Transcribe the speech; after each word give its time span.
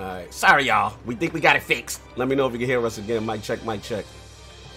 All 0.00 0.06
right. 0.06 0.32
Sorry, 0.32 0.64
y'all. 0.64 0.96
We 1.04 1.14
think 1.14 1.34
we 1.34 1.40
got 1.40 1.56
it 1.56 1.62
fixed. 1.62 2.00
Let 2.16 2.26
me 2.26 2.34
know 2.34 2.46
if 2.46 2.52
you 2.54 2.58
can 2.58 2.66
hear 2.66 2.84
us 2.86 2.96
again. 2.96 3.26
Mic 3.26 3.42
check, 3.42 3.62
mic 3.66 3.82
check. 3.82 4.06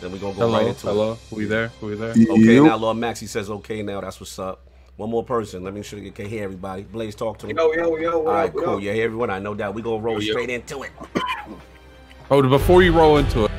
Then 0.01 0.11
we 0.11 0.19
gonna 0.19 0.33
go 0.33 0.41
hello, 0.41 0.57
right 0.59 0.67
into 0.67 0.85
it. 0.87 0.91
hello. 0.91 1.11
it. 1.13 1.19
We 1.31 1.45
there? 1.45 1.69
Who 1.79 1.87
we 1.87 1.95
there? 1.95 2.11
Okay, 2.11 2.55
Yep. 2.55 2.63
now 2.65 2.75
Lord 2.75 2.97
Maxie 2.97 3.27
says 3.27 3.49
okay 3.49 3.81
now. 3.83 4.01
That's 4.01 4.19
what's 4.19 4.37
up. 4.37 4.67
One 4.97 5.09
more 5.09 5.23
person. 5.23 5.63
Let 5.63 5.73
me 5.73 5.79
make 5.79 5.85
sure 5.85 5.97
you 5.99 6.11
can 6.11 6.25
hear 6.27 6.43
everybody. 6.43 6.81
Blaze, 6.83 7.15
talk 7.15 7.37
to 7.39 7.47
me. 7.47 7.53
Yo, 7.55 7.71
yo, 7.71 7.95
yo, 7.95 8.11
All 8.11 8.23
what 8.23 8.33
right, 8.33 8.49
up, 8.49 8.55
cool. 8.55 8.75
up? 8.75 8.81
You 8.81 8.91
hear 8.91 9.05
everyone? 9.05 9.29
I 9.29 9.39
know 9.39 9.53
that. 9.53 9.73
We 9.73 9.81
gonna 9.81 10.01
roll 10.01 10.15
Yo, 10.15 10.19
yo. 10.19 10.31
straight 10.33 10.49
into 10.49 10.83
it. 10.83 10.91
Oh, 12.29 12.41
before 12.41 12.83
you 12.83 12.91
roll 12.91 13.17
into 13.17 13.45
it, 13.45 13.51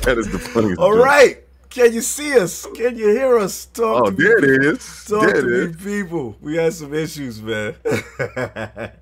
that 0.04 0.16
is 0.18 0.30
the 0.30 0.38
funniest. 0.38 0.80
All 0.80 0.94
joke. 0.94 1.04
right. 1.04 1.44
Can 1.68 1.92
you 1.92 2.00
see 2.00 2.36
us? 2.36 2.66
Can 2.74 2.96
you 2.96 3.10
hear 3.10 3.38
us? 3.38 3.66
Talk 3.66 4.06
Oh, 4.06 4.10
to 4.10 4.16
there 4.16 4.40
me. 4.40 4.48
it 4.56 4.64
is. 4.74 5.04
Talk 5.04 5.22
There 5.22 5.34
to 5.34 5.38
it 5.38 5.44
me, 5.44 5.58
is. 5.70 5.76
people. 5.76 6.36
We 6.40 6.56
had 6.56 6.72
some 6.72 6.92
issues, 6.92 7.40
man. 7.40 7.76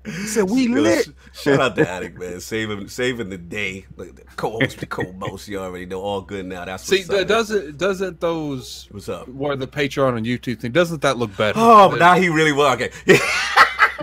He 0.05 0.27
said 0.27 0.43
we 0.47 0.67
Yo, 0.67 0.79
lit. 0.79 1.05
sh- 1.33 1.39
shout 1.41 1.59
out 1.59 1.75
to 1.77 1.89
Addict, 1.89 2.19
man. 2.19 2.39
Saving 2.39 2.87
saving 2.87 3.29
the 3.29 3.39
day. 3.39 3.87
Like 3.95 4.15
the 4.15 4.23
co-host, 4.35 4.79
the 4.81 4.85
co-most. 4.85 5.47
You 5.47 5.59
already 5.61 5.87
know. 5.87 5.99
All 6.01 6.21
good 6.21 6.45
now. 6.45 6.63
That's 6.65 6.83
see, 6.83 6.97
what's 6.97 7.09
up, 7.09 7.15
that 7.17 7.27
doesn't 7.27 7.77
doesn't 7.79 8.19
those 8.21 8.87
What's 8.91 9.09
up? 9.09 9.27
where 9.29 9.55
the 9.55 9.65
Patreon 9.67 10.17
and 10.17 10.25
YouTube 10.27 10.59
thing 10.59 10.71
doesn't 10.71 11.01
that 11.01 11.17
look 11.17 11.35
better? 11.35 11.57
Oh, 11.59 11.89
but 11.89 11.97
now 11.97 12.13
he 12.15 12.29
really 12.29 12.51
was. 12.51 12.79
Okay. 12.79 12.91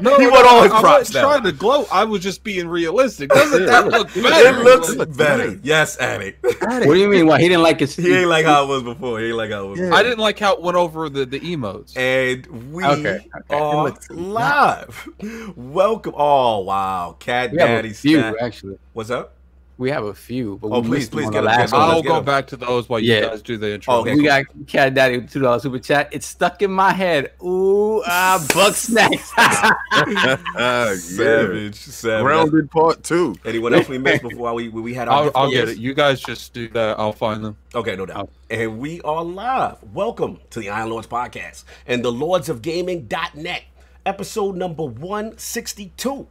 no, 0.00 0.18
he 0.18 0.26
want 0.26 0.46
all 0.46 0.62
his 0.62 0.72
I 0.72 0.80
props 0.80 0.98
wasn't 1.08 1.24
trying 1.24 1.42
to 1.44 1.52
gloat. 1.52 1.88
I 1.90 2.04
was 2.04 2.22
just 2.22 2.44
being 2.44 2.68
realistic. 2.68 3.30
Doesn't 3.30 3.66
that 3.66 3.88
look 3.88 4.08
better? 4.14 4.58
it 4.58 4.64
looks 4.64 4.88
It 4.90 4.98
looks 4.98 5.16
better. 5.16 5.58
Yes, 5.62 5.98
Addict. 5.98 6.42
What 6.42 6.84
do 6.84 6.94
you 6.96 7.08
mean? 7.08 7.26
Why 7.26 7.40
he 7.40 7.48
didn't 7.48 7.62
like 7.62 7.80
his? 7.80 7.96
he 7.96 8.14
ain't 8.14 8.28
like 8.28 8.44
how 8.44 8.64
it 8.64 8.68
was 8.68 8.82
before. 8.82 9.20
He 9.20 9.26
ain't 9.28 9.36
like 9.36 9.50
how 9.50 9.64
it 9.66 9.68
was. 9.68 9.80
Yeah. 9.80 9.94
I 9.94 10.02
didn't 10.02 10.18
like 10.18 10.38
how 10.38 10.54
it 10.54 10.62
went 10.62 10.76
over 10.76 11.08
the, 11.08 11.24
the 11.26 11.40
emotes. 11.40 11.96
And 11.96 12.46
we 12.72 12.84
Okay, 12.84 13.26
okay. 13.36 13.56
are 13.56 13.84
looks- 13.84 14.10
live. 14.10 15.08
Welcome. 15.56 16.14
Oh 16.16 16.60
wow, 16.60 17.16
Cat 17.18 17.52
We 17.52 17.58
Daddy 17.58 17.90
a 17.90 17.94
few 17.94 18.18
actually. 18.20 18.78
What's 18.92 19.10
up? 19.10 19.35
We 19.78 19.90
have 19.90 20.04
a 20.04 20.14
few, 20.14 20.56
but 20.56 20.68
Oh, 20.68 20.80
we 20.80 20.88
please, 20.88 21.10
please 21.10 21.24
get 21.28 21.32
the 21.32 21.36
them, 21.36 21.44
last 21.44 21.70
get 21.72 21.78
I'll 21.78 22.02
go 22.02 22.08
get 22.08 22.16
'em. 22.16 22.24
back 22.24 22.46
to 22.46 22.56
those 22.56 22.88
while 22.88 22.98
you 22.98 23.20
guys 23.20 23.42
do 23.42 23.58
the 23.58 23.74
intro. 23.74 23.96
Okay. 23.96 24.14
We 24.14 24.22
got 24.22 24.44
Cat 24.66 24.94
Daddy 24.94 25.18
with 25.18 25.30
two 25.30 25.40
dollars 25.40 25.64
super 25.64 25.78
chat. 25.78 26.08
It's 26.12 26.26
stuck 26.26 26.62
in 26.62 26.70
my 26.70 26.92
head. 26.94 27.32
Ooh, 27.42 28.02
ah, 28.06 28.42
buck 28.54 28.74
snacks. 28.74 29.30
Yeah. 29.36 30.36
Savage, 30.96 31.74
savage. 31.74 32.24
Grounded 32.24 32.70
part 32.70 33.02
two. 33.04 33.34
Anyone 33.44 33.74
else 33.74 33.86
we 33.86 33.98
missed 33.98 34.22
before 34.22 34.54
we 34.54 34.70
we 34.70 34.94
had 34.94 35.08
our 35.08 35.24
I'll, 35.24 35.32
I'll 35.34 35.50
get 35.50 35.68
it. 35.68 35.76
You 35.76 35.92
guys 35.92 36.20
just 36.22 36.54
do 36.54 36.68
that. 36.70 36.98
I'll 36.98 37.12
find 37.12 37.44
them. 37.44 37.58
Okay, 37.74 37.96
no 37.96 38.06
doubt. 38.06 38.30
And 38.48 38.78
we 38.78 39.02
are 39.02 39.22
live. 39.22 39.76
Welcome 39.92 40.38
to 40.50 40.60
the 40.60 40.70
Iron 40.70 40.88
Lords 40.88 41.06
podcast 41.06 41.64
and 41.86 42.02
the 42.02 42.10
Lords 42.12 42.48
of 42.48 42.62
Gaming.net, 42.62 43.62
episode 44.06 44.56
number 44.56 44.84
162. 44.84 46.26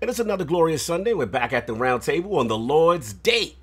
And 0.00 0.08
it's 0.08 0.18
another 0.18 0.46
glorious 0.46 0.82
Sunday. 0.82 1.12
We're 1.12 1.26
back 1.26 1.52
at 1.52 1.66
the 1.66 1.74
round 1.74 2.00
table 2.00 2.38
on 2.38 2.48
the 2.48 2.56
Lord's 2.56 3.12
Day. 3.12 3.56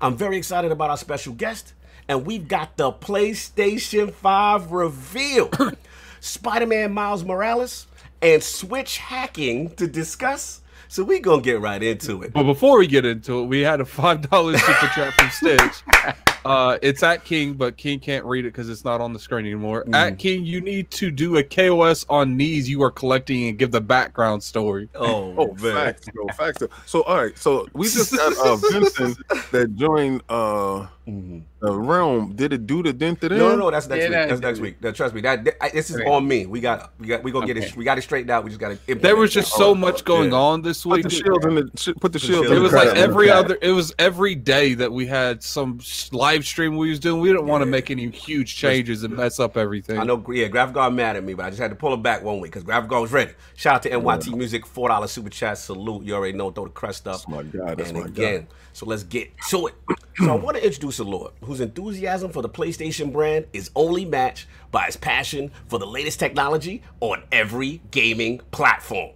I'm 0.00 0.16
very 0.16 0.36
excited 0.36 0.72
about 0.72 0.90
our 0.90 0.96
special 0.96 1.32
guest, 1.32 1.74
and 2.08 2.26
we've 2.26 2.48
got 2.48 2.76
the 2.76 2.90
PlayStation 2.90 4.12
5 4.12 4.72
reveal. 4.72 5.48
Spider 6.20 6.66
Man 6.66 6.92
Miles 6.92 7.22
Morales 7.24 7.86
and 8.20 8.42
Switch 8.42 8.98
hacking 8.98 9.76
to 9.76 9.86
discuss. 9.86 10.60
So 10.88 11.04
we're 11.04 11.20
going 11.20 11.42
to 11.42 11.44
get 11.44 11.60
right 11.60 11.80
into 11.80 12.20
it. 12.22 12.32
But 12.32 12.42
before 12.42 12.80
we 12.80 12.88
get 12.88 13.04
into 13.04 13.42
it, 13.42 13.44
we 13.44 13.60
had 13.60 13.80
a 13.80 13.84
five 13.84 14.28
dollars 14.28 14.60
super 14.62 14.88
chat 14.88 15.14
from 15.14 15.30
Stitch. 15.30 15.82
Uh, 16.46 16.78
it's 16.82 17.02
at 17.02 17.24
King, 17.24 17.54
but 17.54 17.76
King 17.76 17.98
can't 17.98 18.24
read 18.24 18.44
it 18.44 18.52
because 18.52 18.68
it's 18.68 18.84
not 18.84 19.00
on 19.00 19.12
the 19.12 19.18
screen 19.18 19.46
anymore. 19.46 19.82
Mm-hmm. 19.82 19.94
At 19.94 20.18
King, 20.18 20.44
you 20.44 20.60
need 20.60 20.90
to 20.92 21.10
do 21.10 21.36
a 21.36 21.42
KOS 21.42 22.06
on 22.08 22.36
knees 22.36 22.68
you 22.68 22.82
are 22.82 22.90
collecting 22.90 23.48
and 23.48 23.58
give 23.58 23.72
the 23.72 23.80
background 23.80 24.42
story. 24.42 24.88
Oh, 24.94 25.34
Oh, 25.38 25.54
facts, 25.54 26.08
bro. 26.12 26.26
Facts. 26.36 26.62
So, 26.86 27.02
all 27.02 27.16
right. 27.16 27.36
So 27.36 27.66
we 27.72 27.88
just 27.88 28.14
got 28.14 28.36
uh, 28.38 28.56
Vincent 28.72 29.18
that 29.50 29.74
joined 29.76 30.22
uh 30.28 30.86
the 31.06 31.70
realm. 31.70 32.34
Did 32.34 32.52
it 32.52 32.66
do 32.66 32.82
the 32.82 32.92
dent 32.92 33.20
to 33.20 33.28
them? 33.28 33.38
Mm-hmm. 33.38 33.46
No, 33.48 33.54
no, 33.56 33.64
no, 33.66 33.70
that's 33.70 33.86
next 33.88 34.10
Yeah, 34.10 34.20
week. 34.22 34.28
That's 34.28 34.40
next 34.40 34.58
week. 34.60 34.80
That, 34.80 34.94
trust 34.96 35.14
me, 35.14 35.20
that, 35.20 35.44
that- 35.44 35.62
I- 35.62 35.68
this 35.70 35.88
is 35.90 35.96
Okay. 35.96 36.10
on 36.10 36.26
me. 36.26 36.46
We 36.46 36.60
got, 36.60 36.92
we 36.98 37.06
got, 37.06 37.22
we 37.22 37.30
gonna 37.30 37.46
get 37.46 37.56
it. 37.56 37.76
We 37.76 37.84
got 37.84 37.96
it 37.96 38.02
straightened 38.02 38.30
out. 38.30 38.42
We 38.44 38.50
just 38.50 38.60
got 38.60 38.76
to. 38.86 38.94
There 38.96 39.14
was 39.16 39.32
just 39.32 39.52
so 39.52 39.74
much 39.74 40.04
going 40.04 40.32
Yeah. 40.32 40.38
on 40.38 40.62
this 40.62 40.84
week. 40.84 41.02
Put 41.04 41.10
the 41.10 41.16
shield 41.16 41.44
in 41.44 41.54
the 41.54 41.70
sh- 41.76 41.88
put 42.00 42.12
the 42.12 42.18
shield. 42.18 42.46
shield 42.46 42.56
It 42.56 42.60
was 42.60 42.72
like 42.72 42.88
every 42.96 43.30
other. 43.30 43.56
It 43.62 43.70
was 43.70 43.94
every 43.98 44.34
day 44.34 44.74
that 44.74 44.90
we 44.92 45.06
had 45.06 45.42
some 45.42 45.78
live 46.12 46.44
stream 46.44 46.76
we 46.76 46.90
was 46.90 46.98
doing. 46.98 47.20
We 47.20 47.28
didn't 47.28 47.46
want 47.46 47.62
to 47.62 47.66
Yeah. 47.66 47.70
make 47.72 47.90
any 47.90 48.08
huge 48.10 48.56
changes 48.56 49.04
and 49.04 49.16
mess 49.16 49.38
up 49.38 49.56
everything. 49.56 49.98
I 49.98 50.04
know, 50.04 50.24
yeah, 50.32 50.48
Graphic 50.48 50.74
Guard 50.74 50.92
mad 50.94 51.16
at 51.16 51.22
me, 51.24 51.34
but 51.34 51.46
I 51.46 51.50
just 51.50 51.60
had 51.62 51.70
to 51.70 51.76
pull 51.76 51.94
him 51.94 52.02
back 52.02 52.22
one 52.24 52.40
week 52.40 52.50
because 52.50 52.64
Graphic 52.64 52.90
Guard 52.90 53.02
was 53.02 53.12
ready. 53.12 53.30
Shout 53.54 53.76
out 53.76 53.82
to 53.84 53.90
NYT 53.90 54.34
Music, 54.36 54.66
four 54.66 54.88
dollar 54.88 55.06
super 55.06 55.30
chat 55.30 55.58
salute. 55.58 56.04
You 56.04 56.14
already 56.14 56.36
know, 56.36 56.50
throw 56.50 56.64
the 56.64 56.70
crest 56.70 57.06
up. 57.06 57.14
That's 57.14 57.28
my 57.28 57.42
God. 57.44 57.78
That's 57.78 57.90
and 57.90 57.98
my 58.00 58.06
again, 58.06 58.40
God. 58.40 58.46
So 58.76 58.84
let's 58.84 59.04
get 59.04 59.30
to 59.48 59.68
it. 59.68 59.74
so 60.18 60.30
I 60.30 60.34
want 60.34 60.58
to 60.58 60.62
introduce 60.62 60.98
a 60.98 61.04
Lord 61.04 61.32
whose 61.42 61.62
enthusiasm 61.62 62.30
for 62.30 62.42
the 62.42 62.48
PlayStation 62.50 63.10
brand 63.10 63.46
is 63.54 63.70
only 63.74 64.04
matched 64.04 64.48
by 64.70 64.84
his 64.84 64.98
passion 64.98 65.50
for 65.66 65.78
the 65.78 65.86
latest 65.86 66.20
technology 66.20 66.82
on 67.00 67.22
every 67.32 67.80
gaming 67.90 68.42
platform. 68.50 69.12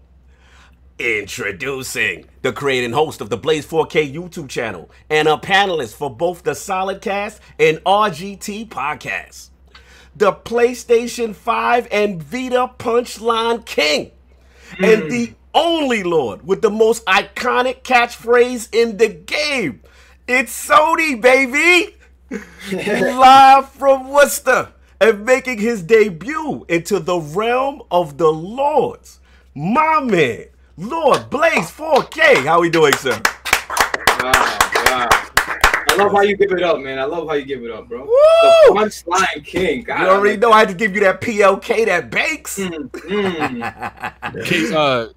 Introducing 0.98 2.24
the 2.40 2.54
creator 2.54 2.86
and 2.86 2.94
host 2.94 3.20
of 3.20 3.28
the 3.28 3.36
Blaze 3.36 3.66
4K 3.66 4.10
YouTube 4.10 4.48
channel 4.48 4.90
and 5.10 5.28
a 5.28 5.36
panelist 5.36 5.92
for 5.92 6.08
both 6.08 6.42
the 6.42 6.54
Solid 6.54 7.02
Cast 7.02 7.42
and 7.58 7.84
RGT 7.84 8.68
podcasts. 8.68 9.50
The 10.16 10.32
PlayStation 10.32 11.34
5 11.34 11.86
and 11.92 12.22
Vita 12.22 12.70
Punchline 12.78 13.66
King. 13.66 14.12
And 14.78 15.10
the 15.10 15.34
only 15.54 16.02
Lord 16.02 16.46
with 16.46 16.62
the 16.62 16.70
most 16.70 17.04
iconic 17.06 17.82
catchphrase 17.82 18.68
in 18.72 18.96
the 18.96 19.08
game. 19.08 19.82
It's 20.26 20.68
Sony, 20.68 21.20
baby! 21.20 21.96
Live 22.72 23.68
from 23.70 24.08
Worcester 24.08 24.72
and 25.00 25.24
making 25.24 25.58
his 25.58 25.82
debut 25.82 26.64
into 26.68 27.00
the 27.00 27.18
realm 27.18 27.82
of 27.90 28.18
the 28.18 28.30
Lords. 28.32 29.20
My 29.54 30.00
man, 30.00 30.44
Lord 30.76 31.30
Blaze 31.30 31.70
4K. 31.70 32.44
How 32.44 32.60
we 32.60 32.70
doing, 32.70 32.92
sir? 32.94 33.20
Wow, 34.22 34.58
wow. 34.86 35.08
I 35.90 35.96
love 35.96 36.12
how 36.12 36.20
you 36.20 36.36
give 36.36 36.52
it 36.52 36.62
up, 36.62 36.78
man. 36.78 36.98
I 36.98 37.04
love 37.04 37.26
how 37.26 37.34
you 37.34 37.44
give 37.44 37.64
it 37.64 37.70
up, 37.70 37.88
bro. 37.88 38.02
Woo! 38.02 38.08
The 38.08 38.72
punchline 38.72 39.44
king. 39.44 39.82
God, 39.82 40.02
You 40.02 40.08
already 40.08 40.36
know 40.36 40.52
I 40.52 40.60
had 40.60 40.68
to 40.68 40.74
give 40.74 40.94
you 40.94 41.00
that 41.00 41.20
PLK, 41.20 41.86
that 41.86 42.10
Banks. 42.10 42.58
Mm, 42.58 42.90
mm. 42.90 44.44
King, 44.44 44.72
uh, 44.72 45.08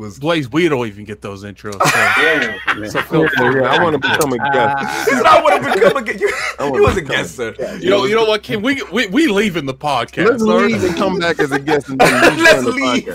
Was 0.00 0.18
Blaze, 0.18 0.50
we 0.50 0.66
don't 0.66 0.86
even 0.86 1.04
get 1.04 1.20
those 1.20 1.44
intros. 1.44 1.74
So. 1.74 1.78
Damn. 1.84 2.88
So 2.88 3.02
feel 3.02 3.22
Yeah, 3.38 3.60
yeah, 3.60 3.68
I 3.68 3.82
want 3.82 4.00
to 4.00 4.08
become 4.08 4.32
a 4.32 4.38
guest. 4.38 5.04
He 5.10 5.16
said, 5.16 5.26
I 5.26 5.42
want 5.42 5.62
to 5.62 5.74
become 5.74 5.96
a 5.98 6.02
guest. 6.02 6.20
You, 6.20 6.32
I 6.58 6.64
you 6.64 6.70
wanna 6.72 6.84
was 6.84 6.96
a 6.96 7.02
guest, 7.02 7.36
sir. 7.36 7.54
You 7.80 7.90
know, 7.90 8.06
you 8.06 8.14
know 8.14 8.24
what, 8.24 8.42
Kim? 8.42 8.62
We 8.62 8.82
we 8.90 9.08
we 9.08 9.26
leaving 9.26 9.66
the 9.66 9.74
podcast. 9.74 10.30
Let's 10.30 10.42
all 10.42 10.62
right? 10.62 10.72
leave 10.72 10.82
and 10.82 10.96
come 10.96 11.18
back 11.18 11.38
as 11.38 11.52
a 11.52 11.58
guest. 11.58 11.90
And 11.90 12.00
then 12.00 12.42
Let's 12.42 12.64
leave. 12.64 13.08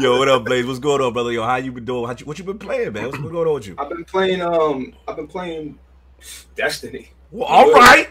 Yo, 0.00 0.18
what 0.18 0.28
up, 0.28 0.46
Blaze? 0.46 0.64
What's 0.64 0.78
going 0.78 1.02
on, 1.02 1.12
brother? 1.12 1.30
Yo, 1.30 1.42
how 1.42 1.56
you 1.56 1.72
been 1.72 1.84
doing? 1.84 2.06
How 2.06 2.14
you, 2.18 2.24
what 2.24 2.38
you 2.38 2.44
been 2.44 2.58
playing, 2.58 2.94
man? 2.94 3.04
What's 3.04 3.18
been 3.18 3.30
going 3.30 3.46
on 3.46 3.54
with 3.54 3.66
you? 3.66 3.74
I've 3.76 3.90
been 3.90 4.04
playing. 4.04 4.40
Um, 4.40 4.94
I've 5.06 5.16
been 5.16 5.28
playing 5.28 5.78
Destiny. 6.56 7.10
Well, 7.30 7.48
all 7.48 7.70
right. 7.72 8.08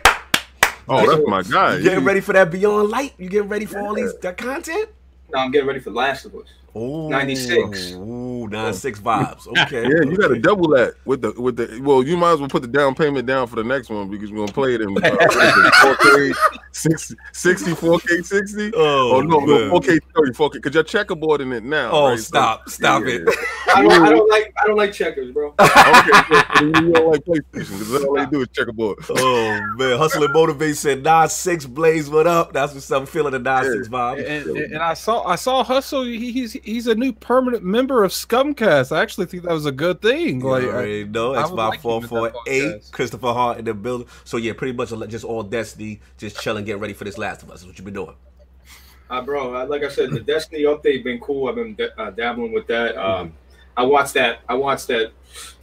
Oh, 0.87 1.03
that's 1.03 1.27
my 1.27 1.41
guy. 1.41 1.77
You 1.77 1.83
getting 1.83 2.03
ready 2.03 2.21
for 2.21 2.33
that 2.33 2.51
Beyond 2.51 2.89
Light? 2.89 3.15
You 3.17 3.27
getting 3.27 3.49
ready 3.49 3.65
for 3.65 3.79
all 3.79 3.95
these 3.95 4.15
that 4.19 4.37
content? 4.37 4.89
Now 5.33 5.39
I'm 5.39 5.51
getting 5.51 5.67
ready 5.67 5.79
for 5.79 5.89
Last 5.89 6.25
of 6.25 6.35
Us. 6.35 6.45
Ooh, 6.77 7.09
96. 7.09 7.93
Ooh, 7.93 8.47
96 8.47 8.99
vibes. 8.99 9.47
Okay. 9.65 9.83
Yeah, 9.83 10.03
you 10.03 10.17
got 10.17 10.27
to 10.27 10.39
double 10.39 10.67
that 10.69 10.95
with 11.05 11.21
the 11.21 11.31
with 11.39 11.55
the. 11.55 11.79
Well, 11.81 12.03
you 12.03 12.17
might 12.17 12.33
as 12.33 12.39
well 12.39 12.49
put 12.49 12.61
the 12.61 12.67
down 12.67 12.93
payment 12.95 13.25
down 13.25 13.47
for 13.47 13.55
the 13.55 13.63
next 13.63 13.89
one 13.89 14.09
because 14.09 14.31
we're 14.31 14.39
gonna 14.39 14.51
play 14.51 14.75
it 14.75 14.81
in 14.81 14.89
uh, 14.97 15.01
4K 15.01 16.35
60, 16.73 17.15
60, 17.31 17.71
4K 17.71 18.25
60. 18.25 18.71
Oh, 18.75 19.15
Oh, 19.15 19.21
no, 19.21 19.39
no, 19.39 19.71
4K 19.79 19.99
30, 20.15 20.31
4K. 20.33 20.51
Because 20.53 20.73
you're 20.73 20.83
checkerboard 20.83 21.41
in 21.41 21.53
it 21.53 21.63
now. 21.63 21.91
Oh, 21.91 22.09
right? 22.09 22.19
So- 22.19 22.23
stop. 22.25 22.69
Stop 22.69 23.03
yeah. 23.05 23.19
it. 23.25 23.29
I 23.73 23.81
don't, 23.81 23.91
I 23.91 24.09
don't 24.09 24.29
like. 24.29 24.53
I 24.61 24.67
don't 24.67 24.77
like 24.77 24.93
checkers, 24.93 25.31
bro. 25.31 25.53
okay, 25.59 25.69
so 26.57 26.65
you 26.65 26.71
don't 26.91 27.11
like 27.11 27.23
PlayStation 27.25 27.79
because 27.79 28.03
all 28.05 28.15
they 28.15 28.25
do 28.27 28.41
is 28.41 28.47
checkerboard. 28.53 28.97
Oh, 29.09 29.59
man. 29.77 29.97
Hustle 29.97 30.23
and 30.23 30.33
Motivate 30.33 30.75
said, 30.77 31.03
Nas 31.03 31.33
6 31.33 31.65
Blaze, 31.67 32.09
what 32.09 32.27
up? 32.27 32.53
That's 32.53 32.73
what's 32.73 32.89
up. 32.91 33.07
Feeling 33.07 33.31
the 33.33 33.39
Nas 33.39 33.65
6 33.71 33.87
vibe. 33.87 34.19
And, 34.19 34.47
and, 34.49 34.57
and 34.57 34.77
I 34.77 34.93
saw 34.93 35.23
I 35.23 35.35
saw 35.35 35.63
Hustle. 35.63 36.03
He, 36.03 36.31
he's 36.31 36.53
he's 36.53 36.87
a 36.87 36.95
new 36.95 37.13
permanent 37.13 37.63
member 37.63 38.03
of 38.03 38.11
Scumcast. 38.11 38.95
I 38.95 39.01
actually 39.01 39.25
think 39.27 39.43
that 39.43 39.53
was 39.53 39.65
a 39.65 39.71
good 39.71 40.01
thing. 40.01 40.41
You 40.41 40.47
Like, 40.49 40.63
I- 40.63 40.67
already 40.67 41.03
know. 41.05 41.33
I 41.33 41.41
X 41.41 41.49
would 41.49 41.55
by 41.55 41.67
like 41.67 41.81
him 41.81 41.91
at 41.91 42.01
that 42.01 42.07
448. 42.09 42.89
Christopher 42.91 43.33
Hart 43.33 43.59
in 43.59 43.65
the 43.65 43.73
building. 43.73 44.07
So, 44.23 44.37
yeah, 44.37 44.53
pretty 44.53 44.73
much 44.73 44.89
just 45.09 45.25
all 45.25 45.43
Destiny, 45.43 46.01
just 46.17 46.39
chilling, 46.39 46.65
getting 46.65 46.81
ready 46.81 46.93
for 46.93 47.03
this 47.03 47.17
Last 47.17 47.43
of 47.43 47.49
Us. 47.51 47.61
That's 47.61 47.67
what 47.67 47.77
you 47.79 47.85
been 47.85 47.93
doing. 47.93 48.15
Uh, 49.09 49.21
bro, 49.21 49.55
uh, 49.55 49.65
like 49.67 49.83
I 49.83 49.89
said, 49.89 50.09
the 50.11 50.19
Destiny 50.19 50.63
update 50.63 51.03
been 51.03 51.19
cool. 51.19 51.47
I've 51.47 51.55
been 51.55 51.77
uh, 51.97 52.09
dabbling 52.09 52.51
with 52.53 52.65
that. 52.67 52.97
Um, 52.97 53.33
I 53.77 53.83
watched 53.83 54.13
that. 54.15 54.39
I 54.47 54.55
watched 54.55 54.87
that 54.87 55.11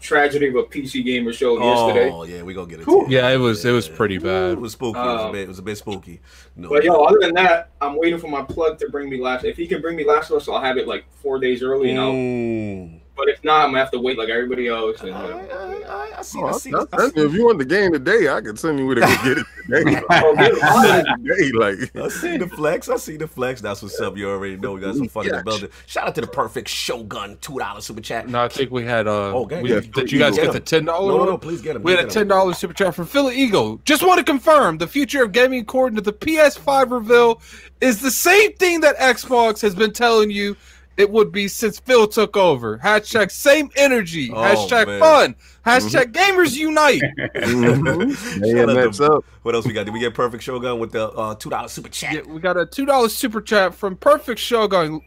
tragedy 0.00 0.49
of 0.49 0.55
a 0.56 0.64
PC 0.64 1.05
gamer 1.05 1.32
show 1.32 1.59
yesterday. 1.59 2.11
Oh, 2.12 2.25
yeah, 2.25 2.43
we 2.43 2.53
gonna 2.55 2.67
get 2.69 2.81
it. 2.81 2.87
Whew. 2.87 3.06
yeah, 3.09 3.31
it 3.31 3.38
was 3.38 3.64
it 3.64 3.70
was 3.73 3.88
pretty 3.88 4.19
bad. 4.19 4.53
It 4.53 4.61
was 4.61 4.73
spooky. 4.73 4.99
it, 4.99 5.03
was 5.03 5.20
a 5.23 5.25
Um, 5.26 5.32
bit, 5.32 5.41
it 5.43 5.49
was 5.49 5.59
a 5.59 5.62
bit 5.62 5.79
spooky. 5.79 6.20
No, 6.56 6.69
But 6.69 6.85
yo, 6.85 6.94
other 7.05 7.19
than 7.20 7.35
that, 7.35 7.70
I'm 7.81 7.97
waiting 7.97 8.19
for 8.19 8.29
my 8.29 8.43
plug 8.43 8.79
to 8.81 8.88
bring 8.91 9.09
me 9.09 9.20
last. 9.20 9.44
If 9.44 9.56
he 9.56 9.67
can 9.67 9.81
bring 9.81 9.97
me 9.97 10.05
Last 10.05 10.31
of 10.31 10.37
Us, 10.37 10.49
I'll 10.49 10.61
have 10.61 10.76
it 10.76 10.87
like 10.87 11.05
four 11.23 11.38
days 11.38 11.62
early. 11.62 11.88
You 11.91 11.94
know. 11.94 12.12
Mm. 12.12 13.00
But 13.14 13.29
if 13.29 13.44
not, 13.44 13.61
I'm 13.64 13.69
gonna 13.69 13.79
have 13.81 13.91
to 13.91 13.99
wait 14.00 14.17
like 14.17 14.31
everybody 14.31 14.69
else. 14.69 15.00
And, 15.03 15.12
I, 15.14 15.19
uh, 15.20 15.82
I, 15.87 16.12
I, 16.14 16.19
I 16.19 16.23
see. 16.23 16.38
Oh, 16.41 16.47
I 16.47 16.49
I, 16.50 16.53
see. 16.53 16.73
I, 16.73 16.79
I 16.93 17.11
if 17.14 17.32
you 17.35 17.44
want 17.44 17.59
the 17.59 17.64
game 17.67 17.93
today, 17.93 18.29
I 18.31 18.41
can 18.41 18.56
send 18.56 18.79
you 18.79 18.87
where 18.87 18.94
to 18.94 19.00
go 19.03 19.06
get 19.23 19.38
it 19.38 19.47
today. 19.67 20.03
oh, 20.11 20.35
get 20.35 20.53
it. 20.55 21.06
Today, 21.23 21.53
like 21.53 21.97
I 22.05 22.09
see 22.09 22.38
the 22.38 22.49
flex. 22.49 22.88
I 22.88 22.97
see 22.97 23.19
the 23.19 23.29
flex. 23.29 23.61
That's 23.61 23.82
what's 23.82 24.00
up. 24.00 24.17
You 24.17 24.31
already 24.31 24.56
know 24.56 24.73
we 24.73 24.81
got 24.81 24.97
some 24.97 25.09
fun 25.09 25.26
in 25.26 25.32
the 25.37 25.43
building. 25.44 25.69
Shout 25.87 26.09
out 26.09 26.14
to 26.14 26.23
the 26.23 26.26
perfect 26.26 26.69
Shogun 26.69 27.37
two 27.43 27.59
dollar 27.59 27.82
super 27.82 28.00
chat. 28.00 28.29
No, 28.29 28.43
I 28.44 28.49
think 28.49 28.70
we 28.70 28.85
had. 28.85 29.06
Uh, 29.06 29.12
Oh, 29.35 29.43
okay. 29.44 29.62
we, 29.62 29.73
Yeah, 29.75 29.81
did 29.81 30.11
you 30.11 30.19
guys 30.19 30.35
get 30.37 30.44
get 30.47 30.53
the 30.53 30.59
him. 30.59 30.64
ten 30.64 30.85
No, 30.87 30.93
dollar? 30.93 31.19
no, 31.19 31.25
no. 31.32 31.38
Please 31.38 31.61
get 31.61 31.76
him. 31.76 31.82
We 31.82 31.93
had 31.93 32.05
a 32.06 32.09
ten 32.09 32.29
dollar 32.29 32.55
super 32.55 32.73
chat 32.75 32.94
from 32.94 33.06
Philly 33.06 33.37
Eagle. 33.37 33.79
Just 33.85 34.03
want 34.03 34.19
to 34.19 34.25
confirm 34.25 34.79
the 34.79 34.87
future 34.87 35.23
of 35.23 35.32
gaming, 35.32 35.61
according 35.61 35.97
to 35.97 36.03
the 36.03 36.12
PS5 36.14 36.91
reveal, 36.91 37.43
is 37.82 38.00
the 38.00 38.11
same 38.11 38.55
thing 38.55 38.81
that 38.81 38.97
Xbox 38.97 39.61
has 39.61 39.75
been 39.75 39.93
telling 39.93 40.31
you 40.31 40.56
it 41.02 41.10
would 41.10 41.32
be 41.32 41.49
since 41.49 41.81
Phil 41.81 42.06
took 42.06 42.37
over. 42.37 42.78
Hashtag 42.78 43.32
same 43.32 43.70
energy. 43.76 44.31
Oh, 44.32 44.37
Hashtag 44.37 44.87
man. 44.87 45.00
fun. 45.00 45.34
Hashtag 45.66 46.12
gamers 46.12 46.56
unite. 46.56 47.02
mhm. 47.34 48.14
Shout 48.56 48.70
out 48.70 48.75
that's 48.76 48.99
to- 48.99 49.12
up. 49.14 49.25
What 49.43 49.56
else 49.56 49.66
we 49.66 49.72
got? 49.72 49.84
Did 49.84 49.94
we 49.94 50.00
get 50.00 50.14
perfect 50.14 50.44
Shogun 50.44 50.78
with 50.78 50.93
the 50.93 51.08
uh, 51.10 51.34
two 51.34 51.50
dollar 51.50 51.66
super 51.69 51.88
chat? 51.88 52.14
Yeah, 52.14 52.32
we 52.32 52.40
got 52.40 52.56
a 52.56 52.64
two 52.64 52.87
dollars 52.87 53.14
super 53.14 53.40
chat 53.40 53.75
from 53.75 53.96
Perfect 53.96 54.38
Shogun. 54.40 55.00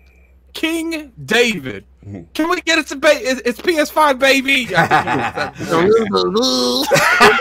King 0.54 1.12
David. 1.24 1.86
Can 2.34 2.50
we 2.50 2.62
get 2.62 2.78
it 2.78 2.86
to 2.88 2.96
ba- 2.98 3.20
it- 3.20 3.42
It's 3.46 3.60
PS5, 3.60 4.20
baby. 4.20 4.68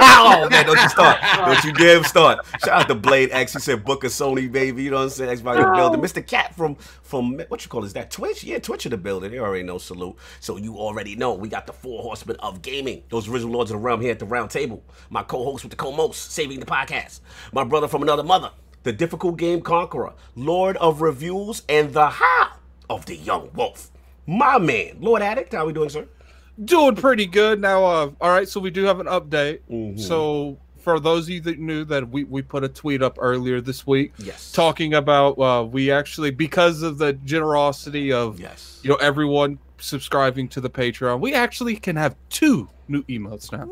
oh 0.00 0.48
man, 0.50 0.64
don't 0.66 0.80
you 0.80 0.88
start. 0.88 1.18
Don't 1.36 1.64
you 1.64 1.72
dare 1.74 2.02
start. 2.04 2.44
Shout 2.64 2.82
out 2.82 2.88
to 2.88 2.94
Blade 2.94 3.30
X. 3.32 3.52
He 3.52 3.58
said 3.58 3.84
book 3.84 4.04
a 4.04 4.06
Sony 4.06 4.50
baby. 4.50 4.84
You 4.84 4.90
know 4.90 4.96
what 4.96 5.02
I'm 5.04 5.10
saying? 5.10 5.38
Xbox 5.38 5.56
in 5.56 5.62
the 5.64 5.72
building. 5.76 6.00
Oh. 6.00 6.02
Mr. 6.02 6.26
Cat 6.26 6.54
from 6.54 6.76
from 7.02 7.38
what 7.48 7.62
you 7.64 7.68
call 7.68 7.82
it? 7.82 7.86
Is 7.88 7.92
that 7.92 8.10
Twitch? 8.10 8.42
Yeah, 8.42 8.58
Twitch 8.58 8.86
in 8.86 8.90
the 8.90 8.96
building. 8.96 9.32
They 9.32 9.38
already 9.38 9.64
know 9.64 9.76
salute. 9.78 10.16
So 10.40 10.56
you 10.56 10.76
already 10.78 11.14
know 11.16 11.34
we 11.34 11.48
got 11.48 11.66
the 11.66 11.72
four 11.74 12.02
horsemen 12.02 12.36
of 12.40 12.62
gaming. 12.62 13.02
Those 13.10 13.28
original 13.28 13.52
lords 13.52 13.70
of 13.70 13.76
the 13.76 13.82
realm 13.84 14.00
here 14.00 14.12
at 14.12 14.18
the 14.18 14.24
round 14.26 14.50
table. 14.50 14.82
My 15.10 15.22
co-host 15.22 15.64
with 15.64 15.70
the 15.70 15.76
co-most, 15.76 16.32
saving 16.32 16.60
the 16.60 16.66
podcast. 16.66 17.20
My 17.52 17.64
brother 17.64 17.88
from 17.88 18.02
another 18.02 18.22
mother. 18.22 18.50
The 18.82 18.92
difficult 18.92 19.36
game 19.38 19.60
conqueror, 19.62 20.12
Lord 20.36 20.76
of 20.78 21.00
Reviews, 21.02 21.62
and 21.68 21.92
the 21.94 22.08
how 22.08 22.52
of 22.90 23.06
the 23.06 23.16
young 23.16 23.50
wolf. 23.54 23.90
My 24.26 24.58
man, 24.58 24.96
Lord 25.00 25.22
Addict, 25.22 25.52
how 25.54 25.66
we 25.66 25.72
doing, 25.72 25.88
sir? 25.90 26.06
doing 26.64 26.94
pretty 26.94 27.26
good 27.26 27.60
now. 27.60 27.84
Uh, 27.84 28.10
all 28.20 28.30
right, 28.30 28.48
so 28.48 28.60
we 28.60 28.70
do 28.70 28.84
have 28.84 29.00
an 29.00 29.06
update. 29.08 29.58
Mhm. 29.68 29.98
So 29.98 30.56
for 30.78 31.00
those 31.00 31.24
of 31.24 31.30
you 31.30 31.40
that 31.40 31.58
knew 31.58 31.84
that 31.86 32.08
we 32.08 32.22
we 32.24 32.42
put 32.42 32.62
a 32.62 32.68
tweet 32.68 33.02
up 33.02 33.16
earlier 33.20 33.60
this 33.60 33.84
week 33.86 34.12
Yes. 34.18 34.52
talking 34.52 34.94
about 34.94 35.30
uh, 35.40 35.64
we 35.64 35.90
actually 35.90 36.30
because 36.30 36.82
of 36.82 36.98
the 36.98 37.14
generosity 37.14 38.12
of 38.12 38.38
Yes. 38.38 38.78
you 38.84 38.90
know 38.90 38.96
everyone 38.96 39.58
subscribing 39.78 40.46
to 40.48 40.60
the 40.60 40.70
Patreon, 40.70 41.18
we 41.20 41.34
actually 41.34 41.74
can 41.74 41.96
have 41.96 42.14
two 42.30 42.68
new 42.88 43.02
emotes 43.04 43.50
now. 43.52 43.66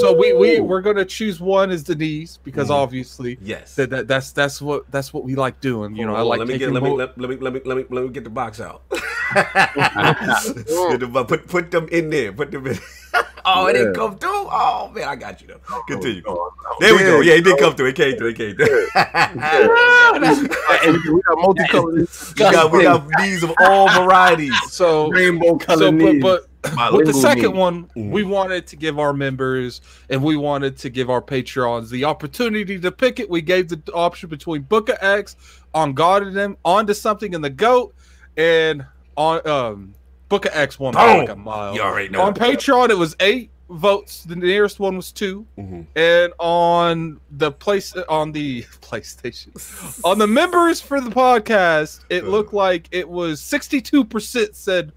So 0.00 0.12
we 0.16 0.32
we 0.32 0.60
we're 0.60 0.80
gonna 0.80 1.04
choose 1.04 1.40
one 1.40 1.70
as 1.70 1.82
Denise 1.82 2.38
because 2.42 2.68
Mhm. 2.68 2.74
obviously 2.74 3.38
Yes. 3.40 3.74
that, 3.76 3.90
that 3.90 4.08
that's 4.08 4.32
that's 4.32 4.60
what 4.60 4.90
that's 4.90 5.12
what 5.14 5.24
we 5.24 5.34
like 5.34 5.60
doing. 5.60 5.94
You 5.96 6.06
know, 6.06 6.14
Hold 6.14 6.26
I 6.26 6.28
like 6.30 6.38
let 6.40 6.48
me 6.48 6.58
get 6.58 6.72
let 6.72 6.82
me, 6.82 6.90
let, 6.90 7.18
let 7.18 7.30
me 7.30 7.36
let 7.36 7.52
me 7.54 7.60
let 7.64 7.76
me 7.78 7.84
let 7.90 8.04
me 8.04 8.10
get 8.10 8.24
the 8.24 8.30
box 8.30 8.60
out. 8.60 8.82
Get 9.36 11.00
the 11.00 11.08
bo- 11.12 11.24
put 11.24 11.46
put 11.48 11.70
them 11.70 11.88
in 11.90 12.10
there. 12.10 12.32
Put 12.32 12.50
them 12.50 12.66
in. 12.66 12.78
oh, 13.44 13.66
it 13.66 13.72
didn't 13.74 13.94
come 13.94 14.16
through. 14.18 14.30
Oh 14.50 14.90
man, 14.94 15.08
I 15.08 15.16
got 15.16 15.40
you 15.40 15.48
though. 15.48 15.80
Continue. 15.88 16.22
Oh, 16.26 16.52
oh, 16.66 16.76
There 16.80 16.92
we 16.94 17.00
go. 17.00 17.20
yeah, 17.20 17.32
Yeah, 17.32 17.38
it 17.38 17.44
did 17.44 17.58
come 17.58 17.74
through. 17.74 17.88
It 17.88 17.96
came 17.96 18.16
through. 18.16 18.28
It 18.28 18.36
came 18.36 18.54
through. 18.56 18.88
and 18.94 20.22
we 21.12 21.22
got 21.22 21.38
multicolored. 21.38 22.08
we 22.08 22.34
got 22.50 22.72
we 22.72 22.82
got 22.84 23.06
these 23.18 23.42
of 23.42 23.52
all 23.60 23.88
varieties. 24.04 24.54
so 24.70 25.08
Rainbow 25.10 25.56
color 25.58 25.78
so 25.86 25.92
but, 25.92 25.94
knees. 25.98 26.22
but 26.22 26.46
Bilingual 26.55 26.55
with 26.92 27.06
the 27.06 27.12
second 27.14 27.52
knee. 27.52 27.58
one, 27.58 27.84
Mhm. 27.96 28.10
we 28.10 28.22
wanted 28.24 28.66
to 28.68 28.76
give 28.76 28.98
our 28.98 29.12
members 29.12 29.80
and 30.10 30.22
we 30.22 30.36
wanted 30.36 30.76
to 30.78 30.90
give 30.90 31.10
our 31.10 31.22
Patreons 31.22 31.88
the 31.90 32.04
opportunity 32.04 32.78
to 32.78 32.90
pick 32.92 33.20
it. 33.20 33.28
We 33.30 33.40
gave 33.42 33.68
the 33.68 33.80
option 33.94 34.28
between 34.28 34.62
Book 34.62 34.88
of 34.88 34.98
X, 35.00 35.36
On 35.74 35.92
God 35.92 36.22
and 36.22 36.34
them, 36.36 36.56
Onto 36.64 36.94
Something 36.94 37.34
in 37.34 37.42
the 37.42 37.50
GOAT, 37.50 37.94
and 38.36 38.84
on 39.16 39.46
um 39.48 39.94
of 40.30 40.46
X 40.52 40.78
won 40.80 40.92
by 40.94 41.18
like 41.20 41.28
a 41.28 41.36
mile. 41.36 41.74
You 41.74 41.82
already 41.82 42.08
know. 42.08 42.22
On 42.22 42.34
Patreon, 42.34 42.90
it 42.90 42.98
was 42.98 43.14
eight 43.20 43.50
votes. 43.70 44.24
The 44.24 44.36
nearest 44.36 44.78
one 44.80 44.96
was 44.96 45.12
two. 45.12 45.46
Mhm. 45.58 45.86
And 45.96 46.32
on 46.38 47.20
the 47.30 47.50
place 47.52 47.94
on 48.08 48.32
the 48.32 48.62
PlayStation, 48.80 50.00
on 50.04 50.18
the 50.18 50.26
members 50.26 50.80
for 50.80 51.00
the 51.00 51.10
podcast, 51.10 52.00
it 52.10 52.24
Uh. 52.24 52.28
looked 52.28 52.52
like 52.54 52.88
it 52.90 53.08
was 53.08 53.40
62% 53.40 54.54
said 54.56 54.92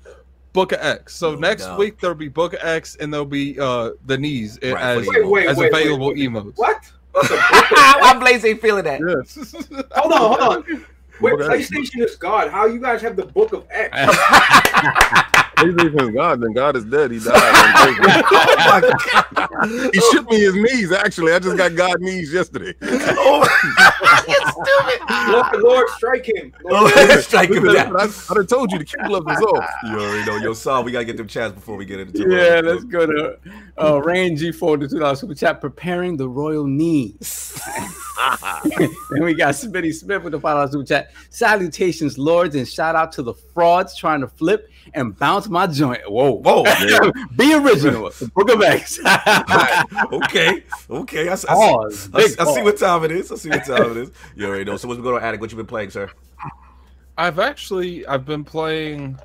Booker 0.53 0.77
X. 0.79 1.15
So 1.15 1.33
No 1.33 1.39
next 1.39 1.63
doubt. 1.65 1.79
week 1.79 1.99
there'll 1.99 2.15
be 2.15 2.27
Book 2.27 2.53
of 2.53 2.59
X 2.63 2.95
and 2.95 3.13
there'll 3.13 3.25
be 3.25 3.59
uh 3.59 3.91
the 4.05 4.17
knees 4.17 4.57
Right, 4.63 4.75
as, 4.77 5.07
Wait, 5.07 5.27
wait, 5.27 5.47
as 5.47 5.57
wait, 5.57 5.71
wait, 5.71 5.81
available 5.83 6.07
wait. 6.09 6.17
emotes. 6.17 6.57
What? 6.57 6.91
Why 7.13 8.17
Blaze 8.19 8.45
ain't 8.45 8.61
feeling 8.61 8.83
that? 8.85 8.99
Yeah. 8.99 9.81
Hold 9.99 10.13
on, 10.13 10.19
hold 10.19 10.39
on. 10.67 10.85
Wait, 11.21 11.33
Okay. 11.33 11.43
PlayStation 11.43 12.01
is 12.01 12.15
God. 12.15 12.49
How 12.49 12.65
you 12.65 12.79
guys 12.79 13.01
have 13.01 13.17
the 13.17 13.25
Book 13.25 13.51
of 13.51 13.65
X? 13.69 13.93
PlayStation 15.59 16.09
is 16.09 16.15
God, 16.15 16.41
then 16.41 16.53
God 16.53 16.75
is 16.75 16.85
dead. 16.85 17.11
He 17.11 17.19
died. 17.19 17.35
Oh 18.51 18.81
my 18.81 18.81
god! 19.11 19.93
he 19.93 19.99
shipped 20.11 20.29
me 20.29 20.39
his 20.39 20.53
knees. 20.53 20.91
Actually, 20.91 21.33
I 21.33 21.39
just 21.39 21.57
got 21.57 21.75
God 21.75 21.99
knees 21.99 22.31
yesterday. 22.33 22.73
Oh, 22.81 23.47
you 24.27 24.33
stupid! 24.33 25.31
Lord, 25.31 25.61
Lord, 25.61 25.89
strike 25.89 26.25
him. 26.25 26.53
Lord, 26.63 26.91
Oh, 26.95 27.19
strike 27.21 27.49
him 27.49 27.63
down. 27.65 27.95
I, 27.99 28.09
I 28.29 28.33
done 28.33 28.47
told 28.47 28.71
you 28.71 28.79
the 28.79 28.85
kid 28.85 28.99
gloves 29.05 29.25
is 29.31 29.41
off. 29.41 29.69
You 29.83 29.99
already 29.99 30.25
know. 30.25 30.37
Yo, 30.37 30.53
Saul, 30.53 30.83
we 30.83 30.91
gotta 30.91 31.05
get 31.05 31.17
them 31.17 31.27
chats 31.27 31.53
before 31.53 31.75
we 31.75 31.85
get 31.85 31.99
into 31.99 32.23
it. 32.23 32.31
Yeah, 32.31 32.61
let's 32.61 32.83
go 32.85 33.05
to 33.05 33.37
uh, 33.81 34.01
Rain 34.01 34.37
G4 34.37 34.79
the 34.79 34.87
two 34.87 34.99
dollars 34.99 35.19
super 35.19 35.35
chat. 35.35 35.61
Preparing 35.61 36.17
the 36.17 36.27
royal 36.27 36.65
knees. 36.65 37.59
then 38.77 39.23
we 39.23 39.33
got 39.33 39.53
Smitty 39.55 39.93
Smith 39.93 40.23
with 40.23 40.31
the 40.31 40.39
five 40.39 40.55
dollars 40.55 40.71
super 40.71 40.85
chat. 40.85 41.11
Salutations, 41.29 42.17
lords, 42.17 42.55
and 42.55 42.67
shout 42.67 42.95
out 42.95 43.11
to 43.13 43.23
the 43.23 43.33
frauds 43.33 43.95
trying 43.97 44.21
to 44.21 44.27
flip 44.27 44.69
and 44.93 45.17
bounce 45.17 45.47
my 45.47 45.67
joint. 45.67 46.01
Whoa, 46.09 46.37
Whoa. 46.37 46.63
Be 47.35 47.53
original. 47.53 48.09
The 48.19 48.31
Book 48.33 48.51
of 48.51 48.61
X. 48.61 48.99
okay, 50.13 50.63
okay. 50.89 51.29
I, 51.29 51.33
I, 51.33 51.35
see, 51.35 51.47
Pause. 51.47 52.09
I, 52.13 52.17
Big 52.17 52.29
see, 52.31 52.39
I 52.39 52.53
see 52.53 52.61
what 52.61 52.77
time 52.77 53.03
it 53.05 53.11
is. 53.11 53.31
I 53.31 53.35
see 53.35 53.49
what 53.49 53.65
time 53.65 53.91
it 53.91 53.97
is. 53.97 54.11
You 54.35 54.47
already 54.47 54.65
know. 54.65 54.77
So 54.77 54.87
what's 54.87 54.99
going 55.01 55.15
on, 55.15 55.23
Addict? 55.23 55.41
What 55.41 55.51
you 55.51 55.57
been 55.57 55.65
playing, 55.65 55.89
sir? 55.91 56.09
I've 57.17 57.39
actually 57.39 58.05
I've 58.07 58.25
been 58.25 58.43
playing 58.45 59.19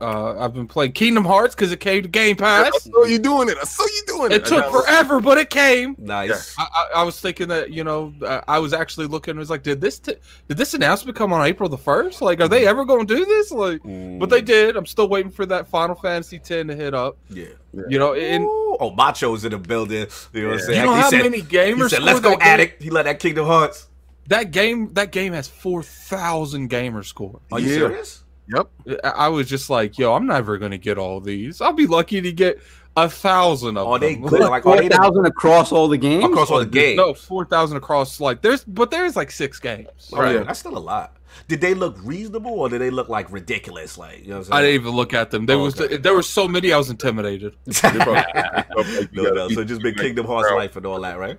Uh, 0.00 0.36
I've 0.38 0.52
been 0.52 0.66
playing 0.66 0.92
Kingdom 0.92 1.24
Hearts 1.24 1.54
because 1.54 1.70
it 1.72 1.80
came 1.80 2.02
to 2.02 2.08
Game 2.08 2.36
Pass. 2.36 2.70
I 2.74 2.78
saw 2.78 3.04
you 3.04 3.18
doing 3.18 3.48
it. 3.48 3.56
I 3.60 3.64
saw 3.64 3.84
you 3.84 4.02
doing 4.06 4.32
it. 4.32 4.36
It 4.36 4.44
took 4.44 4.70
forever, 4.70 5.20
but 5.20 5.38
it 5.38 5.50
came. 5.50 5.94
Nice. 5.98 6.54
I, 6.58 6.62
I, 6.64 7.00
I 7.00 7.02
was 7.04 7.20
thinking 7.20 7.48
that 7.48 7.70
you 7.72 7.84
know 7.84 8.12
uh, 8.22 8.40
I 8.48 8.58
was 8.58 8.72
actually 8.72 9.06
looking. 9.06 9.36
I 9.36 9.38
was 9.38 9.50
like, 9.50 9.62
did 9.62 9.80
this 9.80 9.98
t- 10.00 10.16
did 10.48 10.56
this 10.56 10.74
announcement 10.74 11.16
come 11.16 11.32
on 11.32 11.46
April 11.46 11.68
the 11.68 11.78
first? 11.78 12.20
Like, 12.20 12.40
are 12.40 12.48
they 12.48 12.66
ever 12.66 12.84
going 12.84 13.06
to 13.06 13.16
do 13.16 13.24
this? 13.24 13.50
Like, 13.52 13.80
but 14.18 14.30
they 14.30 14.42
did. 14.42 14.76
I'm 14.76 14.86
still 14.86 15.08
waiting 15.08 15.30
for 15.30 15.46
that 15.46 15.68
Final 15.68 15.94
Fantasy 15.94 16.36
X 16.36 16.48
to 16.48 16.64
hit 16.64 16.92
up. 16.92 17.16
Yeah. 17.30 17.46
You 17.88 17.98
know, 17.98 18.14
and 18.14 18.44
Ooh, 18.44 18.76
oh, 18.80 18.90
Macho's 18.96 19.44
in 19.44 19.52
the 19.52 19.58
building. 19.58 20.06
You 20.32 20.42
know 20.42 20.48
what 20.48 20.52
I'm 20.54 20.58
you 20.58 20.64
saying? 20.66 20.84
know 20.86 20.94
he 20.94 21.00
how 21.00 21.10
said, 21.10 21.22
many 21.22 21.40
gamers 21.42 21.82
he 21.84 21.88
said, 21.90 22.02
"Let's 22.02 22.20
go, 22.20 22.30
that 22.30 22.40
game? 22.40 22.48
addict." 22.48 22.82
He 22.82 22.90
let 22.90 23.04
that 23.04 23.20
Kingdom 23.20 23.46
Hearts. 23.46 23.88
That 24.28 24.50
game, 24.50 24.92
that 24.94 25.12
game 25.12 25.32
has 25.34 25.46
four 25.48 25.82
thousand 25.82 26.68
gamer 26.68 27.02
score. 27.02 27.40
Are 27.52 27.60
you 27.60 27.68
Yeah. 27.68 27.74
serious? 27.74 28.23
Yep. 28.48 28.68
I 29.04 29.08
I 29.08 29.28
was 29.28 29.48
just 29.48 29.70
like, 29.70 29.98
yo, 29.98 30.14
I'm 30.14 30.26
never 30.26 30.58
gonna 30.58 30.78
get 30.78 30.98
all 30.98 31.20
these. 31.20 31.60
I'll 31.60 31.72
be 31.72 31.86
lucky 31.86 32.20
to 32.20 32.32
get 32.32 32.58
a 32.96 33.08
thousand 33.08 33.76
of 33.76 33.86
Are 33.88 33.98
they 33.98 34.14
them. 34.14 34.26
good? 34.26 34.40
Like, 34.40 34.64
oh, 34.66 34.70
are 34.72 34.74
Four 34.74 34.82
they 34.82 34.88
the- 34.88 34.96
thousand 34.96 35.26
across 35.26 35.72
all 35.72 35.88
the 35.88 35.98
games. 35.98 36.24
across 36.24 36.50
all 36.50 36.58
the 36.60 36.66
games? 36.66 36.96
No, 36.96 37.14
four 37.14 37.44
thousand 37.44 37.76
across. 37.78 38.20
Like, 38.20 38.42
there's, 38.42 38.62
but 38.64 38.90
there's 38.90 39.16
like 39.16 39.30
six 39.30 39.58
games. 39.58 39.88
Oh, 40.12 40.22
yeah. 40.22 40.30
yeah. 40.32 40.42
That's 40.44 40.60
still 40.60 40.76
a 40.76 40.78
lot. 40.78 41.16
Did 41.48 41.60
they 41.60 41.74
look 41.74 41.96
reasonable 42.04 42.52
or 42.52 42.68
did 42.68 42.80
they 42.80 42.90
look 42.90 43.08
like 43.08 43.32
ridiculous? 43.32 43.98
Like, 43.98 44.20
you 44.22 44.28
know 44.28 44.38
what 44.38 44.52
I 44.52 44.58
I'm 44.58 44.62
didn't 44.64 44.80
even 44.82 44.94
look 44.94 45.12
at 45.14 45.32
them. 45.32 45.46
There 45.46 45.56
Oh, 45.56 45.64
was 45.64 45.80
okay. 45.80 45.96
there 45.96 46.14
were 46.14 46.22
so 46.22 46.46
many. 46.46 46.72
I 46.72 46.78
was 46.78 46.90
intimidated. 46.90 47.56
saying? 47.70 47.98
Like, 47.98 48.26
you 49.12 49.22
no, 49.24 49.30
no. 49.30 49.48
So 49.48 49.64
just 49.64 49.82
been 49.82 49.94
Kingdom 49.96 50.26
Hearts 50.26 50.52
life 50.52 50.76
and 50.76 50.86
all 50.86 51.00
that, 51.00 51.18
right? 51.18 51.38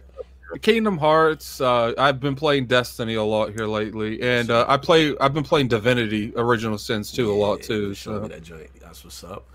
Kingdom 0.61 0.97
Hearts. 0.97 1.59
Uh, 1.59 1.93
I've 1.97 2.19
been 2.19 2.35
playing 2.35 2.67
Destiny 2.67 3.15
a 3.15 3.23
lot 3.23 3.51
here 3.53 3.67
lately, 3.67 4.21
and 4.21 4.49
uh, 4.49 4.65
I 4.67 4.77
play. 4.77 5.15
I've 5.19 5.33
been 5.33 5.43
playing 5.43 5.67
Divinity: 5.67 6.33
Original 6.35 6.77
Sins 6.77 7.11
too 7.11 7.31
a 7.31 7.35
lot 7.35 7.61
too. 7.61 7.93
So. 7.93 8.19
that 8.19 8.43
joint. 8.43 8.69
That's 8.79 9.03
what's 9.03 9.23
up. 9.23 9.49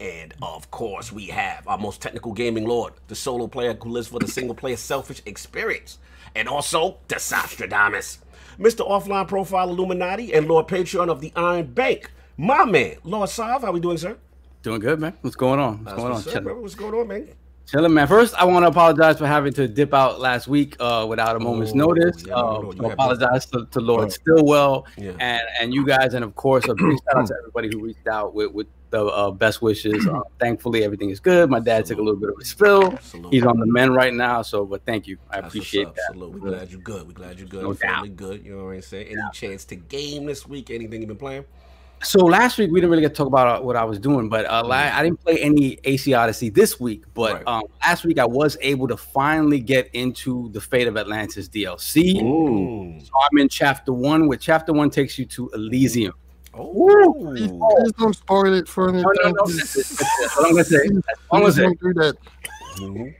And 0.00 0.32
of 0.40 0.70
course, 0.70 1.12
we 1.12 1.26
have 1.26 1.68
our 1.68 1.76
most 1.76 2.00
technical 2.00 2.32
gaming 2.32 2.66
lord, 2.66 2.94
the 3.08 3.14
solo 3.14 3.46
player 3.46 3.74
who 3.74 3.90
lives 3.90 4.08
for 4.08 4.18
the 4.18 4.26
single 4.26 4.54
player 4.54 4.76
selfish 4.76 5.20
experience, 5.26 5.98
and 6.34 6.48
also 6.48 6.96
the 7.08 7.16
Sostradamus, 7.16 8.18
Mr. 8.58 8.88
Offline 8.88 9.28
Profile 9.28 9.68
Illuminati, 9.68 10.32
and 10.32 10.48
Lord 10.48 10.68
Patreon 10.68 11.10
of 11.10 11.20
the 11.20 11.32
Iron 11.36 11.66
Bank. 11.66 12.10
My 12.38 12.64
man, 12.64 12.96
Lord 13.04 13.28
Sov, 13.28 13.60
how 13.60 13.72
we 13.72 13.80
doing, 13.80 13.98
sir? 13.98 14.16
Doing 14.62 14.80
good, 14.80 15.00
man. 15.00 15.12
What's 15.20 15.36
going 15.36 15.60
on? 15.60 15.84
What's 15.84 15.84
That's 15.84 16.24
going 16.24 16.46
on? 16.46 16.48
up, 16.48 16.62
What's 16.62 16.74
going 16.74 16.94
on, 16.94 17.08
man? 17.08 17.28
Chilling, 17.70 17.94
man. 17.94 18.08
First, 18.08 18.34
I 18.34 18.44
want 18.46 18.64
to 18.64 18.68
apologize 18.68 19.18
for 19.18 19.26
having 19.28 19.52
to 19.52 19.68
dip 19.68 19.94
out 19.94 20.18
last 20.18 20.48
week 20.48 20.74
uh, 20.80 21.06
without 21.08 21.36
a 21.36 21.38
moment's 21.38 21.70
Oh, 21.72 21.76
notice. 21.76 22.24
yeah, 22.26 22.34
no, 22.34 22.36
uh, 22.36 22.60
no, 22.62 22.72
you 22.72 22.90
apologize 22.90 23.46
to, 23.46 23.64
to 23.70 23.80
Lord 23.80 24.06
Oh. 24.06 24.08
Stillwell 24.08 24.86
Yeah. 24.96 25.12
and 25.20 25.42
and 25.60 25.72
you 25.72 25.86
guys, 25.86 26.14
and 26.14 26.24
of 26.24 26.34
course, 26.34 26.64
a 26.68 26.74
big 26.74 26.96
shout 27.04 27.16
out 27.16 27.26
to 27.28 27.34
everybody 27.40 27.68
who 27.72 27.84
reached 27.84 28.08
out 28.08 28.34
with 28.34 28.50
with 28.52 28.66
the 28.90 29.04
uh, 29.06 29.30
best 29.30 29.62
wishes. 29.62 30.04
Uh, 30.04 30.18
thankfully, 30.40 30.82
everything 30.82 31.10
is 31.10 31.20
good. 31.20 31.48
My 31.48 31.60
dad 31.60 31.86
took 31.86 31.98
a 31.98 32.02
little 32.02 32.18
bit 32.18 32.30
of 32.30 32.34
a 32.40 32.44
spill. 32.44 32.98
Salute. 33.02 33.32
He's 33.32 33.46
on 33.46 33.60
the 33.60 33.66
mend 33.66 33.94
right 33.94 34.12
now, 34.12 34.42
so 34.42 34.64
but 34.64 34.84
thank 34.84 35.06
you. 35.06 35.16
I 35.30 35.40
That's 35.40 35.54
appreciate 35.54 35.94
that. 35.94 36.02
Salute. 36.10 36.32
We 36.32 36.40
glad 36.40 36.70
you're 36.72 36.80
good. 36.80 37.06
We're 37.06 37.12
glad 37.12 37.38
you're 37.38 37.46
good. 37.46 37.62
No 37.62 37.74
family 37.74 38.08
good. 38.08 38.44
You 38.44 38.56
know 38.56 38.64
what 38.64 38.70
I'm 38.74 38.82
saying? 38.82 39.06
Any 39.12 39.22
chance 39.32 39.64
to 39.66 39.76
game 39.76 40.26
this 40.26 40.44
week? 40.44 40.70
Anything 40.70 41.02
you've 41.02 41.08
been 41.08 41.16
playing? 41.18 41.44
So 42.02 42.24
last 42.24 42.56
week 42.56 42.70
we 42.70 42.80
didn't 42.80 42.90
really 42.90 43.02
get 43.02 43.10
to 43.10 43.14
talk 43.14 43.26
about 43.26 43.60
uh, 43.60 43.62
what 43.62 43.76
I 43.76 43.84
was 43.84 43.98
doing, 43.98 44.28
but 44.30 44.46
uh, 44.46 44.62
la- 44.64 44.74
I 44.74 45.02
didn't 45.02 45.20
play 45.20 45.38
any 45.38 45.78
AC 45.84 46.14
Odyssey 46.14 46.48
this 46.48 46.80
week. 46.80 47.04
But 47.12 47.34
Right. 47.34 47.46
um, 47.46 47.62
last 47.84 48.04
week 48.04 48.18
I 48.18 48.24
was 48.24 48.56
able 48.62 48.88
to 48.88 48.96
finally 48.96 49.60
get 49.60 49.90
into 49.92 50.48
the 50.52 50.60
Fate 50.62 50.88
of 50.88 50.96
Atlantis 50.96 51.48
DLC. 51.48 52.22
Ooh. 52.22 52.98
So 53.00 53.10
I'm 53.30 53.38
in 53.38 53.48
chapter 53.50 53.92
one, 53.92 54.28
where 54.28 54.38
chapter 54.38 54.72
one 54.72 54.88
takes 54.88 55.18
you 55.18 55.26
to 55.26 55.50
Elysium. 55.50 56.14
Oh. 56.54 57.32
Please 57.36 57.92
don't 57.98 58.14
spoil 58.16 58.54
it 58.54 58.66
for 58.66 58.90
me. 58.92 59.02
No, 59.02 59.10
no, 59.22 59.30
no, 59.30 59.46
that's, 59.46 59.76
it, 59.76 59.86
that's, 59.98 60.20
that's 60.20 60.36
what 60.36 60.46
I'm 60.46 60.52
gonna 60.52 60.64
say. 60.64 60.88
That's 60.88 61.20
what 61.28 61.36
I'm 61.36 61.40
gonna 61.42 61.52
say. 61.52 61.62
don't 61.62 61.80
do 61.80 61.92
that. 61.94 62.16
Mhm. 62.78 63.14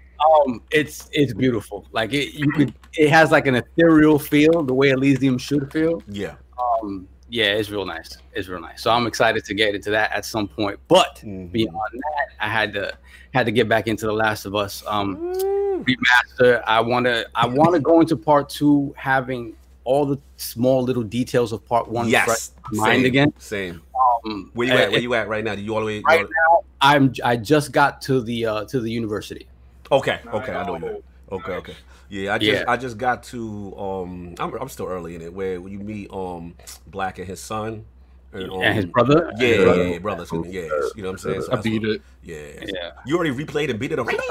Um, 0.46 0.62
it's 0.70 1.08
it's 1.12 1.32
beautiful. 1.32 1.86
Like 1.92 2.12
it, 2.12 2.34
you 2.34 2.50
could. 2.52 2.74
It 2.98 3.08
has 3.10 3.30
like 3.30 3.46
an 3.46 3.54
ethereal 3.56 4.18
feel, 4.18 4.62
the 4.62 4.74
way 4.74 4.90
Elysium 4.90 5.38
should 5.38 5.70
feel. 5.72 6.02
Yeah. 6.08 6.34
Um, 6.82 7.08
yeah, 7.30 7.46
it's 7.46 7.70
real 7.70 7.86
nice. 7.86 8.18
It's 8.32 8.48
real 8.48 8.60
nice. 8.60 8.82
So 8.82 8.90
I'm 8.90 9.06
excited 9.06 9.44
to 9.46 9.54
get 9.54 9.74
into 9.74 9.90
that 9.90 10.12
at 10.12 10.24
some 10.24 10.48
point. 10.48 10.78
But 10.88 11.22
Mhm. 11.24 11.50
beyond 11.52 11.92
that, 11.94 12.26
I 12.40 12.48
had 12.48 12.72
to 12.74 12.92
had 13.32 13.46
to 13.46 13.52
get 13.52 13.68
back 13.68 13.86
into 13.86 14.06
The 14.06 14.12
Last 14.12 14.44
of 14.44 14.54
Us 14.56 14.82
um 14.86 15.16
remaster. 15.84 16.62
I 16.66 16.80
want 16.80 17.06
to 17.06 17.26
I 17.34 17.46
want 17.46 17.74
to 17.74 17.80
go 17.80 18.00
into 18.00 18.16
part 18.16 18.48
two 18.48 18.92
having 18.96 19.54
all 19.84 20.04
the 20.04 20.18
small 20.36 20.82
little 20.82 21.02
details 21.02 21.52
of 21.52 21.64
part 21.66 21.88
one 21.88 22.08
Yes. 22.08 22.52
in 22.72 22.78
my 22.78 22.88
mind 22.88 23.06
again. 23.06 23.32
Same. 23.38 23.80
Um, 24.24 24.50
Where 24.54 24.66
you 24.68 24.74
at? 24.74 24.90
Where 24.92 25.00
you 25.00 25.14
at 25.14 25.28
right 25.28 25.42
now? 25.44 25.54
Do 25.54 25.62
you 25.62 25.74
all 25.74 25.80
the 25.80 25.86
way? 25.86 26.02
right 26.06 26.20
all- 26.20 26.24
now, 26.24 26.64
I'm 26.80 27.12
I 27.24 27.36
just 27.36 27.72
got 27.72 28.00
to 28.02 28.20
the 28.20 28.46
uh 28.46 28.64
to 28.66 28.80
the 28.80 28.90
university. 28.90 29.46
Okay. 29.92 30.18
Okay. 30.32 30.52
I 30.52 30.64
know 30.66 30.76
you. 30.76 31.02
Okay. 31.32 31.52
Okay. 31.52 31.74
Yeah. 32.10 32.34
I 32.34 32.38
just 32.38 32.50
Yeah. 32.50 32.64
I 32.68 32.76
just 32.76 32.98
got 32.98 33.22
to 33.24 33.74
um. 33.78 34.34
I'm, 34.38 34.52
I'm 34.54 34.68
still 34.68 34.86
early 34.86 35.14
in 35.14 35.22
it 35.22 35.32
where 35.32 35.54
you 35.54 35.78
meet 35.78 36.12
um 36.12 36.56
Black 36.86 37.18
and 37.18 37.26
his 37.26 37.40
son. 37.40 37.86
And, 38.32 38.48
um, 38.50 38.62
and 38.62 38.76
his 38.76 38.86
brother. 38.86 39.32
Yeah, 39.38 39.46
his 39.46 39.56
yeah, 39.58 39.64
brother. 39.64 39.88
yeah, 39.88 39.98
brother. 39.98 40.22
excuse 40.22 40.46
me, 40.46 40.52
Yeah, 40.52 40.62
you 40.94 41.02
know 41.02 41.08
what 41.08 41.12
I'm 41.12 41.18
saying. 41.18 41.42
So 41.42 41.52
I 41.52 41.56
beat 41.60 41.82
what- 41.82 41.90
it. 41.90 42.02
Yeah. 42.22 42.36
Yeah. 42.66 42.90
You 43.06 43.16
already 43.16 43.32
replayed 43.34 43.70
and 43.70 43.78
beat 43.80 43.92
it 43.92 43.98
already. 43.98 44.18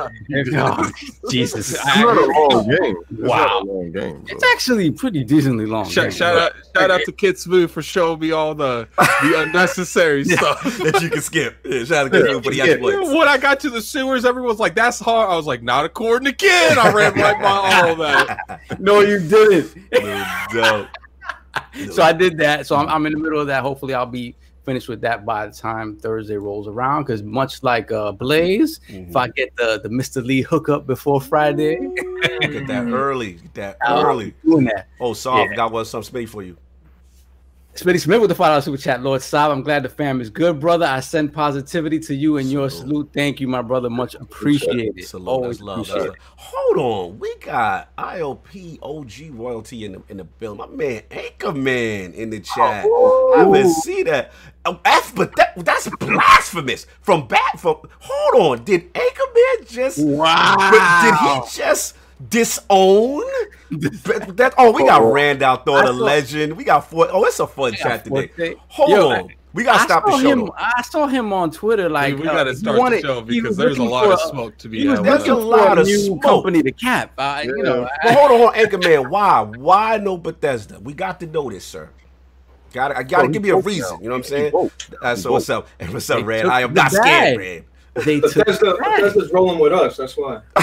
Oh, 0.56 0.91
Jesus. 1.32 1.72
It's 1.74 1.86
not 1.86 1.98
a 2.18 2.22
I- 2.22 2.25
long 2.53 2.70
game. 2.70 2.96
It's 3.12 3.20
Wow. 3.22 3.38
not 3.46 3.62
a 3.63 3.65
long 3.65 3.91
game. 3.91 4.24
it's 4.27 4.44
actually 4.53 4.91
pretty 4.91 5.24
decently 5.24 5.65
long. 5.65 5.89
Shout, 5.89 6.03
game. 6.06 6.12
shout 6.12 6.38
out, 6.38 6.51
shout 6.77 6.91
out 6.91 7.01
to 7.06 7.12
Kid 7.12 7.38
Smooth 7.39 7.72
for 7.72 7.82
showing 7.82 8.20
me 8.20 8.32
all 8.32 8.53
the 8.56 8.88
the 9.22 9.41
unnecessary 9.48 10.24
stuff. 10.24 10.63
that 10.63 11.01
you 11.01 11.10
can 11.10 11.22
skip. 11.22 11.58
Yeah, 11.65 11.84
shout 11.84 12.06
out 12.06 12.12
to 12.13 12.20
Yeah, 12.20 12.25
you 12.32 12.41
for 12.41 12.51
the 12.51 12.56
yeah. 12.58 12.63
exploits. 12.65 13.10
when 13.10 13.27
I 13.27 13.38
got 13.38 13.60
to 13.62 13.70
the 13.70 13.82
sewers, 13.82 14.24
everyone's 14.24 14.60
like, 14.60 14.75
"That's 14.75 15.00
hard." 15.00 15.29
I 15.32 15.36
was 15.36 15.48
like, 15.48 15.63
"Not 15.63 15.84
according 15.86 16.25
to 16.27 16.34
Kid." 16.34 16.77
I 16.77 16.94
read 16.94 17.18
like 17.18 17.41
my 17.41 17.50
all 17.50 17.96
that. 17.96 18.62
No, 18.79 19.01
you 19.01 19.20
didn't. 19.20 19.75
No, 20.53 20.88
so 21.91 22.03
I 22.03 22.13
did 22.13 22.38
that. 22.38 22.68
So 22.68 22.75
I'm, 22.75 22.88
I'm 22.89 23.06
in 23.06 23.13
the 23.13 23.20
middle 23.20 23.39
of 23.39 23.48
that. 23.48 23.62
Hopefully, 23.63 23.94
I'll 23.94 24.06
be 24.06 24.36
finished 24.65 24.88
with 24.88 25.01
that 25.01 25.25
by 25.25 25.48
the 25.48 25.53
time 25.53 25.98
Thursday 25.98 26.38
rolls 26.38 26.68
around. 26.68 27.03
Because 27.03 27.24
much 27.24 27.63
like 27.63 27.91
uh, 27.91 28.12
Blaze, 28.12 28.79
if 28.88 29.15
I 29.15 29.27
get 29.29 29.56
the 29.56 29.79
the 29.82 29.89
Mr. 29.89 30.24
Lee 30.24 30.41
hookup 30.41 30.86
before 30.88 31.20
Friday, 31.22 31.77
Get 32.41 32.68
that 32.68 32.88
early. 32.91 33.34
Get 33.34 33.53
that 33.56 33.77
I'll 33.82 34.06
early. 34.06 34.32
be 34.32 34.36
doing 34.50 34.65
that. 34.65 34.88
Oh, 35.00 35.13
Saul, 35.13 35.48
Yeah. 35.50 35.56
got 35.56 35.72
one 35.72 35.86
some 35.86 36.03
space 36.03 36.29
for 36.29 36.44
you. 36.44 36.58
Smitty 37.79 38.01
Smith 38.01 38.19
with 38.19 38.29
the 38.29 38.36
five 38.36 38.50
dollar 38.50 38.62
super 38.62 38.77
chat. 38.77 39.01
Lord 39.01 39.21
Sov, 39.21 39.51
I'm 39.51 39.63
glad 39.63 39.83
the 39.83 39.89
fam 39.89 40.19
is 40.19 40.29
good, 40.29 40.59
brother. 40.59 40.86
I 40.86 41.00
send 41.00 41.31
positivity 41.33 41.98
to 42.00 42.13
you 42.13 42.38
and 42.38 42.51
your 42.51 42.69
Salute. 42.69 42.89
salute. 42.89 43.09
Thank 43.13 43.39
you, 43.39 43.48
my 43.48 43.62
brother. 43.62 43.89
Much 43.89 44.15
appreciated. 44.15 45.05
Salute, 45.05 45.27
Always 45.29 45.62
love. 45.62 45.88
Appreciate. 45.88 46.12
Hold 46.36 46.77
on, 46.77 47.19
we 47.19 47.33
got 47.38 47.95
IOP 47.95 48.79
OG 48.81 49.33
royalty 49.39 49.86
in 49.86 49.93
the 49.93 50.01
in 50.09 50.17
the 50.17 50.25
bill. 50.25 50.55
My 50.55 50.67
man 50.67 51.03
Anchorman 51.09 52.13
in 52.13 52.29
the 52.29 52.41
chat. 52.41 52.86
I 53.36 53.38
haven't 53.38 53.69
seen 53.69 54.05
that. 54.05 54.31
Oh, 54.65 54.79
that's 54.83 55.12
but 55.12 55.33
that 55.38 55.53
that's 55.57 55.88
blasphemous. 56.00 56.86
From 57.01 57.27
back 57.27 57.57
from 57.57 57.77
hold 58.00 58.59
on, 58.59 58.65
did 58.65 58.93
Anchorman 58.93 59.69
just 59.69 60.00
Wow. 60.00 60.57
did 61.01 61.15
he 61.15 61.57
just 61.57 61.95
disown 62.27 63.21
But 63.71 64.38
that? 64.38 64.53
Oh, 64.57 64.71
we 64.71 64.83
got 64.85 65.03
Randall 65.11 65.57
Thor 65.57 65.77
I 65.79 65.81
the 65.88 65.88
saw- 65.93 66.03
legend. 66.03 66.57
We 66.57 66.63
got 66.63 66.89
four. 66.89 67.07
Oh, 67.11 67.23
it's 67.25 67.39
a 67.39 67.45
fun 67.47 67.73
chat 67.73 68.03
today. 68.03 68.27
Forte. 68.27 68.55
Hold 68.67 68.89
Yo, 68.89 69.09
on, 69.11 69.29
we 69.53 69.63
gotta 69.63 69.81
I 69.81 69.85
stop 69.85 70.05
the 70.05 70.11
show. 70.13 70.17
him. 70.31 70.39
though. 70.45 70.55
I 70.57 70.81
saw 70.81 71.05
him 71.05 71.31
on 71.31 71.51
Twitter. 71.51 71.88
Like 71.88 72.17
we 72.17 72.27
uh, 72.27 72.33
got 72.33 72.43
to 72.45 72.49
he 72.51 72.55
start 72.57 72.79
wanted- 72.79 73.03
the 73.03 73.07
show 73.07 73.21
because 73.21 73.57
there's 73.57 73.77
a 73.77 73.83
lot 73.83 74.05
for 74.05 74.13
of 74.13 74.19
smoke 74.31 74.57
to 74.57 74.69
be 74.69 74.79
He 74.79 74.88
was 74.88 74.97
had. 74.99 75.05
There's 75.05 75.27
a 75.27 75.35
looking 75.35 75.43
for 75.43 75.57
lot 75.57 75.77
a 75.77 75.81
of 75.81 75.88
new 75.88 75.97
smoke. 75.99 76.21
company 76.23 76.63
to 76.63 76.71
cap. 76.71 77.11
Uh, 77.17 77.41
You 77.45 77.61
know, 77.63 77.88
But 78.03 78.13
hold 78.15 78.41
on, 78.41 78.53
Anchorman. 78.55 79.09
Why? 79.11 79.41
Why 79.43 79.97
no 79.97 80.17
Bethesda? 80.17 80.79
We 80.79 80.93
got 80.93 81.19
to 81.19 81.27
know 81.27 81.49
this, 81.51 81.63
sir. 81.65 81.89
Got 82.73 82.95
I 82.97 83.03
got 83.03 83.21
to 83.21 83.27
Oh, 83.27 83.29
give 83.29 83.43
he 83.43 83.51
me 83.51 83.57
a 83.57 83.61
reason. 83.61 83.81
now. 83.97 83.99
You 84.01 84.05
know 84.09 84.15
what 84.15 84.17
I'm 84.17 84.23
saying? 84.23 84.51
woke. 84.53 84.73
That's 85.01 85.19
He 85.19 85.23
so 85.23 85.31
what's 85.31 85.49
up? 85.49 85.67
Hey, 85.79 85.88
what's 85.93 86.09
up, 86.09 86.17
They 86.17 86.23
Red? 86.23 86.45
I 86.47 86.61
am 86.61 86.73
the 86.73 86.81
not 86.81 86.91
scared, 86.91 87.03
bag. 87.05 87.38
Red. 87.38 87.65
They 87.96 88.19
took 88.19 88.34
Bethesda, 88.46 88.75
Bethesda's 88.79 89.31
rolling 89.34 89.60
with 89.60 89.74
us. 89.74 89.98
That's 89.98 90.15
why. 90.15 90.41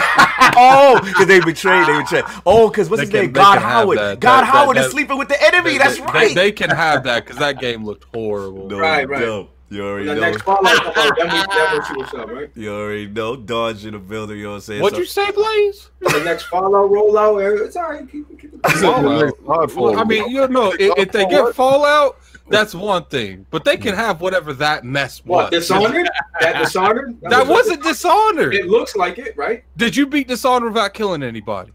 oh, 0.56 1.00
because 1.04 1.26
they 1.26 1.40
betrayed. 1.40 1.87
They 1.87 1.99
betrayed. 1.99 2.25
Oh, 2.47 2.68
because 2.68 2.88
what's 2.88 3.00
They 3.00 3.06
his 3.06 3.11
can- 3.11 3.21
name? 3.26 3.33
Todd 3.35 3.59
Howard. 3.59 3.99
that. 3.99 4.21
God 4.21 4.40
That- 4.42 4.47
Howard 4.47 4.76
that- 4.76 4.87
is 4.87 4.90
sleeping 4.92 5.18
with 5.18 5.28
the 5.28 5.42
enemy. 5.42 5.73
They- 5.73 5.78
That's 5.78 5.97
they, 5.99 6.02
right. 6.04 6.35
They, 6.35 6.52
can 6.52 6.71
have 6.71 7.04
that 7.04 7.25
because 7.25 7.38
that 7.38 7.61
game 7.61 7.85
looked 7.85 8.04
horrible. 8.14 8.68
no, 8.68 8.78
Right, 8.78 9.09
right. 9.09 9.21
no. 9.21 9.49
You 9.68 9.85
already 9.85 10.06
The 10.06 10.14
know. 10.14 10.21
next 10.21 10.42
follow 10.42 10.61
up, 10.71 10.95
then 10.95 11.26
we, 11.26 11.33
then 11.33 11.47
we'll 11.50 11.97
what's 11.99 12.14
up, 12.14 12.30
right? 12.30 12.49
You 12.54 12.73
already 12.73 13.09
know. 13.09 13.35
Dodge 13.35 13.85
in 13.85 13.95
the 13.95 13.99
building. 13.99 14.37
You 14.38 14.45
know 14.45 14.50
what 14.50 14.54
I'm 14.56 14.61
saying? 14.61 14.80
What'd 14.80 14.95
So- 14.97 15.00
you 15.00 15.06
say, 15.06 15.30
Blaze? 15.33 15.90
The 16.02 16.23
next 16.25 16.45
follow, 16.45 16.87
roll 16.87 17.18
out, 17.18 17.38
it's 17.38 17.75
all 17.75 17.90
right. 17.90 18.09
Keep, 18.11 18.30
it- 18.30 18.38
keep 18.40 18.54
it. 18.54 18.71
Fallout. 18.78 19.35
Hard 19.45 19.75
Well, 19.75 19.99
I 19.99 20.04
mean, 20.04 20.30
you 20.30 20.47
know, 20.47 20.71
if, 20.78 20.97
if 20.97 21.11
they 21.12 21.26
get 21.26 21.52
Fallout, 21.56 22.16
that's 22.48 22.74
one 22.74 23.04
thing. 23.04 23.46
But 23.50 23.64
they 23.64 23.76
can 23.76 23.94
have 23.94 24.20
whatever 24.20 24.52
that 24.54 24.84
mess 24.84 25.24
was. 25.24 25.28
What, 25.28 25.52
was. 25.52 25.60
Dishonored? 25.60 26.08
That 26.40 26.62
Dishonored? 26.62 27.16
That 27.22 27.46
wasn't 27.46 27.82
Dishonored. 27.82 28.54
It 28.54 28.66
looks 28.66 28.96
like 28.96 29.18
it, 29.18 29.36
right? 29.36 29.64
Did 29.76 29.96
you 29.96 30.06
beat 30.06 30.28
Dishonored 30.28 30.72
without 30.72 30.94
killing 30.94 31.22
anybody? 31.22 31.72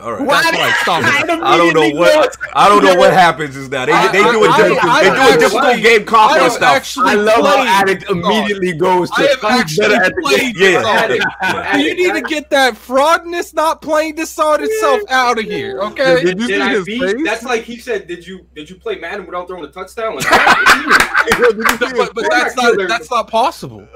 All 0.00 0.12
right. 0.12 0.22
Why 0.24 0.42
That's 0.42 0.56
right. 0.56 0.74
Stop 0.82 1.02
it. 1.02 1.40
I 1.42 1.56
don't 1.56 1.74
know 1.74 1.90
what 1.98 2.36
I 2.54 2.68
don't 2.68 2.84
know 2.84 2.94
what 2.94 3.12
happens 3.12 3.56
is 3.56 3.68
now 3.68 3.84
they 3.84 3.92
I- 3.92 4.12
they 4.12 4.22
do 4.22 4.44
a 4.44 4.48
I- 4.48 4.56
difficult 4.56 4.84
I- 4.92 5.02
they 5.02 5.10
do 5.10 5.16
I 5.16 5.28
a 5.34 5.38
difficult 5.38 5.64
actually- 5.64 5.82
game 5.82 6.00
I 6.00 6.04
conqueror 6.04 6.42
have 6.42 6.52
stuff. 6.52 6.76
actually 6.76 7.10
I 7.10 7.14
love 7.14 7.44
how 7.44 7.64
Addict 7.64 8.08
immediately 8.08 8.72
goes 8.74 9.10
to 9.10 9.22
have 9.22 9.40
better 9.76 9.94
at 10.04 10.14
the 10.14 10.36
game." 10.36 10.52
Yeah, 10.56 10.78
Dishonored. 10.78 11.18
yeah. 11.42 11.76
You 11.78 11.94
need 11.96 12.14
to 12.14 12.20
get 12.28 12.48
that 12.50 12.74
fraudness 12.74 13.52
not 13.54 13.82
playing 13.82 14.14
Dishonored 14.14 14.68
itself 14.68 15.00
out 15.10 15.38
of 15.38 15.44
here, 15.44 15.80
okay? 15.80 16.22
Did 16.22 16.40
you 16.40 16.46
Did 16.46 16.56
see 16.56 16.60
I 16.62 16.68
his 16.70 16.84
beat? 16.84 17.02
face? 17.02 17.14
That's 17.24 17.42
like 17.44 17.64
he 17.64 17.78
said. 17.78 18.06
Did 18.06 18.24
you 18.24 18.46
did 18.54 18.70
you 18.70 18.76
play 18.76 18.96
Madden 19.00 19.26
without 19.26 19.48
throwing 19.48 19.64
a 19.64 19.68
touchdown? 19.68 20.14
Like, 20.16 20.30
what 20.30 20.66
do 20.66 20.78
you 20.80 20.86
mean? 20.88 20.98
Yo, 21.40 21.50
did 21.52 21.56
you 21.58 21.76
see 21.76 21.84
his 21.86 21.92
but 21.98 22.14
but 22.14 22.30
that's 22.30 22.54
not 22.56 22.78
that's 22.88 23.10
not 23.10 23.28
possible. 23.28 23.86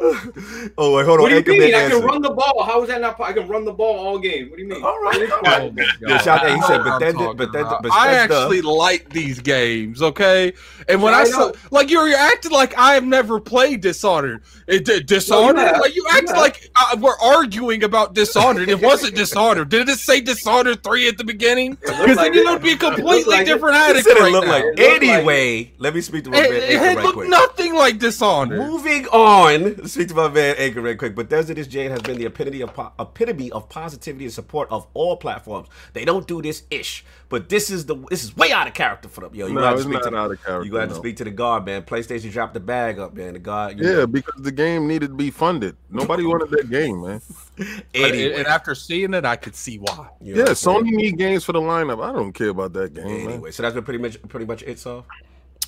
Oh 0.78 0.96
wait, 0.96 1.06
hold 1.06 1.20
on. 1.20 1.30
What 1.32 1.44
do 1.44 1.52
you 1.52 1.60
mean? 1.60 1.74
I 1.76 1.88
can 1.88 2.02
run 2.02 2.22
the 2.22 2.30
ball. 2.30 2.64
How 2.64 2.82
is 2.82 2.88
that 2.88 3.00
not? 3.00 3.16
po- 3.16 3.24
I 3.24 3.32
can 3.32 3.46
run 3.46 3.64
the 3.64 3.72
ball 3.72 3.96
all 3.98 4.18
game. 4.18 4.50
What 4.50 4.56
do 4.56 4.62
you 4.62 4.68
mean? 4.68 4.82
All 4.82 4.98
right, 5.00 5.91
It's 6.00 6.02
all 6.02 6.08
fine. 6.08 6.08
My 6.08 6.08
Yeah, 6.08 6.16
God. 6.18 6.24
shout 6.24 6.44
out, 6.44 6.50
he 6.50 6.62
I 6.62 6.66
said, 6.66 6.84
but 6.84 6.98
then- 6.98 7.36
but 7.36 7.52
then- 7.52 7.64
but 7.64 7.92
I 7.92 8.06
Bethesda- 8.08 8.34
actually 8.34 8.62
like 8.62 9.08
these 9.10 9.40
games, 9.40 10.02
okay? 10.02 10.52
And 10.88 11.02
when 11.02 11.12
Yeah, 11.12 11.18
I 11.18 11.22
I 11.22 11.24
saw, 11.24 11.52
like, 11.70 11.90
you're, 11.90 12.08
you're 12.08 12.18
acting 12.18 12.50
like 12.52 12.76
I 12.78 12.94
have 12.94 13.04
never 13.04 13.40
played 13.40 13.80
Dishonored. 13.80 14.42
It 14.66 14.84
did 14.84 15.06
Dishonored. 15.06 15.58
have. 15.58 15.80
like 15.80 15.94
you 15.96 16.02
You 16.02 16.08
act 16.18 16.28
like 16.30 16.70
uh, 16.80 16.96
we're 16.98 17.18
arguing 17.22 17.84
about 17.84 18.14
Dishonored. 18.14 18.68
It 18.68 18.80
wasn't 18.82 19.14
Dishonored. 19.14 19.68
Did 19.68 19.88
it 19.88 19.98
say 19.98 20.20
Dishonored 20.20 20.82
three 20.82 21.06
at 21.08 21.16
the 21.18 21.24
beginning? 21.24 21.74
Because 21.80 22.16
like 22.16 22.32
then 22.32 22.34
it. 22.34 22.36
it 22.46 22.50
would 22.50 22.62
be 22.62 22.72
a 22.72 22.76
completely 22.76 23.34
like 23.36 23.46
different 23.46 23.76
addict 23.76 24.06
it 24.06 24.18
right 24.18 24.32
looked 24.32 24.46
now. 24.46 24.52
like. 24.52 24.64
It 24.64 24.66
looked 24.66 24.78
like- 24.80 25.02
Anyway, 25.02 25.72
let 25.78 25.94
me 25.94 26.00
speak 26.00 26.24
to 26.24 26.30
my 26.30 26.38
It, 26.38 26.50
man 26.50 26.62
it, 26.62 26.70
it 26.70 26.78
right 26.96 27.04
looked 27.04 27.16
quick. 27.18 27.28
nothing 27.28 27.74
like 27.74 27.98
Dishonored. 27.98 28.58
Moving 28.58 29.06
on, 29.08 29.86
speak 29.88 30.08
to 30.08 30.14
my 30.14 30.28
man 30.28 30.56
Anchor 30.58 30.80
right 30.80 30.98
quick. 30.98 31.14
Bethesda 31.14 31.54
this 31.54 31.66
Jane 31.66 31.90
has 31.90 32.00
been 32.02 32.18
the 32.18 32.26
epitome 32.26 32.60
of 32.62 32.74
po- 32.74 32.92
epitome 32.98 33.50
of 33.52 33.68
positivity 33.68 34.24
and 34.24 34.34
support 34.34 34.68
of 34.70 34.86
all 34.94 35.16
platforms. 35.16 35.68
They 35.92 36.04
don't 36.04 36.26
do 36.26 36.40
this 36.42 36.64
ish, 36.70 37.04
but 37.28 37.48
this 37.48 37.70
is 37.70 37.86
the 37.86 37.96
this 38.10 38.24
is 38.24 38.36
way 38.36 38.52
out 38.52 38.66
of 38.66 38.74
character 38.74 39.08
for 39.08 39.22
them. 39.22 39.34
Yo, 39.34 39.46
you 39.46 39.54
No, 39.54 39.60
got 39.60 39.70
to 39.70 39.76
it's 39.76 39.84
speak 39.84 40.02
to 40.02 40.10
the, 40.10 40.16
out 40.16 40.30
of 40.30 40.42
character, 40.44 40.64
You 40.66 40.72
got 40.72 40.80
to 40.82 40.86
no. 40.88 40.94
speak 40.94 41.16
to 41.18 41.24
the 41.24 41.30
guard, 41.30 41.64
man. 41.66 41.82
PlayStation 41.82 42.30
dropped 42.32 42.54
the 42.54 42.60
bag 42.60 42.98
up, 42.98 43.14
man. 43.14 43.32
The 43.34 43.38
guard. 43.38 43.78
you 43.78 43.86
Yeah, 43.86 43.92
know. 43.98 44.06
because 44.06 44.42
the 44.42 44.52
game 44.52 44.86
needed 44.86 45.08
to 45.08 45.14
be 45.14 45.30
funded. 45.30 45.76
Nobody 45.90 46.24
wanted 46.24 46.50
that 46.50 46.70
game, 46.70 47.02
man. 47.02 47.20
Anyway, 47.94 48.32
And 48.38 48.46
after 48.46 48.74
seeing 48.74 49.12
it, 49.14 49.24
I 49.24 49.36
could 49.36 49.54
see 49.54 49.76
why. 49.78 50.08
you 50.20 50.34
know 50.34 50.38
Yeah, 50.40 50.48
what 50.50 50.66
I'm? 50.66 50.84
Sony 50.84 50.90
need 50.92 51.18
games 51.18 51.44
for 51.44 51.52
the 51.52 51.60
lineup. 51.60 52.02
I 52.02 52.12
don't 52.12 52.32
care 52.32 52.48
about 52.48 52.72
that 52.72 52.94
game, 52.94 53.06
man. 53.06 53.30
Anyway, 53.30 53.50
so 53.50 53.62
that's 53.62 53.74
been 53.74 53.84
pretty 53.84 53.98
much 54.02 54.20
pretty 54.28 54.46
much 54.46 54.62
it. 54.62 54.78
So, 54.78 55.04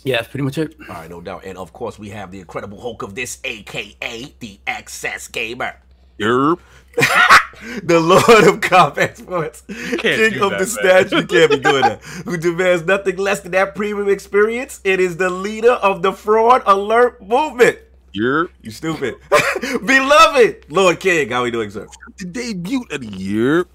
Yeah, 0.02 0.16
that's 0.16 0.28
pretty 0.28 0.44
much 0.44 0.58
it. 0.58 0.74
all 0.88 0.94
right, 0.96 1.10
no 1.10 1.20
doubt. 1.20 1.44
And 1.44 1.56
of 1.58 1.72
course, 1.72 1.98
we 1.98 2.08
have 2.10 2.30
the 2.30 2.40
Incredible 2.40 2.80
Hulk 2.80 3.02
of 3.02 3.14
this, 3.14 3.38
aka 3.44 4.34
the 4.40 4.58
Excess 4.66 5.28
Gamer. 5.28 5.76
Yerp. 6.18 6.58
the 7.82 8.00
Lord 8.00 8.44
of 8.46 8.60
Combat 8.60 9.16
Sports, 9.16 9.62
King 9.68 10.40
of 10.40 10.50
that, 10.50 10.58
the 10.58 10.66
statue, 10.66 11.16
you 11.16 11.26
can't 11.26 11.50
be 11.50 11.58
doing 11.58 11.82
that. 11.82 12.02
Who 12.24 12.36
demands 12.36 12.84
nothing 12.84 13.16
less 13.16 13.40
than 13.40 13.52
that 13.52 13.74
premium 13.74 14.08
experience. 14.08 14.80
It 14.84 15.00
is 15.00 15.16
the 15.16 15.30
leader 15.30 15.72
of 15.72 16.02
the 16.02 16.12
fraud 16.12 16.62
alert 16.66 17.22
movement. 17.22 17.78
Yerp. 18.14 18.50
You 18.62 18.70
stupid, 18.70 19.16
beloved 19.84 20.66
Lord 20.68 21.00
King. 21.00 21.30
How 21.30 21.42
we 21.42 21.50
doing, 21.50 21.70
sir? 21.70 21.88
The 22.18 22.26
debut 22.26 22.84
of 22.90 23.00
the 23.00 23.08
year. 23.08 23.66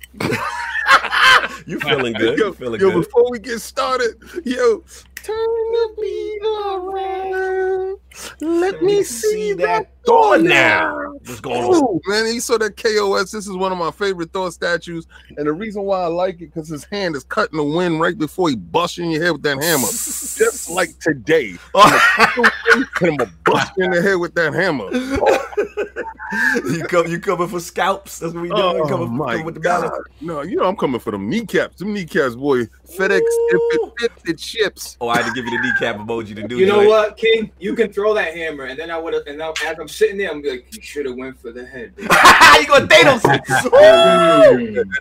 You 1.65 1.79
feeling 1.79 2.13
good? 2.13 2.39
Yo, 2.39 2.47
You 2.47 2.53
feeling 2.53 2.79
yo 2.81 2.91
good? 2.91 3.03
before 3.03 3.29
we 3.29 3.39
get 3.39 3.59
started, 3.59 4.15
yo, 4.43 4.83
turn 5.23 5.35
the 5.35 5.95
beat 6.01 6.41
around. 6.45 7.97
Let 8.41 8.81
me 8.81 9.03
see 9.03 9.53
that 9.53 9.91
Thor 10.05 10.37
door 10.37 10.43
now. 10.43 10.97
now. 10.97 11.13
What's 11.25 11.39
going 11.39 11.63
on? 11.63 11.75
Oh 11.75 12.01
man, 12.07 12.33
you 12.33 12.41
saw 12.41 12.57
that 12.57 12.75
KOS. 12.77 13.31
This 13.31 13.47
is 13.47 13.55
one 13.55 13.71
of 13.71 13.77
my 13.77 13.91
favorite 13.91 14.31
Thor 14.33 14.51
statues, 14.51 15.07
and 15.37 15.47
the 15.47 15.53
reason 15.53 15.83
why 15.83 16.01
I 16.01 16.07
like 16.07 16.35
it 16.35 16.47
because 16.53 16.67
his 16.67 16.85
hand 16.85 17.15
is 17.15 17.23
cutting 17.23 17.57
the 17.57 17.63
wind 17.63 17.99
right 17.99 18.17
before 18.17 18.49
he 18.49 18.55
busts 18.55 18.97
you 18.97 19.05
in 19.05 19.11
your 19.11 19.23
head 19.23 19.31
with 19.31 19.43
that 19.43 19.61
hammer, 19.61 19.87
just 19.87 20.69
like 20.71 20.97
today. 20.99 21.55
and 21.73 22.51
I'm 22.73 22.87
gonna 22.93 23.31
bust 23.45 23.73
you 23.77 23.85
in 23.85 23.91
the 23.91 24.01
head 24.01 24.15
with 24.15 24.33
that 24.35 24.53
hammer. 24.53 24.89
you 26.55 26.83
come, 26.83 27.07
you 27.07 27.19
coming 27.19 27.47
for 27.47 27.59
scalps? 27.59 28.19
That's 28.19 28.33
what 28.33 28.43
we 28.43 28.49
doing. 28.49 28.61
Oh 28.61 28.87
coming, 28.87 29.17
my 29.17 29.31
coming 29.33 29.45
with 29.45 29.55
the 29.55 29.61
god! 29.61 29.89
mallet. 29.89 30.07
No, 30.21 30.41
you 30.41 30.57
know 30.57 30.65
I'm 30.65 30.75
coming 30.75 30.99
for 30.99 31.11
them 31.11 31.29
kneecaps. 31.29 31.77
Them 31.77 31.93
kneecaps, 31.93 32.35
boy. 32.35 32.65
FedEx, 32.85 33.21
if 33.21 33.81
it 33.81 33.93
fits, 33.99 34.29
it 34.29 34.39
ships. 34.39 34.97
Oh, 35.01 35.09
I 35.09 35.17
had 35.17 35.27
to 35.27 35.33
give 35.33 35.45
you 35.45 35.51
the 35.51 35.63
kneecap 35.63 35.97
emoji 35.97 36.35
to 36.35 36.47
do. 36.47 36.57
You 36.57 36.67
know 36.67 36.81
it. 36.81 36.87
what, 36.87 37.17
King? 37.17 37.51
You 37.59 37.75
can 37.75 37.91
throw 37.91 38.13
that 38.13 38.35
hammer, 38.35 38.65
and 38.65 38.77
then 38.77 38.91
I 38.91 38.97
would 38.97 39.13
have. 39.13 39.25
And 39.25 39.37
now, 39.37 39.53
as 39.65 39.79
I'm 39.79 39.87
sitting 39.87 40.17
there, 40.17 40.29
I'm 40.29 40.43
like, 40.43 40.67
you 40.75 40.81
should 40.81 41.05
have 41.05 41.15
went 41.15 41.39
for 41.39 41.51
the 41.51 41.65
head. 41.65 41.95
baby." 41.95 42.09
you 42.59 42.67
gonna 42.67 42.87
Thanos? 42.87 43.25
At 43.25 43.43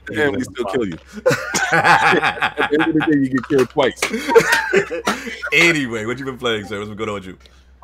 the 0.07 0.25
end, 0.25 0.37
we 0.37 0.45
still 0.45 0.65
kill 0.67 0.87
you. 0.87 0.99
At 1.73 2.71
the 2.71 2.79
end 2.81 2.89
of 2.89 2.95
the 2.95 3.13
day, 3.13 3.19
you 3.19 3.29
get 3.29 3.49
killed 3.49 3.71
twice. 3.71 4.01
anyway, 5.53 6.07
what 6.07 6.19
you 6.19 6.25
been 6.25 6.39
playing, 6.39 6.65
sir? 6.67 6.79
What's 6.79 6.89
been 6.89 6.97
going 6.97 7.11
on 7.11 7.15
with 7.17 7.27
you? 7.27 7.39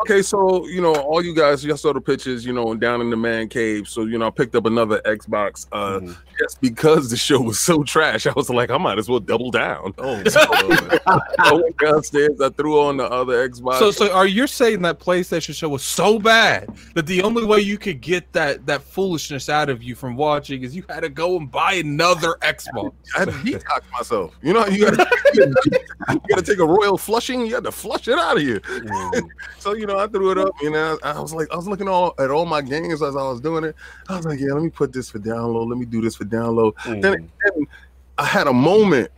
Okay, 0.04 0.20
so 0.20 0.66
you 0.66 0.82
know, 0.82 0.94
all 0.94 1.24
you 1.24 1.34
guys, 1.34 1.64
y'all 1.64 1.78
saw 1.78 1.92
the 1.94 2.00
pictures, 2.00 2.44
you 2.44 2.52
know, 2.52 2.72
and 2.72 2.78
down 2.80 3.00
in 3.00 3.08
the 3.08 3.16
man 3.16 3.48
cave. 3.48 3.88
So 3.88 4.02
you 4.04 4.18
know, 4.18 4.26
I 4.26 4.30
picked 4.30 4.54
up 4.54 4.66
another 4.66 5.00
Xbox. 5.06 5.66
Uh, 5.72 6.00
Mhm. 6.00 6.16
just 6.38 6.60
because 6.60 7.08
the 7.10 7.16
show 7.16 7.40
was 7.40 7.58
so 7.58 7.82
trash, 7.84 8.26
I 8.26 8.32
was 8.36 8.50
like, 8.50 8.70
I 8.70 8.76
might 8.76 8.98
as 8.98 9.08
well 9.08 9.20
double 9.20 9.50
down. 9.50 9.94
Oh, 9.96 10.22
Lord. 10.62 11.00
I 11.06 11.52
went 11.54 11.78
downstairs, 11.78 12.38
I 12.40 12.50
threw 12.50 12.80
on 12.80 12.98
the 12.98 13.04
other 13.10 13.48
Xbox. 13.48 13.78
So, 13.78 13.90
so 13.90 14.12
are 14.12 14.26
you 14.26 14.46
saying 14.46 14.82
that 14.82 14.98
PlayStation 15.00 15.54
show 15.54 15.68
was 15.70 15.82
so 15.82 16.18
bad 16.18 16.68
that 16.94 17.06
the 17.06 17.22
only 17.22 17.44
way 17.46 17.60
you 17.60 17.78
could 17.78 18.00
get 18.02 18.30
that 18.32 18.66
that 18.66 18.82
foolishness 18.82 19.48
out 19.48 19.70
of 19.70 19.82
you 19.82 19.94
from 19.94 20.16
watching 20.16 20.62
is 20.64 20.76
you 20.76 20.84
had 20.88 21.00
to 21.00 21.08
go 21.08 21.36
and 21.38 21.50
buy 21.50 21.74
another 21.74 22.34
Xbox? 22.42 22.92
I 23.16 23.20
had 23.20 23.28
to 23.28 23.34
detox 23.34 23.80
myself. 23.92 24.34
You 24.42 24.52
know, 24.52 24.66
you 24.66 24.84
gotta, 24.90 25.06
gotta 26.28 26.42
take 26.42 26.58
a 26.58 26.66
royal 26.66 26.98
flushing. 26.98 27.40
You 27.40 27.52
got 27.52 27.64
to 27.64 27.72
flush 27.72 28.08
it 28.08 28.18
out 28.18 28.36
of 28.36 28.42
you. 28.42 28.60
Mm. 28.60 29.28
So 29.58 29.74
you 29.74 29.86
know, 29.86 29.93
I 29.98 30.06
threw 30.06 30.30
it 30.30 30.38
up. 30.38 30.52
You 30.62 30.70
know, 30.70 30.98
I 31.02 31.20
was 31.20 31.32
like, 31.34 31.48
I 31.52 31.56
was 31.56 31.66
looking 31.68 31.88
all 31.88 32.14
at 32.18 32.30
all 32.30 32.46
my 32.46 32.60
games 32.62 33.02
as 33.02 33.16
I 33.16 33.22
was 33.22 33.40
doing 33.40 33.64
it. 33.64 33.74
I 34.08 34.16
was 34.16 34.26
like, 34.26 34.38
yeah, 34.40 34.52
let 34.52 34.62
me 34.62 34.70
put 34.70 34.92
this 34.92 35.10
for 35.10 35.18
download. 35.18 35.68
Let 35.68 35.78
me 35.78 35.84
do 35.86 36.00
this 36.00 36.16
for 36.16 36.24
download. 36.24 36.74
Mm. 36.84 37.02
Then, 37.02 37.30
then 37.44 37.66
I 38.18 38.24
had 38.24 38.46
a 38.46 38.52
moment. 38.52 39.10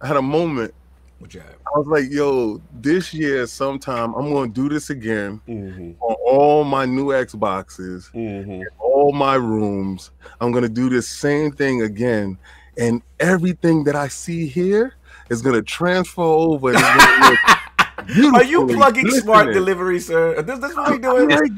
I 0.00 0.06
had 0.08 0.16
a 0.16 0.22
moment. 0.22 0.74
What 1.18 1.32
you 1.34 1.40
have? 1.40 1.54
I 1.74 1.78
was 1.78 1.86
like, 1.86 2.10
yo, 2.10 2.60
this 2.80 3.14
year 3.14 3.46
sometime 3.46 4.12
I'm 4.14 4.32
gonna 4.32 4.50
do 4.50 4.68
this 4.68 4.90
again 4.90 5.40
Mm-hmm. 5.46 5.92
on 6.02 6.16
all 6.26 6.64
my 6.64 6.84
new 6.84 7.06
Xboxes, 7.06 8.10
Mm-hmm. 8.12 8.62
all 8.80 9.12
my 9.12 9.36
rooms. 9.36 10.10
I'm 10.40 10.50
gonna 10.50 10.68
do 10.68 10.88
this 10.90 11.08
same 11.08 11.52
thing 11.52 11.82
again, 11.82 12.36
and 12.76 13.02
everything 13.20 13.84
that 13.84 13.94
I 13.94 14.08
see 14.08 14.48
here 14.48 14.94
is 15.30 15.42
gonna 15.42 15.62
transfer 15.62 16.22
over. 16.22 16.72
And 18.14 18.24
it's 18.24 18.26
gonna 18.26 18.32
look 18.32 18.42
Are 18.42 18.44
you 18.44 18.66
plugging 18.66 19.10
smart 19.10 19.44
glistening. 19.46 19.54
delivery, 19.54 20.00
sir? 20.00 20.32
Is 20.34 20.44
this, 20.44 20.58
this 20.58 20.76
what 20.76 20.90
we 20.90 20.98
doing? 20.98 21.28
like, 21.28 21.50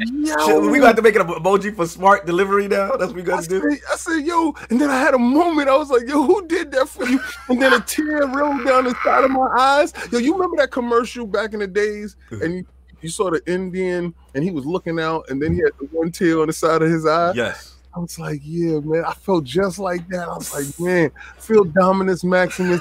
yo, 0.46 0.70
we 0.70 0.78
got 0.78 0.96
to 0.96 1.02
make 1.02 1.16
an 1.16 1.26
emoji 1.26 1.74
for 1.74 1.86
smart 1.86 2.26
delivery 2.26 2.68
now. 2.68 2.96
That's 2.96 3.08
what 3.08 3.16
we 3.16 3.22
got 3.22 3.44
to 3.44 3.50
said, 3.50 3.62
do. 3.62 3.78
I 3.92 3.96
said, 3.96 4.18
yo, 4.26 4.54
and 4.70 4.80
then 4.80 4.90
I 4.90 4.98
had 4.98 5.14
a 5.14 5.18
moment. 5.18 5.68
I 5.68 5.76
was 5.76 5.90
like, 5.90 6.08
yo, 6.08 6.22
who 6.22 6.46
did 6.46 6.70
that 6.72 6.88
for 6.88 7.06
you? 7.06 7.20
And 7.48 7.60
then 7.60 7.72
a 7.72 7.80
tear 7.86 8.26
rolled 8.26 8.64
down 8.64 8.84
the 8.84 8.94
side 9.02 9.24
of 9.24 9.30
my 9.30 9.48
eyes. 9.58 9.92
Yo, 10.10 10.18
you 10.18 10.34
remember 10.34 10.56
that 10.58 10.70
commercial 10.70 11.26
back 11.26 11.52
in 11.54 11.60
the 11.60 11.66
days? 11.66 12.16
And 12.30 12.54
you, 12.56 12.66
you 13.00 13.08
saw 13.08 13.30
the 13.30 13.42
Indian 13.46 14.14
and 14.34 14.42
he 14.44 14.50
was 14.50 14.64
looking 14.64 14.98
out, 14.98 15.26
and 15.28 15.40
then 15.40 15.54
he 15.54 15.60
had 15.60 15.72
the 15.78 15.86
one 15.92 16.10
tear 16.10 16.40
on 16.40 16.46
the 16.46 16.52
side 16.52 16.82
of 16.82 16.90
his 16.90 17.06
eye. 17.06 17.32
Yes. 17.34 17.73
I 17.94 18.00
was 18.00 18.18
like, 18.18 18.40
yeah, 18.42 18.80
man. 18.80 19.04
I 19.04 19.12
felt 19.12 19.44
just 19.44 19.78
like 19.78 20.09
that. 20.09 20.28
I 20.28 20.35
was 20.35 20.52
like, 20.52 20.80
man, 20.80 21.11
Phil 21.38 21.64
Dominus 21.64 22.24
Maximus, 22.24 22.80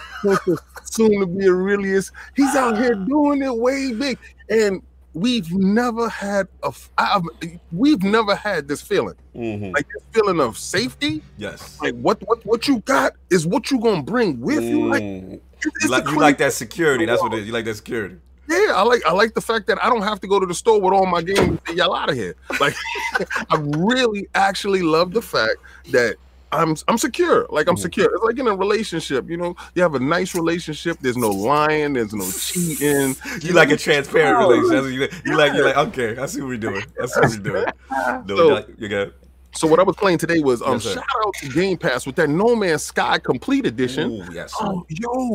soon 0.85 1.19
to 1.19 1.27
be 1.27 1.47
Aurelius. 1.47 2.11
He's 2.35 2.55
out 2.55 2.77
here 2.77 2.95
doing 2.95 3.41
it 3.43 3.55
way 3.55 3.93
big. 3.93 4.17
And 4.49 4.81
we've 5.13 5.51
never 5.53 6.09
had 6.09 6.47
a 6.63 6.73
I've, 6.97 7.23
we've 7.71 8.01
never 8.01 8.35
had 8.35 8.67
this 8.67 8.81
feeling. 8.81 9.15
Mm-hmm. 9.35 9.73
Like 9.75 9.87
this 9.87 10.03
feeling 10.11 10.39
of 10.39 10.57
safety. 10.57 11.21
Yes. 11.37 11.79
Like 11.81 11.93
what 11.95 12.21
what 12.27 12.43
what 12.45 12.67
you 12.67 12.79
got 12.79 13.13
is 13.29 13.45
what 13.45 13.69
you 13.69 13.79
gonna 13.79 14.03
bring 14.03 14.39
with 14.41 14.63
you. 14.63 14.89
Like 14.89 15.03
Mm. 15.03 15.39
You 15.81 15.89
like, 15.89 16.05
you 16.05 16.19
like 16.19 16.37
that 16.39 16.53
security. 16.53 17.05
That's 17.05 17.21
what 17.21 17.33
it 17.33 17.39
is. 17.39 17.47
You 17.47 17.53
like 17.53 17.65
that 17.65 17.75
security. 17.75 18.17
Yeah, 18.53 18.73
I 18.75 18.83
like 18.83 19.05
I 19.05 19.11
like 19.11 19.33
the 19.33 19.41
fact 19.41 19.67
that 19.67 19.83
I 19.83 19.89
don't 19.89 20.03
have 20.03 20.19
to 20.21 20.27
go 20.27 20.39
to 20.39 20.45
the 20.45 20.53
store 20.53 20.79
with 20.79 20.93
all 20.93 21.05
my 21.05 21.21
games 21.21 21.59
and 21.67 21.77
y'all 21.77 21.95
out 21.95 22.09
of 22.09 22.15
here. 22.15 22.35
Like 22.59 22.75
I 23.49 23.55
really 23.59 24.27
actually 24.35 24.81
love 24.81 25.11
the 25.13 25.21
fact 25.21 25.57
that 25.91 26.15
I'm 26.51 26.75
I'm 26.87 26.99
secure. 26.99 27.47
Like 27.49 27.67
I'm 27.67 27.75
Mhm. 27.75 27.79
secure. 27.79 28.13
It's 28.13 28.23
like 28.23 28.37
in 28.37 28.47
a 28.47 28.55
relationship, 28.55 29.27
you 29.27 29.37
know, 29.37 29.55
you 29.73 29.81
have 29.81 29.95
a 29.95 29.99
nice 29.99 30.35
relationship, 30.35 30.97
there's 31.01 31.17
no 31.17 31.29
lying, 31.31 31.93
there's 31.93 32.13
no 32.13 32.29
cheating. 32.29 33.15
You 33.41 33.53
like 33.53 33.71
a 33.71 33.77
transparent 33.77 34.39
No. 34.39 34.49
relationship. 34.51 35.11
You, 35.25 35.31
you 35.31 35.37
like. 35.37 35.53
You're 35.53 35.65
like. 35.65 35.77
Okay, 35.87 36.15
I 36.21 36.25
see 36.27 36.41
what 36.41 36.49
we're 36.49 36.57
doing. 36.57 36.83
I 37.01 37.05
see 37.07 37.19
what 37.21 37.29
we're 37.31 37.37
doing. 37.43 37.65
No, 38.27 38.35
So- 38.37 38.65
you 38.77 38.87
got. 38.89 39.07
So 39.55 39.67
what 39.67 39.79
I 39.79 39.83
was 39.83 39.95
playing 39.95 40.17
today 40.17 40.39
was 40.39 40.61
um 40.61 40.73
Yes, 40.73 40.83
shout 40.83 41.03
out 41.25 41.33
to 41.35 41.49
Game 41.49 41.77
Pass 41.77 42.05
with 42.05 42.15
that 42.15 42.29
No 42.29 42.55
Man's 42.55 42.83
Sky 42.83 43.19
Complete 43.19 43.65
Edition. 43.65 44.11
Ooh, 44.11 44.33
yes. 44.33 44.53
Oh, 44.59 44.85
yo, 44.89 45.33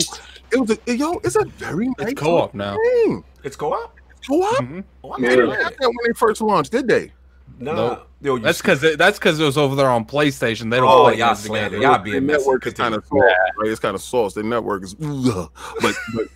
it 0.52 0.60
was 0.60 0.78
a 0.86 0.94
yo, 0.94 1.20
it's 1.24 1.36
a 1.36 1.44
very 1.56 1.86
nice 1.98 2.12
It's 2.12 2.20
co-op 2.20 2.54
now. 2.54 2.76
game. 3.04 3.24
It's 3.44 3.56
co-op. 3.56 3.94
Co-op? 4.28 4.62
Mhm. 4.62 4.84
Oh, 5.04 5.12
I 5.12 5.20
They 5.20 5.28
mean, 5.28 5.36
didn't 5.36 5.50
have 5.50 5.72
that 5.78 5.88
when 5.88 5.96
they 6.06 6.12
first 6.16 6.40
launched, 6.40 6.72
did 6.72 6.88
they? 6.88 7.12
Nah, 7.60 7.74
Nope. 7.74 8.10
yo, 8.20 8.38
That's 8.38 8.60
because 8.60 8.80
that's 8.96 9.18
because 9.18 9.40
it 9.40 9.44
was 9.44 9.56
over 9.56 9.74
there 9.74 9.88
on 9.88 10.04
PlayStation. 10.04 10.70
They 10.70 10.76
don't 10.78 10.88
Oh, 10.88 11.04
play 11.04 11.16
y'all 11.16 11.28
games 11.30 11.42
together. 11.44 11.68
slander. 11.70 11.78
Y'all 11.78 11.98
being 11.98 12.26
the 12.26 12.32
network 12.32 12.66
is 12.66 12.74
kind 12.74 12.94
of 12.94 13.02
Continue. 13.08 13.28
sauce, 13.30 13.38
right? 13.58 13.70
It's 13.70 13.80
kind 13.80 13.94
of 13.94 14.02
sauce. 14.02 14.34
The 14.34 14.42
network 14.42 14.84
is, 14.84 14.94
ugh. 15.02 15.50
but 15.80 15.94
but 16.14 16.26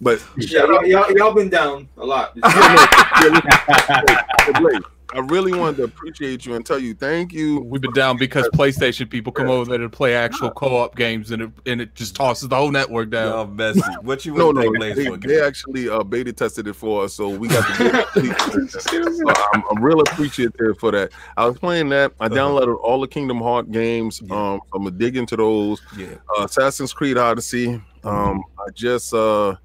but 0.00 0.24
Yeah, 0.36 0.64
y'all, 0.66 0.84
y'all, 0.84 1.16
y'all 1.16 1.34
been 1.34 1.48
down 1.48 1.88
a 1.96 2.04
lot. 2.04 2.36
Hey, 5.12 5.20
Blake, 5.20 5.30
I 5.30 5.34
really 5.34 5.58
wanted 5.58 5.76
to 5.78 5.84
appreciate 5.84 6.46
you 6.46 6.54
and 6.54 6.64
tell 6.64 6.78
you 6.78 6.94
thank 6.94 7.32
you. 7.32 7.60
We've 7.60 7.80
been 7.80 7.92
down 7.92 8.16
because 8.16 8.48
PlayStation 8.50 9.08
people 9.08 9.32
come 9.32 9.48
over 9.48 9.68
there 9.70 9.78
to 9.78 9.88
play 9.88 10.14
actual 10.14 10.50
co-op 10.50 10.96
games, 10.96 11.30
and 11.30 11.42
it 11.42 11.50
and 11.66 11.80
it 11.80 11.94
just 11.94 12.16
tosses 12.16 12.48
the 12.48 12.56
whole 12.56 12.70
network 12.70 13.10
down. 13.10 13.28
Y'all 13.32 13.46
messy. 13.46 13.80
What 14.02 14.24
you 14.24 14.34
No, 14.34 14.46
want 14.46 14.56
no, 14.58 14.72
to 14.88 14.94
think 14.94 15.22
they, 15.22 15.28
they 15.34 15.40
actually 15.42 15.88
uh, 15.88 16.02
beta 16.02 16.32
tested 16.32 16.66
it 16.66 16.74
for 16.74 17.04
us, 17.04 17.14
so 17.14 17.28
we 17.28 17.48
got 17.48 17.66
the. 17.78 18.68
so 18.80 19.44
I'm, 19.54 19.62
I'm 19.70 19.82
real 19.82 20.00
appreciative 20.00 20.78
for 20.78 20.90
that. 20.92 21.12
I 21.36 21.46
was 21.46 21.58
playing 21.58 21.88
that. 21.90 22.12
I 22.20 22.28
downloaded 22.28 22.78
all 22.82 23.00
the 23.00 23.08
Kingdom 23.08 23.40
Heart 23.40 23.70
games. 23.70 24.20
Yeah. 24.24 24.34
Um, 24.54 24.60
I'm 24.74 24.84
gonna 24.84 24.90
dig 24.92 25.16
into 25.16 25.36
those. 25.36 25.80
Yeah. 25.96 26.14
Uh, 26.38 26.44
Assassin's 26.44 26.92
Creed 26.92 27.16
Odyssey. 27.18 27.80
Um, 28.04 28.42
I 28.58 28.70
just 28.74 29.14
uh 29.14 29.56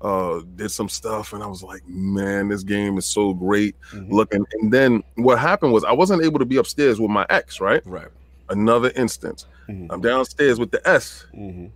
uh 0.00 0.40
did 0.56 0.70
some 0.70 0.88
stuff, 0.88 1.32
and 1.32 1.42
I 1.42 1.46
was 1.46 1.62
like, 1.62 1.86
man, 1.88 2.48
this 2.48 2.62
game 2.62 2.98
is 2.98 3.06
so 3.06 3.32
great 3.34 3.74
Mhm. 3.92 4.10
looking. 4.10 4.44
And 4.60 4.72
then 4.72 5.02
what 5.16 5.38
happened 5.38 5.72
was 5.72 5.84
I 5.84 5.92
wasn't 5.92 6.22
able 6.22 6.38
to 6.38 6.44
be 6.44 6.56
upstairs 6.58 7.00
with 7.00 7.10
my 7.10 7.26
ex. 7.30 7.60
Right, 7.60 7.82
Right. 7.86 8.08
another 8.50 8.90
instance. 8.96 9.46
Mhm. 9.68 9.86
I'm 9.90 10.00
downstairs 10.00 10.58
with 10.58 10.70
the 10.70 10.86
S. 10.88 11.26
Mhm. 11.34 11.70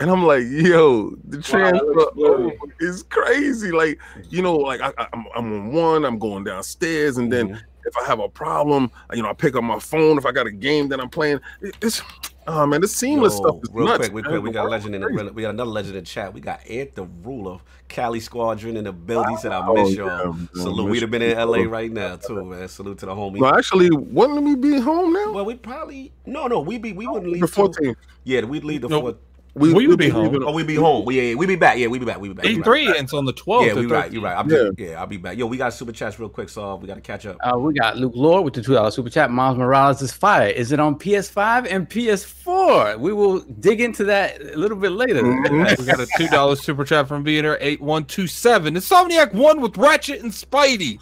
And 0.00 0.10
I'm 0.10 0.24
like, 0.24 0.44
yo, 0.48 1.10
the 1.28 1.42
transfer 1.42 2.06
over 2.24 2.52
is 2.80 3.02
crazy. 3.04 3.72
Like, 3.72 3.98
you 4.30 4.42
know, 4.42 4.54
like 4.56 4.80
I, 4.80 4.92
I'm, 5.12 5.24
I'm 5.36 5.52
on 5.52 5.72
one, 5.72 6.04
I'm 6.04 6.18
going 6.20 6.44
downstairs, 6.44 7.16
and 7.18 7.32
then 7.32 7.48
Mhm. 7.48 7.60
if 7.84 7.96
I 7.96 8.04
have 8.04 8.20
a 8.20 8.28
problem, 8.28 8.90
you 9.12 9.22
know, 9.22 9.28
I 9.28 9.32
pick 9.32 9.56
up 9.56 9.64
my 9.64 9.78
phone. 9.80 10.16
If 10.16 10.24
I 10.24 10.30
got 10.32 10.46
a 10.46 10.52
game 10.52 10.88
that 10.90 11.00
I'm 11.00 11.08
playing, 11.10 11.40
it- 11.62 11.76
it's, 11.82 12.00
oh 12.48 12.66
man, 12.66 12.80
this 12.80 12.94
seamless 12.96 13.34
Yo, 13.34 13.38
stuff 13.40 13.56
is 13.62 13.70
real 13.72 13.86
nuts. 13.86 14.08
quick, 14.08 14.12
real 14.24 14.32
quick, 14.32 14.42
we 14.42 14.50
got 14.50 14.66
a 14.66 14.68
legend 14.68 14.94
in 14.94 15.00
the 15.02 15.32
we 15.34 15.42
got 15.42 15.50
another 15.50 15.70
legend 15.70 15.96
in 15.96 16.02
the 16.02 16.06
chat. 16.06 16.32
We 16.34 16.40
got 16.40 16.60
Ant 16.68 16.94
the 16.94 17.04
ruler, 17.22 17.58
Cali 17.88 18.20
Squadron 18.20 18.76
in 18.76 18.84
the 18.84 18.92
building. 18.92 19.30
He 19.30 19.36
said, 19.36 19.52
"I 19.52 19.66
Oh, 19.66 19.74
miss 19.74 19.90
yeah, 19.96 20.04
y'all." 20.04 20.32
man, 20.32 20.48
Salute. 20.54 20.90
We'd 20.90 21.02
have 21.02 21.10
been 21.10 21.22
in 21.22 21.36
LA 21.38 21.62
right 21.64 21.90
now 21.92 22.16
too, 22.16 22.44
man. 22.44 22.66
Salute 22.68 22.98
to 22.98 23.06
the 23.06 23.14
homie. 23.14 23.38
crazy. 23.38 23.40
No, 23.40 23.58
actually, 23.58 23.90
wouldn't 23.90 24.42
we 24.42 24.56
be 24.56 24.78
home 24.80 25.12
now? 25.12 25.32
well, 25.32 25.44
we 25.44 25.54
probably 25.54 26.12
no, 26.26 26.46
no. 26.46 26.60
We 26.60 26.78
be 26.78 26.92
we 26.92 27.06
wouldn't 27.06 27.30
leave. 27.32 27.42
The 27.42 27.48
till- 27.48 27.68
14th. 27.72 27.96
Yeah, 28.24 28.42
we'd 28.44 28.64
leave 28.64 28.82
the 28.82 28.88
Nope. 28.88 29.20
Fourth. 29.58 29.72
We, 29.72 29.74
We 29.74 29.86
would 29.88 29.98
be 29.98 30.06
we'd 30.06 30.12
home. 30.12 30.24
leaving- 30.24 30.42
Oh, 30.44 30.52
we 30.52 30.62
be 30.64 30.74
home. 30.76 31.04
We 31.04 31.30
yeah, 31.30 31.34
we 31.34 31.46
be 31.46 31.56
back. 31.56 31.78
Yeah, 31.78 31.88
we 31.88 31.98
be 31.98 32.04
back. 32.04 32.20
We 32.20 32.28
be 32.28 32.34
back. 32.34 32.46
E 32.46 32.60
three 32.62 32.86
right. 32.88 32.96
ends 32.96 33.12
on 33.12 33.24
the 33.24 33.32
twelfth. 33.32 33.66
Yeah, 33.66 33.74
we 33.74 33.86
right. 33.86 34.10
You 34.12 34.20
right. 34.20 34.36
I'm 34.36 34.48
Yeah. 34.50 34.56
just, 34.68 34.78
yeah, 34.78 35.00
I'll 35.00 35.06
be 35.06 35.16
back. 35.16 35.36
Yo, 35.36 35.46
we 35.46 35.56
got 35.56 35.72
super 35.74 35.92
chats 35.92 36.18
real 36.18 36.28
quick, 36.28 36.48
so 36.48 36.76
we 36.76 36.86
got 36.86 36.94
to 36.94 37.00
catch 37.00 37.26
up. 37.26 37.36
Uh, 37.44 37.58
we 37.58 37.74
got 37.74 37.96
Luke 37.96 38.12
Lord 38.14 38.44
with 38.44 38.54
the 38.54 38.62
two 38.62 38.74
dollar 38.74 38.90
super 38.90 39.10
chat. 39.10 39.30
Miles 39.30 39.58
Morales 39.58 40.00
is 40.02 40.12
fire. 40.12 40.48
Is 40.48 40.72
it 40.72 40.80
on 40.80 40.96
PS5 40.98 41.66
and 41.70 41.88
PS4? 41.88 42.98
We 42.98 43.12
will 43.12 43.40
dig 43.40 43.80
into 43.80 44.04
that 44.04 44.40
a 44.40 44.56
little 44.56 44.76
bit 44.76 44.92
later. 44.92 45.22
Mhm. 45.22 45.78
We 45.78 45.84
got 45.84 46.00
a 46.00 46.06
two 46.16 46.28
dollar 46.28 46.56
super 46.56 46.84
chat 46.84 47.08
from 47.08 47.22
Beater 47.22 47.58
eight 47.60 47.80
one 47.80 48.04
two 48.04 48.26
seven. 48.26 48.74
Insomniac 48.74 49.32
one 49.34 49.60
with 49.60 49.76
Ratchet 49.76 50.22
and 50.22 50.32
Spidey. 50.32 50.98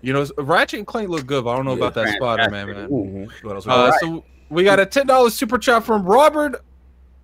You 0.00 0.12
know, 0.12 0.26
Ratchet 0.38 0.78
and 0.78 0.86
Clank 0.86 1.08
look 1.10 1.26
good, 1.26 1.44
but 1.44 1.50
I 1.50 1.56
don't 1.56 1.64
know 1.64 1.72
about 1.74 1.94
that 1.94 2.08
Spider 2.16 2.50
Man, 2.50 2.66
man. 2.66 2.88
Mhm. 2.88 3.28
What 3.44 3.54
else? 3.56 3.66
Uh, 3.66 3.90
got? 3.90 4.00
So 4.00 4.24
we 4.50 4.64
got 4.64 4.80
a 4.80 4.86
ten 4.86 5.06
dollars 5.06 5.34
super 5.34 5.58
chat 5.58 5.84
from 5.84 6.04
Robert. 6.04 6.60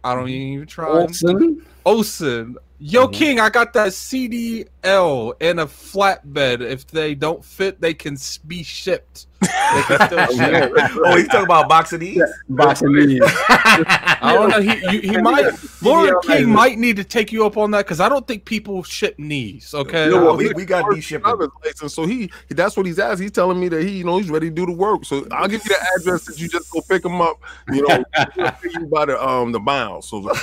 I 0.05 0.15
don't 0.15 0.29
even 0.29 0.67
try. 0.67 0.89
Olsen. 0.89 1.65
Olsen. 1.85 2.57
Yo, 2.81 3.09
Mhm. 3.09 3.13
King, 3.13 3.41
I 3.41 3.51
got 3.51 3.73
that 3.73 3.93
CDL 3.93 5.35
and 5.41 5.61
a 5.61 5.67
flatbed. 5.67 6.61
If 6.61 6.87
they 6.87 7.15
don't 7.15 7.45
fit, 7.45 7.81
they 7.81 7.95
can 7.95 8.17
be 8.47 8.63
shipped. 8.63 9.27
They 9.41 9.83
can 9.83 10.07
still 10.09 10.27
ship. 10.37 10.73
oh, 10.77 11.17
he's 11.17 11.29
talking 11.29 11.45
about 11.45 11.69
boxing 11.69 12.01
these. 12.01 12.23
Boxing 12.49 12.93
these. 12.93 13.21
I 13.49 14.33
don't 14.35 14.49
know. 14.51 14.61
He 14.61 14.97
you, 14.97 15.13
he 15.13 15.17
might. 15.19 15.45
Lord 15.83 16.09
CDL 16.11 16.23
King 16.23 16.37
has- 16.39 16.47
might 16.47 16.79
need 16.79 16.97
to 16.97 17.05
take 17.05 17.31
you 17.31 17.47
up 17.47 17.57
on 17.57 17.71
that 17.73 17.85
because 17.85 18.01
I 18.01 18.09
don't 18.09 18.27
think 18.27 18.45
people 18.45 18.83
ship 18.83 19.17
knees. 19.19 19.73
Okay. 19.75 20.07
You 20.07 20.11
know 20.13 20.21
Nah, 20.21 20.27
what? 20.31 20.39
we- 20.39 20.53
we 20.55 20.65
got 20.65 20.85
first 20.85 20.95
these 20.97 21.05
shipping. 21.05 21.23
driver's 21.25 21.51
license, 21.65 21.95
so 21.95 22.07
he 22.07 22.31
that's 22.49 22.77
what 22.77 22.87
he's 22.87 22.99
asked. 22.99 23.21
He's 23.21 23.31
telling 23.31 23.61
me 23.61 23.69
that 23.69 23.83
he, 23.85 23.99
you 23.99 24.05
know, 24.05 24.19
he's 24.19 24.31
ready 24.31 24.49
to 24.49 24.55
do 24.55 24.67
the 24.67 24.73
work. 24.73 25.05
So 25.05 25.27
I'll 25.31 25.47
give 25.49 25.63
you 25.65 25.69
the 25.71 25.87
address 26.01 26.25
that 26.25 26.41
you 26.41 26.49
just 26.49 26.71
go 26.73 26.81
pick 26.89 27.05
him 27.05 27.21
up. 27.21 27.37
You 27.71 27.87
know, 27.87 28.05
he'll 28.35 28.51
pay 28.51 28.71
you 28.73 28.87
by 28.87 29.05
the 29.05 29.23
um 29.25 29.53
the 29.53 29.61
mile. 29.61 30.03
So, 30.03 30.23
so 30.23 30.35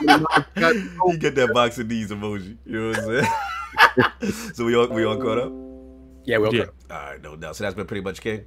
you 0.00 1.18
get 1.18 1.34
that 1.36 1.50
boxing 1.54 1.86
these 1.88 2.10
emoji. 2.10 2.56
You 2.66 2.80
know 2.80 2.88
what 2.88 2.98
I'm 2.98 3.24
saying? 4.22 4.52
so 4.54 4.64
we 4.64 4.74
all 4.74 4.88
we 4.88 5.04
all 5.04 5.16
caught 5.18 5.38
up. 5.38 5.52
Yeah, 6.30 6.38
we'll 6.38 6.54
Yeah. 6.54 6.64
go. 6.88 6.94
All 6.94 6.96
right, 7.02 7.22
no 7.22 7.36
doubt. 7.36 7.56
So 7.56 7.64
that's 7.64 7.74
been 7.74 7.86
pretty 7.86 8.02
much 8.02 8.20
king. 8.20 8.44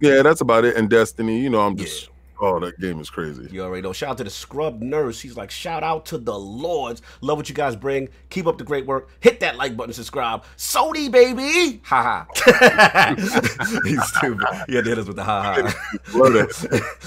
yeah, 0.00 0.22
that's 0.22 0.40
about 0.40 0.64
it. 0.64 0.76
And 0.76 0.88
Destiny, 0.90 1.40
you 1.40 1.48
know, 1.50 1.60
I'm 1.60 1.76
just 1.76 2.10
oh, 2.44 2.58
that 2.58 2.76
game 2.80 2.98
is 2.98 3.08
crazy. 3.08 3.46
You 3.52 3.62
already 3.62 3.82
know. 3.82 3.92
Shout 3.92 4.10
out 4.10 4.18
to 4.18 4.24
the 4.24 4.30
scrub 4.30 4.82
nurse. 4.82 5.20
He's 5.20 5.36
like, 5.36 5.48
shout 5.52 5.84
out 5.84 6.04
to 6.06 6.18
the 6.18 6.36
lords. 6.36 7.00
Love 7.20 7.36
what 7.38 7.48
you 7.48 7.54
guys 7.54 7.76
bring. 7.76 8.08
Keep 8.30 8.48
up 8.48 8.58
the 8.58 8.64
great 8.64 8.84
work. 8.84 9.10
Hit 9.20 9.38
that 9.40 9.54
like 9.56 9.76
button, 9.76 9.92
subscribe. 9.92 10.42
Sony 10.56 11.08
baby. 11.08 11.80
Ha 11.84 12.26
ha. 12.44 13.14
He's 13.84 14.02
stupid. 14.16 14.44
He 14.68 14.74
had 14.74 14.84
to 14.84 14.90
hit 14.90 14.98
us 14.98 15.06
with 15.06 15.16
the 15.16 15.24
ha 15.24 15.42
ha. 15.54 16.18
Love 16.18 16.32
that. 16.32 16.48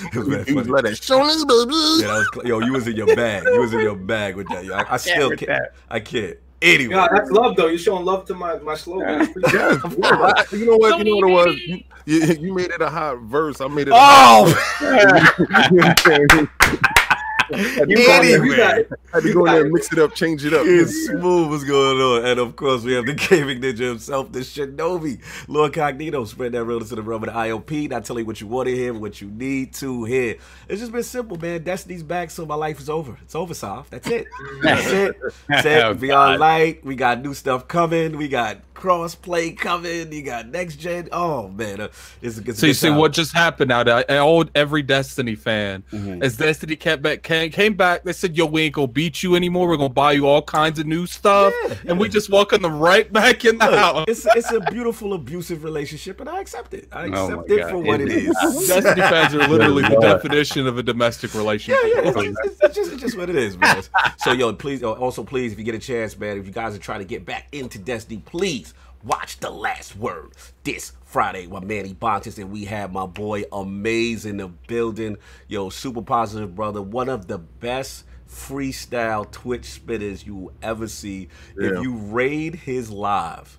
it 0.14 0.18
was 0.18 0.28
very 0.28 0.44
He 0.46 0.54
was 0.54 0.68
funny. 0.68 0.82
like 0.82 0.84
that. 0.86 0.94
Sony 1.02 1.46
baby. 1.48 2.08
Yeah, 2.08 2.14
that 2.14 2.36
was 2.38 2.46
yo. 2.46 2.60
You 2.60 2.72
was 2.74 2.88
in 2.88 2.96
your 2.96 3.14
bag. 3.16 3.44
You 3.44 3.60
was 3.60 3.74
in 3.74 3.82
your 3.82 3.96
bag 3.98 4.38
with 4.38 4.48
that. 4.50 4.64
Yo, 4.64 4.74
I, 4.74 4.94
I 4.94 4.98
still 4.98 5.32
can't. 5.32 5.68
I 5.90 6.00
can't. 6.00 6.38
Anyway, 6.66 6.96
Yeah, 6.96 7.08
that's 7.12 7.30
love 7.30 7.56
though. 7.56 7.68
You're 7.68 7.78
showing 7.78 8.06
love 8.06 8.26
to 8.26 8.34
my 8.34 8.58
my 8.58 8.74
slogan. 8.74 9.20
Yes, 9.20 9.30
yes. 9.54 9.80
I- 9.84 10.46
you 10.56 10.66
know 10.66 10.78
what? 10.78 10.98
You 10.98 11.04
know 11.06 11.16
what 11.28 11.30
it 11.30 11.34
was. 11.34 11.56
You, 11.68 11.84
you, 12.06 12.34
you 12.48 12.54
made 12.54 12.72
it 12.72 12.82
a 12.82 12.90
hot 12.90 13.20
verse. 13.22 13.62
I 13.62 13.68
made 13.68 13.88
it. 13.88 13.94
A 13.94 13.96
oh, 13.96 14.52
You 17.52 17.58
got 18.08 18.26
it. 18.26 18.42
We 18.42 18.56
got 18.56 18.74
anyway. 18.76 18.86
I 19.14 19.18
had 19.18 19.24
to 19.24 19.34
go 19.34 19.46
in 19.46 19.54
there 19.54 19.62
and 19.64 19.72
mix 19.74 19.92
it 19.94 20.00
up, 20.00 20.14
change 20.16 20.44
it 20.46 20.54
up. 20.54 20.66
It's 20.66 21.06
smooth 21.08 21.50
what's 21.50 21.64
going 21.64 21.98
on. 22.00 22.26
And 22.26 22.40
of 22.40 22.56
course, 22.56 22.84
we 22.84 22.94
have 22.94 23.06
the 23.06 23.14
gaming 23.30 23.62
ninja 23.62 23.80
himself, 23.90 24.32
the 24.32 24.40
Shinobi. 24.40 25.20
Lord 25.48 25.74
Cognito, 25.74 26.28
spread 26.28 26.52
that 26.54 26.64
realness 26.64 26.90
to 26.90 26.96
the 26.96 27.02
realm 27.02 27.24
of 27.24 27.30
the 27.34 27.36
IOP. 27.36 27.90
Not 27.90 28.06
telling 28.06 28.24
you 28.24 28.28
what 28.28 28.42
you 28.42 28.48
want 28.48 28.68
to 28.68 28.76
hear, 28.76 28.94
what 28.94 29.22
you 29.22 29.30
need 29.30 29.74
to 29.76 30.04
hear. 30.06 30.36
It's 30.68 30.80
just 30.82 30.92
been 30.92 31.04
simple, 31.04 31.38
man. 31.38 31.64
Destiny's 31.64 32.04
back, 32.04 32.32
so 32.32 32.46
my 32.46 32.56
life 32.56 32.80
is 32.80 32.90
over. 32.90 33.18
It's 33.22 33.36
over, 33.36 33.54
Soft. 33.54 33.92
That's 33.92 34.08
it. 34.08 34.26
That's 34.62 34.88
it. 34.88 35.16
That's 35.48 35.66
Oh, 35.86 35.92
it. 35.92 36.00
Beyond 36.00 36.40
God. 36.40 36.40
Light. 36.40 36.86
We 36.86 36.96
got 36.96 37.22
new 37.22 37.34
stuff 37.34 37.68
coming. 37.68 38.18
We 38.18 38.28
got 38.28 38.58
cross-play 38.74 39.52
coming. 39.52 40.12
You 40.12 40.22
got 40.22 40.48
next 40.48 40.76
gen. 40.78 41.10
Oh, 41.12 41.48
man. 41.50 41.82
Uh, 41.82 41.86
it's, 42.22 42.38
it's 42.38 42.38
a 42.38 42.54
So 42.54 42.66
you 42.68 42.74
good 42.74 42.76
see 42.76 42.90
what 42.90 43.14
just 43.14 43.34
happened 43.34 43.70
now? 43.70 43.84
That 43.84 44.10
old 44.12 44.52
every 44.56 44.82
Destiny 44.82 45.36
fan, 45.36 45.84
Mhm. 45.92 46.22
as 46.24 46.38
Destiny 46.38 46.76
kept 46.76 47.02
back, 47.02 47.24
came, 47.24 47.35
came 47.52 47.74
back, 47.76 48.04
they 48.04 48.14
said, 48.14 48.36
"Yo, 48.38 48.46
we 48.46 48.64
ain't 48.64 48.74
gonna 48.76 48.88
beat 48.88 49.24
you 49.24 49.36
anymore. 49.36 49.68
We're 49.68 49.78
gonna 49.78 49.90
buy 49.90 50.14
you 50.14 50.28
all 50.28 50.42
kinds 50.42 50.80
of 50.80 50.86
new 50.86 51.06
stuff," 51.06 51.54
Yeah, 51.68 51.76
and 51.88 52.00
we 52.00 52.08
yeah. 52.08 52.14
just 52.14 52.30
welcome 52.30 52.62
them 52.62 52.80
right 52.80 53.12
back 53.12 53.46
in 53.46 53.58
the 53.58 53.66
Look, 53.66 53.76
house. 53.76 54.06
it's 54.08 54.26
it's 54.36 54.52
a 54.52 54.60
beautiful 54.72 55.14
abusive 55.14 55.64
relationship, 55.64 56.20
and 56.20 56.30
I 56.30 56.40
accept 56.42 56.74
it. 56.74 56.88
I 56.92 57.08
Oh 57.08 57.26
accept 57.28 57.52
it 57.52 57.60
God. 57.62 57.70
for 57.72 57.78
what 57.80 58.02
it 58.02 58.10
is. 58.10 58.36
Destiny 58.68 59.02
fans 59.02 59.34
are 59.36 59.48
literally 59.48 59.84
the 59.84 59.98
definition 60.02 60.68
of 60.68 60.78
a 60.78 60.84
domestic 60.84 61.34
relationship. 61.34 61.82
Yeah, 61.86 62.02
yeah, 62.02 62.10
it's, 62.10 62.18
it's, 62.18 62.40
it's, 62.46 62.60
it's 62.64 62.76
just, 62.76 62.92
it's 62.94 63.02
just 63.02 63.18
what 63.18 63.30
it 63.30 63.36
is, 63.36 63.58
man. 63.58 63.84
So, 64.18 64.32
yo, 64.32 64.54
please, 64.54 64.84
also, 64.84 65.24
please, 65.24 65.52
if 65.54 65.60
you 65.60 65.66
get 65.66 65.76
a 65.76 65.80
chance, 65.80 66.18
man, 66.18 66.38
if 66.38 66.46
you 66.46 66.52
guys 66.52 66.76
are 66.76 66.80
trying 66.80 67.00
to 67.00 67.06
get 67.06 67.26
back 67.26 67.48
into 67.52 67.78
Destiny, 67.80 68.22
please 68.26 68.74
watch 69.04 69.40
The 69.40 69.50
Last 69.52 69.96
Word 69.96 70.32
this 70.64 70.94
Friday 71.16 71.48
with 71.48 71.64
Manny 71.64 71.94
Bontis, 71.94 72.38
and 72.40 72.52
we 72.52 72.66
have 72.66 72.92
my 72.92 73.06
boy 73.06 73.46
Amaze 73.54 74.26
in 74.26 74.36
the 74.36 74.50
building. 74.50 75.16
Yo, 75.48 75.70
super 75.70 76.02
positive, 76.02 76.54
brother. 76.54 76.82
One 76.82 77.08
of 77.08 77.28
the 77.28 77.38
best 77.38 78.04
freestyle 78.30 79.32
Twitch 79.32 79.62
spitters 79.62 80.26
you 80.26 80.36
will 80.36 80.52
ever 80.62 80.90
see. 80.90 81.30
Yeah. 81.58 81.70
If 81.70 81.84
you 81.84 81.96
raid 81.96 82.56
his 82.56 82.92
live, 82.92 83.58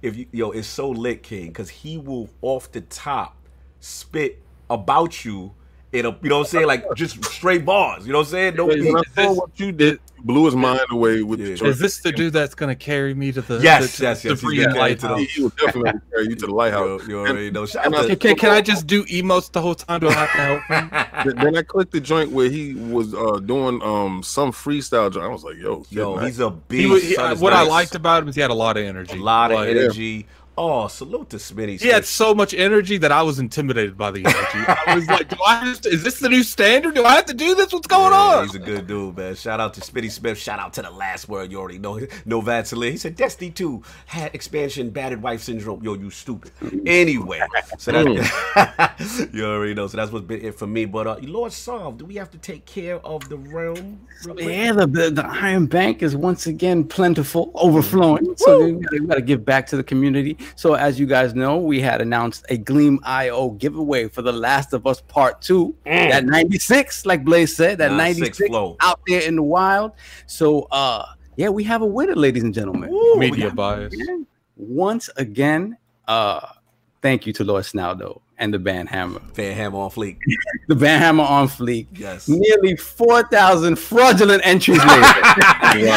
if 0.00 0.16
you, 0.16 0.24
yo, 0.32 0.52
it's 0.52 0.66
so 0.66 0.88
lit, 0.88 1.22
King, 1.22 1.48
because 1.48 1.68
he 1.68 1.98
will 1.98 2.30
off 2.40 2.72
the 2.72 2.80
top 2.80 3.36
spit 3.80 4.40
about 4.70 5.26
you 5.26 5.52
in 5.94 6.06
a, 6.06 6.10
you 6.22 6.28
know 6.28 6.38
what 6.38 6.46
I'm 6.46 6.50
saying, 6.50 6.66
like 6.66 6.84
just 6.96 7.24
straight 7.24 7.64
bars. 7.64 8.06
You 8.06 8.12
know 8.12 8.18
what 8.18 8.26
I'm 8.26 8.30
saying? 8.32 8.56
No 8.56 8.66
Wait. 8.66 8.84
When 8.84 8.96
I 8.96 9.02
saw 9.14 9.32
what 9.32 9.50
you 9.60 9.70
did, 9.72 10.00
blew 10.24 10.46
his 10.46 10.56
mind 10.56 10.80
away 10.90 11.22
with 11.22 11.38
Yeah. 11.38 11.54
the 11.54 11.66
Is 11.66 11.78
this 11.78 11.98
the 12.00 12.10
dude 12.10 12.32
that's 12.32 12.54
gonna 12.54 12.74
carry 12.74 13.14
me 13.14 13.30
to 13.32 13.42
the 13.42 13.60
Yes, 13.60 13.96
the, 13.98 14.02
yes, 14.04 14.22
the 14.22 14.28
yes, 14.30 14.40
he's 14.40 14.40
breathe 14.42 14.62
gonna 14.64 14.72
carry 14.74 14.80
light 14.90 15.00
to 15.00 15.08
the- 15.08 15.16
He, 15.18 15.24
he 15.26 15.42
will 15.42 15.48
definitely 15.50 16.00
carry 16.10 16.24
you 16.28 16.34
to 16.34 16.46
the 16.46 16.54
lighthouse. 16.54 17.02
You, 17.02 17.08
you 17.08 17.18
already 17.20 17.50
know. 17.50 17.66
Shout 17.66 17.86
and 17.86 17.94
out 17.94 18.04
I- 18.06 18.08
to 18.08 18.16
Can, 18.16 18.36
can 18.36 18.50
I 18.50 18.60
just 18.72 18.86
do 18.86 19.04
emotes 19.04 19.52
the 19.52 19.60
whole 19.60 19.74
time? 19.74 20.00
Do 20.00 20.08
I 20.08 20.12
have 20.12 20.32
to 20.32 20.38
help 20.38 20.62
him? 20.62 20.90
Then- 21.24 21.36
then 21.44 21.56
I 21.56 21.62
clicked 21.62 21.92
the 21.92 22.00
joint 22.00 22.32
where 22.32 22.50
he 22.50 22.74
was 22.74 23.14
uh, 23.14 23.38
doing 23.38 23.80
um 23.82 24.22
some 24.22 24.50
freestyle 24.52 25.12
joint. 25.12 25.24
I 25.26 25.28
was 25.28 25.44
like, 25.44 25.56
yo, 25.56 25.84
Yo, 25.90 26.18
shit, 26.18 26.26
he's 26.26 26.40
a 26.40 26.50
He, 26.50 26.56
beast. 26.68 26.90
was- 26.90 27.02
he- 27.02 27.14
son, 27.14 27.26
uh, 27.28 27.32
it's 27.32 27.40
what 27.40 27.52
I 27.52 27.62
liked 27.62 27.94
about 27.94 28.22
him 28.22 28.28
is 28.30 28.34
he 28.34 28.40
had 28.40 28.50
a 28.50 28.54
lot 28.54 28.76
of 28.76 28.84
energy. 28.84 29.18
a 29.18 29.22
lot 29.22 29.52
of 29.52 29.58
Like, 29.58 29.68
energy. 29.68 30.26
Oh, 30.56 30.86
salute 30.86 31.30
to 31.30 31.36
Smitty. 31.36 31.80
He 31.80 31.88
had 31.88 32.04
so 32.04 32.32
much 32.34 32.54
energy 32.54 32.96
that 32.98 33.10
I 33.10 33.22
was 33.22 33.40
intimidated 33.40 33.96
by 33.98 34.12
the 34.12 34.24
energy. 34.24 34.64
I 34.86 34.94
was 34.94 35.06
like, 35.08 35.28
"Do 35.28 35.36
I 35.44 35.56
have 35.56 35.80
to, 35.80 35.88
is 35.88 36.04
this 36.04 36.20
the 36.20 36.28
new 36.28 36.44
standard? 36.44 36.94
Do 36.94 37.04
I 37.04 37.16
have 37.16 37.26
to 37.26 37.34
do 37.34 37.56
this? 37.56 37.72
What's 37.72 37.88
going 37.88 38.12
Yeah, 38.12 38.18
on?" 38.18 38.44
He's 38.46 38.54
a 38.54 38.60
good 38.60 38.86
dude, 38.86 39.16
man. 39.16 39.34
Shout 39.34 39.58
out 39.58 39.74
to 39.74 39.80
Spitty 39.80 40.10
Smith. 40.10 40.38
Shout 40.38 40.60
out 40.60 40.72
to 40.74 40.82
the 40.82 40.90
last 40.90 41.28
word. 41.28 41.50
You 41.50 41.58
already 41.58 41.78
know. 41.78 41.98
No 42.24 42.40
Vaseline. 42.40 42.92
He 42.92 42.98
said 42.98 43.16
Destiny 43.16 43.50
2 43.50 43.82
had 44.06 44.32
expansion 44.34 44.90
battered 44.90 45.22
wife 45.22 45.42
syndrome. 45.42 45.82
Yo, 45.82 45.94
you 45.94 46.10
stupid. 46.10 46.52
Anyway, 46.86 47.40
so 47.78 47.90
that 47.92 49.28
you 49.32 49.44
already 49.44 49.74
know. 49.74 49.88
So 49.88 49.96
that's 49.96 50.12
what's 50.12 50.24
been 50.26 50.44
it 50.44 50.54
for 50.56 50.68
me. 50.68 50.84
But 50.84 51.06
uh, 51.06 51.16
Lord 51.22 51.52
Sov, 51.52 51.98
do 51.98 52.04
we 52.04 52.14
have 52.14 52.30
to 52.30 52.38
take 52.38 52.64
care 52.64 53.04
of 53.04 53.28
the 53.28 53.38
realm? 53.38 54.00
Yeah, 54.36 54.72
the, 54.72 54.86
the, 54.86 55.10
the 55.10 55.26
Iron 55.26 55.66
Bank 55.66 56.02
is 56.02 56.14
once 56.16 56.46
again 56.46 56.84
plentiful, 56.84 57.50
overflowing. 57.54 58.36
So 58.36 58.64
we 58.66 58.72
gotta, 58.72 59.00
we 59.00 59.06
gotta 59.06 59.22
give 59.22 59.44
back 59.44 59.66
to 59.68 59.76
the 59.76 59.84
community. 59.84 60.38
So 60.56 60.74
as 60.74 60.98
you 60.98 61.06
guys 61.06 61.34
know, 61.34 61.58
we 61.58 61.80
had 61.80 62.00
announced 62.00 62.44
a 62.48 62.56
Gleam 62.56 63.00
IO 63.04 63.50
giveaway 63.50 64.08
for 64.08 64.22
The 64.22 64.32
Last 64.32 64.72
of 64.72 64.86
Us 64.86 65.00
Part 65.00 65.42
2. 65.42 65.74
That 65.84 66.24
96, 66.24 67.06
like 67.06 67.24
Blaze 67.24 67.54
said, 67.54 67.78
that 67.78 67.92
96 67.92 68.40
96 68.40 68.48
flow. 68.48 68.76
out 68.80 69.00
there 69.06 69.22
in 69.22 69.36
the 69.36 69.42
wild. 69.42 69.92
So 70.26 70.62
uh 70.70 71.04
yeah, 71.36 71.48
we 71.48 71.64
have 71.64 71.82
a 71.82 71.86
winner, 71.86 72.14
ladies 72.14 72.44
and 72.44 72.54
gentlemen. 72.54 72.90
Woo, 72.90 73.18
we 73.18 73.30
Media 73.30 73.50
bias. 73.50 73.94
Once 74.56 75.10
again, 75.16 75.76
uh 76.08 76.46
thank 77.02 77.26
you 77.26 77.32
to 77.34 77.44
Lord 77.44 77.64
Snaldo 77.64 78.20
and 78.38 78.52
the 78.52 78.58
band 78.58 78.88
Hammer. 78.88 79.20
Fan 79.32 79.54
Hammer 79.54 79.78
on 79.78 79.90
fleek. 79.90 80.18
The 80.66 80.74
band 80.74 81.02
Hammer 81.02 81.24
on 81.24 81.46
fleek. 81.46 81.88
Yes. 81.92 82.26
Nearly 82.26 82.74
4,000 82.74 83.78
fraudulent 83.78 84.40
entries 84.46 84.82
later. 84.82 85.06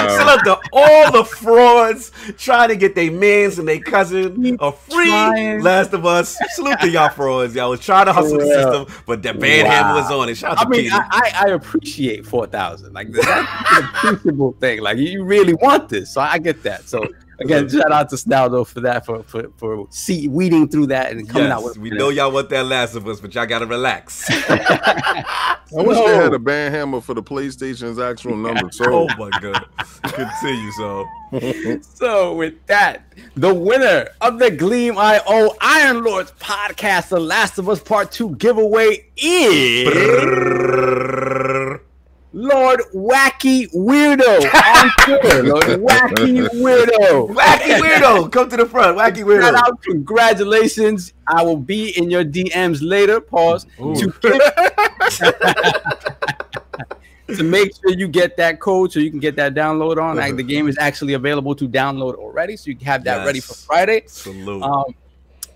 Salute 0.10 0.44
to 0.44 0.60
all 0.74 1.10
the 1.14 1.24
frauds 1.24 2.12
trying 2.38 2.68
to 2.68 2.76
get 2.76 2.94
their 2.94 3.10
mans 3.10 3.58
and 3.58 3.66
their 3.66 3.80
cousin 3.80 4.58
a 4.60 4.72
free 4.74 5.06
Trying. 5.06 5.62
Last 5.62 5.94
of 5.94 6.06
Us. 6.06 6.38
Salute 6.50 6.82
to 6.82 6.90
y'all 6.90 7.08
frauds. 7.08 7.56
Y'all 7.56 7.70
was 7.70 7.80
trying 7.80 8.08
to 8.08 8.14
hustle 8.14 8.40
the 8.40 8.46
system, 8.46 9.04
but 9.06 9.24
the 9.24 9.34
band 9.34 9.70
hammer 9.70 10.02
was 10.02 10.12
on 10.12 10.28
it. 10.28 10.36
Shout 10.36 10.52
out 10.52 10.60
I 10.60 10.64
to 10.66 10.70
mean, 10.70 10.82
Peter. 10.82 10.96
I, 10.96 11.32
I, 11.34 11.44
I 11.46 11.50
appreciate 11.52 12.26
four 12.26 12.46
thousand. 12.46 12.92
Like 12.92 13.10
that's 13.12 13.26
an 13.26 13.86
appreciable 13.86 14.52
thing. 14.60 14.82
Like 14.82 14.98
you 14.98 15.24
really 15.24 15.54
want 15.54 15.88
this, 15.88 16.14
so 16.14 16.20
I 16.20 16.40
get 16.40 16.62
that. 16.64 16.90
So 16.90 17.08
again, 17.40 17.70
shout 17.70 17.92
out 17.92 18.10
to 18.10 18.16
Snaldo 18.16 18.66
for 18.66 18.82
that 18.82 19.06
for 19.06 19.24
for 19.24 19.50
for 19.58 19.88
see, 19.90 20.28
weeding 20.28 20.68
through 20.68 20.88
that 20.88 21.12
and 21.12 21.28
coming 21.30 21.50
out 21.52 21.64
with. 21.64 21.78
we 21.78 21.90
know 21.90 22.10
y'all 22.10 22.32
want 22.32 22.50
that 22.50 22.66
Last 22.66 22.96
of 22.96 23.08
Us, 23.08 23.20
but 23.20 23.34
y'all 23.36 23.46
gotta 23.46 23.66
relax. 23.66 24.26
I 24.30 25.56
wish 25.72 25.98
they 25.98 26.16
had 26.16 26.34
a 26.34 26.40
band 26.40 26.74
hammer 26.74 27.02
for 27.02 27.14
the 27.14 27.22
PlayStation's 27.24 28.00
actual 28.00 28.38
number. 28.38 28.68
oh 28.68 28.70
So 28.72 29.08
my 29.18 29.30
god. 29.42 29.66
Continue, 30.04 30.72
so. 30.72 31.06
So 31.82 32.34
with 32.36 32.66
that, 32.68 33.04
the 33.36 33.54
winner 33.54 34.08
of 34.22 34.40
the 34.40 34.50
Gleam 34.50 34.98
IO 34.98 35.50
Iron 35.60 36.02
Lords 36.04 36.32
podcast, 36.40 37.10
The 37.10 37.20
Last 37.20 37.58
of 37.58 37.68
Us 37.68 37.82
Part 37.82 38.14
Two 38.14 38.36
giveaway 38.38 39.06
is 39.18 39.88
Lord 42.34 42.82
Wacky 42.94 43.72
Weirdo 43.74 44.54
on 44.54 44.92
Twitter. 45.00 45.44
Lord 45.44 45.64
Wacky 45.64 46.48
Weirdo. 46.50 47.30
Wacky 47.34 47.80
weirdo, 47.80 48.32
come 48.32 48.50
to 48.50 48.58
the 48.58 48.66
front. 48.66 48.98
Wacky 48.98 49.18
Shout 49.20 49.28
weirdo. 49.28 49.56
out, 49.56 49.82
congratulations. 49.82 51.14
I 51.28 51.44
will 51.44 51.58
be 51.58 51.98
in 51.98 52.12
your 52.12 52.26
DMs 52.26 52.80
later. 52.82 53.22
Pause 53.22 53.66
to 53.78 54.12
to 57.36 57.44
make 57.44 57.76
sure 57.76 57.92
you 57.92 58.08
get 58.08 58.38
that 58.38 58.60
code 58.60 58.92
so 58.92 59.00
you 59.00 59.10
can 59.10 59.20
get 59.20 59.36
that 59.36 59.54
download 59.54 60.02
on. 60.02 60.16
Like, 60.16 60.36
the 60.36 60.44
game 60.44 60.68
is 60.68 60.78
actually 60.80 61.14
available 61.14 61.56
to 61.56 61.68
download 61.68 62.16
already, 62.16 62.56
so 62.56 62.70
you 62.70 62.76
can 62.76 62.86
have 62.86 63.04
that 63.06 63.26
ready 63.26 63.40
for 63.40 63.54
Friday. 63.54 64.04
Salute. 64.08 64.64
Um, 64.64 64.96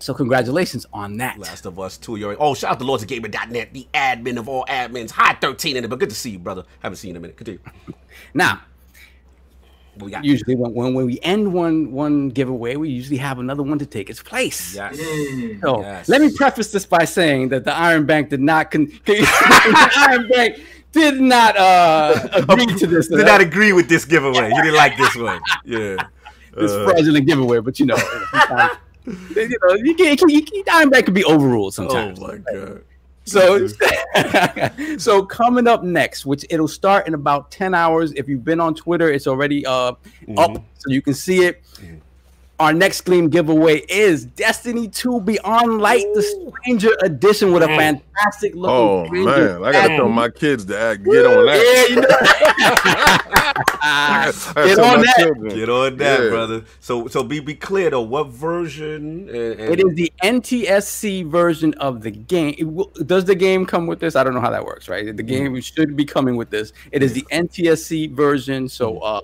so 0.02 0.12
congratulations 0.14 0.84
on 0.92 1.16
that. 1.18 1.38
Last 1.38 1.64
of 1.64 1.78
Us 1.78 1.96
2. 1.96 2.16
You're, 2.16 2.36
oh, 2.40 2.54
shout 2.54 2.72
out 2.72 2.78
to 2.80 2.84
Lords 2.84 3.02
of 3.04 3.08
Gaming.net, 3.08 3.72
the 3.72 3.86
admin 3.94 4.36
of 4.36 4.48
all 4.48 4.64
admins. 4.68 5.10
Hi, 5.12 5.34
13 5.40 5.76
in 5.76 5.84
it, 5.84 5.88
but 5.88 5.98
good 6.00 6.08
to 6.10 6.14
see 6.14 6.30
you, 6.30 6.38
brother. 6.38 6.64
Haven't 6.80 6.96
seen 6.96 7.10
you 7.10 7.12
in 7.12 7.16
a 7.18 7.20
minute. 7.20 7.36
Continue. 7.36 7.60
Now, 8.34 8.60
we 9.98 10.10
got? 10.10 10.24
usually 10.24 10.54
when, 10.54 10.72
when 10.74 10.94
when 10.94 11.06
we 11.06 11.18
end 11.22 11.52
one 11.52 11.92
one 11.92 12.30
giveaway, 12.30 12.76
we 12.76 12.88
usually 12.88 13.18
have 13.18 13.38
another 13.38 13.62
one 13.62 13.78
to 13.78 13.86
take 13.86 14.08
its 14.10 14.22
place. 14.22 14.74
Yes. 14.74 14.96
So 15.60 15.80
Yes. 15.82 16.08
let 16.08 16.20
me 16.20 16.30
preface 16.34 16.72
this 16.72 16.84
by 16.86 17.04
saying 17.04 17.50
that 17.50 17.64
the 17.64 17.74
Iron 17.74 18.04
Bank 18.06 18.30
did 18.30 18.40
not 18.40 18.70
con- 18.70 18.86
the 19.06 19.26
Iron 20.08 20.28
Bank 20.28 20.60
did 20.92 21.20
not 21.20 21.56
uh, 21.56 22.28
agree 22.48 22.66
to 22.66 22.86
this. 22.86 23.08
Did 23.08 23.26
not 23.26 23.40
agree 23.40 23.72
with 23.72 23.88
this 23.88 24.04
giveaway. 24.04 24.48
He 24.50 24.56
didn't 24.56 24.74
like 24.76 24.96
this 24.96 25.14
one. 25.16 25.40
Yeah. 25.64 25.96
this 26.56 26.70
Uh, 26.72 26.84
fraudulent 26.84 27.26
giveaway, 27.26 27.60
but 27.60 27.78
you 27.80 27.86
know, 27.86 27.96
sometimes, 27.96 28.76
you 29.06 29.58
know, 29.62 29.74
you 29.74 29.94
can, 29.94 30.28
you 30.28 30.44
can, 30.44 30.62
Iron 30.72 30.90
Bank 30.90 31.06
can 31.06 31.14
be 31.14 31.24
overruled 31.24 31.74
sometimes. 31.74 32.18
oh 32.20 32.26
my 32.28 32.36
god. 32.38 32.84
So, 33.24 33.68
so 34.98 35.24
coming 35.24 35.68
up 35.68 35.84
next, 35.84 36.26
which 36.26 36.44
it'll 36.50 36.66
start 36.66 37.06
in 37.06 37.14
about 37.14 37.50
ten 37.52 37.72
hours. 37.74 38.12
If 38.14 38.28
you've 38.28 38.44
been 38.44 38.58
on 38.60 38.74
Twitter, 38.74 39.10
it's 39.10 39.26
already 39.26 39.64
uh, 39.64 39.92
Mm-hmm. 40.22 40.38
up, 40.38 40.54
so 40.78 40.90
you 40.90 41.02
can 41.02 41.14
see 41.14 41.44
it. 41.44 41.62
Our 42.62 42.72
next 42.72 43.00
Gleam 43.00 43.28
giveaway 43.28 43.78
is 43.88 44.24
Destiny 44.24 44.86
2 44.86 45.22
Beyond 45.22 45.80
Light, 45.80 46.04
the 46.14 46.22
Stranger 46.22 46.90
Edition 47.02 47.50
with 47.50 47.64
a 47.64 47.66
fantastic 47.66 48.54
looking. 48.54 48.76
oh 48.76 49.08
man, 49.10 49.64
I 49.64 49.72
gotta 49.72 49.96
tell 49.96 50.08
my 50.08 50.28
kids 50.28 50.64
to 50.66 50.78
act, 50.78 51.02
get 51.02 51.26
on 51.26 51.46
that. 51.46 51.86
Yeah, 51.88 51.94
you 51.96 52.00
know. 52.02 52.06
I 53.84 54.32
Get 54.54 54.78
on 54.78 55.00
that. 55.02 55.14
children. 55.18 55.54
Get 55.56 55.68
on 55.68 55.96
that, 55.96 56.20
Yeah. 56.22 56.28
brother. 56.28 56.64
So, 56.78 57.08
so 57.08 57.24
be 57.24 57.40
be 57.40 57.54
clear 57.56 57.90
though. 57.90 58.02
What 58.02 58.28
version? 58.28 59.28
And, 59.28 59.60
and 59.60 59.72
It 59.72 59.80
is 59.84 59.94
the 59.96 60.12
NTSC 60.22 61.28
version 61.28 61.74
of 61.74 62.02
the 62.02 62.12
game. 62.12 62.54
It 62.58 62.64
will- 62.64 62.92
does 63.06 63.24
the 63.24 63.34
game 63.34 63.66
come 63.66 63.88
with 63.88 63.98
this? 63.98 64.14
I 64.14 64.22
don't 64.22 64.34
know 64.34 64.40
how 64.40 64.50
that 64.50 64.64
works, 64.64 64.88
right? 64.88 65.04
The 65.16 65.22
game 65.24 65.60
should 65.60 65.96
be 65.96 66.04
coming 66.04 66.36
with 66.36 66.50
this. 66.50 66.72
It 66.92 67.02
is 67.02 67.12
the 67.12 67.26
NTSC 67.32 68.12
version, 68.14 68.68
so 68.68 68.98
uh, 69.00 69.20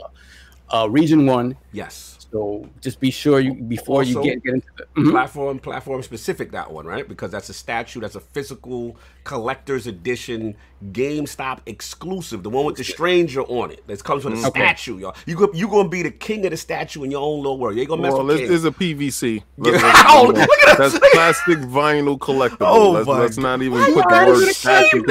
uh, 0.71 0.89
Region 0.91 1.25
One. 1.25 1.57
yes. 1.73 2.18
So 2.31 2.69
just 2.81 3.01
be 3.01 3.11
sure 3.11 3.41
you 3.41 3.55
before 3.55 4.03
you 4.03 4.23
get, 4.23 4.43
get 4.43 4.55
into 4.55 4.67
the 4.77 4.85
Mhm. 5.01 5.11
Platform, 5.11 5.59
platform 5.59 6.03
specific 6.03 6.51
that 6.53 6.71
one, 6.71 6.85
right? 6.87 7.09
Because 7.09 7.31
that's 7.31 7.49
a 7.49 7.55
statue, 7.55 8.01
that's 8.01 8.17
a 8.17 8.21
physical 8.21 8.97
collector's 9.29 9.87
edition, 9.87 10.57
GameStop 10.91 11.61
exclusive, 11.67 12.43
the 12.43 12.49
one 12.49 12.65
with 12.65 12.77
the 12.77 12.83
stranger 12.83 13.43
on 13.43 13.71
it. 13.71 13.87
That 13.87 14.03
comes 14.03 14.25
with 14.25 14.33
a 14.33 14.37
mm-hmm. 14.39 14.49
statue, 14.49 14.97
y'all. 14.97 15.15
You 15.27 15.37
go, 15.37 15.53
you 15.53 15.69
gonna 15.69 15.89
be 15.89 16.03
the 16.03 16.11
king 16.11 16.47
of 16.47 16.51
the 16.51 16.57
statue 16.57 17.03
in 17.05 17.11
your 17.11 17.21
own 17.21 17.43
little 17.43 17.59
world. 17.59 17.75
You 17.77 17.83
ain't 17.83 17.91
gonna 17.91 18.01
mess 18.01 18.15
Well, 18.15 18.25
with 18.25 18.41
it's, 18.41 18.49
King. 18.49 18.55
it's 18.57 18.65
a 18.65 18.71
PVC. 18.71 19.43
Let's- 19.59 19.83
let's- 19.83 20.05
Oh, 20.09 20.25
look 20.29 20.39
at 20.39 20.49
that. 20.49 20.79
That's 20.79 20.99
plastic 21.13 21.59
vinyl 21.59 22.19
collectible. 22.19 22.57
Oh, 22.63 22.93
let's, 22.93 23.07
my 23.07 23.19
let's 23.19 23.37
not 23.37 23.61
even 23.61 23.79
God. 23.79 23.95
put 23.95 24.09
the 24.09 24.23
is 24.23 24.39
word 24.39 24.43
it 24.43 24.51
a 24.51 24.55
statue. 24.55 25.05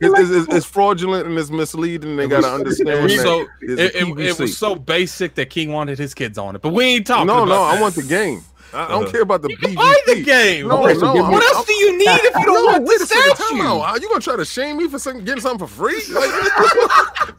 It's, 0.00 0.20
it's, 0.20 0.30
it's, 0.30 0.54
it's 0.54 0.66
fraudulent 0.66 1.26
and 1.26 1.36
it's 1.36 1.50
misleading. 1.50 2.16
They 2.16 2.28
gotta 2.28 2.46
understand 2.54 3.10
So 3.10 3.40
that 3.40 3.48
it's 3.62 3.96
it, 3.96 4.08
it, 4.08 4.20
it 4.20 4.38
was 4.38 4.56
so 4.56 4.76
basic 4.76 5.34
that 5.34 5.50
King 5.50 5.72
wanted 5.72 5.98
his 5.98 6.14
kids 6.14 6.38
on 6.38 6.54
it, 6.54 6.62
but 6.62 6.72
we 6.72 6.84
ain't 6.84 7.06
talking. 7.06 7.26
no, 7.26 7.42
about 7.42 7.48
no, 7.48 7.62
I 7.62 7.80
want 7.80 7.96
the 7.96 8.04
game. 8.04 8.44
I, 8.72 8.84
I 8.84 8.88
don't 8.88 9.10
care 9.10 9.22
about 9.22 9.42
the 9.42 9.48
PVC. 9.48 9.74
Buy 9.76 9.94
the 10.06 10.22
game. 10.22 10.68
No, 10.68 10.84
Okay, 10.84 10.94
so 10.94 11.12
no. 11.12 11.22
what 11.22 11.42
I'm- 11.42 11.54
else 11.54 11.66
do 11.66 11.72
you 11.74 11.98
need 11.98 12.08
if 12.08 12.34
you 12.36 12.44
don't 12.44 12.46
No, 12.66 12.72
want 12.72 12.84
wait 12.84 12.98
the 12.98 13.04
a. 13.04 13.08
Time 13.08 13.36
statue? 13.36 13.62
out. 13.62 13.80
Are 13.80 13.98
you 13.98 14.08
gonna 14.08 14.20
try 14.20 14.36
to 14.36 14.44
shame 14.44 14.76
me 14.78 14.88
for 14.88 14.98
some, 14.98 15.24
getting 15.24 15.40
something 15.40 15.66
for 15.66 15.72
free? 15.72 16.02
Like, 16.12 16.30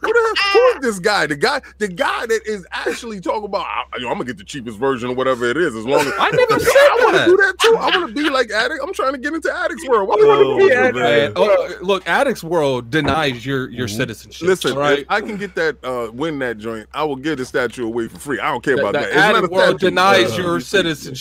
the, 0.00 0.36
who 0.52 0.58
is 0.78 0.82
this 0.82 0.98
guy? 0.98 1.26
The 1.26 1.36
guy, 1.36 1.60
the 1.78 1.88
guy 1.88 2.26
that 2.26 2.40
is 2.46 2.66
actually 2.72 3.20
talking 3.20 3.44
about. 3.44 3.64
I, 3.66 3.96
am 3.96 4.02
gonna 4.02 4.24
get 4.24 4.38
the 4.38 4.44
cheapest 4.44 4.78
version 4.78 5.10
or 5.10 5.14
whatever 5.14 5.44
it 5.46 5.56
is, 5.56 5.74
as 5.76 5.84
long 5.84 6.00
as 6.00 6.12
I 6.18 6.30
never 6.30 6.54
I 6.54 6.58
said 6.58 7.04
want 7.04 7.16
to 7.16 7.24
do 7.26 7.36
that 7.36 7.54
too. 7.60 7.76
I 7.78 7.96
want 7.98 8.08
to 8.08 8.14
be 8.22 8.30
like 8.30 8.50
addict. 8.50 8.80
I'm 8.82 8.92
trying 8.94 9.12
to 9.12 9.18
get 9.18 9.34
into 9.34 9.54
addicts 9.54 9.86
world. 9.88 10.08
Why 10.08 10.16
do 10.16 10.22
you 10.22 10.30
Oh, 10.30 10.48
want 10.56 10.60
to 10.62 10.66
be 10.68 10.72
addict? 10.74 11.32
Oh, 11.38 11.74
look, 11.82 12.08
Addicts 12.08 12.42
World 12.44 12.90
denies 12.90 13.44
your 13.44 13.68
your 13.70 13.88
citizenship. 13.88 14.46
Listen, 14.46 14.76
right? 14.76 15.00
if 15.00 15.06
I 15.10 15.20
can 15.20 15.36
get 15.36 15.54
that, 15.56 15.76
uh, 15.84 16.10
win 16.12 16.38
that 16.40 16.58
joint. 16.58 16.88
I 16.92 17.04
will 17.04 17.16
give 17.16 17.38
the 17.38 17.44
statue 17.44 17.86
away 17.86 18.08
for 18.08 18.18
free. 18.18 18.40
I 18.40 18.50
don't 18.50 18.62
care 18.64 18.76
The, 18.76 18.82
about 18.82 18.92
the 18.94 18.98
that. 19.00 19.08
It's 19.08 19.16
not 19.16 19.36
Addict 19.36 19.52
World 19.52 19.80
denies 19.80 20.32
Uh, 20.32 20.42
your 20.42 20.60
citizenship. 20.60 21.17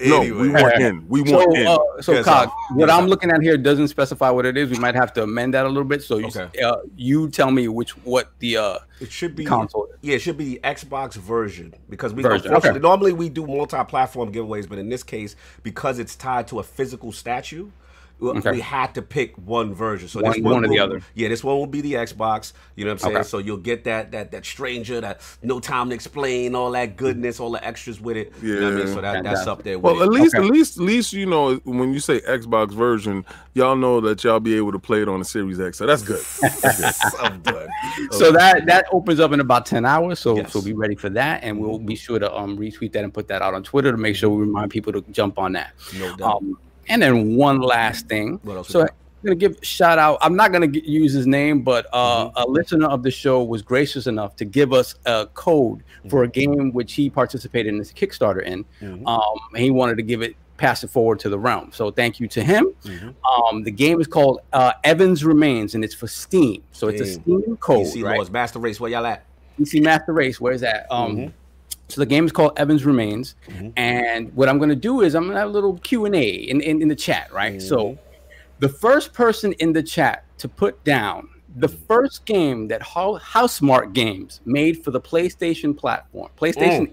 No, 0.00 0.20
Anyway. 0.22 0.30
we 0.30 0.48
want 0.50 0.80
in. 0.80 1.08
We 1.08 1.22
want 1.22 1.56
in. 1.56 1.66
So, 1.66 1.72
uh, 1.98 2.02
so 2.02 2.12
Yes, 2.12 2.24
Cog, 2.24 2.48
sir. 2.48 2.54
what 2.76 2.88
Yes, 2.88 2.98
I'm 2.98 3.06
looking 3.06 3.30
at 3.30 3.42
here 3.42 3.56
doesn't 3.56 3.88
specify 3.88 4.30
what 4.30 4.46
it 4.46 4.56
is. 4.56 4.70
We 4.70 4.78
might 4.78 4.94
have 4.94 5.12
to 5.14 5.22
amend 5.24 5.54
that 5.54 5.66
a 5.66 5.68
little 5.68 5.84
bit. 5.84 6.02
So 6.02 6.18
you, 6.18 6.26
Okay. 6.26 6.48
uh, 6.62 6.76
you 6.96 7.28
tell 7.28 7.50
me 7.50 7.68
which 7.68 7.90
what 8.04 8.30
the 8.38 8.56
uh, 8.56 8.78
It 9.00 9.10
should 9.10 9.34
be 9.36 9.44
console 9.44 9.86
is. 9.86 9.98
Yeah, 10.02 10.14
it 10.16 10.20
should 10.20 10.36
be 10.38 10.44
the 10.54 10.60
Xbox 10.64 11.14
version 11.14 11.74
because 11.88 12.14
we 12.14 12.22
Version, 12.22 12.54
okay. 12.54 12.78
normally 12.78 13.12
we 13.12 13.28
do 13.28 13.46
multi-platform 13.46 14.32
giveaways, 14.32 14.68
but 14.68 14.78
in 14.78 14.88
this 14.88 15.02
case, 15.02 15.36
because 15.62 15.98
it's 15.98 16.14
tied 16.16 16.46
to 16.48 16.60
a 16.60 16.62
physical 16.62 17.12
statue, 17.12 17.64
we- 17.64 17.70
Okay. 18.22 18.52
we 18.52 18.60
had 18.60 18.94
to 18.94 19.02
pick 19.02 19.36
one 19.36 19.74
version. 19.74 20.08
So 20.08 20.20
One- 20.20 20.32
this 20.32 20.42
one 20.42 20.64
or 20.64 20.68
the 20.68 20.78
other. 20.78 21.00
Yeah, 21.14 21.28
this 21.28 21.42
one 21.42 21.56
will 21.56 21.66
be 21.66 21.80
the 21.80 21.94
Xbox. 21.94 22.52
You 22.76 22.84
know 22.84 22.90
what 22.90 22.94
I'm 22.94 22.98
saying? 22.98 23.16
Okay. 23.16 23.22
So 23.28 23.38
you'll 23.38 23.56
get 23.56 23.84
that 23.84 24.12
that 24.12 24.30
that 24.32 24.44
stranger, 24.44 25.00
that 25.00 25.20
no 25.42 25.60
time 25.60 25.88
to 25.90 25.94
explain, 25.94 26.54
all 26.54 26.70
that 26.72 26.96
goodness, 26.96 27.40
all 27.40 27.50
the 27.50 27.64
extras 27.64 28.00
with 28.00 28.16
it. 28.16 28.32
You 28.42 28.60
know 28.60 28.64
what 28.64 28.72
I 28.72 28.76
mean? 28.76 28.86
Yeah. 28.88 28.94
So 28.94 29.00
that, 29.00 29.24
that's 29.24 29.46
up 29.46 29.62
there 29.62 29.78
with 29.78 29.84
Well, 29.96 30.02
at 30.02 30.08
least, 30.10 30.34
Okay. 30.34 30.44
at 30.46 30.50
least, 30.52 30.76
at 30.78 30.82
least, 30.84 31.12
you 31.12 31.26
know, 31.26 31.56
when 31.64 31.92
you 31.92 32.00
say 32.00 32.20
Xbox 32.20 32.72
version, 32.72 33.24
y'all 33.54 33.76
know 33.76 34.00
that 34.00 34.22
y'all 34.24 34.40
be 34.40 34.56
able 34.56 34.72
to 34.72 34.78
play 34.78 35.02
it 35.02 35.08
on 35.08 35.18
the 35.18 35.24
Series 35.24 35.58
X. 35.60 35.78
So 35.78 35.86
that's 35.86 36.02
good. 36.02 36.20
I'm 37.20 37.40
done. 37.42 37.68
So 38.12 38.32
that 38.32 38.66
that 38.66 38.86
opens 38.92 39.20
up 39.20 39.32
in 39.32 39.40
about 39.40 39.66
ten 39.66 39.84
hours. 39.84 40.18
So 40.18 40.36
Yes. 40.36 40.52
so 40.52 40.62
be 40.62 40.72
ready 40.72 40.94
for 40.94 41.08
that, 41.10 41.42
and 41.42 41.58
we'll 41.58 41.78
be 41.78 41.96
sure 41.96 42.18
to 42.18 42.34
um 42.34 42.56
retweet 42.58 42.92
that 42.92 43.04
and 43.04 43.12
put 43.12 43.28
that 43.28 43.42
out 43.42 43.54
on 43.54 43.62
Twitter 43.62 43.90
to 43.90 43.96
make 43.98 44.16
sure 44.16 44.30
we 44.30 44.42
remind 44.42 44.70
people 44.70 44.92
to 44.92 45.00
jump 45.10 45.38
on 45.38 45.52
that. 45.52 45.72
No 45.98 46.16
doubt. 46.16 46.36
Um, 46.36 46.58
and 46.88 47.02
then 47.02 47.36
one 47.36 47.60
last 47.60 48.08
thing. 48.08 48.40
What 48.42 48.56
else 48.56 48.68
So 48.68 48.82
I'm 48.82 48.88
gonna 49.24 49.36
give 49.36 49.56
shout 49.62 49.98
out. 49.98 50.18
I'm 50.22 50.34
not 50.36 50.50
gonna 50.52 50.66
g 50.68 50.82
use 50.84 51.12
his 51.12 51.26
name, 51.26 51.62
but 51.62 51.86
uh, 51.92 52.26
Mm-hmm. 52.30 52.38
a 52.42 52.46
listener 52.46 52.86
of 52.88 53.02
the 53.02 53.10
show 53.10 53.42
was 53.42 53.62
gracious 53.62 54.06
enough 54.06 54.34
to 54.36 54.44
give 54.44 54.72
us 54.72 54.94
a 55.06 55.26
code 55.34 55.82
for 56.08 56.24
a 56.24 56.28
Mm-hmm. 56.28 56.52
game 56.54 56.72
which 56.72 56.94
he 56.94 57.10
participated 57.10 57.72
in 57.72 57.78
this 57.78 57.92
Kickstarter 57.92 58.42
in. 58.42 58.64
Mhm. 58.80 59.06
Um, 59.06 59.38
and 59.54 59.62
he 59.62 59.70
wanted 59.70 59.96
to 59.96 60.02
give 60.02 60.22
it 60.22 60.34
pass 60.56 60.84
it 60.84 60.90
forward 60.90 61.18
to 61.18 61.30
the 61.30 61.38
realm. 61.38 61.70
So 61.72 61.90
thank 61.90 62.20
you 62.20 62.28
to 62.28 62.42
him. 62.42 62.66
Mhm. 62.84 63.14
Um, 63.24 63.62
the 63.62 63.70
game 63.70 63.98
is 64.00 64.06
called 64.06 64.40
uh, 64.52 64.72
Evans 64.84 65.24
Remains, 65.24 65.74
and 65.74 65.82
it's 65.82 65.94
for 65.94 66.06
Steam. 66.06 66.62
So 66.72 66.88
it's 66.88 67.00
a 67.00 67.06
Steam. 67.06 67.56
Code, 67.60 67.86
PC 67.86 68.02
right? 68.04 68.18
Laws, 68.18 68.30
Master 68.30 68.58
Race, 68.58 68.78
where 68.80 68.90
y'all 68.90 69.06
at? 69.06 69.24
PC 69.58 69.80
Master 69.82 70.12
Race. 70.12 70.38
Where's 70.40 70.60
that? 70.62 70.86
Um, 70.90 71.16
Mhm. 71.16 71.32
So 71.88 72.00
the 72.00 72.06
game 72.06 72.24
is 72.24 72.32
called 72.32 72.52
Evans 72.56 72.84
Remains, 72.84 73.34
Mhm. 73.48 73.72
and 73.76 74.32
what 74.34 74.48
I'm 74.48 74.58
going 74.58 74.70
to 74.70 74.76
do 74.76 75.00
is 75.00 75.14
I'm 75.14 75.24
going 75.24 75.34
to 75.34 75.40
have 75.40 75.48
a 75.48 75.52
little 75.52 75.78
Q 75.78 76.04
and 76.04 76.14
A 76.14 76.28
in, 76.28 76.60
in 76.60 76.82
in 76.82 76.88
the 76.88 76.94
chat, 76.94 77.32
right? 77.32 77.60
So 77.60 77.76
mm-hmm. 77.78 78.00
the 78.60 78.68
first 78.68 79.12
person 79.12 79.52
in 79.54 79.72
the 79.72 79.82
chat 79.82 80.24
to 80.38 80.48
put 80.48 80.82
down 80.84 81.28
the 81.56 81.68
mm-hmm. 81.68 81.84
first 81.86 82.24
game 82.26 82.68
that 82.68 82.80
Ho- 82.82 83.18
Housemarque 83.18 83.92
Games 83.92 84.40
made 84.44 84.84
for 84.84 84.92
the 84.92 85.00
PlayStation 85.00 85.76
platform, 85.76 86.30
PlayStation. 86.40 86.86
Mm. 86.88 86.92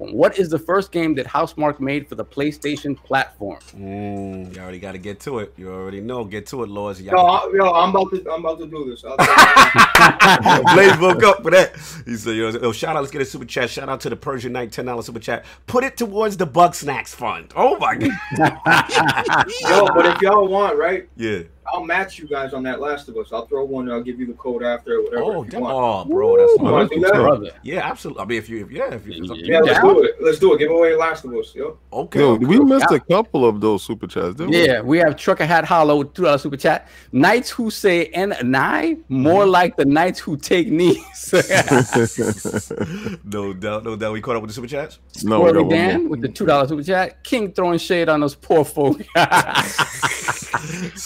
What 0.00 0.38
is 0.38 0.48
the 0.48 0.58
first 0.58 0.92
game 0.92 1.14
that 1.16 1.26
Housemarque 1.26 1.78
made 1.78 2.08
for 2.08 2.14
the 2.14 2.24
PlayStation 2.24 2.96
platform? 2.96 3.60
Mm, 3.76 4.54
you 4.54 4.62
already 4.62 4.78
got 4.78 4.92
to 4.92 4.98
get 4.98 5.20
to 5.20 5.40
it. 5.40 5.52
You 5.58 5.70
already 5.70 6.00
know. 6.00 6.24
Get 6.24 6.46
to 6.46 6.62
it, 6.62 6.70
Laws. 6.70 7.02
Yo, 7.02 7.14
I, 7.14 7.50
yo, 7.52 7.70
I'm 7.70 7.90
about 7.90 8.10
to, 8.12 8.32
I'm 8.32 8.40
about 8.40 8.58
to 8.60 8.66
do 8.66 8.88
this. 8.88 9.04
I'll 9.04 9.16
tell 9.18 10.56
you. 10.58 10.64
Blaze 10.74 10.98
woke 10.98 11.22
up 11.22 11.42
for 11.42 11.50
that. 11.50 11.76
He 12.06 12.16
said, 12.16 12.34
yo, 12.34 12.48
yo, 12.48 12.72
shout 12.72 12.96
out, 12.96 13.00
let's 13.00 13.12
get 13.12 13.20
a 13.20 13.26
super 13.26 13.44
chat. 13.44 13.68
Shout 13.68 13.90
out 13.90 14.00
to 14.00 14.08
the 14.08 14.16
Persian 14.16 14.52
Night 14.54 14.70
$10 14.70 15.04
super 15.04 15.20
chat. 15.20 15.44
Put 15.66 15.84
it 15.84 15.98
towards 15.98 16.38
the 16.38 16.46
Bugsnax 16.46 17.08
Fund. 17.08 17.52
Oh 17.54 17.76
my 17.76 17.96
God. 17.96 18.10
Yo, 19.60 19.86
but 19.94 20.06
if 20.06 20.22
y'all 20.22 20.48
want, 20.48 20.78
right, 20.78 21.10
Yeah. 21.16 21.42
I'll 21.66 21.84
match 21.84 22.18
you 22.18 22.26
guys 22.26 22.52
on 22.54 22.62
that 22.64 22.80
Last 22.80 23.08
of 23.08 23.16
Us. 23.16 23.32
I'll 23.32 23.46
throw 23.46 23.64
one. 23.64 23.90
I'll 23.90 24.02
give 24.02 24.18
you 24.18 24.26
the 24.26 24.32
code 24.32 24.62
after, 24.62 25.02
whatever. 25.02 25.22
Oh, 25.22 25.40
if 25.42 25.46
you 25.46 25.50
damn. 25.52 25.60
want. 25.60 26.08
oh, 26.08 26.10
bro. 26.10 26.36
That's 26.36 26.52
You 26.58 26.64
wanna 26.64 26.88
do 26.88 27.00
that? 27.00 27.12
Brother. 27.12 27.50
Yeah, 27.62 27.88
absolutely. 27.88 28.22
I 28.22 28.26
mean, 28.26 28.38
if 28.38 28.48
you, 28.48 28.64
if, 28.64 28.70
yeah, 28.72 28.94
if 28.94 29.06
you, 29.06 29.22
it's 29.22 29.30
up 29.30 29.36
Yeah, 29.40 29.60
let's 29.60 29.80
do 29.80 30.02
it. 30.02 30.14
Let's 30.20 30.38
do 30.38 30.54
it. 30.54 30.58
Give 30.58 30.70
away 30.70 30.96
Last 30.96 31.24
of 31.24 31.32
Us, 31.34 31.54
yo. 31.54 31.78
Okay. 31.92 32.18
Yo, 32.20 32.34
we 32.34 32.58
missed 32.60 32.90
a 32.90 32.98
couple 33.00 33.44
of 33.46 33.60
those 33.60 33.84
super 33.84 34.06
chats, 34.06 34.34
didn't? 34.34 34.52
Yeah, 34.52 34.80
we 34.80 34.98
have 34.98 35.16
Trucker 35.16 35.46
Hat 35.46 35.64
Hollow 35.64 35.98
with 35.98 36.14
two 36.14 36.24
dollar 36.24 36.38
super 36.38 36.56
chat. 36.56 36.88
Knights 37.12 37.50
who 37.50 37.70
say 37.70 38.06
"and 38.08 38.34
I" 38.56 38.96
more 39.08 39.42
Mm-hmm. 39.42 39.50
like 39.50 39.76
the 39.76 39.84
knights 39.84 40.18
who 40.18 40.36
take 40.36 40.68
knees. 40.68 40.98
no 43.24 43.52
doubt, 43.52 43.84
no 43.84 43.96
doubt. 43.96 44.12
We 44.12 44.20
caught 44.20 44.36
up 44.36 44.42
with 44.42 44.50
the 44.50 44.54
super 44.54 44.66
chats. 44.66 44.98
no, 45.22 45.40
we 45.40 45.52
got 45.52 45.56
Squirrely 45.56 45.60
one 45.66 45.68
Dan 45.70 46.08
with 46.08 46.20
the 46.22 46.28
two 46.28 46.46
dollar 46.46 46.66
super 46.68 46.82
chat. 46.82 47.22
King 47.22 47.52
throwing 47.52 47.78
shade 47.78 48.08
on 48.08 48.20
those 48.20 48.34
poor 48.34 48.64
folk. 48.64 49.00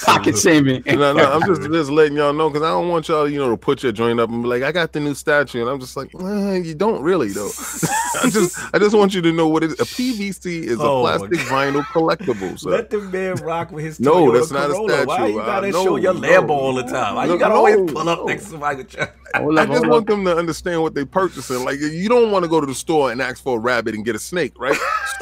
Pocket 0.05 0.37
shaming. 0.45 0.83
No, 0.87 1.13
no, 1.13 1.25
I'm 1.25 1.43
just 1.47 1.63
just 1.73 1.91
letting 1.91 2.17
y'all 2.17 2.33
know 2.33 2.49
because 2.51 2.63
I 2.63 2.71
don't 2.71 2.89
want 2.89 3.09
y'all, 3.09 3.29
you 3.29 3.39
know, 3.39 3.51
to 3.51 3.57
put 3.57 3.83
your 3.83 3.93
joint 3.93 4.21
up 4.21 4.31
and 4.31 4.43
be 4.43 4.49
like, 4.49 4.63
I 4.63 4.73
got 4.73 4.93
the 4.93 5.01
new 5.01 5.15
statue, 5.15 5.61
and 5.61 5.69
I'm 5.71 5.81
just 5.81 5.97
like, 5.97 6.11
well, 6.15 6.57
you 6.57 6.75
don't 6.75 7.03
really 7.03 7.31
though. 7.31 7.51
I 8.23 8.31
just, 8.31 8.59
I 8.75 8.79
just 8.79 8.97
want 8.97 9.15
you 9.15 9.23
to 9.23 9.33
know 9.33 9.49
what 9.49 9.65
it 9.65 9.73
is. 9.73 9.81
A 9.81 9.85
PVC 9.85 10.63
is 10.65 10.79
Oh, 10.81 11.05
a 11.05 11.19
plastic 11.19 11.39
vinyl 11.49 11.83
collectible. 11.87 12.59
So. 12.59 12.71
Let 12.71 12.91
the 12.91 13.01
man 13.01 13.37
rock 13.37 13.73
with 13.73 13.85
his 13.85 13.99
No, 14.01 14.27
Toyota 14.27 14.35
that's 14.35 14.51
not 14.53 14.71
a 14.71 14.75
Corolla. 14.75 15.07
Why 15.07 15.27
you 15.27 15.35
gotta 15.37 15.69
Uh, 15.69 15.73
show 15.73 15.85
no, 15.85 15.97
your 15.97 16.15
no. 16.15 16.21
Lambo 16.21 16.51
all 16.51 16.75
the 16.75 16.83
time? 16.85 17.17
Why 17.17 17.27
you 17.27 17.39
gotta 17.39 17.55
always 17.55 17.77
pull 17.91 18.09
up 18.09 18.19
no. 18.21 18.25
next 18.25 18.45
to 18.45 18.51
somebody 18.51 18.77
with 18.79 18.95
your... 18.95 19.13
Hold 19.37 19.59
I 19.59 19.63
up, 19.63 19.69
just 19.69 19.87
want 19.87 20.03
up. 20.03 20.07
them 20.07 20.25
to 20.27 20.37
understand 20.37 20.83
what 20.83 20.95
they're 20.95 21.07
purchasing. 21.07 21.65
Like 21.65 21.81
you 21.81 22.09
don't 22.09 22.31
want 22.31 22.45
to 22.45 22.49
go 22.49 22.61
to 22.61 22.67
the 22.67 22.75
store 22.75 23.11
and 23.11 23.21
ask 23.21 23.43
for 23.43 23.57
a 23.57 23.61
rabbit 23.61 23.95
and 23.95 24.05
get 24.05 24.15
a 24.15 24.19
snake, 24.21 24.53
right? 24.59 24.79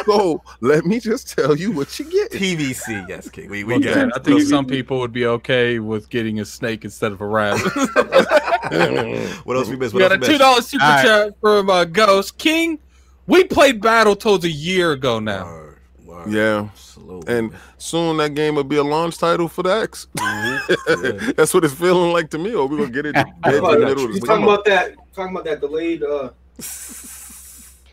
So 0.06 0.42
let 0.60 0.84
me 0.84 1.00
just 1.00 1.36
tell 1.36 1.56
you 1.56 1.72
what 1.72 1.98
you 1.98 2.04
get. 2.10 2.30
PVC, 2.32 3.08
yes, 3.08 3.28
King. 3.28 3.50
We, 3.50 3.64
we 3.64 3.74
Okay, 3.76 3.94
got 3.94 4.08
it. 4.08 4.12
I 4.14 4.18
think 4.20 4.42
some 4.42 4.66
people 4.66 4.98
would 5.00 5.12
be 5.12 5.26
okay 5.26 5.78
with 5.78 6.08
getting 6.10 6.40
a 6.40 6.44
snake 6.44 6.84
instead 6.84 7.12
of 7.12 7.20
a 7.20 7.26
rabbit. 7.26 7.72
What 9.44 9.56
else 9.56 9.68
we 9.68 9.76
missed? 9.76 9.94
we 9.94 10.02
What 10.02 10.08
got 10.10 10.12
a 10.12 10.24
two 10.24 10.32
missed? 10.32 10.40
dollar 10.40 10.62
super 10.62 10.84
All 10.84 10.90
right. 10.90 11.04
chat 11.04 11.34
from 11.40 11.68
uh, 11.68 11.84
Ghost 11.84 12.38
King. 12.38 12.78
We 13.26 13.44
played 13.44 13.80
Battletoads 13.80 14.44
a 14.44 14.50
year 14.50 14.92
ago 14.92 15.18
now. 15.20 15.44
Word, 15.44 15.78
word. 16.06 16.30
Yeah. 16.32 16.68
Absolutely. 16.72 17.34
And 17.36 17.52
soon 17.78 18.16
that 18.18 18.34
game 18.34 18.54
will 18.54 18.64
be 18.64 18.76
a 18.76 18.82
launch 18.82 19.18
title 19.18 19.48
for 19.48 19.62
the 19.62 19.70
X. 19.70 20.06
Mhm. 20.16 21.22
Yeah. 21.28 21.32
That's 21.36 21.52
what 21.54 21.64
it's 21.64 21.74
feeling 21.74 22.12
like 22.12 22.30
to 22.30 22.38
me. 22.38 22.54
Or 22.54 22.66
we 22.66 22.76
gonna 22.78 22.90
get 22.90 23.06
it 23.06 23.12
dead 23.14 23.24
in 23.24 23.42
the 23.42 23.60
Talking 23.60 23.80
middle 23.84 24.04
of 24.06 24.14
You 24.14 24.20
the 24.20 24.26
talking 24.26 24.44
about 24.44 24.64
that? 24.66 24.92
Talking 25.14 25.32
about 25.34 25.44
that 25.44 25.60
delayed? 25.60 26.02
uh 26.02 26.30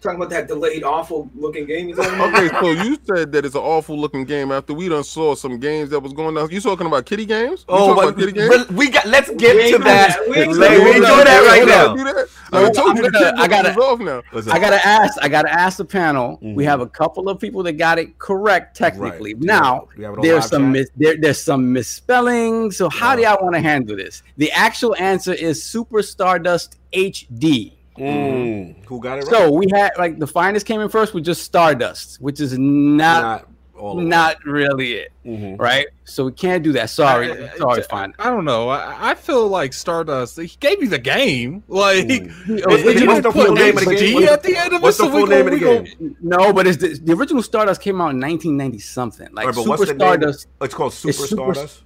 Talking 0.02 0.16
about 0.18 0.30
that 0.30 0.48
delayed, 0.48 0.84
awful 0.84 1.30
looking 1.36 1.66
game. 1.66 1.90
You 1.90 1.96
talking? 1.96 2.22
Okay, 2.22 2.48
so 2.60 2.72
you 2.84 2.98
said 3.06 3.32
that 3.34 3.46
it's 3.46 3.56
an 3.56 3.62
awful 3.62 3.98
looking 4.00 4.24
game 4.24 4.52
after 4.52 4.74
we 4.74 4.88
done 4.88 5.04
saw 5.04 5.36
some 5.36 5.60
games 5.60 5.90
that 5.90 6.00
was 6.00 6.14
going 6.14 6.36
down. 6.36 6.50
You 6.50 6.62
talking 6.62 6.88
about 6.88 7.06
kitty 7.06 7.26
games? 7.26 7.66
You 7.68 7.76
Oh, 7.76 7.96
but 7.96 8.18
kitty 8.18 8.32
games? 8.32 8.50
but 8.50 8.72
we 8.72 8.90
got. 8.90 9.06
Let's 9.06 9.30
get 9.32 9.56
We 9.58 9.72
to 9.74 9.78
that. 9.80 10.18
that. 10.18 10.30
We 10.30 10.38
ain't 10.38 10.54
doing 10.54 10.60
that. 10.62 11.46
right 11.48 11.68
now. 11.68 11.96
do 11.96 12.04
that? 12.06 12.28
No, 12.52 12.60
I 12.60 12.62
done 12.64 12.74
told 12.74 12.98
you 12.98 13.12
gonna- 13.12 13.34
I 13.38 13.48
gotta- 13.48 13.80
off 13.80 14.00
now. 14.00 14.24
I 14.52 14.58
gotta 14.60 14.88
ask. 14.88 15.18
I 15.22 15.28
gotta 15.28 15.52
ask 15.52 15.78
the 15.78 15.86
panel. 15.86 16.40
We 16.42 16.64
Mhm. 16.64 16.68
have 16.68 16.82
a 16.82 16.88
couple 16.88 17.30
of 17.30 17.40
people 17.40 17.62
that 17.64 17.74
got 17.74 18.00
it 18.00 18.18
correct 18.18 18.76
technically. 18.76 19.34
Right. 19.36 19.44
Now 19.44 19.88
We 19.98 20.04
have 20.06 20.14
it 20.14 20.18
on 20.20 20.26
there's 20.26 20.46
some 20.48 20.64
chat? 20.64 20.72
mis- 20.72 20.90
there, 20.98 21.16
there's 21.20 21.40
some 21.42 21.72
misspelling. 21.72 22.72
So 22.72 22.90
how 22.90 23.16
do 23.16 23.22
Yeah. 23.22 23.34
y'all 23.36 23.44
want 23.44 23.56
to 23.56 23.62
handle 23.62 23.96
this? 23.98 24.24
The 24.38 24.52
actual 24.52 24.96
answer 24.98 25.34
is 25.34 25.62
Super 25.64 26.02
Stardust 26.02 26.78
HD. 26.94 27.74
Mm, 28.00 28.86
who 28.86 29.00
got 29.02 29.20
it 29.20 29.24
right? 29.24 29.30
So 29.32 29.52
we 29.52 29.68
had 29.72 29.92
like 29.98 30.20
the 30.20 30.28
finest 30.28 30.66
came 30.66 30.82
in 30.82 30.90
first 30.90 31.14
with 31.14 31.24
just 31.26 31.44
Stardust, 31.44 32.22
which 32.22 32.40
is 32.40 32.58
not 32.58 33.22
not 33.22 33.48
all 33.76 33.96
not 34.02 34.44
really 34.46 34.94
it, 34.94 35.12
them. 35.24 35.38
Mhm. 35.38 35.60
right? 35.60 35.88
So 36.04 36.26
we 36.26 36.32
can't 36.34 36.62
do 36.64 36.74
that. 36.74 36.90
Sorry, 36.90 37.32
I- 37.32 37.46
I- 37.54 37.58
sorry, 37.58 37.82
fine. 37.84 38.14
I 38.20 38.30
don't 38.30 38.44
know. 38.44 38.68
I, 38.68 39.12
I 39.12 39.16
feel 39.16 39.48
like 39.48 39.72
Stardust. 39.74 40.38
He 40.38 40.52
gave 40.60 40.82
you 40.82 40.90
the 40.90 40.98
game. 41.00 41.64
Like, 41.70 42.06
Mm. 42.08 42.62
Oh, 42.66 42.70
What's 42.72 42.84
you 42.84 42.94
the- 42.94 43.00
don't 43.00 43.08
what's 43.08 43.22
the 43.24 43.32
full 43.32 43.54
name 43.56 43.78
of 43.78 43.86
the 43.86 43.96
game? 43.96 44.24
At 44.28 44.44
the- 44.44 44.52
the 44.52 44.58
end 44.58 44.74
of 44.74 44.82
What's 44.82 45.00
it, 45.00 45.04
the 45.04 45.08
so 45.10 45.14
we 45.16 45.20
full 45.22 45.28
gon- 45.28 45.38
name 45.38 45.48
of 45.48 45.54
the 45.54 45.60
gon- 45.66 45.84
game? 45.86 46.16
No, 46.22 46.52
but 46.52 46.68
it's 46.68 46.78
the, 46.78 46.90
the 47.02 47.14
original 47.14 47.42
Stardust 47.42 47.80
came 47.82 48.02
out 48.02 48.10
in 48.12 48.20
1990 48.20 48.80
something. 48.80 49.28
Like 49.32 49.46
Alright, 49.46 49.56
but 49.56 49.62
Super 49.62 49.70
what's 49.70 49.82
the 49.84 49.94
name? 49.94 50.00
Stardust 50.00 50.48
It's 50.62 50.74
called 50.74 50.94
Super 50.94 51.14
Super- 51.14 51.54
Stardust. 51.54 51.84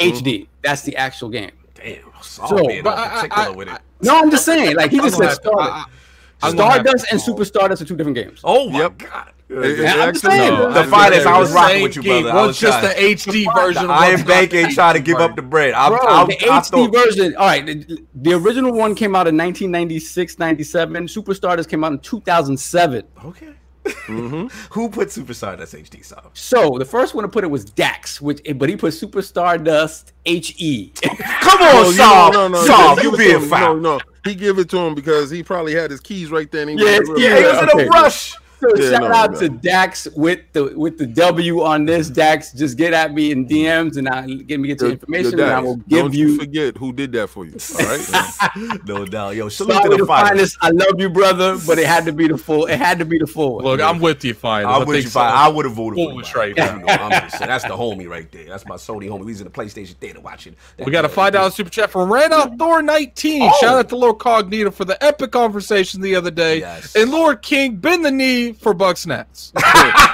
HD. 0.00 0.48
That's 0.62 0.82
the 0.82 0.96
actual 0.96 1.28
game. 1.28 1.52
Damn, 1.76 1.98
So, 2.22 2.46
so, 2.46 2.66
being 2.66 2.82
but 2.82 2.96
all 2.98 3.04
I- 3.04 3.08
particular 3.08 3.46
I- 3.48 3.50
with 3.50 3.68
it. 3.68 3.78
No, 4.02 4.18
I'm 4.18 4.30
just 4.30 4.44
saying. 4.44 4.76
Like 4.76 4.90
he 4.90 4.98
just 4.98 5.14
I'm 5.16 5.20
said 5.20 5.28
have 5.28 5.34
Stardust. 5.34 5.70
I- 5.70 5.84
I- 6.42 6.52
gonna 6.52 6.72
Stardust 6.72 7.06
and 7.12 7.20
call. 7.20 7.26
Super 7.26 7.44
Stardust 7.44 7.82
are 7.82 7.84
two 7.86 7.96
different 7.96 8.16
games. 8.16 8.40
Oh 8.44 8.68
my 8.70 8.80
Yep. 8.80 8.98
god. 8.98 9.28
It- 9.48 9.58
it 9.58 9.78
Yeah, 9.78 9.92
I'm 9.94 10.08
actually- 10.08 10.30
saying. 10.32 10.54
No, 10.54 10.72
The 10.72 10.80
I- 10.80 10.86
finest, 10.86 11.24
they're 11.24 11.32
I 11.32 11.38
was 11.38 11.48
the 11.50 11.54
rocking 11.54 11.82
with 11.82 11.96
you, 11.96 12.02
game. 12.02 12.22
brother. 12.24 12.38
I 12.38 12.40
One's 12.42 12.48
was 12.48 12.58
just 12.60 12.80
the 12.82 13.00
HD 13.02 13.46
version. 13.54 13.86
The 13.86 13.92
of 13.92 14.00
Iron 14.00 14.10
one's 14.16 14.22
Bank 14.24 14.54
ain't 14.54 14.72
trying 14.74 14.94
to 14.94 15.00
give 15.00 15.16
up 15.18 15.36
the 15.36 15.42
bread. 15.42 15.72
I'm, 15.74 15.92
Bro, 15.92 16.00
I'm, 16.00 16.26
the 16.26 16.34
I 16.50 16.58
HD 16.58 16.70
thought- 16.70 16.92
version. 16.94 17.36
All 17.36 17.46
right, 17.46 17.64
the, 17.64 17.98
the 18.14 18.32
original 18.34 18.72
one 18.72 18.94
came 18.96 19.14
out 19.14 19.28
in 19.28 19.36
1996, 19.36 20.38
97. 20.38 21.06
Super 21.08 21.32
Stardust 21.32 21.68
came 21.70 21.84
out 21.84 21.92
in 21.92 21.98
2007. 22.00 23.04
Okay. 23.24 23.48
Mhm. 23.86 24.52
Who 24.70 24.88
put 24.88 25.08
Superstar 25.08 25.34
Stardust 25.36 25.74
HD 25.74 26.04
song? 26.04 26.30
So 26.34 26.78
the 26.78 26.84
first 26.84 27.14
one 27.14 27.22
to 27.22 27.28
put 27.28 27.44
it 27.44 27.48
was 27.48 27.64
Dax, 27.64 28.20
which 28.20 28.40
but 28.56 28.68
he 28.68 28.76
put 28.76 28.92
Superstar 28.92 29.62
Dust 29.62 30.12
HE. 30.24 30.92
Come 31.02 31.62
on, 31.62 31.86
you- 31.86 31.92
Saul. 31.92 32.32
no, 32.32 32.48
no, 32.48 32.64
Saul, 32.64 33.00
you 33.00 33.16
being 33.16 33.40
him. 33.42 33.48
foul. 33.48 33.76
No, 33.76 33.96
no, 33.96 34.00
he 34.24 34.34
give 34.34 34.58
it 34.58 34.68
to 34.70 34.78
him 34.78 34.94
because 34.94 35.30
he 35.30 35.42
probably 35.42 35.74
had 35.74 35.90
his 35.90 36.00
keys 36.00 36.30
right 36.30 36.50
there. 36.50 36.62
And 36.68 36.70
he 36.70 36.76
Yeah, 36.84 36.98
was 37.00 37.20
Yeah, 37.20 37.36
he 37.38 37.44
was 37.44 37.62
in 37.62 37.70
Okay. 37.70 37.86
a 37.86 37.88
rush. 37.88 38.34
So 38.60 38.74
Yeah, 38.76 38.90
shout 38.92 39.00
no, 39.02 39.12
out 39.12 39.32
no. 39.32 39.40
to 39.40 39.48
Dax 39.50 40.08
with 40.16 40.40
the 40.52 40.72
with 40.76 40.96
the 40.98 41.06
W 41.06 41.62
on 41.62 41.84
this. 41.84 42.08
Dax, 42.08 42.52
just 42.52 42.76
get 42.78 42.92
at 42.94 43.12
me 43.12 43.30
in 43.30 43.46
DMs 43.46 43.96
and 43.98 44.08
I 44.08 44.26
get 44.26 44.58
me 44.60 44.68
get 44.68 44.80
your 44.80 44.88
Your- 44.88 44.92
information 44.94 45.32
your 45.38 45.42
and 45.46 45.52
I 45.54 45.60
will 45.60 45.76
give 45.76 45.88
you. 45.88 45.98
Don't 46.02 46.14
you. 46.14 46.38
forget 46.38 46.76
who 46.78 46.92
did 46.92 47.12
that 47.12 47.28
for 47.28 47.44
you. 47.44 47.54
All 47.78 47.86
right. 47.86 48.32
No 48.86 49.04
doubt. 49.04 49.36
Yo, 49.36 49.48
salute 49.48 49.74
Sorry 49.74 49.84
to 49.84 49.90
the 49.90 49.96
to 49.98 50.06
finest. 50.06 50.56
finest. 50.56 50.56
I 50.62 50.70
love 50.70 50.98
you, 51.00 51.10
brother, 51.10 51.58
but 51.66 51.78
it 51.78 51.86
had 51.86 52.04
to 52.06 52.12
be 52.12 52.28
the 52.28 52.38
full. 52.38 52.66
It 52.66 52.78
had 52.78 52.98
to 53.00 53.04
be 53.04 53.18
the 53.18 53.26
full. 53.26 53.56
one. 53.56 53.64
Look, 53.64 53.80
I'm 53.80 53.98
with 54.00 54.24
you, 54.24 54.32
fine. 54.34 54.64
I'm 54.64 54.86
with 54.86 55.04
you, 55.04 55.10
fine. 55.10 55.32
I 55.32 55.48
would 55.48 55.64
have 55.66 55.74
voted 55.74 55.98
for 55.98 56.10
Foolish 56.10 56.32
him. 56.32 56.38
right 56.40 56.48
You 56.56 56.64
know, 56.80 56.86
I'm 56.88 57.10
just 57.10 57.38
saying, 57.38 57.48
that's 57.48 57.64
the 57.64 57.70
homie 57.76 58.08
right 58.08 58.30
there. 58.32 58.46
That's 58.46 58.64
my 58.66 58.76
Sony 58.76 59.08
homie. 59.08 59.28
He's 59.28 59.40
in 59.40 59.44
the 59.46 59.50
PlayStation 59.52 59.94
theater 59.96 60.20
watching. 60.20 60.56
that 60.76 60.86
We 60.86 60.92
got 60.92 61.04
a 61.04 61.08
five 61.08 61.32
dollar 61.34 61.50
super 61.50 61.68
chat 61.70 61.90
from 61.90 62.10
Randolph 62.12 62.56
Thor 62.58 62.80
19. 62.82 63.42
Oh. 63.42 63.52
Shout 63.60 63.74
out 63.78 63.88
to 63.90 63.96
Lord 63.96 64.18
Cognito 64.18 64.72
for 64.72 64.84
the 64.84 65.02
epic 65.04 65.32
conversation 65.32 66.00
the 66.00 66.14
other 66.14 66.30
day. 66.30 66.60
Yes. 66.60 66.94
And 66.96 67.10
Lord 67.10 67.42
King, 67.42 67.76
bend 67.76 68.04
the 68.04 68.10
knee 68.10 68.52
for 68.60 68.74
Bugsnax. 68.74 69.52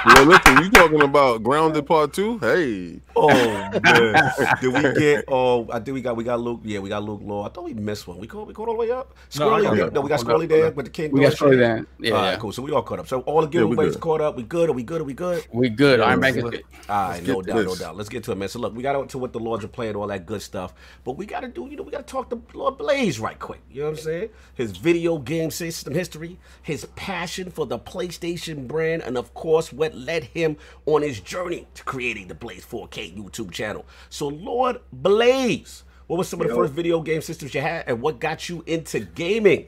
well, 0.05 0.25
listen, 0.25 0.63
you 0.63 0.69
talking 0.71 1.01
about 1.01 1.43
Grounded 1.43 1.85
Part 1.85 2.13
Two? 2.13 2.37
Hey, 2.39 2.99
Oh 3.15 3.27
man, 3.29 4.31
did 4.61 4.73
we 4.73 4.99
get? 4.99 5.25
Oh, 5.27 5.67
I 5.71 5.79
think 5.79 5.93
we 5.95 6.01
got 6.01 6.15
we 6.15 6.23
got 6.23 6.39
Luke. 6.39 6.61
Yeah, 6.63 6.79
we 6.79 6.89
got 6.89 7.03
Luke 7.03 7.21
Law. 7.23 7.45
I 7.45 7.49
thought 7.49 7.63
we 7.65 7.73
missed 7.73 8.07
one. 8.07 8.17
We 8.17 8.27
caught 8.27 8.47
we 8.47 8.53
caught 8.53 8.67
all 8.67 8.73
the 8.73 8.79
way 8.79 8.91
up. 8.91 9.13
No, 9.37 9.47
Scully, 9.47 9.63
got 9.63 9.77
no, 9.77 9.85
it. 9.85 9.93
no, 9.93 10.01
we 10.01 10.09
got 10.09 10.15
I 10.15 10.17
got 10.17 10.19
Scully 10.21 10.45
there 10.47 10.71
with 10.71 10.85
the 10.85 10.91
King. 10.91 11.11
We 11.11 11.19
got 11.21 11.25
Dorsey. 11.27 11.37
Shorty 11.37 11.57
there. 11.57 11.85
Yeah, 11.99 12.11
All 12.13 12.21
right, 12.21 12.31
yeah. 12.31 12.37
cool. 12.37 12.51
So 12.51 12.61
we 12.63 12.71
all 12.71 12.81
caught 12.81 12.99
up. 12.99 13.07
So 13.07 13.21
all 13.21 13.41
the 13.41 13.47
good 13.47 13.53
Yeah, 13.59 13.61
we 13.65 13.65
everybody's 13.73 13.93
good. 13.93 14.01
caught 14.01 14.21
up. 14.21 14.35
We 14.35 14.43
good? 14.43 14.69
Are 14.69 14.73
we 14.73 14.83
good? 14.83 15.01
Are 15.01 15.05
we 15.05 15.13
good? 15.13 15.45
We 15.51 15.69
good. 15.69 15.99
Yeah, 15.99 16.05
Iron 16.05 16.19
Bank 16.21 16.37
is 16.37 16.43
let's- 16.43 16.57
All 16.89 17.09
right, 17.09 17.23
no 17.27 17.35
get 17.41 17.45
to 17.45 17.53
doubt, 17.53 17.65
no 17.65 17.75
doubt. 17.75 17.97
Let's 17.97 18.09
get 18.09 18.23
to 18.25 18.31
it, 18.31 18.37
man. 18.37 18.49
So 18.49 18.59
look, 18.59 18.75
we 18.75 18.81
got 18.81 19.09
to 19.09 19.17
what 19.17 19.31
the 19.33 19.39
Lords 19.39 19.63
are 19.63 19.67
playing, 19.69 19.95
all 19.95 20.07
that 20.07 20.25
good 20.25 20.41
stuff. 20.41 20.73
But 21.03 21.11
we 21.17 21.25
got 21.27 21.41
to 21.41 21.47
do, 21.47 21.67
you 21.69 21.77
know, 21.77 21.83
we 21.83 21.91
got 21.91 22.07
to 22.07 22.11
talk 22.11 22.29
to 22.31 22.41
Lord 22.53 22.77
Blaze 22.79 23.19
right 23.19 23.37
quick. 23.37 23.61
You 23.71 23.81
know 23.81 23.89
what 23.91 23.99
I'm 23.99 24.03
saying? 24.03 24.29
His 24.55 24.71
video 24.75 25.17
game 25.19 25.51
system 25.51 25.93
history, 25.93 26.39
his 26.63 26.85
passion 26.95 27.51
for 27.51 27.65
the 27.67 27.77
PlayStation 27.77 28.22
brand, 28.67 29.01
and 29.03 29.17
of 29.17 29.33
course, 29.33 29.73
what 29.73 29.93
led 29.93 30.23
him 30.23 30.55
on 30.85 31.01
his 31.01 31.19
journey 31.19 31.67
to 31.73 31.83
creating 31.83 32.27
the 32.27 32.35
Blaze 32.35 32.65
4K 32.65 33.15
YouTube 33.17 33.51
channel. 33.51 33.85
So, 34.09 34.27
Lord 34.29 34.79
Blaze, 34.93 35.83
what 36.07 36.17
was 36.17 36.27
some 36.29 36.39
of 36.41 36.47
the 36.47 36.53
Yo. 36.53 36.59
first 36.61 36.73
video 36.73 37.01
game 37.01 37.21
systems 37.21 37.53
you 37.53 37.61
had, 37.61 37.83
and 37.87 38.01
what 38.01 38.19
got 38.19 38.47
you 38.47 38.63
into 38.65 39.01
gaming? 39.01 39.67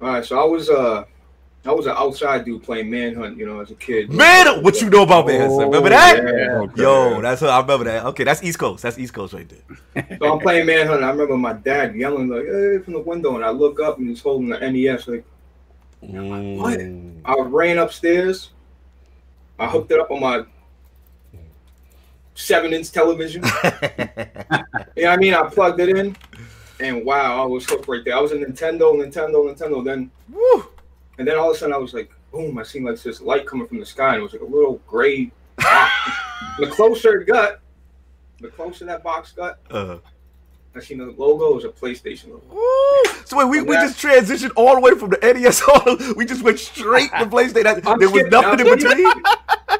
All 0.00 0.08
right, 0.08 0.24
so 0.24 0.38
I 0.40 0.44
was 0.44 0.68
uh, 0.68 1.04
I 1.64 1.72
was 1.72 1.86
an 1.86 1.94
outside 1.96 2.44
dude 2.44 2.62
playing 2.62 2.90
Manhunt, 2.90 3.36
you 3.38 3.46
know, 3.46 3.60
as 3.60 3.70
a 3.70 3.74
kid. 3.76 4.12
Man, 4.12 4.62
what 4.62 4.80
you 4.80 4.90
know 4.90 5.02
about 5.04 5.26
Manhunt? 5.26 5.52
Remember 5.58 5.86
Oh, 5.86 5.90
that? 5.90 6.16
yeah. 6.22 6.58
Okay. 6.58 6.82
Yo, 6.82 7.20
that's 7.20 7.40
what 7.40 7.50
I 7.50 7.60
remember 7.60 7.84
that. 7.84 8.04
Okay, 8.06 8.24
that's 8.24 8.42
East 8.42 8.58
Coast. 8.58 8.82
That's 8.82 8.98
East 8.98 9.14
Coast 9.14 9.32
right 9.32 9.48
there. 9.48 10.18
So 10.18 10.32
I'm 10.32 10.38
playing 10.40 10.66
Manhunt. 10.66 11.02
I 11.02 11.10
remember 11.10 11.36
my 11.36 11.54
dad 11.54 11.94
yelling 11.94 12.28
like, 12.28 12.44
"Hey!" 12.44 12.78
from 12.84 12.92
the 12.94 13.00
window, 13.00 13.36
and 13.36 13.44
I 13.44 13.50
look 13.50 13.80
up 13.80 13.98
and 13.98 14.08
he's 14.08 14.20
holding 14.20 14.48
the 14.48 14.58
NES. 14.58 15.08
Like 15.08 15.24
What? 16.06 16.78
Mm. 16.78 17.20
I 17.24 17.34
ran 17.40 17.78
upstairs. 17.78 18.50
I 19.58 19.66
hooked 19.66 19.90
it 19.90 19.98
up 19.98 20.10
on 20.10 20.20
my 20.20 20.44
seven-inch 22.34 22.92
television. 22.92 23.42
you 23.44 23.48
know 23.50 24.64
what 24.94 25.06
I 25.06 25.16
mean? 25.16 25.34
I 25.34 25.48
plugged 25.48 25.80
it 25.80 25.96
in, 25.96 26.16
and 26.80 27.04
wow, 27.04 27.42
I 27.42 27.46
was 27.46 27.64
hooked 27.68 27.88
right 27.88 28.04
there. 28.04 28.16
I 28.16 28.20
was 28.20 28.32
a 28.32 28.36
Nintendo, 28.36 28.94
Nintendo, 28.94 29.52
Nintendo. 29.52 29.84
Then, 29.84 30.10
Woo. 30.30 30.66
and 31.18 31.26
then 31.26 31.38
all 31.38 31.50
of 31.50 31.56
a 31.56 31.58
sudden, 31.58 31.74
I 31.74 31.78
was 31.78 31.94
like, 31.94 32.10
boom! 32.30 32.58
I 32.58 32.62
seen 32.62 32.84
like 32.84 33.00
this 33.02 33.20
light 33.20 33.46
coming 33.46 33.66
from 33.66 33.80
the 33.80 33.86
sky, 33.86 34.10
and 34.14 34.18
it 34.18 34.22
was 34.22 34.32
like 34.32 34.42
a 34.42 34.44
little 34.44 34.80
gray. 34.86 35.30
box. 35.56 35.92
the 36.58 36.66
closer 36.66 37.20
it 37.20 37.26
got, 37.26 37.60
the 38.40 38.48
closer 38.48 38.84
that 38.84 39.02
box 39.02 39.32
got, 39.32 39.58
Uh, 39.70 39.98
I 40.76 40.80
seen 40.80 40.98
the 40.98 41.06
logo 41.06 41.50
It 41.52 41.54
was 41.56 41.64
a 41.64 41.68
PlayStation 41.68 42.28
logo. 42.30 42.44
woo. 42.50 43.12
So 43.24 43.36
wait, 43.38 43.46
we, 43.46 43.62
we 43.62 43.74
just 43.76 43.98
transitioned 44.00 44.52
all 44.56 44.74
the 44.74 44.80
way 44.80 44.92
from 44.92 45.10
the 45.10 45.18
NES. 45.22 45.62
on- 45.62 46.14
we 46.16 46.24
just 46.24 46.42
went 46.42 46.58
straight 46.58 47.10
to 47.10 47.26
PlayStation. 47.36 47.82
There 47.98 48.08
was 48.08 48.10
skipping- 48.10 48.30
nothing 48.30 48.60
in 48.60 48.68
I'm 48.72 48.78
between. 48.78 49.12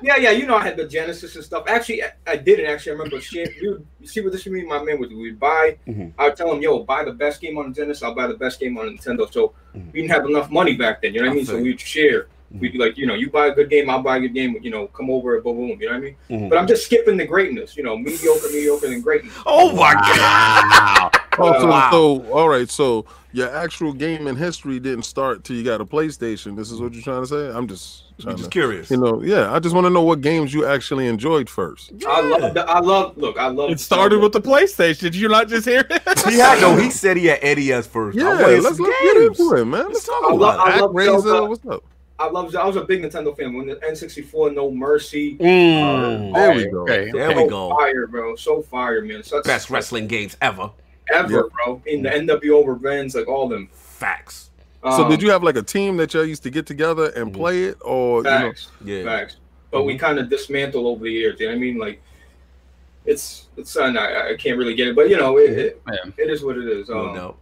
Yeah, 0.03 0.17
yeah, 0.17 0.31
you 0.31 0.47
know 0.47 0.57
I 0.57 0.63
had 0.63 0.77
the 0.77 0.87
Genesis 0.87 1.37
and 1.37 1.45
stuff. 1.45 1.65
Actually, 1.69 2.03
I, 2.03 2.11
I 2.27 2.37
didn't 2.37 2.67
actually. 2.67 2.93
I 2.93 2.95
remember 2.97 3.19
shit. 3.19 3.57
You, 3.57 3.87
you 3.99 4.07
see 4.07 4.21
what 4.21 4.31
this 4.33 4.47
me 4.47 4.61
and 4.61 4.69
my 4.69 4.83
man 4.83 4.99
would? 5.01 5.11
We'd 5.11 5.41
buy. 5.41 5.79
Mhm. 5.89 6.13
I 6.19 6.25
would 6.29 6.37
tell 6.37 6.53
him, 6.53 6.61
"Yo, 6.61 6.81
buy 6.81 7.03
the 7.05 7.13
best 7.15 7.41
game 7.41 7.57
on 7.57 7.69
the 7.71 7.75
Genesis. 7.75 8.03
I'll 8.03 8.15
buy 8.15 8.27
the 8.27 8.35
best 8.35 8.61
game 8.61 8.77
on 8.77 8.89
Nintendo." 8.99 9.33
So 9.33 9.55
Mhm. 9.75 9.93
we 9.95 10.03
didn't 10.03 10.11
have 10.11 10.27
enough 10.27 10.51
money 10.51 10.75
back 10.77 11.01
then. 11.01 11.15
You 11.15 11.21
know 11.23 11.29
what 11.29 11.31
I 11.31 11.35
I 11.35 11.37
mean? 11.37 11.47
So 11.47 11.59
we'd 11.59 11.81
share. 11.81 12.27
Mhm. 12.57 12.61
We'd 12.61 12.73
be 12.73 12.79
like, 12.79 12.97
you 12.99 13.07
know, 13.07 13.15
you 13.15 13.31
buy 13.31 13.47
a 13.47 13.55
good 13.55 13.71
game, 13.71 13.89
I'll 13.91 14.03
buy 14.03 14.17
a 14.17 14.21
good 14.21 14.35
game. 14.35 14.57
You 14.63 14.71
know, 14.71 14.87
come 14.89 15.11
over, 15.11 15.41
boom, 15.41 15.57
boom. 15.57 15.79
You 15.81 15.87
know 15.89 15.93
what 15.93 15.97
I 15.97 16.01
mean? 16.01 16.17
Mhm. 16.31 16.49
But 16.51 16.59
I'm 16.59 16.67
just 16.67 16.85
skipping 16.85 17.17
the 17.17 17.27
greatness. 17.27 17.77
You 17.77 17.83
know, 17.83 17.97
mediocre, 17.97 18.49
mediocre, 18.49 18.87
and 18.87 19.03
greatness. 19.03 19.33
Oh 19.47 19.73
my 19.75 19.95
god! 19.95 21.11
Oh, 21.39 21.61
so, 21.61 21.67
Wow. 21.69 21.91
so 21.91 22.33
all 22.33 22.49
right. 22.49 22.71
So 22.71 23.05
your 23.33 23.55
actual 23.55 23.93
gaming 23.93 24.37
history 24.37 24.81
didn't 24.81 25.05
start 25.05 25.45
till 25.45 25.57
you 25.57 25.63
got 25.65 25.81
a 25.81 25.85
PlayStation. 25.85 26.57
This 26.57 26.71
is 26.71 26.81
what 26.81 26.95
you're 26.95 27.03
trying 27.03 27.23
to 27.23 27.27
say. 27.27 27.51
I'm 27.55 27.67
just 27.69 28.05
I'm 28.27 28.33
just 28.39 28.45
to, 28.45 28.51
curious. 28.51 28.91
you 28.91 28.97
know, 28.97 29.23
yeah. 29.23 29.53
I 29.53 29.59
just 29.59 29.75
want 29.75 29.85
to 29.85 29.91
know 29.91 30.01
what 30.03 30.23
games 30.23 30.55
you 30.55 30.65
actually 30.65 31.07
enjoyed 31.07 31.51
first. 31.51 31.93
I 32.09 32.23
love. 32.23 32.55
The, 32.55 32.65
I 32.67 32.79
love. 32.81 33.19
Look, 33.19 33.37
I 33.39 33.49
love. 33.49 33.69
It 33.71 33.79
started 33.81 34.21
with 34.21 34.33
the 34.33 34.41
PlayStation. 34.41 35.01
Did 35.01 35.15
you 35.17 35.29
not 35.29 35.49
just 35.49 35.67
hear 35.69 35.85
it? 35.91 36.03
He 36.27 36.39
had 36.39 36.61
no. 36.63 36.75
He 36.77 36.89
said 36.91 37.19
he 37.19 37.27
had 37.27 37.43
NES 37.43 37.87
first. 37.87 38.17
Yeah, 38.17 38.31
let's, 38.31 38.65
some 38.65 38.65
let's 38.65 38.79
get 38.79 39.15
games. 39.15 39.39
into 39.41 39.55
it, 39.57 39.65
man. 39.67 39.81
Let's 39.89 39.93
Let's 39.93 40.07
talk 40.07 40.23
I 40.23 40.27
about 40.35 40.39
love- 40.39 40.55
it. 40.69 40.73
I 40.73 40.81
love 40.81 40.91
Actraiser, 40.93 41.23
Zelda. 41.23 41.45
what's 41.51 41.67
up? 41.67 41.85
I 42.19 42.29
love. 42.31 42.55
I 42.57 42.65
was 42.67 42.77
a 42.77 42.85
big 42.85 43.03
Nintendo 43.03 43.37
fan 43.37 43.53
when 43.55 43.67
the 43.67 43.77
N64 43.77 44.55
No 44.55 44.71
Mercy. 44.71 45.37
Mm. 45.37 46.33
There 46.35 46.55
we 46.55 46.67
go. 46.69 46.83
Okay. 46.83 47.11
There 47.13 47.31
so 47.33 47.43
we 47.43 47.49
go. 47.49 47.71
Fire, 47.77 48.07
bro. 48.07 48.37
So 48.37 48.63
fire, 48.63 49.03
man. 49.03 49.23
Such 49.23 49.45
Best 49.45 49.69
wrestling 49.71 50.07
games 50.07 50.37
ever. 50.41 50.71
ever, 51.13 51.33
Yeah. 51.33 51.43
bro. 51.65 51.83
In 51.87 52.03
the 52.03 52.09
NWO 52.11 52.67
Revenge, 52.67 53.15
like 53.15 53.29
all 53.29 53.49
them. 53.49 53.69
Facts. 53.73 54.51
So 54.83 55.05
Um, 55.05 55.11
did 55.11 55.21
you 55.21 55.31
have 55.31 55.43
like 55.43 55.57
a 55.57 55.63
team 55.63 55.97
that 55.99 56.15
y'all 56.15 56.25
used 56.25 56.43
to 56.45 56.51
get 56.51 56.65
together 56.65 57.11
and 57.17 57.33
Mhm. 57.33 57.37
play 57.37 57.65
it, 57.65 57.77
or 57.83 58.19
you 58.19 58.23
know? 58.25 58.31
Facts, 58.31 58.69
Yeah. 58.85 59.05
facts. 59.05 59.37
But 59.71 59.83
we 59.83 59.99
kind 59.99 60.19
of 60.19 60.31
dismantled 60.31 60.87
over 60.87 61.05
the 61.05 61.11
years. 61.13 61.39
You 61.41 61.47
know 61.47 61.53
what 61.53 61.57
I 61.57 61.61
mean? 61.61 61.77
Like, 61.79 62.01
it's 63.05 63.47
it's 63.57 63.77
uh, 63.77 63.83
I, 63.85 64.31
I 64.31 64.37
can't 64.37 64.59
really 64.59 64.75
get 64.75 64.89
it, 64.89 64.97
but 64.97 65.09
you 65.11 65.17
know, 65.17 65.39
it, 65.39 65.51
it, 65.51 65.83
it 66.19 66.31
is 66.31 66.43
what 66.43 66.57
it 66.57 66.67
is. 66.69 66.89
No 66.89 67.09
Um, 67.09 67.15
doubt. 67.15 67.37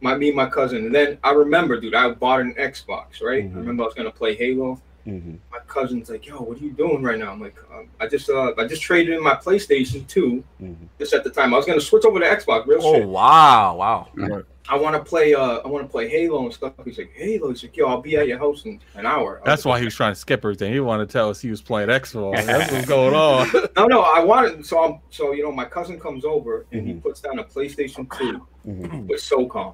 My 0.00 0.16
me 0.16 0.28
and 0.28 0.36
my 0.36 0.46
cousin, 0.46 0.86
and 0.86 0.94
then 0.94 1.18
I 1.22 1.32
remember, 1.32 1.78
dude, 1.80 1.94
I 1.94 2.10
bought 2.10 2.40
an 2.40 2.54
Xbox. 2.54 3.22
Right? 3.22 3.44
Mhm. 3.50 3.54
I 3.56 3.58
remember 3.58 3.82
I 3.82 3.86
was 3.86 3.94
gonna 3.94 4.10
play 4.10 4.34
Halo. 4.34 4.80
Mm-hmm. 5.06 5.36
My 5.50 5.58
cousin's 5.66 6.10
like, 6.10 6.26
"Yo, 6.26 6.36
what 6.36 6.58
are 6.58 6.62
you 6.64 6.72
doing 6.72 7.02
right 7.02 7.18
now?" 7.18 7.32
I'm 7.32 7.40
like, 7.40 7.56
um, 7.72 7.88
"I 7.98 8.06
just 8.06 8.28
uh, 8.28 8.52
I 8.58 8.66
just 8.66 8.82
traded 8.82 9.14
in 9.16 9.22
my 9.22 9.34
PlayStation 9.34 10.06
2 10.06 10.44
Mm-hmm. 10.62 10.84
just 10.98 11.14
at 11.14 11.24
the 11.24 11.30
time. 11.30 11.54
I 11.54 11.56
was 11.56 11.64
gonna 11.66 11.80
switch 11.80 12.04
over 12.04 12.20
to 12.20 12.26
Xbox. 12.26 12.66
Real 12.66 12.80
Oh 12.82 12.94
shit. 12.94 13.08
wow! 13.08 13.76
Wow. 13.76 14.42
I 14.68 14.76
want 14.76 14.94
to 14.94 15.02
play. 15.02 15.34
Uh, 15.34 15.56
I 15.64 15.66
want 15.68 15.84
to 15.84 15.90
play 15.90 16.06
Halo 16.08 16.44
and 16.44 16.52
stuff. 16.54 16.74
He's 16.84 16.96
like, 16.98 17.10
Halo. 17.16 17.48
He's 17.48 17.62
like, 17.64 17.76
Yo, 17.76 17.88
I'll 17.88 18.00
be 18.02 18.16
at 18.18 18.28
your 18.28 18.38
house 18.38 18.66
in 18.66 18.78
an 18.94 19.04
hour. 19.06 19.38
I 19.38 19.40
was 19.40 19.46
That's 19.46 19.64
like, 19.64 19.70
why 19.72 19.78
he 19.80 19.84
was 19.86 19.94
trying 19.96 20.12
to 20.12 20.20
skip 20.20 20.40
everything. 20.44 20.72
He 20.72 20.78
wanted 20.78 21.08
to 21.08 21.12
tell 21.12 21.28
us 21.30 21.40
he 21.40 21.50
was 21.50 21.60
playing 21.62 21.88
Xbox. 21.88 22.36
That's 22.46 22.70
what's 22.70 22.86
going 22.86 23.14
on. 23.14 23.48
No, 23.76 23.86
no, 23.86 24.02
I 24.02 24.22
wanted. 24.22 24.64
So 24.64 24.84
I'm. 24.84 25.00
So 25.10 25.32
you 25.32 25.42
know, 25.42 25.50
my 25.50 25.64
cousin 25.64 25.98
comes 25.98 26.24
over 26.26 26.66
and 26.72 26.86
he 26.86 26.92
Mhm. 26.92 27.02
puts 27.02 27.20
down 27.22 27.38
a 27.38 27.44
PlayStation 27.44 28.06
2 28.18 28.46
Mm-hmm. 28.68 29.06
with 29.08 29.20
SOCOM. 29.22 29.72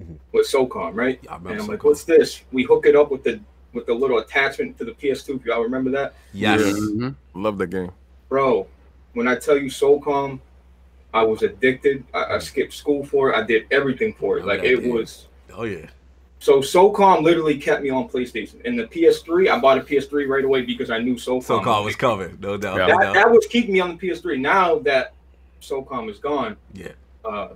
Mhm. 0.00 0.16
With 0.32 0.46
SOCOM, 0.46 0.94
right? 0.94 1.18
I 1.28 1.34
remember 1.34 1.50
And 1.50 1.58
I'm 1.60 1.66
some 1.66 1.74
like, 1.74 1.84
what's 1.84 2.04
this? 2.04 2.42
We 2.52 2.62
hook 2.64 2.86
it 2.86 2.94
up 2.96 3.10
with 3.10 3.24
the 3.24 3.40
with 3.74 3.86
the 3.86 3.94
little 3.94 4.18
attachment 4.18 4.78
to 4.78 4.84
the 4.84 4.92
PS2. 4.92 5.36
If 5.36 5.44
y'all 5.44 5.62
remember 5.62 5.90
that, 5.90 6.14
Yes. 6.32 6.60
Yeah. 6.60 6.72
Mhm. 6.72 7.14
Love 7.34 7.58
the 7.58 7.66
game. 7.66 7.90
bro. 8.28 8.66
When 9.14 9.26
I 9.28 9.34
tell 9.36 9.56
you 9.58 9.68
SOCOM, 9.70 10.38
I 11.12 11.22
was 11.22 11.42
addicted. 11.42 12.04
I, 12.14 12.34
I 12.34 12.38
skipped 12.38 12.72
school 12.74 13.04
for 13.04 13.30
it. 13.32 13.36
I 13.36 13.42
did 13.42 13.66
everything 13.70 14.12
for 14.14 14.36
it. 14.38 14.42
Remember 14.42 14.62
Like 14.62 14.70
it 14.72 14.80
game. 14.82 14.92
was. 14.94 15.26
Oh 15.54 15.64
yeah. 15.64 15.86
So 16.40 16.60
SOCOM 16.60 17.22
literally 17.22 17.58
kept 17.58 17.82
me 17.82 17.90
on 17.90 18.08
PlayStation. 18.08 18.64
And 18.64 18.78
the 18.78 18.84
PS3, 18.84 19.48
I 19.50 19.58
bought 19.58 19.78
a 19.78 19.80
PS3 19.80 20.26
right 20.28 20.44
away 20.44 20.62
because 20.62 20.88
I 20.90 20.98
knew 20.98 21.14
SOCOM. 21.16 21.42
SoCal 21.64 21.84
was 21.84 21.96
coming. 21.96 22.38
No 22.40 22.56
doubt. 22.56 22.76
Yeah. 22.78 22.86
No 22.86 22.92
that, 22.98 23.02
doubt. 23.06 23.14
that 23.14 23.30
was 23.30 23.46
keeping 23.48 23.72
me 23.72 23.80
on 23.80 23.96
the 23.96 24.08
PS3. 24.08 24.38
Now 24.40 24.78
that 24.80 25.14
SOCOM 25.60 26.08
is 26.10 26.18
gone, 26.18 26.56
Yeah. 26.74 26.92
uh, 27.24 27.48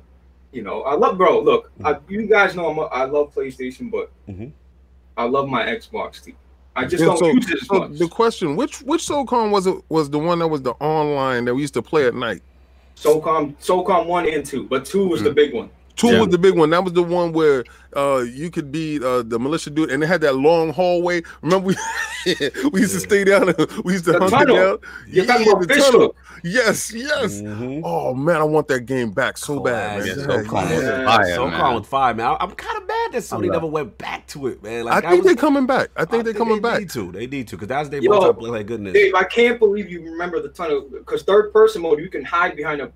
you 0.53 0.62
know, 0.62 0.82
I 0.82 0.94
love, 0.94 1.16
bro. 1.18 1.40
Look, 1.40 1.70
I, 1.84 1.96
you 2.09 2.26
guys 2.26 2.55
know 2.55 2.68
I'm 2.70 2.78
a, 2.78 2.82
I 2.82 3.05
love 3.05 3.34
PlayStation, 3.34 3.90
but 3.90 4.11
Mhm. 4.28 4.53
I 5.16 5.24
love 5.24 5.48
my 5.48 5.64
Xbox 5.64 6.22
team. 6.22 6.36
I 6.74 6.84
just 6.86 7.00
Yeah, 7.00 7.07
don't 7.09 7.18
so- 7.18 7.26
use 7.26 7.50
it 7.50 7.62
as 7.62 7.66
So 7.68 7.78
much. 7.80 7.98
the 7.98 8.09
question: 8.09 8.57
which 8.57 8.82
which 8.82 9.07
SOCOM 9.07 9.50
was 9.50 9.66
it? 9.66 9.82
Was 9.88 10.09
the 10.11 10.18
one 10.18 10.38
that 10.38 10.48
was 10.48 10.62
the 10.62 10.72
online 10.80 11.44
that 11.46 11.55
we 11.55 11.61
used 11.62 11.74
to 11.74 11.82
play 11.82 12.07
at 12.07 12.14
night? 12.14 12.42
SOCOM, 12.96 13.55
SOCOM 13.61 14.07
one 14.07 14.28
and 14.28 14.44
two, 14.44 14.64
but 14.64 14.84
two 14.84 15.07
was 15.09 15.22
the 15.22 15.32
big 15.32 15.53
one. 15.55 15.70
Two 16.03 16.09
Yeah. 16.14 16.20
was 16.20 16.28
the 16.30 16.38
big 16.38 16.57
one. 16.59 16.70
That 16.70 16.82
was 16.82 16.92
the 16.94 17.03
one 17.03 17.32
where 17.32 17.64
uh 17.94 18.24
you 18.28 18.50
could 18.50 18.72
be 18.72 18.98
uh 19.03 19.22
the 19.22 19.38
militia 19.38 19.70
dude, 19.70 19.90
and 19.90 20.03
it 20.03 20.07
had 20.07 20.20
that 20.22 20.34
long 20.36 20.72
hallway. 20.72 21.22
Remember 21.42 21.68
we 21.68 21.76
we 22.72 22.80
used 22.80 22.94
to 22.94 23.00
stay 23.00 23.22
down. 23.24 23.48
and 23.50 23.70
We 23.84 23.92
used 23.92 24.05
to 24.07 24.12
The 24.12 24.18
hunt 24.18 24.32
tunnel. 24.32 24.57
down. 24.57 24.78
You're 25.07 25.26
talking 25.26 25.46
Yeah, 25.46 25.53
about 25.53 25.68
the 25.68 25.74
Fish 25.74 25.84
tunnel. 25.84 26.00
Hook. 26.00 26.16
Yes, 26.42 26.92
yes. 26.92 27.40
Mhm. 27.40 27.82
Oh 27.84 28.14
man, 28.14 28.36
I 28.36 28.42
want 28.44 28.66
that 28.68 28.80
game 28.80 29.11
back 29.12 29.38
so 29.38 29.61
bad, 29.61 30.05
man. 30.05 30.44
Classic. 30.44 30.82
Yeah, 30.82 30.82
Yeah, 30.82 30.82
SOCOM 30.82 30.82
yeah. 30.82 31.05
was 31.05 31.07
fire, 31.07 31.36
SOCOM 31.36 31.50
man. 31.50 31.74
was 31.74 31.86
fire, 31.86 32.14
man. 32.14 32.26
I- 32.26 32.36
I'm 32.40 32.50
kind 32.53 32.76
of 32.82 32.86
mad 32.88 33.12
that 33.12 33.22
Sony 33.22 33.50
never 33.53 33.66
went 33.66 33.96
back 33.98 34.26
to 34.28 34.48
it, 34.48 34.61
man. 34.62 34.84
Like, 34.86 34.92
I 34.92 34.96
Like, 34.96 35.05
think 35.05 35.24
was- 35.24 35.26
they're 35.34 35.40
coming 35.40 35.66
back. 35.66 35.90
I 35.96 36.05
think 36.05 36.24
they're 36.24 36.34
coming 36.34 36.55
they 36.57 36.61
back. 36.61 36.78
Need 36.80 36.90
to. 36.90 37.12
They 37.12 37.26
need 37.28 37.46
to 37.48 37.57
because 37.57 37.68
that's 37.68 37.88
their 37.90 38.00
Yo, 38.03 38.11
multiplayer 38.11 38.66
goodness. 38.66 38.94
Dave, 38.94 39.14
I 39.14 39.22
can't 39.24 39.59
believe 39.61 39.88
you 39.88 40.03
remember 40.03 40.40
the 40.42 40.48
tunnel 40.48 40.88
because 40.90 41.22
third 41.22 41.53
person 41.53 41.82
mode, 41.82 42.00
you 42.00 42.09
can 42.09 42.24
hide 42.24 42.57
behind 42.57 42.80
a. 42.80 42.90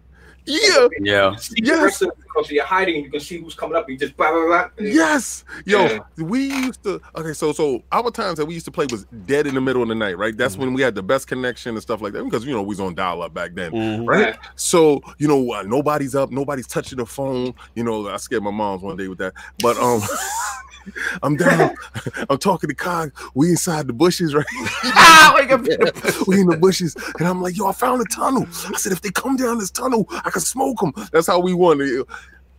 Yeah. 0.47 0.88
Yeah. 1.01 1.36
See 1.36 1.57
Yes. 1.62 1.76
the 1.78 1.84
rest 1.84 2.03
of 2.03 2.11
because 2.18 2.51
you're 2.51 2.64
hiding, 2.64 3.03
you 3.05 3.11
can 3.11 3.20
see 3.20 3.38
who's 3.40 3.55
coming 3.55 3.76
up. 3.76 3.88
You 3.88 3.97
just 3.99 4.16
blah 4.16 4.30
blah 4.30 4.47
blah. 4.47 4.68
Yes, 4.78 5.44
yo, 5.64 5.82
Yeah. 5.84 5.99
we 6.18 6.44
used 6.47 6.82
to. 6.84 7.01
Okay, 7.16 7.32
so 7.32 7.53
so 7.53 7.82
our 7.92 8.11
times 8.11 8.36
that 8.38 8.47
we 8.47 8.55
used 8.55 8.66
to 8.66 8.70
play 8.72 8.86
was 8.90 9.05
dead 9.26 9.47
in 9.47 9.55
the 9.55 9.61
middle 9.61 9.82
of 9.82 9.88
the 9.88 9.94
night, 9.94 10.18
right? 10.18 10.36
That's 10.36 10.57
Mhm. 10.57 10.61
when 10.61 10.74
we 10.74 10.82
had 10.82 10.94
the 10.94 11.03
best 11.03 11.26
connection 11.26 11.72
and 11.74 11.82
stuff 11.82 12.01
like 12.03 12.12
that 12.12 12.24
because 12.24 12.44
you 12.44 12.53
know 12.53 12.62
we 12.62 12.68
was 12.68 12.80
on 12.80 12.94
dial 12.94 13.22
up 13.22 13.34
back 13.34 13.55
then, 13.55 13.72
Mhm. 13.72 14.07
right? 14.07 14.36
So 14.55 15.01
you 15.18 15.26
know 15.28 15.53
uh, 15.53 15.62
nobody's 15.62 16.14
up, 16.14 16.30
nobody's 16.30 16.66
touching 16.66 16.99
the 16.99 17.07
phone. 17.07 17.55
You 17.74 17.84
know 17.84 18.09
I 18.09 18.16
scared 18.18 18.42
my 18.42 18.51
mom's 18.51 18.82
one 18.82 18.97
day 18.97 19.09
with 19.09 19.18
that, 19.18 19.34
but 19.62 19.76
um. 19.78 20.01
I'm 21.22 21.37
down. 21.37 21.74
I'm 22.30 22.39
talking 22.39 22.68
to 22.68 22.74
Cog. 22.74 23.12
We 23.34 23.51
inside 23.51 23.87
the 23.87 23.93
bushes, 23.93 24.34
right? 24.34 24.47
Ah, 24.84 25.32
wake 25.37 25.51
up. 25.51 25.61
we 26.26 26.41
in 26.41 26.47
the 26.47 26.57
bushes, 26.61 26.97
and 27.18 27.26
I'm 27.28 27.41
like, 27.43 27.57
"Yo, 27.57 27.66
I 27.66 27.72
found 27.72 28.01
a 28.03 28.05
tunnel." 28.07 28.47
I 28.66 28.76
said, 28.76 28.93
"If 28.93 29.01
they 29.03 29.11
come 29.11 29.37
down 29.37 29.59
this 29.59 29.70
tunnel, 29.70 30.07
I 30.11 30.30
can 30.30 30.41
smoke 30.43 30.78
them." 30.80 30.93
That's 31.12 31.26
how 31.26 31.41
we 31.41 31.55
won. 31.55 31.80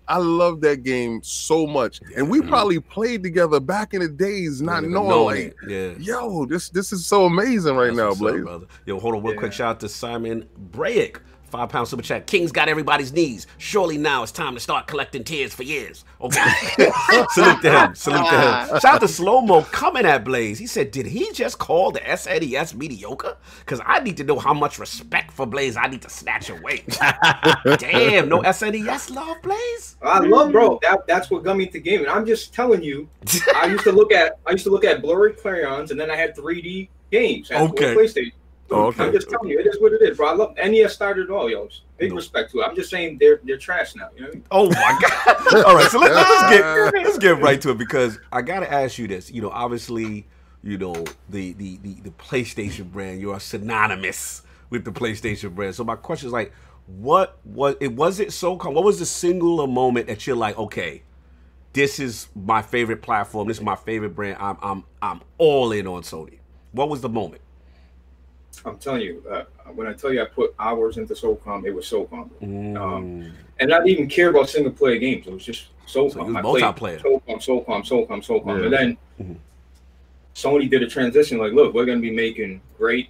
I 0.10 0.20
love 0.20 0.62
that 0.62 0.84
game 0.84 1.20
so 1.22 1.68
much, 1.68 2.00
and 2.16 2.30
we 2.30 2.40
Mhm. 2.40 2.48
probably 2.48 2.80
played 2.80 3.24
together 3.24 3.60
back 3.60 3.94
in 3.94 4.00
the 4.02 4.08
days, 4.08 4.62
not 4.62 4.80
Even 4.84 4.94
knowing 4.94 5.10
knowing 5.10 5.44
like, 5.48 5.56
yeah. 5.68 5.94
yo, 6.00 6.46
this 6.46 6.70
this 6.70 6.94
is 6.94 7.06
so 7.06 7.26
amazing 7.26 7.76
right 7.76 7.88
That's 7.88 7.98
now, 7.98 8.08
what's 8.10 8.22
up, 8.22 8.28
Blaze. 8.28 8.44
brother. 8.44 8.66
Yo, 8.86 9.00
hold 9.00 9.16
on, 9.16 9.24
real 9.24 9.38
quick. 9.38 9.52
Shout 9.52 9.70
out 9.72 9.80
to 9.82 9.90
Simon 9.90 10.48
Brayek. 10.72 11.18
Five 11.58 11.70
pound 11.70 11.88
super 11.88 12.04
chat. 12.04 12.28
King's 12.28 12.52
got 12.52 12.70
everybody's 12.70 13.12
knees. 13.12 13.48
Surely 13.58 13.98
now 13.98 14.22
it's 14.22 14.32
time 14.32 14.54
to 14.54 14.60
start 14.60 14.86
collecting 14.86 15.24
tears 15.24 15.56
for 15.56 15.64
years. 15.64 16.06
Okay. 16.22 16.40
Salute 17.32 17.62
to 17.64 17.72
him. 17.72 17.96
Salute 17.96 18.30
to 18.30 18.42
him. 18.42 18.68
Shout 18.80 18.86
out 18.86 19.02
to 19.02 19.08
Slow 19.08 19.42
Mo 19.42 19.64
coming 19.64 20.06
at 20.06 20.24
Blaze. 20.24 20.60
He 20.60 20.68
said, 20.68 20.92
Did 20.92 21.08
he 21.08 21.32
just 21.32 21.58
call 21.58 21.92
the 21.92 22.00
SNES 22.02 22.76
mediocre? 22.76 23.38
Because 23.62 23.82
I 23.88 24.02
need 24.02 24.18
to 24.18 24.24
know 24.24 24.38
how 24.38 24.54
much 24.54 24.78
respect 24.78 25.32
for 25.32 25.48
Blaze 25.48 25.78
I 25.78 25.88
need 25.88 26.04
to 26.04 26.10
snatch 26.12 26.52
away. 26.52 26.84
Damn, 27.80 28.30
no 28.30 28.44
SNES 28.44 29.16
love, 29.16 29.42
Blaze? 29.42 29.98
I 30.04 30.20
love, 30.20 30.52
bro. 30.52 30.78
That 30.84 31.08
that's 31.08 31.32
what 31.32 31.44
got 31.44 31.58
me 31.58 31.66
into 31.66 31.80
gaming. 31.80 32.08
I'm 32.08 32.28
just 32.28 32.54
telling 32.54 32.84
you. 32.84 33.10
I 33.56 33.66
used 33.66 33.84
to 33.86 33.92
look 33.92 34.12
at 34.12 34.38
I 34.46 34.52
used 34.52 34.66
to 34.66 34.70
look 34.70 34.86
at 34.86 35.02
blurry 35.02 35.34
crayons, 35.34 35.90
and 35.90 36.00
then 36.00 36.12
I 36.12 36.16
had 36.16 36.36
3D 36.36 36.90
games. 37.12 37.50
at 37.50 37.62
Okay. 37.62 37.96
PlayStation. 37.96 38.34
Oh, 38.70 38.88
okay. 38.88 39.06
I'm 39.06 39.14
just 39.14 39.30
telling 39.30 39.50
you, 39.50 39.60
it 39.60 39.66
is 39.66 39.80
what 39.80 39.94
it 39.94 40.02
is, 40.02 40.18
bro. 40.18 40.28
I 40.28 40.34
love 40.34 40.56
NES 40.58 40.94
started 40.94 41.26
it 41.26 41.30
all, 41.32 41.50
yo. 41.50 41.70
Big 41.98 42.10
No. 42.10 42.18
respect 42.18 42.52
to 42.52 42.60
it. 42.62 42.66
I'm 42.66 42.76
just 42.76 42.90
saying 42.90 43.18
they're 43.20 43.40
they're 43.44 43.58
trash 43.58 43.96
now. 43.96 44.10
You 44.16 44.22
know 44.24 44.28
I 44.28 44.32
mean? 44.32 44.44
Oh 44.52 44.70
my 44.70 45.00
god! 45.02 45.66
All 45.66 45.76
right, 45.76 45.90
so 45.90 46.00
let, 46.00 46.12
us 46.12 46.50
get 46.52 46.94
let's 46.94 47.18
get 47.18 47.42
right 47.42 47.62
to 47.62 47.72
it 47.72 47.78
because 47.78 48.20
I 48.32 48.42
gotta 48.42 48.72
ask 48.72 48.98
you 48.98 49.08
this. 49.08 49.32
You 49.32 49.42
know, 49.42 49.50
obviously, 49.50 50.28
you 50.64 50.78
know 50.78 50.94
the 51.30 51.54
the 51.54 51.78
the, 51.78 51.94
the 52.02 52.12
PlayStation 52.12 52.92
brand. 52.92 53.22
You 53.22 53.32
are 53.32 53.40
synonymous 53.40 54.44
with 54.70 54.84
the 54.84 54.92
PlayStation 54.92 55.56
brand. 55.56 55.76
So 55.76 55.84
my 55.84 55.96
question 55.96 56.28
is 56.28 56.34
like, 56.34 56.52
what 56.88 57.38
was 57.46 57.76
it? 57.80 57.94
Was 57.94 58.20
it 58.20 58.34
so? 58.34 58.56
What 58.56 58.84
was 58.84 59.00
the 59.00 59.06
singular 59.06 59.66
moment 59.68 60.08
that 60.08 60.28
you're 60.28 60.36
like, 60.36 60.58
okay, 60.58 61.04
this 61.74 62.00
is 62.00 62.28
my 62.36 62.62
favorite 62.62 63.02
platform. 63.02 63.48
This 63.48 63.58
is 63.58 63.64
my 63.64 63.76
favorite 63.76 64.16
brand. 64.16 64.38
I'm 64.40 64.58
I'm 64.62 64.84
I'm 65.02 65.22
all 65.38 65.72
in 65.72 65.88
on 65.88 66.02
Sony. 66.04 66.40
What 66.74 66.90
was 66.90 67.02
the 67.02 67.10
moment? 67.10 67.42
I'm 68.66 68.78
telling 68.78 69.02
you, 69.02 69.24
uh, 69.30 69.44
when 69.76 69.88
I 69.88 69.94
tell 69.94 70.12
you 70.12 70.22
I 70.22 70.26
put 70.26 70.54
hours 70.60 70.98
into 70.98 71.14
SOCOM, 71.14 71.66
it 71.66 71.72
was 71.72 71.86
SOCOM. 71.86 72.30
Mm. 72.42 72.78
Um, 72.82 73.32
and 73.60 73.74
I 73.74 73.78
didn't 73.78 73.90
even 73.90 74.08
care 74.10 74.30
about 74.30 74.50
single 74.50 74.72
player 74.72 74.98
games. 74.98 75.28
It 75.28 75.34
was 75.34 75.46
just 75.46 75.68
SOCOM. 75.86 76.12
So 76.12 76.22
it 76.22 76.26
was 76.26 76.36
I 76.36 76.42
played 76.42 76.64
multiplayer. 76.64 77.02
SOCOM, 77.02 77.66
SOCOM, 77.66 77.88
SOCOM, 77.88 78.26
SOCOM. 78.26 78.60
Yeah. 78.60 78.64
And 78.66 78.74
then 78.74 78.98
Mhm. 79.22 79.36
Sony 80.36 80.70
did 80.70 80.84
a 80.84 80.88
transition. 80.88 81.38
Like, 81.38 81.54
look, 81.54 81.74
we're 81.74 81.86
going 81.86 81.98
to 81.98 82.02
be 82.02 82.12
making 82.16 82.62
great, 82.78 83.10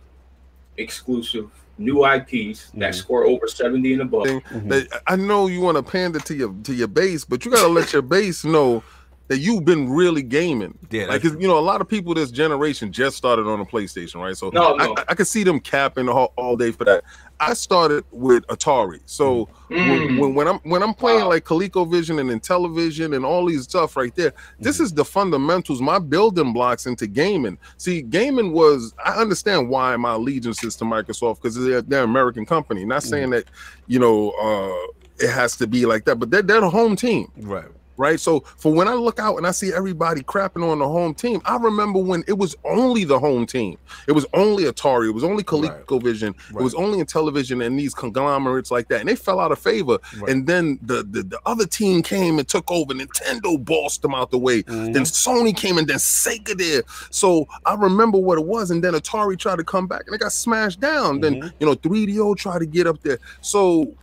exclusive 0.78 1.50
new 1.80 2.04
IPs 2.06 2.72
that 2.76 2.94
Mhm. 2.94 2.96
score 2.96 3.26
over 3.26 3.48
70 3.48 3.94
and 3.94 4.02
above. 4.02 4.26
thing 4.28 4.42
that 4.68 4.88
I 5.08 5.16
know 5.16 5.48
you 5.48 5.62
want 5.62 5.78
to 5.78 5.84
pander 5.84 6.20
to 6.20 6.36
your 6.36 6.54
to 6.64 6.74
your 6.74 6.88
base, 6.88 7.24
but 7.24 7.46
you 7.46 7.52
gotta 7.52 7.68
let 7.68 7.94
your 7.94 8.02
base 8.02 8.44
know 8.44 8.82
that 9.30 9.40
you've 9.40 9.66
been 9.66 9.90
really 9.90 10.24
gaming. 10.24 10.78
Yeah, 10.90 11.06
like 11.08 11.22
'cause, 11.22 11.36
you 11.40 11.48
know, 11.48 11.58
a 11.58 11.62
lot 11.62 11.82
of 11.82 11.88
people 11.88 12.14
this 12.14 12.32
generation 12.32 12.92
just 12.92 13.18
started 13.18 13.46
on 13.46 13.60
a 13.60 13.66
PlayStation, 13.66 14.22
right? 14.22 14.38
So 14.38 14.50
No, 14.54 14.76
I, 14.76 14.86
no. 14.86 14.94
I, 14.98 15.04
I 15.10 15.16
could 15.16 15.28
see 15.28 15.44
them 15.44 15.60
capping 15.60 16.08
all, 16.08 16.34
all 16.38 16.56
day 16.56 16.72
for 16.72 16.86
that. 16.86 17.04
I 17.40 17.54
started 17.54 18.04
with 18.12 18.46
Atari, 18.48 19.02
so 19.06 19.48
when, 19.70 19.78
Mm. 19.78 20.18
when, 20.18 20.34
when 20.34 20.48
I'm 20.48 20.60
when 20.64 20.82
I'm 20.82 20.94
playing 20.94 21.20
Wow. 21.22 21.30
like 21.30 21.44
ColecoVision 21.44 22.20
and 22.20 22.30
Intellivision 22.42 23.16
and 23.16 23.24
all 23.26 23.46
these 23.46 23.64
stuff 23.64 23.96
right 23.96 24.16
there, 24.16 24.34
this 24.60 24.80
is 24.80 24.92
the 24.94 25.06
fundamentals, 25.06 25.82
my 25.82 26.00
building 26.00 26.52
blocks 26.54 26.88
into 26.88 27.06
gaming. 27.06 27.60
See, 27.78 28.02
gaming 28.02 28.54
was 28.54 28.94
I 29.06 29.12
understand 29.22 29.70
why 29.70 29.96
my 29.98 30.14
allegiance 30.14 30.64
is 30.64 30.76
to 30.78 30.86
Microsoft 30.86 31.42
because 31.42 31.56
they're, 31.64 31.82
they're 31.84 32.04
an 32.04 32.10
American 32.10 32.46
company. 32.46 32.86
Not 32.86 33.04
saying 33.04 33.30
that 33.32 33.46
you 33.86 34.00
know 34.00 34.32
uh, 34.42 35.24
it 35.24 35.30
has 35.30 35.58
to 35.58 35.68
be 35.68 35.86
like 35.86 36.06
that, 36.06 36.16
but 36.16 36.32
they're, 36.32 36.42
they're 36.42 36.62
the 36.62 36.70
home 36.70 36.96
team 36.96 37.28
Right. 37.38 37.66
Right? 37.98 38.20
So 38.20 38.42
for 38.58 38.72
when 38.74 38.88
I 38.88 38.94
look 38.94 39.20
out 39.20 39.38
and 39.38 39.48
I 39.48 39.52
see 39.52 39.74
everybody 39.74 40.22
crapping 40.22 40.68
on 40.68 40.80
the 40.80 40.88
home 40.88 41.14
team, 41.14 41.42
I 41.46 41.58
remember 41.58 42.00
when 42.00 42.24
it 42.28 42.38
was 42.38 42.56
only 42.64 43.04
the 43.04 43.20
home 43.20 43.46
team. 43.46 43.78
It 44.08 44.12
was 44.12 44.26
only 44.34 44.66
Atari, 44.66 45.10
it 45.10 45.14
was 45.14 45.24
only 45.24 45.44
ColecoVision, 45.44 46.36
it 46.52 46.56
was 46.56 46.74
only 46.76 47.04
Intellivision 47.04 47.66
and 47.66 47.78
these 47.78 47.94
conglomerates 47.94 48.72
like 48.72 48.88
that, 48.90 49.00
and 49.02 49.10
they 49.10 49.16
fell 49.16 49.40
out 49.40 49.52
of 49.52 49.60
favor. 49.60 49.98
Right. 50.18 50.30
And 50.32 50.46
then 50.48 50.80
the, 50.84 51.04
the 51.04 51.24
the 51.24 51.40
other 51.46 51.66
team 51.66 52.02
came 52.04 52.38
and 52.40 52.48
took 52.48 52.70
over. 52.72 52.94
Nintendo 52.94 53.64
bossed 53.64 54.02
them 54.04 54.14
out 54.14 54.32
the 54.32 54.38
way. 54.38 54.64
Mhm. 54.64 54.94
Then 54.94 55.04
Sony 55.04 55.56
came 55.56 55.78
and 55.78 55.88
then 55.88 55.98
Sega 55.98 56.56
did. 56.58 56.86
So 57.10 57.48
I 57.66 57.74
remember 57.76 58.18
what 58.18 58.38
it 58.38 58.46
was, 58.46 58.72
and 58.72 58.84
then 58.84 58.94
Atari 58.94 59.38
tried 59.40 59.58
to 59.58 59.64
come 59.64 59.88
back 59.88 60.04
and 60.06 60.14
they 60.14 60.18
got 60.18 60.32
smashed 60.32 60.80
down. 60.80 61.18
Mhm. 61.18 61.22
Then 61.22 61.54
you 61.60 61.66
know 61.66 61.74
3DO 61.76 62.36
tried 62.36 62.60
to 62.60 62.66
get 62.66 62.86
up 62.88 63.02
there. 63.02 63.18
So 63.42 63.94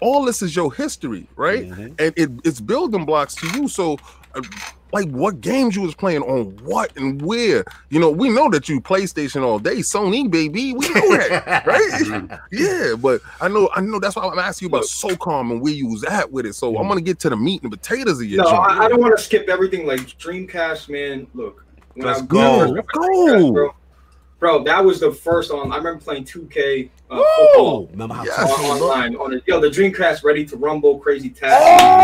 all 0.00 0.24
this 0.24 0.42
is 0.42 0.54
your 0.56 0.72
history, 0.72 1.26
right? 1.36 1.68
Mhm. 1.70 1.94
and 2.00 2.14
it, 2.16 2.30
it's 2.44 2.60
building 2.60 3.04
blocks 3.04 3.34
to 3.36 3.46
you. 3.58 3.68
So, 3.68 3.98
uh, 4.34 4.42
like, 4.92 5.08
what 5.10 5.40
games 5.40 5.76
you 5.76 5.82
was 5.82 5.94
playing 5.94 6.22
on 6.22 6.46
what 6.64 6.96
and 6.96 7.22
where? 7.22 7.64
You 7.90 8.00
know, 8.00 8.10
we 8.10 8.28
know 8.28 8.50
that 8.50 8.68
you 8.68 8.80
PlayStation 8.80 9.42
all 9.44 9.58
day, 9.60 9.76
Sony 9.76 10.28
baby, 10.28 10.72
we 10.74 10.88
know 10.88 11.16
that, 11.16 11.64
right? 11.66 12.38
yeah, 12.50 12.94
but 12.98 13.20
I 13.40 13.46
know, 13.48 13.68
I 13.74 13.80
know 13.82 14.00
that's 14.00 14.16
why 14.16 14.26
I'm 14.26 14.38
asking 14.38 14.68
you 14.68 14.74
about 14.74 14.84
SOCOM 14.86 15.52
and 15.52 15.60
where 15.60 15.72
you 15.72 15.86
was 15.86 16.02
at 16.04 16.32
with 16.32 16.44
it. 16.46 16.54
So 16.54 16.76
I'm 16.76 16.88
gonna 16.88 17.00
get 17.02 17.20
to 17.20 17.30
the 17.30 17.36
meat 17.36 17.62
and 17.62 17.70
potatoes 17.70 18.20
of 18.20 18.26
your 18.26 18.42
No. 18.42 18.50
I, 18.50 18.86
I 18.86 18.88
don't 18.88 19.00
want 19.00 19.16
to 19.16 19.22
skip 19.22 19.48
everything. 19.48 19.86
Like 19.86 20.00
Dreamcast, 20.00 20.88
man. 20.88 21.26
Look, 21.34 21.64
when 21.94 22.06
Let's 22.08 22.22
I- 22.22 22.26
go. 22.26 22.58
when 22.58 22.68
I 22.68 22.72
Let's 22.72 22.86
first 22.92 23.08
Dreamcast, 23.08 23.54
go. 23.54 23.74
Bro. 24.40 24.58
Bro, 24.58 24.64
that 24.64 24.84
was 24.84 24.98
the 25.00 25.12
first 25.12 25.50
on. 25.50 25.70
I 25.70 25.76
remember 25.76 26.00
playing 26.02 26.24
2K 26.24 26.88
uh, 27.10 27.16
Woo! 27.16 27.24
football 27.36 27.86
Remember 27.92 28.14
how 28.14 28.24
Yes. 28.24 28.36
tough 28.36 28.58
on, 28.64 28.80
online. 28.80 29.16
On 29.16 29.30
the, 29.30 29.42
yo, 29.46 29.60
the 29.60 29.68
Dreamcast, 29.68 30.24
ready 30.24 30.44
to 30.46 30.56
rumble, 30.56 30.98
crazy 30.98 31.28
tag. 31.30 31.50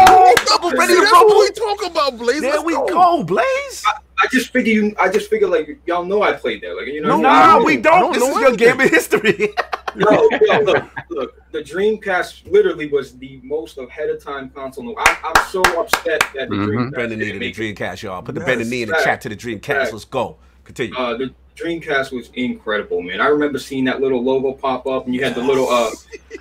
Oh, 0.09 0.34
Double 0.47 0.70
ready 0.72 0.95
to 0.95 1.01
that's 1.01 1.12
rumble. 1.12 1.34
what 1.37 1.55
we 1.59 1.76
talk 1.82 1.91
about, 1.91 2.18
Blaze. 2.18 2.41
There 2.43 2.53
Let's 2.53 2.64
we 2.64 2.72
go. 2.74 2.87
go, 2.87 3.24
Blaze. 3.24 3.84
I 4.18 4.26
just 4.32 4.51
figure 4.53 4.72
you. 4.72 4.95
I 4.99 5.09
just 5.11 5.28
figure 5.28 5.47
like 5.49 5.78
y'all 5.87 6.05
know 6.05 6.22
I 6.22 6.32
played 6.32 6.62
there. 6.62 6.74
Like 6.76 6.87
you 6.87 7.01
know. 7.03 7.16
No, 7.16 7.20
Nah, 7.22 7.62
we 7.64 7.76
don't. 7.76 8.01
don't 8.01 8.12
This 8.14 8.22
know 8.22 8.30
is 8.30 8.37
your 8.37 8.49
anything. 8.49 8.68
gaming 8.68 8.89
history. 8.89 9.55
Yo, 9.99 10.28
yo, 10.43 10.59
look, 10.61 10.84
look. 11.09 11.43
The 11.53 11.61
Dreamcast 11.61 12.51
literally 12.53 12.87
was 12.89 13.16
the 13.16 13.41
most 13.43 13.78
ahead 13.78 14.11
of 14.11 14.22
time 14.22 14.51
console. 14.51 14.84
No, 14.84 14.95
I, 14.99 15.16
I'm 15.24 15.45
so 15.51 15.62
upset 15.80 16.20
that 16.34 16.51
the 16.51 16.55
Mhm. 16.55 16.66
Dreamcast 16.66 16.95
Bending 16.95 17.18
knee 17.18 17.32
to 17.32 17.39
the. 17.39 17.53
Dreamcast, 17.74 18.03
y'all. 18.03 18.20
Put 18.20 18.34
the 18.34 18.43
Yes. 18.43 18.47
bending 18.47 18.68
knee 18.68 18.82
in 18.82 18.91
the 18.91 19.01
chat 19.03 19.22
to 19.22 19.30
the 19.30 19.37
Dreamcast. 19.37 19.64
Fact. 19.64 19.93
Let's 19.95 20.05
go. 20.05 20.37
Continue. 20.64 20.95
Uh, 20.99 21.16
the 21.16 21.30
Dreamcast 21.57 22.12
was 22.12 22.30
incredible, 22.34 23.00
man. 23.02 23.20
I 23.20 23.28
remember 23.28 23.59
seeing 23.59 23.84
that 23.86 24.00
little 24.00 24.22
logo 24.22 24.52
pop 24.52 24.86
up, 24.86 25.07
and 25.07 25.14
you 25.14 25.24
had 25.24 25.34
the 25.34 25.40
little, 25.42 25.68
uh, 25.68 25.90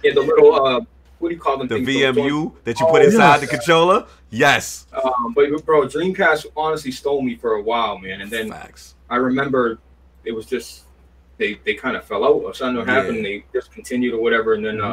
you 0.03 0.09
had 0.11 0.16
the 0.16 0.22
little, 0.22 0.53
uh, 0.55 0.82
what 1.20 1.30
do 1.30 1.36
you 1.36 1.39
call 1.41 1.57
them? 1.57 1.68
the? 1.68 1.76
VMU 1.76 2.53
that 2.66 2.80
you 2.80 2.86
Oh, 2.86 2.91
put 2.91 3.01
inside 3.01 3.36
yes. 3.36 3.41
the 3.41 3.47
controller. 3.47 4.05
Yes. 4.30 4.88
Um, 4.93 5.34
but 5.34 5.66
bro, 5.66 5.84
Dreamcast 5.88 6.47
honestly 6.57 6.91
stole 6.91 7.22
me 7.22 7.36
for 7.36 7.53
a 7.53 7.61
while, 7.61 7.97
man. 7.97 8.20
And 8.22 8.30
then 8.30 8.51
Facts. 8.51 8.95
I 9.09 9.16
remember 9.16 9.80
it 10.26 10.34
was 10.34 10.45
just 10.45 10.82
they 11.38 11.59
they 11.63 11.74
kind 11.76 11.95
of 11.95 12.03
fell 12.03 12.26
out 12.26 12.41
or 12.43 12.53
something 12.53 12.86
Yeah. 12.86 12.93
happened. 12.93 13.24
They 13.24 13.45
discontinued 13.53 14.13
or 14.13 14.22
whatever, 14.22 14.53
and 14.53 14.66
then 14.66 14.82
uh, 14.82 14.86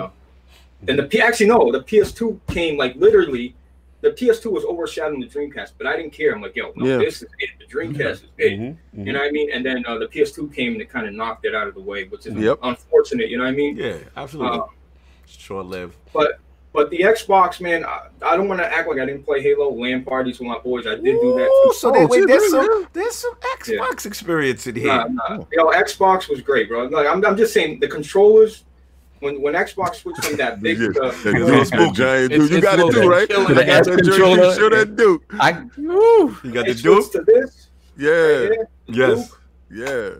Mm-hmm. 0.83 0.87
then 0.87 0.97
the 0.97 1.03
P 1.05 1.21
actually 1.21 1.47
no, 1.47 1.71
the 1.73 1.81
PS2 1.81 2.39
came 2.49 2.77
like 2.79 2.95
literally. 2.97 3.55
The 4.03 4.11
PS2 4.11 4.51
was 4.51 4.65
overshadowing 4.65 5.21
the 5.21 5.29
Dreamcast, 5.29 5.73
but 5.79 5.87
I 5.87 5.97
didn't 5.97 6.13
care. 6.13 6.35
I'm 6.35 6.43
like, 6.43 6.57
yo, 6.57 6.73
no, 6.77 6.85
Yeah. 6.87 6.99
this 6.99 7.23
is 7.23 7.29
it. 7.39 7.51
The 7.61 7.67
Dreamcast 7.73 8.11
is 8.13 8.25
big. 8.37 8.59
Mhm, 8.61 8.77
mhm. 8.97 9.07
You 9.07 9.13
know 9.13 9.21
what 9.21 9.29
I 9.29 9.31
mean? 9.31 9.51
And 9.53 9.65
then 9.65 9.85
uh, 9.87 9.97
the 9.99 10.07
PS2 10.09 10.53
came 10.55 10.73
and 10.73 10.83
it 10.83 10.91
kind 10.91 11.07
of 11.07 11.15
knocked 11.15 11.45
it 11.47 11.55
out 11.55 11.69
of 11.69 11.75
the 11.75 11.81
way, 11.81 12.05
which 12.05 12.27
is 12.27 12.35
Yep. 12.35 12.59
unfortunate. 12.65 13.29
You 13.31 13.39
know 13.39 13.45
what 13.45 13.51
I 13.51 13.57
mean? 13.57 13.77
Yeah, 13.77 13.99
absolutely. 14.17 14.59
Uh, 14.59 14.65
Short 15.27 15.67
lived. 15.67 15.97
but 16.13 16.41
but 16.75 16.89
the 16.89 17.01
Xbox, 17.01 17.61
man, 17.61 17.85
I, 17.85 18.09
I 18.23 18.35
don't 18.37 18.49
want 18.49 18.61
to 18.61 18.67
act 18.67 18.89
like 18.89 18.99
I 18.99 19.05
didn't 19.05 19.25
play 19.25 19.43
Halo 19.43 19.69
LAN 19.75 20.05
parties 20.05 20.39
with 20.41 20.49
my 20.49 20.59
boys. 20.59 20.87
I 20.87 20.95
did 20.95 21.05
do 21.21 21.35
that 21.39 21.63
too. 21.65 21.73
so 21.75 21.91
Oh, 21.91 21.93
there, 21.93 22.07
wait, 22.09 22.27
there's 22.27 22.51
some 22.51 22.89
there's 22.95 23.15
some 23.15 23.35
Xbox 23.59 24.07
experience 24.07 24.67
in 24.67 24.75
here. 24.77 24.87
Nah, 24.87 25.07
nah. 25.09 25.45
Yo, 25.53 25.67
Xbox 25.71 26.29
was 26.31 26.41
great, 26.41 26.69
bro. 26.69 26.85
Like 26.87 27.07
I'm, 27.07 27.25
I'm 27.25 27.37
just 27.37 27.53
saying 27.55 27.79
the 27.81 27.89
controllers. 27.89 28.65
When 29.23 29.41
when 29.41 29.55
Xbox 29.55 29.95
switched 29.97 30.25
from 30.25 30.37
that 30.37 30.61
big, 30.61 30.79
Yeah, 30.81 30.89
uh, 31.01 31.13
yeah, 31.25 31.61
It's 31.61 31.71
that 31.71 31.93
giant 31.95 32.33
dude. 32.33 32.51
You 32.51 32.61
got 32.61 32.79
it 32.81 32.93
too, 32.93 33.09
right? 33.09 33.29
Killing 33.29 33.47
I 33.47 33.55
the 33.55 33.65
got 33.65 33.85
that 33.85 33.85
joint. 33.85 34.03
controller. 34.05 34.55
Show 34.57 34.69
that 34.71 34.97
dude. 34.97 35.21
I 35.39 35.63
woo, 35.79 36.37
You 36.43 36.51
got 36.53 36.67
the 36.67 36.75
Duke. 36.75 37.05
switched 37.05 37.13
to 37.13 37.23
this. 37.23 37.69
Yeah, 37.97 38.11
right 38.11 38.51
here, 38.53 38.69
Yes. 38.87 39.29
Duke. 39.29 39.41
yeah. 39.71 40.11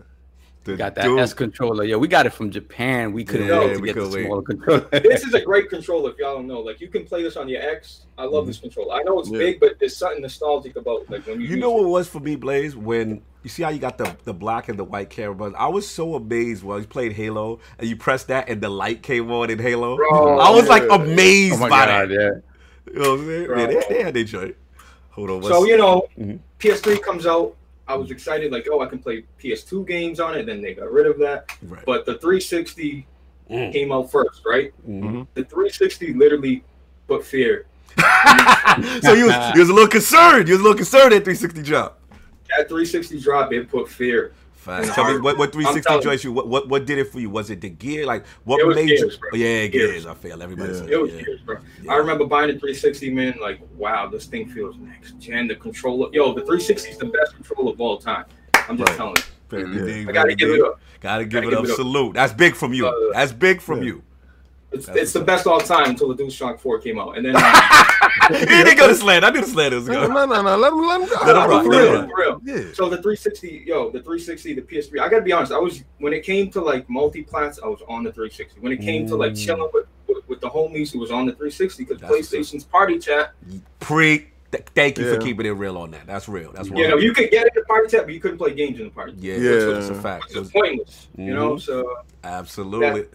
The 0.63 0.77
got 0.77 0.95
that 0.95 1.03
Duke. 1.03 1.19
S 1.19 1.33
controller. 1.33 1.83
Yeah, 1.83 1.97
we 1.97 2.07
got 2.07 2.25
it 2.25 2.29
from 2.31 2.49
Japan. 2.49 3.11
We 3.11 3.25
couldn't 3.25 3.47
Yeah, 3.47 3.59
wait 3.59 3.73
to 3.73 3.79
we 3.81 3.87
get 3.87 3.95
the 3.97 4.07
wait. 4.07 4.25
smaller 4.27 4.41
controller. 4.43 4.87
This 4.91 5.23
is 5.25 5.33
a 5.33 5.41
great 5.41 5.69
controller. 5.69 6.11
If 6.11 6.17
y'all 6.19 6.35
don't 6.35 6.47
know, 6.47 6.61
like 6.61 6.79
you 6.79 6.87
can 6.87 7.03
play 7.03 7.21
this 7.23 7.35
on 7.35 7.49
your 7.49 7.61
X. 7.61 8.05
I 8.17 8.23
love 8.23 8.47
this 8.47 8.59
controller. 8.59 8.93
I 8.95 9.03
know 9.03 9.19
it's 9.19 9.29
Yeah. 9.29 9.39
big, 9.39 9.59
but 9.59 9.77
there's 9.79 9.97
something 9.97 10.21
nostalgic 10.21 10.77
about 10.77 11.09
like 11.09 11.27
when 11.27 11.41
you. 11.41 11.47
You 11.47 11.57
know 11.57 11.71
it. 11.77 11.81
what 11.81 11.87
it 11.87 11.89
was 11.91 12.07
for 12.07 12.21
me, 12.21 12.37
Blaze? 12.37 12.77
When 12.77 13.21
you 13.43 13.49
see 13.49 13.63
how 13.63 13.69
you 13.69 13.79
got 13.79 13.97
the, 13.97 14.15
the 14.23 14.33
black 14.33 14.69
and 14.69 14.79
the 14.79 14.83
white 14.83 15.09
camera 15.09 15.35
buttons, 15.35 15.55
I 15.59 15.67
was 15.67 15.87
so 15.87 16.15
amazed 16.15 16.63
when 16.63 16.79
you 16.81 16.87
played 16.87 17.13
Halo 17.13 17.59
and 17.77 17.87
you 17.87 17.95
pressed 17.95 18.27
that 18.29 18.49
and 18.49 18.61
the 18.61 18.69
light 18.69 19.03
came 19.03 19.31
on 19.31 19.49
in 19.49 19.59
Halo. 19.59 19.97
Bro, 19.97 20.39
I 20.39 20.49
was 20.49 20.67
like 20.67 20.83
amazed 20.89 21.55
oh 21.55 21.57
my 21.57 21.69
by 21.69 21.85
god, 21.85 22.09
that. 22.09 22.13
yeah. 22.13 22.93
You 22.93 22.99
know 22.99 23.11
what 23.11 23.19
I'm 23.19 23.25
saying? 23.27 23.45
Bro. 23.47 23.57
Yeah, 23.59 23.65
they, 23.67 23.83
they 23.95 24.03
had 24.03 24.13
their 24.13 24.23
joint. 24.23 24.55
Hold 25.11 25.29
on. 25.29 25.43
So 25.43 25.65
you 25.65 25.77
know, 25.77 26.07
Mhm. 26.17 26.39
PS3 26.59 27.01
comes 27.01 27.25
out. 27.25 27.55
I 27.87 27.95
was 27.95 28.11
excited, 28.11 28.49
like, 28.51 28.65
oh, 28.71 28.79
I 28.79 28.85
can 28.85 28.99
play 28.99 29.25
PS2 29.41 29.85
games 29.85 30.19
on 30.21 30.35
it. 30.35 30.45
Then 30.45 30.61
they 30.61 30.73
got 30.73 30.89
rid 30.89 31.05
of 31.05 31.19
that. 31.19 31.49
Right. 31.63 31.83
But 31.85 32.05
the 32.05 32.13
360 32.17 33.05
Mm. 33.51 33.73
came 33.73 33.91
out 33.91 34.09
first, 34.09 34.41
right? 34.45 34.71
Mhm. 34.89 35.27
The 35.33 35.43
360 35.43 36.13
literally 36.13 36.63
put 37.09 37.25
fear 37.25 37.65
so 39.03 39.13
you 39.13 39.25
was, 39.27 39.53
you 39.53 39.59
was 39.59 39.69
a 39.69 39.73
little 39.73 39.87
concerned. 39.89 40.47
You 40.47 40.53
was 40.55 40.61
a 40.61 40.63
little 40.63 40.77
concerned 40.77 41.13
at 41.13 41.23
360 41.25 41.61
drop. 41.61 41.99
That 42.57 42.67
360 42.69 43.19
drop, 43.21 43.51
it 43.53 43.69
put 43.69 43.87
fear. 43.89 44.33
Facts. 44.53 44.93
Tell 44.95 45.13
me 45.13 45.19
what, 45.19 45.37
what 45.37 45.51
360 45.51 45.81
telling 45.89 46.03
joints 46.03 46.23
you 46.23 46.31
what, 46.31 46.47
what 46.47 46.69
what 46.69 46.85
did 46.85 46.97
it 46.97 47.11
for 47.11 47.19
you? 47.19 47.29
Was 47.29 47.49
it 47.49 47.59
the 47.59 47.69
gear? 47.69 48.05
Like 48.05 48.25
what 48.45 48.61
It 48.61 48.65
was 48.67 48.75
made 48.77 48.87
gears, 48.87 49.01
you? 49.01 49.19
bro. 49.19 49.29
Yeah, 49.33 49.67
gears. 49.67 49.91
Gears. 49.91 50.05
I 50.05 50.13
feel 50.13 50.41
everybody 50.41 50.71
Yeah. 50.71 50.79
says 50.79 50.89
It 50.89 51.01
was 51.01 51.11
yeah. 51.11 51.19
years, 51.19 51.41
bro. 51.41 51.57
Yeah. 51.81 51.91
I 51.91 51.95
remember 51.97 52.25
buying 52.25 52.47
the 52.47 52.53
360, 52.59 53.09
man. 53.11 53.35
Like, 53.41 53.59
wow, 53.75 54.07
this 54.07 54.25
thing 54.25 54.47
feels 54.47 54.77
next 54.77 55.19
gen. 55.19 55.49
The 55.49 55.55
controller, 55.55 56.07
yo, 56.13 56.29
the 56.33 56.41
360 56.41 56.91
is 56.91 56.97
the 56.97 57.07
best 57.07 57.35
controller 57.35 57.73
of 57.73 57.81
all 57.81 57.97
time. 57.97 58.23
I'm 58.69 58.77
just 58.77 58.89
Right. 58.91 58.97
telling 58.97 59.15
you. 59.17 59.23
Very 59.49 59.63
Yeah. 60.03 60.09
I 60.09 60.13
gotta 60.13 60.27
very 60.27 60.35
give 60.35 60.49
it 60.51 60.61
up. 60.61 60.79
Gotta 61.01 61.25
give 61.25 61.31
Gotta 61.43 61.47
it 61.47 61.49
give 61.49 61.59
up. 61.59 61.65
it 61.65 61.71
up. 61.71 61.75
Salute. 61.75 62.13
That's 62.13 62.31
big 62.33 62.55
from 62.55 62.73
you. 62.73 62.87
Uh, 62.87 62.93
That's 63.11 63.33
big 63.33 63.59
from 63.59 63.79
yeah. 63.79 63.85
you. 63.85 64.03
It's, 64.73 64.87
it's 64.89 65.13
the 65.13 65.21
best 65.21 65.45
all 65.47 65.59
time 65.59 65.91
until 65.91 66.13
the 66.13 66.23
DualShock 66.23 66.59
4 66.59 66.79
came 66.79 66.99
out, 66.99 67.15
and 67.17 67.25
then. 67.25 67.35
um, 67.35 67.43
he 68.39 68.45
didn't 68.45 68.77
go 68.77 68.87
to 68.87 68.95
slant. 68.95 69.23
I 69.23 69.29
knew 69.29 69.41
the 69.41 69.47
slant 69.47 69.73
was 69.75 69.87
No, 69.87 70.07
going. 70.07 70.13
no, 70.13 70.25
no, 70.25 70.41
no. 70.41 70.57
Let 70.57 70.73
him, 70.73 70.81
let 70.85 71.01
him 71.01 71.07
go. 71.09 71.15
Let 71.25 71.35
him 71.35 71.49
rock, 71.49 71.63
for 71.63 71.69
real, 71.69 72.07
for 72.07 72.15
real. 72.17 72.41
Yeah. 72.43 72.73
So 72.73 72.89
the 72.89 72.97
360, 72.97 73.63
yo, 73.67 73.85
the 73.91 73.99
360, 73.99 74.53
the 74.55 74.61
PS3. 74.63 74.99
I 75.01 75.09
gotta 75.09 75.21
be 75.21 75.31
honest. 75.31 75.51
I 75.51 75.59
was 75.59 75.83
when 75.99 76.13
it 76.13 76.23
came 76.23 76.49
to 76.51 76.61
like 76.61 76.89
multi-plats, 76.89 77.59
I 77.63 77.67
was 77.67 77.81
on 77.87 78.03
the 78.03 78.11
360. 78.11 78.59
When 78.61 78.71
it 78.71 78.81
came 78.81 79.07
to 79.07 79.15
like 79.15 79.33
Mm. 79.33 79.45
chilling 79.45 79.69
with, 79.73 79.85
with 80.07 80.27
with 80.27 80.41
the 80.41 80.49
homies, 80.49 80.93
it 80.95 80.97
was 80.97 81.11
on 81.11 81.25
the 81.27 81.33
360 81.33 81.83
because 81.83 82.01
That's 82.01 82.11
what's 82.11 82.33
up. 82.33 82.39
PlayStation's 82.39 82.63
party 82.63 82.97
chat. 82.99 83.33
Pre. 83.79 84.27
th- 84.51 84.63
thank 84.75 84.97
you 84.97 85.05
Yeah. 85.07 85.15
for 85.15 85.21
keeping 85.21 85.45
it 85.45 85.51
real 85.51 85.77
on 85.77 85.91
that. 85.91 86.05
That's 86.07 86.27
real. 86.27 86.51
That's 86.51 86.69
real. 86.69 86.79
You 86.81 86.87
know, 86.89 86.97
you 86.97 87.13
could 87.13 87.29
get 87.31 87.45
it 87.47 87.53
in 87.55 87.61
the 87.61 87.65
party 87.65 87.89
chat, 87.89 88.05
but 88.05 88.13
you 88.13 88.19
couldn't 88.19 88.37
play 88.37 88.53
games 88.53 88.79
in 88.79 88.85
the 88.85 88.91
party. 88.91 89.13
yeah, 89.17 89.35
Yeah. 89.35 89.77
It's, 89.77 89.89
a 89.89 89.95
fact. 89.95 90.29
Which 90.29 90.37
is 90.37 90.51
pointless. 90.51 91.07
You 91.17 91.33
know, 91.33 91.55
Mhm. 91.55 91.61
so 91.61 91.97
Absolutely. 92.23 93.01
that 93.01 93.09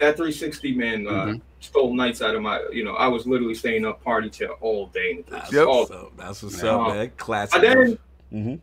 360 0.00 0.74
man 0.74 1.06
uh, 1.06 1.10
Mhm. 1.26 1.40
stole 1.60 1.94
nights 1.94 2.22
out 2.22 2.34
of 2.34 2.42
my. 2.42 2.60
You 2.72 2.84
know, 2.84 2.94
I 2.94 3.06
was 3.08 3.26
literally 3.26 3.54
staying 3.54 3.84
up 3.84 4.02
party 4.02 4.30
chat 4.30 4.50
all 4.60 4.86
day. 4.86 5.24
That's 5.28 5.52
Yep. 5.52 5.66
all 5.66 5.80
what's 5.80 5.90
up. 5.90 6.12
That's 6.16 6.42
what's 6.42 6.64
up, 6.64 6.88
man. 6.88 7.10
Classic. 7.16 7.60
But 7.60 7.68
then, 7.68 7.98
hmm 8.30 8.54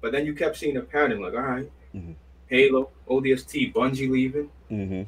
but 0.00 0.10
then 0.12 0.26
you 0.26 0.34
kept 0.34 0.56
seeing 0.56 0.76
a 0.76 0.80
pattern. 0.80 1.20
Like, 1.20 1.34
all 1.34 1.40
right, 1.42 1.70
Mhm. 1.94 2.14
Halo, 2.48 2.90
ODST, 3.08 3.72
Bungie 3.72 4.10
leaving. 4.10 4.50
hmm 4.68 5.02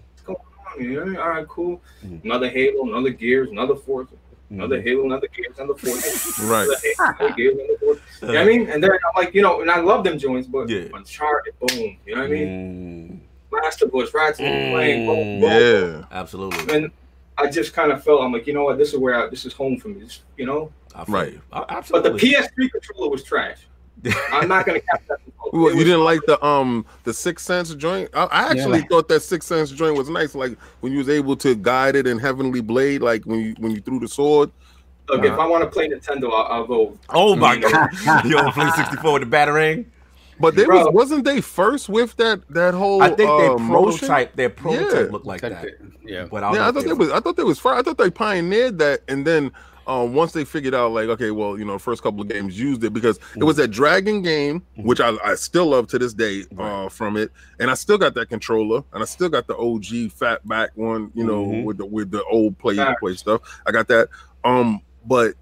You 0.79 1.05
know, 1.05 1.21
all 1.23 1.29
right, 1.29 1.47
cool. 1.47 1.81
Mhm. 2.05 2.25
Another 2.25 2.49
Halo, 2.49 2.83
another 2.89 3.11
Gears, 3.11 3.51
another 3.51 3.77
Forza, 3.77 4.15
another 4.51 4.79
Mm-hmm. 4.79 4.89
Halo, 4.89 5.05
another 5.05 5.29
Gears, 5.29 5.57
another 5.59 5.75
Forza. 5.79 6.09
Right. 6.43 6.67
Another 6.67 6.81
Halo, 6.83 7.15
another 7.21 7.35
Gears, 7.37 7.55
another 7.55 7.79
Forza. 7.79 8.01
You 8.23 8.27
know 8.27 8.35
what 8.35 8.41
I 8.41 8.45
mean? 8.45 8.67
And 8.71 8.83
then 8.83 8.91
I'm 8.91 8.99
like, 9.25 9.35
you 9.35 9.43
know, 9.43 9.61
and 9.61 9.71
I 9.71 9.79
love 9.81 10.03
them 10.03 10.19
joints, 10.19 10.49
but 10.49 10.69
Yeah. 10.69 10.87
Uncharted, 10.93 11.55
boom. 11.61 11.97
You 12.07 12.15
know 12.17 12.23
what 12.23 12.31
I 12.31 12.33
mean? 12.33 12.49
Mm, 12.49 13.21
Master 13.63 13.87
Bush, 13.87 14.13
Ratchet 14.15 14.41
and 14.47 14.73
Clank, 14.73 15.07
boom, 15.07 15.41
boom. 15.41 15.51
Yeah. 15.51 16.05
absolutely. 16.11 16.75
And 16.75 16.91
I 17.39 17.49
just 17.51 17.73
kind 17.73 17.91
of 17.93 18.03
felt, 18.05 18.23
I'm 18.23 18.33
like, 18.33 18.47
you 18.47 18.53
know 18.55 18.65
what? 18.65 18.79
This 18.79 18.93
is 18.93 18.99
where 18.99 19.15
I, 19.27 19.29
this 19.29 19.45
is 19.45 19.53
home 19.53 19.79
for 19.79 19.89
me. 19.89 20.01
This, 20.01 20.21
you 20.37 20.47
know? 20.47 20.73
I 20.95 21.05
feel 21.05 21.15
Right. 21.15 21.33
you. 21.35 21.43
I- 21.53 21.83
But 21.91 22.03
the 22.05 22.11
PS3 22.11 22.71
controller 22.71 23.11
was 23.11 23.23
trash. 23.25 23.59
I'm 24.33 24.49
not 24.49 24.67
going 24.67 24.81
to 24.81 24.87
cap 24.87 25.03
that. 25.09 25.19
controller. 25.25 25.65
Well, 25.67 25.75
you 25.77 25.85
didn't 25.85 26.05
like 26.05 26.21
the 26.27 26.45
um 26.45 26.85
the 27.05 27.13
Sixaxis 27.13 27.77
joint? 27.79 28.11
I, 28.13 28.25
I 28.25 28.43
actually 28.51 28.81
Yeah. 28.81 28.85
thought 28.91 29.09
that 29.09 29.23
Sixaxis 29.23 29.75
joint 29.75 29.97
was 29.97 30.09
nice. 30.11 30.35
Like 30.35 30.59
when 30.81 30.93
you 30.93 30.99
was 30.99 31.09
able 31.09 31.37
to 31.37 31.55
guide 31.55 31.97
it 31.97 32.07
in 32.07 32.19
Heavenly 32.19 32.61
Blade, 32.61 33.03
like 33.03 33.25
when 33.25 33.41
you 33.41 33.55
when 33.59 33.73
you 33.73 33.81
threw 33.81 33.99
the 34.01 34.09
sword. 34.09 34.51
Look, 35.09 35.25
if 35.25 35.33
I 35.33 35.47
want 35.47 35.63
to 35.65 35.71
play 35.71 35.89
Nintendo, 35.89 36.25
I'll, 36.33 36.53
I'll 36.53 36.67
go. 36.67 36.99
oh 37.11 37.35
my 37.37 37.57
Mm. 37.57 37.63
god. 37.73 38.25
you 38.27 38.35
want 38.37 38.49
to 38.49 38.53
play 38.53 38.71
64 38.71 39.13
with 39.21 39.31
the 39.31 39.37
batarang? 39.37 39.85
But 40.41 40.57
they 40.57 40.65
Bro. 40.65 40.85
was 40.87 40.93
wasn't 40.95 41.25
they 41.25 41.41
first 41.41 41.89
with 41.89 42.17
that 42.17 42.41
that 42.51 42.75
whole 42.75 43.03
I 43.03 43.09
think 43.09 43.19
their 43.19 43.51
uh, 43.53 43.59
motion? 43.59 43.99
prototype, 44.09 44.37
their 44.37 44.51
prototype 44.51 45.07
Yeah. 45.07 45.13
looked 45.13 45.27
like 45.27 45.41
that. 45.43 45.67
Yeah. 46.05 46.27
But 46.31 46.43
I 46.45 46.55
Yeah, 46.55 46.69
I 46.69 46.73
thought 46.73 46.83
they 46.83 46.89
they 46.89 46.93
was 46.95 47.11
I 47.11 47.21
thought 47.21 47.37
they 47.37 47.45
was 47.45 47.59
fire. 47.59 47.75
I 47.75 47.83
thought 47.83 47.99
they 47.99 48.11
pioneered 48.11 48.79
that, 48.79 49.01
and 49.09 49.27
then 49.27 49.53
um, 49.87 50.15
once 50.15 50.33
they 50.33 50.45
figured 50.47 50.75
out 50.75 50.93
like 50.93 51.09
okay, 51.11 51.31
well 51.31 51.59
you 51.59 51.65
know, 51.65 51.79
first 51.79 52.03
couple 52.03 52.21
of 52.23 52.29
games 52.29 52.59
used 52.59 52.83
it 52.85 52.93
because 52.95 53.19
it 53.37 53.45
was 53.45 53.57
that 53.57 53.69
Dragon 53.69 54.23
game, 54.23 54.63
Mhm. 54.79 54.85
which 54.85 54.99
I, 55.01 55.13
I 55.23 55.35
still 55.35 55.67
love 55.67 55.89
to 55.89 55.99
this 55.99 56.15
day 56.15 56.45
Right. 56.53 56.85
uh, 56.87 56.89
from 56.89 57.17
it, 57.19 57.31
and 57.61 57.71
I 57.71 57.75
still 57.75 57.99
got 57.99 58.15
that 58.15 58.29
controller, 58.31 58.83
and 58.95 59.03
I 59.03 59.07
still 59.07 59.29
got 59.29 59.47
the 59.47 59.57
OG 59.57 60.09
fat 60.09 60.47
back 60.49 60.71
one, 60.75 61.11
you 61.15 61.25
know, 61.25 61.45
Mhm. 61.47 61.65
with 61.65 61.77
the 61.79 61.85
with 61.87 62.11
the 62.11 62.25
old 62.25 62.59
play 62.59 62.77
Facts. 62.77 62.99
play 63.01 63.15
stuff. 63.15 63.43
I 63.67 63.73
got 63.73 63.87
that. 63.89 64.09
Um, 64.43 64.81
but 65.07 65.35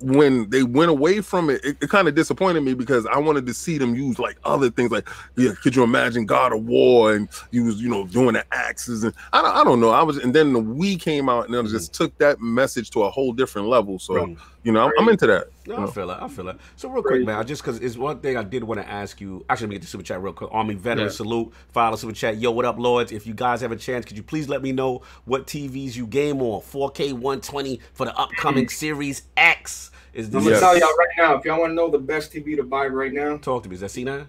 when 0.00 0.50
they 0.50 0.62
went 0.62 0.90
away 0.90 1.20
from 1.20 1.48
it, 1.48 1.64
it, 1.64 1.76
it 1.80 1.90
kind 1.90 2.06
of 2.06 2.14
disappointed 2.14 2.60
me 2.60 2.74
because 2.74 3.06
I 3.06 3.18
wanted 3.18 3.46
to 3.46 3.54
see 3.54 3.78
them 3.78 3.94
use 3.94 4.18
like 4.18 4.36
other 4.44 4.70
things. 4.70 4.90
Like, 4.90 5.08
yeah, 5.36 5.52
could 5.62 5.74
you 5.74 5.82
imagine 5.82 6.26
God 6.26 6.52
of 6.52 6.64
War 6.66 7.14
and 7.14 7.28
you 7.50 7.64
was, 7.64 7.80
you 7.80 7.88
know, 7.88 8.06
doing 8.06 8.34
the 8.34 8.44
axes 8.52 9.04
and 9.04 9.14
I 9.32 9.42
don't, 9.42 9.56
I 9.56 9.64
don't 9.64 9.80
know. 9.80 9.90
I 9.90 10.02
was, 10.02 10.18
and 10.18 10.34
then 10.34 10.52
the 10.52 10.60
Wii 10.60 11.00
came 11.00 11.28
out 11.28 11.46
and 11.46 11.54
it 11.54 11.58
mm-hmm. 11.58 11.68
just 11.68 11.94
took 11.94 12.16
that 12.18 12.40
message 12.40 12.90
to 12.90 13.04
a 13.04 13.10
whole 13.10 13.32
different 13.32 13.68
level. 13.68 13.98
So, 13.98 14.14
Right. 14.16 14.36
You 14.66 14.72
know, 14.72 14.86
I'm, 14.86 14.92
I'm 14.98 15.08
into 15.08 15.28
that. 15.28 15.46
No, 15.68 15.76
I 15.86 15.86
feel 15.86 16.10
it. 16.10 16.18
I 16.20 16.26
feel 16.26 16.48
it. 16.48 16.56
So 16.74 16.88
real 16.88 17.00
quick, 17.00 17.12
Crazy. 17.12 17.24
man, 17.24 17.46
just 17.46 17.62
because 17.62 17.78
it's 17.78 17.96
one 17.96 18.18
thing 18.18 18.36
I 18.36 18.42
did 18.42 18.64
want 18.64 18.80
to 18.80 18.88
ask 18.88 19.20
you. 19.20 19.44
Actually, 19.48 19.66
let 19.66 19.70
me 19.70 19.74
get 19.76 19.82
the 19.82 19.86
super 19.86 20.02
chat 20.02 20.20
real 20.20 20.32
quick. 20.32 20.50
Army 20.52 20.74
veteran 20.74 21.06
Yeah. 21.06 21.12
salute. 21.12 21.52
Follow 21.68 21.94
super 21.94 22.12
chat. 22.12 22.38
Yo, 22.38 22.50
what 22.50 22.64
up, 22.64 22.76
lords? 22.76 23.12
If 23.12 23.28
you 23.28 23.32
guys 23.34 23.60
have 23.60 23.70
a 23.70 23.76
chance, 23.76 24.04
could 24.04 24.16
you 24.16 24.24
please 24.24 24.48
let 24.48 24.62
me 24.62 24.72
know 24.72 25.02
what 25.24 25.46
TVs 25.46 25.94
you 25.94 26.08
game 26.08 26.42
on? 26.42 26.62
4K 26.62 27.12
120 27.12 27.80
for 27.94 28.06
the 28.06 28.16
upcoming 28.18 28.68
Series 28.68 29.22
X. 29.36 29.92
Is 30.12 30.26
I'm 30.26 30.32
this? 30.32 30.42
gonna 30.42 30.50
Yes. 30.50 30.60
tell 30.60 30.76
y'all 30.78 30.96
right 30.98 31.08
now. 31.16 31.34
If 31.36 31.44
y'all 31.44 31.60
want 31.60 31.70
to 31.70 31.74
know 31.74 31.88
the 31.88 31.98
best 32.00 32.32
TV 32.32 32.56
to 32.56 32.64
buy 32.64 32.86
right 32.88 33.12
now, 33.12 33.36
Talk 33.36 33.62
to 33.62 33.68
me. 33.68 33.74
Is 33.76 33.82
that 33.82 33.90
C9? 33.90 34.26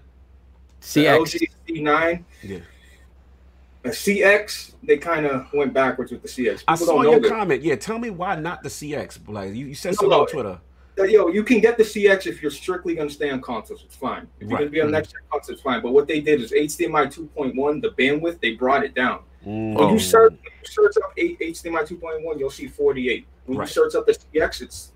the 0.93 1.05
CX. 1.05 1.17
LG 1.17 1.47
C9, 1.67 2.23
Yeah. 2.43 2.59
The 3.87 3.93
CX, 3.93 4.73
they 4.83 4.97
kind 4.97 5.25
of 5.25 5.47
went 5.53 5.73
backwards 5.73 6.11
with 6.11 6.21
the 6.21 6.27
CX. 6.27 6.59
People 6.59 6.63
I 6.67 6.75
saw 6.75 6.85
don't 6.85 7.03
know 7.03 7.11
your 7.11 7.19
this. 7.19 7.31
comment. 7.31 7.61
Yeah, 7.63 7.75
tell 7.75 7.99
me 7.99 8.09
why 8.09 8.35
not 8.35 8.63
the 8.63 8.69
CX. 8.69 9.27
Like 9.27 9.53
you, 9.53 9.67
you 9.67 9.75
said 9.75 9.89
No, 9.91 9.95
something 9.95 10.09
no. 10.11 10.21
on 10.21 10.27
Twitter. 10.27 10.59
that, 10.95 11.11
yo, 11.11 11.27
you 11.27 11.43
can 11.43 11.59
get 11.59 11.77
the 11.77 11.83
CX 11.83 12.25
if 12.27 12.41
you're 12.41 12.49
strictly 12.51 12.95
going 12.95 13.07
to 13.07 13.13
stay 13.13 13.29
on 13.29 13.41
consoles. 13.41 13.83
It's 13.85 13.95
fine. 13.95 14.27
If 14.39 14.49
you're 14.49 14.51
Right. 14.51 14.57
going 14.59 14.69
to 14.69 14.71
be 14.71 14.81
on 14.81 14.91
next 14.91 15.11
gen 15.11 15.21
consoles, 15.31 15.55
it's 15.55 15.61
fine. 15.61 15.81
But 15.81 15.91
what 15.93 16.07
they 16.07 16.19
did 16.21 16.41
is 16.41 16.51
HDMI 16.51 17.05
2.1, 17.07 17.81
the 17.81 17.89
bandwidth, 17.91 18.39
they 18.41 18.53
brought 18.53 18.83
it 18.83 18.93
down. 18.95 19.19
When 19.43 19.75
Oh. 19.77 19.93
you 19.93 19.99
search, 19.99 20.31
when 20.31 20.39
you 20.61 20.67
search 20.67 20.95
up 20.97 21.13
HDMI 21.17 21.83
2.1, 21.85 22.39
you'll 22.39 22.49
see 22.49 22.67
48. 22.67 23.27
When 23.45 23.57
Right. 23.59 23.67
you 23.67 23.73
search 23.73 23.95
up 23.95 24.05
the 24.07 24.13
CX, 24.13 24.61
it's 24.61 24.91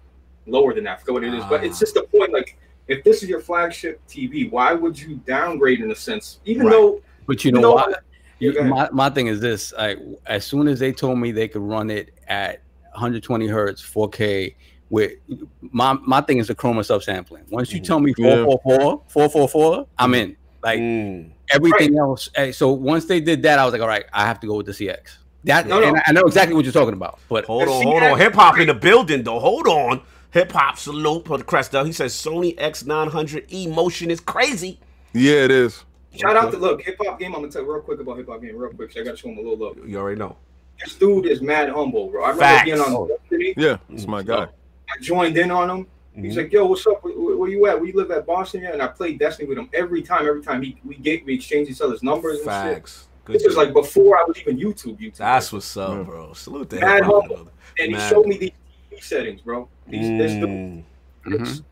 lower 0.47 0.73
than 0.73 0.83
that. 0.85 0.93
I 0.93 0.99
forget 1.01 1.13
what 1.13 1.23
it 1.23 1.33
is. 1.33 1.43
But 1.45 1.61
Ah. 1.61 1.65
it's 1.65 1.79
just 1.79 1.93
the 1.93 2.03
point. 2.03 2.33
Like, 2.33 2.57
if 2.87 3.03
this 3.03 3.21
is 3.23 3.29
your 3.29 3.39
flagship 3.39 4.01
TV, 4.07 4.49
why 4.49 4.73
would 4.73 4.99
you 4.99 5.17
downgrade 5.25 5.81
in 5.81 5.91
a 5.91 5.95
sense? 5.95 6.39
Even 6.45 6.65
Right. 6.65 6.71
though 6.73 7.01
But 7.27 7.45
you 7.45 7.49
you 7.49 7.53
know 7.53 7.61
know 7.61 7.73
what? 7.75 8.03
What? 8.41 8.55
Yeah, 8.55 8.63
my, 8.63 8.89
my 8.91 9.09
thing 9.09 9.27
is 9.27 9.39
this: 9.39 9.73
I, 9.77 9.97
as 10.25 10.45
soon 10.45 10.67
as 10.67 10.79
they 10.79 10.91
told 10.91 11.19
me 11.19 11.31
they 11.31 11.47
could 11.47 11.61
run 11.61 11.89
it 11.89 12.13
at 12.27 12.61
120 12.93 13.47
hertz, 13.47 13.81
4K, 13.81 14.55
with 14.89 15.13
my 15.61 15.93
my 15.93 16.21
thing 16.21 16.37
is 16.39 16.47
the 16.47 16.55
chroma 16.55 16.79
subsampling. 16.79 17.49
Once 17.49 17.71
you 17.71 17.79
tell 17.79 17.99
me 17.99 18.13
444, 18.13 19.03
444, 19.07 19.87
I'm 19.97 20.13
in. 20.15 20.35
Like 20.63 20.79
Mm. 20.79 21.31
everything 21.51 21.97
else. 21.97 22.29
eh, 22.35 22.51
So 22.51 22.71
once 22.71 23.05
they 23.05 23.19
did 23.19 23.41
that, 23.43 23.57
I 23.57 23.65
was 23.65 23.71
like, 23.73 23.81
all 23.81 23.87
right, 23.87 24.05
I 24.13 24.25
have 24.27 24.39
to 24.41 24.47
go 24.47 24.55
with 24.57 24.67
the 24.67 24.73
CX. 24.73 25.17
That 25.45 25.65
No, 25.67 25.79
no. 25.79 25.95
I- 25.95 26.03
I 26.07 26.11
know 26.11 26.21
exactly 26.21 26.53
what 26.53 26.65
you're 26.65 26.71
talking 26.73 26.93
about. 26.93 27.17
But 27.29 27.45
Hold 27.45 27.67
on, 27.67 27.83
hold 27.83 28.03
on. 28.03 28.19
Hip 28.19 28.33
hop 28.35 28.59
in 28.59 28.67
the 28.67 28.75
building, 28.75 29.23
though. 29.23 29.39
Hold 29.39 29.67
on. 29.67 30.01
Hip 30.31 30.51
hop 30.51 30.77
salute 30.77 31.25
for 31.25 31.37
the 31.39 31.43
crest 31.43 31.73
up. 31.73 31.87
He 31.87 31.93
says 31.93 32.13
Sony 32.13 32.55
X900E 32.59 33.73
motion 33.73 34.11
is 34.11 34.19
crazy. 34.19 34.79
Yeah, 35.13 35.43
it 35.45 35.51
is. 35.51 35.83
Shout 36.15 36.35
out 36.35 36.51
to 36.51 36.57
look 36.57 36.81
hip 36.81 36.97
hop 37.01 37.19
game. 37.19 37.33
I'm 37.35 37.41
gonna 37.41 37.51
tell 37.51 37.63
real 37.63 37.81
quick 37.81 37.99
about 37.99 38.17
hip 38.17 38.27
hop 38.29 38.41
game, 38.41 38.57
real 38.57 38.71
quick. 38.71 38.89
'cause 38.89 38.97
I 39.01 39.03
got 39.03 39.11
to 39.11 39.17
show 39.17 39.29
him 39.29 39.37
a 39.37 39.41
little 39.41 39.57
love. 39.57 39.77
You 39.87 39.97
already 39.97 40.19
know. 40.19 40.35
This 40.83 40.95
dude 40.95 41.25
is 41.27 41.41
mad 41.41 41.69
humble, 41.69 42.09
bro. 42.09 42.23
I 42.23 42.29
remember 42.29 42.43
Facts. 42.43 42.65
being 42.65 42.79
on 42.79 42.93
Oh. 42.93 43.09
Yeah, 43.57 43.77
it's 43.89 44.07
my 44.07 44.23
guy. 44.23 44.43
I 44.89 44.99
joined 45.01 45.37
in 45.37 45.51
on 45.51 45.69
him. 45.69 45.87
He's 46.15 46.33
Mhm. 46.33 46.37
like, 46.37 46.51
"Yo, 46.53 46.65
what's 46.65 46.85
up? 46.87 47.03
Where, 47.03 47.13
where- 47.13 47.37
where 47.37 47.49
you 47.49 47.65
at? 47.67 47.79
We 47.79 47.93
live 47.93 48.11
at 48.11 48.25
Boston, 48.25 48.63
yeah." 48.63 48.73
And 48.73 48.81
I 48.81 48.87
played 48.87 49.17
Destiny 49.19 49.47
with 49.47 49.57
him 49.57 49.69
every 49.73 50.01
time. 50.01 50.27
Every 50.27 50.41
time 50.41 50.61
he 50.61 50.75
we 50.83 50.95
get 50.95 51.25
we 51.25 51.35
exchange 51.35 51.69
each 51.69 51.79
other's 51.81 52.03
numbers 52.03 52.39
and 52.39 52.41
shit. 52.41 52.47
Facts. 52.75 53.07
Good 53.23 53.35
This 53.35 53.45
was 53.45 53.55
like 53.55 53.71
before 53.71 54.17
I 54.17 54.23
was 54.23 54.37
even 54.39 54.57
YouTube. 54.57 54.99
YouTube. 54.99 55.17
That's 55.17 55.53
what's 55.53 55.77
up, 55.77 55.95
Yeah. 55.97 56.03
bro. 56.03 56.33
Salute 56.33 56.69
to 56.71 56.79
Mad 56.79 56.95
hip 56.95 57.03
hop. 57.05 57.13
humble. 57.21 57.35
brother. 57.35 57.51
and 57.79 57.95
he 57.95 57.99
showed 58.09 58.25
me 58.25 58.37
these 58.37 58.51
TV 58.91 59.01
settings, 59.01 59.41
bro. 59.41 59.69
These, 59.87 60.07
this 60.19 60.31
dude, 60.33 60.83
Mm. 61.25 61.63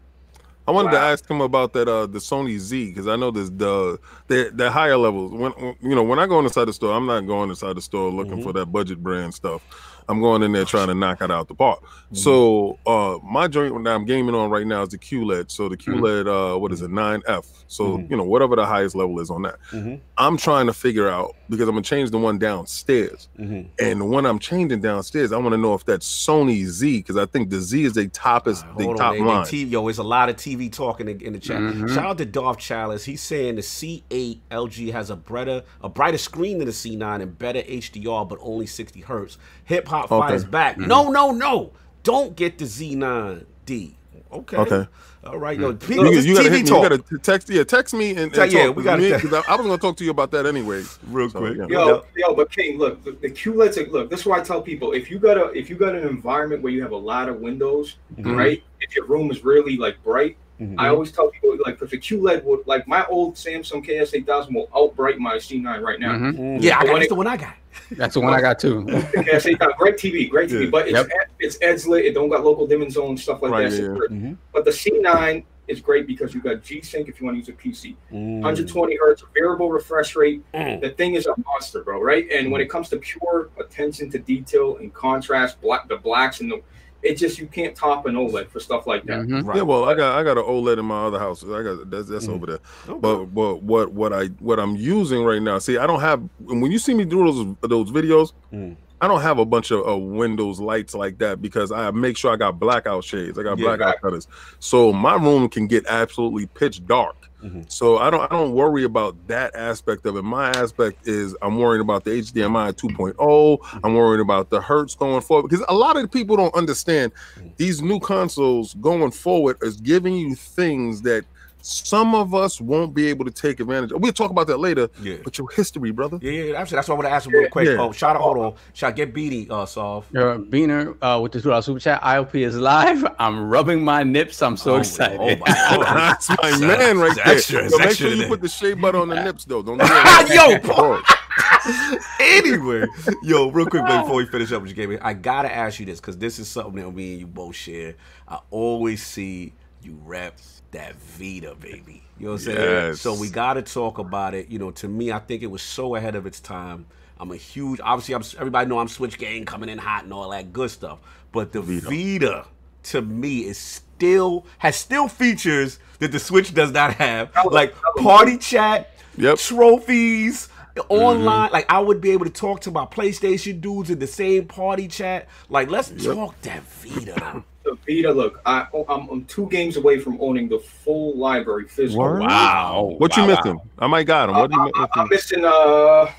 I 0.70 0.72
wanted 0.72 0.92
to 0.92 1.00
ask 1.00 1.28
him 1.28 1.42
about 1.42 1.74
that 1.74 1.88
uh 1.88 2.06
the 2.06 2.20
Sony 2.20 2.58
Z 2.60 2.90
because 2.90 3.08
I 3.08 3.16
know 3.16 3.32
there's 3.32 3.50
the 3.52 4.00
the 4.28 4.52
the 4.54 4.70
higher 4.70 4.98
levels. 4.98 5.32
When 5.32 5.52
you 5.82 5.96
know 5.96 6.04
when 6.04 6.20
I 6.20 6.28
go 6.28 6.40
inside 6.40 6.66
the 6.66 6.74
store, 6.74 6.94
I'm 6.96 7.08
not 7.08 7.22
going 7.26 7.50
inside 7.50 7.76
the 7.76 7.82
store 7.82 8.12
looking 8.12 8.38
Mhm. 8.40 8.44
for 8.44 8.54
that 8.54 8.68
budget 8.68 9.02
brand 9.02 9.34
stuff. 9.34 9.62
I'm 10.10 10.20
going 10.22 10.42
in 10.44 10.52
there 10.52 10.66
trying 10.66 10.88
to 10.88 10.96
knock 10.96 11.22
it 11.22 11.30
out 11.32 11.48
the 11.48 11.54
park. 11.56 11.82
So 12.14 12.78
uh 12.88 13.20
my 13.24 13.48
joint 13.48 13.84
that 13.84 13.94
I'm 13.94 14.06
gaming 14.06 14.34
on 14.36 14.50
right 14.50 14.66
now 14.66 14.82
is 14.82 14.90
the 14.90 14.98
QLED. 14.98 15.52
So 15.52 15.70
the 15.70 15.78
QLED 15.78 16.28
uh 16.56 16.58
what 16.60 16.72
is 16.72 16.82
it 16.82 16.90
9F. 16.90 17.46
So 17.68 17.98
Mhm. 18.00 18.10
you 18.10 18.18
know 18.18 18.24
whatever 18.24 18.56
the 18.56 18.66
highest 18.66 18.96
level 18.96 19.20
is 19.20 19.30
on 19.30 19.44
that. 19.44 19.58
Mhm. 19.72 20.00
I'm 20.18 20.36
trying 20.38 20.66
to 20.66 20.74
figure 20.74 21.08
out 21.08 21.36
because 21.50 21.68
I'm 21.70 21.76
gonna 21.76 21.84
change 21.84 22.10
the 22.10 22.18
one 22.18 22.40
downstairs. 22.40 23.30
Mhm. 23.40 23.68
And 23.80 24.02
the 24.02 24.06
one 24.06 24.26
I'm 24.26 24.40
changing 24.40 24.82
downstairs, 24.82 25.32
I 25.32 25.38
want 25.38 25.52
to 25.54 25.58
know 25.58 25.76
if 25.76 25.86
that's 25.86 26.08
Sony 26.08 26.66
Z 26.66 26.98
because 26.98 27.16
I 27.16 27.28
think 27.28 27.52
the 27.52 27.62
Z 27.62 27.84
is 27.86 27.94
the 27.94 28.08
toppest, 28.08 28.66
right, 28.66 28.78
the 28.80 28.94
top 28.96 29.14
on, 29.14 29.26
line. 29.26 29.46
T- 29.46 29.64
yo, 29.66 29.88
it's 29.88 30.00
a 30.00 30.04
lot 30.04 30.30
of 30.30 30.36
TV 30.38 30.70
talking 30.72 31.08
in, 31.08 31.22
in 31.22 31.34
the 31.34 31.40
chat. 31.40 31.62
Shout 31.90 32.06
out 32.06 32.18
to 32.18 32.26
Dolph 32.26 32.58
Chalice. 32.58 33.06
He's 33.06 33.22
saying 33.22 33.56
the 33.58 33.62
C8 33.62 34.40
LG 34.50 34.92
has 34.92 35.12
a 35.12 35.16
brighter, 35.16 35.64
a 35.84 35.90
brighter 35.90 36.18
screen 36.18 36.58
than 36.58 36.66
the 36.68 36.74
C9 36.74 37.22
and 37.22 37.38
better 37.38 37.60
HDR, 37.62 38.26
but 38.28 38.40
only 38.42 38.66
60 38.66 39.02
hertz. 39.02 39.38
Hip 39.70 39.88
hop 39.88 40.12
Okay. 40.12 40.20
fighters 40.20 40.44
back. 40.44 40.78
No, 40.78 41.10
no, 41.12 41.32
no. 41.32 41.72
don't 42.04 42.36
get 42.36 42.58
the 42.58 42.66
Z9D. 42.66 43.94
Okay. 44.32 44.58
Okay. 44.58 44.88
All 45.26 45.38
right, 45.38 45.60
yo. 45.60 45.70
You, 45.70 45.74
People, 45.76 46.12
you, 46.14 46.20
you 46.22 46.34
gotta 46.36 46.50
TV 46.50 46.52
hit 46.54 46.64
me. 46.72 46.82
You 46.82 46.90
gotta 46.90 47.18
text. 47.22 47.50
Yeah, 47.50 47.64
text 47.64 47.94
me 47.94 48.12
and, 48.12 48.36
and 48.36 48.52
yeah, 48.52 48.68
talk 48.68 48.76
we 48.76 48.84
gotta 48.84 49.02
me, 49.02 49.10
text. 49.10 49.28
'cause 49.30 49.44
I, 49.48 49.52
I 49.54 49.56
was 49.58 49.66
gonna 49.68 49.78
talk 49.78 49.96
to 49.98 50.04
you 50.06 50.12
about 50.12 50.32
that 50.32 50.46
anyway. 50.48 50.84
Real 51.08 51.30
So, 51.30 51.40
quick. 51.40 51.58
yeah. 51.58 51.68
Yo, 51.68 51.88
Yo. 51.88 52.06
yo, 52.16 52.34
but 52.34 52.52
King, 52.52 52.78
look, 52.80 53.04
the, 53.04 53.12
the 53.12 53.30
QLEDs. 53.30 53.78
Are, 53.78 53.90
look, 53.92 54.10
this 54.10 54.22
is 54.22 54.26
why 54.26 54.40
I 54.40 54.42
tell 54.42 54.62
people: 54.62 54.94
if 54.94 55.12
you 55.12 55.20
got 55.20 55.38
a, 55.38 55.52
if 55.52 55.70
you 55.70 55.76
got 55.76 55.94
an 55.94 56.08
environment 56.08 56.62
where 56.64 56.72
you 56.72 56.82
have 56.82 56.92
a 56.94 56.98
lot 56.98 57.28
of 57.30 57.40
windows, 57.40 57.98
Mhm. 58.18 58.36
right? 58.36 58.64
If 58.82 58.96
your 58.96 59.06
room 59.06 59.30
is 59.30 59.44
really 59.44 59.78
like 59.78 60.02
bright, 60.04 60.38
Mhm. 60.60 60.76
I 60.78 60.90
always 60.90 61.12
tell 61.12 61.30
people 61.30 61.52
like, 61.66 61.76
because 61.80 61.92
the 61.92 61.98
QLED 61.98 62.44
would, 62.44 62.68
like 62.68 62.88
my 62.88 63.06
old 63.06 63.36
Samsung 63.36 63.86
KS8000 63.86 64.54
will 64.54 64.68
outbright 64.68 65.18
my 65.18 65.36
C9 65.38 65.82
right 65.82 66.00
now. 66.00 66.12
Mhm. 66.14 66.38
Mm, 66.38 66.62
yeah, 66.62 66.80
I 66.80 66.86
got 66.86 66.94
that's 66.96 67.06
it- 67.06 67.10
the 67.10 67.16
one 67.16 67.28
I 67.28 67.38
got. 67.38 67.54
That's 67.92 68.14
the 68.16 68.20
one 68.20 68.34
I 68.34 68.42
got 68.42 68.60
too. 68.60 68.84
KS8000, 68.88 69.78
great 69.78 69.96
TV, 69.98 70.30
great 70.30 70.50
TV, 70.50 70.66
Yeah. 70.66 70.70
but 70.70 70.88
it's 70.88 70.96
Yep. 70.98 71.06
ed- 71.08 71.28
it's 71.40 71.58
edge 71.62 71.86
lit. 71.86 72.06
It 72.06 72.14
don't 72.14 72.30
got 72.30 72.44
local 72.44 72.68
dimming 72.68 72.90
zone 72.90 73.16
stuff 73.18 73.42
like 73.42 73.52
Right, 73.52 73.70
that. 73.70 73.72
yeah, 73.72 73.78
so 73.78 73.92
yeah. 73.94 73.98
great. 73.98 74.10
Mhm. 74.12 74.38
But 74.54 74.66
the 74.66 74.72
C9 74.72 75.44
is 75.70 75.80
great 75.80 76.08
because 76.08 76.34
you 76.34 76.42
got 76.42 76.64
G-Sync 76.64 77.08
if 77.08 77.20
you 77.22 77.26
want 77.28 77.36
to 77.36 77.40
use 77.40 77.48
a 77.50 77.54
PC. 77.54 77.96
Mm. 78.12 78.42
120 78.42 78.98
hertz, 78.98 79.24
variable 79.38 79.72
refresh 79.72 80.16
rate. 80.16 80.42
Mm. 80.54 80.82
The 80.82 80.90
thing 80.90 81.14
is 81.14 81.26
a 81.28 81.36
monster, 81.46 81.84
bro. 81.84 82.02
Right? 82.02 82.28
And 82.32 82.52
when 82.52 82.60
it 82.60 82.70
comes 82.70 82.90
to 82.90 82.98
pure 82.98 83.50
attention 83.60 84.10
to 84.12 84.18
detail 84.20 84.78
and 84.78 84.92
contrast, 84.94 85.62
black 85.62 85.88
the 85.88 85.98
blacks 85.98 86.42
and 86.42 86.52
the, 86.52 86.62
it 87.02 87.16
just 87.16 87.40
you 87.40 87.48
can't 87.48 87.76
top 87.76 88.06
an 88.06 88.16
OLED 88.16 88.50
for 88.50 88.60
stuff 88.60 88.86
like 88.88 89.06
that. 89.06 89.20
Mhm. 89.22 89.46
Right. 89.46 89.58
Yeah, 89.58 89.64
well, 89.64 89.86
I 89.86 89.94
got 89.96 90.18
I 90.20 90.24
got 90.24 90.38
an 90.38 90.44
OLED 90.44 90.80
in 90.80 90.86
my 90.86 91.06
other 91.06 91.20
house. 91.20 91.44
I 91.44 91.64
got 91.64 91.90
that's 91.90 92.08
that's 92.10 92.28
Mhm. 92.28 92.34
over 92.36 92.46
there. 92.46 92.60
Okay. 92.88 93.00
But 93.00 93.26
but 93.28 93.64
what 93.64 93.92
what 93.94 94.12
I 94.14 94.26
what 94.40 94.60
I'm 94.60 94.76
using 94.76 95.24
right 95.24 95.42
now? 95.42 95.60
See, 95.60 95.78
I 95.78 95.88
don't 95.88 96.02
have. 96.02 96.22
and 96.50 96.62
When 96.62 96.72
you 96.72 96.80
see 96.80 96.94
me 96.94 97.06
do 97.06 97.24
those 97.26 97.56
those 97.62 97.92
videos, 97.92 98.34
Mm. 98.54 98.76
I 99.02 99.08
don't 99.08 99.22
have 99.22 99.40
a 99.40 99.46
bunch 99.46 99.72
of 99.72 99.88
uh, 99.88 99.98
Windows 99.98 100.60
lights 100.60 100.94
like 100.94 101.20
that 101.20 101.42
because 101.42 101.72
I 101.72 101.90
make 101.92 102.18
sure 102.18 102.34
I 102.34 102.36
got 102.36 102.60
blackout 102.60 103.06
shades. 103.06 103.40
I 103.40 103.44
got 103.44 103.58
Yeah. 103.58 103.64
blackout 103.78 104.02
colors, 104.02 104.28
so 104.60 104.92
my 104.92 105.16
room 105.16 105.48
can 105.48 105.68
get 105.68 105.86
absolutely 105.88 106.48
pitch 106.48 106.86
dark. 106.86 107.16
Mhm. 107.44 107.72
So 107.72 107.98
I 108.00 108.10
don't 108.10 108.22
I 108.22 108.28
don't 108.36 108.54
worry 108.54 108.84
about 108.84 109.16
that 109.28 109.56
aspect 109.56 110.06
of 110.06 110.16
it. 110.18 110.24
My 110.24 110.50
aspect 110.50 110.98
is 111.08 111.36
I'm 111.42 111.58
worrying 111.58 111.82
about 111.82 112.04
the 112.04 112.12
HDMI 112.12 112.72
2.0. 112.72 113.60
I'm 113.84 113.94
worried 113.94 114.22
about 114.22 114.50
the 114.50 114.60
hertz 114.60 114.96
going 114.96 115.22
forward 115.22 115.50
because 115.50 115.64
a 115.70 115.76
lot 115.76 115.96
of 115.96 116.12
people 116.12 116.36
don't 116.36 116.54
understand 116.56 117.14
Mhm. 117.38 117.54
these 117.58 117.82
new 117.82 118.00
consoles 118.00 118.74
going 118.82 119.12
forward 119.12 119.58
is 119.62 119.78
giving 119.78 120.16
you 120.16 120.36
things 120.36 121.04
that 121.04 121.26
some 121.62 122.16
of 122.16 122.34
us 122.34 122.62
won't 122.62 122.94
be 122.94 123.08
able 123.08 123.26
to 123.26 123.32
take 123.32 123.60
advantage 123.60 123.92
of. 123.92 124.02
We'll 124.02 124.14
talk 124.14 124.32
about 124.32 124.48
that 124.48 124.58
later. 124.60 124.90
Yeah. 125.02 125.18
But 125.24 125.38
your 125.38 125.50
history, 125.52 125.92
brother. 125.92 126.18
Yeah, 126.22 126.32
yeah, 126.32 126.56
absolutely. 126.56 126.76
That's 126.78 126.88
why 126.88 126.94
I 126.94 126.98
want 126.98 127.08
to 127.08 127.12
ask 127.14 127.28
him 127.28 127.34
real 127.34 127.50
quick. 127.50 127.68
Yeah. 127.68 127.78
Oh, 127.80 127.92
shout 127.92 128.16
out, 128.16 128.22
hold 128.22 128.38
on. 128.38 128.54
Shout 128.74 128.96
get 128.96 129.14
Beatty, 129.14 129.50
uh, 129.50 129.66
Solve. 129.66 130.06
Your 130.12 130.38
Beaner 130.40 130.96
uh, 131.02 131.20
with 131.22 131.32
the 131.34 131.42
two 131.42 131.50
dollar 131.50 131.62
super 131.62 131.80
chat. 131.80 132.02
ILP 132.02 132.36
is 132.36 132.58
live. 132.58 133.06
I'm 133.20 133.50
rubbing 133.50 133.84
my 133.84 134.04
nips. 134.04 134.42
I'm 134.42 134.58
so 134.58 134.76
Oh, 134.76 134.78
excited. 134.78 135.20
oh 135.20 135.36
my 135.36 135.46
God. 135.46 135.84
That's 135.86 136.30
my 136.30 136.36
It's, 136.44 136.62
uh, 136.62 136.68
man 136.68 136.98
right 136.98 137.12
it's 137.12 137.16
there. 137.18 137.36
extra, 137.36 137.64
it's 137.66 137.72
Yo, 137.74 137.78
make 137.80 137.96
sure 137.98 138.10
you 138.14 138.28
put 138.28 138.42
the 138.42 138.48
shea 138.50 138.74
butter 138.74 139.00
on 139.00 139.10
the 139.10 139.22
nips 139.24 139.46
though. 139.46 139.62
Don't 139.62 139.78
do 139.80 139.86
that. 139.86 140.30
Yo, 140.34 140.60
Paul. 140.60 141.02
anyway, 142.20 142.86
yo, 143.24 143.50
real 143.52 143.66
quick 143.66 143.86
before 143.86 144.16
we 144.16 144.26
finish 144.26 144.52
up 144.52 144.62
with 144.62 144.76
your 144.76 144.88
game, 144.88 145.00
I 145.02 145.14
gotta 145.14 145.54
ask 145.54 145.80
you 145.80 145.86
this 145.86 146.00
because 146.00 146.18
this 146.18 146.40
is 146.40 146.48
something 146.48 146.76
that 146.76 146.92
me 146.92 147.12
and 147.12 147.20
you 147.22 147.28
both 147.28 147.56
share. 147.56 147.96
I 148.28 148.40
always 148.50 149.06
see 149.06 149.54
you 149.82 150.00
rep 150.06 150.40
that 150.72 150.96
Vita, 150.96 151.56
baby. 151.56 152.04
You 152.18 152.26
know 152.26 152.32
what 152.34 152.42
I'm 152.42 152.46
saying? 152.46 152.58
Yes. 152.58 153.02
So 153.02 153.14
we 153.14 153.30
gotta 153.30 153.62
talk 153.62 153.98
about 153.98 154.34
it. 154.34 154.50
You 154.50 154.60
know, 154.60 154.72
to 154.72 154.88
me, 154.88 155.12
I 155.12 155.20
think 155.20 155.42
it 155.42 155.48
was 155.48 155.62
so 155.62 155.96
ahead 155.96 156.16
of 156.16 156.26
its 156.26 156.40
time. 156.40 156.86
I'm 157.20 157.32
a 157.32 157.36
huge, 157.36 157.80
obviously, 157.84 158.16
I'm 158.16 158.24
everybody 158.38 158.70
know 158.70 158.80
I'm 158.80 158.88
Switch 158.88 159.18
gang 159.18 159.46
coming 159.46 159.70
in 159.70 159.78
hot 159.78 160.04
and 160.04 160.14
all 160.14 160.30
that 160.30 160.54
good 160.54 160.72
stuff. 160.72 161.00
But 161.32 161.52
the 161.52 161.62
Vita, 161.62 162.46
to 162.84 163.02
me, 163.02 163.46
is 163.46 163.58
still 163.58 164.46
has 164.60 164.76
still 164.76 165.08
features 165.08 165.80
that 166.00 166.12
the 166.12 166.20
Switch 166.20 166.54
does 166.54 166.72
not 166.72 166.94
have, 166.94 167.32
like 167.52 167.76
party 167.98 168.38
chat, 168.38 168.96
Yep. 169.18 169.38
trophies 169.38 170.48
mm-hmm. 170.76 170.94
online 170.94 171.52
like 171.52 171.66
i 171.70 171.80
would 171.80 172.02
be 172.02 172.12
able 172.12 172.26
to 172.26 172.32
talk 172.32 172.62
to 172.62 172.72
my 172.72 172.86
playstation 172.86 173.60
dudes 173.60 173.90
in 173.90 174.00
the 174.00 174.08
same 174.08 174.46
party 174.46 174.88
chat 174.88 175.28
like 175.50 175.70
let's 175.70 175.92
talk 176.04 176.40
that 176.42 176.64
vita 176.64 177.44
The 177.70 177.78
Vita, 178.02 178.12
look, 178.12 178.42
I, 178.46 178.68
I'm, 178.90 179.10
I'm 179.10 179.26
two 179.26 179.48
games 179.50 179.78
away 179.78 180.00
from 180.00 180.18
owning 180.20 180.50
the 180.50 180.60
full 180.60 181.16
library 181.18 181.68
physical. 181.68 182.04
Word? 182.04 182.22
Wow. 182.22 182.96
What 182.98 183.16
you 183.16 183.24
Wow, 183.24 183.30
wow. 183.30 183.36
missing? 183.36 183.62
I 183.80 183.88
might 183.88 184.04
got 184.08 184.30
him. 184.30 184.36
What 184.36 184.52
you 184.52 184.72
I, 184.76 184.88
am 185.02 185.10
missing? 185.10 185.42
missing 185.42 185.46
uh 185.46 186.12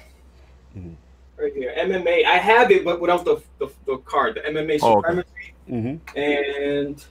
right 1.38 1.52
here 1.54 1.74
MMA. 1.76 2.24
I 2.24 2.36
have 2.36 2.70
it, 2.70 2.84
but 2.84 3.00
without 3.00 3.24
the 3.24 3.42
the, 3.58 3.68
the 3.86 3.96
card, 3.98 4.36
the 4.36 4.40
MMA 4.48 4.78
Oh, 4.82 4.98
okay. 4.98 5.08
Supremacy, 5.08 5.54
mm-hmm. 5.68 6.18
and 6.18 7.04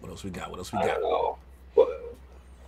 what 0.00 0.10
else 0.10 0.24
we 0.24 0.30
got 0.30 0.50
what 0.50 0.58
else 0.58 0.72
we 0.72 0.78
I 0.80 0.86
got 0.86 1.00
don't 1.00 1.02
know. 1.02 1.38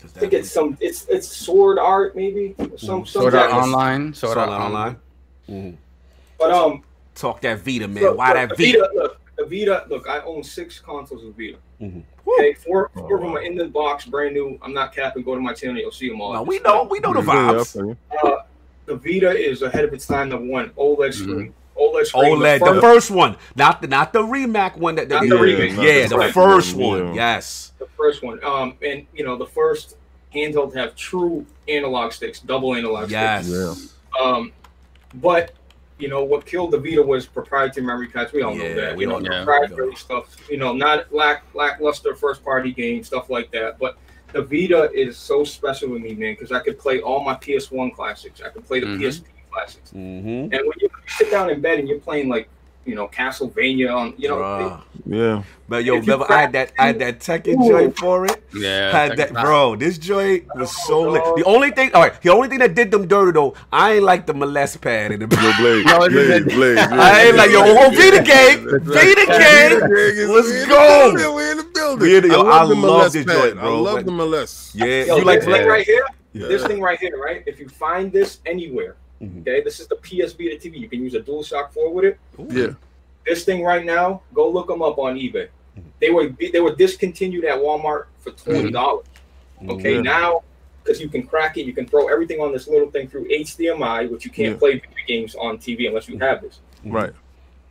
I 0.03 0.07
think 0.07 0.33
it's 0.33 0.51
some. 0.51 0.79
It's 0.81 1.07
it's 1.09 1.29
sword 1.29 1.79
art 1.79 2.17
maybe. 2.17 2.55
Some 2.59 2.79
some 2.79 3.07
Sword 3.07 3.35
Art 3.35 3.51
jackets. 3.51 3.67
Online. 3.67 4.15
Sword 4.15 4.33
Sword 4.35 4.39
Art 4.39 4.49
Art 4.49 4.63
Online. 4.63 4.97
online 5.49 5.73
Mhm. 5.73 5.77
But 6.39 6.51
um, 6.53 6.83
talk 7.15 7.41
that 7.43 7.59
vita 7.61 7.87
man 7.87 8.03
look, 8.03 8.17
why 8.19 8.29
look, 8.29 8.49
that 8.49 8.57
the 8.57 8.73
vita, 8.73 8.91
Look, 8.95 9.21
the 9.49 9.59
Vita. 9.65 9.85
Look, 9.89 10.09
I 10.09 10.21
own 10.21 10.43
six 10.43 10.79
consoles 10.79 11.25
of 11.25 11.35
Vita. 11.37 11.57
Mhm. 11.81 12.03
Okay, 12.29 12.53
four 12.55 12.91
four 12.95 13.17
of 13.17 13.23
them 13.23 13.33
are 13.37 13.43
in 13.43 13.57
the 13.57 13.67
box, 13.67 14.05
brand 14.05 14.35
new. 14.35 14.59
I'm 14.63 14.73
not 14.75 14.95
capping. 14.95 15.23
Go 15.23 15.35
to 15.35 15.41
my 15.41 15.53
channel, 15.55 15.77
you'll 15.79 15.91
see 15.91 16.09
them 16.09 16.21
all. 16.21 16.33
no, 16.35 16.43
we 16.43 16.59
know 16.61 16.85
we 16.85 16.99
know 17.01 17.13
the 17.15 17.23
Yeah, 17.23 17.53
yeah, 17.53 17.59
vibes. 17.59 17.97
Uh, 18.23 18.37
the 18.87 18.97
Vita 18.97 19.31
is 19.31 19.63
ahead 19.63 19.85
of 19.85 19.93
its 19.95 20.07
time. 20.07 20.29
Number 20.29 20.47
one, 20.47 20.71
OLED 20.77 21.15
screen. 21.15 21.55
OLED 21.79 22.07
screen. 22.07 22.25
OLED, 22.37 22.59
the 22.59 22.65
the 22.67 22.81
first- 22.81 22.81
first 22.83 23.11
one, 23.11 23.37
not 23.57 23.81
the 23.83 23.89
not 23.89 24.13
the 24.13 24.23
Remac 24.23 24.77
one. 24.77 24.95
That, 24.97 25.09
that 25.09 25.15
Not 25.17 25.23
they- 25.23 25.29
the 25.31 25.39
remake, 25.39 25.75
not 25.77 25.85
yeah, 25.85 26.03
the 26.07 26.17
the 26.17 26.23
first 26.25 26.35
first 26.35 26.77
one, 26.77 27.05
one. 27.07 27.15
yeah. 27.15 27.35
Yes, 27.35 27.73
the 27.79 27.87
first 27.97 28.23
one. 28.23 28.43
Um, 28.45 28.75
and 28.83 29.07
you 29.15 29.25
know 29.25 29.37
the 29.37 29.47
first 29.47 29.97
handheld 30.35 30.73
to 30.73 30.79
have 30.79 30.95
true 30.95 31.47
analog 31.67 32.13
sticks, 32.13 32.41
double 32.41 32.75
analog 32.75 33.11
yes. 33.11 33.49
Yeah. 33.49 33.75
Um, 34.23 34.53
but 35.15 35.53
you 36.01 36.09
know 36.09 36.25
what 36.25 36.47
killed 36.47 36.71
the 36.73 36.79
Vita 36.79 37.03
was 37.03 37.27
proprietary 37.27 37.87
memory 37.87 38.09
cards. 38.09 38.33
We 38.33 38.43
all 38.43 38.55
know 38.55 38.75
that. 38.75 38.97
we 38.97 39.05
you 39.05 39.09
know 39.11 39.19
know. 39.19 39.45
proprietary 39.45 39.95
stuff. 39.97 40.37
You 40.51 40.57
know, 40.57 40.73
not 40.73 41.13
lack 41.13 41.45
lackluster 41.55 42.15
first 42.15 42.43
party 42.45 42.73
games, 42.73 43.07
stuff 43.09 43.31
like 43.31 43.51
that. 43.53 43.79
But 43.79 43.97
the 44.33 44.43
Vita 44.43 44.91
is 44.93 45.17
so 45.17 45.45
special 45.45 45.89
to 45.89 45.99
me, 45.99 46.15
man, 46.15 46.35
because 46.35 46.53
I 46.53 46.61
could 46.61 46.79
play 46.79 47.01
all 47.01 47.23
my 47.25 47.35
PS1 47.35 47.95
classics. 47.95 48.41
I 48.41 48.49
could 48.49 48.65
play 48.67 48.81
the 48.81 48.87
Mhm. 48.87 48.99
PSP 49.01 49.25
classics. 49.51 49.91
Mm-hmm. 49.91 50.53
And 50.53 50.53
when 50.53 50.73
you 50.81 50.89
sit 51.09 51.31
down 51.31 51.51
in 51.51 51.61
bed 51.61 51.79
and 51.81 51.89
you're 51.89 51.99
playing 51.99 52.29
like 52.29 52.49
you 52.85 52.95
know 52.95 53.07
Castlevania 53.09 53.95
on, 53.95 54.15
you 54.17 54.29
know, 54.29 54.37
Bruh. 54.37 54.83
Yeah. 55.07 55.43
But 55.69 55.85
yo, 55.85 55.97
If 55.97 56.07
you 56.07 56.13
remember 56.13 56.33
I 56.33 56.41
had 56.41 56.53
that 56.53 56.73
I 56.79 56.87
had 56.89 56.99
that 56.99 57.21
Tekken 57.21 57.63
Ooh. 57.63 57.69
joint 57.69 57.97
for 57.97 58.27
it. 58.27 58.43
Yeah. 58.55 58.91
had 58.91 59.17
that 59.19 59.29
it 59.31 59.35
bro. 59.35 59.77
This 59.77 59.99
joint 59.99 60.45
was 60.57 60.71
so 60.87 61.03
lit. 61.03 61.23
Oh. 61.25 61.37
The 61.37 61.45
only 61.45 61.71
thing, 61.71 61.95
all 61.95 62.03
right, 62.03 62.21
the 62.23 62.31
only 62.31 62.49
thing 62.49 62.59
that 62.59 62.75
did 62.75 62.91
them 62.91 63.07
dirty 63.07 63.33
though, 63.33 63.55
I 63.73 63.93
ain't 63.95 64.05
like 64.05 64.27
the 64.27 64.35
molest 64.35 64.81
pad 64.81 65.13
in 65.13 65.21
the. 65.21 65.27
Yo, 65.37 65.53
Blade. 65.63 65.87
No, 65.91 66.03
it 66.05 66.11
Blaze, 66.49 66.79
isn't. 66.79 66.93
I 66.93 67.23
ain't 67.27 67.37
like 67.37 67.51
yo, 67.51 67.61
oh, 67.63 67.91
Vita 67.91 68.23
gang, 68.23 68.67
Vita 68.85 69.27
gang. 69.27 69.81
Let's 70.31 70.49
Let's 70.51 70.67
go. 70.67 71.13
We're 71.35 71.53
in 71.53 71.57
the 71.59 71.71
building. 71.75 72.01
We 72.09 72.17
in 72.17 72.23
the- 72.23 72.29
yo, 72.31 72.49
I 72.49 72.67
the 72.67 72.75
love 72.75 73.13
this 73.13 73.25
pad. 73.27 73.37
joint, 73.55 73.59
I 73.59 73.69
love 73.69 73.95
Like- 73.95 74.05
the 74.07 74.13
molest. 74.13 74.75
Yeah, 74.75 75.05
Yo, 75.05 75.17
you 75.19 75.25
like 75.25 75.41
this 75.41 75.49
thing 75.49 75.69
right 75.69 75.87
here? 75.87 76.05
Yeah. 76.33 76.47
This 76.49 76.65
thing 76.67 76.81
right 76.81 76.99
here, 76.99 77.17
right? 77.19 77.43
If 77.47 77.59
you 77.61 77.69
find 77.69 78.13
this 78.13 78.39
anywhere, 78.47 78.97
Mhm. 79.23 79.41
okay, 79.43 79.61
this 79.63 79.81
is 79.81 79.87
the 79.87 79.97
PS 79.97 80.33
Vita 80.33 80.57
TV. 80.57 80.79
You 80.79 80.89
can 80.89 81.03
use 81.03 81.15
a 81.15 81.21
DualShock 81.21 81.73
4 81.73 81.93
with 81.93 82.05
it. 82.07 82.19
Yeah. 82.49 82.75
This 83.27 83.45
thing 83.45 83.63
right 83.63 83.85
now, 83.85 84.23
go 84.33 84.49
look 84.51 84.69
them 84.69 84.81
up 84.83 84.99
on 84.99 85.17
eBay. 85.17 85.49
Mm-hmm. 85.79 85.81
They 86.01 86.11
were 86.11 86.31
they 86.53 86.61
were 86.61 86.75
discontinued 86.75 87.45
at 87.45 87.59
Walmart 87.59 88.07
for 88.19 88.31
twenty 88.33 88.71
dollars. 88.71 89.07
Mm-hmm. 89.61 89.71
Okay, 89.73 89.95
Yeah. 89.97 90.01
now 90.03 90.43
because 90.83 91.01
you 91.01 91.09
can 91.11 91.27
crack 91.27 91.59
it, 91.59 91.67
you 91.67 91.75
can 91.75 91.87
throw 91.87 92.09
everything 92.09 92.41
on 92.41 92.51
this 92.53 92.67
little 92.67 92.91
thing 92.91 93.07
through 93.07 93.29
HDMI, 93.29 94.11
which 94.11 94.25
you 94.25 94.31
can't 94.31 94.55
Yeah. 94.55 94.59
play 94.59 94.73
video 94.73 94.97
games 95.07 95.35
on 95.35 95.59
TV 95.59 95.87
unless 95.87 96.09
you 96.09 96.19
have 96.19 96.41
this. 96.41 96.61
Mm-hmm. 96.79 96.93
Right. 96.93 97.13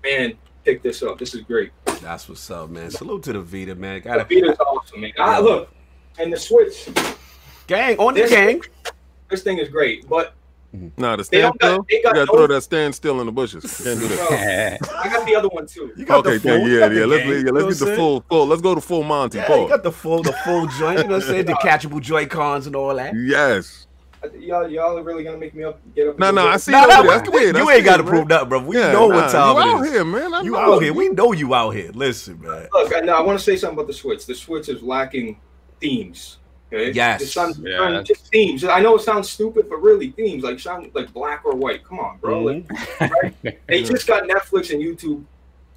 Man, 0.04 0.34
pick 0.64 0.84
this 0.84 1.02
up. 1.02 1.18
This 1.18 1.34
is 1.34 1.42
great. 1.42 1.72
That's 2.02 2.30
what's 2.30 2.50
up, 2.52 2.70
man. 2.70 2.92
Salute 2.92 3.24
to 3.24 3.34
the 3.34 3.42
Vita, 3.42 3.74
man. 3.76 3.96
The 3.96 4.00
Got 4.02 4.30
Vita's 4.30 4.58
awesome, 4.60 5.02
man. 5.02 5.12
I, 5.18 5.40
look, 5.40 5.70
and 6.20 6.32
the 6.32 6.38
Switch, 6.38 6.88
gang 7.68 7.98
on 7.98 8.14
the 8.14 8.22
This- 8.22 8.30
gang. 8.32 8.62
this 9.30 9.42
thing 9.44 9.58
is 9.58 9.68
great, 9.70 10.08
but 10.08 10.34
Mm-hmm. 10.76 11.02
Nah, 11.02 11.16
the 11.16 11.24
They 11.24 11.42
don't 11.42 11.56
stand 11.56 11.60
still. 11.60 11.78
got- 11.78 11.88
they 11.90 11.96
You 11.98 12.04
got 12.04 12.14
gotta 12.14 12.26
no- 12.26 12.34
throw 12.34 12.48
that 12.48 12.62
stand 12.62 12.94
still 12.96 13.20
in 13.22 13.26
the 13.26 13.32
bushes. 13.32 13.64
Can't 13.84 14.00
do 14.00 14.08
that. 14.08 14.80
bro, 14.80 14.90
I 14.98 15.10
got 15.10 15.26
the 15.26 15.36
other 15.36 15.48
one 15.48 15.66
too. 15.66 15.92
You 15.98 16.06
got 16.06 16.20
Okay, 16.20 16.34
the 16.38 16.40
full. 16.42 16.52
okay, 16.52 16.64
you 16.66 16.80
yeah, 16.80 16.88
the 16.90 16.96
yeah. 16.96 17.06
Let's 17.06 17.24
gang, 17.24 17.32
yeah, 17.32 17.38
you 17.40 17.44
know 17.46 17.52
let's 17.54 17.80
get 17.80 17.86
the 17.86 17.92
I'm 17.92 17.98
full 17.98 18.24
full. 18.30 18.46
Let's 18.48 18.62
go 18.62 18.76
to 18.76 18.82
full 18.82 19.04
Monty. 19.04 19.40
saying? 19.40 19.50
Yeah, 19.52 19.62
you 19.64 19.68
got 19.68 19.82
the 19.84 19.92
full, 19.92 20.22
the 20.22 20.34
full 20.46 20.68
joint. 20.68 21.00
You 21.00 21.04
know 21.06 21.16
what 21.16 21.24
I'm 21.24 21.30
saying? 21.30 21.46
Detachable 21.48 22.00
Joy-Cons 22.00 22.68
and 22.68 22.76
all 22.76 22.94
that. 22.96 23.14
Yes. 23.16 23.88
Y'all, 24.38 24.68
y'all 24.70 24.98
are 24.98 25.02
really 25.02 25.24
gonna 25.24 25.38
make 25.38 25.56
me 25.56 25.64
up 25.64 25.80
get 25.96 26.10
up. 26.10 26.20
No, 26.20 26.28
and 26.28 26.36
no, 26.36 26.42
go 26.44 26.50
I 26.50 26.58
see 26.58 26.72
Nah, 26.74 26.86
nah, 26.86 27.00
over 27.00 27.04
there. 27.04 27.04
we- 27.04 27.10
I 27.10 27.18
we- 27.18 27.40
see 27.40 27.46
it. 27.50 27.56
I 27.56 27.60
you 27.60 27.66
see 27.68 27.74
ain't 27.74 27.86
got 27.86 27.98
to 27.98 28.04
prove 28.04 28.20
man. 28.20 28.28
nothing, 28.28 28.50
bro. 28.50 28.64
We 28.64 28.78
Yeah, 28.78 28.92
know 28.92 29.08
nah, 29.08 29.16
what 29.16 29.32
time 29.32 29.56
you 29.56 29.62
it 29.62 29.66
out 29.76 29.86
here, 29.88 30.06
man. 30.06 30.34
I 30.36 30.42
You 30.42 30.52
know 30.52 30.74
out 30.76 30.84
here. 30.84 30.94
We 30.94 31.10
know 31.10 31.32
you 31.32 31.56
out 31.56 31.70
here. 31.72 31.90
Listen, 31.96 32.40
man. 32.42 32.68
Look, 32.74 32.92
and 32.94 33.10
I 33.10 33.22
want 33.22 33.40
to 33.40 33.44
say 33.44 33.56
something 33.56 33.78
about 33.80 33.88
the 33.88 33.94
Switch. 33.94 34.26
The 34.28 34.36
Switch 34.36 34.68
is 34.70 34.84
lacking 34.84 35.40
themes. 35.80 36.38
Okay? 36.72 36.92
Yes. 36.92 37.22
Just, 37.22 37.34
sound- 37.34 37.56
Yeah. 37.62 37.78
sound- 37.80 38.06
just 38.06 38.28
themes. 38.32 38.64
I 38.64 38.80
know 38.80 38.96
it 38.96 39.02
sounds 39.02 39.30
stupid, 39.30 39.68
but 39.70 39.78
really 39.82 40.12
themes 40.12 40.44
like 40.44 40.60
sound 40.60 40.92
like 40.94 41.12
black 41.14 41.42
or 41.46 41.56
white. 41.56 41.84
Come 41.84 42.00
on, 42.00 42.18
bro. 42.20 42.44
Like, 42.44 42.68
Mhm. 43.00 43.56
they 43.68 43.84
just 43.92 44.06
got 44.08 44.24
Netflix 44.24 44.72
and 44.72 44.82
YouTube 44.82 45.24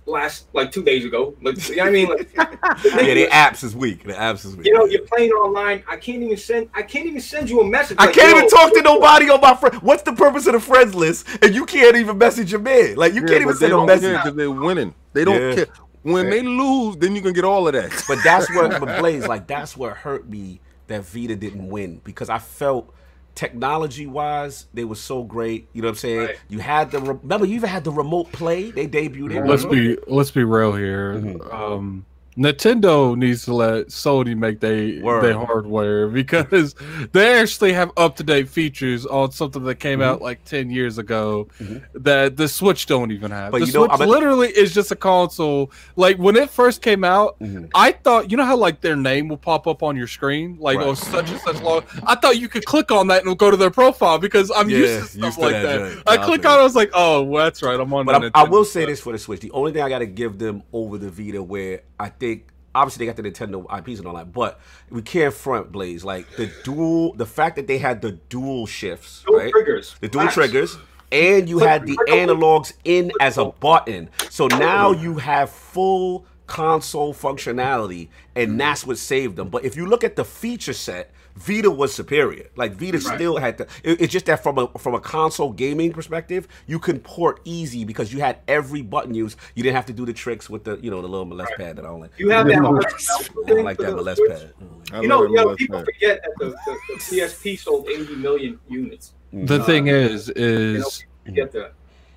last 0.05 0.47
like 0.53 0.71
two 0.73 0.83
days 0.83 1.05
ago. 1.05 1.35
Like, 1.43 1.69
you 1.69 1.77
know 1.77 1.83
what 1.85 1.89
I 1.89 1.93
mean? 1.93 2.09
Like, 2.09 2.29
Yeah, 2.37 3.15
the 3.15 3.29
apps 3.31 3.63
is 3.65 3.75
weak. 3.77 4.05
The 4.05 4.13
apps 4.13 4.45
is 4.45 4.57
weak. 4.57 4.67
you 4.67 4.75
know, 4.75 4.85
you're 4.85 5.07
playing 5.07 5.31
online. 5.31 5.83
I 5.89 5.97
can't 5.97 6.23
even 6.23 6.37
send. 6.37 6.69
I 6.75 6.83
can't 6.83 7.07
even 7.07 7.21
send 7.21 7.49
you 7.49 7.61
a 7.61 7.67
message. 7.67 7.97
I 8.01 8.11
can't 8.13 8.37
even 8.37 8.49
talk 8.51 8.73
to 8.75 8.83
nobody 8.83 9.31
on 9.31 9.41
my 9.41 9.55
friend. 9.55 9.77
What's 9.77 10.03
the 10.03 10.13
purpose 10.13 10.47
of 10.47 10.53
the 10.55 10.61
friends 10.61 10.95
list? 10.95 11.27
And 11.41 11.55
you 11.55 11.65
can't 11.65 11.97
even 11.97 12.19
message 12.19 12.51
your 12.53 12.61
man. 12.61 12.97
Like 12.97 13.15
you 13.15 13.21
Yeah, 13.23 13.29
can't 13.29 13.41
even 13.43 13.55
they 13.55 13.59
send 13.61 13.73
a 13.73 13.77
don't 13.77 13.87
message. 13.87 14.13
because 14.17 14.35
they're 14.35 14.51
winning. 14.51 14.95
They 15.15 15.25
don't 15.25 15.41
Yeah. 15.41 15.55
care. 15.55 15.67
When 16.03 16.29
they 16.31 16.43
lose, 16.43 16.97
then 16.97 17.15
you 17.15 17.23
can 17.23 17.33
get 17.33 17.45
all 17.45 17.69
of 17.69 17.75
that. 17.75 17.93
But 18.09 18.19
that's 18.25 18.53
what 18.53 18.81
but 18.81 18.99
Blaze 18.99 19.29
like. 19.29 19.47
That's 19.47 19.77
what 19.77 19.97
hurt 19.97 20.29
me 20.29 20.61
that 20.93 21.05
Vita 21.05 21.37
didn't 21.37 21.69
win 21.69 22.01
because 22.05 22.31
I 22.31 22.39
felt 22.39 22.93
technology 23.35 24.07
wise 24.07 24.67
they 24.75 24.85
were 24.85 24.95
so 24.95 25.23
great. 25.23 25.69
You 25.73 25.83
know 25.83 25.89
what 25.89 25.93
I'm 25.93 25.99
saying? 25.99 26.19
Right. 26.19 26.37
You 26.49 26.59
had 26.59 26.91
the 26.91 27.01
re- 27.01 27.19
remember 27.23 27.47
you 27.47 27.57
even 27.57 27.69
had 27.69 27.85
the 27.85 27.91
remote 27.91 28.31
play. 28.33 28.71
They 28.71 28.87
debuted 28.87 29.35
it. 29.35 29.47
let's 29.47 29.65
remember? 29.65 29.97
be 29.97 30.13
let's 30.13 30.31
be 30.31 30.45
real 30.45 30.73
here. 30.75 31.15
Mhm. 31.15 31.53
Um, 31.53 32.05
Nintendo 32.37 33.17
needs 33.17 33.45
to 33.45 33.55
let 33.55 33.89
Sony 33.89 34.37
make 34.37 34.61
they 34.61 34.99
their 35.01 35.35
hardware 35.39 36.09
because 36.23 36.75
they 37.13 37.39
actually 37.39 37.73
have 37.73 37.91
up 37.97 38.17
to 38.17 38.23
date 38.23 38.49
features 38.49 39.05
on 39.07 39.31
something 39.33 39.65
that 39.65 39.77
came 39.77 39.93
Mm-hmm. 39.93 40.03
out 40.09 40.23
like 40.23 40.43
ten 40.47 40.71
years 40.71 40.97
ago 40.97 41.49
that 41.95 42.37
the 42.39 42.49
Switch 42.49 42.87
don't 42.87 43.11
even 43.13 43.31
have. 43.31 43.53
But 43.53 43.59
the 43.61 43.67
you 43.67 43.73
Switch 43.73 43.91
bet- 43.99 44.09
literally 44.09 44.49
is 44.49 44.73
just 44.73 44.91
a 44.91 44.97
console. 44.97 45.71
Like 45.97 46.17
when 46.17 46.35
it 46.37 46.49
first 46.49 46.81
came 46.81 47.05
out, 47.05 47.39
Mhm. 47.41 47.71
I 47.75 47.93
thought 47.93 48.31
you 48.31 48.37
know 48.39 48.45
how 48.47 48.57
like 48.57 48.81
their 48.81 48.97
name 48.97 49.29
will 49.29 49.37
pop 49.37 49.67
up 49.67 49.83
on 49.83 49.97
your 49.97 50.07
screen, 50.07 50.57
like 50.59 50.79
Right. 50.79 50.87
oh 50.87 50.95
such 50.95 51.31
and 51.31 51.41
such 51.41 51.61
long. 51.61 51.83
I 52.07 52.15
thought 52.15 52.39
you 52.39 52.49
could 52.49 52.65
click 52.65 52.91
on 52.91 53.09
that 53.09 53.19
and 53.19 53.27
it'll 53.27 53.35
go 53.35 53.51
to 53.51 53.57
their 53.59 53.71
profile 53.71 54.19
because 54.19 54.51
I'm 54.55 54.71
Yeah, 54.71 54.79
used 54.79 55.01
to 55.01 55.07
stuff 55.09 55.25
used 55.25 55.39
to 55.39 55.45
like 55.45 55.53
that 55.53 55.79
that. 55.79 56.03
I 56.07 56.17
click 56.25 56.47
on, 56.47 56.59
it. 56.59 56.61
I 56.61 56.63
was 56.65 56.75
like, 56.75 56.91
oh, 56.95 57.23
well, 57.23 57.45
that's 57.45 57.63
right, 57.63 57.79
I'm 57.79 57.93
on. 57.93 58.07
But 58.07 58.19
the 58.21 58.31
I, 58.35 58.43
I 58.43 58.49
will 58.49 58.65
say 58.65 58.87
this 58.87 59.01
for 59.01 59.13
the 59.13 59.19
Switch. 59.19 59.41
The 59.41 59.51
only 59.51 59.73
thing 59.73 59.83
I 59.83 59.89
got 59.91 59.99
to 59.99 60.07
give 60.07 60.39
them 60.39 60.63
over 60.73 60.97
the 60.99 61.11
Vita, 61.11 61.43
where 61.43 61.83
I 62.01 62.09
think 62.23 62.47
obviously 62.75 63.05
they 63.05 63.13
got 63.13 63.23
the 63.23 63.29
Nintendo 63.29 63.79
IPs 63.79 63.99
and 63.99 64.07
all 64.09 64.15
that, 64.15 64.33
but 64.33 64.61
we 64.91 65.03
can't 65.03 65.35
front 65.35 65.73
Blaze 65.73 66.05
like 66.05 66.27
the 66.37 66.51
dual. 66.63 67.15
The 67.15 67.27
fact 67.27 67.57
that 67.57 67.67
they 67.67 67.79
had 67.79 68.01
the 68.01 68.13
dual 68.13 68.67
shifts, 68.67 69.25
dual 69.27 69.39
right? 69.41 69.51
triggers. 69.51 69.97
The 70.01 70.09
dual 70.09 70.25
Facts. 70.25 70.35
triggers. 70.35 70.79
And 71.11 71.47
you 71.49 71.59
Click- 71.59 71.69
had 71.69 71.87
the 71.87 71.97
click 71.97 72.11
on 72.11 72.27
the- 72.29 72.35
analogs 72.35 72.73
in 72.85 73.13
as 73.21 73.37
a 73.37 73.47
button. 73.47 74.09
So 74.31 74.47
now 74.47 74.93
you 74.93 75.17
have 75.17 75.51
full 75.51 76.25
console 76.47 77.13
functionality, 77.13 78.09
and 78.35 78.59
that's 78.59 78.87
what 78.87 78.97
saved 78.99 79.37
them. 79.37 79.49
But 79.49 79.65
if 79.65 79.77
you 79.77 79.87
look 79.87 80.05
at 80.05 80.17
the 80.17 80.25
feature 80.25 80.73
set, 80.73 81.11
Vita 81.37 81.71
was 81.71 81.95
superior. 81.95 82.47
Like 82.57 82.73
Vita 82.75 82.99
Right. 82.99 83.15
still 83.17 83.37
had 83.39 83.59
to. 83.59 83.67
it- 83.83 84.01
it's 84.03 84.13
just 84.13 84.27
that 84.27 84.43
from 84.43 84.59
a 84.59 84.69
from 84.79 84.95
a 84.95 85.01
console 85.01 85.53
gaming 85.53 85.93
perspective, 85.93 86.47
you 86.67 86.79
can 86.79 86.99
port 87.01 87.41
easy 87.45 87.85
because 87.85 88.13
you 88.13 88.21
had 88.21 88.39
every 88.49 88.83
button 88.83 89.15
used. 89.15 89.39
You 89.55 89.63
didn't 89.63 89.77
have 89.77 89.87
to 89.87 89.93
do 89.93 90.05
the 90.05 90.13
tricks 90.13 90.51
with 90.51 90.65
the 90.65 90.79
you 90.83 90.91
know 90.91 91.01
the 91.01 91.09
little 91.09 91.25
molest 91.27 91.53
pad 91.57 91.77
that 91.77 91.85
I 91.85 91.89
don't 91.89 92.01
like. 92.01 92.11
You 92.19 92.31
have 92.31 92.47
that. 92.47 92.57
I 92.57 92.59
I 92.59 93.49
don't 93.49 93.65
like 93.65 93.79
that 93.79 93.95
molest 93.97 94.21
pad. 94.29 94.53
I 94.93 95.01
You 95.01 95.09
know, 95.09 95.23
you 95.25 95.35
know, 95.35 95.55
people 95.57 95.79
molest 95.79 95.93
forget 95.95 96.23
that 96.23 96.33
the, 96.39 96.51
the, 96.67 96.79
the 96.89 96.95
PSP 97.01 97.59
sold 97.59 97.89
80 97.89 98.17
million 98.17 98.59
units. 98.69 99.13
The 99.33 99.61
Uh, 99.61 99.65
thing 99.65 99.87
is, 99.87 100.29
You 100.29 100.35
know, 100.35 100.43
is 100.79 101.05
forget 101.25 101.53
that. 101.53 101.73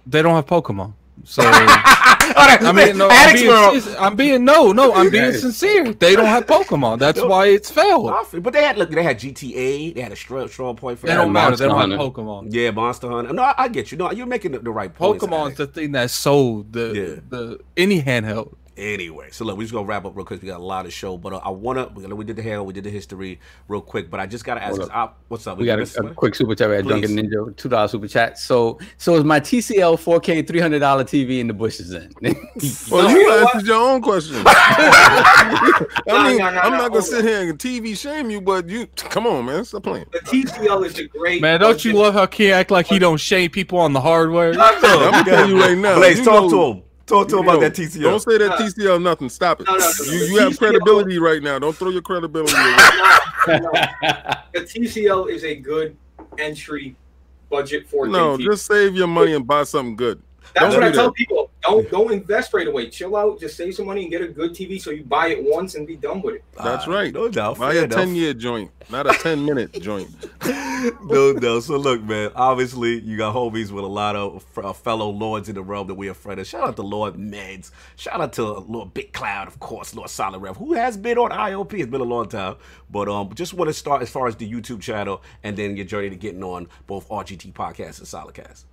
they 0.05 0.22
don't 0.22 0.36
have 0.36 0.45
Pokemon. 0.45 0.93
So 1.26 1.41
I 2.38 2.57
I 2.61 2.71
mean, 2.71 2.97
no, 2.97 3.09
I'm 3.11 3.34
being, 3.36 3.95
I'm 3.97 4.15
being 4.15 4.45
no, 4.45 4.71
no, 4.71 4.93
I'm 4.93 5.09
being 5.09 5.34
sincere. 5.34 5.91
They 5.93 6.15
don't 6.15 6.26
have 6.26 6.45
Pokemon. 6.45 6.99
That's 6.99 7.21
why 7.21 7.47
it's 7.47 7.69
failed. 7.71 8.13
But 8.41 8.53
they 8.53 8.63
had 8.63 8.78
look, 8.78 8.91
they 8.91 9.03
had 9.03 9.19
GTA. 9.19 9.95
They 9.95 10.01
had 10.01 10.11
a 10.11 10.15
strong, 10.15 10.47
strong 10.47 10.76
point 10.76 10.99
for 10.99 11.07
They 11.07 11.13
don't 11.13 11.32
matter. 11.32 11.55
They 11.55 11.67
don't 11.67 11.91
have 11.91 11.99
Pokemon. 11.99 12.49
Yeah, 12.51 12.71
Monster 12.71 13.09
Hunter. 13.09 13.34
No, 13.34 13.41
I, 13.41 13.55
I 13.57 13.67
get 13.67 13.91
you. 13.91 13.97
No, 13.97 14.11
you're 14.11 14.28
making 14.28 14.51
the, 14.51 14.59
the 14.59 14.71
right 14.71 14.93
points. 14.93 15.26
Pokemon's 15.26 15.57
the 15.57 15.67
thing 15.67 15.91
that 15.93 16.11
sold 16.11 16.73
the 16.73 16.93
Yeah. 16.93 17.21
the 17.28 17.59
any 17.76 18.01
handheld. 18.01 18.53
Anyway, 18.78 19.30
so 19.32 19.45
look, 19.45 19.57
we 19.57 19.63
just 19.63 19.73
gonna 19.73 19.88
wrap 19.88 20.03
up 20.03 20.17
real 20.17 20.26
quick. 20.26 20.41
We 20.41 20.49
got 20.49 20.59
a 20.59 20.63
lot 20.63 20.86
of 20.86 20.91
show, 20.91 21.17
but 21.17 21.32
uh, 21.32 21.38
I 21.38 21.49
wanna 21.49 21.88
we, 21.95 22.05
we 22.07 22.26
did 22.26 22.36
the 22.36 22.41
hair, 22.41 22.61
we 22.61 22.73
did 22.73 22.84
the 22.84 22.89
history 22.89 23.39
real 23.69 23.80
quick, 23.80 24.09
but 24.09 24.19
I 24.19 24.26
just 24.26 24.43
gotta 24.43 24.61
ask, 24.61 24.71
Hold 24.76 24.89
us, 24.89 24.89
uh, 24.93 25.07
what's 25.30 25.47
up? 25.47 25.57
We 25.57 25.65
got 25.65 25.80
a, 25.80 26.05
a 26.05 26.13
quick 26.13 26.36
super 26.36 26.55
chat 26.55 26.69
at 26.71 26.84
Please. 26.84 26.89
Drunken 26.89 27.30
Ninja, 27.30 27.55
two 27.55 27.69
dollar 27.69 27.88
super 27.88 28.09
chat. 28.09 28.38
So, 28.38 28.78
so 28.97 29.15
is 29.15 29.23
my 29.23 29.39
TCL 29.39 29.95
4K 29.95 30.45
three 30.45 30.59
hundred 30.59 30.80
dollar 30.80 31.05
TV 31.05 31.39
in 31.39 31.47
the 31.47 31.53
bushes 31.53 31.89
then? 31.89 32.11
Well, 32.91 33.03
No, 33.03 33.09
you 33.09 33.17
you 33.19 33.28
know 33.30 33.47
answered 33.47 33.67
your 33.67 33.89
own 33.89 34.01
question. 34.01 34.43
I 34.45 36.28
mean, 36.28 36.38
no, 36.38 36.49
no, 36.51 36.59
I'm 36.59 36.71
no, 36.71 36.78
not 36.78 36.89
gonna 36.89 36.89
hold 36.89 37.03
sit 37.05 37.23
here 37.23 37.49
and 37.49 37.57
TV 37.57 37.97
shame 37.97 38.30
you, 38.30 38.41
but 38.41 38.67
you 38.67 38.88
come 38.88 39.26
on, 39.26 39.45
man, 39.45 39.63
stop 39.63 39.84
playing. 39.84 40.05
The 40.11 40.19
TCL 40.19 40.86
is 40.86 40.99
a 40.99 41.07
great. 41.07 41.41
Man, 41.41 41.61
don't 41.61 41.84
you 41.86 41.93
love 41.93 42.13
how 42.13 42.26
King 42.26 42.51
act 42.51 42.71
like 42.71 42.88
he 42.88 42.99
don't 42.99 43.17
shame 43.17 43.51
people 43.51 43.80
on 43.80 43.93
the 43.93 44.01
hardware? 44.01 44.53
I'm 44.59 44.82
gonna 44.82 45.23
tell 45.23 45.47
you 45.47 45.59
right 45.61 45.78
now. 45.78 45.95
Blaze, 45.95 46.19
you 46.19 46.26
talk 46.26 46.51
know- 46.51 46.71
to 46.73 46.78
him. 46.80 46.84
Talk 47.06 47.28
to 47.30 47.38
him 47.38 47.43
about 47.47 47.60
that 47.62 47.74
TCL. 47.76 48.01
Don't 48.01 48.20
say 48.20 48.38
that 48.39 48.51
Uh, 48.53 48.58
TCL 48.58 49.01
nothing. 49.01 49.30
Stop 49.30 49.62
it. 49.62 49.68
no, 49.68 49.74
no, 49.78 49.80
no, 49.80 50.12
you 50.12 50.20
you 50.26 50.38
have 50.39 50.53
TCL 50.53 50.58
credibility 50.58 51.20
right 51.20 51.41
now. 51.43 51.60
Don't 51.60 51.76
throw 51.76 51.89
your 51.91 52.01
credibility 52.01 52.53
away. 52.56 52.78
No, 53.47 53.58
no. 53.60 53.72
The 54.53 54.62
TCL 54.62 55.30
is 55.30 55.43
a 55.43 55.56
good 55.56 55.95
entry 56.39 56.95
budget 57.49 57.88
for 57.88 58.08
No, 58.08 58.38
just 58.38 58.66
save 58.66 58.95
your 58.95 59.08
money 59.08 59.34
and 59.34 59.45
buy 59.45 59.64
something 59.64 59.95
good. 59.95 60.22
That's 60.54 60.74
don't 60.74 60.82
what 60.82 60.84
I 60.84 60.91
tell 60.91 61.06
that. 61.06 61.14
people. 61.16 61.52
Don't 61.62 61.89
don't 61.89 62.12
invest 62.14 62.54
right 62.54 62.68
away. 62.68 62.89
Chill 62.89 63.16
out. 63.16 63.39
Just 63.39 63.58
save 63.58 63.74
some 63.76 63.88
money 63.88 64.04
and 64.04 64.12
get 64.12 64.22
a 64.22 64.28
good 64.28 64.52
TV 64.52 64.80
so 64.80 64.91
you 64.91 65.04
buy 65.04 65.28
it 65.30 65.43
once 65.43 65.76
and 65.76 65.88
be 65.88 65.96
done 65.96 66.22
with 66.22 66.36
it. 66.36 66.43
That's 66.64 66.88
Ah, 66.88 66.91
right. 66.91 67.14
No 67.14 67.28
doubt. 67.28 67.58
Buy 67.58 67.74
a 67.74 67.84
enough. 67.84 67.98
10 68.00 68.16
year 68.16 68.34
joint, 68.34 68.72
not 68.89 69.08
a 69.10 69.14
10 69.20 69.43
minute 69.43 69.74
joint. 69.82 70.10
no, 71.04 71.32
no. 71.34 71.60
So 71.60 71.78
look, 71.78 72.04
man. 72.04 72.32
Obviously, 72.36 73.00
you 73.02 73.18
got 73.18 73.34
homies 73.36 73.72
with 73.72 73.84
a 73.84 73.88
lot 73.88 74.16
of 74.16 74.46
uh, 74.58 74.74
fellow 74.74 75.10
lords 75.10 75.50
in 75.50 75.56
the 75.56 75.64
realm 75.64 75.88
that 75.88 75.96
we 75.96 76.08
are 76.10 76.14
friends. 76.14 76.41
of. 76.41 76.48
Shout 76.48 76.68
out 76.68 76.76
to 76.76 76.82
Lord 76.84 77.16
Meds. 77.16 77.72
Shout 77.96 78.22
out 78.22 78.34
to 78.34 78.43
Lord 78.46 78.93
Big 78.93 79.12
Cloud, 79.14 79.48
of 79.48 79.60
course. 79.60 79.96
Lord 79.96 80.10
Solid 80.10 80.39
Rev, 80.41 80.58
who 80.58 80.74
has 80.74 80.98
been 80.98 81.18
on 81.18 81.32
ILP. 81.32 81.74
It's 81.74 81.89
been 81.89 82.02
a 82.02 82.04
long 82.06 82.28
time, 82.30 82.56
but 82.91 83.10
um, 83.10 83.34
just 83.34 83.54
want 83.54 83.70
to 83.70 83.74
start 83.74 84.02
as 84.02 84.10
far 84.10 84.28
as 84.28 84.36
the 84.36 84.50
YouTube 84.50 84.82
channel 84.82 85.22
and 85.43 85.58
then 85.58 85.76
your 85.76 85.86
journey 85.86 86.10
to 86.10 86.16
getting 86.16 86.43
on 86.43 86.68
both 86.88 87.08
RGT 87.10 87.54
podcast 87.54 88.00
and 88.00 88.08
Solidcast. 88.08 88.66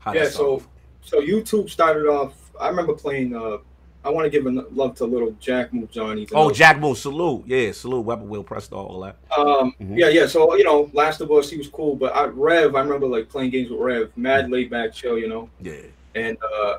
How 0.00 0.12
Yeah. 0.14 0.28
So 0.28 0.54
off? 0.56 0.68
So 1.08 1.20
YouTube 1.20 1.70
started 1.70 2.06
off. 2.06 2.34
I 2.60 2.68
remember 2.68 2.94
playing. 2.94 3.34
uh 3.34 3.58
I 4.04 4.10
want 4.10 4.24
to 4.26 4.30
give 4.30 4.46
a 4.46 4.50
love 4.50 4.94
to 4.98 5.04
little 5.04 5.32
Jack 5.40 5.74
Move 5.74 5.90
Johnny. 5.90 6.26
Oh, 6.32 6.50
Jack 6.52 6.78
Moon, 6.78 6.94
salute. 6.94 7.42
Yeah, 7.46 7.72
salute. 7.72 8.02
Weapon 8.02 8.28
Wheel, 8.28 8.44
Presto, 8.44 8.76
all 8.76 9.00
that. 9.00 9.16
Um, 9.36 9.74
Mhm. 9.82 9.98
yeah, 9.98 10.08
yeah. 10.08 10.26
So 10.26 10.54
you 10.54 10.62
know, 10.64 10.88
Last 10.92 11.20
of 11.20 11.30
Us, 11.32 11.50
he 11.50 11.58
was 11.58 11.66
cool, 11.68 11.96
but 11.96 12.14
I, 12.16 12.26
Rev, 12.26 12.74
I 12.76 12.80
remember 12.80 13.06
like 13.06 13.28
playing 13.28 13.50
games 13.50 13.70
with 13.70 13.80
Rev, 13.80 14.10
mad 14.16 14.50
laid 14.50 14.70
back, 14.70 14.92
chill, 14.92 15.18
you 15.18 15.28
know. 15.28 15.50
Yeah. 15.60 15.82
And 16.14 16.38
uh, 16.54 16.78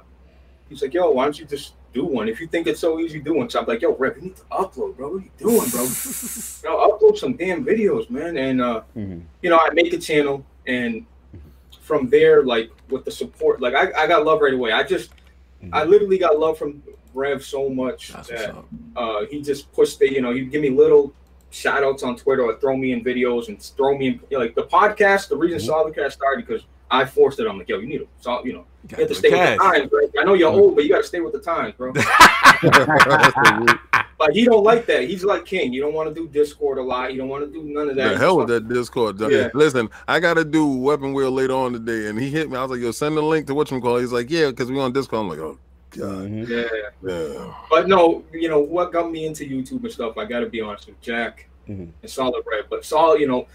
he's 0.69 0.81
like, 0.81 0.93
"Yo, 0.93 1.11
why 1.11 1.25
don't 1.25 1.37
you 1.39 1.45
just 1.45 1.73
do 1.93 2.05
one? 2.05 2.29
If 2.29 2.39
you 2.39 2.47
think 2.47 2.67
it's 2.67 2.79
so 2.79 2.99
easy, 2.99 3.19
do 3.19 3.33
one." 3.35 3.49
So 3.49 3.59
I'm 3.59 3.65
like, 3.67 3.81
"Yo, 3.81 3.93
Rev, 3.95 4.15
you 4.15 4.21
need 4.23 4.35
to 4.37 4.43
upload, 4.51 4.95
bro. 4.95 5.09
What 5.09 5.21
are 5.21 5.25
you 5.25 5.31
doing, 5.37 5.69
bro? 5.69 5.83
Yo, 6.63 6.89
upload 6.89 7.17
some 7.17 7.33
damn 7.35 7.65
videos, 7.65 8.09
man." 8.09 8.37
And 8.37 8.61
uh, 8.61 8.81
Mhm. 8.97 9.21
you 9.43 9.49
know, 9.49 9.59
I 9.61 9.69
make 9.73 9.91
a 9.93 9.97
channel, 9.99 10.45
and 10.65 11.05
from 11.81 12.09
there, 12.09 12.43
like 12.43 12.71
with 12.89 13.05
the 13.05 13.11
support, 13.11 13.61
like 13.61 13.73
I, 13.75 14.03
I 14.03 14.07
got 14.07 14.25
love 14.25 14.41
right 14.41 14.53
away. 14.53 14.71
I 14.71 14.83
just, 14.83 15.11
I 15.73 15.83
literally 15.83 16.17
got 16.17 16.39
love 16.39 16.57
from 16.57 16.81
Rev 17.13 17.43
so 17.43 17.69
much 17.69 18.09
That's 18.13 18.29
that 18.29 18.55
uh, 18.95 19.25
he 19.25 19.41
just 19.41 19.71
pushed 19.73 19.99
the, 19.99 20.11
you 20.11 20.21
know, 20.21 20.31
he'd 20.33 20.51
give 20.51 20.61
me 20.61 20.69
little 20.69 21.13
shout 21.51 21.83
outs 21.83 22.03
on 22.03 22.15
Twitter 22.15 22.43
or 22.43 22.55
throw 22.59 22.77
me 22.77 22.91
in 22.91 23.03
videos 23.03 23.47
and 23.47 23.61
throw 23.61 23.97
me 23.97 24.07
in, 24.07 24.13
you 24.29 24.37
know, 24.37 24.39
like 24.39 24.55
the 24.55 24.63
podcast. 24.63 25.29
The 25.29 25.37
reason 25.37 25.59
Mhm. 25.59 25.93
Solidcast 25.93 26.11
started 26.13 26.45
because 26.45 26.65
I 26.91 27.05
forced 27.05 27.39
it. 27.39 27.47
I'm 27.47 27.57
like, 27.57 27.67
yo, 27.69 27.79
you 27.79 27.87
need 27.87 27.97
to, 27.99 28.07
so, 28.19 28.43
you 28.45 28.53
know, 28.53 28.65
You 28.89 28.89
you 28.91 28.97
have 28.97 29.07
to 29.09 29.15
stay 29.15 29.29
with 29.31 29.57
the 29.57 29.63
times, 29.63 29.91
right? 29.91 30.09
I 30.19 30.23
know 30.23 30.33
you're 30.33 30.51
old, 30.51 30.75
but 30.75 30.83
you 30.83 30.89
got 30.89 30.99
to 31.01 31.03
stay 31.07 31.19
with 31.19 31.33
the 31.33 31.39
times, 31.39 31.73
bro. 31.77 31.93
Like 34.19 34.33
he 34.33 34.43
don't 34.43 34.63
like 34.63 34.85
that. 34.87 35.03
He's 35.03 35.23
like 35.23 35.45
King. 35.45 35.71
You 35.71 35.81
don't 35.81 35.93
want 35.93 36.13
to 36.13 36.15
do 36.15 36.27
Discord 36.27 36.77
a 36.77 36.83
lot. 36.83 37.13
You 37.13 37.19
don't 37.19 37.29
want 37.29 37.45
to 37.45 37.51
do 37.51 37.63
none 37.63 37.89
of 37.89 37.95
that. 37.95 38.09
the 38.09 38.17
hell 38.17 38.37
with 38.37 38.49
that 38.49 38.67
Discord. 38.67 39.19
Yeah. 39.21 39.49
Listen, 39.53 39.89
I 40.07 40.19
got 40.19 40.33
to 40.33 40.43
do 40.43 40.67
Weapon 40.67 41.13
Wheel 41.13 41.31
later 41.31 41.53
on 41.53 41.71
today, 41.73 42.07
and 42.07 42.19
he 42.19 42.29
hit 42.29 42.49
me. 42.49 42.57
I 42.57 42.61
was 42.61 42.71
like, 42.71 42.81
yo, 42.81 42.91
send 42.91 43.15
the 43.15 43.21
link 43.21 43.47
to 43.47 43.53
whatchamacallit. 43.53 44.01
He's 44.01 44.11
like, 44.11 44.29
yeah, 44.29 44.49
because 44.49 44.69
we 44.69 44.79
on 44.79 44.91
Discord. 44.91 45.21
I'm 45.21 45.29
like, 45.29 45.39
oh, 45.39 45.57
God. 45.91 46.09
Mhm. 46.29 46.47
Yeah. 46.49 47.09
Yeah. 47.09 47.53
But 47.69 47.87
no, 47.87 48.23
you 48.33 48.49
know 48.49 48.59
what 48.59 48.91
got 48.91 49.09
me 49.09 49.25
into 49.25 49.45
YouTube 49.45 49.83
and 49.83 49.91
stuff. 49.91 50.17
I 50.17 50.25
got 50.25 50.41
to 50.41 50.47
be 50.47 50.59
honest 50.61 50.87
with 50.87 50.99
Jack 51.01 51.47
Mhm. 51.69 51.89
and 52.01 52.11
Solid 52.11 52.43
Rev. 52.45 52.65
But 52.69 52.83
Solid, 52.83 53.21
you 53.21 53.27
know, 53.27 53.47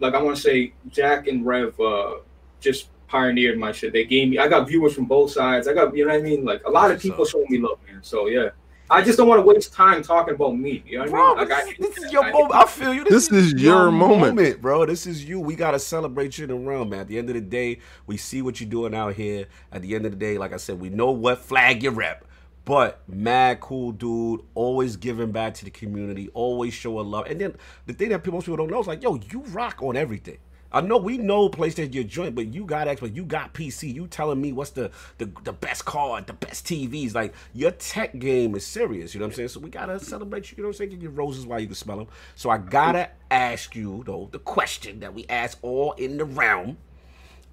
like 0.00 0.14
I 0.14 0.22
want 0.22 0.36
to 0.36 0.42
say, 0.42 0.72
Jack 0.88 1.28
and 1.28 1.44
Rev 1.46 1.78
uh, 1.78 2.14
just 2.60 2.88
pioneered 3.08 3.58
my 3.58 3.70
shit. 3.70 3.92
They 3.92 4.04
gave 4.04 4.28
me. 4.30 4.38
I 4.38 4.48
got 4.48 4.66
viewers 4.66 4.94
from 4.94 5.04
both 5.04 5.30
sides. 5.30 5.68
I 5.68 5.74
got, 5.74 5.94
you 5.96 6.04
know 6.06 6.12
what 6.12 6.20
I 6.20 6.22
mean. 6.22 6.44
Like 6.44 6.62
a 6.64 6.70
lot 6.70 6.90
of 6.90 7.00
people 7.00 7.24
showing 7.24 7.46
me 7.50 7.58
love, 7.58 7.78
man. 7.86 8.00
So 8.02 8.26
yeah, 8.26 8.48
I 8.90 9.02
just 9.02 9.18
don't 9.18 9.28
want 9.28 9.40
to 9.40 9.46
waste 9.46 9.72
time 9.72 10.02
talking 10.02 10.34
about 10.34 10.56
me. 10.56 10.82
You 10.86 10.98
know 10.98 11.04
what 11.04 11.10
Bro, 11.10 11.22
I 11.24 11.28
mean? 11.28 11.48
Like, 11.48 11.48
this, 11.48 11.58
I, 11.58 11.82
this 11.82 11.98
is 12.04 12.12
your 12.12 12.24
I- 12.24 12.32
moment. 12.32 12.54
I 12.54 12.64
feel 12.66 12.94
you. 12.94 13.04
This 13.04 13.32
is 13.32 13.52
your 13.54 13.90
moment. 13.90 14.60
bro. 14.60 14.86
This 14.86 15.06
is 15.06 15.24
you. 15.24 15.40
We 15.40 15.56
gotta 15.56 15.78
celebrate 15.78 16.38
you 16.38 16.44
in 16.44 16.50
the 16.50 16.56
realm, 16.56 16.90
man. 16.90 17.00
At 17.00 17.08
the 17.08 17.18
end 17.18 17.28
of 17.28 17.34
the 17.34 17.40
day, 17.40 17.78
we 18.06 18.16
see 18.16 18.42
what 18.42 18.60
you're 18.60 18.70
doing 18.70 18.94
out 18.94 19.14
here. 19.14 19.46
At 19.72 19.82
the 19.82 19.94
end 19.94 20.06
of 20.06 20.12
the 20.12 20.18
day, 20.18 20.38
like 20.38 20.52
I 20.52 20.56
said, 20.58 20.78
we 20.80 20.88
know 20.88 21.10
what 21.10 21.38
flag 21.38 21.82
you 21.82 21.90
rep. 21.90 22.24
But 22.64 23.00
mad 23.06 23.60
cool 23.60 23.92
dude, 23.92 24.40
always 24.54 24.96
giving 24.96 25.30
back 25.30 25.54
to 25.54 25.64
the 25.64 25.70
community, 25.70 26.30
always 26.34 26.74
showing 26.74 27.08
love. 27.08 27.26
And 27.26 27.40
then 27.40 27.54
the 27.86 27.92
thing 27.92 28.08
that 28.08 28.24
people, 28.24 28.38
most 28.38 28.46
people 28.46 28.56
don't 28.56 28.70
know 28.70 28.80
is 28.80 28.88
like, 28.88 29.04
yo, 29.04 29.14
you 29.30 29.42
rock 29.50 29.82
on 29.82 29.96
everything. 29.96 30.38
I 30.76 30.82
know 30.82 30.98
we 30.98 31.16
know 31.16 31.48
PlayStation 31.48 31.94
your 31.94 32.04
joint, 32.04 32.34
but 32.34 32.52
you 32.52 32.66
got 32.66 32.86
Xbox, 32.86 33.16
you 33.16 33.24
got 33.24 33.54
PC. 33.54 33.94
You 33.94 34.06
telling 34.06 34.40
me 34.42 34.52
what's 34.52 34.70
the, 34.72 34.90
the 35.16 35.30
the 35.44 35.52
best 35.54 35.86
card, 35.86 36.26
the 36.26 36.34
best 36.34 36.66
TVs? 36.66 37.14
Like 37.14 37.32
your 37.54 37.70
tech 37.70 38.18
game 38.18 38.54
is 38.54 38.66
serious. 38.66 39.14
You 39.14 39.20
know 39.20 39.26
what 39.26 39.32
I'm 39.32 39.36
saying? 39.36 39.48
So 39.48 39.60
we 39.60 39.70
gotta 39.70 39.98
celebrate 39.98 40.50
you. 40.50 40.56
You 40.58 40.64
know 40.64 40.68
what 40.68 40.74
I'm 40.74 40.78
saying? 40.78 40.90
Give 40.90 41.02
you 41.02 41.08
roses 41.08 41.46
while 41.46 41.60
you 41.60 41.66
can 41.66 41.76
smell 41.76 41.96
them. 41.96 42.08
So 42.34 42.50
I 42.50 42.58
gotta 42.58 43.08
ask 43.30 43.74
you 43.74 44.02
though 44.04 44.28
the 44.32 44.38
question 44.38 45.00
that 45.00 45.14
we 45.14 45.24
ask 45.30 45.56
all 45.62 45.92
in 45.92 46.18
the 46.18 46.26
realm. 46.26 46.76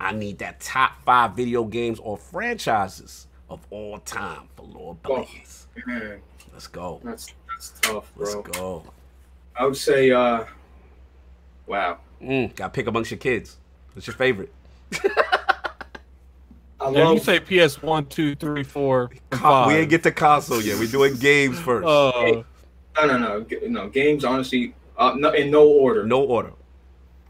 I 0.02 0.12
need 0.12 0.40
that 0.40 0.60
top 0.60 1.02
five 1.06 1.34
video 1.34 1.64
games 1.64 2.00
or 2.00 2.18
franchises 2.18 3.28
of 3.50 3.66
all 3.70 4.00
time 4.00 4.50
for 4.58 4.64
Lord 4.64 4.98
Oh. 5.06 5.16
Blaze. 5.16 5.68
Man, 5.86 6.20
Let's 6.52 6.68
go. 6.68 7.00
that's 7.06 7.28
that's 7.48 7.74
tough, 7.82 8.14
bro. 8.16 8.26
Let's 8.42 8.58
go. 8.58 8.84
I 9.56 9.66
would 9.66 9.78
say, 9.78 10.12
uh, 10.12 10.44
wow. 11.68 12.00
Mm, 12.24 12.56
gotta 12.56 12.72
pick 12.72 12.88
amongst 12.88 13.12
your 13.12 13.18
kids. 13.18 13.58
What's 13.94 14.08
your 14.08 14.16
favorite? 14.16 14.52
I 16.80 16.90
Yeah, 16.92 17.12
you 17.12 17.20
say 17.20 17.40
PS 17.40 17.82
one, 17.82 18.06
two, 18.08 18.36
three, 18.36 18.64
four, 18.64 19.10
and 19.32 19.40
Con- 19.42 19.68
we 19.68 19.74
five. 19.74 19.82
ain't 19.82 19.90
get 19.90 20.04
to 20.04 20.12
console 20.12 20.62
yet. 20.62 20.80
We're 20.80 20.88
doing 20.92 21.16
games 21.16 21.60
first. 21.60 21.86
Uh, 21.88 22.44
no, 22.98 23.06
no, 23.06 23.18
no, 23.18 23.46
no. 23.68 23.90
Games, 23.90 24.24
honestly, 24.26 24.74
uh, 24.98 25.14
no, 25.18 25.32
in 25.32 25.50
no 25.52 25.68
order. 25.68 26.06
no 26.06 26.24
order. 26.24 26.52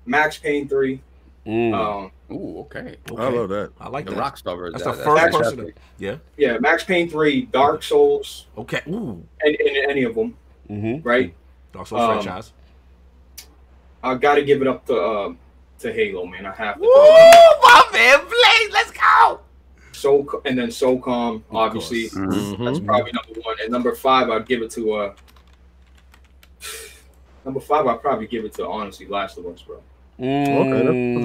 Max 0.05 0.37
Payne 0.37 0.67
three. 0.67 1.01
Mm, 1.45 1.73
Um, 1.73 2.11
Ooh, 2.35 2.59
okay. 2.61 2.95
okay. 3.11 3.21
I 3.23 3.29
love 3.29 3.49
that. 3.49 3.71
I 3.79 3.89
like 3.89 4.05
The 4.05 4.11
that. 4.15 4.33
Rockstar 4.35 4.57
version. 4.57 4.73
That's 4.79 4.85
the 4.97 5.03
first 5.03 5.23
that's 5.23 5.37
person. 5.37 5.59
epic. 5.59 5.75
Yeah. 5.99 6.15
yeah, 6.37 6.57
Max 6.59 6.83
Payne 6.83 7.09
three, 7.09 7.43
Dark 7.43 7.83
Souls, 7.83 8.47
Okay. 8.57 8.81
Ooh. 8.87 9.23
and, 9.41 9.55
and 9.59 9.89
any 9.89 10.03
of 10.03 10.15
them, 10.15 10.35
Mm-hmm. 10.69 11.07
right? 11.07 11.33
Dark 11.73 11.87
Souls 11.87 12.01
Um, 12.01 12.11
franchise. 12.21 12.53
I 14.03 14.15
got 14.15 14.35
to 14.35 14.43
give 14.43 14.61
it 14.61 14.67
up 14.67 14.85
to 14.87 14.95
uh, 14.95 15.33
to 15.79 15.93
Halo, 15.93 16.25
man. 16.25 16.45
I 16.45 16.53
have 16.53 16.75
to. 16.75 16.81
Woo, 16.81 16.87
my 16.89 17.89
man, 17.93 18.19
Blaze, 18.19 18.71
let's 18.71 18.91
go. 18.91 19.39
So 19.93 20.41
and 20.45 20.57
then 20.57 20.67
SOCOM, 20.67 21.43
obviously. 21.51 22.09
Mm-hmm. 22.09 22.65
That's 22.65 22.79
probably 22.79 23.13
number 23.13 23.39
one. 23.41 23.55
And 23.61 23.71
number 23.71 23.95
five, 23.95 24.29
I'd 24.29 24.45
give 24.45 24.61
it 24.61 24.71
to 24.71 24.93
uh 24.93 25.15
number 27.45 27.61
five, 27.61 27.87
I'd 27.87 28.01
probably 28.01 28.27
give 28.27 28.43
it 28.43 28.53
to 28.55 28.67
honestly 28.67 29.07
Last 29.07 29.37
of 29.37 29.45
Us, 29.45 29.61
bro. 29.61 29.81
That's 30.19 30.49
what's 30.49 30.73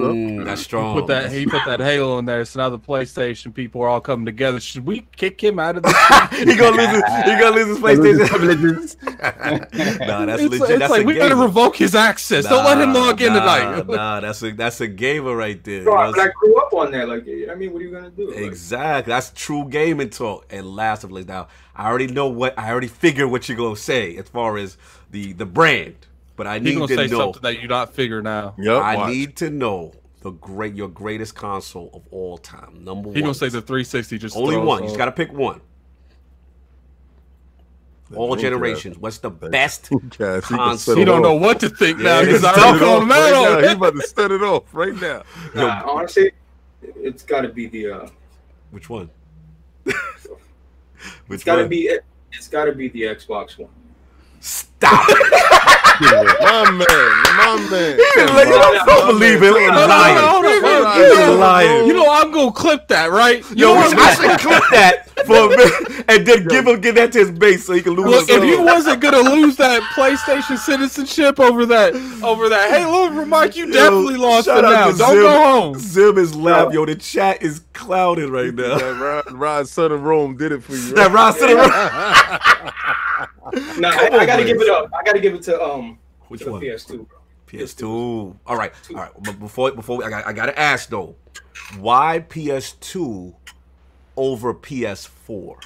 Mm, 0.08 0.44
that's 0.46 0.62
strong. 0.62 0.94
put 0.94 1.08
that 1.08 1.30
he 1.30 1.46
put 1.46 1.62
that 1.66 1.80
Halo 1.80 2.18
in 2.18 2.24
there. 2.24 2.44
So 2.44 2.60
now 2.60 2.70
the 2.70 2.78
PlayStation 2.78 3.52
people 3.52 3.82
are 3.82 3.88
all 3.88 4.00
coming 4.00 4.24
together. 4.24 4.60
Should 4.60 4.86
we 4.86 5.06
kick 5.14 5.42
him 5.42 5.58
out 5.58 5.76
of 5.76 5.82
the? 5.82 6.28
he 6.32 6.56
gonna 6.56 6.76
lose 6.76 6.88
his. 6.88 7.02
He 7.24 7.38
gonna 7.38 7.56
lose 7.56 7.68
his 7.68 7.78
PlayStation. 7.78 8.28
Privileges. 8.28 8.96
nah, 9.02 10.24
that's 10.24 10.42
it's 10.42 10.50
legit. 10.52 10.70
it's 10.70 10.78
that's 10.78 10.90
like 10.90 11.02
a 11.02 11.04
we 11.04 11.14
gotta 11.16 11.36
revoke 11.36 11.76
his 11.76 11.94
access. 11.94 12.46
Don't 12.46 12.64
let 12.64 12.80
him 12.80 12.94
log 12.94 13.20
in 13.20 13.34
nah, 13.34 13.40
tonight. 13.40 13.86
Nah, 13.86 14.20
that's 14.20 14.42
a 14.42 14.52
that's 14.52 14.80
a 14.80 14.88
gamer 14.88 15.36
right 15.36 15.62
there. 15.62 15.84
Bro, 15.84 15.92
You 15.92 16.06
know 16.06 16.12
but 16.16 16.20
I 16.20 16.32
grew 16.40 16.56
up 16.58 16.72
on 16.72 16.92
that. 16.92 17.08
Like, 17.08 17.26
you 17.26 17.40
know 17.42 17.46
what 17.48 17.56
I 17.56 17.58
mean, 17.58 17.72
what 17.72 17.82
are 17.82 17.84
you 17.84 17.90
gonna 17.90 18.10
do? 18.10 18.30
Like, 18.30 18.38
Exactly. 18.38 19.10
That's 19.10 19.30
true 19.34 19.68
gaming 19.68 20.10
talk. 20.10 20.46
And 20.50 20.66
last 20.66 21.04
of 21.04 21.12
all, 21.12 21.18
now 21.18 21.48
I 21.76 21.88
already 21.88 22.06
know 22.06 22.28
what 22.28 22.58
I 22.58 22.70
already 22.70 22.88
figured 22.88 23.30
what 23.30 23.48
you're 23.48 23.58
gonna 23.58 23.76
say 23.76 24.16
as 24.16 24.28
far 24.28 24.56
as 24.56 24.78
the 25.10 25.34
the 25.34 25.46
brand, 25.46 26.07
but 26.38 26.46
I 26.46 26.54
He's 26.54 26.62
need 26.64 26.74
gonna 26.76 26.88
say 26.88 27.06
know. 27.08 27.18
something 27.18 27.42
that 27.42 27.58
you're 27.58 27.68
not 27.68 27.92
figure 27.92 28.22
now. 28.22 28.54
Yep. 28.56 28.82
I 28.82 28.96
watch. 28.96 29.10
need 29.10 29.36
to 29.36 29.50
know 29.50 29.92
the 30.22 30.30
great 30.30 30.74
your 30.74 30.88
greatest 30.88 31.34
console 31.34 31.90
of 31.92 32.02
all 32.10 32.38
time. 32.38 32.82
Number 32.84 33.08
He 33.08 33.08
one. 33.08 33.16
He 33.16 33.20
gonna 33.22 33.34
say 33.34 33.48
the 33.50 33.60
360 33.60 34.16
just 34.16 34.36
only 34.36 34.56
one. 34.56 34.78
You 34.78 34.84
off. 34.84 34.88
just 34.88 34.96
gotta 34.96 35.12
pick 35.12 35.30
one. 35.32 35.60
All 38.14 38.34
Dreamcast. 38.34 38.40
generations. 38.40 38.98
What's 38.98 39.18
the 39.18 39.30
best? 39.30 39.90
Dreamcast. 39.90 40.42
Console. 40.44 40.94
set 40.94 40.98
He 40.98 41.04
don't 41.04 41.20
know 41.20 41.34
what 41.34 41.60
to 41.60 41.68
think 41.68 41.98
now 41.98 42.20
Yeah, 42.20 42.24
because 42.24 42.36
it's 42.36 42.44
I 42.46 42.54
tough. 42.54 42.64
already 42.64 42.78
Set 42.78 42.82
it 42.82 42.84
called 42.86 42.96
off 42.96 43.02
him 43.02 43.10
right 43.10 43.32
out 43.34 43.60
He 43.62 43.68
on 43.68 43.76
about 43.76 43.94
to 43.94 44.02
set 44.06 44.30
it 44.30 44.42
off 44.42 44.62
right 44.74 44.94
now. 44.94 45.22
nah, 45.54 45.82
honestly, 45.92 46.32
it's 46.82 47.22
got 47.22 47.42
to 47.42 47.48
be 47.48 47.66
the. 47.66 47.90
uh 47.90 48.08
Which 48.70 48.88
one? 48.88 49.10
It's 51.30 51.44
got 51.44 51.56
to 51.56 51.66
be. 51.68 51.82
It, 51.82 52.04
it's 52.32 52.48
got 52.48 52.64
to 52.64 52.72
be 52.72 52.88
the 52.88 53.02
Xbox 53.02 53.58
One. 53.58 53.70
Stop 54.40 55.06
it. 55.08 55.32
my 56.40 56.70
man, 56.70 56.78
my 56.78 57.68
man. 57.70 57.98
Like, 57.98 58.46
I 58.46 58.84
don't 58.86 59.06
believe 59.18 59.42
it. 59.42 59.50
Look 59.50 59.60
at 59.62 59.74
No, 59.74 59.82
him 59.82 59.88
no, 59.88 59.94
lying. 59.96 60.14
no, 60.14 60.28
hold 60.28 60.44
on, 60.46 60.62
hold 60.62 60.86
on. 60.86 61.00
He's 61.00 61.08
You 61.10 61.16
know- 61.26 61.34
lying. 61.36 61.86
You 61.88 61.92
know 61.94 62.06
I'm 62.12 62.30
gonna 62.30 62.52
clip 62.52 62.86
that, 62.88 63.10
right? 63.10 63.38
You 63.50 63.56
Yo, 63.56 63.74
know 63.74 63.80
I 63.80 63.84
I'm 63.86 64.16
should 64.16 64.40
clip 64.40 64.62
that 64.70 65.10
for 65.26 65.46
a 65.46 65.48
bit 65.56 66.04
and 66.08 66.24
then 66.24 66.46
give 66.46 66.68
him 66.68 66.80
give 66.80 66.94
that 66.94 67.10
to 67.12 67.18
his 67.18 67.32
base 67.32 67.66
so 67.66 67.72
he 67.72 67.82
can 67.82 67.94
lose. 67.94 68.06
Look, 68.06 68.28
his 68.28 68.36
if 68.36 68.44
you 68.44 68.62
wasn't 68.62 69.00
gonna 69.00 69.28
lose 69.28 69.56
that 69.56 69.82
PlayStation 69.96 70.56
citizenship 70.56 71.40
over 71.40 71.66
that, 71.66 71.94
over 72.22 72.48
that 72.48 72.70
Halo 72.70 73.08
remark, 73.10 73.56
you 73.56 73.66
Yo, 73.66 73.72
definitely 73.72 74.16
lost 74.16 74.46
shout 74.46 74.58
it 74.58 74.68
now. 74.68 74.86
Don't 74.92 74.96
Zim. 74.96 75.20
go 75.22 75.32
home. 75.32 75.78
Zim 75.80 76.16
is 76.18 76.36
loud. 76.36 76.72
Yo, 76.72 76.86
the 76.86 76.94
chat 76.94 77.42
is 77.42 77.62
clouded 77.72 78.30
right 78.30 78.54
now. 78.54 78.78
That 78.78 79.00
Rod, 79.26 79.32
Rod 79.32 79.68
Son 79.68 79.90
of 79.90 80.04
Rome 80.04 80.36
did 80.36 80.52
it 80.52 80.62
for 80.62 80.76
you. 80.76 80.94
That 80.94 81.10
Ross 81.10 81.40
Son 81.40 81.50
of 81.50 81.56
Nah, 81.56 83.26
Come 83.52 83.84
I, 83.84 84.08
I 84.12 84.26
got 84.26 84.36
to 84.36 84.44
give 84.44 84.60
it 84.60 84.68
up. 84.68 84.90
I 84.98 85.02
got 85.04 85.12
to 85.14 85.20
give 85.20 85.34
it 85.34 85.42
to 85.42 85.62
um 85.62 85.98
Which 86.28 86.42
to 86.42 86.52
one? 86.52 86.60
PS2, 86.60 87.06
bro. 87.08 87.18
PS2. 87.46 88.36
All 88.46 88.56
right, 88.56 88.72
all 88.90 88.96
right. 88.96 89.10
But 89.22 89.38
before 89.40 89.72
before 89.72 90.04
I 90.04 90.10
got 90.10 90.26
I 90.26 90.32
gotta 90.32 90.58
ask 90.58 90.88
though, 90.90 91.14
why 91.78 92.24
PS2 92.28 93.34
over 94.16 94.52
PS4? 94.54 95.56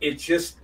It's 0.00 0.22
just 0.22 0.58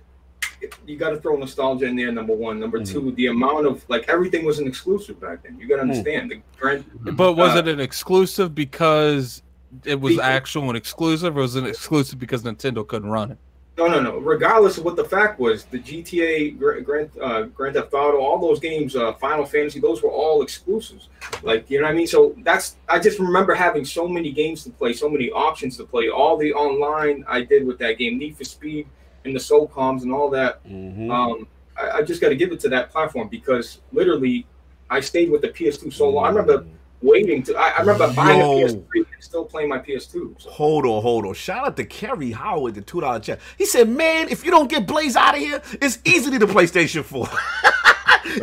you 0.87 0.95
got 0.97 1.09
to 1.09 1.17
throw 1.19 1.35
nostalgia 1.35 1.85
in 1.85 1.95
there. 1.95 2.11
Number 2.11 2.33
one, 2.33 2.59
number 2.59 2.79
Mm-hmm. 2.79 2.93
two, 3.09 3.11
the 3.13 3.27
amount 3.27 3.65
of 3.67 3.83
like 3.89 4.07
everything 4.07 4.45
was 4.45 4.59
an 4.59 4.67
exclusive 4.67 5.19
back 5.19 5.43
then. 5.43 5.57
You 5.59 5.67
got 5.67 5.75
to 5.77 5.81
understand 5.81 6.31
the 6.31 6.41
grand. 6.57 6.85
But 7.17 7.33
was 7.33 7.55
Uh, 7.55 7.59
it 7.59 7.67
an 7.67 7.79
exclusive 7.79 8.55
because 8.55 9.41
it 9.83 9.99
was 9.99 10.13
People- 10.13 10.23
actual 10.25 10.67
and 10.69 10.77
exclusive, 10.77 11.37
or 11.37 11.41
was 11.41 11.55
it 11.55 11.63
an 11.63 11.69
exclusive 11.69 12.17
because 12.19 12.43
Nintendo 12.43 12.87
couldn't 12.87 13.09
run 13.09 13.31
it? 13.31 13.37
No, 13.75 13.87
no, 13.87 13.99
no. 13.99 14.19
Regardless 14.19 14.77
of 14.77 14.85
what 14.85 14.95
the 14.95 15.03
fact 15.03 15.39
was, 15.39 15.65
the 15.65 15.79
GTA, 15.79 16.59
Gra- 16.59 16.81
Grand, 16.81 17.09
uh, 17.19 17.43
Grand 17.43 17.73
Theft 17.73 17.91
Auto, 17.93 18.19
all 18.19 18.39
those 18.39 18.59
games, 18.59 18.95
uh, 18.95 19.13
Final 19.13 19.45
Fantasy, 19.45 19.79
those 19.79 20.03
were 20.03 20.11
all 20.11 20.43
exclusives. 20.43 21.09
Like, 21.41 21.69
you 21.71 21.79
know 21.79 21.85
what 21.85 21.93
I 21.93 21.95
mean? 21.95 22.05
So 22.05 22.35
that's, 22.43 22.75
I 22.87 22.99
just 22.99 23.17
remember 23.17 23.55
having 23.55 23.83
so 23.83 24.07
many 24.07 24.31
games 24.31 24.63
to 24.65 24.69
play, 24.69 24.93
so 24.93 25.09
many 25.09 25.31
options 25.31 25.75
to 25.77 25.85
play. 25.85 26.09
All 26.09 26.37
the 26.37 26.53
online 26.53 27.25
I 27.27 27.41
did 27.41 27.65
with 27.65 27.79
that 27.79 27.97
game, 27.97 28.19
Need 28.19 28.37
for 28.37 28.43
Speed 28.43 28.87
and 29.25 29.35
the 29.35 29.39
SOCOMs 29.39 30.03
and 30.03 30.13
all 30.13 30.29
that. 30.29 30.63
Mm-hmm. 30.67 31.09
Um, 31.09 31.47
I, 31.75 31.97
I 31.97 32.01
just 32.03 32.21
got 32.21 32.29
to 32.29 32.35
give 32.35 32.51
it 32.51 32.59
to 32.61 32.69
that 32.69 32.91
platform 32.91 33.27
because 33.27 33.79
literally 33.91 34.45
I 34.91 34.99
stayed 34.99 35.31
with 35.31 35.41
the 35.41 35.49
PS2 35.49 35.91
so 35.91 36.09
long. 36.09 36.25
I 36.25 36.29
remember 36.29 36.67
waiting 37.03 37.43
to, 37.43 37.55
I, 37.55 37.69
I 37.69 37.79
remember 37.81 38.11
buying 38.13 38.39
Yo. 38.39 38.57
a 38.57 38.63
PS3 38.63 38.83
and 38.95 39.05
still 39.19 39.45
playing 39.45 39.69
my 39.69 39.79
PS2. 39.79 40.41
So. 40.41 40.49
Hold 40.49 40.85
on, 40.85 41.01
hold 41.01 41.25
on. 41.25 41.33
Shout 41.33 41.67
out 41.67 41.77
to 41.77 41.85
Kerry 41.85 42.31
Howard, 42.31 42.75
the 42.75 42.81
two 42.81 43.01
dollar 43.01 43.19
check. 43.19 43.39
He 43.57 43.65
said, 43.65 43.89
"Man, 43.89 44.29
if 44.29 44.45
you 44.45 44.51
don't 44.51 44.69
get 44.69 44.87
Blaze 44.87 45.15
out 45.15 45.35
of 45.35 45.41
here, 45.41 45.61
it's 45.73 45.99
easily 46.05 46.37
the 46.37 46.47
PlayStation 46.47 47.03
4." 47.03 47.27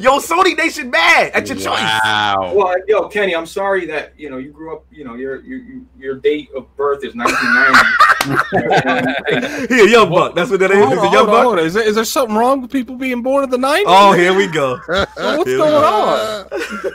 Yo, 0.00 0.18
Sony 0.18 0.56
Nation 0.56 0.90
mad 0.90 1.32
at 1.32 1.48
your 1.48 1.56
choice. 1.56 1.80
Wow. 2.04 2.52
Well, 2.54 2.76
yo, 2.86 3.08
Kenny, 3.08 3.34
I'm 3.34 3.46
sorry 3.46 3.86
that 3.86 4.12
you 4.16 4.28
know 4.28 4.36
you 4.36 4.52
grew 4.52 4.76
up. 4.76 4.84
You 4.90 5.04
know 5.04 5.14
your 5.14 5.40
your 5.42 5.60
your 5.98 6.14
date 6.16 6.50
of 6.54 6.74
birth 6.76 7.02
is 7.02 7.14
1990. 7.14 8.09
He 8.20 9.80
a 9.80 9.88
young 9.88 10.10
buck. 10.10 10.34
That's 10.34 10.50
what 10.50 10.60
that 10.60 10.70
is. 10.70 10.78
Hold 10.78 10.90
He's 10.90 10.98
on, 10.98 11.06
a 11.06 11.12
young 11.12 11.26
buck. 11.26 11.58
Is, 11.60 11.74
there, 11.74 11.82
is 11.82 11.94
there 11.94 12.04
something 12.04 12.36
wrong 12.36 12.60
with 12.60 12.70
people 12.70 12.96
being 12.96 13.22
born 13.22 13.44
in 13.44 13.50
the 13.50 13.56
90s? 13.56 13.84
Oh, 13.86 14.12
here 14.12 14.34
we 14.34 14.46
go. 14.46 14.78
What's 14.86 15.14
Here 15.16 15.58
going 15.58 15.70
go. 15.70 15.76
on? 15.76 16.46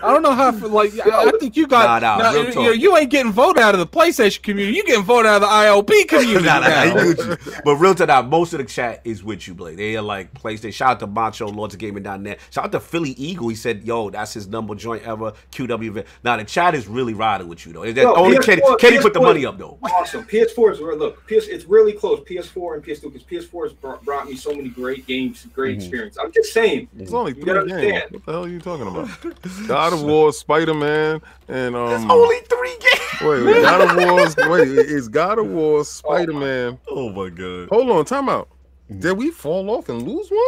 I 0.03 0.11
don't 0.13 0.21
know 0.21 0.33
how. 0.33 0.51
For, 0.51 0.67
like, 0.67 0.91
I, 1.05 1.25
I 1.25 1.31
think 1.39 1.55
you 1.55 1.67
got. 1.67 2.01
Nah, 2.01 2.17
nah, 2.17 2.31
now, 2.31 2.61
you, 2.61 2.73
you 2.73 2.97
ain't 2.97 3.09
getting 3.09 3.31
voted 3.31 3.61
out 3.61 3.73
of 3.73 3.79
the 3.79 3.87
PlayStation 3.87 4.41
community. 4.43 4.77
You 4.77 4.85
getting 4.85 5.03
voted 5.03 5.27
out 5.27 5.41
of 5.41 5.41
the 5.41 5.47
ILP 5.93 6.07
community. 6.07 6.45
Nah, 6.45 6.59
nah, 6.59 6.67
nah, 6.67 7.03
he 7.03 7.13
now. 7.13 7.37
But 7.63 7.75
real 7.77 7.95
to 7.95 8.05
that, 8.05 8.27
most 8.27 8.53
of 8.53 8.59
the 8.59 8.65
chat 8.65 9.01
is 9.03 9.23
with 9.23 9.47
you, 9.47 9.53
Blake. 9.53 9.77
They 9.77 9.95
are 9.97 10.01
like 10.01 10.33
PlayStation. 10.33 10.73
Shout 10.73 10.89
out 10.91 10.99
to 10.99 11.07
Macho, 11.07 11.47
Lords 11.47 11.73
of 11.73 11.79
Gaming.net. 11.79 12.39
Shout 12.51 12.65
out 12.65 12.71
to 12.73 12.79
Philly 12.79 13.11
Eagle. 13.11 13.49
He 13.49 13.55
said, 13.55 13.83
yo, 13.83 14.09
that's 14.09 14.33
his 14.33 14.47
number 14.47 14.75
joint 14.75 15.03
ever. 15.03 15.33
QW. 15.51 15.87
event. 15.87 16.07
Now, 16.23 16.37
the 16.37 16.43
chat 16.43 16.75
is 16.75 16.87
really 16.87 17.13
riding 17.13 17.47
with 17.47 17.65
you, 17.65 17.73
though. 17.73 17.83
Yo, 17.83 18.13
only 18.15 18.37
PS4 18.37 18.43
Kenny, 18.43 18.61
Kenny 18.79 18.99
put 18.99 19.13
the 19.13 19.21
money 19.21 19.45
up, 19.45 19.57
though. 19.57 19.79
awesome. 19.83 20.23
PS4 20.25 20.73
is 20.73 20.79
real. 20.79 21.14
Look, 21.15 21.27
PS, 21.27 21.47
it's 21.47 21.65
really 21.65 21.93
close. 21.93 22.19
PS4 22.21 22.75
and 22.75 22.83
PS2 22.83 23.13
because 23.13 23.23
PS4 23.23 23.63
has 23.63 23.73
brought, 23.73 24.03
brought 24.03 24.27
me 24.27 24.35
so 24.35 24.53
many 24.53 24.69
great 24.69 25.05
games, 25.07 25.47
great 25.53 25.77
mm-hmm. 25.77 25.81
experience. 25.81 26.17
I'm 26.19 26.31
just 26.31 26.53
saying. 26.53 26.87
Mm-hmm. 26.87 27.01
It's 27.01 27.13
only 27.13 27.33
three 27.33 27.43
gotta 27.43 27.61
games. 27.61 27.71
understand. 27.73 28.11
What 28.11 28.25
the 28.25 28.31
hell 28.31 28.45
are 28.45 28.47
you 28.47 28.59
talking 28.59 28.87
about? 28.87 29.67
God 29.67 29.93
of 29.93 30.03
War, 30.03 30.33
Spider 30.33 30.73
Man, 30.73 31.21
and 31.47 31.75
um. 31.75 31.93
It's 31.93 32.11
only 32.11 32.39
three 32.41 32.77
games. 32.79 33.21
wait, 33.21 33.43
wait, 33.45 33.61
God 33.61 33.81
of 33.81 33.97
War. 33.97 34.15
Wait, 34.49 34.67
is 34.67 35.07
God 35.07 35.39
of 35.39 35.47
War, 35.47 35.83
Spider 35.85 36.33
Man? 36.33 36.77
Oh, 36.87 37.07
oh, 37.07 37.09
my 37.09 37.29
God. 37.29 37.69
Hold 37.69 37.89
on, 37.89 38.05
time 38.05 38.29
out. 38.29 38.49
Mm-hmm. 38.89 38.99
Did 39.01 39.13
we 39.17 39.31
fall 39.31 39.69
off 39.69 39.89
and 39.89 40.03
lose 40.03 40.29
one? 40.29 40.41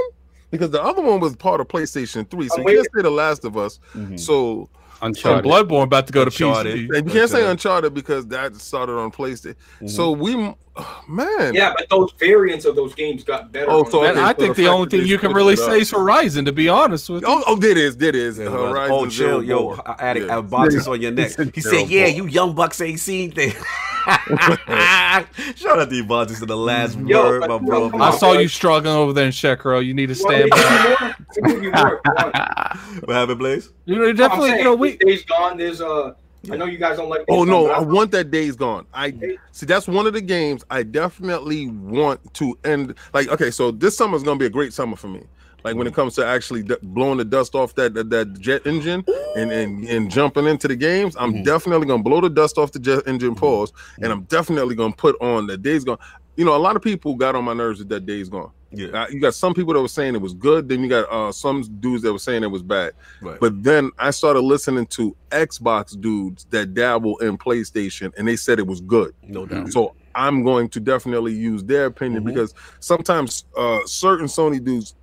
Because 0.52 0.72
the 0.72 0.82
other 0.82 1.02
one 1.02 1.20
was 1.20 1.36
part 1.36 1.60
of 1.60 1.68
PlayStation 1.68 2.30
3, 2.30 2.48
so 2.48 2.58
I'm 2.58 2.64
we 2.64 2.74
can't 2.74 2.78
waiting. 2.78 2.84
say 2.96 3.02
The 3.02 3.10
Last 3.10 3.44
of 3.46 3.58
Us. 3.58 3.80
So 4.16 4.70
And 5.02 5.16
Uncharted. 5.16 5.46
Bloodborne 5.50 5.84
about 5.84 6.08
to 6.08 6.14
go 6.14 6.26
to 6.26 6.28
Uncharted. 6.28 6.90
PC. 6.90 6.98
And 6.98 7.08
you 7.08 7.14
can't 7.14 7.30
say 7.30 7.46
Uncharted 7.46 7.94
because 7.94 8.26
that 8.28 8.56
started 8.56 8.94
on 8.94 9.12
PlayStation. 9.12 9.56
Mhm. 9.82 9.90
So 9.90 10.12
we, 10.12 10.34
man, 11.08 11.54
Yeah, 11.54 11.74
but 11.78 11.90
those 11.90 12.12
variants 12.20 12.66
of 12.66 12.76
those 12.76 12.94
games 12.96 13.24
got 13.24 13.52
better. 13.52 13.70
Oh, 13.70 13.84
so 13.90 14.04
that. 14.04 14.18
I 14.18 14.34
think 14.34 14.56
the 14.56 14.64
the 14.64 14.70
only 14.70 14.90
thing 14.90 15.06
you 15.06 15.18
can 15.18 15.34
really 15.34 15.56
say 15.56 15.80
is 15.82 15.92
Horizon, 15.92 16.46
to 16.46 16.52
be 16.52 16.70
honest 16.70 17.10
with 17.10 17.24
you. 17.24 17.28
Oh, 17.30 17.44
oh, 17.48 17.58
it 17.58 17.78
is, 17.78 17.96
it 18.02 18.16
is. 18.16 18.38
Yeah, 18.38 18.50
Horizon 18.50 18.96
oh, 18.96 19.08
chill, 19.08 19.44
yo, 19.44 19.76
Dawn. 19.76 19.82
I 19.86 20.06
had 20.06 20.18
Yeah. 20.18 20.38
a 20.38 20.42
boxes 20.42 20.88
on 20.88 21.02
your 21.02 21.12
neck. 21.12 21.32
He 21.56 21.62
said, 21.62 21.88
"Yeah, 21.90 22.06
ball. 22.08 22.16
you 22.16 22.26
young 22.28 22.56
bucks 22.56 22.82
ain't 22.82 23.00
seen 23.00 23.32
things." 23.32 23.56
Shout 24.08 25.80
out 25.80 25.90
to 25.90 25.96
you, 25.96 26.06
Boxes, 26.06 26.40
to 26.40 26.46
the 26.46 26.56
last 26.56 26.98
Yo, 27.00 27.22
word, 27.24 27.42
my 27.42 27.48
yo, 27.48 27.90
bro. 27.90 28.00
I 28.00 28.12
saw 28.12 28.34
you 28.34 28.48
struggling 28.48 28.96
over 28.96 29.12
there 29.12 29.26
in 29.26 29.32
Shekro. 29.32 29.84
You 29.86 29.94
need 29.94 30.08
to 30.08 30.14
You 30.14 30.24
want 30.24 30.38
me 30.46 30.50
stand 30.50 30.52
to 30.52 30.98
back. 30.98 31.18
give 31.46 31.64
you 31.64 31.72
more? 31.72 32.02
You 32.06 32.22
more. 32.24 33.02
What 33.04 33.16
happened, 33.16 33.40
Blaze? 33.40 33.70
You 33.86 33.96
know, 33.98 34.14
definitely, 34.14 34.50
saying, 34.52 34.60
you 34.60 34.66
know, 34.66 34.76
we. 34.76 34.98
Days 34.98 35.26
Gone. 35.26 35.58
There's 35.58 35.82
uh, 35.82 36.14
I 36.52 36.56
know 36.56 36.66
you 36.66 36.78
guys 36.78 36.98
don't 36.98 37.10
like. 37.10 37.26
Oh 37.30 37.44
no, 37.44 37.68
Gone, 37.68 37.76
I 37.76 37.80
want 37.80 38.12
that 38.12 38.32
days 38.32 38.56
gone. 38.56 38.86
I 38.94 39.14
see 39.52 39.66
that's 39.66 39.88
one 39.88 40.08
of 40.08 40.14
the 40.14 40.22
games 40.22 40.64
I 40.70 40.84
definitely 40.84 41.68
want 41.68 42.34
to 42.36 42.58
end. 42.64 42.96
Like, 43.14 43.28
okay, 43.30 43.52
so 43.52 43.72
this 43.72 43.98
summer 43.98 44.16
is 44.18 44.24
gonna 44.24 44.40
be 44.40 44.46
a 44.46 44.50
great 44.50 44.74
summer 44.74 44.96
for 44.96 45.08
me. 45.08 45.24
Like 45.64 45.76
when 45.76 45.88
it 45.88 45.94
comes 45.94 46.16
to 46.16 46.26
actually 46.26 46.64
d- 46.64 46.76
blowing 46.82 47.18
the 47.18 47.26
dust 47.26 47.54
off 47.56 47.76
that 47.76 47.94
that, 47.96 48.10
that 48.12 48.40
jet 48.40 48.66
engine 48.66 49.04
and, 49.36 49.52
and 49.52 49.84
and 49.90 50.10
jumping 50.10 50.46
into 50.46 50.68
the 50.68 50.76
games, 50.76 51.16
I'm 51.20 51.34
Mhm. 51.34 51.44
definitely 51.46 51.88
gonna 51.88 52.04
blow 52.04 52.22
the 52.22 52.30
dust 52.30 52.58
off 52.58 52.72
the 52.72 52.80
jet 52.80 53.04
engine 53.08 53.36
pause, 53.36 53.74
and 54.02 54.12
I'm 54.12 54.22
definitely 54.24 54.76
gonna 54.76 54.94
put 54.96 55.16
on 55.22 55.48
the 55.48 55.58
days 55.58 55.84
gone. 55.84 55.98
You 56.38 56.46
know, 56.46 56.56
a 56.56 56.58
lot 56.60 56.76
of 56.76 56.82
people 56.82 57.16
got 57.16 57.36
on 57.36 57.44
my 57.44 57.54
nerves 57.54 57.80
with 57.80 57.90
that 57.90 58.06
days 58.06 58.30
gone. 58.30 58.52
Yeah, 58.72 59.08
you 59.10 59.20
got 59.22 59.34
some 59.34 59.54
people 59.54 59.74
that 59.74 59.82
were 59.82 59.88
saying 59.88 60.16
it 60.16 60.22
was 60.22 60.34
good, 60.34 60.68
then 60.68 60.82
you 60.82 60.90
got 60.90 61.10
uh, 61.10 61.32
some 61.32 61.62
dudes 61.80 62.04
that 62.04 62.12
were 62.12 62.20
saying 62.20 62.44
it 62.44 62.52
was 62.52 62.62
bad. 62.64 62.92
right. 63.22 63.40
But 63.40 63.64
then 63.64 63.92
I 63.98 64.12
started 64.12 64.42
listening 64.42 64.88
to 64.88 65.16
Xbox 65.32 66.00
dudes 66.00 66.46
that 66.50 66.74
dabble 66.74 67.18
in 67.20 67.38
PlayStation, 67.38 68.12
and 68.18 68.28
they 68.28 68.36
said 68.36 68.60
it 68.60 68.68
was 68.68 68.82
good. 68.82 69.14
no 69.24 69.46
doubt. 69.46 69.72
So 69.72 69.96
I'm 70.16 70.44
going 70.44 70.68
to 70.70 70.80
definitely 70.82 71.34
use 71.34 71.64
their 71.64 71.86
opinion 71.86 72.24
Mhm. 72.24 72.28
because 72.28 72.54
sometimes 72.80 73.46
uh, 73.56 73.80
certain 73.86 74.26
Sony 74.28 74.62
dudes 74.64 74.96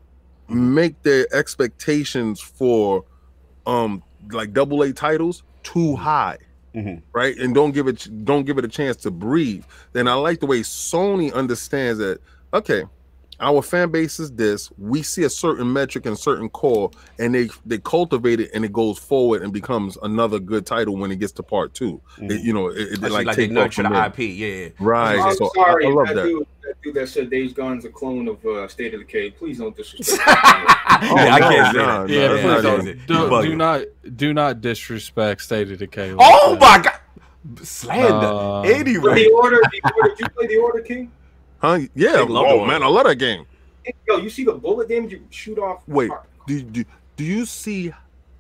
make 0.48 1.00
their 1.02 1.26
expectations 1.34 2.40
for 2.40 3.04
um 3.66 4.02
like 4.32 4.52
double 4.52 4.82
A 4.82 4.92
titles 4.92 5.42
too 5.62 5.96
high. 5.96 6.36
Mhm. 6.74 7.00
Right, 7.14 7.36
and 7.38 7.54
don't 7.54 7.70
give 7.72 7.86
it 7.88 8.06
don't 8.26 8.44
give 8.44 8.58
it 8.58 8.64
a 8.64 8.68
chance 8.68 8.96
to 8.98 9.10
breathe. 9.10 9.64
Then 9.94 10.06
I 10.08 10.14
like 10.14 10.40
the 10.40 10.46
way 10.46 10.60
Sony 10.60 11.32
understands 11.32 11.98
that. 12.00 12.20
Okay, 12.52 12.84
our 13.40 13.62
fan 13.62 13.90
base 13.90 14.20
is 14.20 14.30
this. 14.32 14.70
We 14.78 15.02
see 15.02 15.24
a 15.24 15.30
certain 15.30 15.72
metric 15.72 16.06
and 16.06 16.18
certain 16.18 16.48
core, 16.48 16.90
and 17.18 17.34
they 17.34 17.48
they 17.66 17.78
cultivate 17.78 18.40
it, 18.40 18.50
and 18.54 18.64
it 18.64 18.72
goes 18.72 18.98
forward 18.98 19.42
and 19.42 19.52
becomes 19.52 19.96
another 20.02 20.38
good 20.38 20.66
title 20.66 20.96
when 20.96 21.10
it 21.10 21.16
gets 21.20 21.32
to 21.32 21.42
part 21.42 21.74
2 21.74 22.00
Mhm. 22.18 22.30
It- 22.30 22.40
you 22.42 22.52
know, 22.52 22.68
it, 22.68 22.92
it 22.94 23.00
like, 23.02 23.26
like, 23.26 23.36
take 23.36 23.50
off 23.50 23.54
nurture 23.54 23.82
the. 23.82 24.04
IP. 24.06 24.18
Yeah, 24.20 24.68
Right. 24.78 25.18
I'm 25.18 25.34
so 25.34 25.50
sorry, 25.54 25.86
I, 25.86 25.90
love 25.90 26.06
that, 26.08 26.14
that. 26.16 26.24
Dude, 26.24 26.46
that 26.62 26.82
dude 26.82 26.94
that 26.94 27.08
said 27.08 27.30
Days 27.30 27.52
Gone 27.52 27.78
is 27.78 27.84
a 27.84 27.90
clone 27.90 28.28
of 28.28 28.44
uh, 28.46 28.68
State 28.68 28.94
of 28.94 29.00
the 29.00 29.06
Decay. 29.06 29.30
Please 29.30 29.58
don't 29.58 29.76
disrespect. 29.76 30.22
yeah, 30.26 30.34
I 30.88 31.38
can't 31.40 31.72
say 31.74 31.78
that. 31.82 32.06
no, 32.06 32.06
Yeah, 32.06 32.28
that's 32.28 32.42
please 32.42 32.62
don't. 32.62 32.88
it. 32.88 33.06
Do, 33.06 33.42
do 33.42 33.56
not, 33.56 33.82
do 34.16 34.32
not 34.34 34.60
disrespect 34.60 35.42
State 35.42 35.70
of 35.70 35.78
Decay. 35.78 36.12
like 36.12 36.26
Oh 36.32 36.56
that. 36.56 36.60
my 36.60 36.82
god, 36.82 37.66
slander. 37.66 38.26
Uh, 38.26 38.60
anyway, 38.62 39.24
the 39.24 39.30
order, 39.30 39.58
the 39.70 39.92
order. 39.96 40.08
Did 40.10 40.20
you 40.20 40.28
play 40.30 40.46
the 40.46 40.56
order, 40.56 40.80
King? 40.80 41.10
Huh? 41.64 41.78
Yeah. 41.94 42.18
Big 42.20 42.30
love 42.30 42.46
Oh 42.48 42.60
the 42.60 42.66
man. 42.66 42.82
I 42.82 42.86
love 42.88 43.04
that 43.06 43.16
game. 43.16 43.46
Yo, 44.06 44.18
you 44.18 44.28
see 44.28 44.44
the 44.44 44.52
bullet 44.52 44.88
damage 44.88 45.12
you 45.12 45.22
shoot 45.30 45.58
off? 45.58 45.82
Wait. 45.88 46.10
Do, 46.46 46.60
do, 46.62 46.84
do 47.16 47.24
you 47.24 47.46
see 47.46 47.92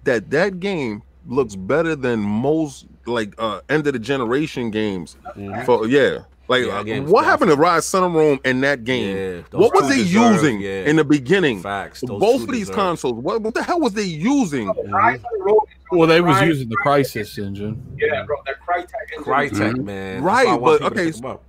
that 0.04 0.30
that 0.30 0.60
game 0.60 1.02
looks 1.26 1.56
better 1.56 1.96
than 1.96 2.20
most 2.20 2.86
like 3.06 3.34
uh 3.38 3.60
end 3.70 3.86
of 3.86 3.94
the 3.94 3.98
generation 3.98 4.70
games? 4.70 5.16
Mhm. 5.36 5.64
For 5.64 5.86
yeah. 5.86 6.18
Like 6.48 6.66
Yeah, 6.66 6.72
uh, 6.80 6.82
game's 6.82 7.10
what 7.10 7.24
happened 7.24 7.50
to 7.50 7.56
Ryse 7.56 7.84
Son 7.84 8.04
of 8.04 8.12
Rome 8.12 8.38
in 8.44 8.60
that 8.60 8.84
game? 8.84 9.16
Yeah, 9.16 9.58
what 9.58 9.72
was 9.74 9.88
they 9.88 10.02
deserve- 10.02 10.34
using 10.42 10.60
yeah. 10.60 10.84
in 10.84 10.96
the 10.96 11.04
beginning? 11.04 11.62
Facts. 11.62 12.02
those 12.06 12.20
Both 12.20 12.42
of 12.42 12.48
these 12.48 12.68
deserve- 12.68 12.74
consoles, 12.74 13.14
what, 13.14 13.40
what 13.40 13.54
the 13.54 13.62
hell 13.62 13.80
was 13.80 13.94
they 13.94 14.02
using? 14.02 14.66
Rise 14.90 15.20
of 15.20 15.22
the 15.38 15.42
Road 15.42 15.60
is 15.70 15.78
on 15.90 15.98
Well, 15.98 16.06
they 16.08 16.20
was 16.20 16.36
Rise- 16.36 16.48
using 16.48 16.68
the 16.68 16.76
Crisis 16.76 17.38
engine. 17.38 17.82
Yeah, 17.98 18.24
bro, 18.26 18.36
that 18.44 18.56
Crytek 18.60 18.92
engine. 19.16 19.24
Crytek, 19.24 19.74
Mhm. 19.76 19.84
man. 19.84 20.22
Right, 20.22 20.46
why 20.46 20.52
I 20.52 20.56
want 20.56 20.82
but 20.82 20.92
okay, 20.92 21.06
pick 21.12 21.16
'em 21.16 21.30
up. 21.30 21.42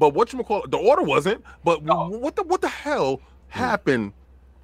But 0.00 0.14
what 0.14 0.32
you 0.32 0.42
call 0.42 0.64
the 0.66 0.78
order 0.78 1.02
wasn't. 1.02 1.44
But 1.62 1.84
No. 1.84 2.08
what 2.08 2.34
the 2.34 2.42
what 2.42 2.60
the 2.60 2.68
hell 2.68 3.20
happened? 3.48 4.12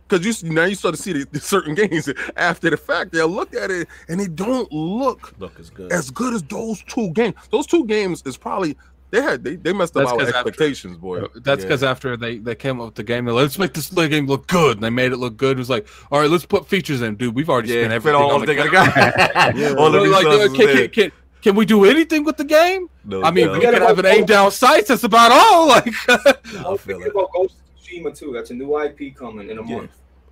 Because 0.09 0.25
you 0.43 0.51
now 0.51 0.65
you 0.65 0.75
start 0.77 0.95
to 0.97 1.03
see 1.03 1.13
the, 1.13 1.27
the 1.31 1.41
certain 1.41 1.75
games 1.81 2.09
after 2.37 2.71
the 2.71 2.77
fact. 2.77 3.13
They'll 3.13 3.29
look 3.29 3.55
at 3.55 3.71
it 3.71 3.87
and 4.09 4.19
they 4.19 4.29
don't 4.29 4.71
look 4.73 5.35
Look, 5.39 5.53
it's 5.59 5.71
good. 5.71 5.93
as 5.93 6.11
good 6.11 6.33
as 6.35 6.43
those 6.45 6.83
two 6.85 7.11
games. 7.11 7.35
Those 7.51 7.67
two 7.67 7.85
games 7.87 8.23
is 8.25 8.37
probably 8.37 8.77
they 9.11 9.21
had 9.23 9.45
they, 9.45 9.57
they 9.57 9.73
messed 9.73 9.97
up 9.97 10.03
That's 10.03 10.13
our 10.13 10.19
'cause 10.19 10.29
after- 10.29 10.39
expectations, 10.49 10.97
boy. 10.97 11.21
That's 11.37 11.61
Yeah. 11.63 11.69
because 11.69 11.83
after 11.83 12.17
they, 12.17 12.39
they 12.39 12.55
came 12.55 12.81
up 12.81 12.87
with 12.87 12.95
the 12.97 13.03
game, 13.05 13.25
they're 13.25 13.35
like, 13.35 13.43
let's 13.43 13.59
make 13.59 13.73
this 13.75 13.89
game 13.91 14.27
look 14.27 14.47
good. 14.49 14.77
And 14.79 14.83
they 14.85 14.91
made 14.91 15.13
it 15.13 15.17
look 15.19 15.37
good. 15.37 15.57
It 15.57 15.59
was 15.59 15.71
like, 15.71 15.87
all 16.11 16.21
right, 16.21 16.31
let's 16.31 16.47
put 16.47 16.67
features 16.69 17.03
in, 17.03 17.17
dude. 17.17 17.35
We've 17.35 17.49
already 17.51 17.69
yeah, 17.73 17.83
spent 17.83 17.93
everything 17.93 18.21
all 18.21 18.31
on 18.33 18.41
the 18.41 18.47
the 18.47 18.55
thing 18.55 18.71
game. 18.71 18.73
Yeah. 19.61 19.75
All 19.79 19.91
the 19.91 20.01
They're 20.01 20.09
like, 20.11 20.27
uh, 20.27 20.49
can, 20.55 20.67
there. 20.67 20.89
can, 20.89 21.11
can, 21.11 21.13
can 21.47 21.55
we 21.55 21.65
do 21.65 21.85
anything 21.85 22.25
with 22.25 22.37
the 22.37 22.43
game? 22.45 22.89
No 23.05 23.23
I 23.23 23.31
mean, 23.31 23.47
doubt. 23.47 23.59
we 23.59 23.61
can 23.65 23.75
have 23.75 23.99
an 24.01 24.07
aim 24.07 24.25
down 24.25 24.51
sights. 24.51 24.89
That's 24.89 25.05
about 25.05 25.31
all. 25.31 25.69
Like, 25.69 25.95
I 26.09 26.35
Don't 26.65 26.81
feel 26.81 27.01
it. 27.01 27.13
about 27.13 27.31
Ghost 27.33 27.55
of 27.55 27.81
Tsushima 27.81 28.19
too. 28.19 28.33
That's 28.33 28.51
a 28.51 28.55
new 28.55 28.77
IP 28.83 29.15
coming 29.15 29.49
in 29.49 29.59
a 29.59 29.63
Yeah. 29.65 29.77
month. 29.77 29.91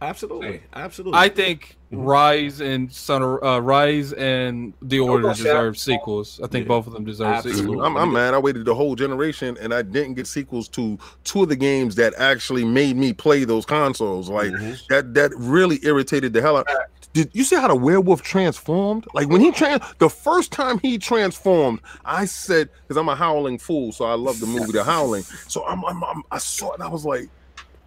Absolutely, 0.09 0.61
absolutely. 0.75 1.19
I 1.19 1.29
think. 1.29 1.77
Ryse 1.93 2.61
and 2.61 2.91
Son 2.93 3.23
of, 3.23 3.35
uh, 3.35 3.61
Ryse 3.61 4.19
and 4.19 4.75
The 4.83 4.99
Order 4.99 5.23
go, 5.23 5.29
Shaq. 5.29 5.37
deserve 5.37 5.79
sequels. 5.79 6.41
I 6.43 6.49
think 6.49 6.65
Yeah. 6.65 6.69
both 6.69 6.89
of 6.89 6.93
them 6.93 7.05
deserve 7.05 7.29
Absolutely. 7.29 7.63
sequels. 7.63 7.83
I'm, 7.87 7.97
I'm 7.97 8.13
mad. 8.13 8.35
I 8.35 8.39
waited 8.39 8.65
the 8.65 8.75
whole 8.75 8.97
generation 8.97 9.57
and 9.61 9.73
I 9.73 9.83
didn't 9.83 10.15
get 10.15 10.27
sequels 10.27 10.67
to 10.71 10.99
two 11.23 11.45
of 11.45 11.49
the 11.51 11.55
games 11.55 11.95
that 11.95 12.13
actually 12.19 12.65
made 12.65 12.97
me 12.97 13.13
play 13.13 13.45
those 13.45 13.65
consoles. 13.65 14.29
Like 14.29 14.51
Mhm. 14.51 14.77
that 14.89 15.15
that 15.15 15.31
really 15.37 15.79
irritated 15.85 16.33
the 16.33 16.43
hell 16.43 16.57
out. 16.57 16.67
Did 17.13 17.31
you 17.33 17.45
see 17.45 17.55
how 17.55 17.69
the 17.69 17.77
werewolf 17.77 18.23
transformed? 18.23 19.07
Like 19.15 19.29
when 19.29 19.41
he 19.41 19.53
trans 19.53 19.81
the 19.99 20.11
first 20.11 20.51
time 20.51 20.81
he 20.81 20.99
transformed, 20.99 21.79
I 22.05 22.25
said 22.25 22.71
because 22.83 22.97
I'm 22.97 23.09
a 23.09 23.15
howling 23.15 23.59
fool, 23.59 23.93
so 23.93 24.05
I 24.07 24.15
love 24.15 24.41
the 24.41 24.47
movie 24.47 24.73
The 24.73 24.83
Howling. 24.83 25.23
So 25.47 25.65
I'm, 25.65 25.85
I'm, 25.85 26.03
I'm 26.03 26.23
I 26.33 26.39
saw 26.39 26.73
it 26.73 26.75
and 26.75 26.83
I 26.83 26.89
was 26.89 27.05
like, 27.05 27.29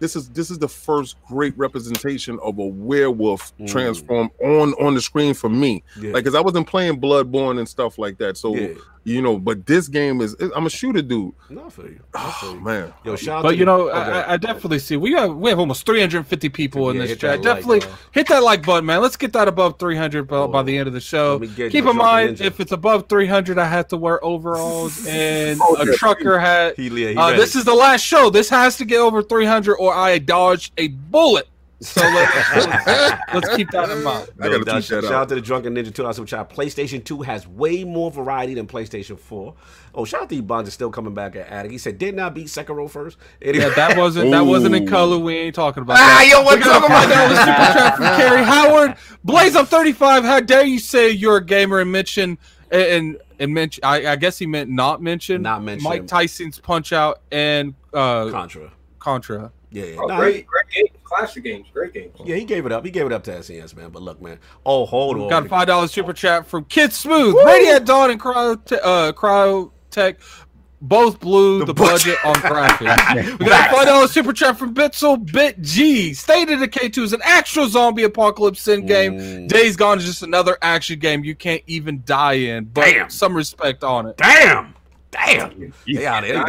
this 0.00 0.14
is 0.16 0.28
this 0.30 0.50
is 0.50 0.58
the 0.58 0.68
first 0.68 1.16
great 1.26 1.56
representation 1.58 2.38
of 2.42 2.58
a 2.58 2.66
werewolf 2.66 3.52
Mm. 3.58 3.68
transform 3.70 4.30
on 4.42 4.72
on 4.74 4.94
the 4.94 5.00
screen 5.00 5.34
for 5.34 5.48
me. 5.48 5.82
Yeah. 6.00 6.12
Like 6.12 6.24
because 6.24 6.34
I 6.34 6.40
wasn't 6.40 6.66
playing 6.66 7.00
Bloodborne 7.00 7.58
and 7.58 7.68
stuff 7.68 7.98
like 7.98 8.18
that. 8.18 8.36
So 8.36 8.54
yeah. 8.54 8.74
You 9.08 9.22
know, 9.22 9.38
but 9.38 9.66
this 9.66 9.88
game 9.88 10.20
is 10.20 10.36
I'm 10.54 10.66
a 10.66 10.70
shooter 10.70 11.02
dude. 11.02 11.32
No, 11.50 11.66
I 11.66 11.70
feel 11.70 11.86
you. 11.86 12.00
Oh 12.14 12.58
man. 12.62 12.92
Yo, 13.04 13.16
shout 13.16 13.42
But 13.42 13.50
to 13.50 13.54
you 13.56 13.60
the- 13.60 13.64
know, 13.66 13.88
okay. 13.90 13.98
I, 13.98 14.34
I 14.34 14.36
definitely 14.36 14.78
see 14.80 14.96
we 14.96 15.12
have 15.12 15.34
we 15.34 15.50
have 15.50 15.58
almost 15.58 15.86
350 15.86 16.48
people 16.50 16.90
in 16.90 16.98
this 16.98 17.10
chat. 17.16 17.42
that 17.42 17.66
like, 17.66 17.82
definitely 17.82 17.96
hit 18.12 18.28
that 18.28 18.42
like 18.42 18.64
button, 18.64 18.86
man. 18.86 19.00
Let's 19.00 19.16
get 19.16 19.32
that 19.32 19.48
above 19.48 19.78
300 19.78 20.24
by, 20.28 20.46
by 20.46 20.62
the 20.62 20.76
end 20.76 20.86
of 20.88 20.92
the 20.94 21.00
show. 21.00 21.38
get 21.38 21.72
Keep 21.72 21.86
in 21.86 21.96
mind, 21.96 22.36
ninja. 22.38 22.40
if 22.46 22.60
it's 22.60 22.72
above 22.72 23.08
300, 23.08 23.58
I 23.58 23.64
have 23.64 23.88
to 23.88 23.96
wear 23.96 24.22
overalls 24.24 25.06
and 25.08 25.58
Oh, 25.62 25.76
a 25.76 25.86
yeah. 25.86 25.92
trucker 25.96 26.38
hat. 26.38 26.76
He, 26.76 26.88
yeah, 26.88 27.08
he 27.10 27.16
Uh, 27.16 27.30
this 27.32 27.56
is 27.56 27.64
the 27.64 27.74
last 27.74 28.02
show. 28.02 28.30
This 28.30 28.48
has 28.50 28.76
to 28.78 28.84
get 28.84 28.98
over 28.98 29.22
300, 29.22 29.74
or 29.76 29.94
I 29.94 30.18
dodge 30.18 30.72
a 30.76 30.88
bullet. 30.88 31.48
So 31.80 32.00
let's, 32.00 32.34
let's, 32.86 33.20
let's 33.34 33.56
keep 33.56 33.70
that 33.70 33.88
in 33.90 34.02
mind. 34.02 34.28
I 34.40 34.48
gotta 34.48 34.58
No 34.58 34.64
that 34.64 34.84
Shout 34.84 35.04
out. 35.04 35.12
out 35.12 35.28
to 35.28 35.36
the 35.36 35.40
Drunken 35.40 35.74
Ninja 35.74 35.86
Two 35.86 35.90
2000 36.02 36.26
chat. 36.26 36.50
PlayStation 36.50 37.04
2 37.04 37.22
has 37.22 37.46
way 37.46 37.84
more 37.84 38.10
variety 38.10 38.54
than 38.54 38.66
PlayStation 38.66 39.18
4. 39.18 39.54
Oh, 39.94 40.04
shout 40.04 40.22
out 40.22 40.28
to 40.30 40.36
Ebon 40.36 40.66
is 40.66 40.74
still 40.74 40.90
coming 40.90 41.14
back 41.14 41.36
at 41.36 41.46
Addict. 41.48 41.70
He 41.72 41.78
said, 41.78 41.98
didn't 41.98 42.18
I 42.20 42.30
beat 42.30 42.48
Sekiro 42.48 42.90
first? 42.90 43.16
Anyway. 43.40 43.64
Yeah, 43.64 43.70
that 43.74 43.96
wasn't 43.96 44.30
that 44.32 44.40
wasn't 44.44 44.74
in 44.74 44.86
color. 44.88 45.18
We 45.18 45.36
ain't 45.36 45.54
talking 45.54 45.82
about 45.84 45.98
Ah, 45.98 46.18
that. 46.18 46.28
yo, 46.28 46.42
what 46.42 46.58
We're 46.58 46.64
talking 46.64 46.86
about 46.86 47.08
that 47.08 47.28
with 47.28 47.38
super 47.38 47.78
chat 47.78 47.96
from 47.96 48.06
Kerry 48.16 48.44
Howard. 48.44 48.96
Blaze 49.24 49.54
up 49.56 49.68
35. 49.68 50.24
How 50.24 50.40
dare 50.40 50.64
you 50.64 50.78
say 50.80 51.10
you're 51.10 51.36
a 51.36 51.44
gamer 51.44 51.78
and 51.80 51.92
mention 51.92 52.38
and 52.72 53.18
and 53.38 53.54
mention? 53.54 53.84
I, 53.84 54.06
I 54.08 54.16
guess 54.16 54.36
he 54.38 54.46
meant 54.46 54.68
not 54.68 55.00
mention 55.00 55.42
Not 55.42 55.62
mention 55.62 55.88
Mike. 55.88 56.06
Tyson's 56.08 56.58
Punch 56.58 56.92
Out 56.92 57.20
and 57.30 57.74
uh, 57.94 58.30
Contra. 58.30 58.72
Contra. 58.98 59.52
Yeah, 59.70 59.84
yeah. 59.84 59.96
Oh, 60.00 60.06
Nah, 60.06 60.16
great, 60.18 60.46
great 60.46 60.92
games, 61.08 61.18
classic 61.18 61.44
games, 61.44 61.66
great 61.72 61.92
games. 61.92 62.14
Yeah, 62.24 62.36
he 62.36 62.44
gave 62.44 62.66
it 62.66 62.72
up. 62.72 62.84
He 62.84 62.90
gave 62.90 63.06
it 63.06 63.12
up 63.12 63.24
to 63.24 63.42
SES, 63.42 63.74
man. 63.76 63.90
But 63.90 64.02
look, 64.02 64.20
man. 64.20 64.38
Oh, 64.64 64.86
hold 64.86 65.18
on. 65.18 65.28
Got 65.28 65.46
a 65.46 65.48
five 65.48 65.66
dollars 65.66 65.92
super 65.92 66.12
chat 66.12 66.46
from 66.46 66.64
Kid 66.64 66.92
Smooth, 66.92 67.34
Radiant 67.44 67.86
Dawn, 67.86 68.10
and 68.10 68.20
Cryo 68.20 68.54
uh, 68.82 69.12
Cryotech. 69.12 70.16
Both 70.80 71.18
blew 71.18 71.58
The 71.58 71.64
the, 71.66 71.74
budget. 71.74 72.18
budget 72.22 72.24
on 72.24 72.34
graphics. 72.36 73.38
we 73.40 73.46
got 73.46 73.68
a 73.68 73.76
five 73.76 73.86
dollars 73.86 74.12
super 74.12 74.32
chat 74.32 74.56
from 74.56 74.74
Bitzel 74.74 75.30
Bit 75.32 75.60
G. 75.60 76.14
State 76.14 76.48
of 76.50 76.60
Decay 76.60 76.88
2 76.90 77.02
is 77.02 77.12
an 77.12 77.20
actual 77.24 77.66
zombie 77.66 78.04
apocalypse 78.04 78.60
sin 78.62 78.86
game. 78.86 79.14
Mm. 79.18 79.48
Days 79.48 79.76
Gone 79.76 79.98
is 79.98 80.04
just 80.04 80.22
another 80.22 80.56
action 80.62 81.00
game 81.00 81.24
you 81.24 81.34
can't 81.34 81.64
even 81.66 82.02
die 82.06 82.34
in. 82.34 82.66
But 82.66 82.84
Damn. 82.84 83.10
some 83.10 83.34
respect 83.34 83.82
on 83.82 84.06
it. 84.06 84.18
Damn. 84.18 84.72
Damn. 85.10 85.74
They 85.84 86.06
out 86.06 86.22
there. 86.22 86.44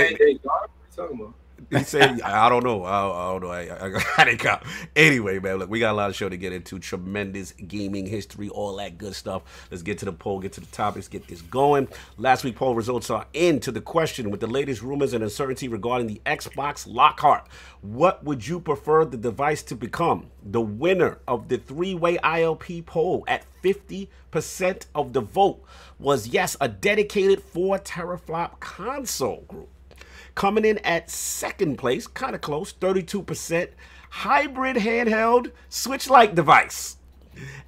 He 1.77 1.83
said, 1.83 2.21
I 2.21 2.49
don't 2.49 2.63
know. 2.63 2.83
I, 2.83 3.27
I 3.27 3.31
don't 3.31 3.43
know. 3.43 3.51
I, 3.51 3.61
I, 3.61 4.03
I 4.17 4.25
didn't 4.25 4.39
count. 4.39 4.63
Anyway, 4.95 5.37
man, 5.37 5.57
look, 5.57 5.69
we 5.69 5.79
got 5.79 5.91
a 5.91 5.93
lot 5.93 6.09
of 6.09 6.15
show 6.15 6.27
to 6.27 6.35
get 6.35 6.51
into. 6.51 6.79
Tremendous 6.79 7.51
gaming 7.51 8.07
history, 8.07 8.49
all 8.49 8.75
that 8.77 8.97
good 8.97 9.13
stuff. 9.13 9.67
Let's 9.69 9.83
get 9.83 9.99
to 9.99 10.05
the 10.05 10.11
poll, 10.11 10.39
get 10.39 10.53
to 10.53 10.61
the 10.61 10.67
topics, 10.67 11.07
get 11.07 11.27
this 11.27 11.41
going. 11.41 11.87
Last 12.17 12.43
week 12.43 12.55
poll 12.55 12.73
results 12.73 13.11
are 13.11 13.27
in 13.33 13.59
to 13.59 13.71
the 13.71 13.81
question 13.81 14.31
with 14.31 14.39
the 14.39 14.47
latest 14.47 14.81
rumors 14.81 15.13
and 15.13 15.23
uncertainty 15.23 15.67
regarding 15.67 16.07
the 16.07 16.19
Xbox 16.25 16.87
Lockhart. 16.91 17.47
What 17.81 18.23
would 18.23 18.47
you 18.47 18.59
prefer 18.59 19.05
the 19.05 19.17
device 19.17 19.61
to 19.63 19.75
become? 19.75 20.31
The 20.43 20.61
winner 20.61 21.19
of 21.27 21.49
the 21.49 21.59
three-way 21.59 22.17
ILP 22.17 22.87
poll 22.87 23.23
at 23.27 23.45
50% 23.63 24.07
of 24.95 25.13
the 25.13 25.21
vote 25.21 25.63
was 25.99 26.27
yes, 26.27 26.57
a 26.59 26.67
dedicated 26.67 27.43
four 27.43 27.77
teraflop 27.77 28.59
console 28.59 29.43
group. 29.47 29.69
Coming 30.39 30.63
in 30.63 30.77
at 30.85 31.09
second 31.09 31.75
place, 31.75 32.07
kind 32.07 32.33
of 32.33 32.39
close, 32.39 32.71
32%, 32.71 33.67
hybrid 34.09 34.77
handheld 34.77 35.51
Switch 35.67 36.09
like 36.09 36.33
device. 36.33 36.95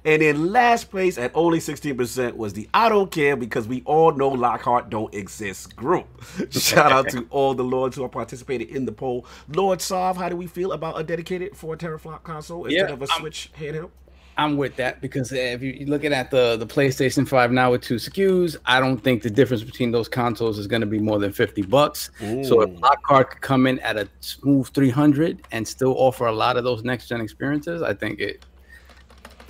And 0.06 0.22
in 0.22 0.52
last 0.52 0.90
place 0.90 1.18
at 1.18 1.32
only 1.34 1.58
16% 1.58 2.34
was 2.34 2.54
the 2.54 2.70
I 2.72 2.88
don't 2.88 3.10
care 3.10 3.36
because 3.36 3.68
we 3.68 3.82
all 3.84 4.12
know 4.12 4.30
Lockhart 4.30 4.88
don't 4.88 5.12
exist 5.14 5.76
group. 5.76 6.06
Shout 6.50 6.90
out 6.92 7.10
to 7.10 7.26
all 7.30 7.52
the 7.52 7.62
lords 7.62 7.96
who 7.96 8.08
participated 8.08 8.70
in 8.70 8.86
the 8.86 8.92
poll. 8.92 9.26
Lord 9.48 9.82
Sov, 9.82 10.16
how 10.16 10.30
do 10.30 10.36
we 10.36 10.46
feel 10.46 10.72
about 10.72 10.98
a 10.98 11.04
dedicated 11.04 11.54
4 11.54 11.76
teraflop 11.76 12.22
console 12.22 12.64
instead 12.64 12.88
Yeah, 12.88 12.94
of 12.94 13.02
a 13.02 13.06
I'm- 13.10 13.20
Switch 13.20 13.50
handheld? 13.58 13.90
I'm 14.36 14.56
with 14.56 14.76
that 14.76 15.00
because 15.00 15.32
if 15.32 15.62
you're 15.62 15.86
looking 15.86 16.12
at 16.12 16.30
the 16.30 16.56
the 16.56 16.66
PlayStation 16.66 17.28
5 17.28 17.52
now 17.52 17.72
with 17.72 17.82
two 17.82 17.96
SKUs, 17.96 18.56
I 18.64 18.80
don't 18.80 18.98
think 18.98 19.22
the 19.22 19.30
difference 19.30 19.62
between 19.62 19.90
those 19.90 20.08
consoles 20.08 20.58
is 20.58 20.66
going 20.66 20.80
to 20.80 20.86
be 20.86 20.98
more 20.98 21.18
than 21.18 21.32
50 21.32 21.62
bucks. 21.62 22.10
So 22.18 22.62
if 22.62 22.70
Ooh. 22.70 22.78
Lockhart 22.78 23.30
could 23.30 23.40
come 23.42 23.66
in 23.66 23.78
at 23.80 23.96
a 23.96 24.08
smooth 24.20 24.68
300 24.68 25.46
and 25.52 25.66
still 25.66 25.94
offer 25.98 26.26
a 26.26 26.32
lot 26.32 26.56
of 26.56 26.64
those 26.64 26.82
next 26.82 27.08
gen 27.08 27.20
experiences, 27.20 27.82
I 27.82 27.94
think 27.94 28.20
it 28.20 28.44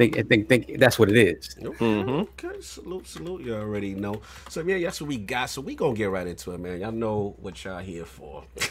think 0.03 0.19
I 0.19 0.23
think 0.23 0.49
think 0.49 0.79
that's 0.79 0.99
what 0.99 1.09
it 1.11 1.17
is. 1.17 1.57
Okay, 1.63 1.85
okay, 1.85 2.61
salute, 2.61 3.07
salute. 3.07 3.43
You 3.43 3.55
already 3.55 3.95
know. 3.95 4.21
So 4.49 4.63
yeah, 4.63 4.79
that's 4.79 5.01
what 5.01 5.09
we 5.09 5.19
got. 5.19 5.51
So 5.51 5.61
we 5.61 5.75
gonna 5.75 5.95
get 5.95 6.11
right 6.11 6.27
into 6.27 6.53
it, 6.53 6.59
man. 6.59 6.81
Y'all 6.81 6.93
know 6.93 7.37
what 7.41 7.63
y'all 7.65 7.79
here 7.81 8.05
for. 8.05 8.45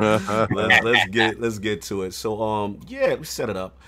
let's, 0.00 0.84
let's 0.84 1.06
get 1.10 1.40
let's 1.40 1.58
get 1.58 1.82
to 1.82 2.02
it. 2.02 2.14
So 2.14 2.42
um, 2.42 2.80
yeah, 2.86 3.14
we 3.14 3.24
set 3.24 3.48
it 3.48 3.56
up. 3.56 3.78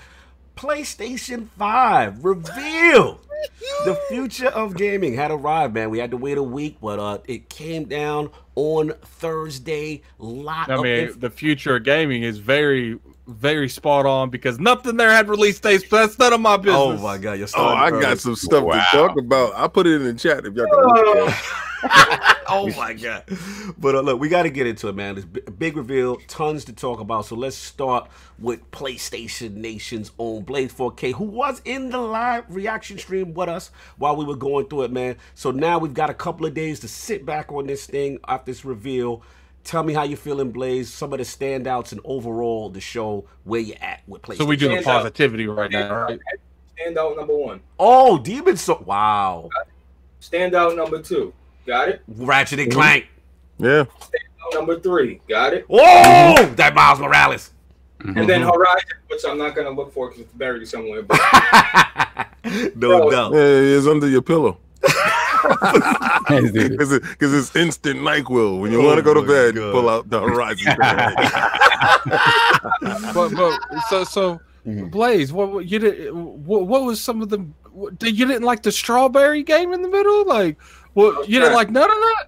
PlayStation 0.56 1.48
Five 1.59 2.24
reveal. 2.24 3.20
the 3.85 3.94
future 4.09 4.48
of 4.48 4.76
gaming 4.76 5.14
had 5.14 5.31
arrived, 5.31 5.74
man. 5.74 5.90
We 5.90 5.98
had 5.98 6.10
to 6.12 6.16
wait 6.16 6.39
a 6.39 6.43
week, 6.43 6.76
but 6.81 6.98
uh, 6.98 7.18
it 7.26 7.48
came 7.48 7.85
down 7.85 8.31
on 8.55 8.93
Thursday. 9.02 10.02
Lot 10.18 10.70
I 10.70 10.74
of 10.74 10.81
mean, 10.82 10.98
inf- 11.09 11.20
the 11.20 11.31
future 11.31 11.76
of 11.76 11.85
gaming 11.85 12.22
is 12.22 12.39
very, 12.39 12.98
very 13.26 13.68
spot 13.68 14.06
on 14.06 14.31
because 14.31 14.59
nothing 14.60 14.97
there 14.97 15.10
had 15.10 15.28
release 15.28 15.59
dates, 15.60 15.85
but 15.90 16.06
that's 16.06 16.18
none 16.18 16.32
of 16.32 16.40
my 16.40 16.56
business. 16.56 16.76
oh 16.76 16.97
my 16.98 17.18
god, 17.18 17.39
you're 17.39 17.48
Oh, 17.56 17.64
I 17.66 17.90
early. 17.90 18.01
got 18.02 18.18
some 18.20 18.36
stuff 18.36 18.64
Wow. 18.64 18.74
to 18.90 18.97
talk 18.97 19.18
about. 19.18 19.52
I 19.56 19.66
put 19.68 19.86
it 19.86 19.94
in 20.01 20.05
the 20.05 20.14
chat 20.14 20.44
if 20.47 20.55
y'all 20.55 20.66
can. 20.66 20.85
look 20.85 21.28
at 21.28 21.28
it. 21.28 22.20
oh 22.55 22.68
my 22.76 22.93
god! 22.94 23.24
But 23.78 23.94
uh, 23.94 24.01
look, 24.01 24.20
we 24.20 24.28
got 24.28 24.44
to 24.44 24.51
get 24.51 24.66
into 24.66 24.89
it, 24.89 24.94
man. 24.94 25.16
This 25.16 25.24
b- 25.24 25.40
big 25.59 25.76
reveal, 25.76 26.16
tons 26.28 26.64
to 26.66 26.72
talk 26.72 27.01
about. 27.01 27.26
So 27.26 27.35
let's 27.35 27.56
start 27.56 28.09
with 28.39 28.70
PlayStation 28.70 29.55
Nation's 29.55 30.12
own 30.18 30.44
Blaze 30.44 30.72
4K, 30.72 31.12
who 31.14 31.24
was 31.24 31.60
in 31.64 31.90
the 31.90 31.98
live 31.98 32.44
reaction 32.48 32.98
stream 32.98 33.35
with 33.35 33.48
us 33.48 33.70
while 33.97 34.16
we 34.16 34.24
were 34.24 34.36
going 34.36 34.66
through 34.66 34.82
it, 34.82 34.93
man. 34.93 35.16
So 35.35 35.51
now 35.51 35.78
we've 35.78 35.94
got 35.94 36.10
a 36.10 36.14
couple 36.14 36.47
of 36.47 36.55
days 36.55 36.81
to 36.81 36.89
sit 36.89 37.26
back 37.26 37.52
on 37.52 37.66
this 37.66 37.86
thing 37.86 38.18
after 38.26 38.51
this 38.51 38.64
reveal. 38.64 39.22
Tell 39.64 39.82
me 39.82 39.94
how 39.94 40.02
you're 40.02 40.18
feeling, 40.18 40.51
Blaze. 40.51 40.93
Some 40.93 41.12
of 41.12 41.18
the 41.18 41.24
standouts 41.24 41.93
and 41.93 42.01
overall 42.05 42.68
the 42.68 42.81
show, 42.81 43.26
where 43.44 43.60
you 43.60 43.74
at 43.81 44.02
with 44.06 44.22
PlayStation. 44.22 44.39
So 44.39 44.44
we 44.44 44.56
do 44.56 44.68
the 44.76 44.82
positivity 44.82 45.47
right 45.47 45.70
now, 45.70 46.02
right? 46.02 46.20
Standout 46.78 47.16
number 47.16 47.35
one. 47.35 47.60
Oh, 47.78 48.18
Demon 48.18 48.56
Soul. 48.56 48.82
Wow. 48.85 49.48
Standout 50.20 50.76
number 50.76 51.01
two. 51.01 51.32
Got 51.66 51.89
it. 51.89 52.03
Ratchet 52.09 52.59
and 52.61 52.73
Clank. 52.73 53.07
Yeah. 53.59 53.85
Number 54.53 54.78
three. 54.78 55.20
Got 55.28 55.55
it. 55.55 55.65
Oh, 55.70 56.45
that 56.57 56.74
Miles 56.74 57.01
Morales. 57.01 57.51
And 58.01 58.28
then 58.28 58.43
Horizon, 58.43 58.89
which 59.09 59.23
I'm 59.27 59.39
not 59.39 59.55
gonna 59.55 59.70
look 59.70 59.93
for 59.95 60.09
because 60.09 60.23
it's 60.24 60.32
buried 60.35 60.69
somewhere. 60.69 61.03
But 61.03 61.19
no 62.77 63.09
doubt. 63.11 63.32
Yeah, 63.32 63.39
it's 63.41 63.86
under 63.86 64.09
your 64.09 64.23
pillow. 64.23 64.59
Because 66.27 66.91
it, 66.93 67.03
'cause 67.19 67.32
it's 67.35 67.55
instant 67.55 68.01
NyQuil. 68.01 68.61
When 68.61 68.73
you 68.73 68.81
Oh 68.81 68.86
want 68.86 68.97
to 68.97 69.03
go 69.03 69.12
to 69.12 69.20
bed, 69.23 69.55
God. 69.57 69.73
pull 69.73 69.89
out 69.91 70.09
the 70.09 70.19
Horizon. 70.20 70.74
but, 73.15 73.31
but 73.35 73.61
so 73.91 74.05
so 74.05 74.41
Mm-hmm. 74.66 74.89
Blaze, 74.89 75.31
what, 75.31 75.53
what 75.53 75.66
you 75.66 75.78
did? 75.78 76.11
What, 76.11 76.66
what 76.66 76.85
was 76.85 76.99
some 76.99 77.20
of 77.20 77.28
the? 77.28 77.47
Did 77.99 78.19
you 78.19 78.24
didn't 78.27 78.45
like 78.45 78.62
the 78.62 78.73
strawberry 78.73 79.43
game 79.43 79.74
in 79.74 79.82
the 79.82 79.89
middle? 79.91 80.24
Like, 80.24 80.57
what 80.95 81.29
you 81.29 81.41
didn't 81.41 81.55
like 81.55 81.71
none 81.71 81.91
of 81.91 81.97
that? 81.97 82.27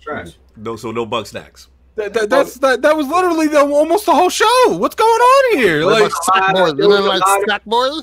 trash. 0.00 0.36
No, 0.56 0.76
so 0.76 0.90
no 0.92 1.04
Bugsnax. 1.06 1.66
That, 1.96 2.12
that 2.12 2.30
that's 2.30 2.54
that, 2.56 2.82
that 2.82 2.96
was 2.96 3.06
literally 3.08 3.48
the, 3.48 3.60
almost 3.60 4.06
the 4.06 4.14
whole 4.14 4.28
show. 4.30 4.76
What's 4.78 4.94
going 4.94 5.08
on 5.10 5.58
here? 5.58 5.84
What 5.84 6.00
Like, 6.00 6.12
about 6.12 6.54
Sackboys? 6.56 6.76
You 6.78 6.88
don't 6.88 7.06
like 7.06 7.20
lot 7.20 7.42
Sackboys? 7.48 8.02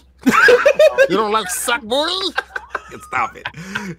you 1.10 1.18
don't 1.18 1.32
like 1.32 1.48
Sackboys? 1.48 2.34
Stop 3.08 3.36
it. 3.36 3.44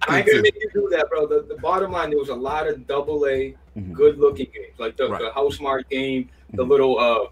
I 0.07 0.19
ain't 0.19 0.27
gonna 0.27 0.41
make 0.41 0.55
you 0.55 0.69
do 0.73 0.87
that, 0.91 1.09
bro. 1.09 1.27
The, 1.27 1.45
the 1.47 1.55
bottom 1.61 1.91
line, 1.91 2.09
there 2.09 2.19
was 2.19 2.29
a 2.29 2.35
lot 2.35 2.67
of 2.67 2.85
double 2.87 3.25
A, 3.27 3.55
Mhm. 3.77 3.91
good 3.93 4.17
looking 4.17 4.47
games, 4.53 4.73
like 4.77 4.95
the, 4.95 5.09
Right. 5.09 5.21
the 5.21 5.29
Housemarque 5.31 5.89
game, 5.89 6.29
the 6.53 6.63
little 6.63 6.97
uh 6.97 7.27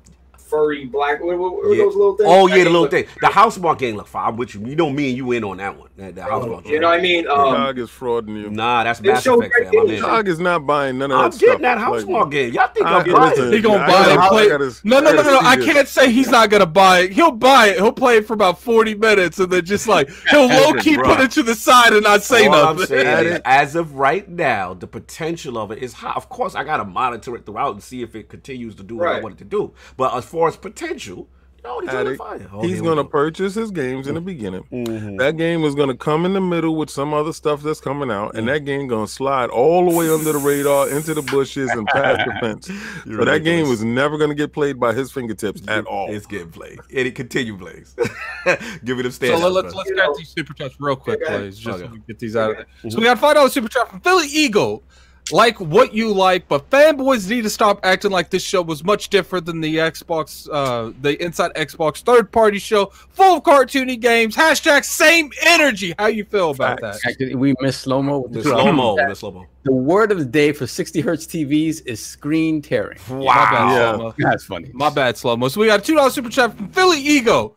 furry 0.53 0.85
black. 0.85 1.21
What, 1.23 1.37
what, 1.37 1.53
what 1.53 1.63
were 1.63 1.73
Yeah. 1.75 1.83
those 1.85 1.95
little 1.95 2.15
things? 2.17 2.29
Oh 2.31 2.47
yeah, 2.47 2.63
the 2.63 2.69
little 2.69 2.87
thing. 2.87 3.05
The 3.21 3.27
Housemarque 3.27 3.79
game 3.79 3.95
look 3.95 4.07
fine. 4.07 4.27
I'm 4.29 4.37
with 4.37 4.53
you. 4.53 4.65
You 4.65 4.75
know 4.75 4.89
me 4.89 5.09
and 5.09 5.17
you 5.17 5.31
in 5.31 5.43
on 5.43 5.57
that 5.57 5.77
one. 5.77 5.89
The, 5.97 6.11
the 6.11 6.23
house 6.23 6.45
mark. 6.47 6.65
You 6.67 6.79
know 6.79 6.89
what 6.89 6.99
I 6.99 7.01
mean? 7.01 7.27
Um, 7.27 7.53
Dog 7.53 7.77
is 7.79 7.89
frauding 7.89 8.41
you. 8.41 8.49
Nah, 8.49 8.83
that's 8.83 8.99
They 8.99 9.09
Mass 9.09 9.23
showed 9.23 9.39
Effect, 9.39 9.53
great 9.53 9.69
fam. 9.71 9.79
I'm 9.81 9.87
games. 9.87 10.01
Dog 10.01 10.27
is 10.27 10.39
not 10.39 10.65
buying 10.65 10.97
none 10.97 11.11
of 11.11 11.17
that 11.19 11.33
I'm 11.33 11.37
getting 11.39 11.61
that 11.63 11.77
house 11.77 12.01
Like, 12.03 12.09
mark 12.09 12.31
game. 12.31 12.53
Y'all 12.53 12.67
think 12.73 12.85
I- 12.85 12.99
I'm 12.99 13.11
buying 13.11 13.33
it? 13.39 13.53
He 13.53 13.61
gonna 13.61 13.85
buy 13.87 14.13
it, 14.13 14.29
play- 14.29 14.47
no, 14.83 14.99
no, 14.99 15.11
no, 15.11 15.21
no, 15.21 15.31
no. 15.31 15.39
I 15.41 15.55
can't 15.57 15.87
say 15.87 16.11
he's 16.11 16.29
not 16.29 16.49
gonna 16.49 16.65
buy 16.65 16.99
it. 17.01 17.13
He'll 17.13 17.31
buy 17.31 17.67
it. 17.69 17.75
He'll 17.77 17.91
play 17.91 18.17
it 18.17 18.25
for 18.27 18.33
about 18.33 18.59
forty 18.59 18.95
minutes 18.95 19.39
and 19.39 19.51
then 19.51 19.65
just 19.65 19.87
like 19.87 20.09
he'll 20.29 20.47
low 20.47 20.73
key 20.73 20.97
put 20.97 21.19
it 21.19 21.31
to 21.31 21.43
the 21.43 21.55
side 21.55 21.93
and 21.93 22.03
not 22.03 22.23
say 22.23 22.47
nothing. 22.47 23.41
as 23.45 23.75
of 23.75 23.95
right 23.95 24.27
now, 24.29 24.73
the 24.73 24.87
potential 24.87 25.57
of 25.57 25.71
it 25.71 25.79
is 25.81 25.93
high. 25.93 26.13
Of 26.15 26.29
course, 26.29 26.55
I 26.55 26.63
gotta 26.63 26.85
monitor 26.85 27.35
it 27.35 27.45
throughout 27.45 27.73
and 27.73 27.83
see 27.83 28.01
if 28.01 28.15
it 28.15 28.29
continues 28.29 28.75
to 28.75 28.83
do 28.83 28.97
what 28.97 29.07
I 29.07 29.11
Right. 29.13 29.23
want 29.23 29.35
it 29.35 29.39
to 29.39 29.45
do. 29.45 29.73
But 29.97 30.15
as 30.15 30.25
far 30.25 30.42
as 30.47 30.57
potential, 30.57 31.27
no, 31.63 31.79
he's 31.79 31.89
doing 31.91 32.01
Addict, 32.07 32.17
fire. 32.17 32.49
Oh, 32.51 32.61
He's 32.61 32.73
here 32.73 32.83
gonna 32.83 33.05
purchase 33.05 33.55
his 33.55 33.71
games 33.71 34.07
in 34.07 34.15
the 34.15 34.21
beginning. 34.21 34.63
Mhm. 34.69 35.17
That 35.17 35.37
game 35.37 35.63
is 35.63 35.75
gonna 35.75 35.95
come 35.95 36.25
in 36.25 36.33
the 36.33 36.41
middle 36.41 36.75
with 36.75 36.89
some 36.89 37.13
other 37.13 37.31
stuff 37.31 37.63
that's 37.63 37.79
coming 37.79 38.11
out, 38.11 38.35
and 38.35 38.49
that 38.49 38.65
game 38.65 38.85
gonna 38.87 39.07
slide 39.07 39.49
all 39.49 39.89
the 39.89 39.95
way 39.95 40.09
under 40.09 40.33
the 40.33 40.39
radar 40.39 40.89
into 40.89 41.13
the 41.13 41.21
bushes 41.21 41.69
and 41.71 41.87
past 41.87 42.21
the 42.25 42.33
fence. 42.41 42.67
You're 43.05 43.19
So 43.19 43.25
that 43.25 43.45
game 43.45 43.59
ridiculous. 43.59 43.69
was 43.69 43.83
never 43.85 44.17
gonna 44.17 44.35
get 44.35 44.51
played 44.51 44.77
by 44.77 44.93
his 44.93 45.09
fingertips 45.13 45.61
at 45.69 45.85
all. 45.85 46.13
It's 46.13 46.25
getting 46.25 46.49
played. 46.51 46.79
And 46.93 47.07
it 47.07 47.15
continue 47.15 47.57
plays. 47.57 47.95
Give 48.83 48.97
me 48.97 49.03
them 49.03 49.11
So 49.13 49.25
let, 49.47 49.63
us 49.65 49.71
bro. 49.73 49.77
let's 49.79 49.91
get 49.91 50.09
these 50.17 50.27
super 50.29 50.53
chats 50.53 50.75
real 50.81 50.97
quick, 50.97 51.21
Okay. 51.23 51.37
please, 51.37 51.57
just 51.57 51.77
so 51.79 51.85
Okay. 51.85 51.93
we 51.93 51.99
get 52.05 52.19
these 52.19 52.35
out 52.35 52.51
of 52.51 52.57
there. 52.57 52.65
Mhm. 52.83 52.91
So 52.91 52.97
we 52.97 53.05
got 53.05 53.19
five 53.19 53.35
dollars 53.35 53.53
super 53.53 53.69
chat 53.69 53.89
from 53.89 54.01
Philly 54.01 54.27
Eagle. 54.27 54.83
Like 55.31 55.59
what 55.59 55.93
you 55.93 56.11
like, 56.13 56.47
but 56.49 56.69
fanboys 56.69 57.29
need 57.29 57.43
to 57.43 57.49
stop 57.49 57.79
acting 57.83 58.11
like 58.11 58.29
this 58.29 58.43
show 58.43 58.61
was 58.61 58.83
much 58.83 59.07
different 59.09 59.45
than 59.45 59.61
the 59.61 59.77
Xbox, 59.77 60.49
uh, 60.51 60.91
the 61.01 61.21
Inside 61.23 61.53
Xbox 61.53 62.01
third-party 62.01 62.59
show, 62.59 62.87
full 63.09 63.37
of 63.37 63.43
cartoony 63.43 63.99
games. 63.99 64.35
Hashtag 64.35 64.83
same 64.83 65.31
energy. 65.43 65.95
How 65.97 66.07
you 66.07 66.25
feel 66.25 66.51
about 66.51 66.81
that? 66.81 66.99
Actually, 67.07 67.35
we 67.35 67.55
miss 67.61 67.77
slow 67.77 68.01
mo. 68.01 68.27
The 68.29 68.43
slow 68.43 68.71
mo. 68.73 68.97
The 68.97 69.15
slow 69.15 69.31
mo. 69.31 69.45
The 69.63 69.71
word 69.71 70.11
of 70.11 70.19
the 70.19 70.25
day 70.25 70.51
for 70.51 70.67
60 70.67 70.99
hertz 70.99 71.25
TVs 71.25 71.85
is 71.85 72.05
screen 72.05 72.61
tearing. 72.61 72.99
My 73.09 73.23
bad, 73.25 73.97
Yeah. 73.97 74.11
That's 74.17 74.43
funny. 74.43 74.71
My 74.73 74.89
bad, 74.89 75.15
slow 75.15 75.37
mo. 75.37 75.47
So 75.47 75.61
we 75.61 75.67
got 75.67 75.79
a 75.79 75.83
two 75.83 75.95
dollars 75.95 76.15
super 76.15 76.29
chat 76.29 76.53
from 76.55 76.67
Philly 76.69 76.99
Ego. 76.99 77.55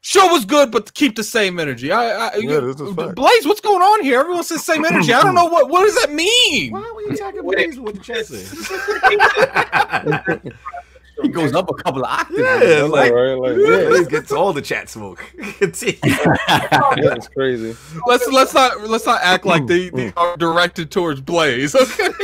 Show 0.00 0.28
was 0.28 0.44
good, 0.44 0.70
but 0.70 0.94
keep 0.94 1.16
the 1.16 1.24
same 1.24 1.58
energy. 1.58 1.90
I, 1.90 2.28
I 2.28 2.36
Yeah, 2.36 2.60
this 2.60 2.80
is 2.80 2.94
fact. 2.94 3.16
Blaze, 3.16 3.46
what's 3.46 3.60
going 3.60 3.82
on 3.82 4.04
here? 4.04 4.20
Everyone 4.20 4.44
says 4.44 4.64
same 4.64 4.84
energy. 4.84 5.12
I 5.12 5.22
don't 5.22 5.34
know 5.34 5.46
what 5.46 5.68
what 5.68 5.84
does 5.84 5.96
that 5.96 6.12
mean. 6.12 6.72
Why 6.72 6.82
are 6.82 6.94
we 6.94 7.06
attacking 7.06 7.44
Wait. 7.44 7.56
Blaze 7.56 7.80
with 7.80 7.96
the 7.96 8.00
chest 8.00 8.30
in? 10.44 10.52
He 11.22 11.28
goes 11.28 11.52
up 11.54 11.68
a 11.70 11.74
couple 11.74 12.04
of 12.04 12.10
octaves. 12.10 12.38
Yeah, 12.40 12.82
like, 12.82 13.12
right? 13.12 13.34
Like, 13.34 13.56
yeah, 13.58 13.88
Blaze 13.88 14.06
gets 14.06 14.30
all 14.32 14.52
the 14.52 14.62
chat 14.62 14.88
smoke. 14.88 15.18
Continue. 15.58 15.98
that's 16.46 17.28
crazy. 17.28 17.76
Let's 18.06 18.26
let's 18.28 18.54
not 18.54 18.80
let's 18.88 19.04
not 19.06 19.20
act 19.22 19.44
like 19.44 19.66
they, 19.66 19.90
they 19.90 20.12
are 20.16 20.36
directed 20.36 20.90
towards 20.90 21.20
Blaze. 21.20 21.74
Okay. 21.74 22.08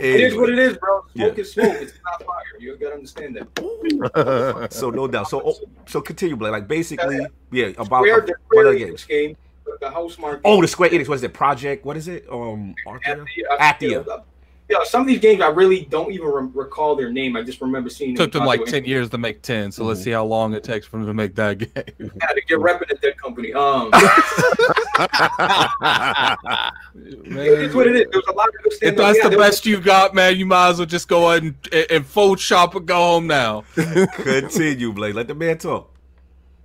It 0.00 0.20
is 0.20 0.34
what 0.34 0.48
it 0.50 0.58
is, 0.58 0.76
bro. 0.78 1.02
Smoke 1.14 1.36
Yeah. 1.36 1.40
is 1.42 1.52
smoke. 1.52 1.76
It's 1.80 1.92
not 2.02 2.24
fire. 2.24 2.42
You 2.58 2.76
gotta 2.76 2.94
understand 2.94 3.36
that. 3.36 4.72
so 4.72 4.90
no 4.90 5.06
doubt. 5.06 5.28
So 5.28 5.42
oh, 5.44 5.54
so 5.86 6.00
continue, 6.00 6.34
Blaze. 6.34 6.50
Like 6.50 6.66
basically, 6.66 7.24
yeah. 7.52 7.66
About 7.78 8.02
Square, 8.04 8.22
uh, 8.22 8.26
the 8.26 8.32
what 8.32 8.40
Square 8.48 8.66
other 8.68 8.78
Enix 8.78 8.86
games? 8.88 9.04
game, 9.04 9.36
but 9.64 9.80
the 9.80 9.86
Housemarque. 9.86 10.40
Oh, 10.44 10.60
the 10.60 10.66
Square 10.66 10.90
Enix. 10.90 11.08
What 11.08 11.14
is 11.16 11.22
it? 11.22 11.32
Project? 11.34 11.84
What 11.84 11.96
is 11.96 12.08
it? 12.08 12.26
Um, 12.30 12.74
Arthur? 12.86 13.24
Athia. 13.60 14.04
Athia. 14.04 14.22
Yeah, 14.70 14.84
some 14.84 15.02
of 15.02 15.06
these 15.06 15.18
games 15.18 15.42
I 15.42 15.48
really 15.48 15.84
don't 15.90 16.12
even 16.12 16.28
re- 16.28 16.48
recall 16.54 16.96
their 16.96 17.12
name. 17.12 17.36
I 17.36 17.42
just 17.42 17.60
remember 17.60 17.90
seeing 17.90 18.16
Took 18.16 18.32
them 18.32 18.46
like 18.46 18.64
ten 18.64 18.86
years 18.86 19.10
to 19.10 19.18
make 19.18 19.42
ten, 19.42 19.70
so 19.70 19.84
let's 19.84 20.00
Mhm. 20.00 20.04
see 20.04 20.10
how 20.12 20.24
long 20.24 20.54
it 20.54 20.64
takes 20.64 20.86
for 20.86 20.96
them 20.96 21.06
to 21.06 21.12
make 21.14 21.34
that 21.34 21.58
game. 21.58 21.68
Yeah, 21.98 22.06
to 22.08 22.40
get 22.48 22.58
repping 22.58 22.90
at 22.90 23.02
that 23.02 23.18
company. 23.20 23.52
Um, 23.52 23.90
it 26.94 27.60
is 27.60 27.74
what 27.74 27.86
it 27.86 27.96
is. 27.96 28.06
There's 28.10 28.24
a 28.28 28.32
lot 28.32 28.48
of 28.48 28.54
good 28.62 28.72
If 28.82 28.96
that's 28.96 29.18
yeah, 29.18 29.24
the 29.24 29.30
there 29.30 29.38
was- 29.38 29.48
best 29.50 29.66
you 29.66 29.80
got, 29.80 30.14
man, 30.14 30.36
you 30.36 30.46
might 30.46 30.70
as 30.70 30.78
well 30.78 30.86
just 30.86 31.08
go 31.08 31.30
ahead 31.30 31.42
and, 31.42 31.54
and 31.90 32.06
fold 32.06 32.40
shop 32.40 32.74
and 32.74 32.86
go 32.86 32.94
home 32.96 33.26
now. 33.26 33.64
Continue, 33.74 34.92
Blake. 34.92 35.14
Let 35.14 35.28
the 35.28 35.34
man 35.34 35.58
talk. 35.58 35.91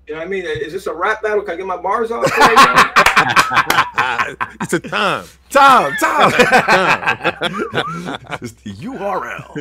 You 0.08 0.14
know 0.14 0.20
what 0.22 0.28
I 0.28 0.30
mean? 0.30 0.46
Is 0.46 0.72
this 0.72 0.88
a 0.88 0.94
rap 0.94 1.22
battle? 1.22 1.42
Can 1.42 1.56
I 1.56 1.58
get 1.58 1.66
my 1.66 1.76
bars 1.76 2.12
off? 2.12 2.24
it's 4.62 4.74
a 4.74 4.80
time. 4.80 5.26
Time, 5.50 5.94
time. 5.98 6.32
it's 8.42 8.54
the 8.64 8.72
URL. 8.74 9.54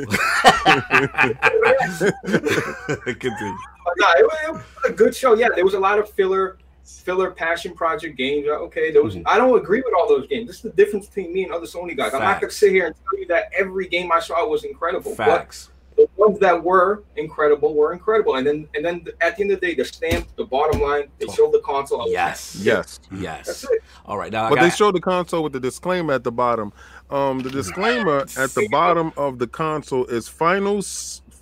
Continue. 3.20 3.56
But 3.84 3.94
no, 3.98 4.06
it, 4.18 4.24
was- 4.24 4.38
it 4.44 4.52
was 4.52 4.62
a 4.84 4.92
good 4.92 5.14
show. 5.16 5.34
Yeah, 5.34 5.48
there 5.54 5.64
was 5.64 5.74
a 5.74 5.80
lot 5.80 5.98
of 5.98 6.08
filler, 6.10 6.58
filler 6.84 7.30
passion 7.32 7.74
project 7.74 8.16
games. 8.16 8.46
Uh, 8.46 8.52
Okay, 8.66 8.92
those 8.92 9.16
Mhm. 9.16 9.22
I 9.26 9.38
don't 9.38 9.58
agree 9.58 9.82
with 9.84 9.94
all 9.98 10.08
those 10.08 10.28
games. 10.28 10.46
This 10.46 10.56
is 10.56 10.62
the 10.62 10.70
difference 10.70 11.06
between 11.08 11.32
me 11.32 11.42
and 11.44 11.52
other 11.52 11.66
Sony 11.66 11.96
guys. 11.96 12.14
I'm 12.14 12.22
not 12.22 12.40
gonna 12.40 12.52
sit 12.52 12.70
here 12.70 12.86
and 12.86 12.94
tell 12.94 13.18
you 13.20 13.26
that 13.26 13.50
every 13.56 13.88
game 13.88 14.12
I 14.12 14.20
saw 14.20 14.46
was 14.46 14.62
incredible. 14.64 15.14
But 15.16 15.26
Facts. 15.26 15.70
The 15.96 16.08
ones 16.16 16.38
that 16.40 16.62
were 16.62 17.04
incredible 17.16 17.74
were 17.74 17.92
incredible. 17.92 18.36
And 18.36 18.46
then 18.46 18.68
and 18.74 18.84
then 18.84 19.06
at 19.20 19.36
the 19.36 19.42
end 19.42 19.52
of 19.52 19.60
the 19.60 19.66
day, 19.68 19.74
the 19.74 19.84
stamp, 19.84 20.28
the 20.36 20.44
bottom 20.44 20.80
line, 20.80 21.08
they 21.18 21.26
showed 21.26 21.52
the 21.52 21.60
console. 21.60 22.02
I 22.02 22.04
was 22.04 22.12
Yes. 22.12 22.56
Yes. 22.60 23.00
That's 23.10 23.22
Yes. 23.22 23.64
it. 23.64 23.82
All 24.04 24.18
right. 24.18 24.30
Now, 24.30 24.44
I 24.46 24.50
But 24.50 24.60
they 24.60 24.68
got, 24.68 24.76
showed 24.76 24.94
the 24.94 25.00
console 25.00 25.42
with 25.42 25.52
the 25.52 25.60
disclaimer 25.60 26.12
at 26.12 26.24
the 26.24 26.32
bottom. 26.32 26.72
Um, 27.10 27.40
the 27.40 27.50
disclaimer 27.50 28.26
at 28.36 28.54
the 28.54 28.68
bottom 28.70 29.12
of 29.16 29.38
the 29.38 29.46
console 29.46 30.04
is 30.06 30.28
final. 30.28 30.82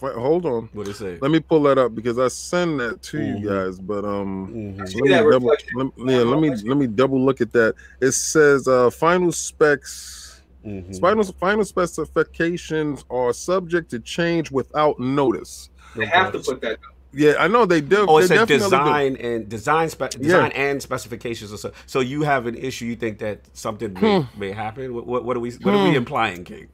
Hold 0.01 0.45
on, 0.45 0.69
what 0.75 0.85
did 0.85 0.91
it 0.97 0.99
say? 0.99 1.19
let 1.23 1.31
me 1.31 1.41
pull 1.41 1.63
that 1.63 1.79
up 1.79 1.95
because 1.95 2.19
I 2.19 2.29
send 2.29 2.79
that 2.81 3.01
to 3.05 3.17
Mhm. 3.17 3.41
you 3.41 3.49
guys. 3.49 3.79
But 3.79 4.05
um, 4.05 4.53
Mhm. 4.77 4.95
Let 5.01 5.25
me 5.25 5.31
double, 5.31 5.49
let, 5.49 5.93
yeah, 5.97 6.23
let 6.25 6.41
me 6.41 6.51
let 6.51 6.77
me 6.77 6.87
double 6.87 7.25
look 7.25 7.41
at 7.41 7.53
that. 7.53 7.75
It 8.03 8.13
says 8.13 8.69
uh, 8.69 8.91
final 8.91 9.33
specs. 9.33 10.24
Mhm. 10.67 11.01
Final 11.01 11.25
final 11.25 11.65
specifications 11.65 13.05
are 13.11 13.33
subject 13.33 13.91
to 13.91 13.99
change 14.01 14.51
without 14.51 14.99
notice. 14.99 15.71
They 15.97 16.07
have 16.07 16.33
to 16.33 16.39
put 16.39 16.61
that. 16.63 16.79
Yeah, 17.13 17.35
I 17.39 17.47
know 17.47 17.65
they 17.65 17.81
do. 17.81 18.07
Oh, 18.09 18.19
it 18.19 18.23
they 18.23 18.27
said 18.29 18.35
definitely 18.49 18.57
do. 18.59 18.65
design 18.65 19.17
and 19.17 19.49
design 19.49 19.89
spe- 19.89 20.11
design 20.21 20.51
and 20.53 20.83
specifications. 20.83 21.53
Or 21.53 21.59
so, 21.59 21.71
so 21.87 22.01
you 22.01 22.23
have 22.23 22.47
an 22.47 22.57
issue. 22.57 22.87
You 22.87 22.97
think 22.97 23.19
that 23.19 23.39
something 23.53 23.93
may, 23.95 24.27
may 24.37 24.51
happen. 24.51 24.93
What, 24.95 25.07
what, 25.07 25.25
what 25.25 25.37
are 25.37 25.41
we? 25.41 25.53
What 25.53 25.75
are 25.75 25.85
we 25.85 25.91
Hmm. 25.91 25.97
implying, 25.97 26.43
King? 26.45 26.67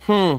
Hmm. 0.00 0.36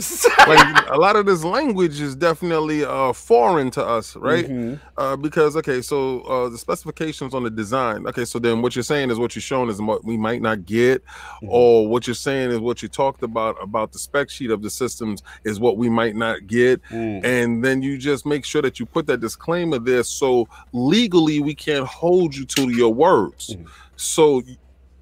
like 0.46 0.88
a 0.90 0.96
lot 0.96 1.16
of 1.16 1.26
this 1.26 1.44
language 1.44 2.00
is 2.00 2.14
definitely 2.16 2.84
uh 2.84 3.12
foreign 3.12 3.70
to 3.72 3.84
us, 3.84 4.16
right? 4.16 4.46
Mhm. 4.48 4.80
Uh, 4.96 5.16
because 5.16 5.56
okay, 5.56 5.80
so 5.82 6.20
uh, 6.22 6.48
the 6.48 6.58
specifications 6.58 7.34
on 7.34 7.42
the 7.44 7.50
design. 7.50 8.06
Okay, 8.06 8.24
so 8.24 8.38
then 8.38 8.62
what 8.62 8.74
you're 8.76 8.82
saying 8.82 9.10
is 9.10 9.18
what 9.18 9.34
you're 9.34 9.42
showing 9.42 9.68
is 9.70 9.80
what 9.80 10.04
we 10.04 10.16
might 10.16 10.42
not 10.42 10.64
get, 10.66 11.02
Mhm. 11.42 11.48
or 11.48 11.88
what 11.88 12.06
you're 12.06 12.14
saying 12.14 12.50
is 12.50 12.58
what 12.58 12.82
you 12.82 12.88
talked 12.88 13.22
about 13.22 13.56
about 13.62 13.92
the 13.92 13.98
spec 13.98 14.30
sheet 14.30 14.50
of 14.50 14.62
the 14.62 14.70
systems 14.70 15.22
is 15.44 15.58
what 15.60 15.76
we 15.76 15.88
might 15.88 16.16
not 16.16 16.46
get, 16.46 16.80
Mm. 16.90 17.24
and 17.24 17.64
then 17.64 17.82
you 17.82 17.98
just 17.98 18.26
make 18.26 18.44
sure 18.44 18.62
that 18.62 18.78
you 18.80 18.86
put 18.86 19.06
that 19.06 19.20
disclaimer 19.20 19.78
there, 19.78 20.02
so 20.02 20.48
legally 20.72 21.40
we 21.40 21.54
can't 21.54 21.86
hold 21.86 22.34
you 22.34 22.44
to 22.46 22.70
your 22.70 22.92
words. 22.92 23.56
Mhm. 23.56 23.66
So 23.96 24.42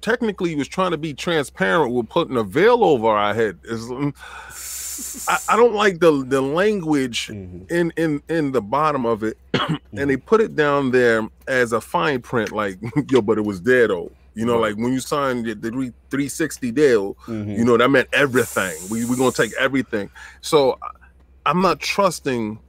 technically, 0.01 0.49
he 0.51 0.55
was 0.55 0.67
trying 0.67 0.91
to 0.91 0.97
be 0.97 1.13
transparent 1.13 1.93
with 1.93 2.07
putting 2.09 2.37
a 2.37 2.43
veil 2.43 2.83
over 2.83 3.07
our 3.07 3.33
head. 3.33 3.57
Is 3.65 3.89
I, 5.27 5.37
I 5.49 5.55
don't 5.55 5.73
like 5.73 5.99
the 5.99 6.23
the 6.27 6.41
language 6.41 7.27
Mhm. 7.27 7.69
in 7.71 7.93
in 7.97 8.21
in 8.29 8.51
the 8.51 8.61
bottom 8.61 9.05
of 9.05 9.23
it 9.23 9.37
and 9.93 10.09
they 10.09 10.17
put 10.17 10.41
it 10.41 10.55
down 10.55 10.91
there 10.91 11.27
as 11.47 11.71
a 11.73 11.81
fine 11.81 12.21
print 12.21 12.51
like 12.51 12.77
yo 13.09 13.21
but 13.21 13.37
it 13.37 13.45
was 13.45 13.61
there 13.61 13.87
though 13.87 14.11
you 14.35 14.45
know 14.45 14.57
like 14.59 14.75
when 14.75 14.93
you 14.93 14.99
signed 14.99 15.45
the 15.45 15.53
the 15.55 15.69
three- 15.71 15.93
360 16.09 16.71
deal 16.71 17.15
Mhm. 17.27 17.57
you 17.57 17.65
know 17.65 17.77
that 17.77 17.89
meant 17.89 18.07
everything. 18.13 18.75
We, 18.89 19.05
we're 19.05 19.17
gonna 19.17 19.31
take 19.31 19.53
everything. 19.59 20.09
So 20.41 20.77
i'm 21.45 21.61
not 21.61 21.79
trusting 21.79 22.59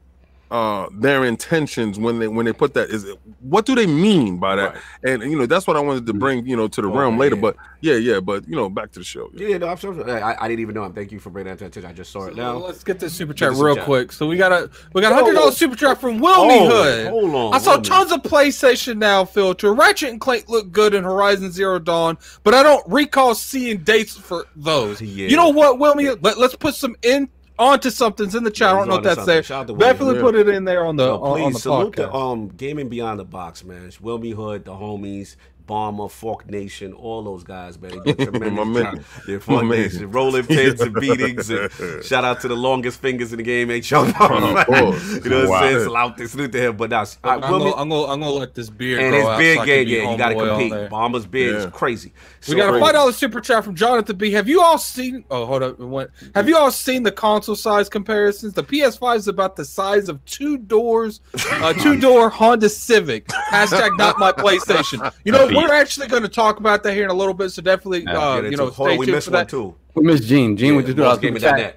uh 0.50 0.88
their 0.92 1.24
intentions 1.24 1.98
when 1.98 2.18
they 2.18 2.26
when 2.28 2.44
they 2.46 2.52
put 2.52 2.74
that 2.74 2.90
is 2.90 3.04
it, 3.04 3.18
what 3.40 3.64
do 3.66 3.74
they 3.74 3.86
mean 3.86 4.36
by 4.38 4.56
that 4.56 4.74
Right. 4.74 4.82
and 5.04 5.22
you 5.30 5.38
know 5.38 5.46
that's 5.46 5.66
what 5.66 5.76
i 5.76 5.80
wanted 5.80 6.06
to 6.06 6.12
bring 6.12 6.44
you 6.46 6.56
know 6.56 6.66
to 6.68 6.82
the 6.82 6.88
Oh, 6.88 6.98
realm 6.98 7.18
later 7.18 7.36
but 7.36 7.54
yeah 7.80 7.94
yeah 7.94 8.18
but 8.20 8.48
you 8.48 8.56
know 8.56 8.68
back 8.68 8.90
to 8.92 8.98
the 8.98 9.04
show 9.04 9.30
Yeah, 9.34 9.58
no, 9.58 9.68
I'm 9.68 9.76
sure. 9.76 10.10
I, 10.10 10.36
I 10.40 10.48
didn't 10.48 10.60
even 10.60 10.74
know. 10.74 10.84
him. 10.84 10.92
Thank 10.92 11.12
you 11.12 11.20
for 11.20 11.30
bringing 11.30 11.52
that 11.52 11.58
to 11.60 11.66
attention. 11.66 11.88
I 11.90 11.94
just 11.94 12.10
saw 12.10 12.26
it 12.26 12.34
Now 12.36 12.54
now. 12.54 12.58
let's 12.66 12.82
get 12.84 12.98
this 12.98 13.12
super 13.14 13.32
Get 13.32 13.52
chat 13.52 13.62
real 13.62 13.76
chat. 13.76 13.84
quick. 13.84 14.12
So 14.12 14.26
we 14.26 14.36
got 14.36 14.52
a 14.52 14.68
we 14.92 15.00
got 15.00 15.12
a 15.12 15.14
hundred 15.14 15.34
dollar 15.34 15.52
super 15.52 15.76
chat 15.76 16.00
from 16.00 16.18
Wilmy 16.18 16.58
Oh, 16.60 16.68
Hood. 16.68 17.06
hold 17.08 17.34
on. 17.34 17.54
I 17.54 17.58
saw 17.58 17.72
hold 17.74 17.90
on. 17.90 18.08
tons 18.08 18.12
of 18.12 18.22
PlayStation 18.22 18.96
Now 18.98 19.24
filter. 19.24 19.72
Ratchet 19.72 20.10
and 20.10 20.20
Clank 20.20 20.48
look 20.48 20.72
good 20.72 20.94
in 20.94 21.04
Horizon 21.04 21.52
Zero 21.52 21.78
Dawn, 21.78 22.18
but 22.42 22.52
I 22.54 22.62
don't 22.62 22.84
recall 22.90 23.34
seeing 23.34 23.78
dates 23.78 24.16
for 24.16 24.46
those. 24.56 25.00
Yeah. 25.00 25.28
You 25.28 25.36
know 25.36 25.48
what, 25.50 25.78
Wilmy? 25.78 26.18
Let, 26.22 26.38
let's 26.38 26.56
put 26.56 26.74
some 26.74 26.96
in 27.02 27.28
onto 27.60 27.90
something's 27.90 28.34
in 28.34 28.42
the 28.42 28.50
chat. 28.50 28.70
I 28.70 28.78
don't 28.78 28.88
know 28.88 28.94
what 28.94 29.04
that's 29.04 29.24
there. 29.26 29.42
something. 29.42 29.42
Shout 29.44 29.60
out 29.60 29.66
to 29.68 29.74
Wilmy 29.74 29.78
Definitely 29.78 30.20
put 30.20 30.34
it 30.34 30.48
in 30.48 30.64
there 30.64 30.84
on 30.86 30.96
the 30.96 31.04
Yo, 31.06 31.16
on, 31.20 31.22
on 31.22 31.36
please 31.52 31.54
the 31.54 31.60
salute 31.60 31.94
podcast. 31.94 31.96
the 31.96 32.14
um 32.14 32.48
gaming 32.48 32.88
beyond 32.88 33.20
the 33.20 33.24
box, 33.24 33.62
man. 33.62 33.84
It's 33.84 33.98
Wilmy 33.98 34.34
Hood, 34.34 34.64
the 34.64 34.72
homies, 34.72 35.36
Bomber, 35.70 36.08
Fork 36.08 36.50
Nation, 36.50 36.92
all 36.92 37.22
those 37.22 37.44
guys, 37.44 37.80
man. 37.80 37.92
They 38.04 38.12
do 38.14 38.24
tremendous 38.26 38.52
My 38.52 38.64
man. 38.64 38.82
job. 38.96 39.04
They're 39.24 39.38
Fork 39.38 39.62
My 39.64 39.76
man. 39.76 40.10
Rolling 40.10 40.44
pins 40.44 40.80
and 40.80 40.92
beatings. 40.96 41.48
And 41.48 41.70
shout 42.04 42.24
out 42.24 42.40
to 42.40 42.48
the 42.48 42.56
longest 42.56 43.00
fingers 43.00 43.32
in 43.32 43.36
the 43.36 43.44
game, 43.44 43.70
H. 43.70 43.88
Young 43.88 44.08
Of. 44.08 44.14
You 45.24 45.30
know 45.30 45.40
what 45.42 45.48
Wow. 45.48 45.54
I'm 45.62 45.72
saying? 45.72 45.84
Salute 45.84 46.16
this 46.16 46.30
salute 46.32 46.50
to 46.52 46.60
him. 46.60 46.76
But 46.76 46.90
now, 46.90 47.04
I'm, 47.22 47.42
uh, 47.44 47.48
gonna, 47.48 47.64
I'm, 47.76 47.88
gonna, 47.88 48.06
I'm 48.12 48.18
gonna 48.20 48.30
let 48.32 48.52
this 48.56 48.68
beard 48.68 49.00
and 49.00 49.10
grow 49.10 49.18
his 49.20 49.28
out 49.28 49.38
big 49.38 49.58
so 49.58 49.64
game, 49.64 49.88
yeah, 49.88 50.10
you 50.10 50.18
got 50.18 50.28
to 50.30 50.34
compete. 50.34 50.72
there. 50.72 50.88
Bomber's 50.88 51.26
beard 51.26 51.54
Yeah. 51.54 51.66
is 51.68 51.72
crazy. 51.72 52.12
We 52.48 52.56
got 52.56 52.66
a 52.66 52.70
crazy. 52.72 52.84
five 52.84 52.92
dollar 52.94 53.12
super 53.12 53.40
chat 53.40 53.62
from 53.62 53.76
Jonathan 53.76 54.16
B. 54.16 54.32
Have 54.32 54.48
you 54.48 54.60
all 54.60 54.76
seen? 54.78 55.24
Oh, 55.30 55.46
hold 55.46 55.62
up. 55.62 55.78
it 55.78 55.84
went- 55.84 56.10
Have 56.34 56.48
you 56.48 56.56
all 56.56 56.72
seen 56.72 57.04
the 57.04 57.12
console 57.12 57.54
size 57.54 57.88
comparisons? 57.88 58.54
The 58.54 58.64
PS5 58.64 59.16
is 59.18 59.28
about 59.28 59.54
the 59.54 59.64
size 59.64 60.08
of 60.08 60.24
two 60.24 60.58
doors, 60.58 61.20
uh, 61.52 61.72
two 61.74 61.96
door 62.00 62.28
Honda 62.28 62.68
Civic. 62.68 63.28
Hashtag 63.28 63.96
not 63.98 64.18
my 64.18 64.32
PlayStation. 64.32 65.12
You 65.24 65.32
know, 65.32 65.46
we're 65.68 65.74
actually 65.74 66.08
going 66.08 66.22
to 66.22 66.28
talk 66.28 66.58
about 66.58 66.82
that 66.82 66.94
here 66.94 67.04
in 67.04 67.10
a 67.10 67.14
little 67.14 67.34
bit. 67.34 67.50
So 67.50 67.62
definitely, 67.62 68.04
Yeah, 68.04 68.18
uh, 68.18 68.36
you 68.36 68.44
into 68.46 68.56
know, 68.56 68.66
it. 68.68 68.74
Hold 68.74 68.88
on, 68.88 68.92
stay 68.94 68.98
we 68.98 69.06
tuned 69.06 69.14
missed 69.16 69.26
for 69.26 69.32
one 69.32 69.40
that. 69.40 69.48
too. 69.48 69.74
We 69.94 70.02
miss 70.04 70.20
Gene. 70.20 70.56
Gene 70.56 70.76
with 70.76 70.88
Yeah, 70.88 70.94
the 70.94 71.02
most 71.02 71.14
super 71.16 71.26
gaming 71.26 71.40
chat. 71.42 71.56
that. 71.58 71.76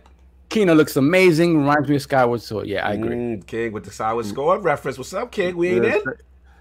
Kena 0.49 0.75
looks 0.75 0.95
amazing. 0.95 1.57
Reminds 1.57 1.89
me 1.89 1.95
of 1.95 2.01
Skyward 2.03 2.41
Sword. 2.41 2.67
Yeah, 2.67 2.87
I 2.87 2.93
agree. 2.93 3.15
Mm, 3.15 3.47
King 3.47 3.71
with 3.71 3.85
the 3.85 3.91
Sideways 3.91 4.29
score 4.29 4.59
reference. 4.59 4.97
What's 4.97 5.13
up, 5.13 5.31
King? 5.31 5.57
We 5.57 5.69
ain't 5.69 5.85
yeah. 5.85 5.95
in. 5.95 6.01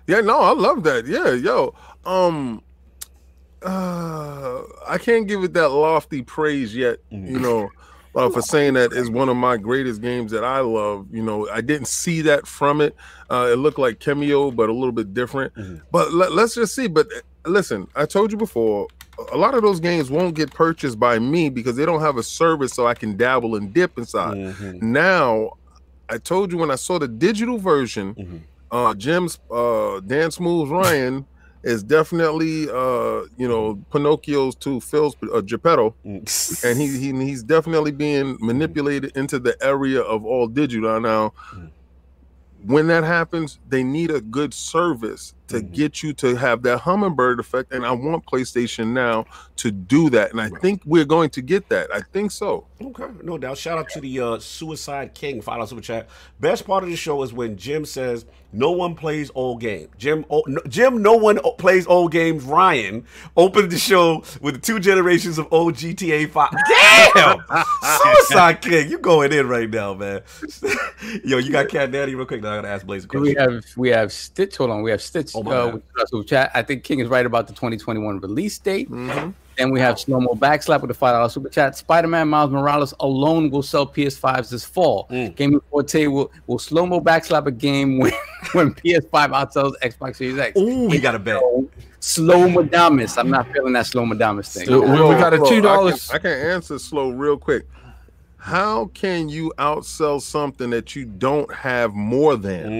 Yeah, 0.06 0.20
no, 0.20 0.40
I 0.40 0.52
love 0.52 0.82
that. 0.84 1.06
Yeah, 1.06 1.32
yo. 1.32 1.74
Um 2.04 2.62
uh 3.62 4.62
I 4.88 4.98
can't 4.98 5.28
give 5.28 5.44
it 5.44 5.52
that 5.54 5.68
lofty 5.68 6.22
praise 6.22 6.74
yet, 6.74 6.98
you 7.10 7.38
know, 7.38 7.68
uh, 8.14 8.28
for 8.30 8.42
saying 8.42 8.74
that 8.74 8.92
is 8.92 9.08
one 9.10 9.28
of 9.28 9.36
my 9.36 9.56
greatest 9.56 10.00
games 10.00 10.32
that 10.32 10.42
I 10.42 10.60
love. 10.60 11.06
You 11.12 11.22
know, 11.22 11.48
I 11.48 11.60
didn't 11.60 11.86
see 11.88 12.22
that 12.22 12.46
from 12.46 12.80
it. 12.80 12.96
Uh 13.32 13.48
it 13.52 13.56
looked 13.58 13.78
like 13.78 13.98
Cameo, 13.98 14.50
but 14.50 14.68
a 14.68 14.72
little 14.72 14.92
bit 14.92 15.14
different. 15.14 15.54
Mhm. 15.54 15.80
But 15.90 16.12
let, 16.12 16.32
let's 16.32 16.54
just 16.54 16.74
see. 16.74 16.86
But 16.88 17.06
listen, 17.46 17.88
I 17.96 18.04
told 18.06 18.30
you 18.32 18.38
before, 18.38 18.86
a 19.32 19.36
lot 19.36 19.54
of 19.54 19.62
those 19.62 19.80
games 19.80 20.10
won't 20.10 20.34
get 20.34 20.50
purchased 20.52 20.98
by 21.00 21.18
me 21.18 21.48
because 21.48 21.74
they 21.76 21.86
don't 21.86 22.00
have 22.02 22.16
a 22.18 22.22
service 22.22 22.72
so 22.72 22.86
I 22.86 22.94
can 22.94 23.16
dabble 23.16 23.56
and 23.56 23.72
dip 23.72 23.96
inside. 23.98 24.36
Mhm. 24.36 24.82
Now, 24.82 25.52
I 26.08 26.18
told 26.18 26.52
you 26.52 26.58
when 26.58 26.70
I 26.70 26.76
saw 26.76 26.98
the 26.98 27.08
digital 27.08 27.58
version, 27.58 28.14
Mhm. 28.14 28.40
uh 28.70 28.94
Jim's 28.94 29.38
uh 29.50 30.00
Dance 30.00 30.38
Moves 30.38 30.70
Ryan 30.70 31.24
is 31.62 31.82
definitely 31.82 32.68
uh 32.68 33.20
you 33.38 33.48
know 33.48 33.78
Pinocchio's 33.92 34.54
to 34.56 34.80
Phil's 34.80 35.14
uh, 35.32 35.40
Geppetto, 35.40 35.94
Mm. 36.04 36.64
and 36.64 36.74
he, 36.80 36.86
he 36.98 37.08
he's 37.28 37.42
definitely 37.42 37.92
being 37.92 38.36
manipulated 38.40 39.12
into 39.16 39.38
the 39.38 39.54
area 39.64 40.00
of 40.02 40.24
all 40.26 40.48
digital 40.48 41.00
now. 41.00 41.32
When 42.64 42.86
that 42.88 43.04
happens, 43.04 43.58
they 43.68 43.82
need 43.82 44.10
a 44.10 44.20
good 44.20 44.54
service 44.54 45.34
to 45.48 45.56
Mhm. 45.60 45.72
get 45.72 46.02
you 46.02 46.12
to 46.14 46.36
have 46.36 46.62
that 46.62 46.78
hummingbird 46.78 47.40
effect, 47.40 47.72
and 47.72 47.84
I 47.84 47.92
want 47.92 48.24
PlayStation 48.26 48.88
now 48.88 49.26
to 49.56 49.70
do 49.70 50.08
that, 50.10 50.30
and 50.30 50.40
I 50.40 50.48
Right. 50.48 50.62
think 50.62 50.82
we're 50.86 51.04
going 51.04 51.30
to 51.30 51.42
get 51.42 51.68
that. 51.70 51.92
I 51.92 52.00
think 52.12 52.30
so. 52.30 52.66
Okay, 52.80 53.06
no 53.22 53.36
doubt. 53.38 53.58
Shout 53.58 53.78
out 53.78 53.88
to 53.90 54.00
the 54.00 54.20
uh, 54.20 54.38
Suicide 54.38 55.14
King. 55.14 55.42
Follow 55.42 55.66
super 55.66 55.80
chat. 55.82 56.08
Best 56.40 56.66
part 56.66 56.84
of 56.84 56.90
the 56.90 56.96
show 56.96 57.22
is 57.22 57.32
when 57.32 57.56
Jim 57.56 57.84
says 57.84 58.24
no 58.52 58.70
one 58.70 58.94
plays 58.94 59.30
old 59.34 59.60
games. 59.60 59.88
Jim, 59.98 60.24
oh, 60.30 60.42
no, 60.46 60.60
Jim, 60.68 61.02
no 61.02 61.14
one 61.14 61.38
plays 61.58 61.86
old 61.86 62.12
games. 62.12 62.44
Ryan 62.44 63.04
opened 63.36 63.70
the 63.70 63.78
show 63.78 64.22
with 64.40 64.62
two 64.62 64.78
generations 64.78 65.38
of 65.38 65.48
old 65.50 65.74
GTA 65.74 66.30
Five. 66.30 66.52
Damn, 66.68 67.42
Suicide 68.02 68.60
King, 68.60 68.90
you 68.90 68.98
going 68.98 69.32
in 69.32 69.48
right 69.48 69.68
now, 69.68 69.94
man. 69.94 70.22
Yo, 71.24 71.38
you 71.38 71.50
got 71.50 71.68
Cat 71.68 71.90
Daddy 71.90 72.14
real 72.14 72.26
quick. 72.26 72.42
Now 72.42 72.52
I 72.52 72.56
gotta 72.56 72.68
ask 72.68 72.86
Blaze 72.86 73.04
a 73.04 73.08
question. 73.08 73.22
We 73.22 73.34
have 73.34 73.64
we 73.76 73.88
have 73.88 74.12
Stitch. 74.12 74.56
Hold 74.56 74.70
on, 74.70 74.82
we 74.82 74.90
have 74.90 75.02
Stitch. 75.02 75.32
Oh, 75.34 75.42
my 75.42 75.52
uh, 75.52 75.72
bad. 75.72 75.82
with 76.12 76.26
chat. 76.26 76.50
I 76.54 76.62
think 76.62 76.84
King 76.84 77.00
is 77.00 77.08
right 77.08 77.24
about 77.24 77.46
the 77.46 77.54
2021 77.54 78.20
release 78.20 78.58
date. 78.58 78.90
Mhm. 78.90 79.34
Then 79.58 79.70
we 79.70 79.80
have 79.80 79.98
slow 80.00 80.18
mo 80.20 80.34
backslap 80.34 80.80
with 80.80 80.88
the 80.88 80.94
five 80.94 81.14
dollar 81.14 81.28
super 81.28 81.48
chat. 81.48 81.76
Spider 81.76 82.08
Man 82.08 82.28
Miles 82.28 82.50
Morales 82.50 82.94
alone 83.00 83.50
will 83.50 83.62
sell 83.62 83.86
PS5s 83.86 84.50
this 84.50 84.64
fall. 84.64 85.06
Mm. 85.10 85.34
Gaming 85.36 85.60
Forte 85.70 86.06
will 86.06 86.32
will 86.46 86.58
slow 86.58 86.86
mo 86.86 87.00
backslap 87.00 87.46
a 87.46 87.50
game 87.50 87.98
when 87.98 88.12
when 88.52 88.74
PS5 88.74 89.10
outsells 89.10 89.72
Xbox 89.82 90.16
Series 90.16 90.38
X. 90.38 90.58
Ooh, 90.58 90.88
we 90.88 90.98
got 90.98 91.14
a 91.14 91.18
bet. 91.18 91.42
Slow 92.00 92.48
Madamus. 92.48 93.16
I'm 93.18 93.30
not 93.30 93.52
feeling 93.52 93.74
that 93.74 93.86
slow 93.86 94.04
Madamus 94.04 94.52
thing. 94.52 94.66
So- 94.66 94.80
We- 94.80 94.90
we 95.14 95.20
got 95.20 95.32
a 95.34 95.36
Bro, 95.36 95.46
I 95.46 95.50
can- 95.50 95.62
$2 95.62 96.14
I 96.14 96.18
can, 96.18 96.30
answer 96.32 96.78
slow 96.78 97.10
real 97.10 97.36
quick. 97.36 97.64
How 98.38 98.86
can 98.86 99.28
you 99.28 99.52
outsell 99.58 100.20
something 100.20 100.70
that 100.70 100.96
you 100.96 101.04
don't 101.04 101.52
have 101.54 101.94
more 101.94 102.36
than? 102.36 102.70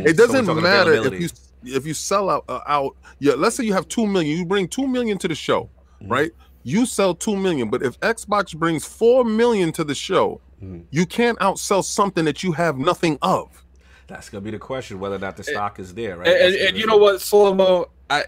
Mm, 0.00 0.06
It 0.06 0.16
doesn't 0.16 0.46
talking 0.46 0.60
matter 0.62 0.92
if 0.94 1.20
you 1.20 1.28
if 1.64 1.86
you 1.86 1.94
sell 1.94 2.28
out 2.30 2.44
uh, 2.48 2.60
out. 2.66 2.96
Yeah, 3.20 3.34
let's 3.34 3.54
say 3.56 3.62
you 3.64 3.74
have 3.74 3.86
two 3.86 4.06
million. 4.08 4.36
You 4.36 4.44
bring 4.44 4.66
two 4.66 4.88
million 4.88 5.16
to 5.18 5.28
the 5.28 5.36
show, 5.36 5.68
Mhm. 6.02 6.10
right? 6.10 6.30
You 6.64 6.86
sell 6.86 7.14
two 7.14 7.36
million, 7.36 7.70
but 7.70 7.82
if 7.82 7.98
Xbox 8.00 8.54
brings 8.56 8.84
four 8.84 9.24
million 9.24 9.72
to 9.72 9.84
the 9.84 9.94
show, 9.94 10.40
Mhm. 10.62 10.84
you 10.90 11.06
can't 11.06 11.38
outsell 11.38 11.84
something 11.84 12.24
that 12.24 12.42
you 12.42 12.52
have 12.52 12.78
nothing 12.78 13.18
of. 13.22 13.64
That's 14.06 14.28
gonna 14.28 14.40
be 14.42 14.50
the 14.50 14.58
question 14.58 15.00
whether 15.00 15.16
or 15.16 15.20
not 15.20 15.36
the 15.36 15.44
stock 15.44 15.78
is 15.78 15.94
there, 15.94 16.16
right? 16.16 16.26
And, 16.28 16.36
and, 16.36 16.54
and 16.68 16.76
you 16.78 16.86
know 16.86 16.96
what, 16.96 17.20
slow 17.20 17.54
mo. 17.54 17.86
I 18.10 18.24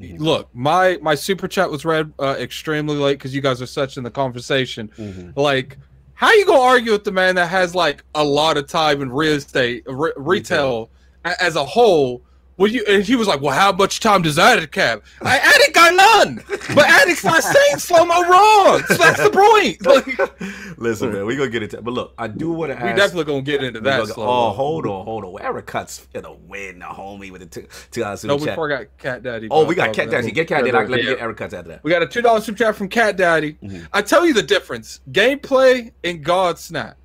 Mhm. 0.00 0.18
look 0.18 0.48
my 0.54 0.98
my 1.02 1.14
super 1.14 1.48
chat 1.48 1.70
was 1.70 1.84
read 1.84 2.12
uh, 2.18 2.36
extremely 2.38 2.96
late 2.96 3.18
because 3.18 3.34
you 3.34 3.40
guys 3.40 3.62
are 3.62 3.66
such 3.66 3.96
in 3.96 4.02
the 4.04 4.10
conversation. 4.10 4.90
Mhm. 4.98 5.32
Like, 5.36 5.78
how 6.14 6.32
you 6.32 6.44
gonna 6.46 6.60
argue 6.60 6.92
with 6.92 7.04
the 7.04 7.12
man 7.12 7.36
that 7.36 7.48
has 7.48 7.74
like 7.74 8.04
a 8.14 8.24
lot 8.24 8.56
of 8.56 8.66
time 8.66 9.00
in 9.02 9.10
real 9.10 9.34
estate, 9.34 9.82
re- 9.86 10.12
retail 10.16 10.90
a- 11.24 11.42
as 11.42 11.56
a 11.56 11.64
whole? 11.64 12.22
Well, 12.56 12.70
you 12.70 12.84
and 12.88 13.02
he 13.02 13.16
was 13.16 13.26
like, 13.26 13.40
"Well, 13.40 13.52
how 13.54 13.72
much 13.72 13.98
time 14.00 14.22
does 14.22 14.38
Addict 14.38 14.74
have?" 14.76 15.02
I 15.22 15.38
Addict 15.38 15.74
got 15.74 15.94
none, 15.94 16.42
but 16.74 16.86
Addict's 16.88 17.24
not 17.24 17.42
saying 17.42 17.78
slow 17.78 18.04
mo 18.04 18.22
wrong. 18.22 18.80
So 18.86 18.94
that's 18.94 19.22
the 19.22 19.30
point. 19.30 19.78
Like, 19.84 20.78
Listen, 20.78 21.12
man, 21.12 21.26
we 21.26 21.36
gonna 21.36 21.50
get 21.50 21.62
into. 21.62 21.80
But 21.82 21.92
look, 21.94 22.14
I 22.18 22.28
do 22.28 22.50
want 22.52 22.72
to 22.72 22.76
we 22.82 22.90
ask. 22.90 22.96
definitely 22.96 23.24
gonna 23.24 23.42
get 23.42 23.62
into 23.62 23.80
that. 23.80 24.00
gonna- 24.08 24.12
oh, 24.18 24.50
hold 24.50 24.86
on, 24.86 25.04
hold 25.04 25.24
on. 25.24 25.34
Eric 25.40 25.66
Cuts 25.66 26.06
in 26.14 26.24
a 26.24 26.32
win, 26.32 26.78
the 26.80 26.84
homie 26.86 27.30
with 27.30 27.40
the 27.40 27.46
two, 27.46 27.66
two 27.90 28.04
hours 28.04 28.24
No, 28.24 28.36
we 28.36 28.44
chat. 28.46 28.54
forgot 28.56 28.86
Cat 28.98 29.22
Daddy. 29.22 29.48
Oh, 29.50 29.64
we 29.64 29.74
got 29.74 29.92
Cat. 29.94 30.10
Daddy. 30.10 30.30
Get 30.30 30.48
Cat 30.48 30.64
Daddy. 30.64 30.72
Let 30.72 30.90
me 30.90 31.02
get 31.02 31.20
Eric 31.20 31.36
Cuts 31.36 31.54
after 31.54 31.68
that. 31.70 31.84
We 31.84 31.90
got 31.90 32.02
a 32.02 32.06
two 32.06 32.22
dollar 32.22 32.40
super 32.40 32.58
chat 32.58 32.76
from 32.76 32.88
Cat 32.88 33.16
Daddy. 33.16 33.56
Mhm. 33.62 33.86
I 33.92 34.02
tell 34.02 34.24
you 34.26 34.32
the 34.34 34.42
difference: 34.42 35.00
gameplay 35.10 35.92
and 36.02 36.22
God 36.24 36.58
Snap. 36.58 36.96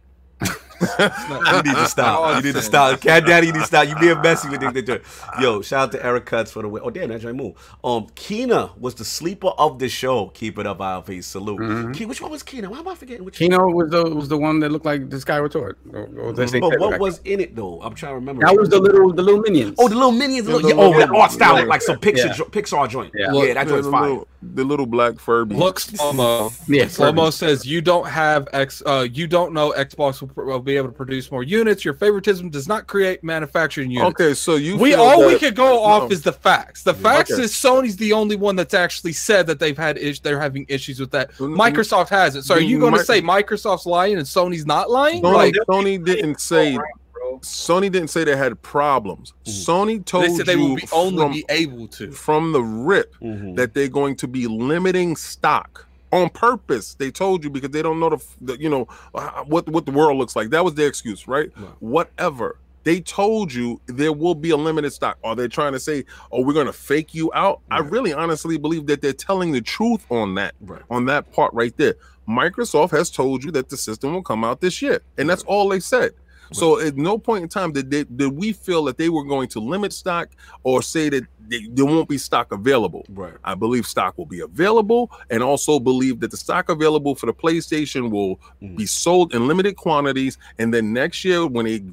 You 1.50 1.64
need 1.64 1.76
to 1.76 1.88
stop. 1.88 2.36
You 2.38 2.42
need 2.44 2.56
to 2.56 2.62
stop. 2.62 3.02
Cat 3.02 3.26
Daddy, 3.26 3.48
you 3.48 3.54
need 3.54 3.60
to 3.60 3.66
stop. 3.66 3.88
You 3.88 3.96
being 4.00 4.22
messy 4.22 4.50
with 4.50 4.62
this. 4.62 4.84
joint. 4.84 5.02
Yo, 5.40 5.62
shout 5.62 5.88
out 5.88 5.92
to 5.94 6.06
Eric 6.06 6.26
Cuts 6.26 6.52
for 6.52 6.62
the 6.62 6.70
win. 6.70 6.82
Oh, 6.86 6.90
damn, 6.90 7.10
that 7.10 7.22
joint 7.22 7.36
move. 7.38 7.56
Um, 7.84 8.08
Kena 8.16 8.78
was 8.78 8.96
the 8.96 9.06
sleeper 9.06 9.48
of 9.58 9.80
the 9.80 9.90
show. 9.90 10.28
Keep 10.30 10.58
it 10.60 10.68
up, 10.68 10.80
Alfie. 10.82 11.22
Salute. 11.22 11.60
Mhm. 11.60 11.94
Ke- 11.96 12.08
which 12.08 12.22
one 12.22 12.32
was 12.32 12.44
Kena? 12.44 12.68
Why 12.68 12.80
am 12.80 12.88
I 12.88 12.96
forgetting 12.96 13.26
which 13.26 13.38
Kena 13.40 13.74
was 13.74 13.90
the 13.90 14.04
was 14.16 14.28
the 14.30 14.38
one 14.38 14.60
that 14.62 14.72
looked 14.72 14.86
like 14.86 15.10
the 15.10 15.20
Skyward 15.20 15.52
Sword. 15.54 15.78
Or, 15.92 16.10
or 16.20 16.34
they 16.34 16.48
say 16.48 16.60
But 16.60 16.80
what 16.80 16.92
like- 16.92 17.02
was 17.02 17.20
in 17.26 17.40
it 17.40 17.56
though? 17.56 17.82
I'm 17.82 17.94
trying 17.96 18.12
to 18.12 18.16
remember. 18.16 18.46
that 18.46 18.56
was 18.56 18.70
the 18.70 18.80
little 18.80 19.12
the 19.14 19.24
little 19.24 19.42
minions. 19.42 19.76
Oh, 19.80 19.88
the 19.88 19.96
little 19.96 20.12
minions. 20.12 20.46
The 20.48 20.54
Little, 20.56 20.70
little 20.70 20.84
yeah, 20.84 20.90
oh, 20.96 21.00
that 21.00 21.10
minions. 21.10 21.22
art 21.24 21.32
style 21.32 21.58
Yeah. 21.60 21.64
like 21.66 21.82
some 21.82 21.98
Pixar, 21.98 22.18
Yeah. 22.38 22.46
Pixar 22.46 22.90
joint. 22.90 23.12
Yeah. 23.16 23.32
Yeah, 23.34 23.54
that 23.56 23.66
the, 23.68 23.74
joint's 23.74 23.86
the 23.88 23.92
fire. 23.92 24.02
little, 24.10 24.28
the 24.42 24.64
little 24.64 24.86
black 24.86 25.20
Furby. 25.20 25.56
Look, 25.56 25.80
slow 25.80 26.14
mo. 26.14 26.52
yeah, 26.68 26.88
Slow 26.88 27.30
says 27.30 27.66
you 27.66 27.82
don't 27.82 28.08
have 28.08 28.48
X. 28.54 28.82
Uh, 28.86 29.08
you 29.12 29.28
don't 29.28 29.54
know 29.54 29.74
Xbox 29.78 30.22
will, 30.22 30.30
pr- 30.30 30.44
will 30.44 30.60
be 30.70 30.78
able 30.78 30.88
to 30.90 30.94
produce 30.94 31.32
more 31.32 31.44
units. 31.44 31.84
Your 31.84 31.94
favoritism 31.94 32.50
does 32.50 32.68
not 32.68 32.88
create 32.88 33.24
manufacturing 33.24 33.90
units. 33.92 34.10
Okay, 34.22 34.34
so 34.34 34.56
you 34.56 34.78
we 34.78 34.92
feel 34.92 35.02
all 35.02 35.26
we 35.26 35.34
that- 35.34 35.40
could 35.40 35.56
go 35.56 35.84
off 35.84 36.10
no. 36.10 36.14
is 36.14 36.22
the 36.22 36.32
facts. 36.32 36.84
The 36.84 36.94
facts 36.94 37.32
Okay. 37.32 37.44
is 37.44 37.52
Sony's 37.52 37.96
the 37.98 38.14
only 38.14 38.36
one 38.36 38.56
that's 38.56 38.74
actually 38.74 39.14
said 39.14 39.48
that 39.48 39.60
they've 39.60 39.78
had 39.78 39.98
is- 39.98 40.20
they're 40.20 40.40
having 40.40 40.66
issues 40.70 41.00
with 41.00 41.12
that. 41.12 41.32
Microsoft 41.38 42.10
has 42.10 42.36
it. 42.36 42.44
So 42.44 42.56
are 42.56 42.60
you 42.62 42.80
going 42.80 42.94
to 42.94 43.04
say 43.04 43.22
Microsoft's 43.22 43.86
lying 43.86 44.18
and 44.18 44.26
Sony's 44.26 44.66
not 44.66 44.90
lying? 44.92 45.22
Sony, 45.24 45.34
Like 45.34 45.56
Sony 45.70 46.04
didn't 46.04 46.40
say 46.40 46.74
All 46.74 46.80
right, 46.80 46.92
bro. 47.14 47.40
Sony 47.40 47.92
didn't 47.92 48.10
say 48.10 48.24
they 48.24 48.36
had 48.36 48.62
problems. 48.62 49.34
Sony 49.46 50.04
told 50.06 50.26
they 50.26 50.30
said 50.36 50.46
they 50.46 50.54
you 50.54 50.60
will 50.70 50.76
be 50.76 50.88
only 50.92 51.18
from, 51.24 51.32
be 51.32 51.46
able 51.50 51.88
to. 51.88 52.12
from 52.12 52.52
the 52.52 52.62
rip 52.62 53.16
Mhm. 53.22 53.56
that 53.56 53.74
they're 53.74 53.88
going 53.88 54.16
to 54.18 54.28
be 54.28 54.46
limiting 54.48 55.16
stock 55.16 55.86
on 56.12 56.30
purpose. 56.30 56.96
They 56.96 57.12
told 57.12 57.44
you 57.44 57.50
because 57.50 57.72
they 57.72 57.82
don't 57.82 58.00
know 58.00 58.10
the, 58.10 58.24
the 58.42 58.60
you 58.60 58.70
know 58.70 58.88
uh, 59.14 59.44
what 59.44 59.68
what 59.70 59.86
the 59.86 59.92
world 59.92 60.18
looks 60.18 60.36
like. 60.36 60.50
That 60.50 60.64
was 60.66 60.74
their 60.76 60.88
excuse, 60.88 61.28
right? 61.28 61.52
Right. 61.58 61.70
Whatever. 61.80 62.58
They 62.86 63.02
told 63.02 63.54
you 63.54 63.82
there 63.88 64.14
will 64.14 64.36
be 64.36 64.52
a 64.52 64.58
limited 64.58 64.92
stock. 64.94 65.18
Are 65.24 65.36
they 65.36 65.48
trying 65.48 65.74
to 65.74 65.80
say, 65.80 66.06
"Oh, 66.32 66.42
we're 66.42 66.54
going 66.54 66.66
to 66.66 66.74
fake 66.74 67.14
you 67.14 67.30
out"? 67.34 67.60
I 67.70 67.80
really 67.80 68.14
honestly 68.14 68.58
believe 68.58 68.88
that 68.88 69.02
they're 69.02 69.14
telling 69.14 69.52
the 69.52 69.62
truth 69.62 70.06
on 70.10 70.36
that 70.36 70.56
Right. 70.62 70.82
on 70.90 71.06
that 71.06 71.32
part 71.34 71.54
right 71.54 71.76
there. 71.78 71.96
Microsoft 72.28 72.92
has 72.92 73.10
told 73.10 73.44
you 73.44 73.52
that 73.52 73.70
the 73.70 73.78
system 73.78 74.14
will 74.14 74.22
come 74.24 74.44
out 74.44 74.62
this 74.62 74.82
year, 74.82 75.02
and 75.18 75.30
that's 75.30 75.44
all 75.44 75.68
they 75.70 75.80
said. 75.80 76.12
So 76.52 76.80
at 76.80 76.98
no 76.98 77.18
point 77.18 77.44
in 77.44 77.50
time 77.50 77.72
did 77.72 77.92
they, 77.92 78.04
did 78.06 78.32
we 78.32 78.54
feel 78.54 78.84
that 78.86 78.98
they 78.98 79.10
were 79.10 79.24
going 79.24 79.48
to 79.50 79.60
limit 79.60 79.94
stock 79.94 80.30
or 80.64 80.82
say 80.82 81.10
that 81.10 81.24
they, 81.48 81.68
there 81.72 81.86
won't 81.86 82.08
be 82.10 82.18
stock 82.18 82.52
available. 82.52 83.06
Right. 83.10 83.34
I 83.44 83.56
believe 83.56 83.86
stock 83.88 84.18
will 84.18 84.26
be 84.28 84.42
available, 84.42 85.12
and 85.32 85.42
also 85.42 85.80
believe 85.80 86.20
that 86.20 86.32
the 86.32 86.38
stock 86.38 86.70
available 86.70 87.16
for 87.16 87.26
the 87.26 87.34
PlayStation 87.34 88.12
will 88.12 88.40
Mhm. 88.62 88.78
be 88.78 88.86
sold 88.86 89.34
in 89.34 89.48
limited 89.48 89.76
quantities. 89.76 90.38
And 90.60 90.74
then 90.74 90.94
next 90.94 91.26
year, 91.26 91.46
when 91.48 91.66
they 91.66 91.84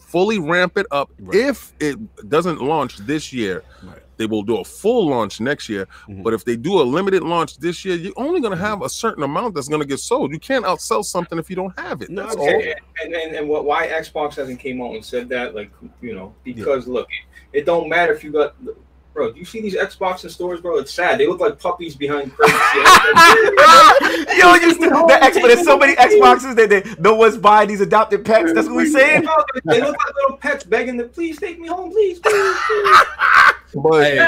fully 0.00 0.38
ramp 0.38 0.76
it 0.78 0.86
up, 0.90 1.10
Right. 1.20 1.36
if 1.40 1.72
it 1.78 1.96
doesn't 2.28 2.60
launch 2.60 2.96
this 2.98 3.32
year, 3.32 3.62
Right. 3.82 3.98
They 4.16 4.26
will 4.26 4.42
do 4.42 4.58
a 4.58 4.64
full 4.64 5.08
launch 5.08 5.40
next 5.40 5.68
year. 5.68 5.86
Mhm. 6.08 6.22
But 6.22 6.34
if 6.34 6.44
they 6.44 6.56
do 6.56 6.80
a 6.80 6.84
limited 6.84 7.22
launch 7.22 7.58
this 7.58 7.84
year, 7.84 7.96
you're 7.96 8.12
only 8.16 8.40
going 8.40 8.56
to 8.56 8.62
have 8.62 8.82
a 8.82 8.88
certain 8.88 9.22
amount 9.22 9.54
that's 9.54 9.68
going 9.68 9.82
to 9.82 9.88
get 9.88 10.00
sold. 10.00 10.32
You 10.32 10.38
can't 10.38 10.64
outsell 10.64 11.04
something 11.04 11.38
if 11.38 11.50
you 11.50 11.56
don't 11.56 11.78
have 11.78 12.02
it. 12.02 12.10
No, 12.10 12.26
all. 12.26 12.48
And, 12.48 13.14
and, 13.14 13.34
and, 13.34 13.48
what 13.48 13.64
why 13.64 13.88
Xbox 13.88 14.34
hasn't 14.34 14.60
came 14.60 14.80
out 14.82 14.94
and 14.94 15.04
said 15.04 15.28
that, 15.30 15.54
like 15.54 15.70
you 16.00 16.14
know, 16.14 16.34
because 16.44 16.86
look, 16.86 17.08
it, 17.52 17.60
it 17.60 17.66
don't 17.66 17.88
matter 17.88 18.12
if 18.12 18.24
you 18.24 18.32
got 18.32 18.54
bro, 19.14 19.32
do 19.32 19.38
you 19.38 19.44
see 19.44 19.62
these 19.62 19.76
Xbox 19.76 20.24
in 20.24 20.30
stores, 20.30 20.60
bro? 20.60 20.78
It's 20.78 20.92
sad. 20.92 21.18
They 21.18 21.26
look 21.26 21.40
like 21.40 21.58
puppies 21.58 21.94
behind 21.94 22.32
crates. 22.34 22.52
Yo, 24.36 24.54
you 24.54 24.74
see, 24.74 24.88
the 24.88 25.18
X, 25.22 25.38
but 25.38 25.46
there's 25.46 25.64
so 25.64 25.78
many 25.78 25.94
Xboxes 25.94 26.56
that 26.56 26.68
they, 26.68 26.82
no 26.98 27.14
one's 27.14 27.38
buying 27.38 27.68
these 27.68 27.80
adopted 27.80 28.24
pets. 28.24 28.52
That's 28.52 28.66
what 28.66 28.76
we 28.76 28.90
saying. 28.90 29.22
They 29.64 29.80
look 29.80 29.96
like 29.96 30.14
little 30.14 30.36
pets 30.36 30.64
begging 30.64 30.98
to 30.98 31.04
please 31.04 31.38
take 31.38 31.58
me 31.58 31.68
home, 31.68 31.90
please, 31.92 32.18
please, 32.18 32.56
please. 32.66 32.98
But 33.74 33.92
okay, 33.92 34.16
hey, 34.16 34.18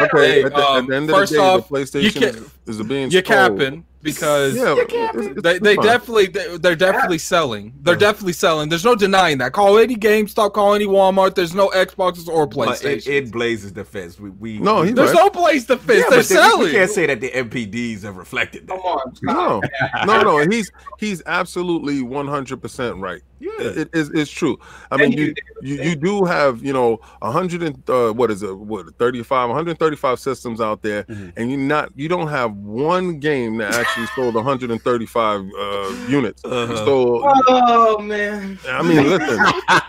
at, 0.42 0.52
the, 0.52 0.56
at 0.56 0.64
um, 0.64 0.86
the 0.86 0.96
end 0.96 1.10
of 1.10 1.16
first 1.16 1.32
the 1.32 1.38
day, 1.38 1.44
off, 1.44 1.68
the 1.68 1.74
PlayStation 1.74 2.22
is, 2.66 2.78
is 2.80 2.86
being 2.86 3.10
You're 3.10 3.22
capping 3.22 3.84
because 4.02 4.54
Yeah, 4.56 4.74
You're 4.74 4.82
it's- 4.82 5.06
capping. 5.12 5.30
it's- 5.30 5.42
they, 5.42 5.58
they 5.58 5.76
definitely 5.76 6.26
they, 6.26 6.56
they're 6.58 6.76
definitely 6.76 7.18
selling. 7.18 7.72
They're 7.82 7.96
definitely 7.96 8.32
selling. 8.34 8.68
There's 8.68 8.84
no 8.84 8.94
denying 8.94 9.38
that. 9.38 9.52
Call 9.52 9.78
any 9.78 9.96
GameStop, 9.96 10.52
call 10.52 10.74
any 10.74 10.86
Walmart. 10.86 11.34
There's 11.34 11.54
no 11.54 11.68
Xboxes 11.70 12.28
or 12.28 12.46
PlayStation. 12.48 13.06
in, 13.08 13.24
in 13.24 13.30
Blaze's 13.30 13.72
defense, 13.72 14.18
we, 14.20 14.30
we 14.30 14.58
No, 14.58 14.82
we, 14.82 14.92
There's 14.92 15.12
right. 15.12 15.16
no 15.24 15.30
place 15.30 15.64
to 15.66 15.76
fit. 15.76 15.96
yeah, 15.96 16.00
they're 16.02 16.10
but 16.10 16.16
they- 16.16 16.22
selling. 16.34 16.66
we 16.66 16.72
can't 16.72 16.90
say 16.90 17.06
that 17.06 17.20
the 17.20 17.30
NPDs 17.30 18.02
have 18.02 18.16
reflected 18.16 18.66
Come 18.68 18.78
on. 18.80 19.12
No, 19.22 19.60
no, 20.04 20.22
no. 20.22 20.38
He's 20.50 20.70
he's 20.98 21.22
absolutely 21.26 22.02
one 22.02 22.26
hundred 22.28 22.62
percent 22.62 22.96
right. 22.98 23.22
Yeah. 23.38 23.50
It 23.58 23.90
is 23.92 24.08
it's 24.10 24.30
true. 24.30 24.58
I 24.90 24.96
mean, 24.96 25.12
you 25.12 25.34
you, 25.60 25.74
you, 25.76 25.82
you 25.90 25.96
do 25.96 26.24
have 26.24 26.64
you 26.64 26.72
know 26.72 27.00
a 27.20 27.30
hundred 27.30 27.62
and 27.62 27.90
uh, 27.90 28.12
what 28.12 28.30
is 28.30 28.42
it? 28.42 28.56
What 28.56 28.86
35, 28.98 29.50
135 29.50 30.18
systems 30.18 30.58
out 30.60 30.80
there, 30.82 31.04
Mhm. 31.04 31.32
and 31.36 31.50
you 31.50 31.58
not 31.58 31.90
you 31.96 32.08
don't 32.08 32.28
have 32.28 32.54
one 32.54 33.18
game 33.18 33.58
that 33.58 33.85
actually 33.86 34.06
sold 34.14 34.34
one 34.34 34.44
hundred 34.44 34.70
and 34.70 34.82
thirty 34.82 35.06
five 35.06 35.40
uh, 35.58 35.94
units. 36.08 36.44
Uh-huh. 36.44 36.76
So 36.84 37.22
Oh 37.48 37.98
man. 37.98 38.58
I 38.68 38.82
mean, 38.82 39.08
listen, 39.08 39.38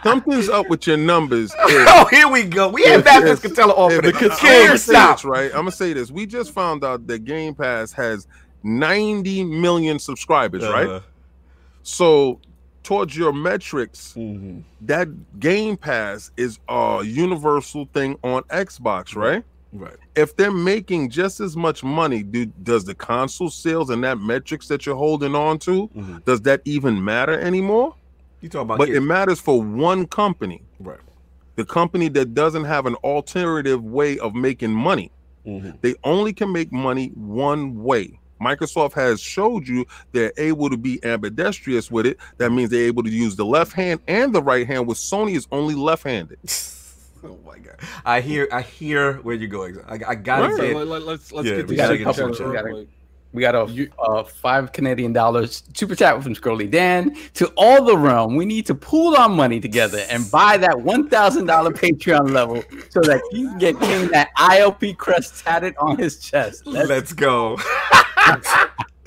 something's 0.03 0.49
up 0.49 0.69
with 0.69 0.85
your 0.87 0.97
numbers. 0.97 1.51
if- 1.59 1.87
Oh, 1.89 2.05
here 2.09 2.27
we 2.27 2.43
go. 2.43 2.69
We 2.69 2.83
had 2.83 2.99
if- 2.99 3.05
Baptist 3.05 3.43
if- 3.45 3.51
Costello 3.51 3.73
off 3.73 3.91
if- 3.91 3.99
of 3.99 4.05
it. 4.05 4.15
I- 4.15 4.19
I'm 4.25 4.37
King, 4.37 4.67
gonna 4.67 4.77
say 4.77 4.93
stop. 4.93 5.17
this, 5.17 5.25
right? 5.25 5.51
I'm 5.51 5.57
gonna 5.61 5.71
say 5.71 5.93
this. 5.93 6.11
We 6.11 6.25
just 6.25 6.53
found 6.53 6.83
out 6.83 7.07
that 7.07 7.25
Game 7.25 7.55
Pass 7.55 7.91
has 7.93 8.27
90 8.63 9.43
million 9.45 9.99
subscribers, 9.99 10.63
right? 10.63 10.87
Uh, 10.87 10.99
So 11.83 12.39
towards 12.83 13.15
your 13.17 13.33
metrics, 13.33 14.13
mhm. 14.17 14.63
that 14.81 15.07
Game 15.39 15.77
Pass 15.77 16.31
is 16.37 16.59
a 16.69 17.01
universal 17.03 17.87
thing 17.93 18.17
on 18.23 18.43
Xbox, 18.43 19.15
right? 19.15 19.43
Right. 19.73 19.95
If 20.15 20.35
they're 20.37 20.51
making 20.51 21.09
just 21.09 21.39
as 21.39 21.55
much 21.57 21.83
money, 21.83 22.23
do, 22.23 22.45
does 22.45 22.85
the 22.85 22.95
console 22.95 23.49
sales 23.49 23.89
and 23.89 24.03
that 24.03 24.19
metrics 24.19 24.67
that 24.69 24.85
you're 24.85 24.95
holding 24.95 25.35
on 25.35 25.59
to, 25.59 25.87
Mhm. 25.89 26.23
does 26.25 26.41
that 26.41 26.61
even 26.65 27.03
matter 27.03 27.37
anymore? 27.39 27.95
You 28.41 28.49
talking 28.49 28.65
about 28.65 28.77
But 28.77 28.85
kids. 28.87 28.97
it 28.97 29.01
matters 29.01 29.39
for 29.39 29.61
one 29.61 30.05
company, 30.07 30.61
right. 30.79 30.99
the 31.55 31.65
company 31.65 32.07
that 32.09 32.33
doesn't 32.33 32.63
have 32.65 32.85
an 32.85 32.95
alternative 32.95 33.83
way 33.83 34.17
of 34.19 34.33
making 34.35 34.71
money. 34.71 35.11
Mhm. 35.45 35.81
They 35.81 35.95
only 36.03 36.33
can 36.33 36.51
make 36.51 36.71
money 36.71 37.11
one 37.15 37.83
way. 37.83 38.19
Microsoft 38.39 38.93
has 38.93 39.19
showed 39.19 39.67
you 39.67 39.83
they're 40.11 40.31
able 40.37 40.69
to 40.69 40.77
be 40.77 41.03
ambidextrous 41.03 41.89
with 41.89 42.05
it. 42.05 42.17
That 42.37 42.51
means 42.51 42.69
they're 42.69 42.85
able 42.85 43.01
to 43.03 43.09
use 43.09 43.35
the 43.35 43.45
left 43.45 43.73
hand 43.73 43.99
and 44.07 44.33
the 44.33 44.43
right 44.43 44.67
hand, 44.67 44.85
with 44.87 44.97
Sony 44.99 45.35
is 45.35 45.47
only 45.51 45.73
left 45.75 46.03
handed. 46.03 46.37
Oh 47.23 47.37
my 47.45 47.57
god! 47.59 47.79
I 48.05 48.21
hear, 48.21 48.47
I 48.51 48.61
hear 48.61 49.13
where 49.17 49.35
you're 49.35 49.47
going. 49.49 49.77
I, 49.87 49.99
I 50.07 50.15
gotta 50.15 50.53
Right, 50.55 50.73
get. 50.73 50.75
let, 50.87 51.01
us 51.03 51.31
let's 51.31 51.47
Yeah, 51.47 51.55
get 51.57 51.67
we 51.67 51.75
these 51.75 51.77
got 51.77 51.91
a 51.91 51.97
super 51.97 52.03
couple- 52.13 52.29
chats 52.29 52.39
we 52.39 52.45
real 52.45 52.53
got 52.53 52.65
a- 52.65 52.71
quick. 52.73 52.87
We 53.33 53.41
got 53.41 53.55
a 53.55 53.89
uh, 54.01 54.23
five 54.23 54.71
Canadian 54.71 55.11
dollars 55.13 55.61
super 55.75 55.95
chat 55.95 56.23
from 56.23 56.33
Scrolly 56.33 56.71
Dan 56.71 57.15
to 57.33 57.51
all 57.57 57.83
the 57.83 57.95
realm. 57.95 58.35
We 58.37 58.45
need 58.45 58.65
to 58.67 58.73
pool 58.73 59.15
our 59.17 59.27
money 59.29 59.59
together 59.59 60.05
and 60.09 60.29
buy 60.31 60.55
that 60.57 60.79
one 60.81 61.09
thousand 61.09 61.45
dollar 61.45 61.71
Patreon 61.83 62.31
level 62.31 62.63
so 62.89 63.01
that 63.01 63.21
you 63.33 63.49
can 63.49 63.57
get 63.59 63.79
King 63.81 64.07
that 64.11 64.29
ILP 64.37 64.97
crest 64.97 65.43
tatted 65.43 65.75
on 65.77 65.97
his 65.97 66.19
chest. 66.19 66.65
Let's 66.65 66.89
Let's 66.89 67.13
go. 67.13 67.57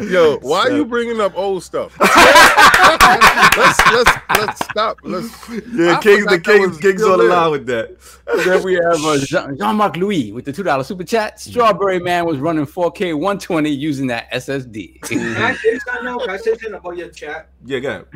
Yo, 0.01 0.39
why 0.39 0.61
are 0.61 0.77
you 0.77 0.85
bringing 0.85 1.21
up 1.21 1.37
old 1.37 1.63
stuff? 1.63 1.97
let's 2.01 3.79
let's 3.93 4.11
let's 4.39 4.65
stop. 4.65 4.99
Let's 5.03 5.49
Yeah, 5.73 5.97
I 5.97 6.03
Kings, 6.03 6.27
the 6.27 6.41
Kings, 6.41 6.69
was 6.69 6.79
Kings 6.79 7.01
still 7.01 7.13
on 7.13 7.19
the 7.19 7.25
line 7.25 7.51
with 7.51 7.67
that. 7.67 7.97
Then 8.45 8.63
we 8.63 8.75
have 8.75 9.05
uh, 9.05 9.19
Jean- 9.25 9.57
Jean-Marc 9.59 9.97
Louis 9.97 10.33
with 10.33 10.45
the 10.45 10.53
two 10.53 10.63
dollar 10.63 10.85
super 10.85 11.05
chat. 11.05 11.41
Strawberry 11.41 11.99
Man 11.99 12.25
was 12.25 12.39
running 12.39 12.67
4K 12.67 13.15
120 13.15 13.71
using 13.71 14.07
that 14.09 14.31
SSD. 14.33 15.01
Can 15.03 15.37
I 15.37 15.55
say 15.55 15.79
something 15.81 16.05
now? 16.05 16.19
Can 16.19 16.31
I 16.31 16.37
say 16.37 16.51
something 16.53 16.75
about 16.75 16.97
your 16.97 17.09
chat? 17.09 17.49
Yeah, 17.65 17.79
go 17.81 17.89
ahead. 17.89 18.07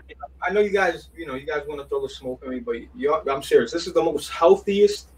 I 0.42 0.52
know 0.52 0.60
you 0.60 0.70
guys, 0.70 1.08
you 1.16 1.26
know, 1.26 1.34
you 1.34 1.46
guys 1.46 1.62
want 1.66 1.80
to 1.80 1.86
throw 1.86 2.02
the 2.02 2.08
smoke 2.08 2.42
at 2.44 2.50
me, 2.50 2.60
but 2.60 2.76
you 2.94 3.14
I'm 3.14 3.42
serious. 3.42 3.72
This 3.72 3.86
is 3.86 3.92
the 3.92 4.02
most 4.02 4.30
healthiest 4.30 5.08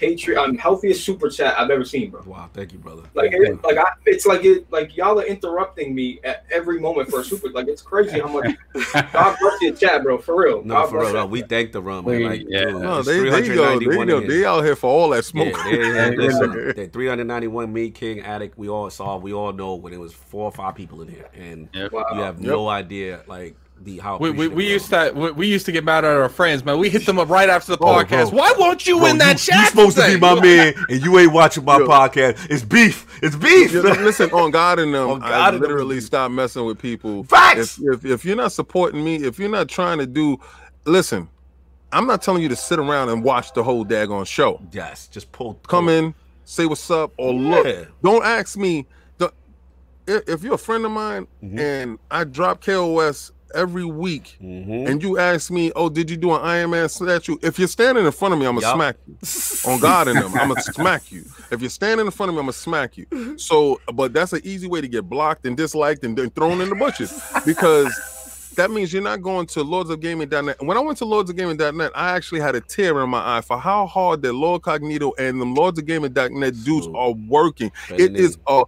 Patreon, 0.00 0.38
um, 0.38 0.58
healthiest 0.58 1.04
super 1.04 1.28
chat 1.28 1.58
I've 1.58 1.70
ever 1.70 1.84
seen, 1.84 2.10
bro. 2.10 2.22
Wow, 2.24 2.48
thank 2.54 2.72
you, 2.72 2.78
brother. 2.78 3.02
Like, 3.14 3.32
it, 3.32 3.62
like 3.62 3.76
I, 3.76 3.84
it's 4.06 4.24
like 4.24 4.44
it, 4.44 4.70
like 4.72 4.96
y'all 4.96 5.20
are 5.20 5.24
interrupting 5.24 5.94
me 5.94 6.20
at 6.24 6.46
every 6.50 6.80
moment 6.80 7.10
for 7.10 7.20
a 7.20 7.24
super. 7.24 7.50
Like, 7.50 7.68
it's 7.68 7.82
crazy 7.82 8.18
how 8.18 8.28
much. 8.28 8.56
God 9.12 9.36
bless 9.40 9.60
your 9.60 9.74
chat, 9.74 10.02
bro. 10.02 10.18
For 10.18 10.40
real. 10.40 10.64
No, 10.64 10.74
God 10.74 10.90
for 10.90 11.00
real. 11.00 11.12
No, 11.12 11.26
we 11.26 11.42
thank 11.42 11.72
the 11.72 11.82
rum, 11.82 12.06
man. 12.06 12.22
Like, 12.22 12.42
yeah. 12.48 12.64
dude, 12.64 12.80
no, 12.80 13.02
they, 13.02 13.20
they 13.28 13.54
go, 13.54 13.78
they 13.78 13.84
go, 14.06 14.20
they 14.26 14.44
out 14.44 14.64
here 14.64 14.76
for 14.76 14.90
all 14.90 15.10
that 15.10 15.24
smoke. 15.24 15.54
Yeah, 15.56 15.64
they, 15.64 15.78
they, 16.10 16.16
listen, 16.16 16.52
Yeah. 16.52 16.72
they 16.72 16.86
391 16.86 17.72
me, 17.72 17.90
King, 17.90 18.20
Addict. 18.20 18.56
We 18.56 18.68
all 18.68 18.88
saw. 18.88 19.18
We 19.18 19.34
all 19.34 19.52
know 19.52 19.74
when 19.74 19.92
it 19.92 20.00
was 20.00 20.14
four 20.14 20.44
or 20.44 20.52
five 20.52 20.74
people 20.74 21.02
in 21.02 21.08
here, 21.08 21.28
and 21.34 21.68
Wow. 21.92 22.06
you 22.14 22.20
have 22.20 22.40
no 22.40 22.68
idea 22.68 23.22
like 23.26 23.56
the 23.82 23.98
how. 23.98 24.18
We, 24.18 24.30
we, 24.30 24.48
we 24.48 24.68
used 24.68 24.90
to 24.90 25.12
we, 25.14 25.30
we 25.32 25.46
used 25.46 25.66
to 25.66 25.72
get 25.72 25.84
mad 25.84 26.04
at 26.04 26.10
our 26.16 26.28
friends, 26.28 26.64
man. 26.64 26.78
We 26.78 26.90
hit 26.90 27.06
them 27.06 27.18
up 27.18 27.28
right 27.28 27.48
after 27.48 27.76
the 27.76 27.82
Oh, 27.84 27.86
podcast. 27.94 28.30
bro. 28.30 28.38
Why 28.38 28.54
won't 28.58 28.86
you 28.86 28.98
Bro, 28.98 29.06
in 29.08 29.18
that 29.18 29.32
you, 29.46 29.52
chat? 29.52 29.60
You 29.60 29.66
supposed 29.70 29.96
to 29.96 30.06
be 30.06 30.18
my 30.18 30.40
man, 30.40 30.74
and 30.88 31.02
you 31.02 31.18
ain't 31.18 31.32
watching 31.32 31.64
my 31.64 31.78
Yo. 31.78 31.86
podcast. 31.86 32.46
It's 32.50 32.62
beef. 32.62 33.06
It's 33.22 33.36
beef. 33.36 33.72
You 33.72 33.82
know, 33.82 33.90
listen, 33.92 34.30
on 34.32 34.50
God 34.50 34.78
and 34.78 34.92
them, 34.94 35.08
On 35.08 35.20
God 35.20 35.30
I 35.32 35.48
and 35.48 35.54
them. 35.56 35.62
literally 35.62 36.00
stop 36.00 36.30
messing 36.30 36.64
with 36.66 36.78
people. 36.78 37.24
Facts. 37.24 37.78
If, 37.78 38.04
if 38.04 38.04
if 38.04 38.24
you're 38.24 38.36
not 38.36 38.52
supporting 38.52 39.02
me, 39.04 39.16
if 39.16 39.38
you're 39.38 39.48
not 39.50 39.68
trying 39.68 39.98
to 39.98 40.06
do, 40.06 40.38
listen, 40.84 41.28
I'm 41.92 42.06
not 42.06 42.22
telling 42.22 42.42
you 42.42 42.48
to 42.50 42.56
sit 42.56 42.78
around 42.78 43.08
and 43.08 43.22
watch 43.24 43.52
the 43.54 43.62
whole 43.64 43.84
daggone 43.84 44.26
show. 44.26 44.60
yes, 44.72 45.08
just 45.08 45.32
pull. 45.32 45.54
Come 45.66 45.88
in, 45.88 46.14
say 46.44 46.66
what's 46.66 46.90
up, 46.90 47.12
or 47.16 47.32
look. 47.32 47.88
Don't 48.02 48.24
ask 48.24 48.56
me. 48.56 48.86
Don't, 49.18 49.32
if, 50.06 50.28
if 50.28 50.42
you're 50.44 50.54
a 50.54 50.58
friend 50.58 50.84
of 50.84 50.90
mine 50.92 51.26
Mhm. 51.42 51.58
and 51.58 51.98
I 52.10 52.24
drop 52.24 52.62
KOS 52.64 53.32
every 53.54 53.84
week, 53.84 54.36
Mhm. 54.42 54.88
and 54.88 55.02
you 55.02 55.18
ask 55.18 55.50
me, 55.50 55.72
"Oh, 55.76 55.88
did 55.88 56.10
you 56.10 56.16
do 56.16 56.32
an 56.34 56.40
Iron 56.42 56.70
Man 56.70 56.88
statue?" 56.88 57.36
If 57.42 57.58
you're 57.58 57.68
standing 57.68 58.04
in 58.04 58.12
front 58.12 58.34
of 58.34 58.40
me, 58.40 58.46
I'm 58.46 58.54
gonna 58.54 58.66
Yup. 58.66 58.76
smack 58.76 58.96
you. 59.06 59.70
On 59.72 59.78
God 59.80 60.08
and 60.08 60.18
them, 60.20 60.32
I'm 60.34 60.48
gonna 60.48 60.62
smack 60.62 61.10
you. 61.12 61.24
If 61.50 61.60
you're 61.60 61.70
standing 61.70 62.06
in 62.06 62.12
front 62.12 62.28
of 62.30 62.34
me, 62.34 62.40
I'm 62.40 62.44
gonna 62.46 62.52
smack 62.52 62.96
you. 62.96 63.06
So, 63.38 63.80
but 63.94 64.12
that's 64.12 64.32
an 64.32 64.40
easy 64.44 64.66
way 64.68 64.80
to 64.80 64.88
get 64.88 65.08
blocked 65.08 65.46
and 65.46 65.56
disliked 65.56 66.04
and 66.04 66.16
then 66.16 66.30
thrown 66.30 66.60
in 66.60 66.68
the 66.68 66.74
bushes 66.74 67.12
because 67.44 67.92
that 68.56 68.70
means 68.70 68.92
you're 68.92 69.00
not 69.02 69.22
going 69.22 69.46
to 69.46 69.60
lordsofgaming.net. 69.60 70.56
And 70.58 70.68
when 70.68 70.76
I 70.76 70.80
went 70.80 70.98
to 70.98 71.04
lordsofgaming.net, 71.04 71.92
I 71.94 72.10
actually 72.16 72.40
had 72.40 72.56
a 72.56 72.60
tear 72.60 73.00
in 73.02 73.08
my 73.08 73.38
eye 73.38 73.40
for 73.40 73.56
how 73.58 73.86
hard 73.86 74.22
that 74.22 74.32
Lord 74.32 74.62
Cognito 74.62 75.12
and 75.18 75.40
the 75.40 75.44
lordsofgaming.net 75.46 76.54
dudes 76.64 76.86
True. 76.86 76.96
are 76.96 77.12
working. 77.28 77.70
It 77.90 78.16
is 78.16 78.38
a 78.48 78.64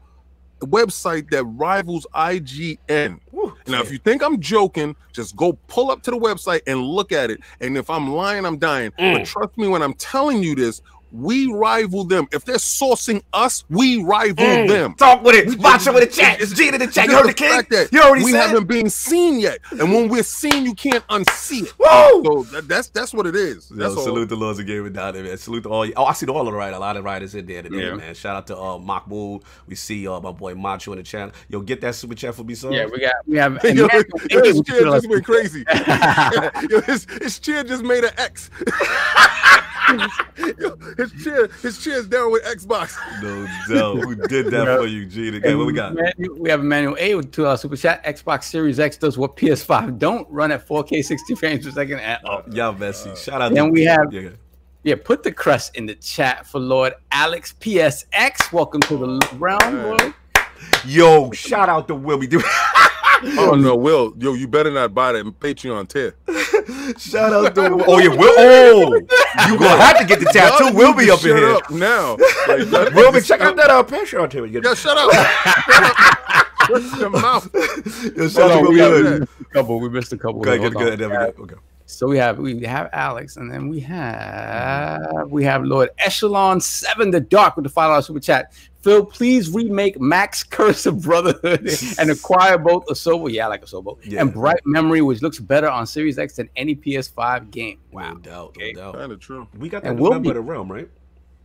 website 0.67 1.31
that 1.31 1.45
rivals 1.45 2.07
IGN. 2.15 3.21
Woo. 3.31 3.55
Now, 3.67 3.81
if 3.81 3.93
you 3.93 3.99
think 3.99 4.23
I'm 4.23 4.41
joking, 4.41 4.97
just 5.13 5.37
go 5.37 5.55
pull 5.69 5.91
up 5.91 6.03
to 6.03 6.11
the 6.11 6.19
website 6.19 6.63
and 6.67 6.83
look 6.83 7.13
at 7.13 7.31
it. 7.31 7.41
And 7.61 7.77
if 7.77 7.89
I'm 7.91 8.13
lying, 8.13 8.45
I'm 8.45 8.59
dying. 8.59 8.91
Mm. 8.99 9.19
But 9.19 9.27
trust 9.27 9.57
me 9.57 9.69
when 9.69 9.83
I'm 9.83 9.95
telling 9.95 10.43
you 10.43 10.55
this, 10.55 10.83
we 11.13 11.47
rival 11.53 12.05
them. 12.05 12.27
If 12.33 12.45
they're 12.45 12.57
sourcing 12.57 13.23
us, 13.33 13.65
we 13.69 14.03
rival 14.03 14.45
Mm. 14.45 14.69
them. 14.69 14.95
Talk 14.95 15.23
with 15.23 15.35
it. 15.35 15.59
Watch 15.59 15.87
it 15.87 15.95
with 15.95 16.09
the 16.09 16.15
chat. 16.17 16.35
it's- 16.35 16.51
It's 16.51 16.59
G 16.59 16.69
in 16.69 16.79
the 16.79 16.87
chat. 16.87 17.07
You 17.09 17.15
heard 17.15 17.25
the 17.25 17.29
the 17.29 17.35
king. 17.35 17.87
You 17.93 18.01
already 18.03 18.25
we 18.25 18.33
said. 18.33 18.47
haven't 18.49 18.67
been 18.67 18.89
seen 18.91 19.39
yet, 19.41 19.59
and 19.71 19.93
when 19.93 20.09
we're 20.09 20.23
seen, 20.23 20.65
you 20.65 20.75
can't 20.75 21.07
unsee 21.09 21.65
it. 21.65 21.73
Woo! 21.79 22.25
So 22.25 22.43
that, 22.53 22.69
that's 22.69 22.89
that's 22.89 23.13
what 23.15 23.27
it 23.27 23.37
is. 23.37 23.71
Yo, 23.71 23.77
That's 23.77 23.95
all. 23.97 24.05
salute 24.05 24.29
the 24.29 24.37
Lords 24.37 24.59
of 24.59 24.67
Gaming 24.67 24.93
down 24.93 25.15
there, 25.15 25.23
man. 25.23 25.37
Salute 25.37 25.63
to 25.65 25.69
all 25.69 25.87
you. 25.87 25.93
Oh, 25.97 26.05
I 26.05 26.13
see 26.15 26.27
all 26.27 26.41
of 26.41 26.47
the 26.47 26.53
right, 26.53 26.73
a 26.73 26.79
lot 26.79 26.97
of 26.97 27.05
writers 27.05 27.35
in 27.35 27.47
there 27.47 27.63
today, 27.63 27.87
Yeah. 27.87 27.95
man. 27.95 28.15
Shout 28.15 28.37
out 28.37 28.47
to 28.49 28.59
uh, 28.59 28.79
Mahmoud. 28.79 29.43
We 29.67 29.75
see 29.75 30.07
uh, 30.09 30.21
my 30.21 30.33
boy 30.33 30.55
Macho 30.55 30.93
in 30.93 30.99
the 30.99 31.05
channel. 31.05 31.33
Yo, 31.49 31.61
get 31.61 31.81
that 31.83 31.95
super 31.95 32.15
chat 32.15 32.35
for 32.35 32.45
me, 32.45 32.55
son. 32.55 32.73
yeah, 32.73 32.87
we 32.87 33.01
got 33.01 33.15
we 33.27 33.37
have 33.37 33.53
Yo, 33.65 33.71
Emmanuel 33.71 33.89
A 33.93 34.45
his 34.47 34.61
chair 34.63 34.81
just 34.85 35.09
went 35.09 35.25
crazy. 35.25 35.65
Yo, 36.71 36.81
his, 36.83 37.07
his 37.21 37.39
chair 37.39 37.63
just 37.65 37.83
made 37.85 38.05
an 38.05 38.13
X. 38.19 38.51
Yo, 39.89 40.77
his 40.97 41.13
chair, 41.25 41.49
his 41.63 41.79
chair's 41.83 42.07
down 42.09 42.31
with 42.33 42.43
Xbox. 42.45 42.97
No, 43.23 43.47
no. 43.69 44.01
Who 44.01 44.15
did 44.15 44.47
that 44.47 44.67
Yeah. 44.67 44.77
for 44.77 44.87
you, 44.87 45.07
G? 45.07 45.37
Okay, 45.37 45.55
what 45.55 45.67
we 45.67 45.73
got? 45.73 45.93
Emmanuel- 45.93 46.37
We 46.39 46.51
have 46.51 46.61
Emmanuel 46.61 46.97
A 46.99 47.15
with 47.15 47.33
two 47.33 47.43
dollars 47.43 47.61
super 47.61 47.77
chat. 47.77 48.05
Xbox 48.05 48.45
Series 48.45 48.79
X 48.81 48.97
does 48.97 49.19
what 49.19 49.37
PS5 49.37 49.99
don't 49.99 50.29
run 50.31 50.51
at 50.53 50.67
4K 50.67 51.03
60 51.05 51.35
frames 51.35 51.65
per 51.67 51.73
second 51.73 52.01
at 52.01 52.25
all. 52.25 52.43
Oh, 52.47 52.53
y'all 52.53 52.73
messy. 52.73 53.11
Uh, 53.11 53.15
shout 53.17 53.43
out 53.43 53.53
Then 53.55 53.67
to 53.67 53.71
we 53.71 53.85
have- 53.85 54.13
yeah. 54.13 54.31
Yeah, 54.85 54.97
put 55.03 55.23
the 55.23 55.31
crust 55.31 55.77
in 55.77 55.87
the 55.87 55.95
chat 55.95 56.45
for 56.45 56.59
Lord 56.59 56.95
Alex 57.13 57.55
PSX. 57.61 58.53
Welcome 58.53 58.81
to 58.83 58.97
the 58.97 59.29
round, 59.37 59.83
Lord. 59.85 60.15
Yo, 60.85 61.31
shout 61.33 61.69
out 61.69 61.87
to 61.89 61.95
Will. 61.95 62.19
We 63.23 63.31
do. 63.31 63.41
Oh 63.41 63.55
no, 63.55 63.77
Will, 63.77 64.15
yo, 64.19 64.35
you 64.35 64.49
better 64.49 64.71
not 64.71 64.95
buy 64.95 65.13
that 65.13 65.25
Patreon 65.41 65.89
tier. 65.89 66.15
shout 66.99 67.33
out 67.33 67.55
to 67.55 67.61
Will. 67.77 67.85
Oh 67.87 67.99
yeah, 67.99 68.09
Will. 68.09 68.35
Oh, 68.39 68.95
you 69.49 69.59
gonna 69.59 69.83
have 69.83 69.99
to 69.99 70.05
get 70.05 70.21
the 70.21 70.27
tattoo. 70.33 70.65
Y'all 70.67 70.75
Will 70.75 70.95
be 70.95 71.11
up 71.11 71.21
in 71.25 71.37
here. 71.37 71.51
up 71.55 71.71
now. 71.71 72.17
Like, 72.49 72.93
Will 72.95 73.13
be 73.13 73.21
check 73.21 73.41
out 73.41 73.57
that 73.57 73.71
uh, 73.71 73.83
Patreon 73.85 74.31
too. 74.31 74.45
You 74.45 74.55
Yeah, 74.55 74.61
get- 74.61 74.79
shut 74.79 74.97
up. 74.99 75.11
Shut 75.13 75.85
up. 75.85 76.99
Your 77.01 77.11
mouth. 77.11 77.49
Yo, 78.17 78.29
shout 78.29 78.51
out 78.53 78.57
to 78.59 78.63
Will. 78.63 78.69
we, 78.71 78.75
Be 78.77 78.81
have, 78.81 78.91
good. 78.93 79.05
we 79.05 79.19
missed 79.21 79.33
a 79.41 79.45
couple. 79.53 79.81
We 79.81 79.89
missed 79.89 80.13
a 80.13 80.19
couple. 80.19 80.41
Good, 80.43 80.61
Hold 80.61 80.73
good, 80.75 80.83
on. 80.83 80.89
good. 80.91 80.99
There 81.01 81.09
we 81.09 81.15
go. 81.15 81.43
Okay. 81.45 81.55
So 81.87 82.07
we 82.09 82.17
have 82.19 82.39
we 82.39 82.61
have 82.65 82.89
Alex, 82.93 83.37
and 83.37 83.53
then 83.53 83.69
we 83.69 83.81
have 83.81 85.29
we 85.29 85.45
have 85.45 85.65
Lord 85.65 85.91
Echelon 85.99 86.61
Seven 86.61 87.11
the 87.11 87.21
Dark 87.21 87.57
with 87.57 87.65
the 87.65 87.69
five 87.69 87.91
dollar 87.91 88.01
super 88.03 88.21
chat. 88.21 88.53
Phil, 88.83 89.05
please 89.07 89.51
remake 89.51 90.01
Max 90.01 90.43
Curse 90.43 90.87
of 90.87 91.03
Brotherhood 91.03 91.69
and 91.99 92.11
acquire 92.11 92.59
both 92.59 92.85
Asobo, 92.87 93.31
yeah, 93.33 93.47
I 93.47 93.49
like 93.49 93.65
Asobo, 93.65 93.97
Yeah. 94.05 94.21
and 94.23 94.33
Bright 94.33 94.61
Memory, 94.65 95.03
which 95.03 95.23
looks 95.23 95.39
better 95.39 95.69
on 95.69 95.87
Series 95.87 96.19
X 96.19 96.37
than 96.37 96.49
any 96.57 96.75
PS5 96.75 97.51
game. 97.51 97.79
No 97.93 97.99
Wow. 98.01 98.15
doubt. 98.15 98.49
Okay. 98.57 98.73
No 98.73 98.81
doubt. 98.93 98.95
Kind 98.97 99.13
of 99.13 99.21
true. 99.21 99.47
We 99.57 99.69
got 99.69 99.83
that 99.85 99.91
And 99.91 100.01
Will 100.01 100.11
member 100.11 100.31
be- 100.31 100.35
the 100.35 100.41
realm, 100.41 100.71
right? 100.71 100.89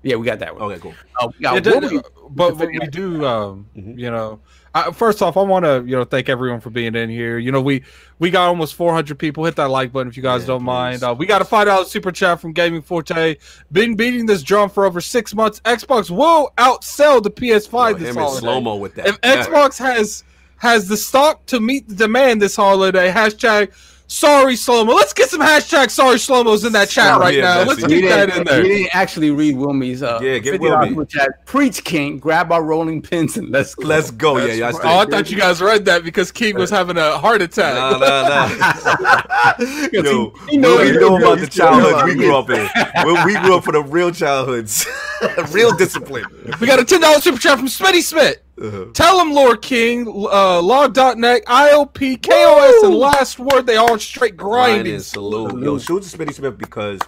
Yeah, 0.03 0.15
we 0.15 0.25
got 0.25 0.39
that 0.39 0.55
one. 0.55 0.71
Okay, 0.71 0.79
cool. 0.81 0.93
Uh, 1.19 1.27
we 1.37 1.43
got 1.43 1.65
Yeah, 1.65 1.71
Will 1.73 1.81
d- 1.89 1.97
be- 1.97 2.01
but, 2.31 2.57
but 2.57 2.67
we 2.69 2.79
do 2.87 3.25
um 3.25 3.67
Mhm. 3.75 3.99
you 3.99 4.09
know 4.11 4.39
I, 4.75 4.91
first 4.91 5.21
off 5.21 5.37
i 5.37 5.41
want 5.41 5.65
to 5.65 5.83
you 5.85 5.95
know 5.95 6.03
thank 6.03 6.29
everyone 6.29 6.59
for 6.59 6.69
being 6.69 6.95
in 6.95 7.09
here. 7.09 7.37
You 7.37 7.51
know 7.51 7.61
we 7.61 7.83
we 8.19 8.29
got 8.29 8.47
almost 8.47 8.75
400 8.75 9.17
people. 9.17 9.45
Hit 9.45 9.55
that 9.57 9.69
like 9.69 9.91
button 9.91 10.07
if 10.07 10.17
you 10.17 10.23
guys 10.23 10.41
Yeah, 10.41 10.47
don't 10.47 10.59
please, 10.61 10.65
mind. 10.65 11.03
Uh, 11.03 11.15
we 11.17 11.25
got 11.25 11.41
a 11.41 11.45
five 11.45 11.67
dollar 11.67 11.85
super 11.85 12.11
chat 12.11 12.39
from 12.39 12.51
gaming 12.53 12.81
forte. 12.81 13.37
Been 13.71 13.95
beating 13.95 14.25
this 14.25 14.43
drum 14.43 14.69
for 14.69 14.85
over 14.85 15.01
six 15.01 15.33
months. 15.33 15.59
Xbox 15.61 16.09
will 16.09 16.51
outsell 16.57 17.21
the 17.23 17.31
ps5 17.31 17.91
Yo, 17.91 17.97
this 17.97 18.15
holiday. 18.15 18.39
slow 18.39 18.61
mo 18.61 18.75
with 18.75 18.95
that. 18.95 19.07
if 19.07 19.19
Yeah. 19.23 19.43
xbox 19.45 19.77
has 19.79 20.23
has 20.57 20.87
the 20.87 20.97
stock 20.97 21.45
to 21.45 21.59
meet 21.59 21.87
the 21.87 21.95
demand 21.95 22.41
this 22.41 22.55
holiday 22.55 23.11
hashtag 23.11 23.71
sorry 24.07 24.53
Slomo. 24.53 24.95
let's 24.95 25.11
get 25.13 25.29
some 25.29 25.41
hashtag 25.41 25.89
sorry 25.89 26.15
Slomos 26.15 26.65
in 26.65 26.71
that 26.73 26.89
chat 26.89 27.15
Oh, 27.15 27.19
right 27.19 27.33
yeah, 27.35 27.41
now 27.41 27.63
let's 27.63 27.83
get 27.85 28.01
that 28.09 28.37
in 28.37 28.43
there 28.45 28.63
you 28.65 28.69
didn't 28.73 28.95
actually 28.95 29.31
read 29.31 29.55
Wilmy's 29.55 30.01
uh, 30.01 30.19
Yeah, 30.21 30.37
get 30.39 30.61
$50 30.61 30.95
Wilmy. 30.95 31.09
chat. 31.09 31.45
Preach 31.45 31.83
King, 31.83 32.17
grab 32.17 32.51
our 32.51 32.63
rolling 32.63 33.01
pins 33.01 33.37
and 33.37 33.49
let's 33.49 33.75
go. 33.75 33.87
Let's 33.87 34.11
go. 34.11 34.37
That's 34.37 34.57
yeah, 34.57 34.69
yeah. 34.69 34.77
right. 34.77 34.85
Oh, 34.85 34.99
I 34.99 35.05
thought 35.05 35.29
you 35.29 35.37
guys 35.37 35.61
read 35.61 35.85
that 35.85 36.03
because 36.03 36.31
King 36.31 36.55
was 36.55 36.69
having 36.69 36.97
a 36.97 37.17
heart 37.17 37.41
attack. 37.41 37.73
No, 37.75 37.97
no, 37.99 38.07
no. 38.27 40.01
Yo, 40.01 40.29
he 40.49 40.57
know 40.57 40.75
Will, 40.77 40.83
he 40.85 40.91
you 40.93 40.99
know 40.99 41.17
know 41.17 41.17
about 41.17 41.39
the 41.39 41.49
still 41.51 41.67
childhoods 41.67 42.03
we 42.05 42.15
grew 42.15 42.35
up 42.35 42.49
in. 42.49 42.67
Well, 43.05 43.25
we 43.25 43.35
grew 43.39 43.55
up 43.57 43.63
for 43.63 43.71
the 43.73 43.81
real 43.83 44.11
childhoods, 44.11 44.85
real 45.51 45.75
discipline. 45.75 46.25
We 46.59 46.67
got 46.67 46.79
a 46.79 46.85
ten 46.85 47.01
dollars 47.01 47.23
super 47.23 47.39
chat 47.39 47.57
from 47.57 47.67
Smitty 47.67 48.01
Smith. 48.01 48.37
Uh-huh. 48.59 48.85
Tell 48.93 49.19
him, 49.19 49.31
Lord 49.33 49.61
King, 49.61 50.07
uh, 50.07 50.61
Log.net, 50.61 51.45
ILP, 51.45 52.21
KOS, 52.23 52.83
and 52.83 52.95
Last 52.95 53.39
Word. 53.39 53.67
They 53.67 53.75
all 53.75 53.99
straight 53.99 54.35
Grinding, 54.35 54.75
grinding. 54.83 54.99
salute. 55.01 55.63
Yo, 55.63 55.77
shoot 55.77 56.03
to 56.03 56.17
Smitty 56.17 56.33
Smith 56.33 56.57
because 56.57 56.99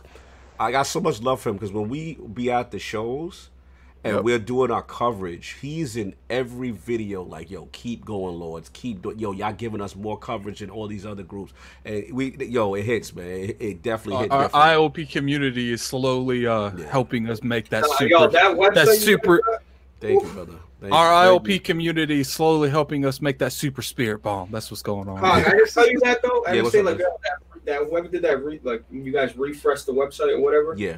I 0.59 0.71
got 0.71 0.84
so 0.84 0.99
much 0.99 1.21
love 1.21 1.41
for 1.41 1.49
him 1.49 1.55
because 1.55 1.71
when 1.71 1.89
we 1.89 2.19
be 2.34 2.51
at 2.51 2.69
the 2.71 2.77
shows 2.80 3.49
and 4.03 4.15
Yep. 4.15 4.23
we're 4.23 4.39
doing 4.39 4.71
our 4.71 4.81
coverage. 4.81 5.57
He's 5.59 5.97
in 5.97 6.15
every 6.30 6.71
video, 6.71 7.21
like, 7.21 7.51
yo, 7.51 7.67
keep 7.73 8.05
going, 8.05 8.39
Lords, 8.39 8.69
keep 8.71 9.01
doing, 9.01 9.19
yo, 9.19 9.34
y'all 9.34 9.51
giving 9.51 9.81
us 9.81 9.93
more 9.93 10.17
coverage 10.17 10.59
than 10.59 10.69
all 10.69 10.88
these 10.88 11.05
other 11.05 11.23
groups, 11.23 11.51
and 11.84 12.05
we, 12.13 12.34
yo, 12.38 12.76
it 12.76 12.84
hits, 12.84 13.13
man, 13.13 13.26
it, 13.27 13.57
it 13.59 13.81
definitely 13.84 14.23
hit. 14.23 14.31
Our 14.31 14.43
different. 14.43 14.65
ILP 14.95 15.11
community 15.11 15.73
is 15.73 15.81
slowly 15.81 16.47
uh, 16.47 16.71
Yeah. 16.77 16.85
helping 16.89 17.30
us 17.30 17.43
make 17.43 17.67
that 17.69 17.84
Uh, 17.84 17.88
super. 17.97 18.05
yo, 18.09 18.27
that 18.27 18.73
that 18.73 18.88
you 18.88 18.93
super. 18.93 19.41
got, 19.45 19.61
Thank 19.99 20.23
you, 20.23 20.30
brother. 20.30 20.53
Thank 20.80 20.93
Our 20.93 21.26
you. 21.26 21.39
ILP 21.39 21.63
community 21.63 22.21
is 22.21 22.30
slowly 22.31 22.69
helping 22.69 23.05
us 23.05 23.21
make 23.21 23.38
that 23.39 23.51
super 23.51 23.81
spirit 23.81 24.21
bomb. 24.23 24.49
That's 24.51 24.71
what's 24.71 24.81
going 24.81 25.09
on. 25.09 25.19
Cog, 25.19 25.45
I 25.45 25.51
just 25.57 25.73
tell 25.73 25.89
you 25.89 25.99
that 26.01 26.21
though. 26.21 26.43
I 26.47 26.53
Yeah, 26.53 26.61
just 26.61 26.63
what's 26.63 26.73
say 26.73 26.80
up, 26.80 26.85
like 26.85 26.97
that, 26.97 27.65
that 27.65 27.88
whoever 27.89 28.07
did 28.07 28.21
that, 28.21 28.43
re, 28.43 28.59
like 28.63 28.84
you 28.89 29.11
guys 29.11 29.38
refresh 29.38 29.84
the 29.84 29.91
website 29.91 30.34
or 30.34 30.39
whatever, 30.39 30.76
Yeah, 30.77 30.97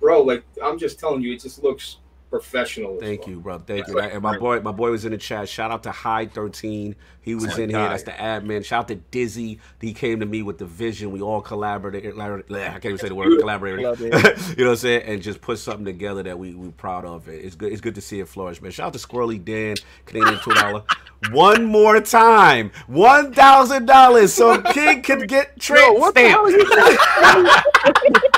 bro. 0.00 0.22
Like 0.22 0.44
I'm 0.62 0.78
just 0.78 0.98
telling 0.98 1.22
you, 1.22 1.32
it 1.32 1.40
just 1.40 1.62
looks 1.62 1.98
professional. 2.30 2.98
thank 2.98 3.20
fuck. 3.20 3.28
you, 3.28 3.40
bro. 3.40 3.58
Thank 3.58 3.88
you. 3.88 3.98
And 3.98 4.22
my 4.22 4.38
boy, 4.38 4.60
my 4.60 4.72
boy 4.72 4.90
was 4.90 5.04
in 5.04 5.12
the 5.12 5.18
chat. 5.18 5.48
Shout 5.48 5.70
out 5.70 5.82
to 5.84 5.90
High 5.90 6.26
Thirteen. 6.26 6.96
He 7.20 7.34
was 7.34 7.58
in 7.58 7.70
here. 7.70 7.78
That's 7.78 8.04
the 8.04 8.12
admin. 8.12 8.64
Shout 8.64 8.84
out 8.84 8.88
to 8.88 8.94
Dizzy. 8.94 9.58
He 9.80 9.92
came 9.92 10.20
to 10.20 10.26
me 10.26 10.42
with 10.42 10.56
the 10.58 10.64
vision. 10.64 11.10
We 11.10 11.20
all 11.20 11.42
collaborated. 11.42 12.18
I 12.18 12.40
can't 12.40 12.84
even 12.86 12.98
say 12.98 13.08
the 13.08 13.14
word 13.14 13.38
collaborated. 13.38 13.80
you 14.00 14.10
know 14.10 14.20
what 14.20 14.60
I'm 14.60 14.76
saying? 14.76 15.02
And 15.02 15.22
just 15.22 15.40
put 15.40 15.58
something 15.58 15.84
together 15.84 16.22
that 16.22 16.38
we 16.38 16.54
we 16.54 16.70
proud 16.70 17.04
of. 17.04 17.28
It's 17.28 17.54
good. 17.54 17.72
It's 17.72 17.80
good 17.82 17.94
to 17.96 18.00
see 18.00 18.20
it 18.20 18.28
flourish, 18.28 18.62
man. 18.62 18.70
Shout 18.72 18.88
out 18.88 18.92
to 18.94 18.98
Squirrely 18.98 19.44
Dan, 19.44 19.76
Canadian 20.06 20.40
two 20.42 20.52
dollar. 20.52 20.84
One 21.32 21.64
more 21.64 22.00
time, 22.00 22.70
one 22.86 23.34
thousand 23.34 23.86
dollars, 23.86 24.32
so 24.32 24.62
King 24.62 25.02
can 25.02 25.26
get 25.26 25.48
Yo, 25.68 25.74
trade 25.74 25.98
what 25.98 26.14
the 26.14 26.28
hell 26.28 26.48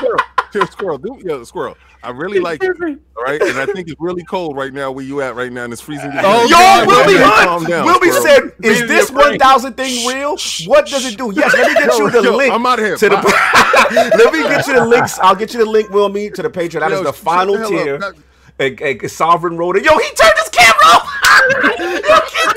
stamp. 0.01 0.23
Are 0.55 0.59
you 0.59 0.61
doing? 0.61 0.67
Here, 0.67 0.73
squirrel, 0.73 0.99
do, 0.99 1.19
yeah, 1.25 1.43
squirrel. 1.45 1.77
I 2.03 2.11
really 2.11 2.41
like 2.41 2.63
it, 2.65 2.71
all 2.81 3.25
right? 3.25 3.43
And 3.43 3.59
I 3.59 3.67
think 3.67 3.89
it's 3.89 4.01
really 4.01 4.25
cold 4.25 4.57
right 4.57 4.73
now 4.73 4.91
where 4.91 5.05
you 5.05 5.21
at 5.21 5.35
right 5.35 5.53
now, 5.53 5.65
and 5.65 5.73
it's 5.73 5.83
freezing. 5.83 6.11
Oh, 6.15 6.45
Yo, 6.45 6.49
God, 6.49 6.87
Wilby 6.89 7.13
man, 7.15 7.29
calm 7.45 7.49
Hunt. 7.59 7.69
down, 7.69 7.85
Wilby 7.85 8.11
squirrel. 8.11 8.25
said, 8.25 8.43
"Is 8.63 8.81
Media 8.81 8.87
this 8.87 9.11
one 9.11 9.39
thousand 9.39 9.75
thing 9.75 10.07
real? 10.09 10.37
What 10.67 10.87
does 10.87 11.05
it 11.05 11.19
do?" 11.19 11.31
Yes, 11.37 11.53
let 11.53 11.69
me 11.69 11.75
get 11.75 11.87
Yo, 11.99 11.99
you 12.07 12.11
the 12.11 12.23
yo, 12.23 12.37
link. 12.37 12.55
I'm 12.55 12.65
outta 12.65 12.83
here. 12.83 12.97
To 12.97 13.09
the, 13.11 13.17
let 14.17 14.33
me 14.33 14.41
get 14.45 14.67
you 14.67 14.75
the 14.75 14.87
links. 14.87 15.19
I'll 15.19 15.35
get 15.37 15.53
you 15.53 15.63
the 15.63 15.71
link, 15.71 15.91
Will 15.91 16.09
me 16.09 16.31
to 16.31 16.43
the 16.43 16.49
Patreon. 16.51 16.81
That 16.81 16.93
is 16.93 16.99
Yo, 17.01 17.05
the 17.05 17.13
final 17.13 17.59
the 17.59 17.67
tier. 17.69 17.95
up. 17.97 18.01
That- 18.01 18.15
And, 18.59 18.81
and 18.81 19.11
Sovereign 19.11 19.57
wrote 19.59 19.77
it. 19.77 19.85
Yo, 19.85 19.97
he 19.99 20.09
turned 20.15 20.35
his 20.39 20.49
camera 20.49 20.85
off. 20.85 21.07
yo, 21.61 21.71
he- 21.77 22.50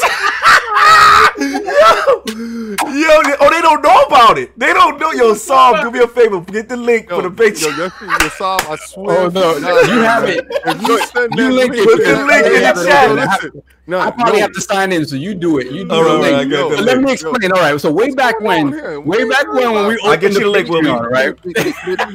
yo, 1.52 1.60
yo, 2.94 3.24
they- 3.24 3.38
oh, 3.40 3.50
they 3.50 3.62
don't 3.62 3.82
know 3.82 4.02
about 4.04 4.38
it. 4.38 4.58
They 4.58 4.74
don't 4.74 5.00
know. 5.00 5.12
Yo, 5.12 5.34
Sov, 5.34 5.82
do 5.82 5.92
me 5.92 6.00
a 6.00 6.08
favor. 6.08 6.42
Get 6.42 6.70
the 6.70 6.78
link 6.78 7.10
Yo, 7.10 7.22
for 7.22 7.30
the 7.30 7.36
Patreon. 7.44 7.78
Yo, 7.78 8.08
your, 8.08 8.20
your 8.22 8.30
solve, 8.30 8.68
I 8.70 8.76
swear. 8.78 9.22
Oh, 9.22 9.30
no, 9.30 9.58
no, 9.60 9.82
you 9.82 10.02
have 10.02 10.28
it. 10.28 10.46
You 10.82 11.02
send 11.04 11.38
You 11.38 11.52
link 11.52 11.74
it. 11.76 11.84
Put 11.84 12.04
the 12.04 12.26
link 12.26 12.46
in 12.46 12.54
the 12.76 12.84
chat. 12.86 13.16
listen. 13.16 13.64
No, 13.86 14.00
I 14.00 14.12
probably 14.12 14.36
yo, 14.40 14.44
have 14.44 14.54
to 14.54 14.62
sign 14.62 14.94
in, 14.94 15.06
so 15.06 15.18
you 15.18 15.36
do 15.36 15.58
it. 15.58 15.68
You 15.68 15.84
do 15.84 15.94
All 15.94 16.04
the 16.04 16.10
right, 16.12 16.22
link. 16.22 16.54
all 16.54 16.70
right, 16.70 16.70
I 16.70 16.70
got 16.70 16.78
the 16.78 16.82
Let 16.84 17.02
me 17.02 17.12
explain. 17.12 17.52
All 17.52 17.60
right, 17.60 17.80
so 17.82 17.92
way 17.92 18.12
back 18.12 18.40
when, 18.40 18.72
way 19.06 19.28
back 19.28 19.46
when, 19.52 19.74
when 19.74 19.88
we 19.88 19.96
about? 19.96 20.06
I'll 20.06 20.18
get 20.18 20.34
you 20.34 20.40
the 20.40 20.50
link, 20.50 20.70
Wilby. 20.70 20.88
Patreon, 20.88 21.10
right? 21.12 21.36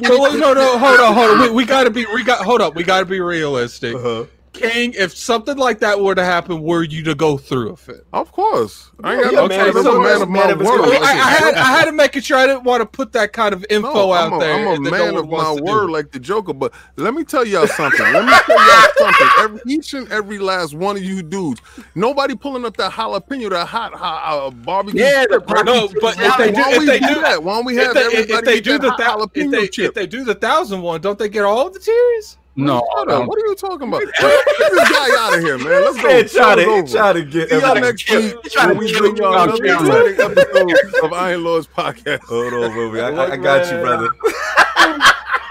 So, 0.07 0.17
no, 0.33 0.53
no, 0.53 0.79
hold 0.79 0.99
on, 0.99 1.13
hold 1.13 1.31
on. 1.31 1.39
We, 1.41 1.49
we 1.51 1.65
gotta 1.65 1.91
be, 1.91 2.07
we 2.11 2.23
got, 2.23 2.43
hold 2.43 2.61
up. 2.61 2.73
We 2.73 2.83
gotta 2.83 3.05
be 3.05 3.19
realistic. 3.19 3.95
Uh-huh. 3.95 4.25
King, 4.53 4.93
if 4.97 5.15
something 5.17 5.57
like 5.57 5.79
that 5.79 6.01
were 6.01 6.15
to 6.15 6.25
happen, 6.25 6.61
were 6.61 6.83
you 6.83 7.03
to 7.05 7.15
go 7.15 7.37
through 7.37 7.71
with 7.71 7.89
it? 7.89 8.07
Of 8.13 8.31
course. 8.31 8.91
I 9.03 9.13
ain't 9.13 9.21
got 9.23 9.33
Yeah, 9.33 9.35
no 9.35 9.47
man, 9.47 9.49
time. 9.49 9.67
if 9.67 9.75
I'm 9.77 9.77
it's 9.77 9.85
a 9.85 9.93
a 9.93 9.95
man 9.95 10.21
of 10.21 10.29
my 10.29 10.51
of 10.51 10.59
word. 10.59 10.81
word. 10.81 10.97
I, 11.01 11.11
I 11.13 11.31
had, 11.31 11.55
I 11.55 11.65
had 11.79 11.85
to 11.85 11.91
make 11.93 12.15
it 12.17 12.25
sure 12.25 12.37
I 12.37 12.47
didn't 12.47 12.63
want 12.65 12.81
to 12.81 12.87
put 12.87 13.13
that 13.13 13.33
kind 13.33 13.53
of 13.53 13.65
info 13.69 14.11
No, 14.11 14.13
out 14.13 14.27
a, 14.33 14.37
there. 14.39 14.53
I'm 14.53 14.67
a 14.67 14.77
that 14.83 14.97
no 14.97 15.05
man 15.05 15.17
of 15.17 15.31
my 15.33 15.51
wants 15.51 15.59
do. 15.61 15.81
word, 15.81 15.91
like 15.91 16.11
the 16.11 16.19
Joker. 16.19 16.53
But 16.53 16.73
let 16.97 17.13
me 17.13 17.23
tell 17.25 17.45
y'all 17.45 17.67
something. 17.67 18.09
Let 18.09 18.25
me 18.25 18.35
tell 18.35 18.59
y'all 18.61 18.83
something. 18.83 19.31
Every, 19.37 19.61
each 19.65 19.93
and 19.93 20.11
every 20.11 20.39
last 20.39 20.73
one 20.75 20.97
of 20.97 21.03
you 21.03 21.23
dudes, 21.23 21.61
nobody 21.95 22.35
pulling 22.35 22.65
up 22.65 22.77
that 22.77 22.93
jalapeno, 22.93 23.49
that 23.51 23.67
hot, 23.67 23.93
hot 23.95 24.23
uh, 24.47 24.51
barbecue. 24.51 25.11
Yeah, 25.11 25.25
chip, 25.31 25.43
right? 25.47 25.65
No, 25.65 25.89
but 25.89 26.17
if 26.21 26.37
they 26.37 26.51
do, 26.51 26.63
Why 26.63 26.71
if 26.71 26.85
we 26.85 26.85
they 26.85 27.01
do 27.01 27.21
that, 27.21 27.43
why 27.43 27.55
don't 27.55 27.65
we 27.65 27.75
if 27.75 27.77
have 27.77 27.93
they, 27.93 28.01
everybody 28.01 28.25
if 28.29 28.43
they 28.45 28.59
get 28.59 28.65
do 28.65 28.79
that 28.79 28.79
the 28.79 28.91
hot 28.91 29.03
thou- 29.03 29.15
if 29.35 29.49
jalapeno 29.49 29.51
they, 29.51 29.71
chip? 29.71 29.85
if 29.87 29.93
they 29.95 30.07
do 30.07 30.25
the 30.25 30.35
thousand 30.35 30.83
one, 30.83 31.01
don't 31.01 31.19
they 31.19 31.29
get 31.29 31.45
all 31.45 31.71
the 31.71 31.79
tiers? 31.79 32.38
No, 32.65 32.83
Hold 32.91 33.09
on, 33.09 33.27
what 33.27 33.37
are 33.37 33.45
you 33.45 33.55
talking 33.55 33.87
about? 33.87 34.01
Get 34.19 34.71
this 34.71 34.89
guy 34.91 35.07
out 35.17 35.37
of 35.37 35.43
here, 35.43 35.57
man. 35.57 35.67
Let's 35.67 35.97
go. 36.01 36.07
Man, 36.07 36.27
try 36.27 36.55
to, 36.55 36.61
Show's 36.61 36.65
he 36.65 36.79
over. 36.79 36.87
try 36.91 37.13
to 37.13 37.21
get 37.23 37.49
See 37.49 37.55
y'all 37.55 37.65
everything. 37.65 37.83
next 37.83 38.09
week. 38.09 38.35
He's 38.43 38.53
trying 38.53 38.67
when 38.69 38.77
to 38.77 38.83
we 38.83 38.91
kill 38.91 38.99
bring 39.01 39.17
you 39.17 39.23
y'all 39.23 39.35
on 39.35 39.49
another 39.49 39.63
camera. 39.63 40.05
exciting 40.05 40.71
episode 40.71 41.03
of 41.05 41.13
Iron 41.13 41.43
Lords 41.43 41.67
podcast. 41.67 42.19
Hold 42.23 42.53
on, 42.53 42.75
Wilby. 42.75 42.99
I, 43.01 43.09
I, 43.09 43.31
I 43.31 43.37
got 43.37 43.71
you, 43.71 43.79
brother. 43.79 44.09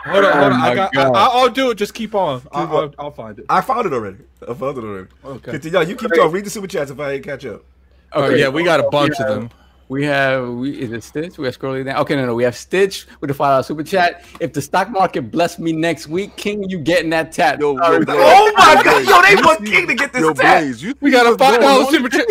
Hold 0.06 0.24
on, 0.24 0.32
hold 0.32 0.52
on. 0.52 0.52
Oh 0.52 0.54
I 0.54 0.68
my 0.68 0.74
got, 0.74 0.90
I, 0.96 1.02
God. 1.04 1.12
I'll 1.14 1.48
do 1.50 1.70
it. 1.70 1.74
Just 1.74 1.92
keep 1.94 2.14
on. 2.14 2.42
I, 2.52 2.62
I'll, 2.62 2.94
I'll 2.98 3.10
find 3.10 3.38
it. 3.38 3.44
I 3.48 3.60
found 3.60 3.86
it 3.86 3.92
already. 3.92 4.18
I 4.48 4.54
found 4.54 4.78
it 4.78 4.84
already. 4.84 5.08
Okay. 5.24 5.50
Continue. 5.52 5.78
Yo, 5.80 5.84
you 5.84 5.96
keep 5.96 6.10
talking. 6.14 6.32
Read 6.32 6.44
the 6.46 6.50
super 6.50 6.66
chats 6.66 6.90
if 6.90 6.98
I 6.98 7.12
ain't 7.12 7.24
catch 7.24 7.44
up. 7.44 7.62
Oh 8.12 8.28
yeah, 8.30 8.48
we 8.48 8.62
got 8.64 8.80
a 8.80 8.88
bunch 8.88 9.14
Yeah. 9.20 9.26
of 9.26 9.34
them. 9.34 9.50
We 9.88 10.04
have 10.04 10.50
we 10.50 10.78
is 10.78 10.92
it 10.92 11.02
Stitch? 11.02 11.38
We 11.38 11.46
have 11.46 11.58
scrolling 11.58 11.86
down. 11.86 11.96
Okay, 12.02 12.14
no, 12.14 12.26
no, 12.26 12.34
we 12.34 12.44
have 12.44 12.56
Stitch 12.56 13.06
with 13.20 13.28
the 13.28 13.34
five 13.34 13.52
dollar 13.52 13.62
super 13.62 13.82
chat. 13.82 14.24
If 14.38 14.52
the 14.52 14.60
stock 14.60 14.90
market 14.90 15.30
bless 15.30 15.58
me 15.58 15.72
next 15.72 16.08
week, 16.08 16.36
King, 16.36 16.68
you 16.68 16.78
getting 16.78 17.08
that 17.10 17.32
tap? 17.32 17.58
Yo, 17.58 17.76
Sorry, 17.78 18.04
bro. 18.04 18.14
Oh 18.18 18.52
my 18.56 18.82
God! 18.82 19.06
Yo, 19.06 19.22
they 19.22 19.42
want 19.42 19.64
King 19.64 19.86
to 19.86 19.94
get 19.94 20.12
this 20.12 20.20
Yo, 20.20 20.34
tap. 20.34 20.60
Blaze, 20.60 20.82
you 20.82 20.94
We 21.00 21.10
got 21.10 21.26
a 21.26 21.38
five 21.38 21.58
going 21.58 21.62
dollar 21.62 21.86
on 21.86 21.92
super 21.92 22.08
chat. 22.10 22.26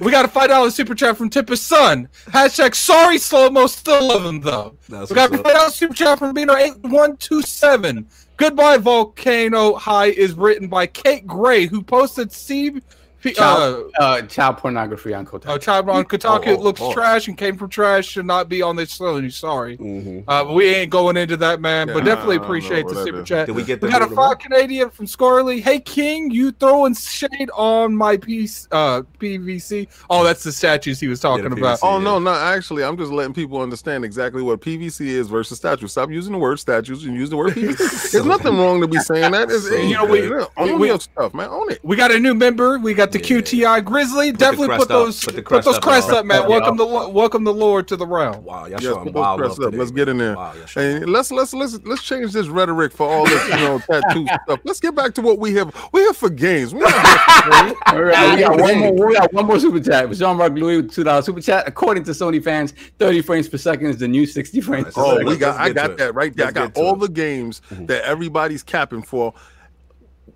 We 0.00 0.12
got 0.12 0.24
a 0.24 0.28
five 0.28 0.48
dollar 0.48 0.70
super 0.70 0.94
chat 0.94 1.16
from 1.16 1.28
Tipper 1.28 1.56
Son. 1.56 2.08
Hashtag 2.26 2.74
sorry 2.74 3.18
slow 3.18 3.50
mo 3.50 3.66
still 3.66 4.06
love 4.06 4.24
him 4.24 4.40
though. 4.40 4.76
That's 4.88 5.10
we 5.10 5.16
got 5.16 5.34
a 5.34 5.38
five 5.38 5.54
dollar 5.54 5.70
super 5.70 5.94
chat 5.94 6.20
from 6.20 6.34
Bino 6.34 6.54
eight 6.54 6.78
one 6.82 7.16
two 7.16 7.42
seven. 7.42 8.06
Goodbye 8.36 8.78
Volcano 8.78 9.74
High 9.74 10.08
is 10.10 10.34
written 10.34 10.68
by 10.68 10.86
Kate 10.86 11.26
Gray, 11.26 11.66
who 11.66 11.82
posted 11.82 12.32
C. 12.32 12.80
Uh, 13.24 13.32
Child, 13.32 13.92
uh, 14.00 14.22
child 14.22 14.56
pornography 14.58 15.14
on 15.14 15.24
Kotaku. 15.26 15.48
uh, 15.48 15.58
child 15.58 15.88
on 15.88 16.04
Kotaku 16.04 16.48
Oh, 16.48 16.56
oh, 16.56 16.60
looks 16.60 16.80
oh. 16.82 16.92
trash 16.92 17.28
and 17.28 17.38
came 17.38 17.56
from 17.56 17.68
trash. 17.68 18.06
Should 18.06 18.26
not 18.26 18.48
be 18.48 18.62
on 18.62 18.74
this 18.76 18.98
list. 19.00 19.38
Sorry. 19.38 19.76
Mhm. 19.78 20.24
Uh, 20.26 20.44
but 20.44 20.54
we 20.54 20.66
ain't 20.74 20.90
going 20.90 21.16
into 21.16 21.36
that, 21.36 21.60
man. 21.60 21.86
but 21.88 22.04
definitely 22.04 22.36
I 22.36 22.38
know 22.38 22.44
appreciate 22.44 22.88
the 22.88 23.04
super 23.04 23.20
is. 23.20 23.28
chat. 23.28 23.46
Did 23.46 23.54
we 23.56 23.62
get 23.62 23.80
We 23.80 23.88
got 23.90 23.98
a 24.02 24.06
number? 24.06 24.16
five 24.16 24.38
Canadian 24.40 24.90
from 24.90 25.06
Scorley. 25.06 25.60
Hey 25.62 25.78
King, 25.80 26.30
you 26.30 26.50
throwing 26.52 26.94
shade 26.94 27.50
on 27.54 27.94
my 27.94 28.16
piece 28.16 28.66
uh 28.72 29.02
PVC. 29.20 29.86
Oh, 30.10 30.24
that's 30.24 30.42
the 30.42 30.50
statues 30.52 30.98
he 31.00 31.06
was 31.08 31.20
talking 31.20 31.48
the 31.48 31.56
about. 31.56 31.78
PVC. 31.78 31.88
Oh 31.88 31.98
no, 32.00 32.18
no. 32.18 32.32
Actually, 32.32 32.82
I'm 32.84 32.96
just 32.96 33.12
letting 33.12 33.34
people 33.34 33.60
understand 33.60 34.04
exactly 34.04 34.42
what 34.42 34.60
PVC 34.60 35.06
is 35.06 35.28
versus 35.28 35.58
statue. 35.58 35.86
Stop 35.86 36.10
using 36.10 36.32
the 36.32 36.38
word 36.38 36.58
statues 36.58 37.04
and 37.04 37.14
use 37.14 37.30
the 37.30 37.36
word 37.36 37.52
PVC. 37.52 37.76
There's 38.12 38.24
nothing 38.26 38.56
wrong 38.58 38.80
to 38.80 38.88
be 38.88 38.98
saying 38.98 39.30
that. 39.32 39.50
It's, 39.50 39.68
So 39.68 39.76
you 39.76 39.94
know, 39.94 40.06
we, 40.06 40.22
good. 40.22 40.46
own 40.56 40.78
We- 40.80 40.88
your 40.88 40.98
stuff, 41.00 41.34
man. 41.34 41.48
Own 41.50 41.70
it. 41.70 41.80
We 41.84 41.94
got 41.96 42.10
a 42.10 42.18
new 42.18 42.34
member. 42.34 42.78
We 42.78 42.94
got 42.94 43.11
the 43.12 43.18
QTI 43.18 43.84
Grizzly. 43.84 44.30
the 44.30 44.38
Definitely 44.38 44.66
crest 44.68 44.80
put 44.80 44.88
those 44.88 45.24
Put 45.24 45.36
the 45.36 45.42
put, 45.42 45.64
those 45.64 45.76
up, 45.76 45.82
crests 45.82 46.08
y'all. 46.10 46.18
up, 46.18 46.26
man. 46.26 46.42
Yeah. 46.42 46.48
Welcome 46.48 46.76
the 46.76 46.86
welcome 46.86 47.44
the 47.44 47.54
Lord 47.54 47.86
to 47.88 47.96
the 47.96 48.06
realm. 48.06 48.44
Wow, 48.44 48.62
y'all 48.62 48.70
Yes, 48.70 48.82
showing 48.82 49.04
put 49.04 49.12
those 49.14 49.20
wild 49.20 49.40
crests 49.40 49.58
up. 49.58 49.64
today, 49.66 49.76
Let's 49.78 49.90
get 49.90 50.08
in 50.08 50.18
there. 50.18 50.36
Wow, 50.36 50.52
y'all 50.54 50.66
showing 50.66 51.02
And 51.02 51.12
let's 51.12 51.30
let's 51.30 51.54
let's 51.54 51.78
let's 51.84 52.02
change 52.02 52.32
this 52.32 52.48
rhetoric 52.48 52.92
for 52.92 53.08
all 53.08 53.24
this, 53.26 53.48
you 53.48 53.54
know, 53.56 53.78
tattoo 53.78 54.26
stuff. 54.44 54.60
Let's 54.64 54.80
get 54.80 54.94
back 54.94 55.14
to 55.14 55.22
what 55.22 55.38
we 55.38 55.54
have. 55.54 55.74
We're 55.92 56.00
here 56.02 56.12
for 56.14 56.30
games. 56.30 56.74
We're 56.74 56.90
here 56.90 57.00
for 57.18 57.50
games. 57.50 57.76
All 57.86 58.02
right, 58.02 58.34
we 58.36 58.40
got 58.42 58.58
one 58.60 58.78
more. 58.78 59.06
We 59.08 59.14
got 59.14 59.32
one 59.32 59.46
more 59.46 59.60
super 59.60 59.80
chat. 59.80 60.10
Jean 60.12 60.36
Marc 60.36 60.52
Louis 60.54 60.78
with 60.78 60.92
two 60.92 61.04
dollars 61.04 61.26
super 61.26 61.40
chat. 61.40 61.68
According 61.68 62.04
to 62.04 62.12
Sony 62.12 62.42
fans, 62.42 62.72
thirty 62.98 63.20
frames 63.22 63.48
per 63.48 63.58
second 63.58 63.86
is 63.86 63.98
the 63.98 64.08
new 64.08 64.26
sixty 64.26 64.60
frames. 64.60 64.86
per 64.94 65.02
Oh, 65.02 65.24
we 65.24 65.36
got. 65.36 65.60
I 65.60 65.72
got 65.72 65.96
that 65.98 66.14
right 66.14 66.34
there. 66.34 66.46
I 66.48 66.50
got 66.52 66.76
all 66.76 66.96
the 66.96 67.08
games 67.08 67.60
Mhm. 67.72 67.86
that 67.88 68.04
everybody's 68.04 68.62
capping 68.62 69.02
for. 69.02 69.34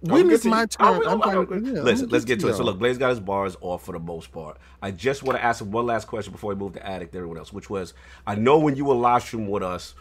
When 0.07 0.31
is 0.31 0.45
my 0.45 0.67
turn? 0.67 0.87
I'm- 0.87 1.03
I'm 1.07 1.23
I'm- 1.23 1.45
going- 1.45 1.65
yeah, 1.65 1.83
Listen, 1.83 2.09
let's 2.09 2.25
get 2.25 2.41
to 2.41 2.49
it. 2.49 2.55
So 2.55 2.65
look, 2.65 2.79
Blaze 2.79 2.99
got 2.99 3.11
his 3.11 3.21
bars 3.21 3.57
off 3.61 3.85
for 3.85 3.93
the 3.93 3.99
most 3.99 4.33
part. 4.33 4.57
I 4.83 4.91
just 4.91 5.23
want 5.23 5.39
to 5.39 5.45
ask 5.45 5.61
him 5.61 5.71
one 5.71 5.87
last 5.87 6.07
question 6.07 6.33
before 6.33 6.51
we 6.51 6.55
move 6.57 6.75
to 6.75 6.87
addict 6.87 7.13
to 7.13 7.19
everyone 7.19 7.39
else, 7.39 7.53
which 7.53 7.69
was, 7.71 7.95
I 8.27 8.35
know 8.35 8.59
when 8.59 8.77
you 8.77 8.85
were 8.85 8.95
live 8.95 9.23
stream 9.23 9.49
with 9.49 9.63
us, 9.63 9.95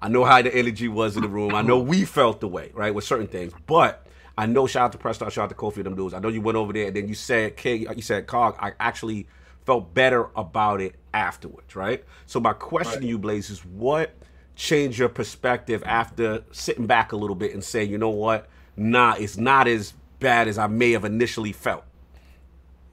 I 0.00 0.08
know 0.08 0.24
how 0.24 0.40
the 0.42 0.54
energy 0.54 0.88
was 0.88 1.16
in 1.16 1.22
the 1.22 1.28
room. 1.28 1.54
I 1.54 1.62
know 1.62 1.78
we 1.78 2.04
felt 2.04 2.40
the 2.40 2.48
way, 2.48 2.70
right, 2.74 2.94
with 2.94 3.04
certain 3.04 3.26
things, 3.28 3.52
but. 3.66 4.04
I 4.40 4.46
know. 4.46 4.68
Shout 4.68 4.84
out 4.84 4.92
to 4.92 4.98
Preston. 4.98 5.28
Shout 5.30 5.42
out 5.42 5.48
to 5.48 5.56
Kofi. 5.56 5.78
and 5.78 5.86
Them 5.86 5.96
dudes. 5.96 6.14
I 6.14 6.20
know 6.20 6.28
you 6.28 6.40
went 6.40 6.54
over 6.56 6.72
there, 6.72 6.86
and 6.86 6.94
then 6.94 7.08
you 7.08 7.14
said, 7.16 7.56
"King." 7.56 7.88
You 7.96 8.02
said, 8.02 8.28
"Cog." 8.28 8.54
I 8.60 8.70
actually 8.78 9.26
felt 9.66 9.92
better 9.94 10.28
about 10.36 10.80
it 10.80 10.94
afterwards, 11.12 11.74
right? 11.74 12.04
So 12.26 12.38
my 12.38 12.52
question 12.52 13.00
to 13.00 13.06
you, 13.08 13.18
Blaze, 13.18 13.50
is 13.50 13.64
what 13.64 14.14
changed 14.54 14.96
your 14.96 15.08
perspective 15.08 15.82
after 15.84 16.44
sitting 16.52 16.86
back 16.86 17.10
a 17.10 17.16
little 17.16 17.34
bit 17.34 17.52
and 17.52 17.64
saying, 17.64 17.90
you 17.90 17.98
know 17.98 18.10
what? 18.10 18.48
Nah, 18.78 19.14
it's 19.18 19.36
not 19.36 19.66
as 19.68 19.92
bad 20.20 20.48
as 20.48 20.56
I 20.56 20.66
may 20.68 20.92
have 20.92 21.04
initially 21.04 21.52
felt. 21.52 21.84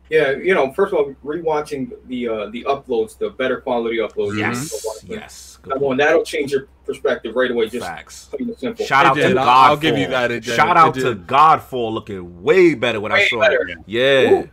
Yeah, 0.10 0.32
you 0.32 0.54
know, 0.54 0.72
first 0.72 0.94
of 0.94 1.00
all, 1.00 1.16
rewatching 1.24 1.92
the 2.08 2.28
uh, 2.28 2.50
the 2.52 2.64
uploads, 2.68 3.18
the 3.18 3.30
better 3.32 3.60
quality 3.62 3.98
uploads. 3.98 4.38
Yes, 4.38 5.04
yes. 5.08 5.58
Good 5.64 5.70
Number 5.72 5.86
one, 5.88 5.98
that'll 5.98 6.24
change 6.24 6.52
your 6.52 6.68
perspective 6.86 7.36
right 7.36 7.50
away. 7.50 7.70
Just 7.70 7.88
Facts. 7.88 8.30
simple. 8.58 8.86
Shout 8.86 9.06
It 9.06 9.10
out 9.10 9.14
to 9.16 9.22
did. 9.22 9.38
Godfall. 9.38 9.40
I'll- 9.40 9.72
I'll 9.72 9.78
give 9.78 9.98
you 9.98 10.08
that. 10.08 10.30
It. 10.32 10.44
Shout 10.44 10.70
It 10.70 10.78
out 10.78 10.94
to 10.96 11.16
did. 11.16 11.26
Godfall 11.28 11.92
looking 11.92 12.44
way 12.44 12.76
better 12.76 13.00
when 13.02 13.12
I 13.12 13.28
saw 13.28 13.40
better. 13.40 13.68
it. 13.68 13.78
Yeah. 13.88 14.44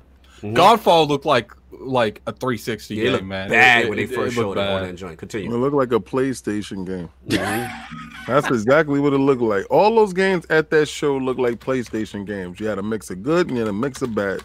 Mhm. 0.41 0.55
Godfall 0.55 1.07
looked 1.07 1.27
like 1.27 1.53
like 1.83 2.23
a 2.27 2.33
360 2.33 2.95
Yeah, 2.95 3.03
game, 3.05 3.13
looked 3.13 3.25
man. 3.25 3.51
bad 3.51 3.85
It- 3.85 3.89
when 3.89 3.97
they 3.99 4.05
it- 4.05 4.11
it 4.11 4.15
first 4.15 4.37
looked 4.37 4.57
showed 4.57 4.63
it 4.63 4.69
on 4.69 4.83
that 4.83 4.95
joint. 4.97 5.19
Continue. 5.19 5.55
It 5.55 5.59
looked 5.59 5.77
like 5.77 5.93
a 5.93 6.01
PlayStation 6.01 6.87
game. 6.87 7.09
Mm-hmm. 7.29 8.25
That's 8.33 8.47
exactly 8.49 9.01
what 9.01 9.13
it 9.13 9.19
looked 9.19 9.43
like. 9.43 9.67
All 9.71 9.95
those 9.95 10.13
games 10.13 10.47
at 10.51 10.71
that 10.71 10.87
show 10.87 11.17
looked 11.17 11.41
like 11.41 11.59
PlayStation 11.61 12.27
games. 12.27 12.61
You 12.61 12.67
had 12.69 12.79
a 12.79 12.83
mix 12.83 13.11
of 13.11 13.23
good 13.23 13.49
and 13.49 13.57
you 13.57 13.63
had 13.65 13.69
a 13.69 13.73
mix 13.73 14.01
of 14.03 14.15
bad. 14.15 14.41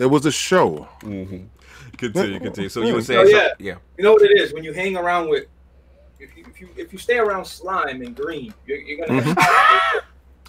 It 0.00 0.06
was 0.06 0.24
a 0.26 0.32
show. 0.32 0.86
Continue, 1.00 2.38
continue. 2.40 2.68
So 2.68 2.82
you 2.82 2.94
were 2.94 3.00
Oh, 3.00 3.22
yeah. 3.24 3.48
so- 3.48 3.54
yeah. 3.58 3.74
You 3.96 4.04
know 4.04 4.12
what 4.12 4.22
it 4.22 4.38
is 4.40 4.52
when 4.52 4.62
you 4.64 4.72
hang 4.72 4.96
around 4.96 5.28
with. 5.28 5.44
If 6.20 6.36
you, 6.36 6.44
if 6.48 6.60
you 6.60 6.68
if 6.76 6.92
you 6.92 6.98
stay 6.98 7.18
around 7.18 7.44
slime 7.44 8.02
and 8.02 8.14
green, 8.14 8.52
you're, 8.66 8.78
you're 8.78 9.06
gonna. 9.06 9.20
Mm-hmm. 9.22 9.98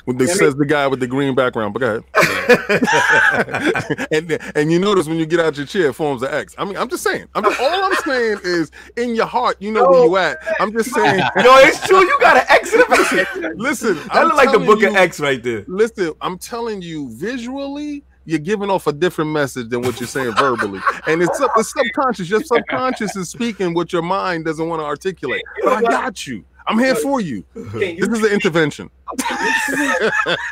What 0.10 0.18
they 0.18 0.26
I 0.26 0.34
says 0.34 0.56
the 0.56 0.66
guy 0.66 0.88
with 0.88 1.00
the 1.02 1.06
green 1.06 1.36
background, 1.36 1.72
but 1.72 1.82
go 1.82 2.02
ahead. 2.18 4.08
and 4.12 4.40
and 4.56 4.72
you 4.72 4.80
notice 4.80 5.08
when 5.08 5.20
you 5.20 5.28
get 5.28 5.40
out 5.40 5.56
your 5.56 5.68
chair, 5.68 5.90
it 5.90 5.94
forms 5.94 6.24
an 6.24 6.34
X. 6.34 6.56
I 6.58 6.66
mean, 6.66 6.78
I'm 6.78 6.90
just 6.90 7.04
saying. 7.04 7.28
I'm 7.36 7.44
just, 7.44 7.62
all 7.62 7.84
I'm 7.84 7.94
saying 7.98 8.40
is 8.44 8.72
in 8.98 9.14
your 9.14 9.28
heart, 9.28 9.58
you 9.60 9.72
know 9.72 9.88
where 9.88 10.00
oh, 10.00 10.06
you 10.06 10.18
at. 10.18 10.40
I'm 10.60 10.72
just 10.72 10.92
saying. 10.92 11.20
no, 11.20 11.58
it's 11.60 11.88
true. 11.88 12.00
You 12.00 12.18
got 12.20 12.38
an 12.38 12.46
X 12.50 12.74
in 12.74 12.80
the. 12.80 13.54
Listen, 13.56 13.98
That 13.98 14.16
I'm 14.16 14.30
look 14.30 14.38
like 14.38 14.52
the 14.52 14.58
book 14.58 14.82
of 14.82 14.96
X 14.96 15.20
right 15.20 15.44
there. 15.44 15.64
Listen, 15.68 16.14
I'm 16.22 16.40
telling 16.40 16.82
you, 16.82 17.16
visually, 17.16 18.04
you're 18.26 18.40
giving 18.40 18.72
off 18.72 18.88
a 18.88 18.94
different 18.94 19.30
message 19.30 19.70
than 19.70 19.84
what 19.84 20.00
you're 20.00 20.08
saying 20.08 20.34
verbally, 20.38 20.82
and 21.06 21.22
it's 21.22 21.38
sub- 21.38 21.52
it's 21.56 21.72
subconscious. 21.72 22.32
Your 22.32 22.42
subconscious 22.42 23.16
is 23.16 23.30
speaking 23.30 23.76
what 23.76 23.94
your 23.94 24.02
mind 24.02 24.46
doesn't 24.46 24.68
want 24.68 24.80
to 24.80 24.86
articulate. 24.86 25.44
But 25.64 25.74
I 25.74 25.82
got 25.84 26.26
you. 26.26 26.46
I'm 26.68 26.78
here 26.78 26.96
for 26.96 27.20
you. 27.22 27.44
Can 27.54 27.96
you, 27.98 28.06
This 28.06 28.20
is 28.20 28.26
an 28.26 28.32
intervention. 28.32 28.90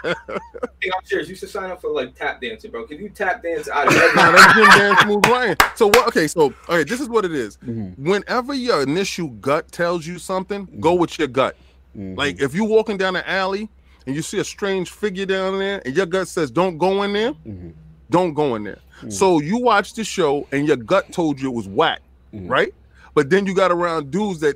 I'm 0.04 0.16
serious. 1.04 1.30
You 1.30 1.36
should 1.36 1.50
sign 1.50 1.70
up 1.70 1.82
for 1.82 1.90
like 1.92 2.16
tap 2.16 2.42
dancing, 2.42 2.72
bro. 2.72 2.86
Can 2.86 2.98
you 3.00 3.10
tap 3.10 3.44
dance 3.44 3.68
out 3.70 3.88
of 3.88 3.94
Nah, 4.16 4.28
every 4.28 4.40
that's 4.40 4.54
Jim 4.56 4.68
Dance 4.80 5.00
Smooth 5.02 5.26
Ryan. 5.28 5.56
So 5.76 5.88
what? 5.88 6.08
Okay, 6.08 6.28
so 6.28 6.42
all 6.68 6.78
right, 6.78 6.88
this 6.88 7.00
is 7.02 7.10
what 7.10 7.26
it 7.26 7.34
is. 7.34 7.58
Mm-hmm. 7.58 8.10
Whenever 8.10 8.54
your 8.54 8.82
initial 8.82 9.28
gut 9.28 9.72
tells 9.72 10.06
you 10.08 10.18
something, 10.20 10.68
go 10.80 10.94
with 10.96 11.18
your 11.20 11.28
gut. 11.28 11.56
Mm-hmm. 11.98 12.18
Like 12.18 12.42
if 12.42 12.54
you're 12.56 12.68
walking 12.68 12.98
down 12.98 13.16
an 13.16 13.24
alley 13.26 13.70
and 14.06 14.16
you 14.16 14.22
see 14.22 14.40
a 14.40 14.44
strange 14.44 14.92
figure 14.92 15.26
down 15.26 15.60
there, 15.60 15.82
and 15.86 15.96
your 15.96 16.06
gut 16.06 16.28
says 16.28 16.50
don't 16.52 16.78
go 16.78 17.04
in 17.04 17.14
there, 17.14 17.34
Mm-hmm. 17.34 17.70
don't 18.10 18.34
go 18.34 18.56
in 18.56 18.64
there. 18.64 18.80
So 19.10 19.40
you 19.40 19.60
watched 19.60 19.96
the 19.98 20.04
show 20.04 20.48
and 20.52 20.66
your 20.68 20.78
gut 20.78 21.12
told 21.12 21.40
you 21.40 21.50
it 21.52 21.56
was 21.56 21.68
whack, 21.68 22.02
Mhm. 22.34 22.50
right? 22.50 22.74
But 23.14 23.30
then 23.30 23.46
you 23.46 23.54
got 23.54 23.72
around 23.72 24.10
dudes 24.12 24.40
that 24.40 24.56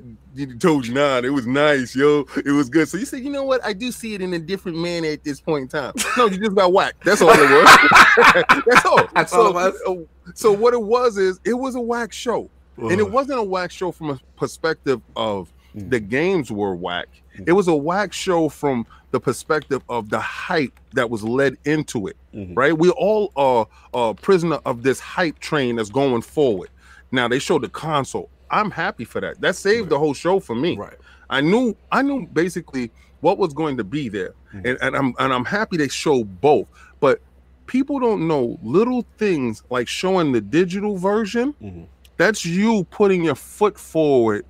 told 0.59 0.87
you, 0.87 0.93
nah, 0.93 1.17
it 1.17 1.31
was 1.33 1.45
nice, 1.47 1.95
yo, 1.95 2.25
it 2.45 2.51
was 2.51 2.69
good. 2.69 2.87
So 2.87 2.97
you 2.97 3.05
said, 3.05 3.19
you 3.23 3.29
know 3.29 3.43
what? 3.43 3.63
I 3.63 3.73
do 3.73 3.91
see 3.91 4.13
it 4.13 4.21
in 4.21 4.33
a 4.33 4.39
different 4.39 4.77
manner 4.77 5.07
at 5.09 5.23
this 5.23 5.39
point 5.41 5.63
in 5.63 5.67
time. 5.67 5.93
No, 6.17 6.25
you 6.27 6.37
just 6.37 6.55
got 6.55 6.71
whacked. 6.71 7.03
That's 7.03 7.21
all 7.21 7.29
it 7.31 7.39
was. 7.39 8.63
That's 8.67 8.85
all. 8.85 9.07
That's 9.13 9.31
so, 9.31 9.47
all 9.47 9.53
was? 9.53 10.07
So 10.35 10.51
what 10.51 10.73
it 10.73 10.81
was 10.81 11.17
is 11.17 11.39
it 11.43 11.53
was 11.53 11.75
a 11.75 11.81
whack 11.81 12.11
show. 12.13 12.49
And 12.77 12.99
it 12.99 13.11
wasn't 13.11 13.39
a 13.39 13.43
whack 13.43 13.69
show 13.71 13.91
from 13.91 14.09
a 14.11 14.19
perspective 14.37 15.01
of 15.15 15.51
Mm. 15.75 15.89
the 15.89 16.01
games 16.01 16.51
were 16.51 16.75
whack. 16.75 17.07
It 17.47 17.53
was 17.53 17.69
a 17.69 17.73
whack 17.75 18.11
show 18.11 18.49
from 18.49 18.85
the 19.11 19.21
perspective 19.21 19.81
of 19.87 20.09
the 20.09 20.19
hype 20.19 20.77
that 20.95 21.09
was 21.09 21.23
led 21.23 21.55
into 21.63 22.07
it. 22.07 22.17
Mhm. 22.35 22.57
Right? 22.57 22.77
We 22.77 22.89
all 22.89 23.31
are 23.37 23.67
a 23.93 24.13
prisoner 24.13 24.59
of 24.65 24.83
this 24.83 24.99
hype 24.99 25.39
train 25.39 25.77
that's 25.77 25.89
going 25.89 26.23
forward. 26.23 26.69
Now 27.13 27.29
they 27.29 27.39
showed 27.39 27.61
the 27.61 27.69
console. 27.69 28.29
I'm 28.51 28.71
happy 28.71 29.05
for 29.05 29.21
that. 29.21 29.41
That 29.41 29.55
saved 29.55 29.89
the 29.89 29.97
whole 29.99 30.13
show 30.13 30.39
for 30.39 30.55
me. 30.55 30.77
Right. 30.77 30.97
I 31.29 31.41
knew 31.41 31.75
I 31.91 32.01
knew 32.01 32.27
basically 32.27 32.91
what 33.21 33.37
was 33.37 33.53
going 33.53 33.77
to 33.77 33.83
be 33.83 34.09
there. 34.09 34.33
Mhm. 34.53 34.65
And, 34.69 34.77
and 34.81 34.95
I'm 34.95 35.13
and 35.19 35.33
I'm 35.33 35.45
happy 35.45 35.77
they 35.77 35.87
show 35.87 36.23
both. 36.23 36.67
But 36.99 37.21
people 37.67 37.99
don't 37.99 38.27
know 38.27 38.59
little 38.61 39.05
things 39.17 39.63
like 39.69 39.87
showing 39.87 40.31
the 40.33 40.41
digital 40.41 40.97
version. 40.97 41.53
Mhm. 41.63 41.85
That's 42.17 42.45
you 42.45 42.83
putting 42.91 43.23
your 43.23 43.35
foot 43.35 43.79
forward, 43.79 44.45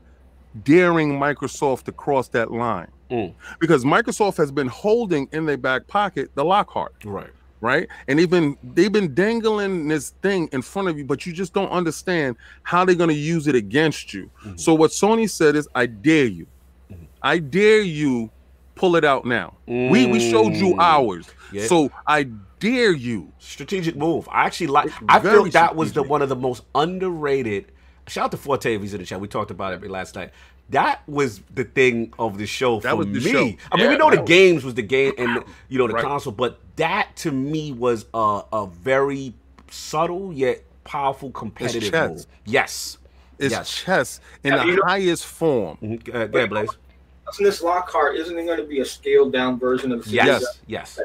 daring 0.64 1.20
Microsoft 1.20 1.84
to 1.84 1.92
cross 1.92 2.28
that 2.30 2.52
line. 2.52 2.88
Mm. 3.10 3.34
Because 3.60 3.84
Microsoft 3.86 4.38
has 4.38 4.52
been 4.52 4.68
holding 4.68 5.28
in 5.32 5.46
their 5.46 5.58
back 5.58 5.88
pocket 5.88 6.32
the 6.36 6.44
Lockhart, 6.46 6.94
Right. 7.06 7.30
Right? 7.62 7.88
And 8.08 8.20
they've 8.20 8.30
been 8.30 8.58
they've 8.64 8.92
been 8.92 9.14
dangling 9.14 9.88
this 9.88 10.10
thing 10.22 10.50
in 10.52 10.62
front 10.62 10.90
of 10.90 10.98
you, 10.98 11.06
but 11.06 11.26
you 11.26 11.32
just 11.34 11.54
don't 11.54 11.70
understand 11.70 12.36
how 12.64 12.84
they're 12.84 12.96
going 12.96 13.10
to 13.10 13.16
use 13.16 13.48
it 13.48 13.56
against 13.56 14.14
you. 14.14 14.30
Mhm. 14.44 14.60
So 14.60 14.74
what 14.74 14.92
Sony 14.92 15.30
said 15.30 15.56
is, 15.56 15.68
I 15.74 15.86
dare 15.86 16.26
you. 16.26 16.48
Mhm. 16.92 16.98
I 17.22 17.38
dare 17.38 17.82
you 17.82 18.30
pull 18.76 18.96
it 18.96 19.06
out 19.06 19.26
now. 19.26 19.54
We 19.68 20.08
we 20.08 20.20
showed 20.32 20.56
you 20.56 20.74
Mm. 20.74 20.80
ours. 20.80 21.28
Yeah. 21.52 21.66
So 21.68 21.92
I 22.08 22.24
dare 22.60 22.92
you. 22.94 23.32
strategic 23.40 23.96
move. 23.96 24.28
I 24.32 24.46
actually 24.46 24.68
like. 24.68 24.92
I 25.10 25.20
feel 25.20 25.46
that 25.52 25.76
was 25.76 25.94
the 25.94 26.04
one 26.04 26.22
of 26.22 26.30
the 26.30 26.36
most 26.36 26.64
underrated. 26.76 27.66
Shout 28.08 28.26
out 28.26 28.32
to 28.32 28.38
Forte 28.38 28.74
if 28.74 28.82
he's 28.82 28.94
in 28.94 29.00
the 29.00 29.06
chat. 29.06 29.20
We 29.22 29.28
talked 29.28 29.52
about 29.52 29.74
it 29.74 29.90
last 29.90 30.16
night. 30.16 30.32
That 30.72 31.02
was 31.08 31.42
the 31.54 31.64
thing 31.66 32.14
of 32.18 32.38
the 32.38 32.46
show 32.46 32.80
for 32.80 32.84
That 32.88 32.98
was 32.98 33.08
the 33.08 33.14
me. 33.14 33.20
show. 33.22 33.40
I 33.40 33.42
mean, 33.44 33.58
Yeah, 33.78 33.90
we 33.90 33.98
know 33.98 34.10
the 34.10 34.22
was- 34.22 34.28
games 34.28 34.64
was 34.64 34.74
the 34.74 34.82
game 34.82 35.14
and 35.18 35.44
you 35.70 35.78
know 35.78 35.88
the 35.88 35.94
Right. 35.96 36.04
console, 36.04 36.34
but 36.34 36.60
that 36.78 37.16
to 37.18 37.32
me 37.32 37.72
was 37.74 38.06
a, 38.14 38.42
a 38.54 38.68
very 38.68 39.34
subtle 39.70 40.32
yet 40.34 40.64
powerful 40.84 41.30
competitive 41.32 41.92
chess. 41.92 42.10
move. 42.10 42.26
Yes. 42.46 42.98
It's 43.38 43.52
Yes. 43.54 43.70
chess 43.76 44.20
in 44.44 44.54
Yeah, 44.54 44.60
the 44.64 44.66
you 44.70 44.76
know- 44.78 44.84
highest 44.86 45.26
form. 45.26 45.78
Mhm. 45.82 46.08
Uh, 46.16 46.28
go 46.28 46.38
ahead, 46.38 46.50
Blaze. 46.50 46.70
Isn't 47.34 47.46
this 47.46 47.62
Lockhart? 47.62 48.16
Isn't 48.18 48.38
it 48.38 48.46
going 48.46 48.58
to 48.58 48.66
be 48.66 48.80
a 48.82 48.86
scaled 48.86 49.32
down 49.34 49.58
version 49.60 49.92
of 49.92 50.04
the 50.06 50.10
Yes. 50.12 50.42
series? 50.42 50.60
Yes. 50.68 51.00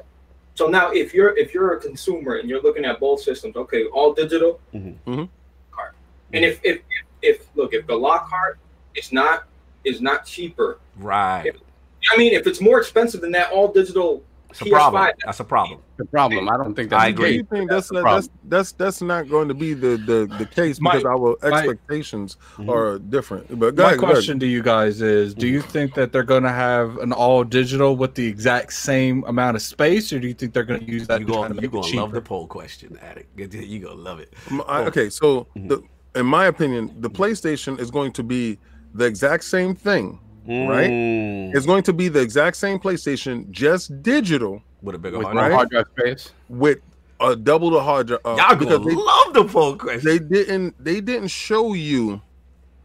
So 0.54 0.66
now, 0.68 0.90
if 0.90 1.12
you're 1.12 1.36
if 1.36 1.52
you're 1.54 1.74
a 1.74 1.80
consumer 1.80 2.36
and 2.36 2.48
you're 2.48 2.62
looking 2.62 2.84
at 2.84 2.98
both 3.00 3.20
systems, 3.20 3.56
okay, 3.56 3.84
all 3.86 4.12
digital, 4.14 4.60
Mhm. 4.74 4.94
Mhm. 5.06 5.28
card. 5.72 5.92
And 6.32 6.44
if, 6.44 6.60
if 6.64 6.80
if 7.22 7.46
look 7.56 7.72
if 7.74 7.86
the 7.86 7.94
Lockhart 7.96 8.58
is 8.94 9.12
not 9.12 9.44
is 9.86 10.00
not 10.00 10.26
cheaper, 10.26 10.78
Right. 10.98 11.50
I 12.12 12.16
mean, 12.16 12.34
if 12.34 12.46
it's 12.46 12.60
more 12.60 12.78
expensive 12.78 13.20
than 13.20 13.32
that 13.32 13.50
all 13.50 13.72
digital 13.72 14.22
It's 14.50 14.60
a 14.60 14.64
PS5, 14.64 14.70
problem. 14.70 15.10
That's 15.24 15.40
a 15.40 15.44
problem. 15.44 15.80
The 15.96 16.04
problem. 16.04 16.48
I 16.48 16.56
don't 16.56 16.74
think 16.74 16.90
that's 16.90 17.02
I 17.02 17.06
the 17.10 17.14
agree. 17.14 17.28
case. 17.30 17.36
You 17.38 17.46
think 17.50 17.70
that's 17.70 17.88
the 17.88 18.02
that's 18.02 18.28
that's 18.44 18.72
that's 18.72 19.02
not 19.02 19.28
going 19.28 19.48
to 19.48 19.54
be 19.54 19.74
the 19.74 19.96
the, 19.96 20.32
the 20.38 20.46
case 20.46 20.80
My- 20.80 20.92
because 20.96 21.04
our 21.04 21.36
expectations 21.42 22.36
Mhm. 22.56 22.68
are 22.70 22.98
different. 22.98 23.58
But 23.58 23.74
go 23.74 23.82
My 23.82 23.88
ahead, 23.90 23.98
question 24.00 24.38
to 24.40 24.46
you 24.46 24.62
guys 24.62 25.02
is: 25.02 25.34
Do 25.34 25.48
you 25.48 25.60
think 25.62 25.94
that 25.94 26.12
they're 26.12 26.22
going 26.22 26.44
to 26.44 26.52
have 26.52 26.96
an 26.98 27.12
all 27.12 27.42
digital 27.44 27.96
with 27.96 28.14
the 28.14 28.26
exact 28.26 28.72
same 28.74 29.24
amount 29.26 29.56
of 29.56 29.62
space, 29.62 30.12
or 30.12 30.20
do 30.20 30.28
you 30.28 30.34
think 30.34 30.52
they're 30.54 30.64
going 30.64 30.80
to 30.80 30.90
use 30.90 31.06
that 31.08 31.20
You 31.20 31.26
to 31.26 31.32
try 31.32 31.42
gonna 31.42 31.54
to 31.54 31.62
you 31.62 31.70
make 31.70 31.82
gonna 31.82 31.96
love 32.00 32.12
the 32.12 32.20
poll 32.20 32.46
question, 32.46 32.98
Addict. 33.02 33.28
You're 33.38 33.88
gonna 33.88 34.00
love 34.00 34.20
it. 34.20 34.32
M- 34.50 34.62
I- 34.68 34.82
Oh. 34.84 34.86
okay, 34.86 35.10
so 35.10 35.48
Mhm. 35.56 35.68
the, 35.70 35.82
in 36.14 36.24
my 36.26 36.46
opinion, 36.46 36.94
the 37.00 37.10
PlayStation 37.10 37.80
is 37.80 37.90
going 37.90 38.12
to 38.12 38.22
be 38.22 38.58
the 38.96 39.04
exact 39.04 39.44
same 39.44 39.74
thing. 39.74 40.18
Right? 40.48 40.90
Mm. 40.90 41.54
It's 41.56 41.66
going 41.66 41.82
to 41.84 41.92
be 41.92 42.08
the 42.08 42.20
exact 42.20 42.56
same 42.56 42.78
PlayStation, 42.78 43.50
just 43.50 44.00
digital 44.02 44.62
with 44.80 44.94
a 44.94 44.98
bigger 44.98 45.18
With 45.18 45.24
heart. 45.26 45.34
no 45.36 45.42
Right? 45.42 45.52
hard 45.52 45.70
drive 45.70 45.86
space. 45.98 46.32
with 46.48 46.78
a 47.18 47.34
double 47.34 47.70
the 47.70 47.82
hard 47.82 48.06
drive. 48.08 48.20
uh, 48.24 48.36
Y'all 48.38 48.54
gonna 48.56 48.78
they, 48.78 48.94
love 48.94 49.32
the 49.34 49.44
poll 49.44 49.76
question. 49.76 50.04
they 50.04 50.18
didn't 50.18 50.74
they 50.82 51.00
didn't 51.00 51.28
show 51.28 51.72
you 51.72 52.20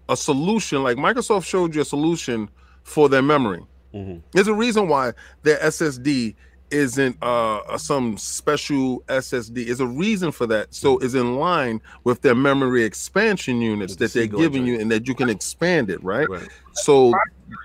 a 0.10 0.16
solution 0.18 0.82
like 0.84 0.98
Microsoft 0.98 1.46
showed 1.46 1.76
you 1.76 1.82
a 1.82 1.86
solution 1.86 2.50
for 2.84 3.10
their 3.10 3.22
memory. 3.22 3.64
Mhm. 3.94 4.22
There's 4.32 4.48
a 4.48 4.54
reason 4.54 4.88
why 4.88 5.12
their 5.44 5.60
SSD 5.60 6.36
isn't 6.72 7.18
uh 7.22 7.78
some 7.78 8.18
special 8.18 9.02
SSD. 9.08 9.66
There's 9.66 9.80
a 9.80 9.88
reason 9.88 10.32
for 10.32 10.48
that. 10.48 10.74
So 10.74 10.98
it's 11.00 11.14
in 11.14 11.36
line 11.38 11.82
with 12.04 12.22
their 12.22 12.36
memory 12.36 12.84
expansion 12.84 13.62
units 13.62 13.96
that 13.98 14.14
they're 14.14 14.28
giving 14.28 14.66
you 14.66 14.80
and 14.80 14.92
that 14.92 15.08
you 15.08 15.16
can 15.16 15.30
expand 15.30 15.90
it, 15.90 16.04
right? 16.04 16.30
Right. 16.30 16.48
So 16.74 17.14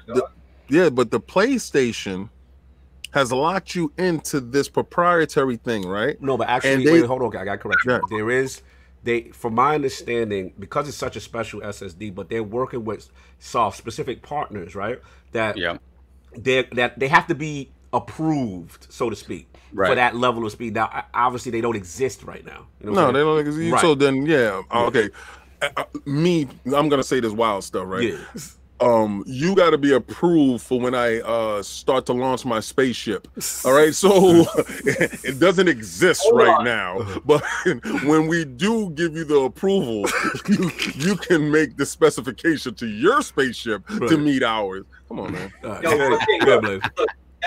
the, 0.07 0.29
yeah, 0.69 0.91
but 0.91 1.11
the 1.11 1.21
PlayStation 1.21 2.29
has 3.13 3.33
locked 3.33 3.75
you 3.75 3.93
into 3.97 4.41
this 4.41 4.69
proprietary 4.69 5.57
thing, 5.57 5.87
right? 5.87 6.21
No, 6.21 6.37
but 6.37 6.49
actually, 6.49 6.85
they- 6.85 6.93
wait, 6.93 7.05
hold 7.07 7.23
on, 7.23 7.37
I 7.37 7.45
got 7.45 7.53
to 7.53 7.59
correct 7.59 7.83
you. 7.87 7.93
Yeah. 7.93 8.01
There 8.11 8.31
is, 8.31 8.61
they, 9.05 9.23
from 9.31 9.55
my 9.55 9.75
understanding, 9.75 10.53
because 10.59 10.89
it's 10.89 10.97
such 10.99 11.17
a 11.17 11.21
special 11.21 11.61
SSD, 11.61 12.15
but 12.15 12.29
they're 12.29 12.43
working 12.43 12.85
with 12.85 13.09
soft 13.39 13.79
specific 13.79 14.21
partners, 14.23 14.75
right? 14.75 15.01
That 15.33 15.57
Yeah. 15.57 15.79
they 16.37 16.65
that 16.73 16.99
they 16.99 17.09
have 17.09 17.27
to 17.29 17.35
be 17.35 17.71
approved, 17.97 18.87
so 18.91 19.11
to 19.11 19.17
speak, 19.17 19.49
for 19.75 19.95
that 19.95 20.15
level 20.17 20.45
of 20.47 20.53
speed. 20.53 20.75
Now, 20.75 21.05
obviously, 21.15 21.51
they 21.53 21.61
don't 21.61 21.77
exist 21.77 22.23
right 22.23 22.45
now. 22.45 22.67
You 22.81 22.87
know 22.91 22.93
No, 22.93 23.07
I'm 23.09 23.15
they 23.15 23.21
don't. 23.21 23.39
exist. 23.41 23.73
Right. 23.73 23.81
So 23.81 23.95
then, 23.95 24.27
yeah, 24.27 24.63
okay. 24.73 25.11
Uh, 25.63 25.69
uh, 25.77 25.85
me, 26.05 26.47
I'm 26.75 26.89
gonna 26.89 27.03
say 27.03 27.21
this 27.21 27.33
wild 27.33 27.65
stuff, 27.65 27.85
right? 27.87 28.13
Yeah. 28.13 28.19
um 28.81 29.25
you 29.27 29.55
got 29.57 29.71
to 29.71 29.79
be 29.79 29.95
approved 29.95 30.63
for 30.63 30.79
when 30.79 30.95
i 30.95 31.19
uh 31.21 31.63
start 31.63 32.05
to 32.05 32.13
launch 32.13 32.45
my 32.45 32.61
spaceship 32.61 33.27
all 33.65 33.73
right 33.73 33.95
so 33.95 34.11
it 35.25 35.39
doesn't 35.39 35.67
exist 35.67 36.21
Hold 36.25 36.37
right 36.37 36.59
on. 36.59 36.65
now 36.67 37.21
but 37.25 37.43
when 38.05 38.27
we 38.27 38.45
do 38.45 38.91
give 38.91 39.17
you 39.17 39.25
the 39.25 39.39
approval 39.51 40.05
you 40.51 40.71
you 40.95 41.17
can 41.17 41.51
make 41.51 41.79
the 41.79 41.87
specification 41.87 42.75
to 42.75 42.87
your 42.87 43.23
spaceship 43.23 43.81
to 43.87 44.19
meet 44.19 44.43
ours 44.43 44.85
come 45.09 45.21
on 45.21 45.33
man 45.33 45.51
All 45.65 45.71
right. 45.71 45.83
Yo, 46.47 46.79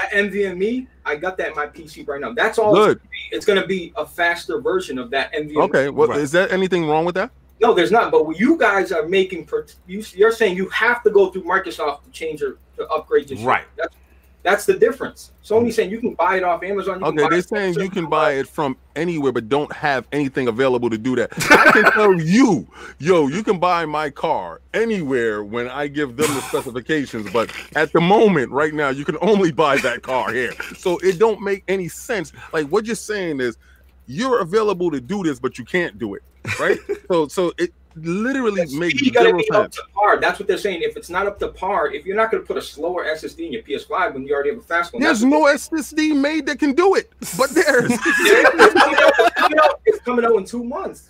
Go 0.01 0.07
but 0.07 0.23
ahead, 0.23 0.31
think- 0.31 0.33
go 0.33 0.39
ahead, 0.41 0.57
Blaze. 0.57 0.61
that 0.61 0.81
NVMe, 0.81 0.87
I 1.05 1.15
got 1.15 1.37
that 1.37 1.49
in 1.49 1.55
my 1.55 1.67
PC 1.67 2.07
right 2.07 2.21
now. 2.21 2.33
That's 2.33 2.57
all. 2.57 2.73
good 2.75 2.99
It's 3.31 3.45
going 3.45 3.61
to 3.61 3.67
be 3.67 3.93
a 3.97 4.05
faster 4.05 4.59
version 4.61 4.97
of 4.99 5.09
that 5.11 5.33
NVMe. 5.33 5.57
okay 5.63 5.89
what 5.89 6.15
is 6.17 6.33
Right. 6.33 6.47
that 6.47 6.53
anything 6.53 6.87
wrong 6.87 7.05
with 7.05 7.15
that 7.15 7.31
No, 7.61 7.73
there's 7.73 7.91
not. 7.91 8.11
But 8.11 8.39
you 8.39 8.57
guys 8.57 8.91
are 8.93 9.05
making, 9.07 9.45
per- 9.45 9.65
you, 9.85 10.03
you're 10.13 10.31
saying 10.31 10.55
you 10.55 10.69
have 10.69 11.03
to 11.03 11.09
go 11.09 11.29
through 11.29 11.43
Microsoft 11.43 12.03
to 12.05 12.11
change 12.11 12.39
your 12.41 12.57
to 12.77 12.87
upgrade 12.87 13.29
your 13.29 13.37
shit. 13.37 13.45
Right. 13.47 13.65
That's 14.41 14.65
the 14.65 14.73
difference. 14.73 15.31
Sony's 15.43 15.75
saying 15.75 15.91
you 15.91 15.99
can 15.99 16.13
buy 16.13 16.37
it 16.37 16.43
off 16.43 16.63
Amazon. 16.63 17.01
You 17.01 17.07
Okay, 17.07 17.27
they're 17.27 17.41
saying 17.41 17.73
you 17.75 17.89
can 17.89 18.07
buy 18.09 18.33
it 18.33 18.47
from 18.47 18.77
anywhere, 18.95 19.33
but 19.33 19.49
don't 19.49 19.71
have 19.73 20.07
anything 20.13 20.47
available 20.47 20.89
to 20.89 20.97
do 20.97 21.15
that. 21.17 21.31
I 21.51 21.71
can 21.71 21.91
tell 21.91 22.13
you, 22.21 22.65
yo, 22.99 23.27
you 23.27 23.43
can 23.43 23.59
buy 23.59 23.85
my 23.85 24.09
car 24.09 24.61
anywhere 24.73 25.43
when 25.43 25.67
I 25.67 25.87
give 25.87 26.15
them 26.15 26.33
the 26.33 26.41
specifications. 26.41 27.29
But 27.31 27.51
at 27.75 27.91
the 27.91 27.99
moment, 27.99 28.51
right 28.51 28.73
now, 28.73 28.89
you 28.89 29.03
can 29.03 29.17
only 29.21 29.51
buy 29.51 29.77
that 29.77 30.03
car 30.03 30.31
here. 30.31 30.53
So 30.77 30.97
it 30.99 31.19
don't 31.19 31.41
make 31.41 31.63
any 31.67 31.89
sense. 31.89 32.31
Like 32.53 32.67
what 32.67 32.85
you're 32.85 32.95
saying 32.95 33.41
is, 33.41 33.57
you're 34.07 34.39
available 34.39 34.89
to 34.89 34.99
do 34.99 35.21
this, 35.23 35.39
but 35.39 35.59
you 35.59 35.65
can't 35.65 35.99
do 35.99 36.15
it, 36.15 36.23
right? 36.59 36.79
so, 37.11 37.27
so 37.27 37.53
it 37.59 37.71
literally 38.05 38.65
makes 38.77 39.01
You 39.01 39.11
zero 39.11 39.39
sense. 39.51 39.75
to 39.75 39.81
par. 39.93 40.19
That's 40.19 40.39
what 40.39 40.47
they're 40.47 40.57
saying. 40.57 40.81
If 40.81 40.97
it's 40.97 41.09
not 41.09 41.27
up 41.27 41.39
to 41.39 41.47
par, 41.49 41.91
if 41.91 42.05
you're 42.05 42.15
not 42.15 42.31
going 42.31 42.41
to 42.43 42.47
put 42.47 42.57
a 42.57 42.61
slower 42.61 43.05
SSD 43.05 43.45
in 43.47 43.53
your 43.53 43.61
PS5 43.63 44.13
when 44.13 44.25
you 44.25 44.33
already 44.33 44.49
have 44.49 44.59
a 44.59 44.61
fast 44.61 44.93
one, 44.93 45.01
There's 45.01 45.23
no 45.23 45.43
SSD 45.45 46.15
made 46.15 46.45
that 46.47 46.59
can 46.59 46.73
do 46.73 46.95
it, 46.95 47.11
but 47.37 47.49
there's. 47.51 47.91
it's, 47.91 48.73
coming 48.73 48.95
out, 48.97 49.13
it's 49.19 49.33
coming 49.35 49.59
out- 49.59 49.79
it's 49.85 49.99
coming 49.99 50.25
out 50.25 50.35
in 50.35 50.45
two 50.45 50.63
months. 50.63 51.09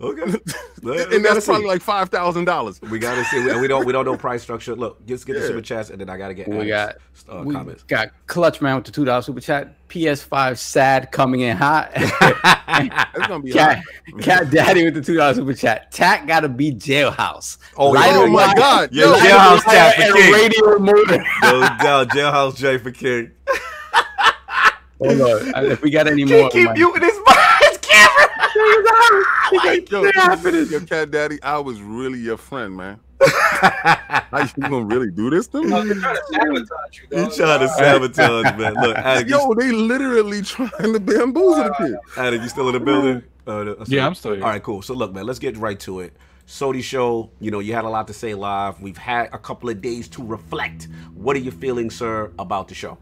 Okay. 0.00 0.22
and 0.82 1.24
that's 1.24 1.46
probably 1.46 1.66
like 1.66 1.80
five 1.80 2.08
thousand 2.08 2.46
dollars. 2.46 2.82
we 2.82 2.98
gotta 2.98 3.24
see. 3.26 3.44
We, 3.44 3.60
we 3.60 3.68
don't. 3.68 3.86
We 3.86 3.92
don't 3.92 4.04
know 4.04 4.16
price 4.16 4.42
structure. 4.42 4.74
Look, 4.74 5.04
just 5.06 5.24
get 5.24 5.34
the 5.34 5.46
super 5.46 5.60
chats, 5.60 5.90
and 5.90 6.00
then 6.00 6.10
I 6.10 6.18
gotta 6.18 6.34
get. 6.34 6.48
We 6.48 6.66
got 6.66 6.96
uh, 7.28 7.42
we 7.44 7.54
comments. 7.54 7.84
got 7.84 8.08
Clutch 8.26 8.60
Man 8.60 8.74
with 8.74 8.84
the 8.86 8.90
two 8.92 9.04
dollar 9.04 9.22
super 9.22 9.40
chat. 9.40 9.72
PS5 9.88 10.58
sad 10.58 11.12
coming 11.12 11.42
in 11.42 11.56
hot. 11.56 11.92
That's 11.94 13.28
gonna 13.28 13.44
be 13.44 13.52
Cat, 13.52 13.84
hot. 14.10 14.20
Cat 14.22 14.50
Daddy 14.50 14.84
with 14.84 14.94
the 14.94 15.00
two 15.02 15.14
dollar 15.14 15.34
super 15.34 15.54
chat. 15.54 15.92
Tack 15.92 16.26
gotta 16.26 16.48
be 16.48 16.72
jailhouse. 16.72 17.58
Oh, 17.76 17.90
Lighter 17.90 18.18
Oh 18.18 18.26
my 18.26 18.46
wire- 18.46 18.54
God! 18.56 18.88
Yeah, 18.92 19.04
Yo, 19.04 19.14
jailhouse 19.14 19.66
wire 19.66 19.76
tap 19.76 19.94
for 19.94 20.02
and 20.02 20.14
King. 20.14 20.32
radio 20.32 20.78
motor. 20.80 21.24
No 21.42 21.60
doubt, 21.80 22.08
jailhouse 22.08 22.56
J 22.56 22.78
for 22.78 22.90
King. 22.90 23.30
Hold 24.98 25.20
on. 25.20 25.64
If 25.70 25.82
we 25.82 25.90
got 25.90 26.06
any 26.08 26.24
King 26.24 26.40
more, 26.42 26.50
keep 26.50 26.70
muting 26.72 27.02
his, 27.02 27.12
his 27.12 27.18
camera. 27.94 29.80
yo, 29.90 30.62
yo, 30.64 30.80
cat 30.86 31.10
daddy, 31.10 31.38
I 31.42 31.58
was 31.58 31.80
really 31.80 32.18
your 32.18 32.36
friend, 32.36 32.76
man. 32.76 33.00
How 33.20 34.40
you 34.56 34.68
gonna 34.68 34.84
really 34.84 35.10
do 35.10 35.30
this 35.30 35.46
to 35.48 35.58
Oh, 35.58 35.62
me? 35.62 35.70
they're 35.70 35.94
trying 35.94 36.16
to 36.16 36.22
sabotage 36.32 36.98
you. 36.98 37.02
You 37.10 37.24
dog. 37.24 37.34
trying 37.34 37.60
to 37.60 37.68
sabotage, 37.68 38.58
man? 38.58 38.74
Look, 38.74 38.96
Adam, 38.98 39.28
you, 39.28 39.34
Yo, 39.36 39.54
they 39.54 39.70
literally 39.72 40.42
trying 40.42 40.92
to 40.92 41.00
bamboozle 41.00 41.64
the 41.64 41.74
kid. 41.78 41.96
Adam, 42.18 42.42
you 42.42 42.48
still 42.48 42.68
in 42.68 42.74
the 42.74 42.80
building? 42.80 43.22
Uh, 43.46 43.62
that's- 43.62 43.90
Yeah, 43.90 44.06
I'm 44.06 44.14
still 44.14 44.32
here. 44.32 44.42
All 44.42 44.48
right, 44.48 44.62
cool. 44.62 44.80
So 44.80 44.94
look, 44.94 45.12
man, 45.12 45.26
let's 45.26 45.38
get 45.38 45.54
right 45.58 45.78
to 45.80 46.00
it. 46.00 46.16
Sony 46.46 46.82
show, 46.82 47.30
you 47.40 47.50
know, 47.50 47.58
you 47.58 47.74
had 47.74 47.84
a 47.84 47.88
lot 47.90 48.06
to 48.06 48.14
say 48.14 48.32
live. 48.32 48.80
We've 48.80 48.96
had 48.96 49.28
a 49.34 49.38
couple 49.38 49.68
of 49.68 49.82
days 49.82 50.08
to 50.08 50.24
reflect. 50.24 50.88
What 51.12 51.36
are 51.36 51.40
you 51.40 51.50
feeling, 51.50 51.90
sir, 51.90 52.32
about 52.38 52.68
the 52.68 52.74
show? 52.74 52.96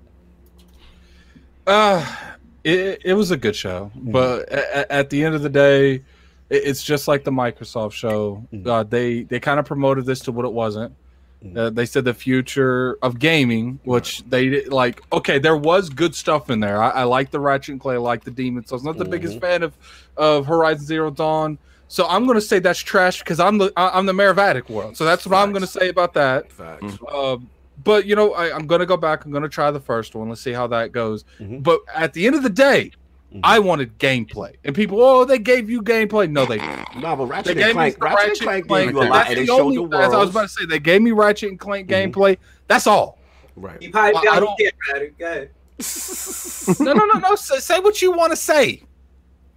Uh, 1.64 2.05
it, 2.64 3.02
it 3.05 3.14
was 3.14 3.30
a 3.30 3.36
good 3.36 3.56
show, 3.56 3.90
but 3.94 4.48
at, 4.48 4.90
at 4.90 5.10
the 5.10 5.24
end 5.24 5.34
of 5.34 5.43
the 5.43 5.48
day, 5.48 5.94
it, 5.94 6.02
it's 6.51 6.82
just 6.82 7.09
like 7.09 7.24
the 7.24 7.30
Microsoft 7.30 7.93
show. 7.93 8.47
Uh, 8.64 8.82
they 8.84 9.22
they 9.24 9.40
kind 9.40 9.59
of 9.59 9.66
promoted 9.66 10.06
this 10.06 10.20
to 10.20 10.32
what 10.32 10.44
it 10.44 10.52
wasn't. 10.52 10.94
Uh, 11.56 11.70
they 11.70 11.84
said 11.84 12.05
the 12.05 12.14
future 12.14 12.98
of 13.02 13.18
gaming, 13.18 13.80
which 13.82 14.22
they 14.28 14.64
like. 14.66 15.02
Okay, 15.12 15.39
there 15.39 15.56
was 15.56 15.89
good 15.89 16.14
stuff 16.14 16.51
in 16.51 16.60
there. 16.60 16.80
I, 16.80 16.90
I 16.90 17.02
like 17.02 17.32
the 17.32 17.40
Ratchet 17.40 17.72
and 17.72 17.80
Clank, 17.80 17.97
I 17.97 18.01
like 18.01 18.22
the 18.22 18.30
Demon 18.30 18.64
Souls. 18.64 18.84
Not 18.84 18.97
the 18.97 19.05
biggest 19.05 19.40
fan 19.40 19.62
of 19.62 19.76
of 20.16 20.47
Horizon 20.47 20.86
Zero 20.86 21.10
Dawn. 21.10 21.59
So 21.89 22.06
I'm 22.06 22.26
gonna 22.26 22.40
say 22.40 22.59
that's 22.59 22.78
trash 22.78 23.18
because 23.18 23.40
I'm 23.40 23.59
the 23.59 23.72
I'm 23.76 24.06
the 24.06 24.14
mayor 24.14 24.30
of 24.30 24.39
Addict 24.39 24.70
World. 24.70 24.97
So 24.97 25.05
that's 25.05 25.26
what 25.26 25.36
I'm 25.36 25.52
gonna 25.52 25.66
say 25.66 25.89
about 25.89 26.14
that. 26.14 26.51
Facts. 26.52 26.97
Um, 27.12 27.51
but 27.85 28.07
you 28.07 28.15
know, 28.16 28.32
I, 28.35 28.55
I'm 28.55 28.66
gonna 28.66 28.86
go 28.86 28.97
back. 28.97 29.24
I'm 29.24 29.32
gonna 29.32 29.49
try 29.49 29.70
the 29.70 29.81
first 29.81 30.15
one. 30.15 30.28
Let's 30.28 30.40
see 30.40 30.53
how 30.53 30.66
that 30.69 30.93
goes. 30.93 31.24
Mhm. 31.40 31.62
But 31.62 31.81
at 31.94 32.12
the 32.12 32.27
end 32.27 32.35
of 32.36 32.43
the 32.43 32.51
day, 32.51 32.93
Mhm. 33.35 33.40
I 33.44 33.59
wanted 33.61 33.99
gameplay, 33.99 34.55
and 34.65 34.74
people, 34.77 35.03
oh, 35.03 35.24
they 35.24 35.39
gave 35.39 35.70
you 35.70 35.82
gameplay. 35.82 36.31
No, 36.31 36.44
they 36.44 36.59
didn't. 36.59 36.97
No, 37.01 37.16
but 37.16 37.24
They 37.24 37.31
Ratchet 37.31 37.57
gave 37.57 37.65
and 37.66 37.73
Clank, 37.74 37.94
some 37.94 38.03
Ratchet 38.03 38.28
and 38.28 38.40
Clank 38.40 38.69
gave 38.69 38.90
you 38.90 38.99
a 38.99 39.01
lot, 39.05 39.12
That's 39.12 39.28
and 39.31 39.39
they 39.39 39.43
the 39.43 39.47
showed 39.47 39.61
only- 39.61 39.86
the 39.86 39.97
as 39.97 40.12
I 40.12 40.19
was 40.19 40.31
about 40.31 40.43
to 40.43 40.49
say, 40.49 40.66
they 40.66 40.78
gave 40.78 41.01
me 41.03 41.12
Ratchet 41.12 41.49
and 41.51 41.59
Clank 41.59 41.89
Mhm. 41.89 42.12
gameplay. 42.12 42.36
That's 42.69 42.86
all. 42.86 43.19
Right. 43.57 43.81
You 43.81 43.90
probably 43.90 44.28
I- 44.28 44.32
I 44.36 44.40
don't- 44.40 44.55
here, 44.59 44.70
man. 44.93 45.11
Go 45.19 45.27
ahead. 45.27 45.51
No, 46.78 46.93
no, 46.93 47.05
no, 47.07 47.19
no. 47.19 47.35
Say, 47.35 47.59
say 47.59 47.81
what 47.81 48.01
you 48.03 48.12
want 48.12 48.31
to 48.32 48.36
say. 48.36 48.82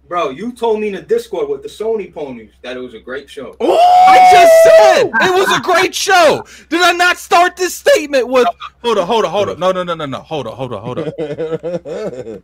Bro, 0.08 0.30
you 0.30 0.52
told 0.52 0.78
me 0.80 0.88
in 0.88 0.94
the 0.94 1.02
Discord 1.02 1.48
with 1.48 1.62
the 1.62 1.68
Sony 1.68 2.12
ponies 2.14 2.50
that 2.62 2.76
it 2.76 2.80
was 2.80 2.94
a 2.94 3.00
great 3.00 3.28
show. 3.28 3.56
I 3.60 4.28
just 4.30 4.62
said 4.62 5.10
it 5.28 5.34
was 5.34 5.58
a 5.58 5.60
great 5.62 5.92
show. 5.94 6.44
Did 6.68 6.80
I 6.82 6.92
not 6.92 7.18
start 7.18 7.56
this 7.56 7.74
statement 7.74 8.28
with? 8.28 8.46
Hold 8.84 8.98
on, 8.98 9.06
hold 9.06 9.24
on, 9.24 9.30
hold 9.32 9.48
on. 9.48 9.58
No, 9.58 9.72
no, 9.72 9.82
no, 9.82 9.94
no, 9.94 10.06
no. 10.06 10.20
Hold 10.20 10.46
on, 10.46 10.54
hold 10.56 10.72
on, 10.72 10.82
hold 10.82 10.98
on. 11.00 11.04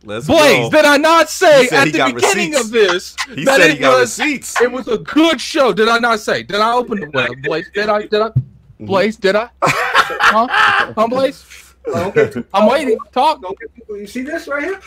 Let's 0.03 0.27
Blaze, 0.27 0.69
go. 0.69 0.69
did 0.71 0.83
I 0.85 0.97
not 0.97 1.29
say 1.29 1.67
at 1.69 1.85
the 1.85 1.91
beginning 2.13 2.51
receipts. 2.51 2.59
of 2.65 2.71
this 2.71 3.15
He 3.33 3.45
that 3.45 3.57
said 3.61 3.69
it 3.69 3.73
he 3.75 3.79
got 3.79 3.99
was 3.99 4.19
receipts. 4.19 4.59
it 4.61 4.69
was 4.71 4.87
a 4.89 4.97
good 4.97 5.39
show? 5.39 5.71
Did 5.71 5.87
I 5.87 5.99
not 5.99 6.19
say? 6.19 6.43
Did 6.43 6.59
I 6.59 6.73
open 6.73 6.99
the 6.99 7.09
well, 7.13 7.29
Blaze? 7.43 7.69
Did 7.73 7.87
I? 7.87 8.01
Did 8.01 8.13
I? 8.21 8.27
Mm-hmm. 8.29 8.85
Blaze, 8.85 9.15
did 9.15 9.35
I? 9.37 9.49
Huh? 10.05 10.47
Huh, 10.95 11.07
Blaze? 11.07 11.72
Don't 11.85 12.15
get 12.15 12.35
I'm 12.53 12.69
waiting. 12.69 12.97
Talk. 13.11 13.41
Don't 13.41 13.57
get 13.59 13.69
you 13.89 14.07
see 14.07 14.21
this 14.21 14.47
right 14.47 14.63
here? 14.63 14.79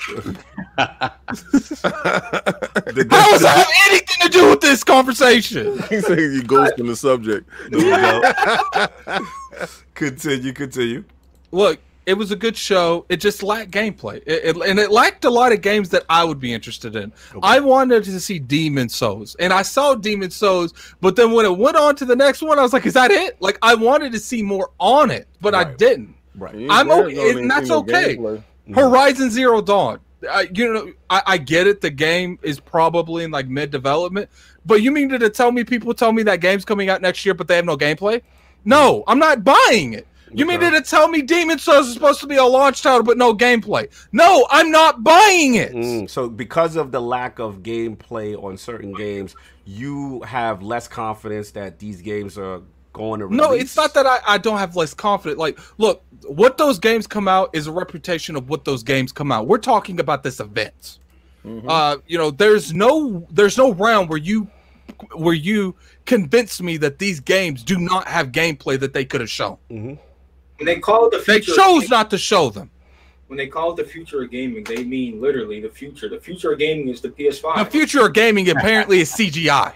The- 0.77 1.13
How 3.11 3.31
does 3.31 3.43
that 3.43 3.57
have 3.57 3.69
anything 3.91 4.17
to 4.23 4.29
do 4.29 4.51
with 4.51 4.61
this 4.61 4.85
conversation? 4.85 5.79
He's 5.89 6.07
saying 6.07 6.19
you 6.33 6.43
ghosting 6.43 6.87
the 6.87 6.97
subject. 6.97 7.49
No 7.71 7.79
doubt. 7.81 9.23
continue, 9.95 10.53
continue. 10.53 11.05
Look, 11.53 11.79
it 12.07 12.15
was 12.15 12.31
a 12.31 12.37
good 12.37 12.57
show. 12.57 13.05
It 13.09 13.17
just 13.19 13.43
lacked 13.43 13.71
gameplay, 13.71 14.17
it, 14.27 14.45
it- 14.45 14.57
and 14.57 14.79
it 14.79 14.91
lacked 14.91 15.25
a 15.25 15.31
lot 15.31 15.53
of 15.53 15.61
games 15.61 15.89
that 15.91 16.05
I 16.09 16.25
would 16.25 16.41
be 16.41 16.53
interested 16.53 16.97
in. 16.97 17.13
I 17.43 17.61
wanted 17.61 18.05
to 18.05 18.21
see 18.21 18.39
Demon 18.39 18.89
Souls, 18.89 19.37
and 19.39 19.53
I 19.53 19.63
saw 19.63 19.95
Demon 19.95 20.31
Souls, 20.31 20.75
but 21.01 21.17
then 21.17 21.33
when 21.33 21.47
it 21.47 21.57
went 21.57 21.77
on 21.77 21.97
to 21.97 22.05
the 22.05 22.17
next 22.17 22.43
one, 22.43 22.59
I 22.59 22.63
was 22.63 22.73
like, 22.73 22.87
"Is 22.87 22.95
that 22.95 23.11
it?" 23.11 23.41
Like 23.41 23.59
I 23.63 23.75
wanted 23.75 24.13
to 24.13 24.19
see 24.19 24.43
more 24.43 24.71
on 24.79 25.11
it, 25.11 25.29
but 25.41 25.55
I 25.55 25.65
didn't. 25.65 26.15
Right. 26.37 26.67
I'm 26.71 26.91
okay, 26.91 27.33
and 27.33 27.51
that's 27.51 27.71
okay. 27.71 28.19
Horizon 28.75 29.31
Zero 29.31 29.63
Dawn. 29.63 30.01
I, 30.29 30.49
you 30.53 30.73
know, 30.73 30.93
I, 31.11 31.23
I 31.27 31.39
get 31.39 31.67
it. 31.67 31.81
The 31.81 31.91
game 31.91 32.39
is 32.43 32.59
probably 32.59 33.25
in 33.25 33.31
like 33.31 33.49
mid 33.49 33.71
development, 33.71 34.31
but 34.65 34.83
you 34.83 34.91
mean 34.91 35.09
to 35.11 35.31
tell 35.31 35.53
me 35.53 35.65
people 35.65 35.95
tell 35.95 36.13
me 36.13 36.23
that 36.25 36.41
game's 36.41 36.65
coming 36.65 36.89
out 36.89 37.01
next 37.03 37.25
year, 37.25 37.35
but 37.35 37.49
they 37.49 37.57
have 37.57 37.65
no 37.65 37.77
gameplay? 37.77 38.23
No, 38.65 39.05
I'm 39.07 39.19
not 39.19 39.45
buying 39.45 39.93
it. 39.93 40.07
You 40.33 40.45
mean 40.45 40.63
Okay. 40.63 40.71
to 40.71 40.83
tell 40.83 41.09
me 41.09 41.23
Demon 41.23 41.59
Souls 41.59 41.87
is 41.87 41.95
supposed 41.95 42.21
to 42.21 42.27
be 42.27 42.35
a 42.37 42.45
launch 42.45 42.83
title 42.83 43.05
but 43.05 43.17
no 43.17 43.33
gameplay? 43.33 43.89
No, 44.13 44.47
I'm 44.51 44.71
not 44.73 45.05
buying 45.05 45.55
it. 45.55 45.73
Mm, 45.73 46.11
so 46.11 46.29
because 46.29 46.75
of 46.75 46.91
the 46.91 47.01
lack 47.01 47.39
of 47.39 47.63
gameplay 47.63 48.43
on 48.43 48.57
certain 48.59 48.93
games, 48.93 49.37
you 49.65 50.21
have 50.23 50.63
less 50.63 50.89
confidence 50.89 51.53
that 51.53 51.79
these 51.79 52.03
games 52.03 52.37
are 52.37 52.63
going 52.97 53.21
to 53.21 53.27
release. 53.27 53.41
No, 53.47 53.53
it's 53.53 53.77
not 53.77 53.95
that 53.95 54.07
I, 54.07 54.19
I 54.27 54.39
don't 54.39 54.59
have 54.59 54.75
less 54.75 54.95
confidence. 54.95 55.39
Like, 55.39 55.59
look, 55.79 56.03
what 56.27 56.57
those 56.57 56.79
games 56.79 57.07
come 57.07 57.29
out 57.29 57.51
is 57.53 57.67
a 57.67 57.73
reputation 57.73 58.35
of 58.37 58.49
what 58.49 58.65
those 58.65 58.83
games 58.83 59.13
come 59.13 59.31
out. 59.31 59.47
We're 59.47 59.59
talking 59.59 60.01
about 60.01 60.23
this 60.23 60.41
event. 60.41 60.99
Uh, 61.69 61.99
you 62.09 62.19
know, 62.19 62.33
there's 62.33 62.75
no 62.75 63.25
there's 63.31 63.57
no 63.57 63.73
round 63.75 64.09
where 64.09 64.19
you 64.19 64.49
where 65.15 65.35
you 65.35 65.77
convince 66.05 66.61
me 66.61 66.77
that 66.79 66.99
these 66.99 67.21
games 67.21 67.63
do 67.63 67.79
not 67.79 68.09
have 68.09 68.33
gameplay 68.33 68.81
that 68.81 68.93
they 68.93 69.05
could 69.05 69.21
have 69.21 69.31
shown. 69.31 69.57
Mhm. 69.71 69.97
When 70.59 70.67
they 70.67 70.81
call 70.81 71.07
it 71.07 71.13
the 71.13 71.19
They 71.19 71.41
future, 71.41 71.55
chose 71.55 71.89
not 71.89 72.11
to 72.11 72.19
show 72.19 72.51
them. 72.51 72.69
when 73.29 73.37
they 73.37 73.47
call 73.47 73.71
it 73.73 73.77
the 73.77 73.85
future 73.85 74.23
of 74.23 74.31
gaming, 74.33 74.65
they 74.65 74.83
mean 74.83 75.21
literally 75.21 75.61
the 75.61 75.69
future. 75.69 76.09
The 76.09 76.19
future 76.19 76.51
of 76.53 76.59
gaming 76.59 76.89
is 76.89 77.01
the 77.01 77.11
PS5. 77.11 77.65
The 77.65 77.71
future 77.71 78.05
of 78.07 78.13
gaming 78.13 78.49
apparently 78.51 78.99
is 79.01 79.13
CGI. 79.13 79.73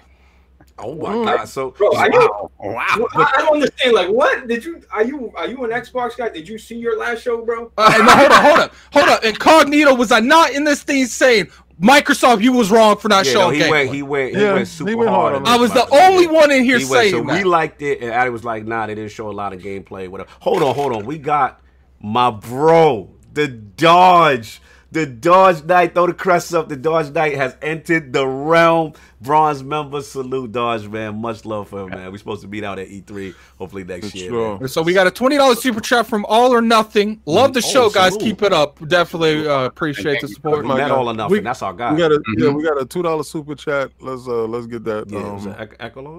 Oh 0.81 0.95
my 0.95 1.13
god! 1.25 1.45
So 1.49 1.71
Bro, 1.73 1.95
are 1.97 2.11
you, 2.11 2.21
Wow. 2.59 3.09
I 3.15 3.33
I 3.37 3.41
don't 3.41 3.55
understand. 3.55 3.95
Like, 3.95 4.09
what 4.09 4.47
did 4.49 4.65
you? 4.65 4.83
Are 4.93 5.05
you? 5.05 5.33
Are 5.37 5.47
you 5.47 5.65
an 5.65 5.71
Xbox 5.71 6.17
guy? 6.17 6.29
Did 6.29 6.49
you 6.49 6.59
see 6.59 6.77
your 6.77 6.99
last 6.99 7.23
show, 7.23 7.45
bro? 7.45 7.73
Uh, 7.79 7.91
no, 7.99 8.11
hold 8.13 8.33
on, 8.33 8.45
hold 8.45 8.59
on, 8.59 8.71
hold 8.93 9.09
on. 9.09 9.25
Incognito 9.25 9.95
was 9.95 10.13
I 10.13 10.21
not 10.21 10.53
in 10.53 10.65
this 10.65 10.83
thing 10.83 11.07
saying 11.07 11.49
Microsoft, 11.81 12.43
you 12.43 12.53
was 12.53 12.71
wrong 12.71 12.97
for 12.99 13.09
not 13.09 13.25
yeah, 13.25 13.33
no, 13.35 13.51
he 13.51 13.69
went, 13.71 13.91
he 13.93 14.03
went, 14.03 14.35
he 14.35 14.43
Yeah, 14.43 14.53
went 14.53 14.69
he 14.69 14.75
super 14.75 14.97
went 14.97 15.09
hard. 15.09 15.33
hard 15.33 15.35
on 15.37 15.43
on 15.43 15.49
I 15.49 15.57
was 15.57 15.73
the 15.73 15.89
only 15.91 16.27
one 16.27 16.51
in 16.51 16.63
here 16.63 16.79
He 16.79 16.85
went, 16.85 17.11
so 17.11 17.23
that. 17.23 17.37
we 17.39 17.45
liked 17.45 17.81
it, 17.81 18.03
and 18.03 18.11
Addy 18.11 18.29
was 18.31 18.45
like, 18.45 18.67
"Nah, 18.67 18.87
they 18.87 18.95
didn't 18.95 19.13
show 19.13 19.31
a 19.31 19.33
lot 19.33 19.55
of 19.55 19.63
gameplay." 19.63 20.07
Whatever. 20.09 20.29
Hold 20.41 20.63
on, 20.63 20.75
hold 20.75 20.93
on. 20.93 21.07
We 21.07 21.17
got 21.19 21.63
my 22.01 22.31
bro, 22.31 23.15
the 23.33 23.49
Dodge, 23.49 24.61
The 24.93 25.07
Dodge 25.07 25.63
Knight, 25.65 25.95
throw 25.95 26.07
the 26.09 26.15
crest 26.15 26.53
up. 26.53 26.69
The 26.69 26.77
Dodge 26.77 27.13
Knight 27.13 27.37
has 27.37 27.57
entered 27.63 28.13
the 28.13 28.27
realm. 28.27 28.95
Bronze 29.23 29.63
member, 29.63 30.01
salute 30.01 30.51
Dodge, 30.51 30.89
man. 30.89 31.21
Much 31.21 31.45
love 31.45 31.69
for 31.69 31.83
him, 31.83 31.91
man. 31.91 32.11
We're 32.11 32.17
supposed 32.17 32.41
to 32.41 32.49
meet 32.49 32.65
out 32.65 32.79
at 32.79 32.89
E3, 32.89 33.35
hopefully 33.59 33.85
next 33.85 34.13
For 34.13 34.17
year. 34.17 34.31
sure. 34.31 34.59
man. 34.59 34.69
So 34.69 34.81
we 34.81 34.95
got 34.95 35.07
a 35.07 35.11
twenty 35.11 35.37
dollars 35.37 35.61
super 35.61 35.81
chat 35.81 36.07
from 36.07 36.25
All 36.27 36.55
or 36.55 36.63
Nothing. 36.63 37.21
Love 37.27 37.53
the 37.53 37.59
Oh, 37.63 37.69
show, 37.71 37.91
guys. 37.91 38.15
salute. 38.15 38.25
Keep 38.25 38.43
it 38.45 38.53
up. 38.55 38.79
Definitely 38.89 39.47
uh, 39.47 39.65
appreciate 39.67 40.23
the 40.23 40.29
support. 40.29 40.65
my 40.65 40.79
met 40.79 40.89
God. 40.89 40.99
all 40.99 41.11
enough, 41.11 41.31
We- 41.31 41.41
that's 41.41 41.61
our 41.61 41.75
guy. 41.75 41.93
We 41.93 41.99
got 41.99 42.13
a 42.13 42.15
Mm-hmm. 42.19 42.43
yeah, 42.45 42.49
we 42.49 42.63
got 42.65 42.81
a 42.81 42.87
two 42.87 43.03
dollar 43.03 43.23
super 43.23 43.55
chat. 43.55 43.91
Let's 44.01 44.27
uh 44.27 44.47
let's 44.47 44.67
get 44.67 44.85
that. 44.85 45.11
yeah, 45.11 45.19
um, 45.19 45.37
Echelon? 45.37 45.77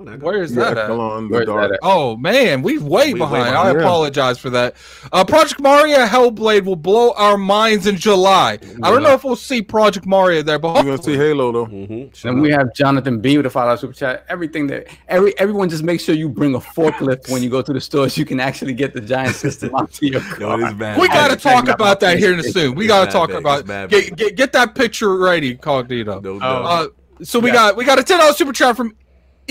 Echelon? 0.08 0.20
Where 0.20 0.44
is 0.44 0.52
yeah, 0.56 0.66
that 0.66 0.78
at? 0.78 0.84
Echelon, 0.86 1.28
the 1.28 1.34
Where's 1.34 1.46
dark. 1.48 1.72
Oh 1.82 2.16
man, 2.18 2.62
we 2.62 2.78
way 2.78 3.14
We 3.14 3.14
way 3.14 3.14
behind. 3.14 3.56
I 3.56 3.72
apologize 3.72 4.38
for 4.38 4.52
that. 4.52 4.76
Uh, 5.12 5.26
Project 5.26 5.60
Mara 5.60 5.90
Hellblade 6.08 6.66
will 6.66 6.76
blow 6.76 7.14
our 7.14 7.36
minds 7.40 7.88
in 7.88 7.98
July. 7.98 8.60
I 8.84 8.90
don't 8.92 9.04
know 9.04 9.14
if 9.14 9.24
we'll 9.24 9.36
see 9.36 9.62
Project 9.62 10.06
Mara 10.06 10.44
there, 10.44 10.60
but 10.60 10.76
You're 10.76 10.96
gonna 10.96 11.04
see 11.04 11.16
Halo 11.16 11.52
though. 11.52 11.66
Mm-hmm. 11.66 12.28
And 12.28 12.42
we 12.42 12.52
have 12.52 12.74
Jonathan 12.74 13.20
B 13.20 13.38
with 13.38 13.46
a 13.46 13.50
five 13.50 13.66
dollar 13.66 13.78
super 13.78 13.94
chat. 13.94 14.26
Everything 14.30 14.68
that 14.68 14.88
every 15.08 15.38
everyone 15.40 15.70
just 15.70 15.84
make 15.84 16.00
sure 16.00 16.16
you 16.16 16.30
bring 16.30 16.56
a 16.56 16.60
forklift 16.60 17.30
when 17.32 17.42
you 17.44 17.50
go 17.50 17.62
to 17.62 17.74
the 17.74 17.82
stores. 17.82 18.14
so 18.14 18.20
you 18.20 18.26
can 18.26 18.40
actually 18.40 18.74
get 18.74 18.94
the 18.94 19.02
giant 19.02 19.36
system 19.36 19.74
onto 19.76 20.06
your 20.06 20.22
car. 20.22 20.62
it 20.62 20.68
is 20.68 20.74
bad. 20.76 21.00
we 21.00 21.08
got 21.08 21.14
to 21.16 21.22
haven't 21.22 21.40
talk 21.40 21.68
about 21.68 22.00
that 22.02 22.18
here 22.18 22.34
in 22.34 22.40
a 22.40 22.44
PlayStation. 22.44 22.54
soon. 22.54 22.76
We 22.76 22.88
got 22.88 23.06
to 23.06 23.12
talk 23.12 23.30
big. 23.30 23.38
about 23.38 23.66
It's 23.70 24.10
get, 24.10 24.16
get 24.18 24.36
get 24.36 24.52
that 24.54 24.76
picture 24.76 25.16
ready, 25.18 25.56
Cognito. 25.56 26.22
No, 26.22 26.38
no. 26.38 26.46
Uh, 26.46 26.88
so 27.24 27.40
we 27.40 27.50
Yeah. 27.50 27.54
got 27.56 27.78
we 27.78 27.86
got 27.86 28.00
a 28.00 28.04
ten 28.04 28.20
dollars 28.20 28.38
super 28.38 28.54
chat 28.54 28.76
from 28.78 28.96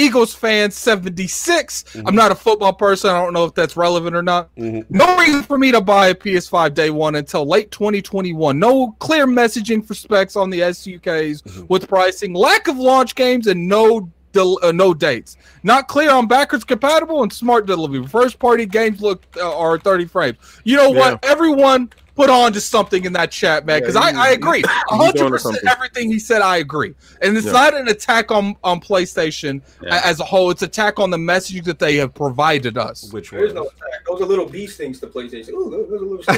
Eagles 0.00 0.34
fan 0.34 0.70
76. 0.70 1.82
Mm-hmm. 1.82 2.06
I'm 2.06 2.14
not 2.14 2.32
a 2.32 2.34
football 2.34 2.72
person. 2.72 3.10
I 3.10 3.22
don't 3.22 3.32
know 3.34 3.44
if 3.44 3.54
that's 3.54 3.76
relevant 3.76 4.16
or 4.16 4.22
not. 4.22 4.54
Mhm. 4.56 4.86
No 4.88 5.16
reason 5.18 5.42
for 5.42 5.58
me 5.58 5.70
to 5.72 5.80
buy 5.80 6.08
a 6.08 6.14
PS5 6.14 6.72
day 6.74 6.90
one 6.90 7.14
until 7.16 7.46
late 7.46 7.70
2021. 7.70 8.58
No 8.58 8.96
clear 8.98 9.26
messaging 9.26 9.84
for 9.84 9.94
specs 9.94 10.36
on 10.36 10.48
the 10.50 10.60
SKUs 10.62 11.42
Mhm. 11.42 11.68
with 11.68 11.88
pricing, 11.88 12.32
lack 12.34 12.66
of 12.68 12.78
launch 12.78 13.14
games, 13.14 13.46
and 13.46 13.68
no 13.68 14.08
del- 14.32 14.58
uh, 14.62 14.72
no 14.72 14.94
dates. 14.94 15.36
Not 15.64 15.88
clear 15.88 16.10
on 16.10 16.26
backwards 16.28 16.64
compatible 16.64 17.22
and 17.22 17.32
smart 17.32 17.66
delivery. 17.66 18.06
First 18.06 18.38
party 18.38 18.64
games 18.64 19.00
look 19.02 19.22
uh, 19.36 19.54
are 19.58 19.78
30 19.78 20.06
frames. 20.06 20.38
You 20.64 20.76
know 20.76 20.90
what? 20.90 21.18
Everyone 21.24 21.90
put 22.20 22.28
on 22.30 22.52
to 22.52 22.60
something 22.60 23.04
in 23.06 23.12
that 23.14 23.30
chat, 23.30 23.64
man, 23.64 23.80
because 23.80 23.94
Yeah, 23.94 24.02
I, 24.02 24.26
I 24.26 24.30
agree. 24.30 24.58
he's 24.58 24.66
on 24.90 25.14
to 25.14 25.24
100% 25.24 25.56
everything 25.70 26.10
he 26.10 26.18
said, 26.18 26.42
I 26.42 26.58
agree. 26.58 26.94
And 27.22 27.36
it's 27.36 27.46
Yeah. 27.46 27.52
not 27.52 27.74
an 27.74 27.88
attack 27.88 28.30
on, 28.30 28.56
on 28.62 28.78
PlayStation 28.80 29.62
Yeah. 29.82 30.00
as 30.04 30.20
a 30.20 30.24
whole, 30.24 30.50
it's 30.50 30.60
attack 30.62 30.98
on 30.98 31.08
the 31.10 31.18
message 31.18 31.64
that 31.64 31.78
they 31.78 31.96
have 31.96 32.12
provided 32.14 32.76
us. 32.76 33.10
Which 33.12 33.30
There 33.30 33.44
is 33.44 33.54
one? 33.54 33.62
no 33.64 33.68
attack. 33.68 34.04
Those 34.06 34.20
are 34.20 34.26
little 34.26 34.46
beast 34.46 34.76
things 34.76 35.00
to 35.00 35.06
PlayStation. 35.06 35.50
Ooh, 35.50 35.70
those 35.70 35.88
those 35.88 36.02
are 36.28 36.32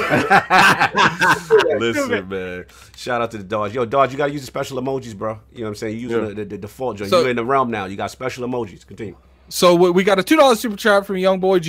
little. 1.67 1.79
Listen, 1.79 2.29
man. 2.29 2.65
Shout 2.95 3.21
out 3.21 3.31
to 3.31 3.37
the 3.37 3.43
Dodge. 3.43 3.73
Yo, 3.75 3.85
Dodge, 3.85 4.11
you 4.11 4.17
gotta 4.17 4.31
use 4.31 4.41
the 4.41 4.47
special 4.47 4.81
emojis, 4.81 5.15
bro. 5.15 5.39
You 5.51 5.59
know 5.59 5.63
what 5.65 5.69
I'm 5.69 5.75
saying? 5.75 5.95
You 5.95 6.01
using 6.01 6.19
Yeah. 6.21 6.27
the, 6.29 6.33
the, 6.35 6.45
the 6.45 6.57
default 6.59 6.97
joint. 6.97 7.09
So- 7.09 7.21
you 7.23 7.27
in 7.29 7.35
the 7.35 7.45
realm 7.45 7.69
now. 7.71 7.85
You 7.85 7.95
got 7.97 8.11
special 8.11 8.47
emojis. 8.47 8.85
Continue. 8.85 9.15
So 9.49 9.75
we 9.75 9.91
we 9.91 10.03
got 10.03 10.17
a 10.19 10.23
two 10.23 10.37
dollar 10.37 10.55
super 10.55 10.77
chat 10.77 11.05
from 11.05 11.17
Young 11.17 11.39
Boy 11.39 11.59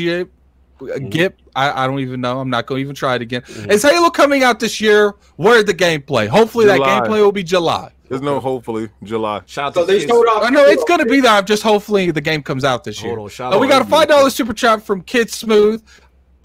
GA. 0.86 1.00
Gip, 1.08 1.40
I, 1.56 1.84
I 1.84 1.86
don't 1.86 2.00
even 2.00 2.20
know. 2.20 2.40
I'm 2.40 2.50
not 2.50 2.66
going 2.66 2.78
to 2.78 2.82
even 2.82 2.94
try 2.94 3.14
it 3.16 3.22
again. 3.22 3.42
Is 3.68 3.82
Halo 3.82 4.10
coming 4.10 4.42
out 4.42 4.60
this 4.60 4.80
year? 4.80 5.14
Where's 5.36 5.64
the 5.64 5.74
gameplay? 5.74 6.26
Hopefully 6.28 6.64
July. 6.66 6.78
that 6.78 7.02
gameplay 7.08 7.20
will 7.20 7.32
be 7.32 7.42
July. 7.44 7.90
There's 8.08 8.20
no 8.22 8.38
hopefully 8.38 8.90
July. 9.02 9.40
Shout 9.46 9.68
out 9.68 9.74
So 9.74 9.80
to 9.80 9.86
they 9.86 9.98
Kids. 10.00 10.10
showed 10.10 10.26
off. 10.28 10.42
I 10.44 10.50
know 10.50 10.64
it's 10.64 10.84
going 10.84 11.00
to 11.00 11.06
be 11.06 11.20
there. 11.20 11.40
Just 11.42 11.62
hopefully 11.62 12.10
the 12.10 12.20
game 12.20 12.42
comes 12.42 12.62
out 12.64 12.84
this 12.84 13.02
year. 13.02 13.14
Hold 13.16 13.26
on, 13.26 13.30
shout 13.30 13.54
Oh, 13.54 13.58
we 13.58 13.66
got 13.66 13.82
a 13.82 13.86
five 13.86 14.08
dollar 14.08 14.28
super 14.30 14.52
chat 14.52 14.82
from 14.82 15.00
Kid 15.02 15.30
Smooth. 15.30 15.82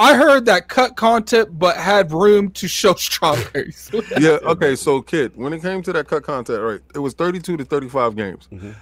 I 0.01 0.15
heard 0.15 0.45
that 0.45 0.69
cut 0.69 0.95
content, 0.95 1.59
but 1.59 1.75
had 1.75 2.13
room 2.13 2.51
to 2.51 2.69
show 2.69 2.93
strawberries. 2.97 3.91
Yeah, 4.17 4.37
okay, 4.43 4.77
so 4.77 5.01
kid, 5.01 5.33
when 5.35 5.51
it 5.51 5.61
came 5.61 5.81
to 5.83 5.91
that 5.91 6.07
cut 6.07 6.23
content, 6.23 6.61
right, 6.61 6.79
it 6.95 6.99
was 6.99 7.13
32 7.13 7.57
to 7.57 7.65
35 7.65 8.15
games. 8.15 8.47
Mhm. 8.49 8.73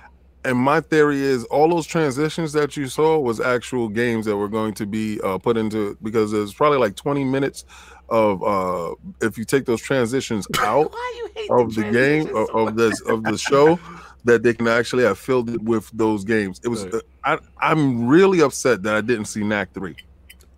And 0.47 0.57
my 0.57 0.79
theory 0.81 1.19
is 1.19 1.43
all 1.45 1.67
those 1.69 1.85
transitions 1.85 2.53
that 2.53 2.77
you 2.77 2.87
saw 2.87 3.19
was 3.19 3.39
actual 3.41 3.89
games 3.89 4.25
that 4.25 4.37
were 4.37 4.47
going 4.47 4.73
to 4.75 4.85
be 4.85 5.19
uh, 5.21 5.37
put 5.37 5.57
into 5.57 5.97
because 6.01 6.31
there's 6.31 6.53
probably 6.53 6.77
like 6.79 6.95
20 6.95 7.23
minutes 7.25 7.65
of 8.09 8.41
uh 8.41 8.95
if 9.21 9.37
you 9.37 9.43
take 9.43 9.65
those 9.65 9.81
transitions 9.81 10.47
out 10.59 10.89
Why 10.93 11.13
you 11.17 11.29
hate 11.35 11.51
of 11.51 11.75
the 11.75 11.81
game 11.83 12.23
transitions 12.27 12.37
of, 12.37 12.47
so 12.47 12.67
of 12.69 12.75
this 12.77 13.01
of 13.01 13.23
the 13.23 13.37
show 13.37 13.77
that 14.23 14.43
they 14.43 14.53
can 14.53 14.67
actually 14.69 15.03
have 15.03 15.19
filled 15.19 15.49
it 15.49 15.61
with 15.61 15.89
those 15.93 16.23
games. 16.23 16.61
It 16.63 16.69
was 16.69 16.85
Right. 16.85 16.93
uh, 16.95 17.01
I 17.25 17.39
I'm 17.71 18.07
really 18.07 18.39
upset 18.41 18.83
that 18.83 18.95
I 18.95 19.01
didn't 19.01 19.25
see 19.25 19.43
Knack 19.43 19.73
3. 19.73 19.95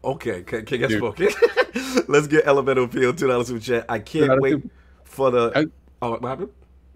Okay, 0.04 0.44
can, 0.44 0.64
can 0.66 0.80
get 0.80 0.90
Dude. 0.90 1.00
spoken. 1.00 1.30
Let's 2.08 2.28
get 2.28 2.46
Elemental 2.46 2.84
Appeal 2.86 3.14
two 3.14 3.28
dollars 3.28 3.48
super 3.48 3.60
chat. 3.60 3.86
I 3.90 3.98
can't 4.00 4.40
wait 4.40 4.62
for 5.04 5.32
the. 5.32 5.52
I- 5.56 5.66
Oh, 6.02 6.12
what 6.12 6.24
happened? 6.24 6.50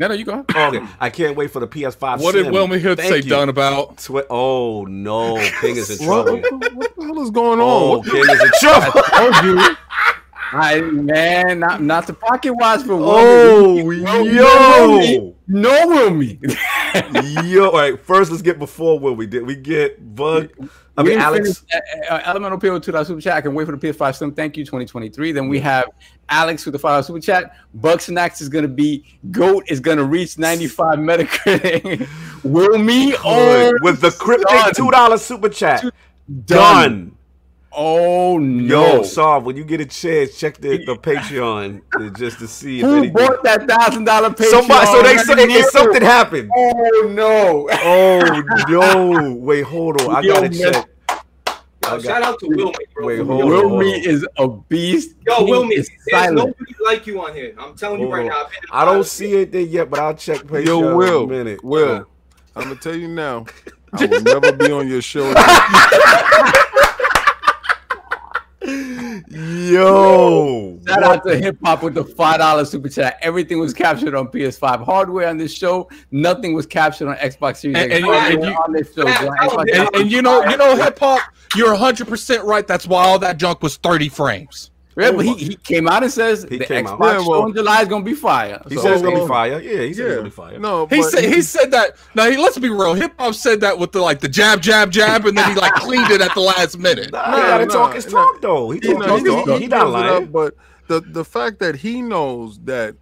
No, 0.04 0.10
no, 0.10 0.16
you 0.16 0.26
go. 0.26 0.44
Oh, 0.54 0.68
okay, 0.68 0.86
I 1.00 1.10
can't 1.10 1.38
wait 1.38 1.50
for 1.52 1.62
the 1.62 1.68
PS5. 1.68 2.20
what 2.22 2.34
did 2.34 2.46
Slim. 2.48 2.54
Wilmy 2.54 2.78
Hood 2.82 2.98
Thank 2.98 3.10
say 3.10 3.18
you. 3.22 3.30
done 3.30 3.48
about? 3.48 4.00
Twi- 4.00 4.26
oh 4.30 4.84
no, 4.84 5.38
King 5.62 5.78
is 5.78 5.90
in 5.98 6.06
trouble. 6.06 6.42
what, 6.42 6.74
what 6.74 6.96
the 6.98 7.04
hell 7.06 7.22
is 7.24 7.32
going 7.32 7.60
on? 7.62 7.66
Oh, 7.66 7.98
What- 8.00 8.06
King 8.06 8.20
is 8.30 8.42
in 8.42 8.52
trouble. 8.60 9.02
told 9.02 9.36
you. 9.46 9.76
I 10.56 10.82
man, 10.82 11.60
not 11.62 11.82
not 11.82 12.06
the 12.06 12.14
pocket 12.14 12.54
watch 12.54 12.82
for 12.84 12.94
Oh, 12.94 13.90
yo, 13.92 15.36
No 15.48 15.88
Wilmy. 15.88 16.38
yo. 17.44 17.70
All 17.70 17.74
right, 17.74 18.00
first 18.00 18.32
let's 18.32 18.42
get 18.44 18.60
before 18.60 19.00
what 19.00 19.18
we 19.18 19.28
did 19.28 19.46
we 19.46 19.56
get 19.56 20.16
Bug? 20.16 20.50
I 20.96 21.02
We 21.02 21.10
mean, 21.10 21.20
Alex. 21.20 21.60
finish, 21.60 21.84
uh, 22.10 22.14
uh, 22.16 22.22
Elemental 22.26 22.58
Appeal 22.58 22.80
to 22.80 22.92
that 22.92 23.08
super 23.08 23.20
chat. 23.20 23.34
I 23.38 23.42
can 23.42 23.56
wait 23.56 23.66
for 23.66 23.76
the 23.76 23.88
PS5 23.88 24.16
Slim. 24.16 24.32
Thank 24.34 24.58
you, 24.58 24.64
2023. 24.64 25.32
Then 25.32 25.50
we 25.50 25.60
have 25.60 25.86
Alex 26.30 26.66
with 26.66 26.74
the 26.74 26.80
five 26.80 27.04
super 27.06 27.20
chat. 27.20 27.56
And 27.84 28.20
Axe 28.20 28.42
is 28.42 28.50
gonna 28.50 28.68
be 28.68 29.04
Goat 29.32 29.64
is 29.68 29.80
gonna 29.80 30.04
reach 30.04 30.38
95 30.38 31.00
Metacritic. 31.00 32.08
Will 32.44 32.78
me 32.78 33.16
or 33.26 33.74
with 33.82 34.02
the 34.02 34.12
cryptic 34.12 34.48
done. 34.50 34.74
two 34.76 34.92
dollar 34.92 35.18
super 35.18 35.50
chat. 35.50 35.82
Done. 35.82 35.92
Done. 36.46 37.18
Oh 37.76 38.38
no! 38.38 38.98
Yo, 38.98 39.04
Sov, 39.04 39.46
when 39.46 39.56
you 39.58 39.64
get 39.64 39.82
a 39.82 39.86
chance, 39.86 40.38
check 40.38 40.58
the, 40.58 40.78
the 40.86 40.96
Patreon 41.02 41.82
to- 41.98 42.12
just 42.12 42.38
to 42.40 42.48
see 42.48 42.80
if 42.80 42.86
Who 42.86 42.98
anything. 42.98 43.14
bought 43.14 43.44
that 43.44 43.68
thousand 43.68 44.04
dollar 44.06 44.30
Patreon? 44.30 44.50
Somebody, 44.52 44.86
so 44.88 45.02
they 45.02 45.16
Let 45.16 45.26
say 45.26 45.60
if 45.60 45.66
something 45.72 46.02
happened. 46.04 46.52
Oh 46.56 47.12
no! 47.12 47.68
Oh 47.72 48.44
no! 48.70 49.34
Wait, 49.34 49.62
hold 49.64 50.02
on. 50.02 50.16
I 50.16 50.20
Yo, 50.22 50.34
gotta 50.34 50.50
man. 50.52 50.74
check. 50.74 50.90
Yo, 51.84 52.00
shout 52.00 52.22
out 52.22 52.40
to 52.40 52.46
Wilmy, 52.46 52.74
bro. 52.94 53.06
Wait, 53.08 53.18
hold 53.20 53.50
real. 53.52 53.66
on. 53.66 53.72
Wilmy 53.72 54.06
is 54.06 54.26
a 54.38 54.48
beast. 54.48 55.16
Yo, 55.28 55.44
Will 55.44 55.66
Me, 55.66 55.76
is 55.76 55.90
there's 56.06 56.22
silent. 56.26 56.36
nobody 56.38 56.76
like 56.86 57.08
you 57.08 57.22
on 57.26 57.34
here. 57.36 57.54
I'm 57.60 57.76
telling 57.76 58.00
you 58.02 58.08
right 58.12 58.22
on. 58.22 58.28
now. 58.30 58.46
I've 58.46 58.52
I 58.72 58.86
don't 58.86 58.98
five- 58.98 59.08
see 59.08 59.34
anything 59.34 59.68
yet, 59.70 59.90
but 59.90 60.00
I'll 60.00 60.14
check 60.16 60.38
Patreon 60.44 60.66
Yo, 60.66 60.80
in 60.80 60.86
a 60.86 60.96
Will, 60.96 61.28
minute. 61.28 61.64
Will, 61.64 62.06
I'm 62.56 62.64
gonna 62.64 62.76
tell 62.76 62.96
you 62.96 63.08
now, 63.08 63.46
I 63.94 64.06
will 64.06 64.22
never 64.22 64.52
be 64.54 64.72
on 64.72 64.88
your 64.88 65.02
show. 65.02 65.34
Yo, 69.30 70.80
Shout 70.88 71.04
out 71.04 71.24
to 71.26 71.38
Hip 71.38 71.58
Hop 71.64 71.84
with 71.84 71.94
the 71.96 72.04
five 72.04 72.40
dollar 72.40 72.66
super 72.66 72.90
chat. 72.90 73.18
Everything 73.22 73.60
was 73.60 73.74
captured 73.74 74.16
on 74.16 74.28
PS5 74.28 74.84
hardware 74.86 75.28
on 75.30 75.38
this 75.38 75.54
show. 75.54 75.90
Nothing 76.12 76.54
was 76.54 76.66
captured 76.66 77.08
on 77.10 77.16
Xbox 77.18 77.58
Series 77.58 77.78
And- 77.78 77.92
X 77.92 78.04
and- 78.04 78.12
and 78.34 78.44
you- 78.44 78.50
on 78.52 78.72
this 78.74 78.94
show. 78.94 79.08
Yeah, 79.08 79.20
bro. 79.22 79.30
I 79.32 79.48
Xbox 79.48 79.50
don't- 79.56 79.68
Series 79.70 79.88
And, 79.88 79.96
and 79.96 80.12
you 80.12 80.22
know, 80.22 80.44
you 80.44 80.58
know, 80.58 80.76
hip 80.76 81.00
hop. 81.00 81.22
You're 81.56 81.72
100 81.72 82.08
percent 82.08 82.44
right. 82.44 82.66
That's 82.68 82.88
why 82.88 83.06
all 83.06 83.20
that 83.20 83.38
junk 83.38 83.62
was 83.64 83.78
30 83.78 84.10
frames. 84.10 84.72
Yeah, 84.96 85.12
but 85.12 85.26
he, 85.26 85.34
he 85.36 85.56
came 85.56 85.88
out 85.88 86.04
and 86.04 86.12
says 86.12 86.46
He 86.50 86.58
the 86.58 86.66
came 86.66 86.86
Xbox 86.86 87.02
out. 87.02 87.20
Yeah, 87.20 87.24
show 87.26 87.46
in 87.48 87.54
July 87.56 87.82
is 87.82 87.88
gonna 87.88 88.04
be 88.06 88.14
fire. 88.14 88.62
he 88.70 88.76
So- 88.76 88.82
said 88.84 88.94
it's 88.94 89.02
gonna 89.02 89.22
be 89.22 89.28
fire. 89.28 89.60
Yeah, 89.62 89.82
he 89.82 89.94
said 89.94 90.06
it's 90.06 90.16
gonna 90.16 90.24
be 90.26 90.30
fire. 90.30 90.60
no, 90.60 90.86
He 90.88 90.98
but 91.02 91.10
said 91.10 91.24
he 91.26 91.42
said 91.42 91.72
that. 91.72 91.96
Now 92.16 92.30
he, 92.30 92.38
let's 92.38 92.58
be 92.60 92.70
real. 92.70 92.94
Hip 92.94 93.14
hop 93.18 93.34
said 93.34 93.62
that 93.62 93.78
with 93.80 93.92
the 93.92 94.02
like 94.02 94.20
the 94.20 94.30
jab, 94.30 94.62
jab, 94.62 94.92
jab, 94.92 95.26
and 95.26 95.38
then 95.38 95.50
he 95.54 95.60
like 95.60 95.74
cleaned 95.76 96.12
it 96.12 96.22
at 96.22 96.34
the 96.34 96.42
last 96.42 96.78
minute. 96.78 97.12
Nah, 97.12 97.30
Nah, 97.32 97.36
he 97.38 97.42
gotta 97.44 97.66
nah, 97.66 97.74
talk 97.74 97.94
his 97.96 98.06
nah. 98.12 98.24
talk 98.26 98.42
though. 98.42 98.70
He, 98.72 98.80
he, 98.84 98.94
talk, 98.94 99.00
not, 99.08 99.20
he, 99.20 99.26
he, 99.30 99.36
he, 99.44 99.52
he, 99.54 99.60
he 99.62 99.68
not 99.68 99.90
lying. 99.90 100.24
up, 100.26 100.32
but 100.32 100.56
the 100.88 101.00
the 101.02 101.26
fact 101.26 101.60
that 101.60 101.76
he 101.76 102.02
knows 102.02 102.60
that. 102.66 102.96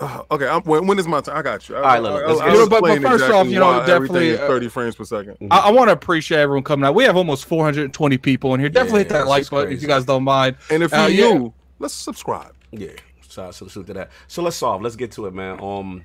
Uh, 0.00 0.22
okay, 0.30 0.48
I'm, 0.48 0.62
when, 0.62 0.86
when 0.86 0.98
is 0.98 1.06
my 1.06 1.20
time? 1.20 1.36
I 1.36 1.42
got 1.42 1.68
you. 1.68 1.76
All 1.76 1.82
right, 1.82 2.02
look, 2.02 2.26
let's 2.26 2.40
get- 2.40 2.52
You 2.52 2.58
know, 2.58 2.68
but- 2.68 2.80
but 2.82 3.02
first 3.02 3.24
off, 3.30 3.46
you 3.48 3.58
know, 3.60 3.84
definitely, 3.86 4.34
uh, 4.38 4.46
thirty 4.46 4.68
frames 4.68 4.96
per 4.96 5.04
second. 5.04 5.36
I, 5.50 5.58
I 5.58 5.70
want 5.70 5.88
to 5.88 5.92
appreciate 5.92 6.38
everyone 6.38 6.64
coming 6.64 6.86
out. 6.86 6.94
We 6.94 7.04
have 7.04 7.16
almost 7.18 7.44
420 7.44 8.16
people 8.18 8.54
in 8.54 8.60
here. 8.60 8.68
Definitely 8.70 9.00
hit 9.00 9.08
that 9.10 9.26
like 9.26 9.42
it's 9.42 9.50
button 9.50 9.72
if 9.72 9.82
you 9.82 9.88
guys 9.88 10.06
don't 10.06 10.24
mind. 10.24 10.56
And 10.70 10.82
if 10.82 10.92
Uh, 10.94 11.06
you're 11.10 11.28
yeah. 11.28 11.34
new, 11.38 11.54
let's 11.78 11.92
subscribe. 11.94 12.54
Yeah, 12.72 12.88
so 13.28 13.50
so 13.50 13.66
salute 13.68 13.88
to 13.88 13.92
that. 13.94 14.10
So 14.26 14.42
let's 14.42 14.56
solve. 14.56 14.80
Let's 14.80 14.96
get 14.96 15.12
to 15.12 15.26
it, 15.26 15.34
man. 15.34 15.60
Um, 15.62 16.02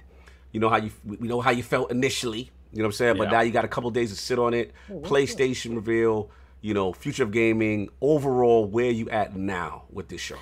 you 0.52 0.60
know 0.60 0.68
how 0.70 0.78
you 0.78 0.92
we 1.06 1.28
know 1.28 1.40
how 1.40 1.52
you 1.52 1.64
felt 1.64 1.90
initially. 1.92 2.52
You 2.74 2.80
know 2.80 2.84
what 2.84 2.88
I'm 2.88 2.92
saying, 2.94 3.18
but 3.18 3.32
now 3.32 3.40
you 3.42 3.52
got 3.52 3.64
a 3.64 3.70
couple 3.70 3.90
days 3.92 4.10
to 4.12 4.18
sit 4.18 4.38
on 4.40 4.54
it. 4.54 4.74
PlayStation 4.90 5.76
reveal. 5.76 6.30
You 6.62 6.74
know, 6.74 6.92
future 6.92 7.24
of 7.24 7.32
gaming. 7.32 7.90
Overall, 8.02 8.66
where 8.66 8.90
you 8.90 9.10
at 9.10 9.36
now 9.38 9.84
with 9.92 10.10
this 10.10 10.20
show? 10.20 10.36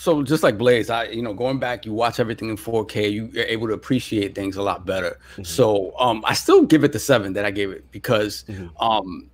So 0.00 0.22
just 0.22 0.42
like 0.42 0.56
Blaze, 0.56 0.88
I 0.88 1.08
you 1.08 1.20
know 1.20 1.34
going 1.34 1.58
back, 1.58 1.84
you 1.84 1.92
watch 1.92 2.20
everything 2.20 2.48
in 2.48 2.56
4K, 2.56 3.12
you, 3.12 3.28
you're 3.34 3.44
able 3.44 3.68
to 3.68 3.74
appreciate 3.74 4.34
things 4.34 4.56
a 4.56 4.62
lot 4.62 4.86
better. 4.86 5.18
So 5.42 5.92
um, 6.00 6.24
I 6.26 6.32
still 6.32 6.64
give 6.64 6.84
it 6.84 6.92
the 6.92 6.98
seven 6.98 7.34
that 7.34 7.44
I 7.44 7.50
gave 7.50 7.70
it 7.70 7.84
because 7.90 8.44
Mhm. 8.48 8.70
um, 8.80 9.28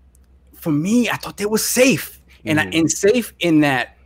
for 0.57 0.73
me, 0.73 1.09
I 1.09 1.15
thought 1.19 1.37
they 1.37 1.47
were 1.47 1.59
safe 1.59 2.21
and 2.45 2.59
I, 2.59 2.65
Mhm. 2.67 2.79
and 2.81 2.91
safe 2.91 3.33
in 3.39 3.61
that 3.61 3.97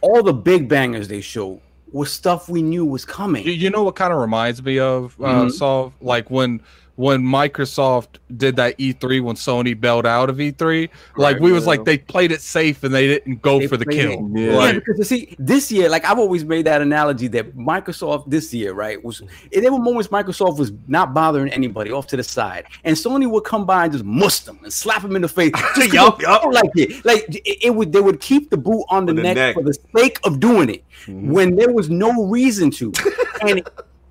all 0.00 0.24
the 0.24 0.32
big 0.34 0.68
bangers 0.68 1.06
they 1.06 1.20
showed 1.20 1.60
was 1.92 2.12
stuff 2.12 2.48
we 2.48 2.62
knew 2.62 2.84
was 2.84 3.04
coming. 3.04 3.44
You, 3.46 3.52
you 3.52 3.70
know 3.70 3.84
what 3.84 3.94
kind 3.94 4.12
of 4.12 4.18
reminds 4.18 4.60
me 4.64 4.80
of 4.80 5.14
uh, 5.20 5.44
Mhm. 5.44 5.52
Sov? 5.52 5.92
Like 6.00 6.28
when 6.32 6.60
when 6.96 7.22
Microsoft 7.22 8.16
did 8.36 8.56
that 8.56 8.76
E3 8.78 9.22
when 9.22 9.36
Sony 9.36 9.78
bailed 9.78 10.06
out 10.06 10.30
of 10.30 10.36
E3, 10.38 10.88
like 11.16 11.34
Right, 11.34 11.42
we 11.42 11.52
was 11.52 11.64
yeah. 11.64 11.68
like 11.68 11.84
they 11.84 11.98
played 11.98 12.32
it 12.32 12.40
safe 12.40 12.82
and 12.84 12.94
they 12.94 13.06
didn't 13.06 13.42
go 13.42 13.58
They 13.58 13.66
for 13.66 13.76
the 13.76 13.84
kill. 13.86 14.12
it. 14.12 14.40
Yeah. 14.40 14.52
Yeah, 14.66 14.72
because 14.72 14.98
you 14.98 15.04
see, 15.04 15.36
this 15.38 15.70
year, 15.70 15.88
like 15.90 16.04
I've 16.04 16.18
always 16.18 16.44
made 16.44 16.64
that 16.66 16.80
analogy 16.82 17.28
that 17.28 17.54
Microsoft 17.56 18.30
this 18.30 18.52
year, 18.54 18.72
right, 18.72 19.02
was 19.04 19.22
there 19.52 19.70
were 19.72 19.78
moments 19.78 20.08
Microsoft 20.08 20.58
was 20.58 20.72
not 20.88 21.12
bothering 21.14 21.52
anybody 21.52 21.92
off 21.92 22.06
to 22.08 22.16
the 22.16 22.24
side, 22.24 22.64
and 22.84 22.96
Sony 22.96 23.30
would 23.30 23.44
come 23.44 23.66
by 23.66 23.84
and 23.84 23.92
just 23.92 24.04
mush 24.04 24.40
them 24.40 24.58
and 24.62 24.72
slap 24.72 25.02
them 25.02 25.16
in 25.16 25.22
the 25.22 25.28
face. 25.28 25.52
Just 25.76 25.90
'cause 25.90 25.92
Yup, 25.92 26.18
they 26.18 26.24
yup. 26.24 26.42
felt 26.42 26.54
like 26.54 26.70
it, 26.76 27.04
like 27.04 27.24
it, 27.28 27.58
it 27.66 27.74
would 27.74 27.92
they 27.92 28.00
would 28.00 28.20
keep 28.20 28.48
the 28.50 28.56
boot 28.56 28.84
on 28.88 29.04
the, 29.06 29.10
On 29.10 29.16
the 29.16 29.22
neck, 29.22 29.36
neck. 29.36 29.54
for 29.54 29.62
the 29.62 29.76
sake 29.94 30.18
of 30.24 30.40
doing 30.40 30.70
it 30.70 30.82
Mhm. 31.06 31.26
when 31.30 31.56
there 31.56 31.72
was 31.72 31.90
no 31.90 32.24
reason 32.26 32.70
to, 32.70 32.92
and. 33.42 33.62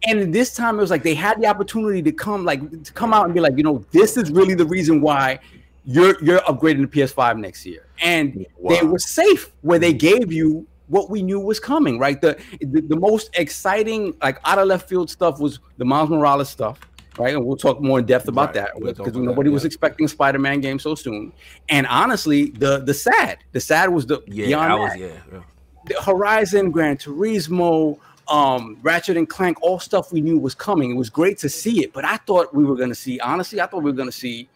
And 0.08 0.34
this 0.34 0.54
time 0.54 0.78
it 0.78 0.82
was 0.82 0.92
like 0.92 1.04
they 1.04 1.16
had 1.16 1.42
the 1.42 1.48
opportunity 1.48 2.02
to 2.04 2.12
come, 2.12 2.46
like 2.46 2.84
to 2.84 2.94
come 2.94 3.14
out 3.14 3.26
and 3.26 3.34
be 3.34 3.40
like, 3.40 3.58
you 3.58 3.64
know, 3.64 3.84
this 3.92 4.18
is 4.18 4.32
really 4.32 4.54
the 4.56 4.66
reason 4.66 5.02
why 5.02 5.40
you're 5.86 6.22
you're 6.24 6.40
upgrading 6.42 6.82
the 6.82 6.88
PS5 7.00 7.40
next 7.40 7.66
year. 7.66 7.86
And 8.02 8.46
they 8.70 8.82
were 8.84 9.00
safe 9.00 9.52
where 9.62 9.80
they 9.80 9.94
gave 9.94 10.32
you 10.32 10.68
what 10.88 11.10
we 11.10 11.24
knew 11.24 11.40
was 11.40 11.60
coming, 11.60 11.98
right? 11.98 12.22
The, 12.22 12.38
the 12.62 12.82
the 12.82 12.96
most 12.96 13.30
exciting, 13.36 14.14
like 14.22 14.40
out 14.46 14.60
of 14.60 14.68
left 14.68 14.88
field 14.90 15.10
stuff 15.10 15.40
was 15.40 15.60
the 15.78 15.86
Miles 15.86 16.10
Morales 16.10 16.50
stuff, 16.50 16.80
right? 17.18 17.34
And 17.34 17.44
we'll 17.46 17.58
talk 17.58 17.82
more 17.82 18.00
in 18.00 18.06
depth 18.06 18.28
about 18.28 18.56
Right. 18.56 18.76
that 18.76 18.96
because 18.96 19.16
nobody 19.16 19.50
that, 19.50 19.54
was 19.54 19.64
yeah. 19.64 19.68
expecting 19.68 20.08
Spider-Man 20.08 20.62
game 20.62 20.78
so 20.78 20.94
soon. 20.94 21.32
And 21.70 21.88
honestly, 21.88 22.52
the 22.52 22.80
the 22.80 22.94
sad, 22.94 23.40
the 23.54 23.60
sad 23.60 23.90
was 23.90 24.06
the 24.06 24.22
Yeah, 24.28 24.46
beyond 24.48 24.74
I 24.74 24.76
was 24.76 24.92
that. 24.92 25.00
yeah. 25.00 25.08
yeah. 25.34 25.40
The 25.88 26.02
Horizon, 26.02 26.72
Gran 26.72 26.98
Turismo, 26.98 28.00
um, 28.28 28.78
Ratchet 28.82 29.18
and 29.18 29.30
Clank, 29.30 29.62
all 29.62 29.80
stuff 29.80 30.12
we 30.12 30.22
knew 30.22 30.38
was 30.38 30.56
coming. 30.56 30.92
It 30.92 30.96
was 30.96 31.10
great 31.10 31.38
to 31.40 31.50
see 31.50 31.84
it, 31.84 31.94
but 31.94 32.04
I 32.06 32.18
thought 32.18 32.54
we 32.54 32.64
were 32.66 32.76
gonna 32.76 32.96
see. 32.96 33.20
Honestly, 33.20 33.62
I 33.62 33.66
thought 33.68 33.84
we 33.84 33.92
were 33.92 33.98
gonna 33.98 34.12
see 34.12 34.48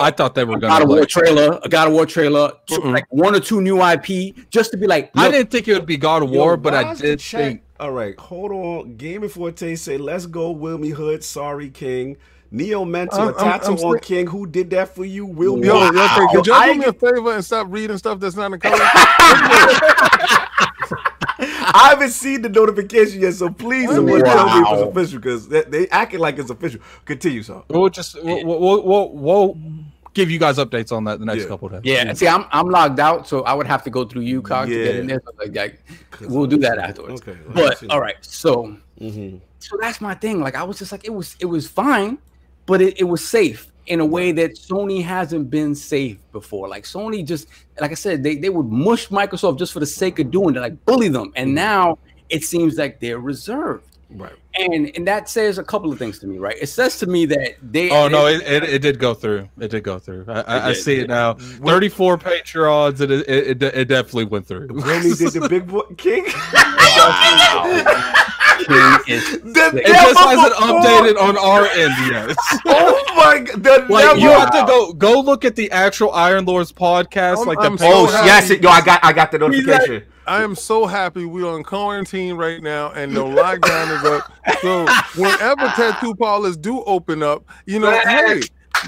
I 0.00 0.10
thought 0.10 0.34
they 0.34 0.44
were 0.44 0.58
gonna. 0.58 0.72
God 0.72 0.82
of 0.84 0.88
War 0.88 1.04
trailer, 1.04 1.60
a 1.62 1.68
God 1.68 1.88
of 1.88 1.92
War 1.94 2.06
trailer, 2.06 2.52
two- 2.66 2.80
like 2.80 3.04
one 3.10 3.34
or 3.34 3.40
two 3.40 3.60
new 3.60 3.78
IP, 3.82 4.34
just 4.50 4.70
to 4.70 4.78
be 4.78 4.86
like, 4.86 5.10
I 5.14 5.30
didn't 5.30 5.50
think 5.50 5.68
it 5.68 5.74
would 5.74 5.84
be 5.84 5.98
God 5.98 6.22
of 6.22 6.30
Yo, 6.30 6.38
War, 6.38 6.56
but 6.56 6.72
I 6.74 6.94
did 6.94 7.20
chat- 7.20 7.40
think. 7.40 7.62
All 7.78 7.90
right, 7.90 8.18
hold 8.18 8.52
on. 8.52 8.96
Gaming 8.96 9.28
Forte 9.28 9.74
say, 9.74 9.98
"Let's 9.98 10.24
go, 10.26 10.54
Wilmy 10.54 10.92
Hood. 10.92 11.22
Sorry, 11.22 11.68
King." 11.68 12.16
Neo 12.54 12.84
Mentor, 12.84 13.18
I'm- 13.18 13.34
I'm- 13.38 13.60
tattoo 13.60 13.72
I'm 13.72 13.78
on 13.84 13.98
sti- 13.98 14.06
King. 14.06 14.26
Who 14.28 14.46
did 14.46 14.70
that 14.70 14.94
for 14.94 15.04
you? 15.06 15.24
Will 15.26 15.62
Yo, 15.64 15.74
Wow. 15.74 15.90
yo, 15.90 16.04
okay, 16.04 16.26
could 16.36 16.46
y'all 16.46 16.56
I 16.56 16.72
do 16.74 16.78
me 16.80 16.84
a 16.86 16.92
favor 16.92 17.34
and 17.34 17.42
stop 17.44 17.66
reading 17.70 17.96
stuff 17.98 18.20
that's 18.20 18.36
not 18.36 18.52
in 18.52 18.60
color? 18.60 18.76
I 21.74 21.88
haven't 21.90 22.10
seen 22.10 22.42
the 22.42 22.48
notification 22.48 23.20
yet, 23.20 23.34
so 23.34 23.50
please 23.50 23.88
someone 23.90 24.22
tell 24.24 24.46
me 24.46 24.60
if 24.60 24.64
Wow. 24.64 24.74
it's 24.74 24.90
official 24.90 25.18
because 25.20 25.48
they, 25.48 25.62
they 25.62 25.88
acting 25.88 26.20
like 26.20 26.38
it's 26.38 26.50
official. 26.50 26.80
Continue, 27.04 27.42
so. 27.42 27.64
We'll 27.68 27.88
just 27.88 28.22
we'll, 28.22 28.44
we'll, 28.44 28.82
we'll, 28.82 29.08
we'll 29.12 29.58
give 30.14 30.30
you 30.30 30.38
guys 30.38 30.58
updates 30.58 30.92
on 30.92 31.04
that 31.04 31.18
the 31.20 31.24
next 31.24 31.42
Yeah. 31.42 31.48
couple 31.48 31.72
of 31.74 31.82
days. 31.82 31.92
Yeah, 31.92 32.12
see, 32.12 32.28
I'm 32.28 32.44
I'm 32.52 32.68
logged 32.68 33.00
out, 33.00 33.26
so 33.26 33.42
I 33.42 33.54
would 33.54 33.66
have 33.66 33.82
to 33.84 33.90
go 33.90 34.04
through 34.04 34.22
you, 34.22 34.42
Cog, 34.42 34.68
to 34.68 34.74
get 34.74 34.96
in 34.96 35.06
there. 35.06 35.22
So 35.24 35.32
like, 35.38 35.54
like, 35.56 35.80
we'll 36.30 36.46
do 36.46 36.58
that 36.58 36.78
afterwards. 36.78 37.22
Okay. 37.22 37.38
But 37.54 37.82
all 37.90 38.00
right, 38.00 38.16
so 38.20 38.76
Mm-hmm. 39.00 39.38
so 39.58 39.76
that's 39.80 40.00
my 40.00 40.14
thing. 40.14 40.40
Like, 40.40 40.54
I 40.54 40.62
was 40.62 40.78
just 40.78 40.92
like, 40.92 41.04
it 41.04 41.12
was 41.14 41.34
it 41.40 41.46
was 41.46 41.66
fine, 41.66 42.18
but 42.66 42.80
it, 42.80 43.00
it 43.00 43.04
was 43.04 43.26
safe 43.26 43.71
in 43.86 44.00
a 44.00 44.06
way 44.06 44.32
that 44.32 44.52
Sony 44.54 45.02
hasn't 45.02 45.50
been 45.50 45.74
safe 45.74 46.18
before. 46.32 46.68
Like 46.68 46.84
Sony 46.84 47.26
just, 47.26 47.48
like 47.80 47.90
I 47.90 47.94
said, 47.94 48.22
they 48.22 48.36
they 48.36 48.48
would 48.48 48.66
mush 48.66 49.08
Microsoft 49.08 49.58
just 49.58 49.72
for 49.72 49.80
the 49.80 49.86
sake 49.86 50.18
of 50.18 50.30
doing 50.30 50.56
it, 50.56 50.60
like 50.60 50.84
bully 50.84 51.08
them, 51.08 51.32
and 51.36 51.48
mm-hmm. 51.48 51.54
now 51.56 51.98
it 52.28 52.44
seems 52.44 52.78
like 52.78 53.00
they're 53.00 53.18
reserved. 53.18 53.86
Right. 54.14 54.32
And 54.58 54.90
and 54.94 55.06
that 55.08 55.28
says 55.30 55.56
a 55.58 55.64
couple 55.64 55.90
of 55.90 55.98
things 55.98 56.18
to 56.18 56.26
me, 56.26 56.38
right? 56.38 56.56
It 56.60 56.68
says 56.68 56.98
to 56.98 57.06
me 57.06 57.24
that 57.26 57.56
they. 57.62 57.90
Oh 57.90 58.08
no, 58.08 58.26
it, 58.26 58.42
it, 58.42 58.64
it 58.64 58.82
did 58.82 58.98
go 58.98 59.14
through. 59.14 59.48
It 59.58 59.70
did 59.70 59.82
go 59.82 59.98
through. 59.98 60.26
I, 60.28 60.40
I, 60.42 60.68
I 60.68 60.72
see 60.74 60.96
it 60.96 61.04
it 61.04 61.08
now. 61.08 61.34
Thirty-four 61.34 62.18
Patreons. 62.18 63.00
It 63.00 63.10
it, 63.10 63.28
it, 63.28 63.62
it 63.62 63.88
definitely 63.88 64.26
went 64.26 64.46
through. 64.46 64.68
Wilmy 64.68 65.16
did 65.16 65.40
the 65.40 65.48
big 65.48 65.66
boy 65.68 65.80
King. 65.96 66.24
King 66.24 66.34
is 69.08 69.30
The 69.42 69.72
It 69.76 69.86
just 69.86 70.18
hasn't 70.18 70.56
before- 70.56 70.80
updated 70.80 71.20
on 71.20 71.36
our 71.38 71.66
end 71.66 71.94
yet. 72.10 72.36
Oh 72.66 73.14
my 73.16 73.40
god! 73.40 73.62
The 73.62 73.86
Like 73.88 74.04
never. 74.06 74.18
you 74.18 74.30
have 74.30 74.50
to 74.52 74.64
go 74.66 74.92
go 74.92 75.20
look 75.20 75.44
at 75.44 75.54
the 75.56 75.70
actual 75.70 76.10
Iron 76.12 76.44
Lords 76.44 76.72
podcast. 76.72 77.38
I'm- 77.38 77.46
like 77.46 77.58
I'm 77.60 77.72
the 77.76 77.78
so 77.84 77.90
Oh 77.92 78.06
happy. 78.06 78.26
yes, 78.26 78.50
yo, 78.50 78.68
I 78.70 78.80
got 78.80 79.00
I 79.04 79.12
got 79.12 79.30
the 79.32 79.38
notification. 79.38 80.04
I 80.26 80.42
am 80.44 80.54
so 80.54 80.86
happy 80.86 81.24
we're 81.24 81.52
on 81.52 81.64
quarantine 81.64 82.36
right 82.36 82.62
now 82.62 82.92
and 82.92 83.14
the 83.14 83.20
lockdown 83.24 83.96
is 83.98 84.04
up. 84.04 84.32
So 84.60 84.86
whenever 85.20 85.66
tattoo 85.74 86.14
parlors 86.14 86.56
do 86.56 86.82
open 86.84 87.22
up, 87.24 87.44
you 87.66 87.80
know, 87.80 87.90
hey, 87.90 88.40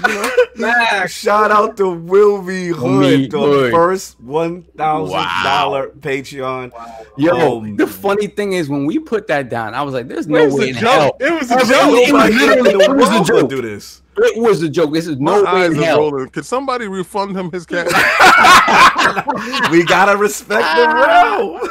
you 0.07 0.13
know, 0.13 0.31
Max, 0.57 1.13
Shout 1.13 1.51
out 1.51 1.77
to 1.77 1.89
Wilby 1.89 2.67
Hood, 2.69 3.01
Me 3.21 3.27
the 3.27 3.39
Hood. 3.39 3.71
first 3.71 4.19
one 4.19 4.63
thousand 4.77 5.15
dollar 5.43 5.89
Patreon. 5.89 6.71
Yo, 7.17 7.31
Oh, 7.33 7.65
the 7.75 7.87
funny 7.87 8.27
thing 8.27 8.53
is 8.53 8.67
when 8.69 8.85
we 8.85 8.99
put 8.99 9.27
that 9.27 9.49
down, 9.49 9.73
I 9.73 9.81
was 9.83 9.93
like, 9.93 10.07
"There's 10.07 10.27
no 10.27 10.53
way 10.53 10.65
a 10.65 10.69
in 10.69 10.75
hell." 10.75 11.15
It 11.19 11.31
was 11.31 11.49
a 11.49 11.55
joke. 11.59 11.69
it 11.69 12.13
was 12.13 12.31
Nobody 12.31 12.33
literally- 12.33 12.83
it 12.85 12.95
was 12.95 13.09
a 13.09 13.23
joke. 13.23 13.41
would 13.43 13.49
do 13.49 13.61
this. 13.61 14.01
It 14.17 14.37
was 14.41 14.61
a 14.61 14.69
joke. 14.69 14.93
This 14.93 15.07
is 15.07 15.17
my 15.19 15.35
no 15.35 15.43
way 15.43 15.49
eyes 15.65 15.73
in 15.73 15.83
hell. 15.83 15.97
rolling. 15.99 16.29
Could 16.29 16.45
somebody 16.45 16.87
refund 16.87 17.35
him 17.37 17.51
his 17.51 17.65
cash? 17.65 17.87
We 19.71 19.83
gotta 19.85 20.17
respect 20.17 20.61
the 20.75 20.85
ah. 20.87 21.59
realm. 21.59 21.69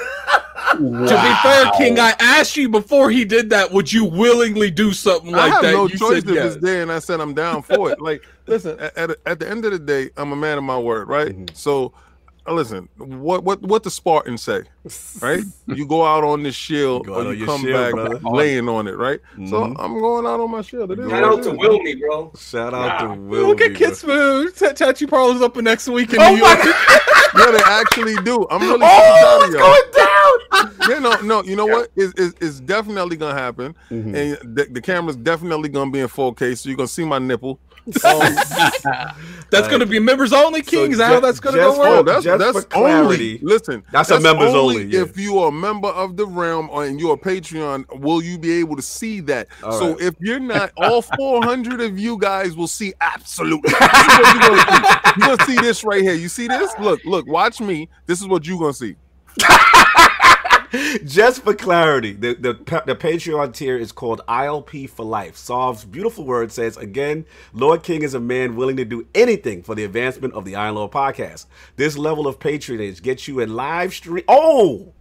To 0.78 0.82
be 1.22 1.34
fair, 1.42 1.70
King, 1.76 1.98
I 1.98 2.14
asked 2.20 2.56
you 2.56 2.68
before 2.68 3.10
he 3.10 3.24
did 3.24 3.50
that. 3.50 3.70
Would 3.72 3.92
you 3.92 4.04
willingly 4.04 4.70
do 4.70 4.92
something 4.92 5.30
like 5.32 5.40
I 5.40 5.44
like 5.44 5.52
have 5.54 5.62
that? 5.62 5.72
no 5.72 5.86
you 5.88 5.98
choice 5.98 6.20
said 6.22 6.28
if 6.30 6.34
yes. 6.34 6.54
it's 6.54 6.64
there, 6.64 6.82
and 6.82 6.90
I 6.92 6.98
said 6.98 7.20
I'm 7.20 7.34
down 7.34 7.62
for 7.62 7.90
it. 7.90 8.00
Like, 8.00 8.22
listen, 8.46 8.78
at, 8.80 8.96
at, 8.96 9.10
at 9.26 9.38
the 9.40 9.48
end 9.48 9.64
of 9.64 9.72
the 9.72 9.78
day, 9.78 10.10
I'm 10.16 10.32
a 10.32 10.36
man 10.36 10.58
of 10.58 10.64
my 10.64 10.78
word, 10.78 11.08
right? 11.08 11.28
Mm-hmm. 11.32 11.54
So, 11.54 11.92
uh, 12.46 12.52
listen, 12.52 12.88
what 12.98 13.42
what 13.42 13.62
what 13.62 13.82
the 13.84 13.90
Spartans 13.90 14.42
say, 14.42 14.64
right? 15.22 15.42
you 15.66 15.86
go 15.86 16.04
out 16.04 16.24
on 16.24 16.42
this 16.42 16.54
shield, 16.54 17.06
You 17.06 17.14
or 17.14 17.32
you 17.32 17.46
come 17.46 17.62
shield, 17.62 17.72
back 17.74 17.92
brother. 17.94 18.18
laying 18.22 18.68
on 18.68 18.86
it, 18.86 18.98
right? 18.98 19.18
So 19.48 19.62
Mhm. 19.62 19.76
I'm 19.78 19.98
going 19.98 20.26
out 20.26 20.40
on 20.40 20.50
my 20.50 20.60
shield. 20.60 20.90
It 20.92 20.98
is 20.98 21.08
shout 21.08 21.22
what 21.22 21.38
out 21.38 21.42
to 21.44 21.50
is. 21.52 21.56
Wilmy, 21.58 22.00
bro. 22.00 22.32
Shout 22.38 22.74
out 22.74 22.98
to 23.00 23.06
Wow. 23.08 23.14
Wilby. 23.14 23.46
Look 23.48 23.60
at 23.62 23.68
Kids 23.78 23.78
Kid 23.78 23.96
Smooth. 23.96 24.58
T- 24.58 24.72
Tattoo 24.74 25.06
Parlor's 25.06 25.40
open 25.40 25.64
next 25.64 25.88
week 25.88 26.12
in 26.12 26.20
Oh 26.20 26.30
New 26.34 26.36
York. 26.44 26.58
Yeah, 26.64 27.50
they 27.50 27.62
actually 27.64 28.16
do. 28.24 28.46
I'm 28.50 28.60
really 28.60 28.78
Oh, 28.82 29.40
it's 29.44 29.54
going 29.54 30.06
down. 30.06 30.33
Yeah, 30.88 30.98
no, 30.98 31.14
no. 31.22 31.42
You 31.42 31.56
know 31.56 31.66
what? 31.66 31.90
It's, 31.96 32.12
it's, 32.20 32.34
it's 32.40 32.60
definitely 32.60 33.16
gonna 33.16 33.38
happen, 33.38 33.74
Mhm. 33.90 34.14
and 34.42 34.56
the, 34.56 34.66
the 34.70 34.80
camera's 34.80 35.16
definitely 35.16 35.68
gonna 35.68 35.90
be 35.90 36.00
in 36.00 36.08
4K, 36.08 36.56
so 36.58 36.68
you're 36.68 36.76
gonna 36.76 36.88
see 36.88 37.04
my 37.04 37.18
nipple. 37.18 37.58
Um, 38.04 38.34
That's 39.50 39.68
going 39.68 39.80
to 39.80 39.86
be 39.86 39.98
members 39.98 40.32
only, 40.32 40.62
So 40.62 40.70
King. 40.70 40.92
Is 40.92 41.00
how 41.00 41.20
that's 41.20 41.38
going 41.38 41.54
to 41.54 41.60
just 41.60 41.76
go? 41.76 41.82
for- 41.82 41.88
Oh, 41.98 42.02
that's 42.02 42.24
just 42.24 42.38
that's 42.38 42.64
for 42.66 42.76
only. 42.78 43.38
Listen, 43.40 43.82
that's 43.92 44.10
a 44.10 44.18
members 44.18 44.54
only, 44.54 44.84
yeah. 44.84 45.02
If 45.02 45.18
you 45.18 45.38
are 45.38 45.48
a 45.48 45.52
member 45.52 45.88
of 45.88 46.16
the 46.16 46.26
realm 46.26 46.70
or 46.72 46.86
and 46.86 46.98
you're 46.98 47.12
a 47.14 47.18
Patreon, 47.18 48.00
will 48.00 48.22
you 48.22 48.38
be 48.38 48.52
able 48.52 48.74
to 48.76 48.82
see 48.82 49.20
that? 49.20 49.48
All 49.62 49.72
so 49.72 49.90
right. 49.92 50.00
if 50.00 50.14
you're 50.18 50.40
not, 50.40 50.72
all 50.78 51.02
400 51.02 51.82
of 51.82 51.98
you 51.98 52.16
guys 52.18 52.56
will 52.56 52.66
see 52.68 52.94
absolutely. 53.02 53.70
This 53.70 53.82
is 53.82 53.88
what 54.18 54.34
you're 54.34 54.48
gonna 54.48 54.62
see. 54.64 55.20
You're 55.20 55.36
gonna 55.36 55.44
see 55.44 55.56
this 55.56 55.84
right 55.84 56.02
here. 56.02 56.14
You 56.14 56.28
see 56.28 56.48
this? 56.48 56.72
Look, 56.80 57.04
look, 57.04 57.26
watch 57.26 57.60
me. 57.60 57.90
This 58.06 58.20
is 58.22 58.26
what 58.26 58.46
you're 58.46 58.58
gonna 58.58 58.72
see. 58.72 58.96
Just 61.04 61.42
for 61.42 61.54
clarity, 61.54 62.12
the, 62.12 62.34
the 62.34 62.54
the 62.86 62.96
Patreon 62.96 63.54
tier 63.54 63.76
is 63.76 63.92
called 63.92 64.20
ILP 64.28 64.88
for 64.90 65.04
Life. 65.04 65.36
Sov's 65.36 65.84
beautiful 65.84 66.24
word 66.24 66.50
says 66.50 66.76
again, 66.76 67.26
Lord 67.52 67.82
King 67.82 68.02
is 68.02 68.14
a 68.14 68.20
man 68.20 68.56
willing 68.56 68.76
to 68.76 68.84
do 68.84 69.06
anything 69.14 69.62
for 69.62 69.74
the 69.74 69.84
advancement 69.84 70.34
of 70.34 70.44
the 70.44 70.56
Iron 70.56 70.74
Lord 70.76 70.90
podcast. 70.90 71.46
This 71.76 71.96
level 71.96 72.26
of 72.26 72.40
patronage 72.40 73.02
gets 73.02 73.28
you 73.28 73.42
a 73.42 73.46
live 73.46 73.94
stream. 73.94 74.24
Oh, 74.26 74.92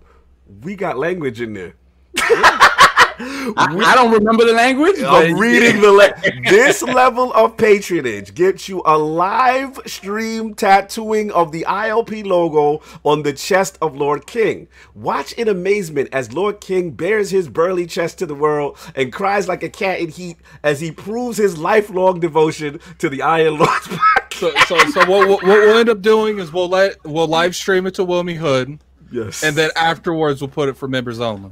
we 0.61 0.75
got 0.75 0.97
language 0.97 1.41
in 1.41 1.53
there. 1.53 1.75
I, 3.19 3.81
I 3.85 3.95
don't 3.95 4.11
remember 4.11 4.45
the 4.45 4.53
language. 4.53 4.95
but- 4.99 5.25
I'm 5.25 5.37
reading 5.37 5.81
the 5.81 5.91
le- 5.91 6.13
this 6.49 6.81
level 6.81 7.31
of 7.33 7.57
patronage 7.57 8.33
gets 8.33 8.67
you 8.69 8.81
a 8.85 8.97
live 8.97 9.79
stream 9.85 10.53
tattooing 10.55 11.31
of 11.31 11.51
the 11.51 11.65
ILP 11.67 12.25
logo 12.25 12.81
on 13.03 13.23
the 13.23 13.33
chest 13.33 13.77
of 13.81 13.95
Lord 13.95 14.25
King. 14.27 14.67
Watch 14.95 15.33
in 15.33 15.47
amazement 15.47 16.09
as 16.11 16.33
Lord 16.33 16.61
King 16.61 16.91
bears 16.91 17.29
his 17.31 17.49
burly 17.49 17.85
chest 17.85 18.19
to 18.19 18.25
the 18.25 18.35
world 18.35 18.77
and 18.95 19.11
cries 19.13 19.47
like 19.47 19.63
a 19.63 19.69
cat 19.69 19.99
in 19.99 20.09
heat 20.09 20.37
as 20.63 20.79
he 20.81 20.91
proves 20.91 21.37
his 21.37 21.57
lifelong 21.57 22.19
devotion 22.19 22.79
to 22.99 23.09
the 23.09 23.21
Iron 23.21 23.57
Lord's 23.59 23.87
So, 24.33 24.51
so, 24.67 24.77
so 24.89 24.99
what, 25.09 25.27
what 25.29 25.43
we'll 25.43 25.77
end 25.77 25.89
up 25.89 26.01
doing 26.01 26.39
is 26.39 26.51
we'll 26.51 26.67
let 26.67 27.01
we'll 27.05 27.27
live 27.27 27.55
stream 27.55 27.85
it 27.85 27.93
to 27.93 28.05
Wilmy 28.05 28.35
Hood, 28.35 28.79
Yes. 29.11 29.43
and 29.43 29.55
then 29.55 29.69
afterwards 29.75 30.41
we'll 30.41 30.49
put 30.49 30.69
it 30.69 30.75
for 30.75 30.87
members 30.87 31.19
only. 31.19 31.51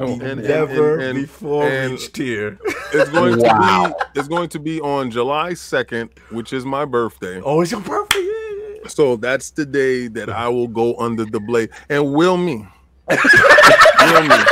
Oh, 0.00 0.12
and- 0.12 0.22
and- 0.22 0.42
never 0.42 0.94
and- 0.94 1.02
and- 1.02 1.18
before 1.26 1.64
and- 1.68 1.92
reached 1.92 2.16
here. 2.16 2.58
It's 2.92 3.10
going 3.10 3.38
Wow. 3.40 3.86
to 3.86 3.94
be 4.14 4.18
it's 4.20 4.28
going 4.28 4.48
to 4.50 4.58
be 4.58 4.80
on 4.80 5.10
July 5.10 5.52
2nd, 5.52 6.08
which 6.30 6.52
is 6.52 6.64
my 6.64 6.84
birthday. 6.84 7.40
Oh, 7.44 7.60
it's 7.60 7.70
your 7.70 7.80
birthday. 7.80 8.18
Yeah. 8.20 8.88
So 8.88 9.16
that's 9.16 9.50
the 9.50 9.64
day 9.66 10.08
that 10.08 10.28
I 10.30 10.48
will 10.48 10.68
go 10.68 10.96
under 10.96 11.24
the 11.24 11.38
blade. 11.40 11.70
And 11.88 12.12
will 12.14 12.36
me, 12.36 12.66
Hear 13.08 14.22
me. 14.22 14.34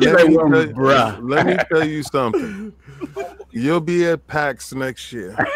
He's 0.00 0.12
Let 0.12 0.28
me, 0.28 0.36
well, 0.36 0.50
tell, 0.50 0.66
bruh. 0.74 1.18
let 1.22 1.46
me 1.46 1.56
tell 1.72 1.84
you 1.86 2.02
something. 2.02 2.72
You'll 3.50 3.80
be 3.80 4.04
at 4.06 4.26
PAX 4.26 4.74
next 4.74 5.12
year. 5.12 5.34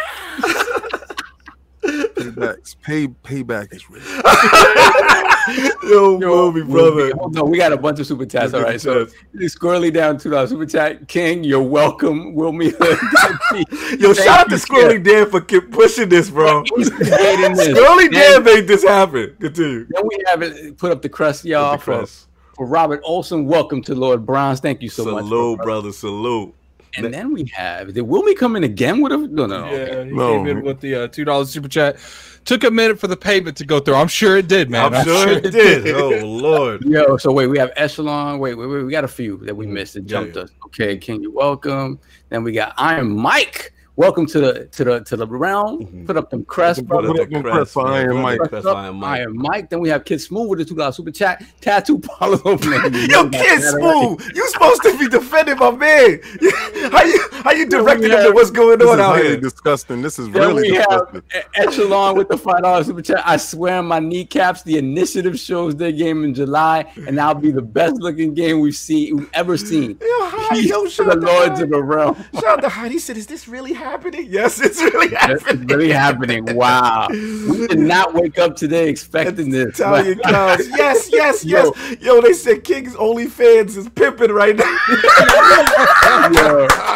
Paybacks, 1.83 2.77
pay 2.83 3.09
payback 3.09 3.75
is 3.75 3.91
real. 3.91 4.03
Yo, 5.83 6.21
Yo, 6.21 6.51
movie 6.53 6.63
brother. 6.63 7.13
Hold 7.17 7.37
on, 7.39 7.51
we 7.51 7.59
got 7.59 7.73
a 7.73 7.77
bunch 7.77 7.99
of 8.01 8.07
super 8.07 8.27
chats. 8.27 8.55
All 8.55 8.63
right, 8.63 8.81
so 8.81 9.07
squirrely 9.35 9.93
down 9.93 10.19
two 10.19 10.31
dollars 10.31 10.51
super 10.51 10.67
chat. 10.67 11.09
King, 11.09 11.43
you're 11.45 11.63
welcome. 11.63 12.35
Will 12.35 12.53
me. 12.53 12.67
Yo, 12.71 12.75
Thank 12.77 14.17
shout 14.17 14.41
out 14.41 14.49
to 14.51 14.55
you, 14.57 14.61
Squirrely 14.61 15.03
Dan 15.03 15.31
for 15.31 15.41
keep 15.41 15.71
pushing 15.71 16.09
this, 16.09 16.31
bro. 16.31 16.63
Instigating 16.77 17.55
this. 17.55 17.69
Squirrely 17.69 18.11
Dan 18.11 18.13
Then- 18.45 18.45
made 18.45 18.67
this 18.69 18.83
happen. 18.85 19.37
Continue. 19.41 19.87
Then 19.91 20.03
we 20.07 20.19
have 20.27 20.43
it 20.43 20.79
put 20.79 20.93
up 20.93 21.03
the 21.03 21.09
crust, 21.09 21.45
y'all. 21.45 21.73
The 21.73 21.79
For, 21.79 21.85
crust. 21.99 22.29
for 22.57 22.67
Robert 22.67 23.01
Olson, 23.05 23.47
welcome 23.47 23.83
to 23.83 23.95
Lord 23.95 24.25
Bronze. 24.25 24.61
Thank 24.61 24.83
you 24.83 24.89
so 24.89 25.05
much. 25.05 25.25
salute, 25.25 25.57
bro. 25.59 25.65
brother. 25.65 25.93
Salute. 25.93 26.55
And 26.95 27.13
then 27.13 27.33
we 27.33 27.47
have 27.55 27.95
did 27.95 28.05
Wilmy 28.05 28.37
come 28.37 28.55
in 28.55 28.65
again 28.65 29.01
with 29.01 29.13
a 29.13 29.17
no 29.17 29.47
no 29.47 29.47
no. 29.47 29.65
okay. 29.65 29.97
Yeah, 29.99 30.05
he 30.05 30.11
No. 30.11 30.37
came 30.37 30.47
in 30.59 30.63
with 30.63 30.79
the 30.81 30.95
uh, 30.95 31.09
two 31.09 31.25
dollars 31.25 31.49
super 31.51 31.69
chat. 31.69 31.97
Took 32.45 32.65
a 32.65 32.71
minute 32.71 32.99
for 32.99 33.07
the 33.07 33.17
payment 33.17 33.57
to 33.59 33.67
go 33.67 33.79
through. 33.79 33.95
I'm 33.95 34.09
sure 34.09 34.37
it 34.37 34.49
did, 34.49 34.69
man. 34.69 34.93
I'm, 34.93 35.05
sure 35.05 35.29
it 35.29 35.43
did. 35.51 35.95
Oh 35.95 36.27
Lord. 36.27 36.83
Yo, 36.87 37.17
so 37.17 37.31
wait, 37.33 37.47
we 37.47 37.59
have 37.59 37.73
Echelon. 37.77 38.41
Wait, 38.41 38.55
wait, 38.55 38.67
wait. 38.67 38.83
We 38.83 38.91
got 38.91 39.05
a 39.05 39.09
few 39.09 39.37
that 39.39 39.55
we 39.55 39.67
missed 39.67 39.95
that 39.95 40.07
jumped 40.07 40.37
yeah. 40.37 40.43
us. 40.43 40.51
Okay, 40.67 40.99
King, 40.99 41.23
you 41.23 41.31
welcome. 41.31 42.01
Then 42.31 42.43
we 42.43 42.53
got 42.53 42.75
Iron 42.77 43.17
Mike. 43.17 43.73
Welcome 43.95 44.25
to 44.29 44.41
the 44.41 44.65
to 44.69 44.85
the 44.85 45.01
to 45.01 45.17
the 45.17 45.27
realm. 45.27 45.81
Mhm. 45.85 46.07
Put 46.07 46.17
up 46.17 46.31
them 46.31 46.47
crests, 46.47 46.81
Put 46.81 46.89
brother. 46.89 47.11
up 47.11 47.17
Put 47.17 47.17
the 47.17 47.23
up 47.25 47.31
them 47.31 47.43
crest, 47.43 47.57
crest 47.57 47.73
for 47.75 47.85
man. 47.85 47.93
Iron 47.95 48.11
Put 48.17 48.23
Mike. 48.23 48.41
the 48.43 48.49
crest 48.49 48.65
for 48.65 48.75
Iron 48.75 48.97
Mike. 48.97 49.19
Iron 49.21 49.37
Mike. 49.37 49.71
Then 49.71 49.81
we 49.81 49.89
have 49.91 50.05
Kid 50.07 50.21
Smooth 50.23 50.49
with 50.49 50.59
the 50.61 50.65
two 50.65 50.75
dollar 50.77 50.93
super 50.93 51.11
chat. 51.11 51.45
Tattoo 51.61 51.99
Paulo 51.99 52.41
opening. 52.47 52.81
Yo, 53.11 53.29
kid, 53.29 53.61
smooth. 53.61 54.31
You 54.35 54.49
supposed 54.49 54.83
to 54.85 54.97
be 54.99 55.09
defending 55.09 55.59
my 55.59 55.73
man. 55.73 56.21
How 56.91 57.05
you 57.05 57.21
how 57.45 57.51
you 57.53 57.67
directing 57.69 58.11
him 58.11 58.23
to 58.25 58.31
what's 58.33 58.51
going 58.51 58.79
This 58.79 58.89
on 58.89 58.95
is 58.99 59.01
out 59.05 59.15
highly 59.17 59.29
here? 59.29 59.37
disgusting. 59.41 60.01
This 60.03 60.19
is 60.19 60.29
Then 60.31 60.43
really 60.49 60.71
we 60.71 60.77
have 60.77 60.89
disgusting. 61.13 61.23
E- 61.37 61.41
Echelon 61.57 62.17
with 62.17 62.29
the 62.29 62.39
five 62.39 62.63
dollars 62.63 62.87
super 62.87 63.03
chat. 63.03 63.23
I 63.27 63.37
swear 63.37 63.79
on 63.79 63.87
my 63.87 63.99
kneecaps, 63.99 64.63
the 64.63 64.79
initiative 64.79 65.39
shows 65.39 65.77
their 65.77 65.93
game 65.93 66.25
in 66.25 66.35
July, 66.35 66.87
and 67.07 67.19
that'll 67.19 67.41
be 67.41 67.51
the 67.51 67.63
best 67.63 67.97
looking 67.97 68.33
game 68.35 68.61
we've 68.61 68.75
seen 68.75 69.17
we've 69.17 69.31
ever 69.35 69.57
seen. 69.57 69.99
Yo, 70.01 70.07
hi, 70.29 70.57
yo, 70.57 70.85
to 70.85 70.91
shout 70.91 71.07
the 71.07 71.13
out 71.13 71.23
lords 71.49 71.61
of 71.61 71.71
the 71.71 71.83
realm. 71.83 72.17
Shout 72.35 72.45
out 72.45 72.63
to 72.63 72.69
Hyde. 72.69 72.91
He 72.93 72.99
said, 72.99 73.17
"Is 73.17 73.27
this 73.27 73.47
really 73.49 73.73
happening?" 73.83 74.27
Yes, 74.29 74.61
it's 74.61 74.81
really 74.81 75.15
happening. 75.15 75.67
really 75.67 75.91
happening. 75.93 76.45
Wow. 76.55 77.09
We 77.11 77.67
did 77.67 77.79
not 77.79 78.15
wake 78.15 78.39
up 78.39 78.57
today 78.57 78.89
expecting 78.89 79.51
this. 79.51 79.79
Italian 79.81 80.19
cows. 80.21 80.69
Yes, 80.69 81.11
yes, 81.13 81.45
yes. 81.45 81.45
Yo. 81.45 81.75
Yo, 82.01 82.21
they 82.21 82.33
said 82.33 82.65
King's 82.65 82.95
OnlyFans 82.95 83.77
is 83.77 83.89
pimping 83.91 84.31
right 84.33 84.57
now. 84.57 84.79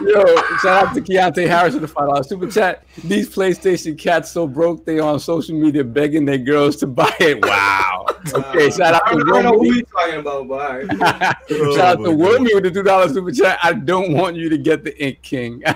Yo, 0.00 0.08
yo, 0.26 0.36
shout 0.62 0.86
out 0.88 0.94
to 0.94 1.00
Keontae 1.00 1.48
Harris 1.48 1.72
with 1.74 1.82
the 1.82 1.88
five 1.88 2.08
dollars 2.08 2.28
super 2.28 2.46
chat. 2.48 2.84
These 3.04 3.28
PlayStation 3.30 3.98
cats 3.98 4.30
so 4.30 4.46
broke 4.46 4.84
they 4.84 5.00
on 5.00 5.18
social 5.18 5.58
media 5.58 5.82
begging 5.82 6.24
their 6.24 6.38
girls 6.38 6.76
to 6.76 6.86
buy 6.86 7.12
it. 7.20 7.44
Wow. 7.48 8.06
Okay, 8.34 8.68
shout 8.70 8.94
out 8.94 9.02
I 9.06 9.12
to 9.12 9.18
don't 9.24 9.42
know 9.44 9.52
who 9.52 9.60
Wilmy. 9.60 9.76
you're 9.76 9.82
talking 9.86 10.20
about, 10.20 10.48
but 10.48 10.54
all 10.54 10.78
right. 10.78 10.88
shout 11.48 11.48
oh 11.48 11.80
out 11.80 11.98
Oh 12.00 12.04
to 12.04 12.16
my 12.16 12.24
Wilmy 12.24 12.54
with 12.54 12.64
the 12.64 12.70
two 12.70 12.82
dollars 12.82 13.12
super 13.14 13.30
chat. 13.30 13.58
I 13.62 13.72
don't 13.72 14.12
want 14.12 14.36
you 14.36 14.48
to 14.48 14.58
get 14.58 14.82
the 14.84 14.96
Ink 15.02 15.22
King. 15.22 15.62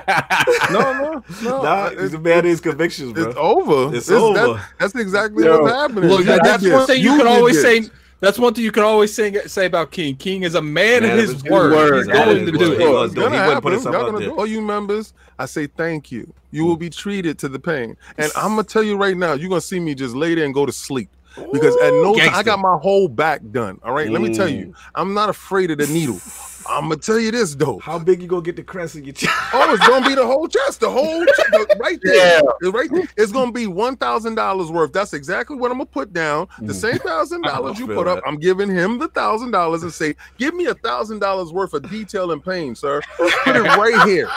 No, 0.70 0.81
no, 0.81 1.23
no. 1.43 1.62
Nah, 1.62 1.86
it's, 1.89 2.01
he's 2.01 2.15
a 2.15 2.19
man 2.19 2.39
of 2.40 2.44
his 2.47 2.61
convictions, 2.61 3.16
it's 3.19 3.36
over. 3.36 3.94
It's 3.94 4.07
that- 4.07 4.16
over. 4.16 4.62
that's 4.78 4.94
exactly 4.94 5.44
Yo, 5.44 5.61
what's 5.62 5.73
happening. 5.74 6.11
Look, 6.11 6.24
that's 6.24 6.62
did 6.62 6.73
one 6.73 6.81
this. 6.81 6.86
thing 6.89 7.03
you, 7.03 7.16
can 7.16 7.27
always 7.27 7.62
this. 7.62 7.86
say. 7.86 7.93
That's 8.23 8.39
one 8.39 8.55
thing 8.55 8.62
you 8.65 8.70
can 8.70 8.85
always 8.85 9.12
say, 9.12 9.32
say 9.47 9.66
about 9.66 9.90
King. 9.90 10.15
King 10.16 10.44
is 10.44 10.55
a 10.55 10.62
man, 10.62 11.03
Man 11.03 11.05
of 11.05 11.11
of 11.11 11.19
his 11.19 11.32
his 11.32 11.44
word. 11.44 11.73
word. 11.73 11.97
He's 11.99 12.07
Man 12.07 12.16
going 12.27 12.47
to 12.47 12.53
do 12.53 12.73
it. 12.73 12.81
He 12.81 12.86
was 12.86 13.07
It's 13.07 13.15
doing- 13.15 13.31
gonna 13.32 13.43
he 13.43 13.47
wouldn't 13.49 13.62
put 13.65 13.73
happen. 13.73 13.73
himself 13.73 13.93
Y'all 13.94 14.03
out 14.07 14.12
gonna 14.12 14.27
there. 14.27 14.35
All 14.36 14.47
you 14.47 14.62
members, 14.62 15.12
I 15.40 15.47
say 15.47 15.66
thank 15.66 16.12
you. 16.12 16.32
You 16.53 16.65
will 16.65 16.77
be 16.77 16.89
treated 16.89 17.39
to 17.40 17.49
the 17.49 17.59
pain. 17.59 17.97
And 18.19 18.31
I'm 18.36 18.51
gonna 18.51 18.62
tell 18.62 18.82
you 18.85 18.97
right 18.97 19.16
now, 19.16 19.32
you're 19.35 19.49
gonna 19.49 19.61
see 19.61 19.81
me 19.81 19.94
just 19.97 20.15
lay 20.15 20.35
there 20.36 20.44
and 20.44 20.55
go 20.55 20.65
to 20.66 20.73
sleep. 20.73 21.11
Because 21.53 21.74
at 21.78 21.93
no 21.94 22.15
time 22.15 22.31
I 22.35 22.43
got 22.43 22.59
my 22.61 22.77
whole 22.77 23.09
back 23.09 23.40
done. 23.53 23.81
All 23.82 23.93
right, 23.93 24.11
let 24.11 24.20
me 24.23 24.35
tell 24.35 24.49
Mm. 24.49 24.59
you, 24.59 24.74
I'm 24.94 25.15
not 25.15 25.28
afraid 25.31 25.70
of 25.70 25.78
the 25.78 25.86
needle. 25.86 26.20
I'm 26.69 26.85
gonna 26.85 26.97
tell 26.97 27.19
you 27.19 27.31
this 27.31 27.55
though. 27.55 27.79
How 27.79 27.99
big 27.99 28.23
you 28.23 28.29
gonna 28.29 28.43
get 28.43 28.57
the 28.57 28.63
crest 28.63 28.97
in 28.97 29.05
your 29.05 29.15
chest? 29.15 29.33
Oh, 29.55 29.75
it's 29.75 29.87
gonna 29.87 30.07
be 30.07 30.15
the 30.15 30.27
whole 30.27 30.49
chest, 30.49 30.81
the 30.81 30.91
whole 30.91 31.25
chest, 31.37 31.51
the- 31.51 31.77
right 31.79 31.99
there. 32.03 32.15
Yeah. 32.15 32.41
It's 32.61 32.73
right 32.73 32.91
there. 32.91 33.09
It's 33.17 33.33
gonna 33.33 33.53
be 33.53 33.67
one 33.67 33.97
thousand 33.97 34.35
dollars 34.35 34.71
worth. 34.71 34.93
That's 34.93 35.13
exactly 35.13 35.57
what 35.57 35.71
I'm 35.71 35.79
gonna 35.79 35.87
put 35.87 36.13
down. 36.13 36.49
The 36.61 36.73
mm. 36.73 36.77
same 36.77 36.99
thousand 36.99 37.43
dollars 37.43 37.79
you 37.79 37.87
feel 37.87 37.97
put 37.97 38.09
up, 38.09 38.17
that. 38.17 38.29
I'm 38.29 38.39
giving 38.39 38.71
him 38.71 38.99
the 38.99 39.09
thousand 39.09 39.51
dollars 39.51 39.83
and 39.83 39.93
say, 39.93 40.15
give 40.39 40.55
me 40.55 40.67
a 40.67 40.75
thousand 40.75 41.19
dollars 41.19 41.53
worth 41.53 41.75
of 41.75 41.89
detail 41.91 42.33
and 42.33 42.43
pain, 42.43 42.75
sir. 42.75 43.03
Put 43.17 43.57
it 43.57 43.63
right 43.63 44.09
here. 44.09 44.29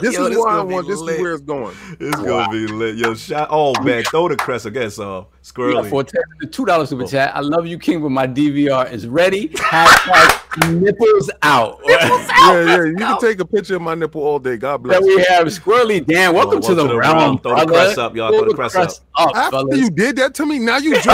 This 0.00 0.14
Yo, 0.14 0.24
is 0.24 0.28
this 0.30 0.38
why 0.38 0.58
I 0.58 0.62
want. 0.62 0.86
This 0.88 0.98
lit. 1.00 1.16
is 1.16 1.20
where 1.20 1.32
it's 1.34 1.42
going. 1.42 1.76
It's 1.98 2.16
gonna 2.20 2.48
be 2.50 2.66
lit. 2.66 2.96
Yo, 2.96 3.14
shot. 3.14 3.48
Oh 3.50 3.80
man, 3.82 4.02
throw 4.04 4.28
the 4.28 4.36
crest 4.36 4.66
again, 4.66 4.90
so 4.90 5.02
uh, 5.18 5.20
We 5.20 5.72
got 5.72 5.84
squirrely. 5.84 5.90
for 5.90 6.04
the 6.40 6.46
two 6.46 6.64
dollars 6.64 6.88
Oh. 6.92 6.98
super 6.98 7.06
chat. 7.10 7.34
I 7.36 7.40
love 7.40 7.66
you, 7.66 7.78
King, 7.78 8.00
but 8.02 8.10
my 8.10 8.26
DVR 8.26 8.90
is 8.92 9.06
ready. 9.06 9.48
Hashtag 9.50 10.80
nipples 10.80 11.30
out. 11.42 11.80
Yeah, 12.40 12.64
yeah. 12.64 12.84
You 12.84 12.96
can 12.96 13.20
take 13.20 13.38
a 13.40 13.44
picture 13.44 13.76
of 13.76 13.82
my 13.82 13.94
nipple 13.94 14.22
all 14.22 14.38
day. 14.38 14.56
God 14.56 14.82
bless. 14.82 14.98
Then 15.00 15.06
we 15.06 15.22
have 15.24 15.46
Squirrely 15.48 16.04
Dan. 16.04 16.34
Welcome 16.34 16.60
Oh, 16.64 16.68
to 16.68 16.74
the 16.74 16.96
realm, 16.96 17.38
Throw 17.38 17.50
the 17.58 17.66
brother. 17.66 17.72
crest 17.72 17.98
up, 17.98 18.16
y'all. 18.16 18.30
Throw 18.32 18.48
the 18.48 18.54
crest 18.54 18.76
up. 18.76 18.88
up, 19.16 19.36
After 19.36 19.50
fellas. 19.58 19.78
you 19.78 19.90
did 19.90 20.16
that 20.16 20.34
to 20.36 20.46
me, 20.46 20.58
now 20.58 20.78
you 20.78 20.94
joking. 21.02 21.10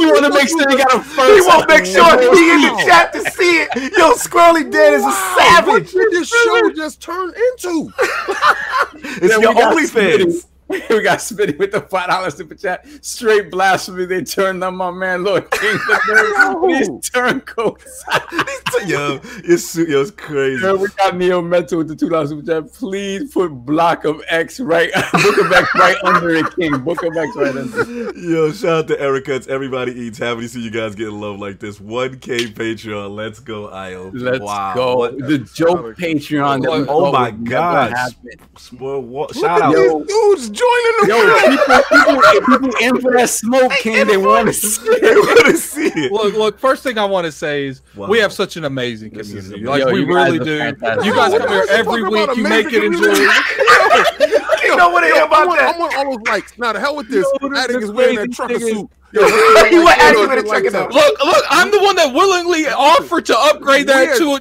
You 0.00 0.12
want 0.12 0.24
to 0.26 0.32
make 0.32 0.48
sure 0.48 0.70
you 0.70 0.78
got 0.78 0.94
a 0.94 1.00
first. 1.00 1.34
He 1.34 1.48
won't 1.48 1.68
make 1.68 1.84
sure 1.84 2.20
he 2.34 2.50
in 2.52 2.60
the 2.62 2.82
chat 2.84 3.12
to 3.12 3.20
see 3.30 3.62
it. 3.62 3.68
Yo, 3.96 4.12
Squirrely 4.12 4.70
Dan 4.70 4.94
is 4.94 5.02
a 5.02 5.10
What 5.10 5.36
savage. 5.38 5.92
What 5.94 6.10
did 6.10 6.12
this 6.12 6.28
show 6.28 6.70
just 6.70 7.00
turn 7.00 7.32
into? 7.34 7.92
It's 8.96 9.20
Then 9.20 9.42
your 9.42 9.54
we 9.54 9.60
got 9.60 9.76
OnlyFans. 9.76 10.46
We 10.90 11.02
got 11.02 11.18
Spitty 11.18 11.58
with 11.58 11.72
the 11.72 11.80
five 11.82 12.08
dollars 12.08 12.36
super 12.36 12.54
chat. 12.54 12.86
Straight 13.04 13.50
blasphemy. 13.50 14.06
They 14.06 14.22
turned 14.22 14.62
on 14.64 14.76
my 14.76 14.90
man 14.90 15.22
Lord 15.24 15.50
King. 15.50 15.78
These 16.68 17.10
turncoats. 17.10 18.04
Yo, 18.86 19.20
it's 19.44 19.76
yo, 19.76 20.02
it's 20.02 20.10
crazy. 20.10 20.62
Yo, 20.62 20.76
we 20.76 20.88
got 20.96 21.16
Neo 21.16 21.40
Mental 21.40 21.78
with 21.78 21.88
the 21.88 21.94
two 21.94 22.08
dollars 22.08 22.30
super 22.30 22.44
chat. 22.44 22.72
Please 22.72 23.32
put 23.32 23.48
block 23.50 24.04
of 24.04 24.20
X 24.28 24.58
right, 24.58 24.92
book 25.12 25.38
of 25.38 25.52
X 25.52 25.68
right 25.76 25.96
under 26.02 26.30
it, 26.30 26.54
King. 26.56 26.78
Book 26.80 27.02
of 27.04 27.16
X 27.16 27.36
right 27.36 27.56
under. 27.56 27.80
it. 28.10 28.16
Yo, 28.16 28.50
shout 28.52 28.70
out 28.70 28.88
to 28.88 29.00
Erica. 29.00 29.34
It's 29.36 29.46
everybody 29.46 29.92
eats. 29.92 30.18
Happy 30.18 30.42
to 30.42 30.48
see 30.48 30.60
you 30.60 30.70
guys 30.72 30.94
getting 30.96 31.20
love 31.20 31.38
like 31.38 31.60
this. 31.60 31.78
1K 31.78 32.52
Patreon. 32.54 33.14
Let's 33.14 33.38
go, 33.38 33.68
Io. 33.68 34.10
Let's 34.12 34.40
wow. 34.40 34.74
go. 34.74 34.96
What, 34.96 35.18
The 35.18 35.38
joke 35.38 35.96
Patreon. 35.96 36.86
Oh 36.88 37.12
my 37.12 37.30
gosh. 37.30 38.12
spoil 38.58 39.00
what, 39.02 39.34
Look 39.36 39.44
shout 39.44 39.62
at 39.62 39.68
out. 39.68 39.74
these 39.74 40.06
dudes 40.08 40.50
joining 40.54 40.94
the 41.00 41.06
Yo, 41.08 41.16
people, 41.50 41.82
people, 41.90 42.68
people 42.70 42.80
in 42.80 43.00
for 43.00 43.12
that 43.12 43.28
smoke, 43.28 43.72
King. 43.72 44.06
They 44.06 44.16
want 44.16 44.46
to 44.48 44.52
see 44.52 44.82
it. 44.90 45.56
see 45.58 45.86
it. 45.88 46.12
Look, 46.12 46.34
look. 46.34 46.58
First 46.58 46.82
thing 46.82 46.96
I 46.98 47.04
want 47.04 47.26
to 47.26 47.32
say 47.32 47.66
is 47.66 47.82
Wow. 47.94 48.08
we 48.08 48.18
have 48.18 48.32
such 48.32 48.56
an 48.56 48.64
amazing 48.64 49.10
This 49.12 49.28
community. 49.28 49.54
amazing. 49.54 49.66
Like 49.66 49.84
Yo, 49.84 49.92
we 49.92 50.04
really 50.04 50.38
do. 50.38 50.58
fantastic. 50.58 51.04
You 51.04 51.14
guys 51.14 51.32
Yo, 51.32 51.38
come 51.38 51.48
what 51.48 51.50
here 51.50 51.62
is 51.62 51.68
this 51.68 51.78
every 51.78 52.02
week. 52.02 52.36
You 52.36 52.42
make 52.44 52.66
it 52.72 52.84
amazing 52.84 52.92
enjoyable. 52.94 54.64
You 54.64 54.76
know 54.76 54.88
what 54.90 55.04
I 55.04 55.06
hear 55.08 55.16
I 55.22 55.26
about 55.26 55.46
want, 55.46 55.60
I 55.60 55.78
want 55.78 55.96
all 55.96 56.04
those 56.16 56.26
likes. 56.26 56.58
Now 56.58 56.72
the 56.72 56.80
hell 56.80 56.96
with 56.96 57.08
this. 57.08 57.26
Yo, 57.40 57.48
the- 57.48 57.58
Addict 57.58 57.82
is 57.82 57.90
wearing 57.90 58.16
that 58.16 58.32
trucker 58.32 58.58
thing 58.58 58.68
is- 58.68 58.74
suit. 58.74 58.90
You 59.14 59.84
went 59.84 59.98
Addict 60.00 60.20
with 60.28 60.44
a 60.44 60.48
trucker 60.48 60.70
suit. 60.70 60.92
Look, 60.92 61.24
look. 61.24 61.44
I'm 61.50 61.70
the 61.70 61.80
one 61.80 61.94
that 61.96 62.12
willingly 62.12 62.66
offered 62.66 63.26
to 63.26 63.38
upgrade 63.38 63.86
that 63.86 64.16
to 64.18 64.34
a 64.34 64.40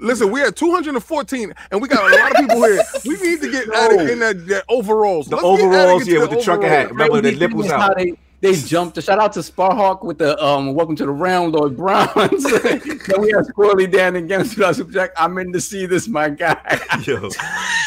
Listen, 0.00 0.30
we 0.30 0.40
had 0.40 0.56
214, 0.56 1.54
and 1.70 1.82
we 1.82 1.88
got 1.88 2.10
a 2.12 2.16
lot 2.16 2.30
of 2.32 2.36
people 2.36 2.62
here. 2.64 2.82
We 3.04 3.16
need 3.20 3.40
to 3.40 3.50
get 3.50 3.68
Addict 3.74 4.10
in 4.10 4.18
that, 4.20 4.46
that 4.46 4.64
overalls. 4.68 5.26
The 5.26 5.36
Let's 5.36 5.44
overalls, 5.44 6.02
into 6.02 6.14
yeah, 6.14 6.20
with 6.20 6.30
the 6.30 6.42
trucker 6.42 6.68
hat. 6.68 6.90
Remember 6.90 7.16
the 7.16 7.22
Crazy 7.22 7.38
thing 7.38 7.48
nipples 7.48 7.70
out. 7.70 7.96
They, 7.96 8.14
they 8.40 8.54
jumped. 8.54 9.02
Shout 9.02 9.18
out 9.18 9.32
to 9.32 9.40
Sparhawk 9.40 10.04
with 10.04 10.18
the 10.18 10.40
um 10.42 10.72
welcome 10.74 10.94
to 10.96 11.04
the 11.06 11.10
round, 11.10 11.54
Lord 11.54 11.76
Bronze. 11.76 12.14
then 12.62 12.80
we 13.20 13.32
have 13.32 13.46
Squirrely 13.46 13.90
Dan 13.90 14.14
again. 14.14 14.44
Super 14.44 14.92
Jack. 14.92 15.10
I'm 15.16 15.36
in 15.38 15.52
to 15.52 15.60
see 15.60 15.86
this, 15.86 16.06
my 16.06 16.28
guy. 16.28 16.56
Yo, 17.02 17.18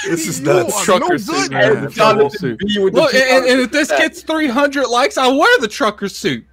this 0.05 0.27
is 0.27 0.39
You 0.41 0.45
nuts. 0.47 0.83
trucker 0.83 1.11
no 1.11 1.17
suit, 1.17 1.33
good. 1.33 1.51
man. 1.51 1.77
And 1.77 1.93
Jonathan 1.93 2.29
suit. 2.31 2.59
B 2.59 2.79
with 2.79 2.93
the 2.93 2.99
Look, 2.99 3.13
and, 3.13 3.45
and 3.45 3.61
if 3.61 3.71
this 3.71 3.88
gets 3.89 4.23
300 4.23 4.88
likes, 4.88 5.17
I'll 5.17 5.38
wear 5.39 5.59
the 5.59 5.69
trucker 5.69 6.09
suit. 6.09 6.45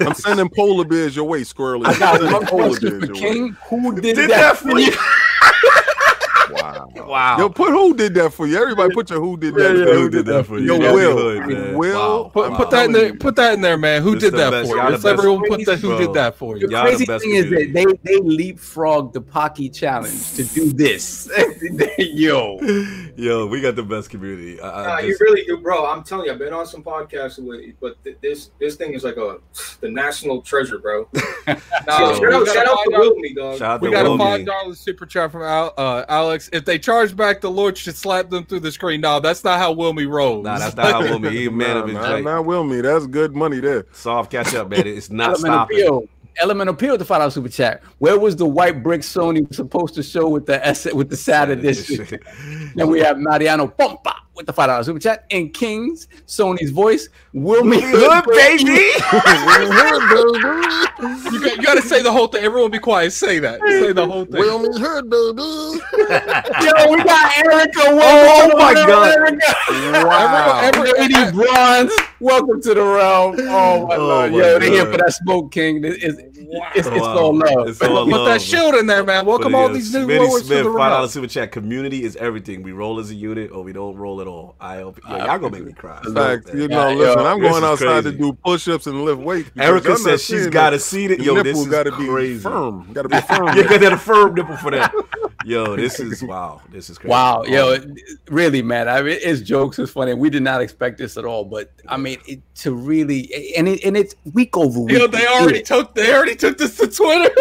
I'm 0.00 0.14
sending 0.14 0.48
polar 0.48 0.84
bears 0.84 1.16
your 1.16 1.24
way, 1.24 1.42
Squirrely. 1.42 1.86
I 1.86 1.98
got 1.98 2.22
one 2.22 2.46
polar 2.46 2.78
bears 2.78 2.78
for 2.78 3.06
your 3.06 3.14
way. 3.14 3.20
King. 3.20 3.56
Who 3.68 3.94
did, 3.94 4.16
Did 4.16 4.30
that, 4.30 4.54
that 4.54 4.56
for 4.58 4.78
you? 4.78 4.92
you? 6.94 7.02
Wow. 7.02 7.08
Wow. 7.08 7.38
Yo, 7.38 7.48
put 7.48 7.70
who 7.70 7.94
did 7.94 8.14
that 8.14 8.32
for 8.32 8.46
you? 8.46 8.56
Everybody 8.60 8.92
put 8.94 9.10
your 9.10 9.20
who 9.20 9.36
did 9.36 9.54
that. 9.54 9.60
Yeah, 9.76 9.84
for 9.84 9.88
yeah, 9.90 9.94
you. 9.94 10.00
Who 10.00 10.10
did 10.10 10.26
that 10.26 10.46
for 10.46 10.58
you? 10.58 10.66
Yo, 10.66 10.80
Yeah, 10.82 10.92
Will. 10.92 11.16
good. 11.46 11.76
Will. 11.76 11.94
Wow. 12.24 12.30
Put, 12.32 12.50
I'm 12.50 12.56
put 12.56 12.70
that 12.70 12.84
in 12.86 12.92
there. 12.92 13.14
Put 13.14 13.36
that 13.36 13.54
in 13.54 13.60
there, 13.60 13.76
man. 13.78 14.02
Who 14.02 14.14
This 14.14 14.24
did 14.30 14.34
that 14.34 14.50
best. 14.50 14.70
for 14.70 14.76
Y'all 14.76 14.84
you? 14.84 14.90
the 14.90 14.90
Let's 14.92 15.02
best. 15.04 15.18
everyone 15.18 15.48
put 15.48 15.64
that. 15.66 15.78
Who 15.78 15.88
Bro. 15.88 15.98
did 15.98 16.12
that 16.14 16.34
for 16.36 16.56
you? 16.56 16.66
The 16.66 16.72
Y'all 16.72 16.84
the 16.84 16.90
crazy 16.90 17.06
thing 17.06 17.30
is 17.34 17.50
that 17.50 17.72
they 17.72 17.84
they 18.14 18.18
leapfrogged 18.20 19.12
the 19.12 19.20
Pocky 19.20 19.68
challenge 19.70 20.32
to 20.34 20.44
do 20.44 20.72
this. 20.72 21.30
Yo, 21.98 22.58
Yo, 23.16 23.46
we 23.46 23.60
got 23.60 23.76
the 23.76 23.82
best 23.82 24.10
community. 24.10 24.60
I, 24.60 24.68
I 24.68 24.86
Nah, 24.86 24.98
you 25.06 25.16
really 25.20 25.44
do, 25.44 25.56
bro. 25.58 25.86
I'm 25.86 26.02
telling 26.02 26.26
you, 26.26 26.32
I've 26.32 26.38
been 26.38 26.52
on 26.52 26.66
some 26.66 26.82
podcasts 26.82 27.38
with, 27.38 27.74
but 27.80 28.02
th- 28.04 28.16
this 28.20 28.50
this 28.58 28.76
thing 28.76 28.92
is 28.94 29.04
like 29.04 29.16
a 29.16 29.38
the 29.80 29.88
national 29.90 30.42
treasure, 30.42 30.78
bro. 30.78 31.08
Nah, 31.86 31.98
Yo, 31.98 32.14
shout 32.14 32.24
out, 32.24 32.46
gotta 32.46 32.46
shout 32.50 32.66
out 32.66 32.78
to 32.88 32.94
out- 32.96 33.02
Wilmy, 33.02 33.34
dog. 33.58 33.82
We 33.82 33.90
got 33.90 34.06
a 34.06 34.16
five 34.16 34.46
dollars 34.46 34.80
super 34.80 35.04
chat 35.04 35.30
from 35.30 35.42
Al, 35.42 35.74
uh, 35.76 36.04
Alex. 36.08 36.48
If 36.52 36.64
they 36.64 36.73
charge 36.78 37.16
back, 37.16 37.40
the 37.40 37.50
Lord 37.50 37.76
should 37.76 37.96
slap 37.96 38.30
them 38.30 38.44
through 38.44 38.60
the 38.60 38.72
screen. 38.72 39.00
No, 39.00 39.20
that's 39.20 39.44
not 39.44 39.58
how 39.58 39.74
Wilmy 39.74 40.08
rolls. 40.08 40.44
Nah, 40.44 40.58
that's 40.58 40.76
not 40.76 40.86
how 40.86 41.02
Wilmy. 41.02 41.30
He 41.30 41.48
man 41.48 41.74
nah, 41.74 41.80
of 41.80 41.88
his 41.88 41.94
nah, 41.94 42.08
joint. 42.08 42.24
nah, 42.24 42.42
Wilmy. 42.42 42.82
That's 42.82 43.06
good 43.06 43.34
money 43.34 43.60
there. 43.60 43.86
Soft 43.92 44.30
catch 44.30 44.54
up, 44.54 44.68
man. 44.70 44.86
It's 44.86 45.10
not 45.10 45.30
Element 45.30 45.52
stopping. 45.52 45.76
appeal. 45.78 46.08
Element 46.38 46.68
appeal 46.68 46.98
to 46.98 47.04
find 47.04 47.22
out 47.22 47.32
super 47.32 47.48
chat. 47.48 47.82
Where 47.98 48.18
was 48.18 48.34
the 48.36 48.46
white 48.46 48.82
brick 48.82 49.02
Sony 49.02 49.46
was 49.46 49.56
supposed 49.56 49.94
to 49.94 50.02
show 50.02 50.28
with 50.28 50.46
the 50.46 50.64
S 50.66 50.92
with 50.92 51.08
the 51.08 51.16
sad 51.16 51.50
edition? 51.50 52.06
then 52.74 52.88
we 52.88 53.00
have 53.00 53.18
Mariano 53.18 53.68
Pompa 53.68 54.14
with 54.34 54.46
the 54.46 54.52
five 54.52 54.68
dollar 54.68 54.82
super 54.84 54.98
chat 54.98 55.24
and 55.30 55.52
Kings 55.54 56.08
Sony's 56.26 56.70
voice. 56.70 57.08
Wilmy 57.34 57.80
Hood, 57.84 58.24
baby. 58.26 58.92
You 61.32 61.40
got, 61.40 61.56
you 61.56 61.62
got 61.62 61.74
to 61.74 61.82
say 61.82 62.02
the 62.02 62.12
whole 62.12 62.28
thing. 62.28 62.44
Everyone 62.44 62.70
be 62.70 62.78
quiet. 62.78 63.12
Say 63.12 63.38
that. 63.40 63.60
Say 63.60 63.92
the 63.92 64.06
whole 64.06 64.24
thing. 64.24 64.42
Wilmy 64.42 64.78
heard, 64.78 65.08
baby. 65.10 65.42
Yo, 66.64 66.90
we 66.90 67.02
got 67.04 67.36
Erica. 67.38 67.80
Oh, 67.80 67.96
Welcome 67.96 68.58
my 68.58 68.74
God. 68.74 69.16
Erica. 69.16 69.54
Wow. 70.06 70.60
Every- 70.62 70.90
every- 70.90 71.00
Lady 71.14 71.32
Bronze, 71.32 71.92
welcome 72.24 72.60
to 72.62 72.74
the 72.74 72.82
realm. 72.82 73.36
Oh 73.48 73.86
my 73.86 73.96
Oh, 73.96 74.08
lord, 74.08 74.32
my 74.32 74.38
yo, 74.38 74.58
they 74.58 74.70
here 74.70 74.86
for 74.86 74.98
that 74.98 75.12
smoke 75.14 75.52
king. 75.52 75.84
It's, 75.84 76.02
it's, 76.02 76.18
it's, 76.18 76.86
it's 76.88 76.88
all 76.96 77.34
love. 77.36 77.68
It's 77.68 77.82
all 77.82 78.06
Put 78.06 78.24
that 78.24 78.42
shield 78.42 78.74
in 78.76 78.86
there, 78.86 79.04
man. 79.04 79.26
Welcome 79.26 79.54
all 79.54 79.68
these 79.70 79.92
new 79.92 80.06
Smitty 80.06 80.18
lords 80.18 80.42
to 80.42 80.46
Smith, 80.46 80.64
the 80.64 80.70
five 80.70 80.76
realm. 80.76 80.90
dollar 80.92 81.08
super 81.08 81.26
chat. 81.28 81.52
Community 81.52 82.04
is 82.04 82.16
everything. 82.16 82.62
We 82.62 82.72
roll 82.72 83.00
as 83.00 83.10
a 83.10 83.14
unit, 83.14 83.50
or 83.52 83.62
we 83.62 83.72
don't 83.72 83.96
roll 83.96 84.20
at 84.20 84.26
all. 84.26 84.56
I 84.60 84.78
hope 84.78 85.00
yo, 85.08 85.16
y'all 85.18 85.38
gonna 85.38 85.50
make 85.50 85.64
me 85.66 85.72
cry. 85.72 86.00
Facts. 86.14 86.52
You 86.52 86.68
know, 86.68 86.90
Yeah, 86.90 86.94
listen, 86.94 87.20
yo, 87.20 87.26
I'm 87.26 87.40
going 87.40 87.64
outside 87.64 88.04
crazy. 88.04 88.12
to 88.12 88.12
do 88.12 88.32
push-ups 88.44 88.86
and 88.86 89.04
lift 89.04 89.20
weights. 89.20 89.50
Erica 89.58 89.88
y'all 89.88 89.98
not 90.00 90.00
says 90.00 90.22
she's 90.24 90.28
seeing 90.42 90.50
got 90.50 90.70
to 90.70 90.78
that. 90.78 90.80
see 90.80 91.06
it. 91.06 91.18
The 91.18 91.24
Yo, 91.24 91.40
this 91.42 91.58
is 91.66 91.66
got 91.68 91.84
to 91.84 91.92
be 91.92 92.08
crazy. 92.08 92.42
firm. 92.42 92.92
Got 92.92 93.02
to 93.02 93.08
be 93.08 93.20
firm. 93.20 93.56
You 93.56 93.64
got 93.68 93.80
that 93.80 93.92
a 93.92 93.98
firm 93.98 94.34
nipple 94.34 94.56
for 94.56 94.70
that. 94.72 94.92
Yo, 95.44 95.76
this 95.76 96.00
is 96.00 96.22
wow. 96.22 96.60
This 96.70 96.90
is 96.90 96.98
crazy. 96.98 97.10
Wow, 97.10 97.44
yo, 97.44 97.72
it- 97.72 97.88
really, 98.28 98.62
man. 98.62 98.88
I 98.88 99.02
mean, 99.02 99.18
it's 99.20 99.40
jokes, 99.40 99.78
it's 99.78 99.92
funny. 99.92 100.14
We 100.14 100.30
did 100.30 100.42
not 100.42 100.60
expect 100.60 100.98
this 100.98 101.16
at 101.16 101.24
all, 101.24 101.44
but 101.44 101.70
I 101.88 101.96
mean, 101.96 102.18
it, 102.26 102.40
to 102.56 102.74
really, 102.74 103.54
and 103.56 103.68
it, 103.68 103.84
and 103.84 103.96
it's 103.96 104.14
week 104.32 104.56
over 104.56 104.80
week. 104.80 104.98
Yo, 104.98 105.06
they 105.06 105.26
already 105.26 105.62
took. 105.62 105.94
They 105.94 106.14
already 106.14 106.36
took 106.36 106.58
this 106.58 106.76
to 106.78 106.88
Twitter. 106.88 107.34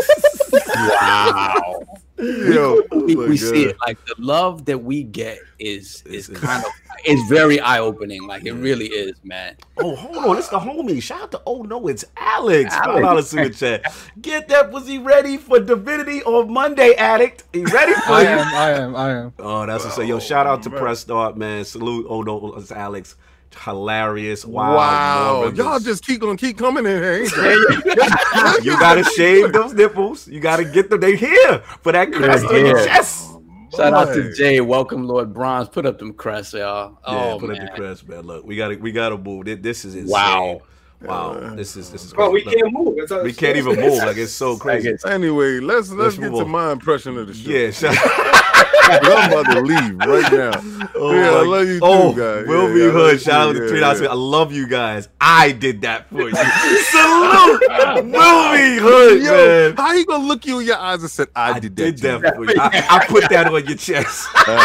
wow. 0.76 1.84
Yo, 2.20 2.82
we, 2.92 3.16
oh 3.16 3.28
we 3.28 3.38
see 3.38 3.64
it 3.66 3.78
like 3.86 3.98
the 4.06 4.14
love 4.20 4.66
that 4.66 4.78
we 4.84 5.04
get 5.04 5.40
is 5.60 6.04
It's- 6.06 6.14
is 6.16 6.30
it's- 6.30 6.46
kind 6.46 6.64
of 6.64 6.72
is 7.06 7.20
very 7.28 7.60
eye 7.60 7.80
opening. 7.80 8.28
Like 8.28 8.46
it 8.46 8.54
really 8.54 8.86
is, 8.86 9.16
man. 9.24 9.56
Oh, 9.78 9.96
hold 9.96 10.18
on. 10.18 10.38
It's 10.38 10.48
the 10.48 10.60
homie. 10.60 11.02
Shout 11.02 11.22
out 11.24 11.32
to 11.32 11.42
Oh 11.48 11.64
No, 11.64 11.88
it's 11.88 12.06
Alex. 12.16 12.74
Alex. 12.74 12.94
Five 12.94 13.02
dollar 13.02 13.22
super 13.24 13.50
chat. 13.50 13.94
Get 14.22 14.48
that 14.50 14.72
pussy 14.72 15.00
ready 15.00 15.38
for 15.38 15.60
divinity 15.60 16.24
on 16.24 16.54
Monday, 16.54 16.94
addict. 16.94 17.44
He 17.52 17.64
ready 17.66 17.94
for 17.94 18.12
I 18.14 18.22
you? 18.22 18.28
am. 18.28 18.54
I 18.54 18.70
am. 18.72 18.96
I 18.96 19.10
am. 19.12 19.34
Oh, 19.40 19.66
that's 19.66 19.84
what 19.84 19.94
say. 19.94 20.06
Yo, 20.06 20.18
oh, 20.18 20.20
shout 20.20 20.46
out 20.46 20.62
to 20.64 20.70
man. 20.70 20.80
Press 20.80 21.00
Start, 21.00 21.36
man. 21.36 21.66
Salute. 21.66 22.06
Oh 22.08 22.22
no, 22.22 22.54
it's 22.58 22.72
Alex. 22.72 23.16
Hilarious. 23.56 24.46
Wow. 24.46 24.76
Wow, 24.76 25.42
more 25.42 25.54
y'all 25.54 25.80
just 25.80 26.06
keep 26.06 26.22
gonna 26.22 26.38
keep 26.38 26.58
coming 26.58 26.86
in 26.86 27.02
here. 27.02 27.14
Ain't 27.14 27.32
y'all? 27.36 28.60
you 28.64 28.80
gotta 28.80 29.04
shave 29.04 29.54
those 29.54 29.74
nipples. 29.74 30.28
You 30.28 30.40
gotta 30.40 30.66
get 30.66 30.90
them. 30.90 31.00
They 31.00 31.16
here 31.16 31.60
for 31.82 31.92
that 31.92 32.12
crest 32.12 32.46
on 32.46 32.56
your 32.56 32.78
here. 32.78 32.86
chest. 32.86 33.30
Shout 33.76 33.94
out 33.94 34.14
to 34.14 34.34
Jay. 34.34 34.62
Welcome, 34.62 35.08
Lord 35.08 35.34
Bronze. 35.34 35.68
Put 35.68 35.86
up 35.86 35.98
them 35.98 36.14
crests, 36.14 36.54
y'all. 36.54 37.00
Yeah, 37.08 37.34
oh 37.34 37.40
put 37.40 37.50
man. 37.50 37.62
up 37.62 37.72
the 37.72 37.76
crest, 37.76 38.08
man. 38.08 38.22
Look, 38.22 38.46
we 38.46 38.56
gotta 38.56 38.78
we 38.78 38.92
gotta 38.92 39.18
move. 39.18 39.46
This, 39.46 39.60
this 39.62 39.86
is 39.86 39.96
insane. 39.96 40.12
Wow. 40.12 40.62
Wow. 41.04 41.54
This 41.56 41.76
is 41.76 41.90
this 41.92 42.06
is 42.06 42.14
Bro, 42.14 42.30
we 42.32 42.44
can't 42.44 42.72
move. 42.72 42.96
It's 42.98 43.12
a- 43.12 43.22
We 43.24 43.34
can't 43.34 43.58
even 43.58 43.76
move. 43.80 43.98
Like 43.98 44.18
it's 44.18 44.32
so 44.32 44.58
crazy. 44.64 44.96
Anyway, 45.06 45.60
let's 45.60 45.90
let's, 45.92 46.18
Let's 46.18 46.18
get 46.18 46.30
to 46.30 46.44
on. 46.46 46.50
my 46.50 46.72
impression 46.72 47.18
of 47.18 47.28
the 47.28 47.34
show. 47.34 47.50
Yeah, 47.50 47.72
shout 47.72 47.96
I'm 48.86 49.32
about 49.32 49.54
to 49.54 49.62
leave 49.62 49.98
right 50.00 50.32
now. 50.32 50.62
Oh, 50.96 51.12
yeah, 51.14 51.32
I 51.32 51.42
love 51.44 51.68
you 51.68 51.80
too, 51.80 51.86
oh, 51.86 52.14
guys. 52.14 52.48
Will 52.48 52.68
Yeah, 52.70 52.74
be 52.74 52.80
yeah, 52.82 52.92
hood. 52.92 53.22
Shout 53.22 53.50
out 53.50 53.54
to 53.54 53.62
Yeah, 53.64 53.68
Three 53.68 53.80
yeah. 53.82 53.94
Dots. 53.94 54.02
I 54.02 54.14
love 54.14 54.54
you 54.54 54.68
guys. 54.68 55.10
I 55.20 55.52
did 55.52 55.82
that 55.82 56.08
for 56.10 56.30
you. 56.30 56.36
Salute, 56.36 57.62
Will 58.06 58.52
be 58.54 58.78
hood, 58.80 59.24
Yo, 59.24 59.32
man. 59.32 59.76
how 59.76 59.94
you 59.94 60.06
gonna 60.06 60.24
look 60.26 60.46
you 60.46 60.60
in 60.60 60.68
your 60.68 60.78
eyes 60.78 61.02
and 61.02 61.10
said, 61.12 61.28
"I, 61.36 61.54
I 61.54 61.60
did 61.60 61.76
did 61.76 61.98
that"? 62.00 62.22
that, 62.22 62.36
for 62.36 62.46
you. 62.46 62.56
I, 62.58 62.86
I 62.90 63.06
put 63.08 63.28
that 63.30 63.48
on 63.48 63.66
your 63.66 63.76
chest. 63.78 64.28
to 64.46 64.52
you? 64.52 64.58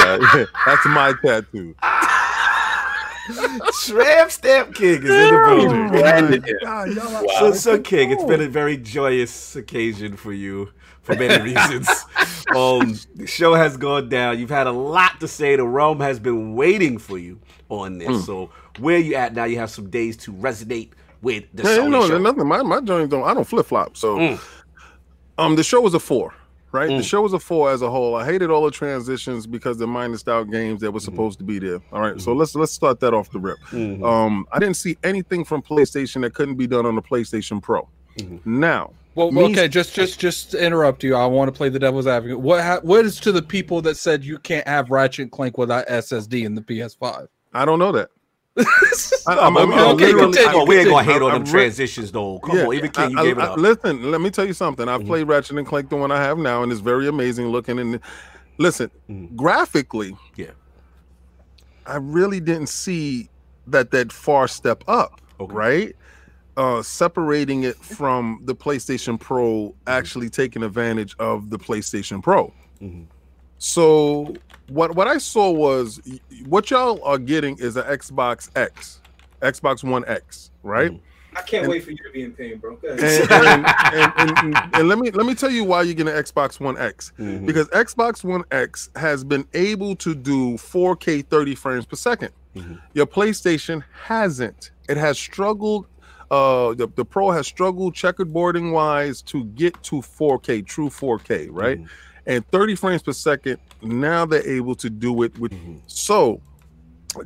Uh, 0.43 0.47
that's 0.67 0.87
my 0.87 1.15
tattoo. 1.25 1.75
Tramp 3.85 4.31
Stamp 4.31 4.75
King 4.75 5.03
is 5.03 5.11
in 5.11 5.35
the 5.35 5.45
building. 5.47 5.89
Branded 5.89 6.49
it. 6.49 6.57
God, 6.63 6.93
y'all 6.95 7.25
So, 7.39 7.53
so 7.53 7.79
King, 7.81 8.11
it's 8.11 8.25
been 8.25 8.41
a 8.41 8.49
very 8.49 8.77
joyous 8.77 9.57
occasion 9.57 10.17
for 10.17 10.33
you 10.33 10.71
for 11.03 11.15
many 11.15 11.43
reasons. 11.55 11.89
um, 12.55 12.95
the 13.15 13.27
show 13.27 13.55
has 13.55 13.77
gone 13.77 14.09
down. 14.09 14.39
You've 14.39 14.51
had 14.51 14.67
a 14.67 14.73
lot 14.73 15.21
to 15.21 15.29
say. 15.29 15.57
The 15.57 15.65
realm 15.65 16.01
has 16.01 16.19
been 16.19 16.55
waiting 16.55 16.99
for 16.99 17.19
you 17.19 17.39
on 17.69 17.99
this. 17.99 18.25
So 18.27 18.51
where 18.79 18.99
you 18.99 19.15
at 19.15 19.35
now? 19.35 19.45
You 19.45 19.59
have 19.59 19.71
some 19.71 19.91
days 19.91 20.17
to 20.19 20.33
resonate 20.33 20.93
with 21.23 21.45
the 21.55 21.63
Hey, 21.65 21.79
Sony 21.79 21.91
no, 21.91 22.07
show. 22.09 22.19
nothing. 22.19 22.47
My 22.47 22.63
my 22.63 22.81
joints 22.81 23.11
don't. 23.11 23.25
I 23.25 23.35
don't 23.35 23.45
flip 23.45 23.67
flop. 23.67 23.97
So, 23.97 24.17
Mm. 24.17 24.41
um, 25.39 25.57
the 25.57 25.63
show 25.65 25.81
was 25.81 25.95
a 25.95 26.01
four, 26.01 26.33
right? 26.73 26.91
Mm. 26.91 26.99
The 26.99 27.03
show 27.03 27.23
was 27.23 27.33
a 27.33 27.39
four 27.39 27.71
as 27.71 27.83
a 27.83 27.91
whole. 27.91 28.15
I 28.17 28.25
hated 28.25 28.51
all 28.51 28.65
the 28.65 28.71
transitions 28.71 29.47
because 29.47 29.79
they 29.79 29.87
minused 29.87 30.29
out 30.31 30.51
games 30.51 30.81
that 30.81 30.91
were 30.93 30.99
Mm-hmm. 31.01 31.05
supposed 31.13 31.39
to 31.39 31.45
be 31.45 31.59
there. 31.59 31.81
All 31.93 32.01
right, 32.01 32.21
so 32.21 32.33
let's 32.33 32.55
let's 32.55 32.73
start 32.73 33.01
that 33.01 33.15
off 33.15 33.31
the 33.31 33.39
rip. 33.39 33.59
Mhm. 33.71 34.05
Um, 34.05 34.47
I 34.53 34.59
didn't 34.59 34.77
see 34.77 34.97
anything 35.05 35.45
from 35.45 35.63
PlayStation 35.63 36.23
that 36.23 36.35
couldn't 36.35 36.57
be 36.57 36.67
done 36.67 36.87
on 36.87 36.95
the 36.95 37.03
PlayStation 37.03 37.63
Pro. 37.63 37.89
Mhm. 38.19 38.41
Now, 38.45 38.91
Well, 39.15 39.33
Me- 39.33 39.45
okay, 39.51 39.67
just 39.67 39.95
just 39.95 40.21
just 40.21 40.53
to 40.53 40.65
interrupt 40.65 41.03
you. 41.03 41.17
I 41.17 41.27
want 41.27 41.49
to 41.49 41.53
play 41.57 41.69
the 41.71 41.79
devil's 41.81 42.07
advocate. 42.07 42.39
What 42.39 42.63
ha- 42.63 42.79
what 42.83 43.05
is 43.05 43.19
to 43.21 43.33
the 43.33 43.43
people 43.43 43.81
that 43.83 43.97
said 43.97 44.23
you 44.25 44.39
can't 44.39 44.67
have 44.69 44.91
Ratchet 44.91 45.23
and 45.25 45.33
Clank 45.33 45.59
without 45.59 45.85
SSD 45.89 46.45
in 46.45 46.55
the 46.55 46.61
PS5? 46.63 47.27
I 47.53 47.65
don't 47.65 47.79
know 47.81 47.91
that. 47.93 48.11
I- 49.27 49.35
No, 49.35 49.41
I'm- 49.43 49.57
I'm- 49.57 49.69
we, 49.69 49.75
I'm 49.75 49.81
okay, 49.95 50.07
literally- 50.07 50.33
continue. 50.35 50.59
Oh, 50.59 50.65
we 50.67 50.77
ain't 50.79 50.89
gonna 50.89 51.05
continue. 51.05 51.13
hate 51.13 51.23
on 51.23 51.33
them 51.33 51.43
I 51.43 51.45
re- 51.45 51.51
transitions 51.51 52.13
though. 52.13 52.39
Come 52.41 52.59
on, 52.59 52.75
even 52.75 52.91
King, 52.91 53.11
you 53.11 53.19
I- 53.19 53.23
gave 53.25 53.39
it 53.39 53.43
I- 53.43 53.47
up. 53.49 53.59
listen, 53.59 54.11
let 54.11 54.21
me 54.21 54.31
tell 54.31 54.47
you 54.47 54.53
something. 54.53 54.89
I've 54.89 55.03
Mhm. 55.03 55.07
played 55.07 55.29
Ratchet 55.29 55.57
and 55.59 55.67
Clank, 55.67 55.89
the 55.91 55.97
one 55.97 56.11
I 56.11 56.21
have 56.23 56.39
now, 56.39 56.63
and 56.63 56.73
it's 56.73 56.81
very 56.81 57.07
amazing 57.09 57.49
looking. 57.49 57.79
And 57.79 58.01
listen, 58.59 58.91
Mhm. 59.11 59.37
graphically, 59.37 60.17
Yeah. 60.37 60.51
I 61.87 61.97
really 61.97 62.41
didn't 62.41 62.69
see 62.69 63.29
that 63.67 63.91
that 63.93 64.13
far 64.13 64.49
step 64.49 64.85
up, 64.89 65.21
Okay. 65.41 65.55
right? 65.55 65.97
Uh, 66.57 66.83
separating 66.83 67.63
it 67.63 67.77
from 67.77 68.41
the 68.45 68.55
PlayStation 68.55 69.19
Pro, 69.19 69.75
actually 69.87 70.29
taking 70.29 70.63
advantage 70.65 71.15
of 71.19 71.51
the 71.51 71.59
PlayStation 71.59 72.23
Pro. 72.23 72.53
Mhm. 72.83 73.05
So 73.59 74.35
what 74.69 74.95
what 74.95 75.09
I 75.09 75.19
saw 75.19 75.51
was 75.51 76.01
what 76.47 76.71
y'all 76.71 77.03
are 77.05 77.19
getting 77.19 77.59
is 77.59 77.77
an 77.77 77.85
Xbox 77.85 78.51
X, 78.57 79.01
Xbox 79.43 79.83
One 79.85 80.05
X, 80.07 80.51
right? 80.63 80.93
Mhm. 80.93 81.01
I 81.37 81.43
can't 81.43 81.65
And- 81.65 81.71
wait 81.71 81.85
for 81.85 81.91
you 81.91 81.99
to 81.99 82.11
be 82.13 82.23
in 82.23 82.33
pain, 82.33 82.57
bro. 82.59 82.79
And, 82.83 82.99
and, 83.01 84.57
and, 84.75 84.89
let 84.89 84.99
me 84.99 85.11
let 85.11 85.27
me 85.27 85.35
tell 85.35 85.51
you 85.51 85.63
why 85.65 85.83
you're 85.83 85.95
getting 85.95 86.13
an 86.13 86.23
Xbox 86.23 86.59
One 86.61 86.79
X 86.79 87.13
Mhm. 87.19 87.47
because 87.47 87.69
Xbox 87.69 88.25
One 88.25 88.45
X 88.51 88.91
has 88.97 89.25
been 89.25 89.47
able 89.55 89.95
to 89.97 90.15
do 90.15 90.57
4K 90.57 91.23
30 91.23 91.55
frames 91.55 91.85
per 91.87 91.97
2nd 91.97 92.31
Mhm. 92.57 92.81
Your 92.95 93.07
PlayStation 93.07 93.85
hasn't. 94.05 94.71
It 94.89 94.97
has 94.97 95.19
struggled. 95.19 95.87
Uh, 96.31 96.75
the, 96.75 96.89
the 96.97 97.05
Pro 97.05 97.31
has 97.31 97.47
struggled 97.47 97.95
checkerboarding 97.95 98.73
wise 98.73 99.23
to 99.23 99.45
get 99.45 99.81
to 99.85 99.97
4K, 100.03 100.63
true 100.67 100.91
4K, 100.91 101.49
right? 101.51 101.79
Mhm. 101.81 101.89
And 102.29 102.47
30 102.53 102.77
frames 102.77 103.03
per 103.03 103.13
second. 103.13 103.59
Now 103.83 104.25
they're 104.27 104.47
able 104.47 104.77
to 104.77 104.89
do 104.91 105.23
it 105.25 105.37
with. 105.39 105.51
Mhm. 105.53 105.81
So, 105.87 106.41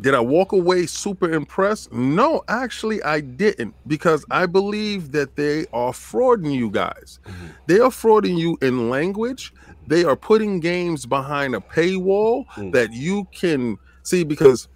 did 0.01 0.15
I 0.15 0.21
walk 0.21 0.53
away 0.53 0.87
super 0.87 1.31
impressed? 1.33 1.93
No, 1.93 2.43
actually, 2.49 3.03
I 3.03 3.21
didn't 3.21 3.75
because 3.87 4.25
I 4.31 4.47
believe 4.47 5.13
that 5.13 5.35
they 5.37 5.67
are 5.73 5.93
frauding 5.93 6.55
you 6.55 6.71
guys. 6.71 7.19
Mhm. 7.27 7.33
They 7.67 7.81
are 7.81 7.91
frauding 7.91 8.39
you 8.39 8.57
in 8.63 8.89
language. 8.91 9.53
They 9.89 10.05
are 10.05 10.17
putting 10.17 10.61
games 10.61 11.05
behind 11.05 11.55
a 11.57 11.61
paywall 11.61 12.47
Mm. 12.57 12.73
that 12.73 12.93
you 12.93 13.27
can 13.35 13.77
see 14.05 14.23
because 14.25 14.69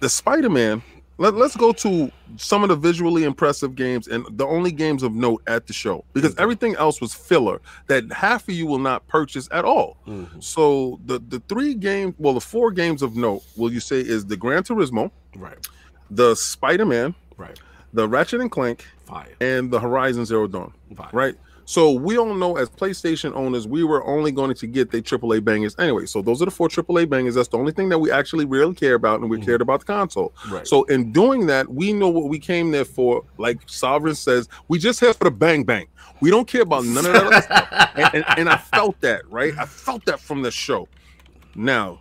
the 0.00 0.08
Spider-Man. 0.08 0.82
Let, 1.16 1.34
let's 1.34 1.56
go 1.56 1.72
to 1.72 2.10
some 2.36 2.62
of 2.64 2.68
the 2.68 2.76
visually 2.76 3.22
impressive 3.24 3.74
games 3.76 4.08
and 4.08 4.26
the 4.36 4.46
only 4.46 4.72
games 4.72 5.02
of 5.04 5.14
note 5.14 5.42
at 5.46 5.66
the 5.68 5.72
show 5.72 6.04
because 6.12 6.32
Okay. 6.32 6.42
everything 6.42 6.74
else 6.76 7.00
was 7.00 7.14
filler 7.14 7.60
that 7.86 8.12
half 8.12 8.48
of 8.48 8.54
you 8.54 8.66
will 8.66 8.78
not 8.80 9.06
purchase 9.06 9.48
at 9.52 9.64
all. 9.64 9.96
Mhm. 10.08 10.42
So 10.42 10.98
the 11.06 11.20
the 11.20 11.40
three 11.48 11.74
games, 11.74 12.14
well, 12.18 12.34
the 12.34 12.40
four 12.40 12.72
games 12.72 13.00
of 13.02 13.14
note, 13.16 13.42
will 13.56 13.72
you 13.72 13.80
say 13.80 14.00
is 14.00 14.26
the 14.26 14.36
Gran 14.36 14.64
Turismo, 14.64 15.10
Right, 15.36 15.58
the 16.10 16.34
Spider-Man, 16.34 17.14
right. 17.36 17.58
the 17.92 18.08
Ratchet 18.08 18.40
and 18.40 18.50
Clank, 18.50 18.84
Fire, 19.06 19.28
and 19.40 19.70
the 19.70 19.78
Horizon 19.78 20.24
Zero 20.24 20.46
Dawn. 20.48 20.72
fire. 20.96 21.08
Right. 21.12 21.34
So 21.66 21.92
we 21.92 22.18
all 22.18 22.34
know 22.34 22.56
as 22.56 22.68
PlayStation 22.68 23.34
owners, 23.34 23.66
we 23.66 23.84
were 23.84 24.04
only 24.06 24.32
going 24.32 24.54
to 24.54 24.66
get 24.66 24.90
the 24.90 25.00
AAA 25.00 25.42
bangers 25.42 25.74
anyway. 25.78 26.04
So 26.06 26.20
those 26.20 26.42
are 26.42 26.44
the 26.44 26.50
four 26.50 26.68
AAA 26.68 27.08
bangers. 27.08 27.34
That's 27.36 27.48
the 27.48 27.56
only 27.56 27.72
thing 27.72 27.88
that 27.88 27.98
we 27.98 28.10
actually 28.10 28.44
really 28.44 28.74
care 28.74 28.94
about, 28.94 29.20
and 29.20 29.30
we 29.30 29.38
Mhm. 29.38 29.44
cared 29.46 29.60
about 29.62 29.80
the 29.80 29.86
console. 29.86 30.34
Right. 30.50 30.66
So 30.66 30.82
in 30.84 31.10
doing 31.12 31.46
that, 31.46 31.72
we 31.72 31.92
know 31.94 32.08
what 32.10 32.28
we 32.28 32.38
came 32.38 32.70
there 32.70 32.84
for. 32.84 33.22
Like 33.38 33.60
Sovereign 33.66 34.14
says, 34.14 34.48
we 34.68 34.78
just 34.78 35.00
here 35.00 35.14
for 35.14 35.24
the 35.24 35.30
bang 35.30 35.64
bang. 35.64 35.86
We 36.20 36.30
don't 36.30 36.46
care 36.46 36.62
about 36.62 36.84
none 36.84 37.06
of 37.06 37.12
that 37.14 37.26
other 37.26 37.40
stuff. 37.42 37.68
And, 37.96 38.14
and, 38.14 38.24
and 38.38 38.48
I 38.48 38.56
felt 38.56 39.00
that, 39.02 39.22
right? 39.30 39.54
I 39.56 39.66
felt 39.66 40.04
that 40.06 40.18
from 40.20 40.42
the 40.42 40.50
show. 40.50 40.88
Now, 41.54 42.00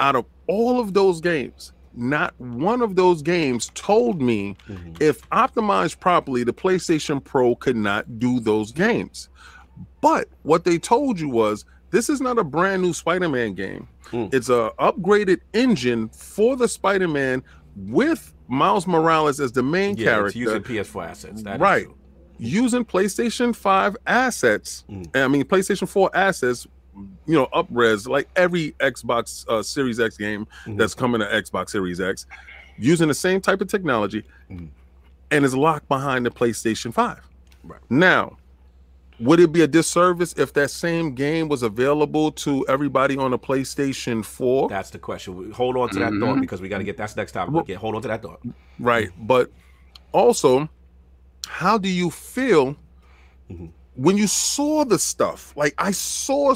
out 0.00 0.16
of 0.16 0.24
all 0.46 0.80
of 0.80 0.94
those 0.94 1.20
games, 1.20 1.72
not 1.94 2.34
one 2.38 2.82
of 2.82 2.96
those 2.96 3.22
games 3.22 3.70
told 3.74 4.20
me 4.22 4.56
Mhm. 4.68 5.00
if 5.00 5.28
optimized 5.30 6.00
properly, 6.00 6.44
the 6.44 6.52
PlayStation 6.52 7.22
Pro 7.22 7.54
could 7.54 7.76
not 7.76 8.18
do 8.18 8.40
those 8.40 8.72
games. 8.72 9.28
But 10.00 10.28
what 10.42 10.64
they 10.64 10.78
told 10.78 11.20
you 11.20 11.28
was 11.28 11.64
this 11.90 12.08
is 12.08 12.20
not 12.20 12.38
a 12.38 12.44
brand 12.44 12.82
new 12.82 12.92
Spider-Man 12.92 13.54
game. 13.54 13.86
Mm. 14.10 14.32
It's 14.32 14.48
a 14.48 14.72
upgraded 14.78 15.40
engine 15.52 16.08
for 16.08 16.56
the 16.56 16.66
Spider-Man 16.68 17.42
with 17.76 18.32
Miles 18.48 18.86
Morales 18.86 19.40
as 19.40 19.52
the 19.52 19.62
main 19.62 19.96
yeah, 19.96 20.04
character 20.04 20.26
it's 20.28 20.36
using 20.36 20.62
PS4 20.62 21.04
assets. 21.04 21.42
Right. 21.58 21.86
using 22.38 22.84
PlayStation 22.84 23.54
5 23.54 23.96
assets. 24.06 24.84
Mm. 24.90 25.06
I 25.16 25.28
mean 25.28 25.44
PlayStation 25.44 25.88
4 25.88 26.10
assets, 26.14 26.66
you 26.94 27.34
know, 27.34 27.46
upres 27.54 28.06
like 28.06 28.28
every 28.36 28.72
Xbox 28.80 29.46
uh, 29.48 29.62
Series 29.62 29.98
X 30.00 30.16
game 30.16 30.46
Mhm. 30.66 30.76
that's 30.78 30.94
coming 30.94 31.20
to 31.20 31.26
Xbox 31.26 31.70
Series 31.70 32.00
X, 32.00 32.26
using 32.78 33.08
the 33.08 33.14
same 33.14 33.40
type 33.40 33.60
of 33.60 33.68
technology, 33.68 34.24
Mhm. 34.50 34.68
and 35.30 35.44
is 35.44 35.54
locked 35.54 35.88
behind 35.88 36.26
the 36.26 36.30
PlayStation 36.30 36.92
5. 36.92 37.20
Right. 37.64 37.80
Now, 37.88 38.36
would 39.20 39.38
it 39.40 39.52
be 39.52 39.62
a 39.62 39.66
disservice 39.68 40.34
if 40.36 40.52
that 40.54 40.70
same 40.70 41.14
game 41.14 41.48
was 41.48 41.62
available 41.62 42.32
to 42.32 42.66
everybody 42.68 43.16
on 43.16 43.32
a 43.32 43.38
PlayStation 43.38 44.24
4? 44.24 44.68
That's 44.68 44.90
the 44.90 44.98
question. 44.98 45.52
Hold 45.52 45.76
on 45.76 45.88
to 45.90 45.98
that 46.00 46.12
thought 46.18 46.40
because 46.40 46.60
we 46.60 46.68
got 46.68 46.78
to 46.78 46.84
get 46.84 46.96
that's 46.96 47.16
next 47.16 47.32
time. 47.32 47.52
Well- 47.52 47.62
Get 47.64 47.76
hold 47.78 47.94
on 47.94 48.02
to 48.02 48.08
that 48.08 48.22
thought. 48.22 48.40
Right. 48.80 49.10
But 49.18 49.50
also, 50.12 50.68
how 51.46 51.78
do 51.78 51.88
you 51.88 52.10
feel 52.10 52.76
Mhm. 53.50 53.70
When 54.02 54.16
you 54.16 54.26
saw 54.26 54.84
the 54.84 54.98
stuff? 54.98 55.52
Like 55.56 55.74
I 55.78 55.92
saw 55.92 56.54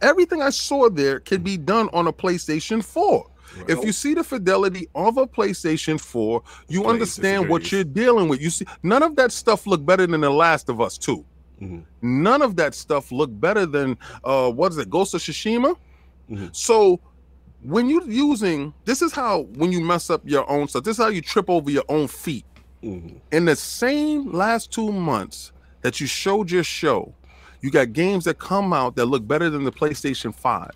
everything 0.00 0.40
I 0.40 0.50
saw 0.50 0.88
there 0.88 1.18
could 1.18 1.42
be 1.42 1.56
done 1.56 1.88
on 1.92 2.06
a 2.06 2.12
PlayStation 2.12 2.82
4. 2.84 3.26
Right. 3.58 3.70
If 3.70 3.84
you 3.84 3.90
see 3.92 4.14
the 4.14 4.22
fidelity 4.22 4.88
of 4.94 5.16
a 5.16 5.26
PlayStation 5.26 6.00
4, 6.00 6.42
you 6.68 6.82
Please 6.82 6.88
understand 6.88 7.48
what 7.48 7.72
you're 7.72 7.82
dealing 7.82 8.28
with. 8.28 8.40
You 8.40 8.50
see, 8.50 8.66
none 8.84 9.02
of 9.02 9.16
that 9.16 9.32
stuff 9.32 9.66
look 9.66 9.84
better 9.84 10.06
than 10.06 10.20
The 10.20 10.30
Last 10.30 10.68
of 10.68 10.80
Us 10.80 10.96
2. 10.98 11.24
Mhm. 11.60 11.82
None 12.02 12.42
of 12.42 12.54
that 12.56 12.74
stuff 12.74 13.10
look 13.10 13.30
better 13.40 13.66
than 13.66 13.96
uh 14.22 14.50
what 14.52 14.70
is 14.72 14.78
it, 14.78 14.88
Ghost 14.88 15.14
of 15.14 15.20
Tsushima? 15.22 15.74
Mhm. 16.30 16.54
So 16.54 17.00
when 17.62 17.88
you're 17.88 18.08
using 18.08 18.72
this 18.84 19.02
is 19.02 19.12
how 19.12 19.42
when 19.56 19.72
you 19.72 19.80
mess 19.80 20.08
up 20.08 20.20
your 20.24 20.48
own 20.48 20.68
stuff, 20.68 20.84
this 20.84 20.98
is 20.98 21.02
how 21.02 21.10
you 21.10 21.22
trip 21.22 21.50
over 21.50 21.68
your 21.70 21.84
own 21.88 22.06
feet 22.06 22.44
Mhm. 22.84 23.20
in 23.32 23.44
the 23.46 23.56
same 23.56 24.30
last 24.32 24.70
two 24.70 24.92
months 24.92 25.50
that 25.86 26.00
you 26.00 26.06
showed 26.08 26.50
your 26.50 26.64
show, 26.64 27.14
you 27.60 27.70
got 27.70 27.92
games 27.92 28.24
that 28.24 28.40
come 28.40 28.72
out 28.72 28.96
that 28.96 29.06
look 29.06 29.24
better 29.24 29.48
than 29.48 29.62
the 29.62 29.70
PlayStation 29.70 30.34
5. 30.34 30.68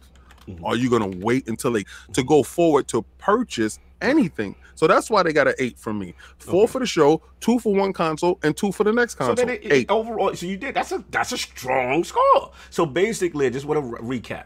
Mhm. 0.46 0.64
Are 0.64 0.76
you 0.76 0.88
gonna 0.88 1.08
wait 1.16 1.48
until 1.48 1.72
they 1.72 1.84
to 2.12 2.22
go 2.22 2.44
forward 2.44 2.86
to 2.88 3.02
purchase 3.18 3.80
anything? 4.00 4.54
So 4.76 4.86
that's 4.86 5.10
why 5.10 5.24
they 5.24 5.32
got 5.32 5.48
an 5.48 5.54
eight 5.58 5.76
from 5.80 5.98
me. 5.98 6.14
Four 6.38 6.62
Okay. 6.62 6.72
for 6.74 6.78
the 6.78 6.86
show, 6.86 7.22
two 7.40 7.58
for 7.58 7.74
one 7.74 7.92
console, 7.92 8.38
and 8.44 8.56
two 8.56 8.70
for 8.70 8.84
the 8.84 8.92
next 8.92 9.14
So 9.18 9.26
console. 9.26 9.46
then 9.46 9.56
it, 9.56 9.72
eight. 9.72 9.90
overall, 9.90 10.32
so 10.36 10.46
you 10.46 10.56
did 10.56 10.76
that's 10.76 10.92
a 10.92 11.02
that's 11.10 11.32
a 11.32 11.38
strong 11.38 12.04
score. 12.04 12.52
So 12.70 12.86
basically, 12.86 13.46
I 13.46 13.50
just 13.50 13.66
want 13.66 13.80
to 13.80 13.96
re- 14.04 14.20
recap. 14.20 14.44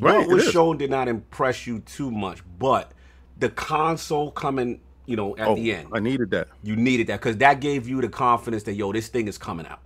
Right, 0.00 0.26
what 0.26 0.28
was 0.28 0.50
shown 0.50 0.78
did 0.78 0.88
not 0.88 1.06
impress 1.06 1.66
you 1.66 1.80
too 1.80 2.10
much, 2.10 2.38
but 2.58 2.92
the 3.38 3.50
console 3.50 4.30
coming, 4.30 4.80
you 5.04 5.16
know, 5.16 5.36
at 5.36 5.48
oh, 5.48 5.54
the 5.54 5.74
end, 5.74 5.88
I 5.92 6.00
needed 6.00 6.30
that. 6.30 6.48
you 6.62 6.76
needed 6.76 7.08
that 7.08 7.20
because 7.20 7.36
that 7.36 7.60
gave 7.60 7.86
you 7.86 8.00
the 8.00 8.08
confidence 8.08 8.62
that 8.62 8.72
yo, 8.72 8.90
this 8.92 9.08
thing 9.08 9.28
is 9.28 9.36
coming 9.36 9.66
out. 9.66 9.80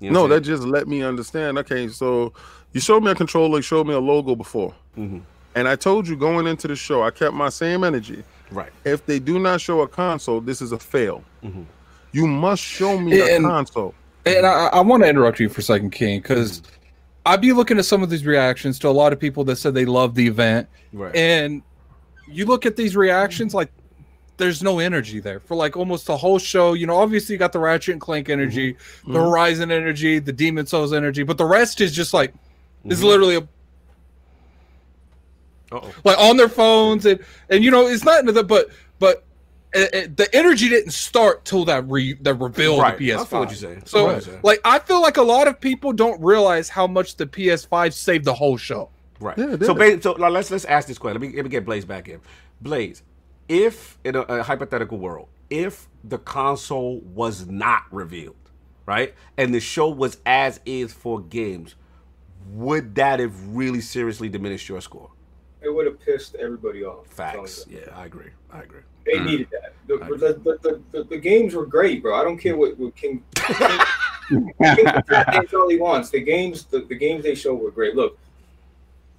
You 0.00 0.10
know 0.10 0.14
No, 0.14 0.22
what 0.22 0.28
that 0.30 0.40
just 0.40 0.62
let 0.64 0.88
me 0.88 1.02
understand. 1.02 1.58
Okay, 1.58 1.88
so 1.88 2.32
you 2.72 2.80
showed 2.80 3.02
me 3.04 3.10
a 3.10 3.14
controller, 3.14 3.58
you 3.58 3.62
showed 3.62 3.86
me 3.86 3.94
a 3.94 4.00
logo 4.00 4.34
before. 4.34 4.74
Mhm. 4.98 5.20
And 5.54 5.68
I 5.68 5.76
told 5.76 6.08
you 6.08 6.16
going 6.16 6.46
into 6.46 6.66
the 6.68 6.76
show, 6.76 7.02
I 7.02 7.10
kept 7.10 7.34
my 7.34 7.48
same 7.48 7.84
energy. 7.84 8.24
right? 8.52 8.70
If 8.84 9.06
they 9.06 9.20
do 9.20 9.38
not 9.38 9.60
show 9.60 9.82
a 9.82 9.86
console, 9.86 10.40
this 10.40 10.60
is 10.60 10.72
a 10.72 10.78
fail. 10.78 11.22
Mhm. 11.44 11.66
You 12.10 12.26
must 12.26 12.60
show 12.60 12.98
me 12.98 13.20
a 13.20 13.40
console. 13.40 13.94
And 14.26 14.44
I, 14.44 14.66
I 14.72 14.80
want 14.80 15.04
to 15.04 15.08
interrupt 15.08 15.38
you 15.38 15.48
for 15.48 15.60
a 15.60 15.62
second, 15.62 15.90
King, 15.90 16.18
because 16.20 16.60
I'd 17.24 17.40
be 17.40 17.52
looking 17.52 17.78
at 17.78 17.84
some 17.84 18.02
of 18.02 18.10
these 18.10 18.26
reactions 18.26 18.78
to 18.80 18.88
a 18.88 18.90
lot 18.90 19.12
of 19.12 19.20
people 19.20 19.44
that 19.44 19.54
said 19.56 19.74
they 19.74 19.84
love 19.84 20.16
the 20.16 20.26
event, 20.26 20.66
Right. 20.92 21.14
and 21.14 21.62
you 22.26 22.44
look 22.44 22.66
at 22.66 22.74
these 22.74 22.96
reactions 22.96 23.54
like 23.54 23.70
there's 24.40 24.62
no 24.62 24.80
energy 24.80 25.20
there 25.20 25.38
for 25.38 25.54
like 25.54 25.76
almost 25.76 26.06
the 26.06 26.16
whole 26.16 26.40
show. 26.40 26.72
You 26.72 26.86
know, 26.88 26.96
obviously 26.96 27.34
you 27.34 27.38
got 27.38 27.52
the 27.52 27.60
Ratchet 27.60 27.92
and 27.92 28.00
Clank 28.00 28.28
energy, 28.28 28.76
the 29.06 29.12
Mhm. 29.12 29.24
Horizon 29.30 29.70
energy, 29.70 30.18
the 30.18 30.32
Demon 30.32 30.66
Souls 30.66 30.92
energy, 30.92 31.22
but 31.22 31.38
the 31.38 31.44
rest 31.44 31.80
is 31.80 31.92
just 31.92 32.12
like 32.12 32.34
it's 32.84 33.00
Mhm. 33.00 33.04
literally 33.04 33.36
a, 33.36 33.40
Uh-oh. 35.72 35.88
like 36.04 36.18
on 36.18 36.36
their 36.36 36.48
phones 36.48 37.06
and 37.06 37.20
and 37.48 37.62
you 37.62 37.70
know 37.70 37.86
it's 37.86 38.02
not 38.04 38.24
the 38.24 38.42
but 38.42 38.70
but 38.98 39.22
uh, 39.76 39.78
uh, 39.82 39.86
the 40.16 40.28
energy 40.32 40.68
didn't 40.68 40.90
start 40.90 41.44
till 41.44 41.64
that 41.66 41.88
re 41.88 42.14
the 42.14 42.34
reveal 42.34 42.80
Right. 42.80 42.94
of 42.94 42.98
the 42.98 43.10
PS5. 43.10 43.28
feel 43.28 43.38
what 43.40 43.48
you're 43.50 43.56
saying. 43.56 43.82
So 43.86 43.98
feel 43.98 44.04
what 44.06 44.10
you're 44.12 44.20
saying. 44.22 44.40
like 44.42 44.60
I 44.64 44.80
feel 44.80 45.00
like 45.00 45.16
a 45.16 45.22
lot 45.22 45.46
of 45.46 45.60
people 45.60 45.92
don't 45.92 46.20
realize 46.20 46.68
how 46.68 46.88
much 46.88 47.14
the 47.16 47.26
PS5 47.26 47.94
saved 47.94 48.24
the 48.24 48.34
whole 48.34 48.56
show. 48.56 48.88
Right. 49.20 49.36
Yeah, 49.38 49.56
so, 49.62 49.74
ba- 49.74 50.02
so 50.02 50.14
now 50.14 50.28
let's 50.28 50.50
let's 50.50 50.64
ask 50.64 50.88
this 50.88 50.98
question. 50.98 51.20
Let 51.20 51.30
me 51.30 51.36
let 51.36 51.44
me 51.44 51.50
get 51.50 51.64
Blaze 51.64 51.84
back 51.84 52.08
in. 52.08 52.18
Blaze, 52.62 53.02
if 53.50 53.98
in 54.04 54.14
a, 54.14 54.20
a 54.20 54.42
hypothetical 54.44 54.96
world, 54.98 55.28
if 55.50 55.88
the 56.04 56.18
console 56.18 57.00
was 57.00 57.46
not 57.46 57.82
revealed, 57.90 58.36
right, 58.86 59.12
and 59.36 59.52
the 59.52 59.58
show 59.60 59.88
was 59.90 60.18
as 60.24 60.60
is 60.64 60.92
for 60.92 61.20
games, 61.20 61.74
would 62.52 62.94
that 62.94 63.18
have 63.18 63.34
really 63.48 63.80
seriously 63.80 64.28
diminished 64.28 64.68
your 64.68 64.80
score? 64.80 65.10
It 65.60 65.74
would 65.74 65.84
have 65.86 66.00
pissed 66.00 66.36
everybody 66.36 66.84
off. 66.84 67.08
Facts. 67.08 67.66
Yeah, 67.68 67.80
I 67.94 68.06
agree. 68.06 68.30
I 68.50 68.62
agree. 68.62 68.80
They 69.04 69.18
Mm. 69.18 69.24
needed 69.26 69.48
that. 69.50 69.74
The, 69.88 69.96
the, 69.98 70.16
the, 70.44 70.58
the, 70.62 70.80
the, 70.92 71.04
the 71.04 71.18
games 71.18 71.54
were 71.54 71.66
great, 71.66 72.02
bro. 72.02 72.14
I 72.14 72.22
don't 72.22 72.38
care 72.38 72.56
what, 72.56 72.78
what 72.78 72.94
King. 72.94 73.24
King 74.28 74.48
King 74.60 75.46
all 75.54 75.68
he 75.68 75.76
wants. 75.76 76.10
The 76.10 76.20
games, 76.20 76.64
the, 76.66 76.80
the 76.82 76.94
games 76.94 77.24
they 77.24 77.34
showed 77.34 77.56
were 77.56 77.72
great. 77.72 77.96
Look, 77.96 78.16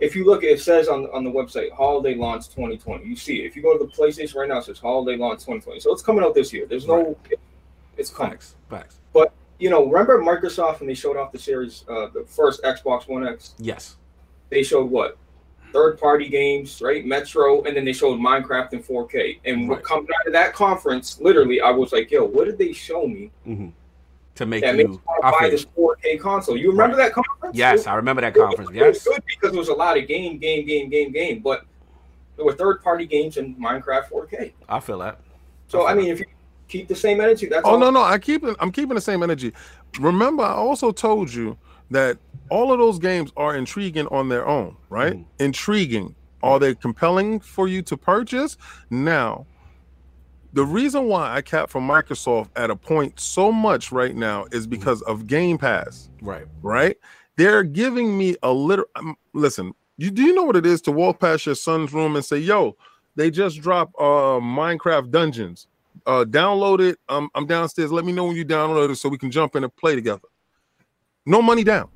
if 0.01 0.15
you 0.15 0.25
look, 0.25 0.43
it 0.43 0.59
says 0.59 0.87
on 0.87 1.05
on 1.13 1.23
the 1.23 1.31
website 1.31 1.71
holiday 1.71 2.15
launch 2.15 2.49
2020. 2.49 3.05
You 3.05 3.15
see 3.15 3.41
it. 3.41 3.45
If 3.45 3.55
you 3.55 3.61
go 3.61 3.77
to 3.77 3.83
the 3.83 3.89
PlayStation 3.91 4.35
right 4.35 4.49
now, 4.49 4.57
it 4.57 4.65
says 4.65 4.79
holiday 4.79 5.17
launch 5.17 5.39
2020. 5.41 5.79
So 5.79 5.93
it's 5.93 6.01
coming 6.01 6.23
out 6.23 6.35
this 6.35 6.51
year. 6.51 6.65
There's 6.67 6.87
no, 6.87 7.15
it's 7.97 8.09
coming. 8.09 8.31
Facts. 8.33 8.55
Facts. 8.69 8.97
You 9.59 9.69
know, 9.69 9.85
remember 9.85 10.17
Microsoft 10.19 10.79
when 10.79 10.87
they 10.87 10.95
showed 10.95 11.17
off 11.17 11.31
the 11.31 11.37
series, 11.37 11.85
uh, 11.87 12.07
the 12.07 12.25
first 12.27 12.63
Xbox 12.63 13.07
One 13.07 13.27
X? 13.27 13.53
Yes. 13.59 13.95
They 14.49 14.63
showed 14.63 14.89
what? 14.89 15.19
Third 15.71 15.99
party 15.99 16.27
games, 16.29 16.81
right? 16.81 17.05
Metro, 17.05 17.61
and 17.65 17.77
then 17.77 17.85
they 17.85 17.93
showed 17.93 18.19
Minecraft 18.19 18.73
in 18.73 18.81
4K. 18.81 19.39
And 19.45 19.69
what 19.69 19.75
Right. 19.75 19.83
coming 19.83 20.07
out 20.19 20.25
of 20.25 20.33
that 20.33 20.53
conference, 20.55 21.21
literally, 21.21 21.61
I 21.61 21.69
was 21.69 21.93
like, 21.93 22.09
yo, 22.09 22.25
what 22.25 22.45
did 22.45 22.57
they 22.57 22.73
show 22.73 23.05
me 23.05 23.29
hmm 23.43 23.67
To 24.41 24.45
make 24.47 24.61
that 24.63 24.75
makes 24.75 24.89
you. 24.89 25.01
want 25.05 25.23
I 25.23 25.29
to 25.29 25.31
buy 25.31 25.39
feel 25.39 25.49
this 25.51 25.65
4K 25.77 26.19
console? 26.19 26.57
You 26.57 26.71
remember 26.71 26.97
that 26.97 27.13
conference? 27.13 27.55
Yes, 27.55 27.81
It- 27.81 27.87
I 27.87 27.95
remember 27.95 28.21
that 28.21 28.35
it 28.35 28.39
was- 28.39 28.47
conference. 28.47 28.71
It 28.71 28.85
was 28.87 28.95
Yes. 28.97 29.03
good 29.07 29.23
because 29.27 29.51
there 29.51 29.59
was 29.59 29.69
a 29.69 29.73
lot 29.73 29.97
of 29.97 30.07
game, 30.07 30.39
game, 30.39 30.65
game, 30.65 30.89
game, 30.89 31.11
game. 31.11 31.39
But 31.43 31.63
there 32.35 32.45
were 32.45 32.53
third 32.53 32.81
party 32.83 33.05
games 33.05 33.37
in 33.37 33.55
Minecraft 33.55 34.09
4K. 34.09 34.53
I 34.67 34.79
feel 34.79 34.97
that. 34.99 35.19
So, 35.67 35.85
I 35.85 35.93
mean, 35.93 36.07
if 36.09 36.19
you 36.19 36.25
keep 36.67 36.87
the 36.87 36.95
same 36.95 37.21
energy, 37.21 37.45
that's 37.47 37.65
Oh 37.67 37.71
all. 37.73 37.77
no, 37.79 37.91
no, 37.91 38.01
I 38.01 38.17
keep. 38.17 38.43
I'm 38.59 38.71
keeping 38.71 38.95
the 38.95 39.01
same 39.01 39.21
energy. 39.23 39.53
Remember, 39.99 40.43
I 40.43 40.53
also 40.53 40.91
told 40.91 41.31
you 41.33 41.57
that 41.91 42.17
all 42.49 42.71
of 42.73 42.79
those 42.79 42.97
games 42.97 43.31
are 43.37 43.55
intriguing 43.55 44.07
on 44.07 44.29
their 44.29 44.47
own, 44.47 44.75
right? 44.89 45.13
Mhm. 45.17 45.25
Intriguing. 45.39 46.15
Are 46.41 46.57
they 46.57 46.73
compelling 46.73 47.39
for 47.41 47.67
you 47.67 47.83
to 47.83 47.95
purchase? 47.95 48.57
Now, 48.89 49.45
the 50.53 50.65
reason 50.65 51.05
why 51.07 51.33
I 51.33 51.41
cap 51.41 51.69
from 51.69 51.87
Microsoft 51.87 52.49
at 52.55 52.69
a 52.69 52.75
point 52.75 53.19
so 53.19 53.51
much 53.51 53.91
right 53.91 54.15
now 54.15 54.45
is 54.51 54.67
because 54.67 55.01
of 55.03 55.27
Game 55.27 55.57
Pass, 55.57 56.09
Right. 56.21 56.45
right? 56.61 56.97
They're 57.37 57.63
giving 57.63 58.17
me 58.17 58.35
a 58.43 58.51
little. 58.51 58.85
um, 58.95 59.15
listen, 59.33 59.73
you 59.97 60.11
do 60.11 60.21
you 60.23 60.33
know 60.35 60.43
what 60.43 60.55
it 60.55 60.65
is 60.65 60.81
to 60.83 60.91
walk 60.91 61.19
past 61.19 61.45
your 61.45 61.55
son's 61.55 61.93
room 61.93 62.15
and 62.15 62.25
say, 62.25 62.37
"Yo, 62.37 62.75
they 63.15 63.31
just 63.31 63.61
dropped 63.61 63.93
uh 63.99 64.39
Minecraft 64.41 65.09
Dungeons. 65.11 65.67
Uh, 66.05 66.25
download 66.27 66.79
it. 66.79 66.97
Um, 67.09 67.29
I'm 67.35 67.45
downstairs. 67.45 67.91
Let 67.91 68.05
me 68.05 68.11
know 68.11 68.25
when 68.25 68.35
you 68.35 68.45
download 68.45 68.89
it 68.89 68.95
so 68.95 69.07
we 69.09 69.17
can 69.17 69.29
jump 69.31 69.55
in 69.55 69.63
and 69.63 69.75
play 69.75 69.93
together. 69.95 70.27
No 71.25 71.41
money 71.41 71.63
down. 71.63 71.89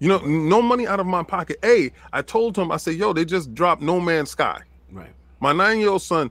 You 0.00 0.08
know, 0.08 0.18
no 0.18 0.60
money 0.60 0.86
out 0.88 0.98
of 0.98 1.06
my 1.06 1.22
pocket. 1.22 1.58
Hey, 1.62 1.92
I 2.12 2.22
told 2.22 2.56
him, 2.58 2.72
I 2.72 2.76
said, 2.78 2.94
yo, 2.96 3.12
they 3.12 3.24
just 3.24 3.54
dropped 3.54 3.80
No 3.82 4.00
Man's 4.00 4.30
Sky. 4.30 4.60
Right. 4.90 5.12
My 5.38 5.52
nine-year-old 5.52 6.02
son, 6.02 6.30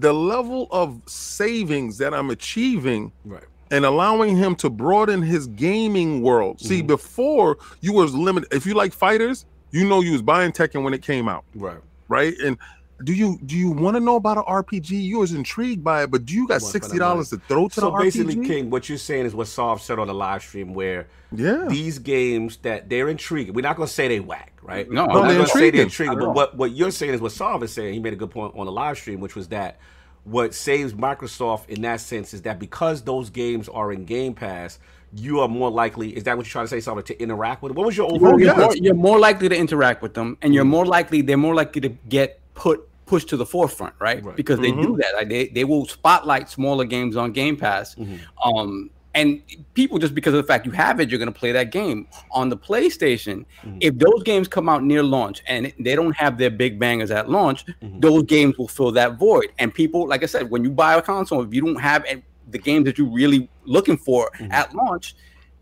the 0.00 0.12
level 0.12 0.68
of 0.70 0.98
savings 1.06 1.98
that 1.98 2.14
I'm 2.14 2.30
achieving 2.30 3.12
Right. 3.26 3.44
and 3.70 3.84
allowing 3.84 4.36
him 4.36 4.54
to 4.56 4.70
broaden 4.70 5.20
his 5.22 5.46
gaming 5.48 6.22
world. 6.22 6.60
See, 6.60 6.82
Mhm. 6.82 6.86
before 6.86 7.58
you 7.82 7.92
was 7.92 8.14
limited. 8.14 8.52
If 8.54 8.64
you 8.64 8.72
like 8.72 8.94
fighters, 8.94 9.44
you 9.70 9.86
know 9.86 10.00
you 10.00 10.12
was 10.12 10.22
buying 10.22 10.50
Tekken 10.52 10.82
when 10.82 10.94
it 10.94 11.02
came 11.02 11.28
out, 11.28 11.44
Right. 11.54 11.76
right? 12.08 12.34
And 12.42 12.56
do 13.04 13.12
you 13.12 13.38
do 13.44 13.56
you 13.56 13.70
want 13.70 13.96
to 13.96 14.00
know 14.00 14.16
about 14.16 14.38
an 14.38 14.44
RPG? 14.44 14.90
You 14.90 15.18
was 15.18 15.32
intrigued 15.32 15.82
by 15.82 16.04
it, 16.04 16.10
but 16.10 16.24
do 16.24 16.34
you 16.34 16.46
got 16.46 16.60
Want 16.60 16.62
for 16.62 16.66
that 16.66 16.84
sixty 16.84 16.98
dollars 16.98 17.30
to 17.30 17.38
throw 17.48 17.68
to 17.68 17.74
So 17.74 17.90
the 17.90 17.96
basically, 17.98 18.46
King, 18.46 18.70
what 18.70 18.88
you're 18.88 18.98
saying 18.98 19.26
is 19.26 19.34
what 19.34 19.48
Sov 19.48 19.80
said 19.82 19.98
on 19.98 20.06
the 20.06 20.14
live 20.14 20.42
stream, 20.42 20.74
where 20.74 21.06
yeah, 21.30 21.66
these 21.68 21.98
games 21.98 22.56
that 22.58 22.88
they're 22.88 23.08
intriguing. 23.08 23.54
We're 23.54 23.62
not 23.62 23.76
gonna 23.76 23.88
say 23.88 24.08
they 24.08 24.20
whack, 24.20 24.52
right? 24.62 24.90
No, 24.90 25.06
We're 25.06 25.14
no, 25.14 25.22
they're 25.22 25.36
gonna 25.36 25.46
say 25.48 25.70
they're 25.70 25.82
intriguing. 25.82 26.12
intriguing. 26.12 26.18
Not 26.18 26.30
at 26.30 26.34
But 26.34 26.34
what 26.34 26.56
what 26.56 26.70
you're 26.72 26.90
saying 26.90 27.14
is 27.14 27.20
what 27.20 27.32
Sov 27.32 27.62
is 27.62 27.72
saying. 27.72 27.94
He 27.94 28.00
made 28.00 28.12
a 28.12 28.16
good 28.16 28.30
point 28.30 28.54
on 28.56 28.66
the 28.66 28.72
live 28.72 28.98
stream, 28.98 29.20
which 29.20 29.34
was 29.36 29.48
that 29.48 29.78
what 30.24 30.54
saves 30.54 30.92
Microsoft 30.92 31.68
in 31.68 31.82
that 31.82 32.00
sense 32.00 32.32
is 32.32 32.42
that 32.42 32.58
because 32.58 33.02
those 33.02 33.30
games 33.30 33.68
are 33.68 33.92
in 33.92 34.04
Game 34.04 34.34
Pass, 34.34 34.78
you 35.14 35.40
are 35.40 35.48
more 35.48 35.70
likely. 35.70 36.16
Is 36.16 36.24
that 36.24 36.36
what 36.36 36.46
you're 36.46 36.52
trying 36.52 36.64
to 36.64 36.68
say, 36.68 36.80
something 36.80 37.04
to 37.04 37.20
interact 37.20 37.62
with? 37.62 37.72
What 37.72 37.86
was 37.86 37.96
your 37.96 38.08
You're, 38.08 38.16
overall? 38.16 38.40
You're 38.40 38.56
more, 38.56 38.76
you're 38.76 38.94
more 38.94 39.18
likely 39.18 39.48
to 39.48 39.56
interact 39.56 40.02
with 40.02 40.14
them, 40.14 40.38
and 40.42 40.54
you're 40.54 40.64
mm. 40.64 40.68
more 40.68 40.86
likely 40.86 41.22
they're 41.22 41.36
more 41.36 41.54
likely 41.54 41.80
to 41.82 41.88
get 41.88 42.40
put 42.54 42.88
pushed 43.06 43.28
to 43.28 43.36
the 43.36 43.46
forefront, 43.46 43.94
right? 44.00 44.24
Right. 44.24 44.36
Because 44.36 44.60
they 44.60 44.70
do 44.72 44.96
that. 44.98 45.14
Like 45.14 45.28
they, 45.28 45.48
they 45.48 45.64
will 45.64 45.86
spotlight 45.86 46.48
smaller 46.48 46.84
games 46.84 47.16
on 47.16 47.32
Game 47.32 47.56
Pass. 47.56 47.94
Mhm. 47.96 48.20
Um, 48.44 48.90
and 49.14 49.42
people 49.74 49.98
just 49.98 50.14
because 50.14 50.32
of 50.32 50.38
the 50.38 50.46
fact 50.46 50.64
you 50.64 50.72
have 50.72 50.98
it, 50.98 51.10
you're 51.10 51.18
going 51.18 51.30
to 51.32 51.38
play 51.38 51.52
that 51.52 51.70
game 51.70 52.06
on 52.30 52.48
the 52.48 52.56
PlayStation. 52.56 53.44
Mhm. 53.62 53.76
If 53.80 53.98
those 53.98 54.22
games 54.22 54.48
come 54.48 54.68
out 54.68 54.82
near 54.84 55.02
launch 55.02 55.42
and 55.46 55.70
they 55.78 55.94
don't 55.94 56.16
have 56.16 56.38
their 56.38 56.48
big 56.50 56.78
bangers 56.78 57.10
at 57.10 57.28
launch, 57.28 57.66
Mhm. 57.66 58.00
those 58.00 58.22
games 58.22 58.56
will 58.56 58.68
fill 58.68 58.90
that 58.92 59.18
void. 59.18 59.48
And 59.58 59.74
people, 59.74 60.08
like 60.08 60.22
I 60.22 60.26
said, 60.26 60.50
when 60.50 60.64
you 60.64 60.70
buy 60.70 60.94
a 60.94 61.02
console, 61.02 61.42
if 61.42 61.52
you 61.52 61.60
don't 61.60 61.80
have 61.80 62.04
the 62.50 62.58
games 62.58 62.86
that 62.86 62.96
you're 62.98 63.12
really 63.12 63.50
looking 63.64 63.98
for 63.98 64.30
Mhm. 64.38 64.50
at 64.50 64.74
launch, 64.74 65.14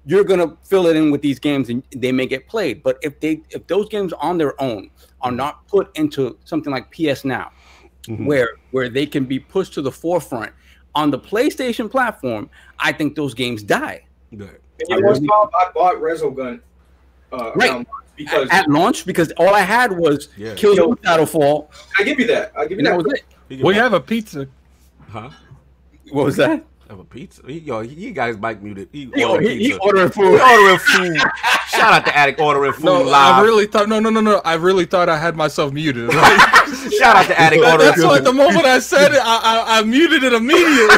you're 0.07 0.25
gonna 0.25 0.57
fill 0.63 0.87
it 0.87 0.97
in 0.97 1.11
with 1.11 1.21
these 1.21 1.39
games 1.39 1.69
and 1.69 1.83
they 1.95 2.13
may 2.13 2.27
get 2.27 2.49
played. 2.49 2.83
But 2.83 2.99
if 3.03 3.19
they 3.21 3.43
if 3.51 3.67
those 3.67 3.89
games 3.89 4.13
on 4.15 4.39
their 4.39 4.61
own 4.63 4.91
are 5.23 5.31
not 5.33 5.67
put 5.69 5.91
into 5.97 6.37
something 6.45 6.73
like 6.73 6.91
PS 6.91 7.25
Now, 7.25 7.51
Mhm. 8.09 8.27
where 8.27 8.51
where 8.71 8.89
they 8.89 9.07
can 9.07 9.25
be 9.25 9.39
pushed 9.39 9.75
to 9.75 9.83
the 9.83 9.93
forefront 9.93 10.53
on 10.95 11.11
the 11.11 11.19
PlayStation 11.19 11.91
platform, 11.91 12.49
I 12.79 12.93
think 12.93 13.15
those 13.15 13.35
games 13.35 13.63
die. 13.63 14.05
Good. 14.37 14.59
And 14.89 14.99
you 14.99 15.01
know, 15.01 15.21
Bob, 15.27 15.51
I 15.55 15.71
bought 15.75 15.97
Resogun 15.97 16.61
uh, 17.33 17.53
Right. 17.55 17.87
because 18.17 18.49
At, 18.51 18.63
at 18.65 18.69
launch, 18.71 19.05
because 19.07 19.31
all 19.37 19.55
I 19.55 19.61
had 19.61 19.93
was 19.97 20.29
Yeah. 20.37 20.55
Killzone 20.55 20.97
Shadowfall, 21.03 21.69
I 21.99 22.03
give 22.03 22.19
you 22.19 22.27
that. 22.29 22.53
I 22.57 22.63
give 22.63 22.73
you 22.73 22.79
and 22.79 22.87
that 22.87 22.91
that. 22.91 23.05
was 23.05 23.13
it. 23.13 23.25
He 23.49 23.57
can 23.59 23.67
We 23.67 23.75
have 23.75 23.93
a 23.93 24.01
pizza. 24.01 24.49
huh? 25.11 25.31
What 26.11 26.25
was 26.25 26.37
that? 26.37 26.65
Have 26.91 26.99
a 26.99 27.05
pizza? 27.05 27.41
He, 27.47 27.61
yo, 27.61 27.83
he, 27.83 27.95
he 27.95 28.11
got 28.11 28.29
his 28.31 28.39
mic 28.39 28.61
muted. 28.61 28.89
He, 28.91 29.09
He, 29.15 29.23
ordered 29.23 29.47
he, 29.49 29.59
he 29.59 29.65
pizza. 29.69 29.79
ordering 29.81 30.09
He 30.09 30.13
food. 30.13 30.41
ordering 30.41 30.79
food. 30.79 31.17
Shout 31.69 31.93
out 31.93 32.05
to 32.07 32.17
Addict 32.17 32.41
ordering 32.41 32.73
food 32.73 32.85
No, 32.85 33.03
live. 33.03 33.35
I 33.37 33.43
really 33.43 33.67
thought. 33.67 33.89
No, 33.89 34.01
no, 34.01 34.11
no, 34.11 34.21
no. 34.21 34.41
I 34.45 34.55
really 34.55 34.87
thought 34.87 35.09
I 35.09 35.17
had 35.17 35.37
myself 35.37 35.73
muted. 35.73 36.11
Like, 36.71 36.93
Shout 36.93 37.17
out 37.17 37.27
to 37.27 37.39
Addict 37.41 37.63
ordering 37.65 37.79
that's 37.91 38.03
why 38.03 38.19
food. 38.19 38.27
the 38.27 38.33
moment 38.33 38.65
I 38.65 38.79
said 38.81 39.13
it, 39.13 39.21
I, 39.23 39.65
I, 39.69 39.79
I 39.79 39.83
muted 39.83 40.23
it 40.25 40.33
immediately. 40.33 40.97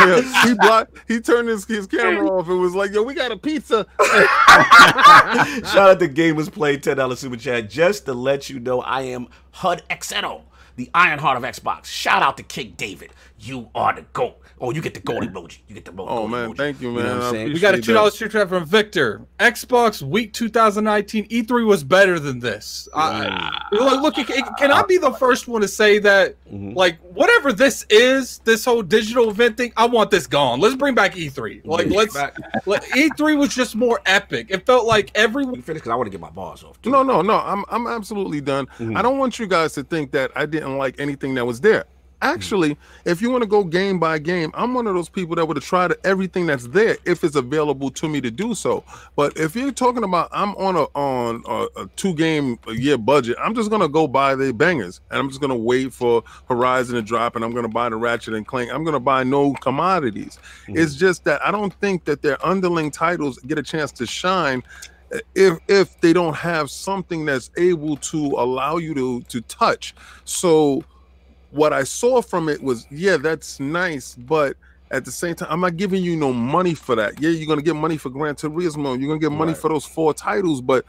Yeah, 0.00 0.42
he 0.48 0.54
blocked. 0.54 0.96
He 1.08 1.20
turned 1.20 1.48
his, 1.48 1.64
his 1.64 1.86
camera 1.86 2.28
off 2.30 2.48
and 2.48 2.60
was 2.60 2.74
like, 2.76 2.92
"Yo, 2.92 3.02
we 3.02 3.12
got 3.14 3.30
a 3.32 3.36
pizza." 3.36 3.86
Shout 3.98 5.90
out 5.90 5.98
to 6.00 6.08
Gamers 6.08 6.50
Play 6.52 6.76
ten 6.76 6.96
dollars 6.96 7.20
super 7.20 7.36
chat 7.36 7.68
just 7.70 8.04
to 8.06 8.14
let 8.14 8.48
you 8.50 8.60
know 8.60 8.80
I 8.82 9.02
am 9.02 9.26
HUD 9.52 9.82
XNO, 9.90 10.42
the 10.76 10.88
Iron 10.94 11.18
Heart 11.18 11.38
of 11.38 11.42
Xbox. 11.42 11.86
Shout 11.86 12.22
out 12.22 12.36
to 12.36 12.42
King 12.44 12.74
David. 12.76 13.10
You 13.44 13.68
are 13.74 13.94
the 13.94 14.02
goat. 14.12 14.40
Oh, 14.60 14.70
you 14.72 14.80
get 14.80 14.94
the 14.94 15.00
goat 15.00 15.22
emoji. 15.22 15.58
You 15.68 15.74
get 15.74 15.84
the 15.84 15.92
goat. 15.92 16.06
Oh 16.08 16.22
goat 16.22 16.28
man, 16.28 16.50
emoji. 16.50 16.56
thank 16.56 16.80
you, 16.80 16.92
know 16.92 17.02
man. 17.02 17.18
what 17.18 17.34
I'm 17.36 17.52
we 17.52 17.60
got 17.60 17.74
a 17.74 17.82
two 17.82 17.92
dollars 17.92 18.16
super 18.16 18.32
chat 18.32 18.48
from 18.48 18.64
Victor. 18.64 19.20
Xbox 19.38 20.00
Week 20.00 20.32
2019 20.32 21.28
E3 21.28 21.66
was 21.66 21.84
better 21.84 22.18
than 22.18 22.38
this. 22.38 22.88
I, 22.94 23.50
look, 23.72 24.00
look, 24.16 24.26
can 24.26 24.44
can 24.58 24.70
I 24.70 24.82
be 24.84 24.96
the 24.96 25.12
first 25.12 25.48
one 25.48 25.60
to 25.60 25.68
say 25.68 25.98
that? 25.98 26.36
Mhm. 26.50 26.74
Like, 26.74 26.98
whatever 27.00 27.52
this 27.52 27.84
is, 27.90 28.38
this 28.44 28.64
whole 28.64 28.82
digital 28.82 29.28
event 29.28 29.56
thing, 29.58 29.72
I 29.76 29.86
want 29.86 30.10
this 30.10 30.26
gone. 30.26 30.60
Let's 30.60 30.76
bring 30.76 30.94
back 30.94 31.14
E3. 31.14 31.66
Like, 31.66 31.88
let's. 31.88 32.14
Let, 32.66 32.84
E3 32.84 33.36
was 33.36 33.54
just 33.54 33.76
more 33.76 34.00
epic. 34.06 34.46
It 34.50 34.64
felt 34.64 34.86
like 34.86 35.10
everyone. 35.14 35.56
You 35.56 35.62
finish 35.62 35.82
because 35.82 35.92
I 35.92 35.96
want 35.96 36.06
to 36.06 36.10
get 36.10 36.20
my 36.20 36.30
bars 36.30 36.64
off. 36.64 36.80
Too. 36.80 36.90
No, 36.90 37.02
no, 37.02 37.20
no. 37.20 37.34
I'm 37.40 37.64
I'm 37.68 37.86
absolutely 37.86 38.40
done. 38.40 38.66
Mhm. 38.78 38.96
I 38.96 39.02
don't 39.02 39.18
want 39.18 39.38
you 39.38 39.46
guys 39.46 39.74
to 39.74 39.82
think 39.82 40.12
that 40.12 40.30
I 40.36 40.46
didn't 40.46 40.78
like 40.78 40.98
anything 40.98 41.34
that 41.34 41.44
was 41.44 41.60
there. 41.60 41.84
Actually, 42.24 42.74
if 43.04 43.20
you 43.20 43.30
want 43.30 43.42
to 43.42 43.46
go 43.46 43.62
game 43.62 43.98
by 44.00 44.18
game, 44.18 44.50
I'm 44.54 44.72
one 44.72 44.86
of 44.86 44.94
those 44.94 45.10
people 45.10 45.36
that 45.36 45.46
would 45.46 45.58
have 45.58 45.64
tried 45.64 45.92
everything 46.04 46.46
that's 46.46 46.66
there 46.68 46.96
if 47.04 47.22
it's 47.22 47.36
available 47.36 47.90
to 47.90 48.08
me 48.08 48.22
to 48.22 48.30
do 48.30 48.54
so. 48.54 48.82
But 49.14 49.36
if 49.36 49.54
you're 49.54 49.70
talking 49.72 50.04
about 50.04 50.30
I'm 50.32 50.54
on 50.56 50.74
a 50.74 50.84
on 50.98 51.42
a, 51.46 51.82
a 51.82 51.86
two 51.96 52.14
game 52.14 52.58
a 52.66 52.72
year 52.72 52.96
budget, 52.96 53.36
I'm 53.38 53.54
just 53.54 53.70
gonna 53.70 53.88
go 53.90 54.08
buy 54.08 54.34
the 54.34 54.54
bangers 54.54 55.02
and 55.10 55.18
I'm 55.20 55.28
just 55.28 55.42
gonna 55.42 55.54
wait 55.54 55.92
for 55.92 56.24
Horizon 56.48 56.94
to 56.94 57.02
drop 57.02 57.36
and 57.36 57.44
I'm 57.44 57.52
gonna 57.52 57.68
buy 57.68 57.90
the 57.90 57.96
Ratchet 57.96 58.32
and 58.32 58.46
Clank. 58.46 58.72
I'm 58.72 58.84
gonna 58.84 58.98
buy 58.98 59.22
no 59.22 59.52
commodities. 59.52 60.38
Mhm. 60.66 60.78
It's 60.78 60.94
just 60.94 61.24
that 61.24 61.46
I 61.46 61.50
don't 61.50 61.74
think 61.74 62.06
that 62.06 62.22
their 62.22 62.44
underling 62.44 62.90
titles 62.90 63.38
get 63.40 63.58
a 63.58 63.62
chance 63.62 63.92
to 63.92 64.06
shine 64.06 64.62
if 65.34 65.58
if 65.68 66.00
they 66.00 66.14
don't 66.14 66.34
have 66.34 66.70
something 66.70 67.26
that's 67.26 67.50
able 67.58 67.96
to 67.98 68.26
allow 68.38 68.78
you 68.78 68.94
to 68.94 69.20
to 69.22 69.40
touch 69.42 69.94
so 70.24 70.82
what 71.54 71.72
i 71.72 71.82
saw 71.84 72.20
from 72.20 72.48
it 72.48 72.62
was 72.62 72.86
yeah 72.90 73.16
that's 73.16 73.58
nice 73.60 74.14
but 74.16 74.56
at 74.90 75.04
the 75.04 75.10
same 75.10 75.34
time 75.34 75.48
i'm 75.50 75.60
not 75.60 75.76
giving 75.76 76.02
you 76.02 76.16
no 76.16 76.32
money 76.32 76.74
for 76.74 76.94
that 76.94 77.20
yeah 77.20 77.30
you're 77.30 77.46
gonna 77.46 77.62
get 77.62 77.76
money 77.76 77.96
for 77.96 78.10
gran 78.10 78.34
turismo 78.34 78.98
you're 78.98 79.08
gonna 79.08 79.18
get 79.18 79.32
money 79.32 79.52
Right. 79.52 79.60
for 79.60 79.68
those 79.70 79.84
four 79.86 80.12
titles 80.14 80.60
but 80.60 80.84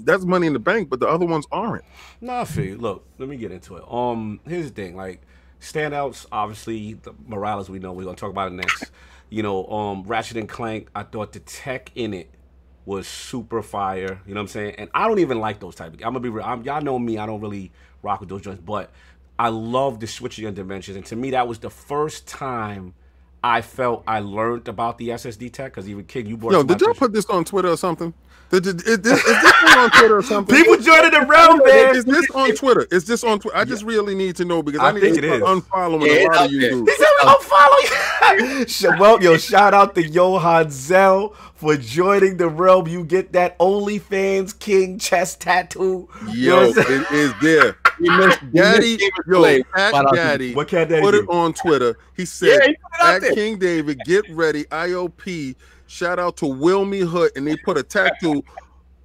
that's 0.00 0.24
money 0.24 0.46
in 0.46 0.52
the 0.52 0.58
bank 0.58 0.88
but 0.90 1.00
the 1.00 1.08
other 1.08 1.24
ones 1.26 1.46
aren't 1.52 1.84
No, 2.20 2.40
I 2.40 2.44
feel 2.44 2.64
you. 2.64 2.76
Look, 2.76 3.06
let 3.18 3.28
me 3.28 3.36
get 3.36 3.50
into 3.52 3.76
it. 3.76 3.84
Um, 3.90 4.40
here's 4.46 4.66
the 4.70 4.74
thing. 4.74 4.94
Like 4.96 5.22
standouts, 5.60 6.26
obviously, 6.30 6.94
the 6.94 7.14
Morales. 7.26 7.68
We 7.70 7.78
know 7.78 7.92
we're 7.92 8.04
gonna 8.04 8.16
talk 8.16 8.30
about 8.30 8.52
it 8.52 8.54
next. 8.54 8.90
You 9.28 9.42
know, 9.42 9.66
um, 9.66 10.04
Ratchet 10.04 10.36
and 10.36 10.48
Clank. 10.48 10.88
I 10.94 11.02
thought 11.02 11.32
the 11.32 11.40
tech 11.40 11.90
in 11.96 12.14
it 12.14 12.30
was 12.84 13.08
super 13.08 13.60
fire. 13.60 14.20
You 14.24 14.34
know 14.34 14.38
what 14.38 14.42
I'm 14.42 14.48
saying? 14.48 14.74
And 14.78 14.88
I 14.94 15.08
don't 15.08 15.18
even 15.18 15.40
like 15.40 15.58
those 15.58 15.74
type 15.74 15.88
of. 15.94 15.94
I'm 15.94 16.10
gonna 16.12 16.20
be 16.20 16.28
real. 16.28 16.44
I'm, 16.44 16.62
y'all 16.62 16.80
know 16.80 16.96
me. 16.98 17.18
I 17.18 17.26
don't 17.26 17.40
really 17.40 17.72
rock 18.02 18.20
with 18.20 18.28
those 18.28 18.42
joints, 18.42 18.62
but 18.64 18.92
I 19.38 19.48
love 19.48 20.00
the 20.00 20.06
switching 20.06 20.46
of 20.46 20.54
dimensions. 20.54 20.96
And 20.96 21.06
to 21.06 21.16
me, 21.16 21.30
that 21.30 21.46
was 21.46 21.58
the 21.58 21.70
first 21.70 22.26
time. 22.26 22.94
I 23.44 23.60
felt 23.60 24.02
I 24.08 24.20
learned 24.20 24.66
about 24.66 24.98
the 24.98 25.10
SSD 25.10 25.52
tech 25.52 25.72
because 25.72 25.88
even 25.88 26.04
King, 26.04 26.26
you 26.26 26.36
brought. 26.36 26.52
yo 26.52 26.60
it 26.60 26.62
to 26.62 26.66
my 26.66 26.74
did 26.74 26.80
y'all 26.84 26.94
put 26.94 27.12
this 27.12 27.26
on 27.26 27.44
twitter 27.44 27.68
or 27.68 27.76
something 27.76 28.12
did, 28.50 28.62
did, 28.62 28.76
is, 28.86 28.98
this, 29.00 29.18
is 29.18 29.42
this 29.42 29.52
thing 29.60 29.78
on 29.78 29.90
twitter 29.90 30.16
or 30.18 30.22
something 30.22 30.54
People 30.56 30.76
joining 30.76 31.10
the 31.10 31.26
realm, 31.26 31.60
man. 31.64 31.96
is 31.96 32.04
this 32.04 32.30
on 32.30 32.54
Twitter? 32.54 32.86
Is 32.90 33.04
this 33.04 33.24
on 33.24 33.40
Twitter? 33.40 33.56
I 33.56 33.64
just 33.64 33.82
really 33.82 34.14
need 34.14 34.36
to 34.36 34.44
know 34.44 34.62
because 34.62 34.80
I, 34.80 34.88
I 34.88 34.92
need 34.92 35.00
think 35.00 35.16
to 35.16 35.18
it 35.18 35.24
is. 35.24 35.38
start 35.42 35.58
unfollowing 35.64 36.06
Yeah, 36.06 36.12
a 36.12 36.16
it's 36.16 36.24
lot 36.26 36.36
out 36.36 36.46
of 36.46 36.52
you 36.52 36.60
dudes. 36.60 36.90
He 36.90 36.96
said 36.96 37.06
I'm 37.24 37.40
following. 37.40 38.66
Sh- 38.66 38.84
well, 39.00 39.22
yo, 39.22 39.36
shout 39.36 39.74
out 39.74 39.94
to 39.96 40.06
Johan 40.06 40.70
Zell 40.70 41.30
for 41.54 41.76
joining 41.76 42.36
the 42.36 42.48
realm. 42.48 42.86
You 42.86 43.04
get 43.04 43.32
that 43.32 43.58
OnlyFans 43.58 44.58
King 44.58 44.98
chest 44.98 45.40
tattoo. 45.40 46.08
Yo, 46.28 46.68
what 46.68 46.78
I'm 46.78 46.84
saying? 46.84 47.02
it 47.10 47.12
is 47.12 47.32
there. 47.42 47.76
We 47.98 48.10
missed, 48.10 48.40
Daddy, 48.52 48.98
yo, 49.26 49.42
at 49.42 49.62
Shout 49.74 50.14
Daddy, 50.14 50.54
What 50.54 50.68
can 50.68 50.86
that 50.88 51.00
put 51.02 51.12
do? 51.12 51.22
it 51.22 51.28
on 51.30 51.54
Twitter. 51.54 51.96
He 52.14 52.24
Yeah, 52.24 52.26
said, 52.26 52.50
he 52.50 52.66
put 52.68 52.68
it 52.68 52.76
out 53.00 53.14
at 53.14 53.20
there. 53.22 53.32
King 53.32 53.58
David, 53.58 54.00
get 54.04 54.28
ready, 54.28 54.64
ILP. 54.64 55.56
Shout 55.86 56.18
out 56.18 56.36
to 56.38 56.46
Wilmy 56.46 57.06
Hood, 57.06 57.32
and 57.36 57.46
they 57.46 57.56
put 57.56 57.76
a 57.78 57.82
tattoo. 57.82 58.42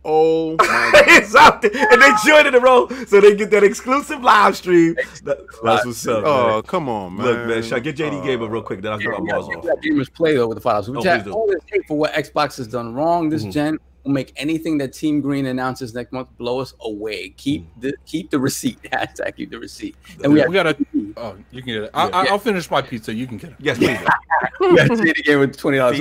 Oh 0.03 0.56
my 0.60 0.91
it's 1.10 1.36
out 1.36 1.62
there, 1.62 1.70
and 1.76 2.02
they 2.02 2.10
joined 2.26 2.48
in 2.48 2.53
the 2.53 2.60
row 2.60 2.88
so 3.06 3.22
they 3.22 3.36
get 3.36 3.52
that 3.52 3.64
exclusive 3.64 4.20
live 4.24 4.58
stream. 4.58 4.95
That's 5.24 5.41
what's 5.62 6.08
up. 6.08 6.24
Oh, 6.26 6.48
man. 6.53 6.62
come 6.64 6.90
on, 6.90 7.18
man. 7.18 7.26
Look, 7.28 7.48
man, 7.48 7.62
shall 7.64 7.78
I 7.78 7.82
get 7.82 7.98
JD 7.98 8.26
Gamer 8.26 8.48
real 8.49 8.64
quick? 8.64 8.82
Then 8.82 8.94
I'll 8.94 8.98
get 8.98 9.12
my 9.12 9.20
balls 9.20 9.48
off. 9.56 9.64
Let 9.64 9.80
Gamers 9.84 10.12
play 10.12 10.36
though 10.36 10.48
with 10.48 10.56
the 10.58 10.62
files. 10.62 10.90
We 10.90 10.98
Oh, 10.98 11.02
chat 11.03 11.20
please 11.24 11.26
do. 11.32 11.34
all 11.38 11.45
this 11.45 11.62
hate 11.72 11.86
for 11.88 11.99
what 11.99 12.14
Xbox 12.14 12.58
has 12.58 12.68
done 12.68 12.95
wrong 12.95 13.30
this 13.30 13.44
Mhm. 13.45 13.52
gen 13.52 13.78
will 14.03 14.12
make 14.14 14.34
anything 14.38 14.80
that 14.80 14.91
Team 14.94 15.22
Green 15.22 15.45
announces 15.45 15.94
next 15.94 16.12
month 16.12 16.30
blow 16.40 16.60
us 16.62 16.74
away. 16.80 17.30
Keep 17.38 17.62
Mm. 17.78 17.82
the 17.82 17.94
keep 18.08 18.32
the 18.32 18.40
receipt. 18.40 18.80
Hashtag 18.91 19.36
keep 19.36 19.52
the 19.52 19.60
receipt. 19.60 19.95
And 20.24 20.34
we 20.34 20.40
We 20.40 20.41
have, 20.41 20.52
got 20.52 20.64
to. 20.64 20.86
Oh, 21.18 21.36
you 21.52 21.62
can 21.62 21.74
get 21.74 21.84
it. 21.84 21.91
I, 21.94 22.08
I, 22.08 22.26
I'll 22.26 22.40
finish 22.40 22.72
my 22.72 22.82
pizza. 22.82 23.14
You 23.14 23.28
can 23.28 23.38
get 23.38 23.52
it. 23.52 23.56
Yes, 23.60 23.78
please. 23.78 23.99
we 24.60 24.76
got 24.78 24.88
JD 24.90 25.24
Game 25.26 25.40
with 25.41 25.56
twenty 25.58 25.78
dollars. 25.78 25.99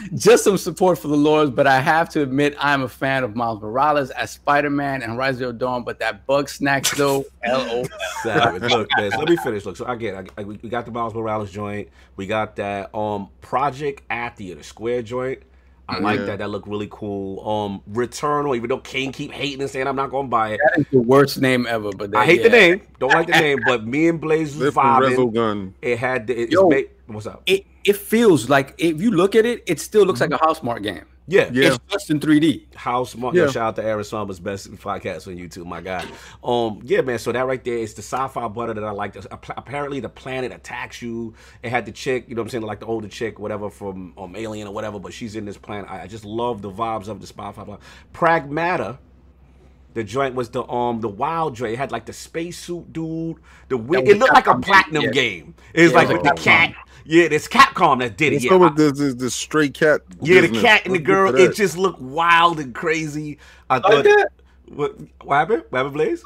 Feed 0.00 0.10
the 0.10 0.10
Super 0.10 0.10
chat. 0.10 0.10
man. 0.10 0.18
Just 0.18 0.44
some 0.44 0.56
support 0.58 0.98
for 0.98 1.08
the 1.08 1.16
Lords, 1.16 1.50
but 1.50 1.66
I 1.66 1.80
have 1.80 2.08
to 2.10 2.22
admit 2.22 2.56
I'm 2.58 2.82
a 2.82 2.88
fan 2.88 3.24
of 3.24 3.36
Miles 3.36 3.60
Morales 3.60 4.10
as 4.10 4.30
Spider-Man 4.30 5.02
and 5.02 5.12
Horizon 5.12 5.38
Zero 5.38 5.52
Dawn. 5.52 5.84
But 5.84 5.98
that 6.00 6.26
Bugsnax 6.26 6.96
though, 6.96 7.24
L 7.44 7.60
O. 7.68 7.84
Savage. 8.22 8.62
Look, 8.70 8.88
let 8.98 9.28
me 9.28 9.36
finish. 9.36 9.64
Look, 9.64 9.76
so 9.76 9.84
again, 9.86 10.28
I, 10.36 10.40
I, 10.40 10.44
we 10.44 10.58
we 10.62 10.68
got 10.68 10.86
the 10.86 10.92
Miles 10.92 11.14
Morales 11.14 11.50
joint. 11.50 11.88
We 12.16 12.26
got 12.26 12.56
that 12.56 12.94
um 12.94 13.28
Project 13.40 14.06
Athia, 14.08 14.56
the 14.56 14.64
square 14.64 15.02
joint. 15.02 15.42
I 15.90 15.98
like 15.98 16.20
that. 16.26 16.38
That 16.38 16.50
looked 16.50 16.68
really 16.68 16.88
cool. 16.90 17.46
Um, 17.48 17.82
Returnal, 17.92 18.56
even 18.56 18.68
though 18.68 18.78
Kane 18.78 19.12
keep 19.12 19.32
hating 19.32 19.60
and 19.60 19.70
saying 19.70 19.86
I'm 19.86 19.96
not 19.96 20.10
gonna 20.10 20.28
buy 20.28 20.50
it. 20.52 20.60
That 20.64 20.80
is 20.80 20.86
the 20.92 21.00
worst 21.00 21.40
name 21.40 21.66
ever. 21.68 21.90
But 21.90 22.14
I 22.16 22.20
that- 22.20 22.26
hate 22.26 22.42
the 22.42 22.48
name. 22.50 22.82
Don't 22.98 23.12
like 23.12 23.26
the 23.26 23.32
name, 23.32 23.58
but 23.66 23.86
me 23.86 24.08
and 24.08 24.20
Blaze 24.20 24.50
was 24.54 24.58
They're 24.60 24.72
from 24.72 24.84
vibing. 25.02 25.32
Resogun. 25.32 25.72
It 25.82 25.98
had 25.98 26.26
the, 26.26 26.34
it's 26.42 26.52
Yo. 26.52 26.68
made, 26.68 26.90
what's 27.06 27.26
up? 27.26 27.42
It 27.46 27.64
it 27.84 27.96
feels 27.96 28.48
like 28.50 28.74
if 28.78 29.00
you 29.00 29.10
look 29.10 29.34
at 29.34 29.46
it, 29.46 29.62
it 29.66 29.80
still 29.80 30.04
looks 30.04 30.20
like 30.20 30.30
a 30.32 30.38
Housemarque 30.38 30.82
game. 30.82 31.04
Yeah, 31.30 31.48
Yeah. 31.52 31.68
It's 31.68 31.78
just 31.88 32.10
in 32.10 32.18
3D. 32.18 32.66
Housemarque. 32.72 33.34
Yeah. 33.34 33.42
Yo, 33.44 33.50
shout 33.50 33.62
out 33.68 33.76
to 33.76 33.84
Aaron 33.84 34.02
Summers, 34.02 34.40
best 34.40 34.70
podcast 34.72 35.28
on 35.28 35.36
YouTube, 35.36 35.64
my 35.64 35.80
guy. 35.80 36.04
Um, 36.42 36.80
yeah, 36.84 37.02
man. 37.02 37.20
So 37.20 37.30
that 37.30 37.46
right 37.46 37.62
there 37.62 37.78
is 37.78 37.94
the 37.94 38.02
sci-fi 38.02 38.48
butter 38.48 38.74
that 38.74 38.82
I 38.82 38.90
like. 38.90 39.16
Appa- 39.16 39.54
Apparently, 39.56 40.00
the 40.00 40.08
planet 40.08 40.50
attacks 40.52 41.00
you. 41.00 41.34
It 41.62 41.70
had 41.70 41.86
the 41.86 41.92
chick, 41.92 42.24
you 42.28 42.34
know 42.34 42.42
what 42.42 42.46
I'm 42.46 42.50
saying, 42.50 42.64
like 42.64 42.80
the 42.80 42.86
older 42.86 43.06
chick, 43.08 43.38
whatever 43.38 43.70
from 43.70 44.12
um, 44.18 44.34
Alien 44.34 44.66
or 44.66 44.74
whatever, 44.74 44.98
but 44.98 45.12
she's 45.12 45.36
in 45.36 45.44
this 45.44 45.56
planet. 45.56 45.88
I, 45.88 46.02
I 46.02 46.06
just 46.08 46.24
love 46.24 46.62
the 46.62 46.70
vibes 46.70 47.06
of 47.06 47.20
the 47.20 47.26
sci-fi. 47.28 47.78
Pragmata. 48.12 48.98
The 49.92 50.04
joint 50.04 50.36
was 50.36 50.50
the 50.50 50.64
um 50.68 51.00
the 51.00 51.08
wild 51.08 51.56
joint. 51.56 51.72
It 51.72 51.76
had 51.78 51.90
like 51.90 52.06
the 52.06 52.12
spacesuit 52.12 52.92
dude. 52.92 53.36
The 53.68 53.76
it 53.76 54.18
looked 54.18 54.32
like 54.34 54.46
a 54.46 54.56
platinum 54.58 55.02
yeah. 55.02 55.10
game. 55.10 55.54
It 55.74 55.82
was 55.82 55.90
Yeah, 55.92 55.98
like 55.98 56.10
it 56.10 56.12
with 56.12 56.22
the 56.22 56.40
cat. 56.40 56.74
Yeah, 57.04 57.24
it's 57.30 57.48
Capcom 57.48 58.00
that 58.00 58.16
did 58.16 58.32
it. 58.32 58.36
What's 58.36 58.44
Yeah, 58.44 58.54
up 58.54 58.60
with 58.60 58.76
this, 58.76 58.98
this, 58.98 59.14
this 59.14 59.34
stray 59.34 59.70
cat? 59.70 60.02
yeah, 60.20 60.40
the 60.40 60.48
cat 60.48 60.82
and 60.84 60.94
the 60.94 60.98
girl, 60.98 61.34
it 61.34 61.54
just 61.54 61.76
looked 61.76 62.00
wild 62.00 62.60
and 62.60 62.74
crazy. 62.74 63.38
I 63.68 63.78
Like 63.78 63.82
thought, 63.84 64.04
that? 64.04 64.28
what, 64.66 64.96
what 65.22 65.36
happened? 65.36 65.64
What 65.70 65.78
happened, 65.78 65.94
Blaze? 65.94 66.24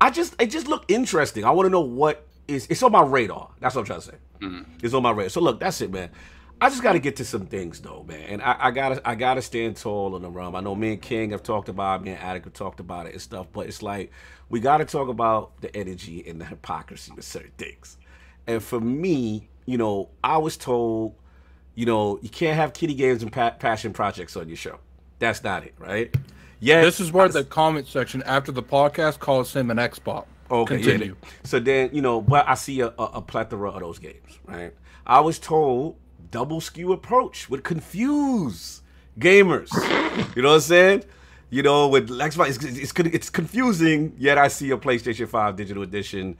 I 0.00 0.10
just, 0.10 0.40
it 0.40 0.50
just 0.50 0.68
looked 0.68 0.90
interesting. 0.90 1.44
I 1.44 1.50
want 1.50 1.66
to 1.66 1.70
know 1.70 1.80
what 1.80 2.26
is. 2.48 2.66
It's 2.68 2.82
on 2.82 2.92
my 2.92 3.02
radar. 3.02 3.50
That's 3.60 3.74
what 3.74 3.82
I'm 3.82 3.86
trying 3.86 4.00
to 4.00 4.06
say. 4.06 4.16
Mm-hmm. 4.40 4.62
It's 4.82 4.94
on 4.94 5.02
my 5.02 5.10
radar. 5.10 5.28
So 5.28 5.40
look, 5.40 5.60
that's 5.60 5.80
it, 5.80 5.90
man. 5.92 6.10
I 6.60 6.68
just 6.68 6.82
got 6.82 6.92
to 6.92 7.00
get 7.00 7.16
to 7.16 7.24
some 7.24 7.46
things 7.46 7.80
though, 7.80 8.04
man. 8.06 8.20
And 8.28 8.42
I, 8.42 8.56
I 8.58 8.70
gotta, 8.70 9.08
I 9.08 9.14
gotta 9.16 9.42
stand 9.42 9.76
tall 9.76 10.14
in 10.14 10.22
the 10.22 10.30
realm. 10.30 10.54
I 10.54 10.60
know 10.60 10.74
me 10.76 10.92
and 10.92 11.02
King 11.02 11.30
have 11.30 11.42
talked 11.42 11.68
about, 11.68 12.00
it, 12.00 12.04
me 12.04 12.10
and 12.12 12.20
Addict 12.20 12.44
have 12.44 12.54
talked 12.54 12.78
about 12.78 13.06
it 13.06 13.12
and 13.12 13.20
stuff. 13.22 13.48
But 13.52 13.66
it's 13.66 13.82
like 13.82 14.12
we 14.48 14.60
got 14.60 14.78
to 14.78 14.84
talk 14.84 15.08
about 15.08 15.60
the 15.60 15.74
energy 15.76 16.24
and 16.26 16.40
the 16.40 16.44
hypocrisy 16.44 17.12
with 17.14 17.24
certain 17.24 17.52
things. 17.58 17.98
And 18.46 18.62
for 18.62 18.80
me, 18.80 19.48
you 19.66 19.78
know, 19.78 20.08
I 20.22 20.38
was 20.38 20.56
told 20.56 21.14
you 21.74 21.86
know, 21.86 22.18
you 22.22 22.28
can't 22.28 22.56
have 22.56 22.72
kitty 22.72 22.94
games 22.94 23.22
and 23.22 23.32
pa- 23.32 23.52
passion 23.52 23.92
projects 23.92 24.36
on 24.36 24.48
your 24.48 24.56
show. 24.56 24.78
That's 25.18 25.42
not 25.42 25.64
it, 25.64 25.74
right? 25.78 26.14
Yeah. 26.60 26.82
This 26.82 27.00
is 27.00 27.12
where 27.12 27.28
the 27.28 27.44
comment 27.44 27.86
section 27.86 28.22
after 28.24 28.52
the 28.52 28.62
podcast 28.62 29.18
calls 29.18 29.54
him 29.54 29.70
an 29.70 29.78
Xbox. 29.78 30.26
Okay, 30.50 30.76
yeah. 30.76 30.84
Continue. 30.84 31.16
So 31.44 31.60
then, 31.60 31.90
you 31.92 32.02
know, 32.02 32.20
but 32.20 32.46
I 32.46 32.54
see 32.54 32.80
a, 32.80 32.88
a, 32.88 33.04
a 33.14 33.22
plethora 33.22 33.70
of 33.70 33.80
those 33.80 33.98
games, 33.98 34.38
right? 34.46 34.74
I 35.06 35.20
was 35.20 35.38
told 35.38 35.96
double 36.30 36.60
SKU 36.60 36.92
approach 36.92 37.48
would 37.48 37.64
confuse 37.64 38.82
gamers. 39.18 39.72
you 40.36 40.42
know 40.42 40.50
what 40.50 40.54
I'm 40.56 40.60
saying? 40.60 41.04
You 41.50 41.62
know, 41.62 41.88
with 41.88 42.08
Xbox, 42.10 42.56
it's, 42.56 42.64
it's, 42.64 42.92
it's 42.98 43.30
confusing. 43.30 44.14
Yet 44.18 44.38
I 44.38 44.48
see 44.48 44.70
a 44.70 44.76
PlayStation 44.76 45.28
5 45.28 45.56
digital 45.56 45.82
edition. 45.82 46.36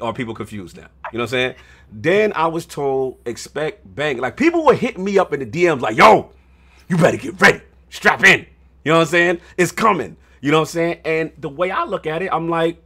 Are 0.00 0.12
people 0.12 0.34
confused 0.34 0.76
now? 0.76 0.88
You 1.12 1.18
know 1.18 1.24
what 1.24 1.28
I'm 1.28 1.28
saying? 1.28 1.54
Then 1.92 2.32
I 2.34 2.48
was 2.48 2.66
told 2.66 3.18
expect 3.24 3.82
bang. 3.94 4.18
Like 4.18 4.36
people 4.36 4.64
were 4.64 4.74
hitting 4.74 5.04
me 5.04 5.18
up 5.18 5.32
in 5.32 5.40
the 5.40 5.46
DMs 5.46 5.80
like, 5.80 5.96
"Yo, 5.96 6.32
you 6.88 6.96
better 6.96 7.16
get 7.16 7.40
ready, 7.40 7.60
strap 7.90 8.24
in." 8.24 8.46
You 8.84 8.92
know 8.92 8.98
what 8.98 9.02
I'm 9.02 9.08
saying? 9.08 9.40
It's 9.56 9.72
coming. 9.72 10.16
You 10.40 10.50
know 10.50 10.58
what 10.58 10.68
I'm 10.68 10.72
saying? 10.72 11.00
And 11.04 11.32
the 11.38 11.48
way 11.48 11.70
I 11.70 11.84
look 11.84 12.06
at 12.06 12.20
it, 12.20 12.28
I'm 12.30 12.50
like, 12.50 12.82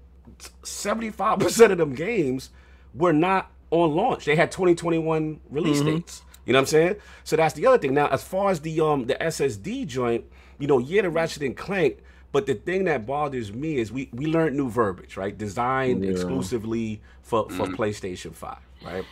75% 0.62 1.72
of 1.72 1.78
them 1.78 1.94
games 1.94 2.50
were 2.94 3.12
not 3.12 3.50
on 3.70 3.96
launch. 3.96 4.24
They 4.24 4.36
had 4.36 4.52
2021 4.52 5.40
release 5.50 5.80
dates. 5.80 6.22
You 6.46 6.52
know 6.52 6.58
what 6.58 6.62
I'm 6.62 6.66
saying? 6.66 6.96
So 7.24 7.36
that's 7.36 7.54
the 7.54 7.66
other 7.66 7.78
thing. 7.78 7.94
Now, 7.94 8.06
as 8.08 8.22
far 8.22 8.50
as 8.50 8.60
the 8.60 8.80
um 8.80 9.06
the 9.06 9.14
SSD 9.14 9.86
joint, 9.86 10.24
you 10.58 10.66
know, 10.66 10.78
yeah, 10.78 11.02
the 11.02 11.10
Ratchet 11.10 11.42
and 11.42 11.56
Clank, 11.56 11.98
but 12.32 12.46
the 12.46 12.54
thing 12.54 12.84
that 12.84 13.06
bothers 13.06 13.52
me 13.52 13.78
is 13.78 13.90
we 13.90 14.08
we 14.12 14.26
learned 14.26 14.56
new 14.56 14.68
verbiage, 14.68 15.16
right? 15.16 15.36
Designed 15.36 16.04
exclusively 16.04 17.00
for 17.22 17.48
for 17.50 17.66
mm-hmm. 17.66 17.74
PlayStation 17.74 18.34
5, 18.34 18.58
right? 18.84 19.04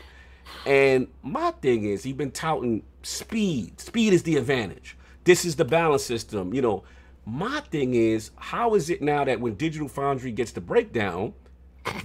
And 0.65 1.09
my 1.23 1.51
thing 1.53 1.85
is, 1.85 2.03
he's 2.03 2.15
been 2.15 2.31
touting 2.31 2.83
speed. 3.03 3.81
Speed 3.81 4.13
is 4.13 4.23
the 4.23 4.37
advantage. 4.37 4.97
This 5.25 5.45
is 5.45 5.57
the 5.57 5.65
balance 5.65 6.05
system. 6.05 6.55
You 6.55 6.63
know, 6.63 6.85
my 7.25 7.61
thing 7.61 7.95
is, 7.95 8.31
how 8.37 8.75
is 8.75 8.91
it 8.91 9.03
now 9.03 9.25
that 9.25 9.41
when 9.41 9.55
Digital 9.55 9.89
Foundry 9.89 10.31
gets 10.33 10.53
the 10.53 10.61
breakdown, 10.61 11.35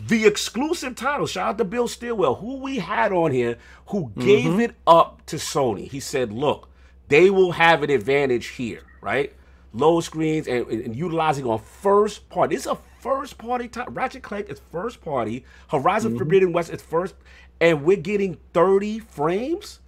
the 0.08 0.26
exclusive 0.26 0.96
title, 0.96 1.28
shout 1.28 1.50
out 1.50 1.58
to 1.58 1.66
Bill 1.66 1.88
Stillwell, 1.88 2.36
who 2.36 2.58
we 2.58 2.80
had 2.80 3.12
on 3.12 3.32
here, 3.32 3.58
who 3.88 4.12
gave 4.18 4.46
mm-hmm. 4.46 4.60
it 4.62 4.76
up 4.88 5.26
to 5.28 5.36
Sony. 5.36 5.90
He 5.90 6.00
said, 6.00 6.32
look, 6.34 6.70
they 7.08 7.30
will 7.30 7.52
have 7.52 7.84
an 7.84 7.90
advantage 7.90 8.48
here, 8.48 8.84
right? 9.02 9.34
Low 9.73 10.02
screens 10.02 10.48
and, 10.48 10.68
and 10.68 10.95
utilizing 10.95 11.45
on 11.45 11.60
first 11.60 12.27
party. 12.30 12.56
It's 12.56 12.65
a 12.65 12.77
first 12.99 13.38
party 13.38 13.68
title. 13.68 13.93
Ratchet 13.93 14.23
Clank 14.23 14.49
is 14.49 14.61
first 14.72 15.02
party. 15.02 15.45
Horizon 15.69 16.11
mm-hmm. 16.11 16.18
Forbidden 16.18 16.53
West 16.53 16.72
is 16.72 16.81
first, 16.81 17.15
and 17.60 17.84
we're 17.84 17.98
getting 17.98 18.38
30 18.53 18.99
frames. 18.99 19.80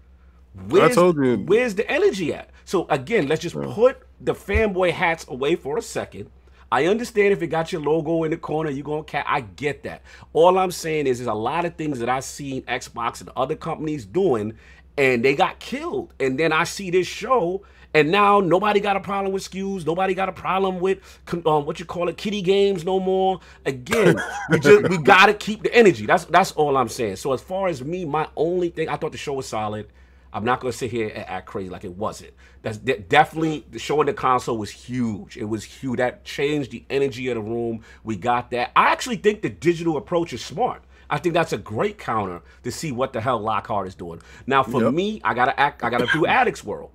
Where's, 0.67 0.95
told 0.95 1.17
you. 1.17 1.37
Where's 1.37 1.75
the 1.75 1.89
energy 1.89 2.33
at? 2.33 2.49
So 2.65 2.85
again, 2.89 3.27
let's 3.27 3.41
just 3.41 3.55
put 3.55 4.03
the 4.21 4.33
fanboy 4.33 4.91
hats 4.91 5.25
away 5.27 5.55
for 5.55 5.77
a 5.77 5.81
second. 5.81 6.29
I 6.71 6.87
understand 6.87 7.33
if 7.33 7.41
it 7.43 7.47
got 7.47 7.71
your 7.71 7.81
logo 7.81 8.23
in 8.23 8.31
the 8.31 8.37
corner, 8.37 8.71
you're 8.71 8.83
gonna 8.83 9.03
cat. 9.03 9.25
I 9.27 9.41
get 9.41 9.83
that. 9.83 10.01
All 10.33 10.57
I'm 10.57 10.71
saying 10.71 11.05
is, 11.05 11.19
there's 11.19 11.27
a 11.27 11.33
lot 11.33 11.65
of 11.65 11.75
things 11.75 11.99
that 11.99 12.09
I've 12.09 12.23
seen 12.23 12.63
Xbox 12.63 13.19
and 13.21 13.29
other 13.35 13.55
companies 13.55 14.07
doing, 14.07 14.53
and 14.97 15.23
they 15.23 15.35
got 15.35 15.59
killed. 15.59 16.13
And 16.19 16.39
then 16.39 16.51
I 16.51 16.63
see 16.63 16.89
this 16.89 17.05
show, 17.05 17.63
and 17.93 18.11
now 18.11 18.39
nobody 18.39 18.79
got 18.79 18.95
a 18.97 18.99
problem 18.99 19.33
with 19.33 19.49
SKUs. 19.49 19.85
Nobody 19.85 20.13
got 20.13 20.29
a 20.29 20.33
problem 20.33 20.79
with 20.79 20.99
um, 21.45 21.65
what 21.65 21.79
you 21.79 21.85
call 21.85 22.09
it, 22.09 22.17
kitty 22.17 22.41
games 22.41 22.83
no 22.85 22.99
more. 22.99 23.39
Again, 23.65 24.15
we 24.49 24.59
just 24.59 24.89
we 24.89 24.97
gotta 25.03 25.33
keep 25.33 25.63
the 25.63 25.73
energy. 25.73 26.05
That's 26.05 26.25
that's 26.25 26.51
all 26.53 26.77
I'm 26.77 26.89
saying. 26.89 27.17
So 27.17 27.33
as 27.33 27.41
far 27.41 27.67
as 27.67 27.83
me, 27.83 28.05
my 28.05 28.27
only 28.35 28.69
thing, 28.69 28.89
I 28.89 28.97
thought 28.97 29.11
the 29.11 29.17
show 29.17 29.33
was 29.33 29.47
solid. 29.47 29.87
I'm 30.33 30.43
not 30.45 30.59
gonna 30.61 30.73
sit 30.73 30.89
here 30.91 31.09
and 31.09 31.25
act 31.27 31.45
crazy 31.45 31.69
like 31.69 31.83
it 31.83 31.95
wasn't. 31.95 32.33
That's 32.63 32.79
de- 32.79 32.99
definitely 32.99 33.65
the 33.69 33.79
show 33.79 34.01
in 34.01 34.07
the 34.07 34.13
console 34.13 34.57
was 34.57 34.71
huge. 34.71 35.37
It 35.37 35.45
was 35.45 35.63
huge. 35.63 35.97
That 35.97 36.23
changed 36.25 36.71
the 36.71 36.83
energy 36.89 37.29
of 37.29 37.35
the 37.35 37.41
room. 37.41 37.83
We 38.03 38.15
got 38.17 38.49
that. 38.51 38.71
I 38.75 38.89
actually 38.91 39.17
think 39.17 39.43
the 39.43 39.49
digital 39.49 39.97
approach 39.97 40.33
is 40.33 40.43
smart. 40.43 40.83
I 41.09 41.19
think 41.19 41.33
that's 41.35 41.53
a 41.53 41.59
great 41.59 41.99
counter 41.99 42.41
to 42.63 42.71
see 42.71 42.91
what 42.91 43.13
the 43.13 43.21
hell 43.21 43.39
Lockhart 43.39 43.87
is 43.87 43.93
doing. 43.93 44.21
Now, 44.47 44.63
for 44.63 44.81
Yep. 44.81 44.93
me, 44.93 45.21
I 45.23 45.35
gotta 45.35 45.57
act. 45.59 45.83
I 45.83 45.91
gotta 45.91 46.07
do 46.11 46.25
Addicts 46.27 46.63
World. 46.63 46.89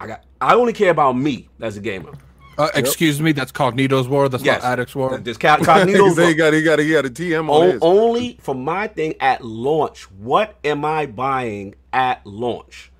I 0.00 0.06
got. 0.06 0.24
I 0.40 0.54
only 0.54 0.72
care 0.72 0.90
about 0.90 1.12
me 1.12 1.48
as 1.60 1.76
a 1.76 1.80
gamer. 1.80 2.12
Uh, 2.58 2.68
excuse 2.74 3.20
me, 3.20 3.32
that's 3.32 3.52
Cognito's 3.52 4.08
world. 4.08 4.32
That's 4.32 4.44
Yes, 4.44 4.62
not 4.62 4.72
Addict's 4.72 4.94
world. 4.94 5.24
This 5.24 5.38
Ca- 5.38 5.56
Cognito's 5.60 6.16
they 6.16 6.34
got 6.34 6.52
he 6.52 6.62
got 6.62 6.78
he 6.78 6.90
got 6.90 7.06
a 7.06 7.10
TM 7.10 7.48
on 7.48 7.48
O- 7.48 7.78
only 7.80 8.38
for 8.42 8.54
my 8.54 8.86
thing 8.86 9.14
at 9.20 9.42
launch. 9.44 10.02
What 10.10 10.56
am 10.64 10.84
I 10.84 11.06
buying 11.06 11.74
at 11.92 12.26
launch? 12.26 12.90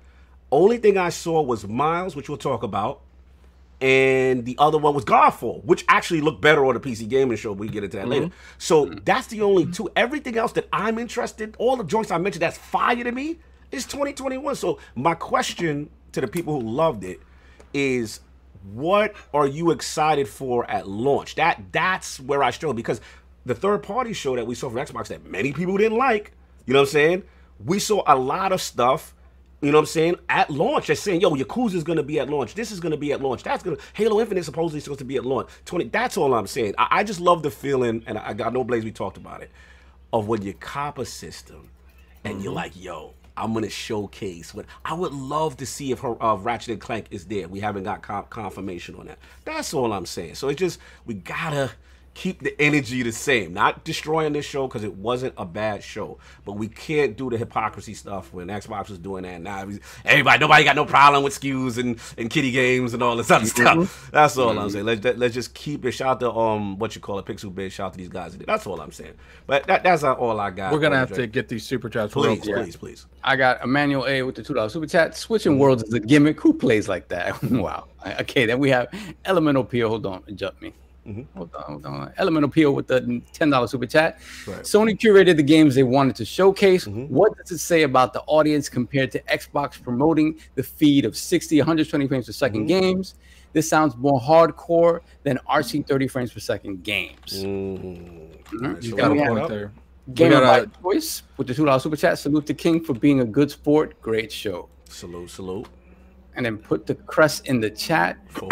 Only 0.51 0.77
thing 0.77 0.97
I 0.97 1.09
saw 1.09 1.41
was 1.41 1.67
Miles, 1.67 2.15
which 2.15 2.27
we'll 2.27 2.37
talk 2.37 2.63
about, 2.63 3.01
and 3.79 4.45
the 4.45 4.55
other 4.59 4.77
one 4.77 4.93
was 4.93 5.05
Godfall, 5.05 5.63
which 5.63 5.85
actually 5.87 6.21
looked 6.21 6.41
better 6.41 6.65
on 6.65 6.73
the 6.73 6.79
PC 6.79 7.07
Gaming 7.07 7.37
Show. 7.37 7.51
We 7.51 7.67
get 7.69 7.83
into 7.83 7.97
that 7.97 8.07
later. 8.07 8.31
So 8.57 8.85
that's 8.85 9.27
the 9.27 9.41
only 9.41 9.71
two. 9.71 9.89
Everything 9.95 10.37
else 10.37 10.51
that 10.53 10.67
I'm 10.73 10.97
interested, 10.97 11.55
all 11.57 11.77
the 11.77 11.83
joints 11.83 12.11
I 12.11 12.17
mentioned 12.17 12.41
that's 12.41 12.57
fire 12.57 13.03
to 13.03 13.11
me, 13.11 13.39
is 13.71 13.85
2021. 13.85 14.55
So 14.55 14.79
my 14.95 15.13
question 15.13 15.89
to 16.13 16.21
the 16.21 16.27
people 16.27 16.59
who 16.59 16.67
loved 16.67 17.03
it 17.03 17.19
is 17.73 18.19
what 18.73 19.15
are 19.33 19.47
you 19.47 19.71
excited 19.71 20.27
for 20.27 20.69
at 20.69 20.87
launch? 20.87 21.35
That 21.35 21.61
that's 21.71 22.19
where 22.19 22.43
I 22.43 22.51
struggle 22.51 22.73
because 22.73 23.01
the 23.45 23.55
third 23.55 23.83
party 23.83 24.13
show 24.13 24.35
that 24.35 24.45
we 24.45 24.55
saw 24.55 24.69
from 24.69 24.77
Xbox 24.77 25.07
that 25.07 25.25
many 25.25 25.51
people 25.51 25.77
didn't 25.77 25.97
like, 25.97 26.33
you 26.65 26.73
know 26.73 26.81
what 26.81 26.89
I'm 26.89 26.91
saying? 26.91 27.23
We 27.63 27.79
saw 27.79 28.03
a 28.05 28.15
lot 28.15 28.51
of 28.51 28.61
stuff, 28.61 29.15
you 29.61 29.71
know 29.71 29.77
what 29.77 29.83
I'm 29.83 29.87
saying, 29.87 30.15
at 30.29 30.49
launch. 30.49 30.87
They're 30.87 30.95
saying, 30.95 31.21
yo, 31.21 31.31
Yakuza 31.31 31.75
is 31.75 31.83
gonna 31.83 32.03
be 32.03 32.19
at 32.19 32.29
launch, 32.29 32.53
this 32.53 32.71
is 32.71 32.79
gonna 32.79 32.97
be 32.97 33.13
at 33.13 33.21
launch, 33.21 33.43
that's 33.43 33.63
gonna 33.63 33.77
Halo 33.93 34.19
Infinite 34.19 34.45
supposedly 34.45 34.79
supposed 34.79 34.99
to 34.99 35.05
be 35.05 35.17
at 35.17 35.25
launch. 35.25 35.49
20 35.65 35.85
that's 35.85 36.17
all 36.17 36.33
I'm 36.33 36.47
saying. 36.47 36.75
I, 36.77 36.87
I 36.99 37.03
just 37.03 37.19
love 37.19 37.41
the 37.43 37.51
feeling, 37.51 38.03
and 38.05 38.17
I 38.17 38.33
got 38.33 38.53
no 38.53 38.63
Blaze, 38.63 38.83
we 38.83 38.91
talked 38.91 39.17
about 39.17 39.41
it, 39.41 39.49
of 40.13 40.27
when 40.27 40.43
you 40.43 40.53
cop 40.53 40.99
a 40.99 41.05
system 41.05 41.69
and 42.23 42.43
you're 42.43 42.51
mm-hmm. 42.51 42.57
like, 42.57 42.83
yo, 42.83 43.13
I'm 43.37 43.53
gonna 43.53 43.69
showcase 43.69 44.53
what 44.53 44.65
I 44.85 44.93
would 44.93 45.13
love 45.13 45.57
to 45.57 45.65
see 45.65 45.91
if 45.91 45.99
her 45.99 46.21
uh, 46.21 46.35
Ratchet 46.35 46.69
and 46.73 46.81
Clank 46.81 47.07
is 47.11 47.25
there. 47.25 47.47
We 47.47 47.59
haven't 47.59 47.83
got 47.83 48.01
con- 48.01 48.25
confirmation 48.29 48.95
on 48.95 49.07
that. 49.07 49.19
That's 49.45 49.73
all 49.73 49.93
I'm 49.93 50.05
saying. 50.05 50.35
So 50.35 50.49
it's 50.49 50.59
just 50.59 50.79
we 51.05 51.15
gotta 51.15 51.71
keep 52.21 52.43
the 52.43 52.61
energy 52.61 53.01
the 53.01 53.11
same. 53.11 53.51
Not 53.51 53.83
destroying 53.83 54.33
this 54.33 54.45
show 54.45 54.67
because 54.67 54.83
it 54.83 54.93
wasn't 54.95 55.33
a 55.37 55.45
bad 55.45 55.81
show, 55.83 56.19
but 56.45 56.53
we 56.53 56.67
can't 56.67 57.17
do 57.17 57.31
the 57.31 57.37
hypocrisy 57.37 57.95
stuff 57.95 58.31
when 58.31 58.47
Xbox 58.47 58.89
was 58.89 58.99
doing 58.99 59.23
that. 59.23 59.41
Now 59.41 59.65
everybody, 60.05 60.39
nobody 60.39 60.63
got 60.63 60.75
no 60.75 60.85
problem 60.85 61.23
with 61.23 61.39
SKUs 61.39 61.79
and, 61.79 61.99
and 62.19 62.29
kitty 62.29 62.51
games 62.51 62.93
and 62.93 63.01
all 63.01 63.15
this 63.15 63.31
other 63.31 63.45
Mm-hmm. 63.45 63.83
stuff. 63.83 64.09
That's 64.11 64.37
all 64.37 64.57
I'm 64.59 64.69
saying. 64.69 64.85
Let's 64.85 65.03
let's 65.17 65.33
just 65.33 65.55
keep 65.55 65.83
it. 65.85 65.93
Shout 65.93 66.09
out 66.09 66.19
to 66.19 66.31
um 66.31 66.77
what 66.77 66.93
you 66.93 67.01
call 67.01 67.17
it, 67.17 67.25
Pixel 67.25 67.53
Biz. 67.53 67.73
Shout 67.73 67.87
out 67.87 67.93
to 67.93 67.97
these 67.97 68.09
guys. 68.09 68.37
That's 68.37 68.67
all 68.67 68.79
I'm 68.79 68.91
saying. 68.91 69.13
But 69.47 69.65
that, 69.65 69.81
that's 69.83 70.03
all 70.03 70.39
I 70.39 70.51
got. 70.51 70.73
We're 70.73 70.79
gonna 70.79 70.97
have 70.97 71.09
the 71.09 71.15
to 71.15 71.27
get 71.27 71.49
these 71.49 71.65
super 71.65 71.89
chats. 71.89 72.15
real 72.15 72.35
please, 72.35 72.41
quick. 72.43 72.55
please, 72.55 72.75
please. 72.75 73.05
I 73.23 73.35
got 73.35 73.63
Emmanuel 73.63 74.05
A 74.05 74.21
with 74.21 74.35
the 74.35 74.43
two 74.43 74.53
dollars 74.53 74.73
super 74.73 74.85
chat. 74.85 75.17
Switching 75.17 75.57
worlds 75.57 75.81
is 75.83 75.93
a 75.93 75.99
gimmick. 75.99 76.39
Who 76.39 76.53
plays 76.53 76.87
like 76.87 77.07
that? 77.07 77.41
wow. 77.51 77.85
Okay, 78.19 78.45
then 78.45 78.59
we 78.59 78.69
have 78.69 78.87
Elemental 79.25 79.63
Peel. 79.63 79.89
Hold 79.89 80.05
on, 80.05 80.23
jump 80.35 80.61
me. 80.61 80.73
Mm-hmm. 81.07 81.37
Hold 81.37 81.55
on, 81.55 81.63
hold 81.63 81.85
on. 81.85 82.13
Elemental 82.19 82.49
Peel 82.49 82.73
with 82.73 82.87
the 82.87 83.21
ten 83.33 83.49
dollars 83.49 83.71
super 83.71 83.87
chat. 83.87 84.19
Right. 84.45 84.59
Sony 84.59 84.97
curated 84.97 85.35
the 85.35 85.43
games 85.43 85.73
they 85.73 85.83
wanted 85.83 86.15
to 86.17 86.25
showcase. 86.25 86.85
Mm-hmm. 86.85 87.13
What 87.13 87.35
does 87.37 87.51
it 87.51 87.57
say 87.57 87.83
about 87.83 88.13
the 88.13 88.21
audience 88.27 88.69
compared 88.69 89.11
to 89.11 89.19
Xbox 89.23 89.81
promoting 89.81 90.39
the 90.55 90.63
feed 90.63 91.05
of 91.05 91.17
60, 91.17 91.57
120 91.57 92.07
frames 92.07 92.27
per 92.27 92.31
2nd 92.31 92.51
mm-hmm. 92.51 92.65
games? 92.67 93.15
This 93.53 93.67
sounds 93.67 93.97
more 93.97 94.19
hardcore 94.19 95.01
than 95.23 95.39
RC 95.49 95.87
30 95.87 96.07
frames 96.07 96.31
per 96.31 96.39
second 96.39 96.83
games. 96.83 97.43
Mm. 97.43 98.29
You 98.51 98.81
So 98.81 98.95
got 98.95 99.11
a 99.11 99.15
point 99.15 99.49
there. 99.49 99.71
Gamer 100.13 100.39
gotta- 100.39 100.67
by 100.67 100.81
choice 100.81 101.23
with 101.37 101.47
the 101.47 101.53
two 101.53 101.65
dollars 101.65 101.83
super 101.83 101.95
chat. 101.95 102.19
Salute 102.19 102.45
the 102.45 102.53
king 102.53 102.83
for 102.83 102.93
being 102.93 103.21
a 103.21 103.25
good 103.25 103.49
sport. 103.51 103.99
Great 104.01 104.31
show. 104.31 104.69
Salute, 104.87 105.29
salute. 105.29 105.67
And 106.35 106.45
then 106.45 106.57
put 106.57 106.85
the 106.85 106.95
crest 106.95 107.47
in 107.47 107.59
the 107.59 107.69
chat. 107.69 108.17
Cool. 108.33 108.49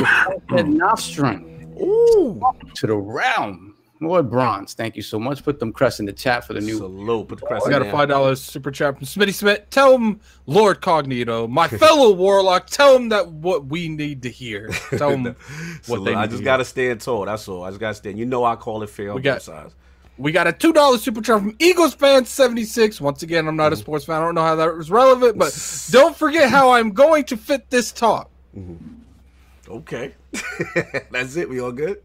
Nostrum 0.66 1.59
Ooh. 1.82 2.42
to 2.76 2.88
the 2.88 2.96
realm. 2.96 3.76
Lord 4.02 4.30
Bronze, 4.30 4.74
thank 4.74 4.96
you 4.96 5.02
so 5.02 5.20
much. 5.20 5.44
Put 5.44 5.60
them 5.60 5.74
crests 5.74 6.00
in 6.00 6.06
the 6.06 6.14
chat 6.14 6.46
for 6.46 6.54
the 6.54 6.62
new. 6.62 6.78
Salute. 6.78 7.28
Put 7.28 7.42
the 7.42 7.46
crest 7.46 7.66
I 7.66 7.68
in 7.68 7.72
got 7.80 7.88
a 7.88 7.92
five 7.92 8.08
dollars 8.08 8.42
super 8.42 8.72
chat 8.72 8.98
from 8.98 9.06
Smitty 9.06 9.34
Smith. 9.34 9.70
Tell 9.72 9.98
him, 9.98 10.22
Lord 10.46 10.82
Cognito, 10.82 11.50
my 11.50 11.68
fellow 11.78 12.14
warlock, 12.14 12.68
tell 12.68 12.96
him 12.96 13.10
that 13.10 13.30
what 13.30 13.66
we 13.66 13.90
need 13.90 14.24
to 14.24 14.30
hear. 14.30 14.70
Tell 14.98 15.10
him 15.10 15.24
what 15.26 15.36
Salute. 15.84 16.06
they 16.06 16.14
I 16.14 16.28
just 16.28 16.38
to 16.38 16.44
gotta 16.46 16.64
stand 16.64 17.02
tall. 17.02 17.26
That's 17.26 17.48
all. 17.48 17.64
I 17.64 17.70
just 17.70 17.82
gotta 17.82 17.96
stand. 17.96 18.18
You 18.18 18.26
know 18.26 18.46
I 18.46 18.56
call 18.56 18.84
it 18.84 18.90
fair 18.90 19.14
We 19.14 19.22
got- 19.22 19.36
both 19.36 19.44
sides. 19.44 19.76
We 20.18 20.34
got 20.34 20.48
a 20.48 20.54
two 20.54 20.74
dollar 20.74 20.98
super 20.98 21.22
chat 21.22 21.40
from 21.40 21.56
Eagles 21.60 21.94
fan 21.94 22.26
seventy 22.26 22.66
six. 22.66 23.00
Once 23.00 23.24
again, 23.24 23.48
I'm 23.48 23.56
not 23.56 23.72
a 23.72 23.76
mm-hmm. 23.76 23.82
sports 23.82 24.06
fan. 24.06 24.22
I 24.22 24.26
don't 24.26 24.36
know 24.36 24.44
how 24.44 24.56
that 24.56 24.76
was 24.76 24.92
relevant, 24.92 25.38
but 25.38 25.58
don't 25.92 26.16
forget 26.16 26.50
how 26.50 26.72
I'm 26.72 26.92
going 26.92 27.24
to 27.26 27.38
fit 27.38 27.70
this 27.70 27.94
talk. 27.94 28.30
Mm-hmm. 28.58 29.72
Okay. 29.72 30.14
That's 31.12 31.36
it. 31.36 31.50
We 31.50 31.60
all 31.60 31.72
good? 31.72 32.02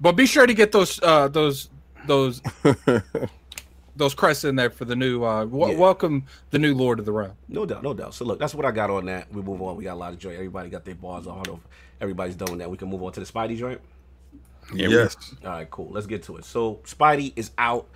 But 0.00 0.12
be 0.12 0.26
sure 0.26 0.46
to 0.46 0.54
get 0.54 0.72
those 0.72 1.00
uh, 1.02 1.28
those 1.28 1.68
those 2.06 2.40
those 3.96 4.14
crests 4.14 4.44
in 4.44 4.56
there 4.56 4.70
for 4.70 4.84
the 4.84 4.96
new. 4.96 5.22
Uh, 5.22 5.44
w- 5.44 5.72
Yeah. 5.72 5.78
Welcome 5.78 6.24
the 6.50 6.58
new 6.58 6.74
Lord 6.74 6.98
of 6.98 7.04
the 7.04 7.12
Realm. 7.12 7.32
No 7.48 7.66
doubt, 7.66 7.82
no 7.82 7.94
doubt. 7.94 8.14
So 8.14 8.24
look, 8.24 8.38
that's 8.38 8.54
what 8.54 8.64
I 8.64 8.70
got 8.70 8.90
on 8.90 9.06
that. 9.06 9.32
We 9.32 9.42
move 9.42 9.60
on. 9.62 9.76
We 9.76 9.84
got 9.84 9.94
a 9.94 9.96
lot 9.96 10.12
of 10.12 10.18
joy. 10.18 10.34
Everybody 10.34 10.70
got 10.70 10.84
their 10.84 10.94
bars 10.94 11.26
on. 11.26 11.38
I 11.40 11.42
don't 11.42 11.54
know 11.54 11.60
if 11.64 11.70
everybody's 12.00 12.34
done 12.36 12.50
with 12.50 12.58
that. 12.60 12.70
We 12.70 12.76
can 12.76 12.88
move 12.88 13.02
on 13.02 13.12
to 13.12 13.20
the 13.20 13.26
Spidey 13.26 13.56
joint. 13.58 13.80
yes. 14.72 15.16
All 15.44 15.50
right, 15.50 15.70
cool. 15.70 15.88
Let's 15.90 16.06
get 16.06 16.22
to 16.24 16.36
it. 16.36 16.44
So 16.44 16.76
Spidey 16.84 17.32
is 17.36 17.50
out. 17.58 17.86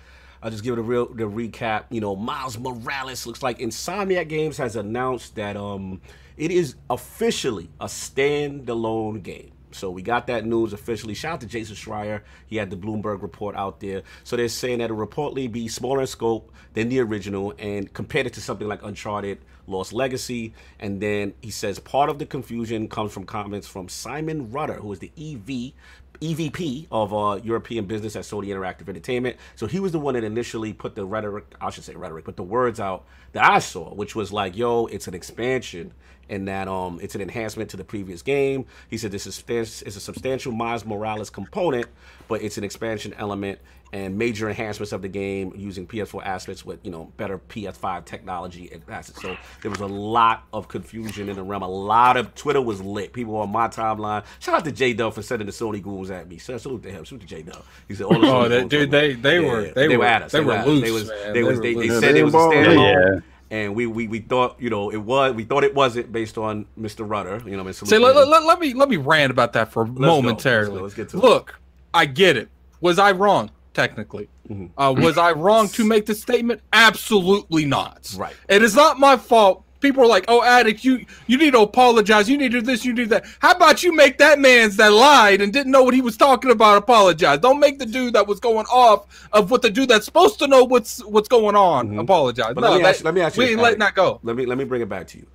I'll 0.41 0.51
just 0.51 0.63
give 0.63 0.73
it 0.73 0.79
a 0.79 0.83
real 0.83 1.07
the 1.07 1.23
recap. 1.23 1.85
You 1.89 1.99
know, 1.99 2.15
Miles 2.15 2.57
Morales 2.59 3.25
looks 3.25 3.41
like 3.41 3.57
Insomniac 3.59 4.29
Games 4.29 4.57
has 4.57 4.75
announced 4.75 5.35
that 5.35 5.57
um 5.57 5.99
it 6.37 6.51
is 6.51 6.75
officially 6.89 7.69
a 7.79 7.85
standalone 7.85 9.23
game. 9.23 9.51
So 9.71 9.91
we 9.91 10.01
got 10.01 10.27
that 10.27 10.45
news 10.45 10.73
officially. 10.73 11.13
Shout 11.13 11.33
out 11.33 11.41
to 11.41 11.47
Jason 11.47 11.75
Schreier. 11.75 12.21
He 12.47 12.55
had 12.55 12.69
the 12.69 12.77
Bloomberg 12.77 13.21
report 13.21 13.55
out 13.55 13.79
there. 13.79 14.03
So 14.23 14.35
they're 14.35 14.47
saying 14.47 14.79
that 14.79 14.85
it'll 14.85 14.97
reportedly 14.97 15.51
be 15.51 15.67
smaller 15.67 16.01
in 16.01 16.07
scope 16.07 16.51
than 16.73 16.89
the 16.89 16.99
original 16.99 17.53
and 17.59 17.91
compared 17.93 18.27
it 18.27 18.33
to 18.33 18.41
something 18.41 18.67
like 18.67 18.81
Uncharted 18.83 19.39
Lost 19.67 19.93
Legacy. 19.93 20.53
And 20.79 21.01
then 21.01 21.33
he 21.41 21.51
says 21.51 21.79
part 21.79 22.09
of 22.09 22.17
the 22.17 22.25
confusion 22.25 22.87
comes 22.87 23.11
from 23.11 23.25
comments 23.25 23.67
from 23.67 23.89
Simon 23.89 24.51
Rutter, 24.51 24.75
who 24.75 24.91
is 24.93 24.99
the 24.99 25.11
EV 25.17 25.73
EVP 26.19 26.87
of 26.91 27.13
uh, 27.13 27.39
European 27.43 27.85
business 27.85 28.15
at 28.15 28.23
Sony 28.23 28.47
Interactive 28.47 28.89
Entertainment. 28.89 29.37
So 29.55 29.67
he 29.67 29.79
was 29.79 29.91
the 29.91 29.99
one 29.99 30.13
that 30.15 30.23
initially 30.23 30.73
put 30.73 30.95
the 30.95 31.05
rhetoric, 31.05 31.45
I 31.61 31.69
should 31.69 31.83
say 31.83 31.95
rhetoric, 31.95 32.25
but 32.25 32.35
the 32.35 32.43
words 32.43 32.79
out 32.79 33.05
that 33.33 33.45
I 33.45 33.59
saw, 33.59 33.93
which 33.93 34.15
was 34.15 34.31
like, 34.31 34.55
yo, 34.55 34.85
it's 34.87 35.07
an 35.07 35.13
expansion 35.13 35.93
and 36.29 36.47
that 36.47 36.67
um 36.67 36.99
it's 37.01 37.15
an 37.15 37.21
enhancement 37.21 37.69
to 37.69 37.77
the 37.77 37.83
previous 37.83 38.21
game. 38.21 38.65
He 38.89 38.97
said 38.97 39.11
this 39.11 39.27
is 39.27 39.43
is 39.81 39.95
a 39.95 39.99
substantial 39.99 40.51
Miles 40.51 40.85
Morales 40.85 41.29
component, 41.29 41.87
but 42.27 42.41
it's 42.41 42.57
an 42.57 42.63
expansion 42.63 43.13
element 43.17 43.59
and 43.93 44.17
major 44.17 44.49
enhancements 44.49 44.91
of 44.91 45.01
the 45.01 45.07
game 45.07 45.53
using 45.55 45.87
PS4 45.87 46.25
assets 46.25 46.65
with 46.65 46.79
you 46.83 46.91
know 46.91 47.11
better 47.17 47.39
PS5 47.39 48.03
technology 48.05 48.69
and 48.71 48.81
assets. 48.89 49.21
So 49.21 49.37
there 49.61 49.71
was 49.71 49.79
a 49.79 49.85
lot 49.87 50.43
of 50.51 50.67
confusion 50.67 51.29
in 51.29 51.35
the 51.35 51.43
realm. 51.43 51.63
A 51.63 51.67
lot 51.67 52.17
of 52.17 52.35
Twitter 52.35 52.61
was 52.61 52.81
lit. 52.81 53.13
People 53.13 53.35
on 53.37 53.49
my 53.51 53.67
timeline. 53.67 54.25
Shout 54.39 54.55
out 54.55 54.65
to 54.65 54.71
J 54.71 54.93
Dub 54.93 55.13
for 55.13 55.21
sending 55.21 55.45
the 55.45 55.51
Sony 55.53 55.81
ghouls 55.81 56.11
at 56.11 56.27
me. 56.27 56.37
So 56.37 56.57
salute 56.57 56.83
to 56.83 56.91
him. 56.91 57.05
Salute 57.05 57.21
to 57.21 57.27
J 57.27 57.41
Dub. 57.43 57.63
He 57.87 57.95
said, 57.95 58.05
all 58.07 58.19
the 58.19 58.27
Oh, 58.27 58.31
Sony 58.45 58.49
they- 58.49 58.59
ghouls 58.59 58.69
dude, 58.69 58.81
on 58.83 58.89
they- 58.91 59.07
me. 59.09 59.13
they 59.15 59.39
were- 59.39 59.71
they 59.73 59.97
were- 59.97 60.05
at 60.05 60.21
us. 60.23 60.31
they 60.33 60.41
were 60.41 60.51
at 60.53 60.59
us. 60.61 60.67
loose, 60.67 60.81
They 60.83 60.91
was 60.91 61.07
man. 61.07 61.17
they 61.27 61.33
They 61.33 61.43
was 61.43 61.57
were 61.57 61.63
they, 61.63 61.73
they 61.75 61.89
said 62.01 62.15
it 62.15 62.23
was 62.23 62.33
a 62.33 62.37
standalone. 62.37 63.13
Yeah. 63.15 63.19
And 63.49 63.75
we, 63.75 63.87
we 63.87 64.09
we 64.09 64.19
thought 64.19 64.57
you 64.59 64.69
know 64.69 64.89
it 64.89 64.97
was 64.97 65.33
we 65.33 65.45
thought 65.45 65.63
it 65.63 65.73
wasn't 65.73 66.11
based 66.11 66.37
on 66.37 66.65
Mr. 66.77 67.09
Rutter 67.09 67.41
you 67.49 67.55
know 67.55 67.63
Mr. 67.63 67.87
Say, 67.87 67.97
let, 67.97 68.13
let, 68.13 68.27
let- 68.27 68.43
let 68.43 68.59
me 68.59 68.73
let 68.73 68.89
me 68.89 68.97
rant 68.97 69.31
about 69.31 69.53
that 69.53 69.71
for 69.71 69.85
go. 69.85 69.93
momentarily. 70.01 70.71
Let's 70.71 70.77
go. 70.77 70.83
Let's 70.83 70.93
get 70.95 71.09
to 71.11 71.17
it. 71.17 71.23
Look, 71.23 71.59
I 71.93 72.05
get 72.07 72.35
it. 72.35 72.49
Was 72.81 72.99
I 72.99 73.13
wrong? 73.13 73.49
Technically, 73.77 74.27
Mm-hmm. 74.49 74.79
uh, 74.81 74.91
was 74.91 75.19
I 75.19 75.33
wrong 75.33 75.67
to 75.69 75.85
make 75.85 76.07
the 76.07 76.15
statement? 76.15 76.61
Absolutely 76.73 77.63
not. 77.65 78.11
Right. 78.17 78.33
It 78.49 78.63
is 78.63 78.75
not 78.75 78.97
my 78.99 79.17
fault. 79.17 79.65
People 79.81 80.01
are 80.03 80.07
like, 80.07 80.25
"Oh, 80.27 80.41
addict, 80.43 80.83
you 80.83 81.05
you 81.27 81.37
need 81.37 81.51
to 81.51 81.59
apologize. 81.59 82.27
You 82.27 82.37
need 82.39 82.51
to 82.53 82.61
do 82.61 82.65
this. 82.65 82.83
You 82.83 82.93
need 82.93 83.09
that." 83.09 83.25
How 83.39 83.51
about 83.51 83.83
you 83.83 83.93
make 83.95 84.17
that 84.17 84.39
man's 84.39 84.77
that 84.77 84.91
lied 84.91 85.41
and 85.41 85.53
didn't 85.53 85.71
know 85.71 85.83
what 85.83 85.93
he 85.93 86.01
was 86.01 86.17
talking 86.17 86.49
about 86.49 86.77
apologize? 86.77 87.37
Don't 87.37 87.59
make 87.59 87.77
the 87.77 87.85
dude 87.85 88.13
that 88.13 88.25
was 88.25 88.39
going 88.39 88.65
off 88.71 89.27
of 89.31 89.51
what 89.51 89.61
the 89.61 89.69
dude 89.69 89.89
that's 89.89 90.05
supposed 90.05 90.39
to 90.39 90.47
know 90.47 90.63
what's 90.63 91.03
what's 91.05 91.27
going 91.27 91.55
on 91.55 91.99
apologize. 91.99 92.45
Mm-hmm. 92.45 92.53
But 92.55 92.61
no, 92.61 92.69
let 92.71 92.77
me 92.77 92.83
that- 92.83 92.89
ask- 92.95 93.03
let 93.03 93.13
me 93.13 93.21
ask 93.21 93.37
you 93.37 93.43
we 93.43 93.49
ain't 93.51 93.61
letting 93.61 93.79
that 93.79 93.93
go. 93.93 94.19
Let 94.23 94.35
me 94.35 94.47
let 94.47 94.57
me 94.57 94.63
bring 94.63 94.81
it 94.81 94.89
back 94.89 95.05
to 95.09 95.19
you. 95.19 95.27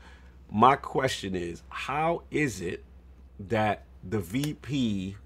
My 0.51 0.75
question 0.75 1.37
is, 1.37 1.63
how 1.69 2.23
is 2.33 2.61
it 2.61 2.83
that 3.39 3.85
the 4.03 4.19
VP 4.19 5.17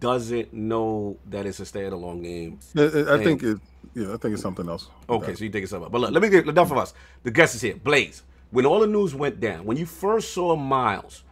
doesn't 0.00 0.52
know 0.52 1.16
that 1.30 1.46
it's 1.46 1.60
a 1.60 1.64
standalone 1.64 2.22
game? 2.22 2.58
I, 2.76 2.82
I- 2.82 3.14
I 3.20 3.24
think 3.24 3.42
it. 3.42 3.58
Yeah, 3.94 4.12
I 4.12 4.16
think 4.18 4.34
it's 4.34 4.42
something 4.42 4.68
else. 4.68 4.88
Okay, 5.08 5.34
so 5.34 5.44
you 5.44 5.50
think 5.50 5.62
it's 5.62 5.70
something. 5.70 5.84
Else. 5.84 5.92
But 5.92 6.00
look, 6.02 6.10
let 6.12 6.22
me 6.22 6.28
get 6.28 6.46
enough 6.46 6.70
of 6.70 6.76
us. 6.78 6.92
The 7.22 7.30
guest 7.30 7.54
is 7.54 7.62
here. 7.62 7.76
Blaze, 7.76 8.22
when 8.50 8.66
all 8.66 8.80
the 8.80 8.86
news 8.86 9.14
went 9.14 9.40
down, 9.40 9.64
when 9.64 9.76
you 9.78 9.86
first 9.86 10.34
saw 10.34 10.54
Miles, 10.54 11.22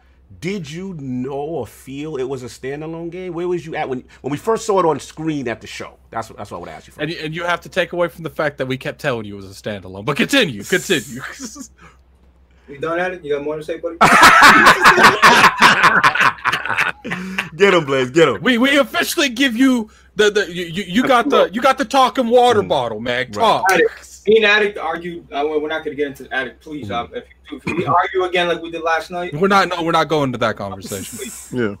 did 0.41 0.69
you 0.71 0.95
know 0.95 1.33
or 1.33 1.67
feel 1.67 2.15
it 2.17 2.23
was 2.23 2.41
a 2.41 2.47
standalone 2.47 3.11
game? 3.11 3.33
Where 3.33 3.47
was 3.47 3.65
you 3.67 3.75
at 3.75 3.87
when 3.87 4.03
when 4.21 4.31
we 4.31 4.37
first 4.37 4.65
saw 4.65 4.79
it 4.79 4.85
on 4.85 4.99
screen 4.99 5.47
at 5.47 5.61
the 5.61 5.67
show? 5.67 5.97
That's 6.09 6.29
what 6.29 6.37
that's 6.37 6.49
what 6.49 6.57
I 6.57 6.59
would 6.61 6.69
ask 6.69 6.87
you 6.87 6.93
for. 6.93 7.01
And, 7.01 7.11
you- 7.11 7.19
and 7.19 7.35
you 7.35 7.43
have 7.43 7.61
to 7.61 7.69
take 7.69 7.93
away 7.93 8.07
from 8.07 8.23
the 8.23 8.31
fact 8.31 8.57
that 8.57 8.65
we 8.65 8.77
kept 8.77 8.99
telling 8.99 9.25
you 9.25 9.33
it 9.35 9.37
was 9.43 9.45
a 9.51 9.61
standalone. 9.61 10.03
But 10.05 10.17
continue, 10.17 10.63
continue. 10.63 11.21
You 12.67 12.79
done 12.79 12.99
at 12.99 13.13
it? 13.13 13.23
You 13.23 13.33
got 13.33 13.43
more 13.43 13.57
to 13.57 13.63
say, 13.63 13.77
buddy? 13.77 13.97
get 17.55 17.73
him, 17.73 17.85
Blaze. 17.85 18.09
Get 18.09 18.27
him. 18.27 18.41
we 18.41 18.57
we 18.57 18.77
officially 18.77 19.29
give 19.29 19.55
you 19.55 19.89
the 20.15 20.31
the 20.31 20.51
you, 20.51 20.65
you 20.65 20.83
you 20.83 21.07
got 21.07 21.29
the 21.29 21.49
you 21.51 21.61
got 21.61 21.77
the 21.77 21.85
talking 21.85 22.27
water 22.27 22.63
bottle, 22.63 22.99
man. 22.99 23.31
Talk. 23.31 23.71
Addict. 23.71 24.27
Me 24.27 24.37
and 24.37 24.45
Addict 24.45 24.77
argue. 24.79 25.23
Uh, 25.31 25.45
we're 25.47 25.67
not 25.67 25.85
going 25.85 25.95
to 25.95 25.97
get 26.03 26.07
into 26.07 26.27
Addict, 26.33 26.59
please. 26.61 26.89
Um, 26.89 27.11
if, 27.13 27.25
you, 27.51 27.57
if 27.57 27.65
we 27.65 27.85
argue 27.85 28.23
again 28.23 28.47
like 28.47 28.59
we 28.61 28.71
did 28.71 28.81
last 28.81 29.11
night, 29.11 29.35
We're 29.35 29.47
not 29.47 29.69
no, 29.69 29.83
we're 29.83 29.91
not 29.91 30.07
going 30.07 30.31
to 30.31 30.37
that 30.39 30.57
conversation. 30.57 31.31
Yeah. 31.51 31.75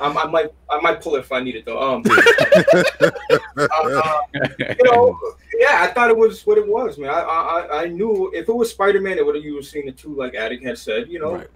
Um, 0.00 0.16
I 0.16 0.26
might 0.26 0.50
I 0.70 0.80
might 0.80 1.00
pull 1.00 1.16
it 1.16 1.20
if 1.20 1.32
I 1.32 1.40
need 1.40 1.56
it 1.56 1.64
though. 1.64 1.80
Um, 1.80 2.02
uh, 3.56 4.20
you 4.58 4.84
know, 4.84 5.18
yeah, 5.58 5.82
I 5.82 5.88
thought 5.92 6.10
it 6.10 6.16
was 6.16 6.46
what 6.46 6.58
it 6.58 6.66
was, 6.66 6.98
man. 6.98 7.10
I 7.10 7.20
I, 7.20 7.82
I 7.82 7.86
knew 7.86 8.30
if 8.34 8.48
it 8.48 8.54
was 8.54 8.70
Spider 8.70 9.00
Man, 9.00 9.18
it 9.18 9.26
would 9.26 9.34
have 9.34 9.44
you 9.44 9.62
seen 9.62 9.86
the 9.86 9.92
two 9.92 10.14
like 10.14 10.34
Addict 10.34 10.64
had 10.64 10.78
said. 10.78 11.08
You 11.08 11.18
know, 11.20 11.34
Right. 11.36 11.48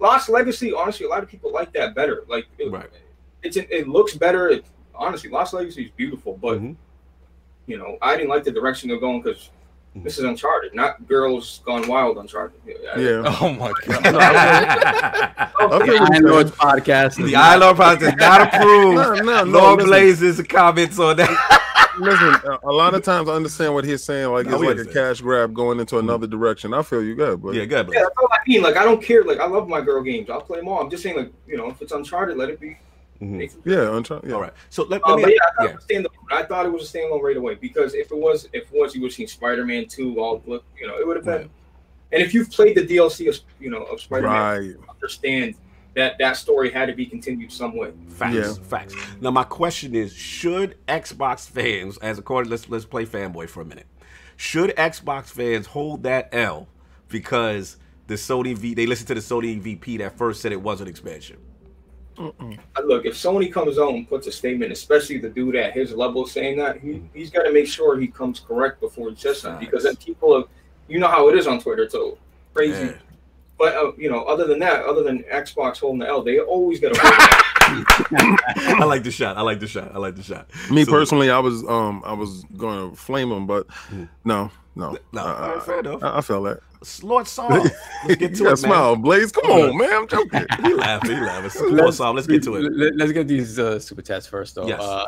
Lost 0.00 0.28
Legacy. 0.28 0.72
Honestly, 0.72 1.06
a 1.06 1.08
lot 1.08 1.22
of 1.22 1.28
people 1.28 1.52
like 1.52 1.72
that 1.72 1.94
better. 1.94 2.24
Like, 2.28 2.46
it, 2.58 2.70
Right. 2.70 2.88
it's 3.42 3.56
it 3.56 3.88
looks 3.88 4.14
better. 4.16 4.48
It, 4.48 4.64
honestly, 4.94 5.28
Lost 5.30 5.52
Legacy 5.54 5.84
is 5.86 5.90
beautiful, 5.96 6.38
but 6.40 6.60
Mhm. 6.60 6.76
you 7.66 7.76
know, 7.78 7.98
I 8.00 8.16
didn't 8.16 8.28
like 8.30 8.44
the 8.44 8.52
direction 8.52 8.88
they're 8.88 9.00
going 9.00 9.22
because. 9.22 9.50
Mm-hmm. 9.96 10.04
This 10.04 10.18
is 10.18 10.24
Uncharted, 10.24 10.74
not 10.74 11.06
Girls 11.08 11.60
Gone 11.64 11.88
Wild 11.88 12.18
Uncharted. 12.18 12.60
Yeah. 12.96 13.22
Oh 13.40 13.52
my 13.52 13.72
god. 13.86 14.04
Okay, 15.60 15.98
The 15.98 16.08
Iron 16.12 16.24
Lords 16.24 16.50
podcast. 16.52 17.16
The 17.24 17.34
I 17.34 17.56
Love 17.56 17.76
Project 17.76 18.02
is 18.02 18.16
not 18.16 18.42
approved. 18.42 18.96
No, 18.96 19.14
no, 19.14 19.44
no, 19.44 19.58
Lord 19.58 19.78
listen. 19.78 19.90
Blazes 19.90 20.42
comments 20.48 20.98
on 20.98 21.16
that. 21.16 21.64
Listen, 21.98 22.50
a- 22.50 22.68
a 22.68 22.72
lot 22.72 22.94
of 22.94 23.02
times 23.02 23.28
I 23.28 23.32
understand 23.32 23.74
what 23.74 23.84
he's 23.84 24.04
saying. 24.04 24.30
Like 24.30 24.46
No, 24.46 24.52
it's 24.52 24.60
like 24.60 24.68
a 24.68 24.70
understand. 24.70 25.16
cash 25.16 25.20
grab 25.20 25.52
going 25.52 25.80
into 25.80 25.96
mm-hmm. 25.96 26.08
another 26.08 26.26
direction. 26.26 26.72
I 26.74 26.82
feel 26.82 27.02
you 27.02 27.16
good, 27.16 27.42
but 27.42 27.54
yeah, 27.54 27.64
good. 27.64 27.88
Yeah, 27.92 28.02
that's 28.02 28.14
all 28.18 28.28
I 28.30 28.38
mean. 28.46 28.62
Like, 28.62 28.76
I 28.76 28.84
don't 28.84 29.02
care. 29.02 29.24
Like, 29.24 29.40
I 29.40 29.46
love 29.46 29.68
my 29.68 29.80
girl 29.80 30.02
games. 30.02 30.30
I'll 30.30 30.40
play 30.40 30.58
them 30.58 30.68
all. 30.68 30.80
I'm 30.80 30.90
just 30.90 31.02
saying, 31.02 31.16
like, 31.16 31.32
you 31.46 31.56
know, 31.56 31.68
if 31.70 31.82
it's 31.82 31.92
Uncharted, 31.92 32.36
let 32.36 32.50
it 32.50 32.60
be. 32.60 32.76
Mhm. 33.20 33.30
Nathan 33.30 33.62
Yeah, 33.64 33.96
Uncharted. 33.96 34.28
Yeah. 34.28 34.36
All 34.36 34.42
right. 34.42 34.52
So 34.70 34.82
let, 34.84 34.90
let 34.90 35.02
but 35.04 35.16
me. 35.16 35.34
yeah, 35.34 35.38
I 35.42 35.50
thought, 35.66 35.80
yeah. 35.90 35.96
it 35.98 36.02
was. 36.02 36.12
I 36.30 36.42
thought 36.44 36.66
it 36.66 36.72
was 36.72 36.94
a 36.94 36.98
standalone 36.98 37.20
right 37.22 37.36
away 37.36 37.54
because 37.56 37.94
if 37.94 38.12
it 38.12 38.16
was, 38.16 38.48
if 38.52 38.72
it 38.72 38.78
was, 38.78 38.94
you 38.94 39.00
would 39.02 39.08
have 39.10 39.14
seen 39.16 39.26
Spider-Man 39.26 39.86
two, 39.86 40.20
all 40.20 40.42
look, 40.46 40.64
you 40.80 40.86
know, 40.86 40.96
it 40.98 41.06
would 41.06 41.16
have 41.16 41.24
been. 41.24 41.34
Right. 41.42 41.50
And 42.12 42.22
if 42.22 42.32
you've 42.32 42.50
played 42.50 42.76
the 42.76 42.86
DLC 42.86 43.28
of, 43.28 43.38
you 43.60 43.70
know, 43.70 43.82
of 43.82 44.00
Spider-Man, 44.00 44.32
Right. 44.32 44.76
understand 44.88 45.56
that 45.94 46.16
that 46.18 46.36
story 46.36 46.70
had 46.70 46.86
to 46.86 46.94
be 46.94 47.04
continued 47.06 47.50
some 47.52 47.76
way. 47.76 47.92
Facts, 48.08 48.34
Yeah. 48.36 48.52
facts. 48.68 48.94
Now 49.20 49.30
my 49.32 49.42
question 49.44 49.94
is: 49.96 50.12
Should 50.12 50.76
Xbox 50.86 51.48
fans, 51.48 51.98
as 51.98 52.18
according, 52.18 52.50
let's 52.50 52.68
let's 52.68 52.84
play 52.84 53.04
fanboy 53.04 53.48
for 53.48 53.62
a 53.62 53.64
minute. 53.64 53.86
Should 54.36 54.70
Xbox 54.76 55.26
fans 55.30 55.66
hold 55.66 56.04
that 56.04 56.28
L 56.32 56.68
because 57.08 57.78
the 58.06 58.14
Sony 58.14 58.56
V 58.56 58.74
they 58.74 58.86
listened 58.86 59.08
to 59.08 59.14
the 59.14 59.20
Sony 59.20 59.58
VP 59.60 59.96
that 59.96 60.16
first 60.16 60.40
said 60.40 60.52
it 60.52 60.62
was 60.62 60.80
an 60.80 60.86
expansion? 60.86 61.38
Uh, 62.18 62.80
Look, 62.84 63.04
if 63.06 63.14
Sony 63.14 63.52
comes 63.52 63.78
out 63.78 63.90
and 63.94 64.08
puts 64.08 64.26
a 64.26 64.32
statement, 64.32 64.72
especially 64.72 65.18
the 65.18 65.28
dude 65.28 65.54
at 65.56 65.72
his 65.72 65.92
level 65.92 66.26
saying 66.26 66.58
that, 66.58 66.80
he, 66.80 67.02
he's 67.14 67.30
got 67.30 67.42
to 67.44 67.52
make 67.52 67.66
sure 67.66 67.98
he 67.98 68.08
comes 68.08 68.40
correct 68.40 68.80
before 68.80 69.10
he 69.10 69.16
says 69.16 69.40
something 69.40 69.64
because 69.64 69.84
then 69.84 69.96
people 69.96 70.34
have, 70.36 70.48
you 70.88 70.98
know 70.98 71.08
how 71.08 71.28
it 71.28 71.36
is 71.38 71.46
on 71.46 71.60
Twitter, 71.60 71.88
so 71.88 72.18
crazy. 72.54 72.86
Yeah. 72.86 72.92
But 73.58 73.74
uh, 73.74 73.92
you 73.96 74.08
know, 74.10 74.22
other 74.24 74.46
than 74.46 74.58
that, 74.60 74.84
other 74.84 75.02
than 75.02 75.24
Xbox 75.24 75.78
holding 75.78 75.98
the 76.00 76.06
L, 76.08 76.22
they 76.22 76.38
always 76.38 76.78
got 76.80 76.94
to. 76.94 77.00
I 77.70 78.84
like 78.84 79.02
the 79.02 79.10
shot. 79.10 79.36
I 79.36 79.42
like 79.42 79.60
the 79.60 79.66
shot. 79.66 79.90
I 79.94 79.98
like 79.98 80.14
the 80.16 80.22
shot. 80.22 80.48
Me 80.70 80.84
So- 80.84 80.92
personally, 80.92 81.30
I 81.30 81.38
was 81.40 81.64
um 81.64 82.02
I 82.04 82.12
was 82.12 82.44
going 82.56 82.90
to 82.90 82.96
flame 82.96 83.30
him, 83.32 83.46
but 83.46 83.66
no, 84.24 84.50
no, 84.76 84.96
No, 85.12 85.20
Uh, 85.20 85.60
fair 85.60 85.80
enough. 85.80 86.02
I, 86.02 86.18
I 86.18 86.20
felt 86.20 86.44
that. 86.44 86.60
Lord 87.02 87.26
Sov. 87.26 87.50
Let's 87.50 88.16
get 88.16 88.34
to 88.36 88.44
yeah, 88.44 88.48
it, 88.50 88.50
man. 88.50 88.56
smile, 88.56 88.96
Blaze. 88.96 89.32
Come 89.32 89.50
on, 89.50 89.76
man. 89.76 89.92
I'm 89.92 90.06
joking. 90.08 90.46
He 90.62 90.74
laughing. 90.74 91.10
He 91.16 91.20
laughing. 91.20 91.76
Lord 91.76 91.94
Sov. 91.94 92.14
Let's 92.14 92.26
get 92.26 92.42
to 92.44 92.56
it. 92.56 92.72
Let, 92.96 93.08
us 93.08 93.12
get 93.12 93.26
these 93.28 93.58
uh, 93.58 93.78
super 93.80 94.02
chats 94.02 94.26
first, 94.26 94.54
though. 94.54 94.66
Yes. 94.66 94.80
Uh, 94.80 95.06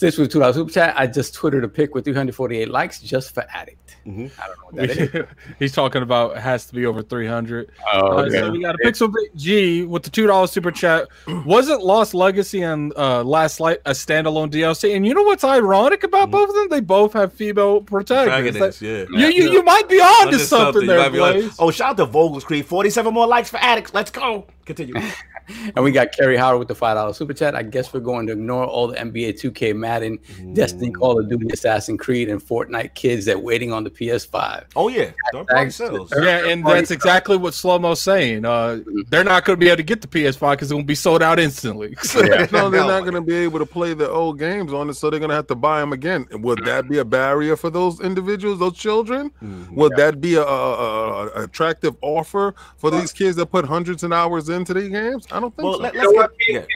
this 0.00 0.16
was 0.16 0.28
two 0.28 0.38
dollars 0.40 0.56
super 0.56 0.70
chat. 0.70 0.94
I 0.96 1.06
just 1.06 1.34
twittered 1.34 1.64
a 1.64 1.68
pic 1.68 1.94
with 1.94 2.04
348 2.04 2.68
likes 2.70 3.00
just 3.00 3.34
for 3.34 3.44
addict. 3.52 3.96
Mhm. 4.06 4.30
I 4.42 4.46
don't 4.46 4.56
know 4.58 4.64
what 4.64 4.74
that 4.76 4.90
is. 4.90 5.26
He's 5.58 5.72
talking 5.72 6.00
about 6.02 6.36
it 6.36 6.40
has 6.40 6.64
to 6.66 6.74
be 6.74 6.86
over 6.86 7.02
300. 7.02 7.70
Oh, 7.92 8.18
Uh, 8.18 8.30
so 8.30 8.50
we 8.50 8.62
got 8.62 8.74
a 8.74 8.78
Pixel 8.78 9.12
G 9.36 9.84
with 9.84 10.02
the 10.04 10.10
two 10.10 10.26
dollars 10.26 10.50
super 10.52 10.70
chat. 10.70 11.06
Wasn't 11.44 11.82
Lost 11.82 12.14
Legacy 12.14 12.62
and 12.62 12.94
uh, 12.96 13.22
Last 13.24 13.60
Light 13.60 13.80
a 13.84 13.90
standalone 13.90 14.50
DLC? 14.50 14.96
And 14.96 15.06
you 15.06 15.12
know 15.12 15.22
what's 15.24 15.44
ironic 15.44 16.02
about 16.02 16.28
Mhm. 16.28 16.32
both 16.32 16.48
of 16.48 16.54
them? 16.54 16.68
They 16.70 16.80
both 16.80 17.12
have 17.12 17.32
female 17.32 17.82
protagonists. 17.82 18.78
Protagonist, 18.78 18.82
yeah. 18.82 19.28
You, 19.28 19.32
you, 19.34 19.50
you 19.52 19.62
might 19.62 19.88
be 19.88 20.00
on 20.00 20.20
to 20.28 20.32
Under 20.32 20.38
something 20.38 20.86
there, 20.86 21.09
be 21.12 21.18
on- 21.20 21.32
Blaze. 21.32 21.56
Oh, 21.58 21.70
shout 21.70 21.90
out 21.90 21.96
to 21.98 22.06
Vogel's 22.06 22.44
Creek. 22.44 22.66
47 22.66 23.12
more 23.12 23.26
likes 23.26 23.50
for 23.50 23.58
addicts. 23.58 23.92
Let's 23.94 24.10
go. 24.10 24.46
Continue. 24.64 24.94
And 25.76 25.84
we 25.84 25.92
got 25.92 26.12
Kerry 26.12 26.36
Howard 26.36 26.58
with 26.58 26.68
the 26.68 26.74
five 26.74 26.96
dollar 26.96 27.12
super 27.12 27.32
chat. 27.34 27.54
I 27.54 27.62
guess 27.62 27.92
we're 27.92 28.00
going 28.00 28.26
to 28.28 28.32
ignore 28.32 28.64
all 28.64 28.86
the 28.88 28.96
NBA 28.96 29.40
2K, 29.40 29.76
Madden, 29.76 30.18
Destiny, 30.54 30.90
Call 30.90 31.18
of 31.20 31.28
Duty, 31.28 31.48
Assassin's 31.52 32.00
Creed, 32.00 32.28
and 32.28 32.40
Fortnite 32.42 32.94
kids 32.94 33.26
that 33.26 33.42
waiting 33.42 33.72
on 33.72 33.84
the 33.84 33.90
PS5. 33.90 34.64
Oh, 34.76 34.88
yeah. 34.88 35.10
Third 35.32 35.46
party 35.48 35.70
sales. 35.70 36.12
Yeah, 36.16 36.46
and 36.48 36.66
that's 36.66 36.90
exactly 36.90 37.36
what 37.36 37.54
Slow 37.54 37.78
Mo's 37.78 38.00
saying. 38.00 38.44
Uh, 38.44 38.80
they're 39.08 39.22
not 39.24 39.44
going 39.44 39.58
to 39.58 39.60
be 39.60 39.68
able 39.68 39.76
to 39.78 39.82
get 39.82 40.00
the 40.00 40.08
PS5 40.08 40.50
because 40.52 40.68
it's 40.68 40.72
going 40.72 40.84
to 40.84 40.86
be 40.88 40.94
sold 40.94 41.22
out 41.22 41.38
instantly. 41.38 41.94
no, 42.52 42.70
they're 42.70 42.80
not 42.86 43.00
going 43.02 43.14
to 43.14 43.20
be 43.20 43.34
able 43.34 43.58
to 43.58 43.66
play 43.66 43.94
the 43.94 44.08
old 44.08 44.38
games 44.38 44.72
on 44.72 44.88
it, 44.90 44.94
so 44.94 45.10
they're 45.10 45.20
going 45.20 45.30
to 45.30 45.36
have 45.36 45.46
to 45.48 45.54
buy 45.54 45.80
them 45.80 45.92
again. 45.92 46.26
Would 46.32 46.64
that 46.64 46.88
be 46.88 46.98
a 46.98 47.04
barrier 47.04 47.56
for 47.56 47.70
those 47.70 48.00
individuals, 48.00 48.58
those 48.58 48.76
children? 48.76 49.30
Mhm. 49.42 49.72
Would 49.72 49.92
that 49.96 50.20
be 50.20 50.34
a, 50.36 50.42
a, 50.42 50.44
a- 50.44 51.26
a 51.28 51.42
attractive 51.44 51.96
offer 52.02 52.54
for 52.76 52.90
these 52.90 53.12
kids 53.12 53.36
that 53.36 53.46
put 53.46 53.64
hundreds 53.64 54.02
of 54.02 54.12
hours 54.12 54.48
into 54.48 54.72
these 54.74 54.88
games? 54.88 55.26
I 55.32 55.40
don't 55.40 55.54
think 55.54 55.64
Well, 55.64 55.74
so. 55.74 55.80
let, 55.82 55.94
You 55.94 56.00
let's 56.00 56.12
know 56.12 56.12
get. 56.12 56.30
what? 56.30 56.32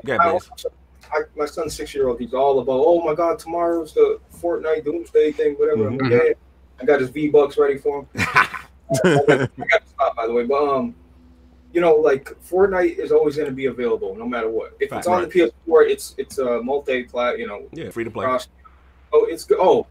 Yeah, 0.07 0.16
yeah, 0.16 0.39
I, 1.12 1.20
my 1.36 1.47
son's 1.47 1.74
six 1.76 1.94
year 1.94 2.08
old. 2.08 2.18
He's 2.20 2.34
all 2.34 2.58
about, 2.60 2.83
oh 2.84 3.02
my 3.05 3.15
god, 3.15 3.39
tomorrow's 3.39 3.92
the 3.94 4.18
Fortnite 4.34 4.84
Doomsday 4.84 5.33
thing, 5.33 5.55
whatever. 5.55 5.86
I'm 5.89 5.99
like, 5.99 6.10
Mhm. 6.10 6.26
yeah. 6.28 6.33
I 6.81 6.84
got 6.84 7.00
his 7.00 7.10
V 7.10 7.28
Bucks 7.28 7.57
ready 7.57 7.78
for 7.78 8.00
him. 8.00 8.08
I 8.16 8.49
got 9.05 9.49
to 9.49 9.83
stop, 9.86 10.16
by 10.16 10.26
the 10.26 10.33
way. 10.33 10.44
But 10.44 10.62
um, 10.68 10.94
you 11.73 11.81
know, 11.81 11.94
like 11.94 12.31
Fortnite 12.49 12.99
is 12.99 13.12
always 13.12 13.36
going 13.36 13.49
to 13.49 13.55
be 13.55 13.66
available 13.66 14.15
no 14.16 14.26
matter 14.28 14.49
what. 14.50 14.76
If 14.81 14.92
it's 14.92 15.07
on 15.07 15.23
the 15.23 15.28
PS4, 15.28 15.89
it's 15.91 16.15
it's 16.18 16.39
a 16.39 16.60
multi 16.62 17.05
plat, 17.05 17.39
you 17.39 17.47
know, 17.47 17.62
Yeah, 17.73 17.91
free 17.91 18.05
to 18.05 18.10
play. 18.10 18.26
Oh, 19.12 19.24
it's 19.26 19.44
good. 19.44 19.58
Oh, 19.60 19.86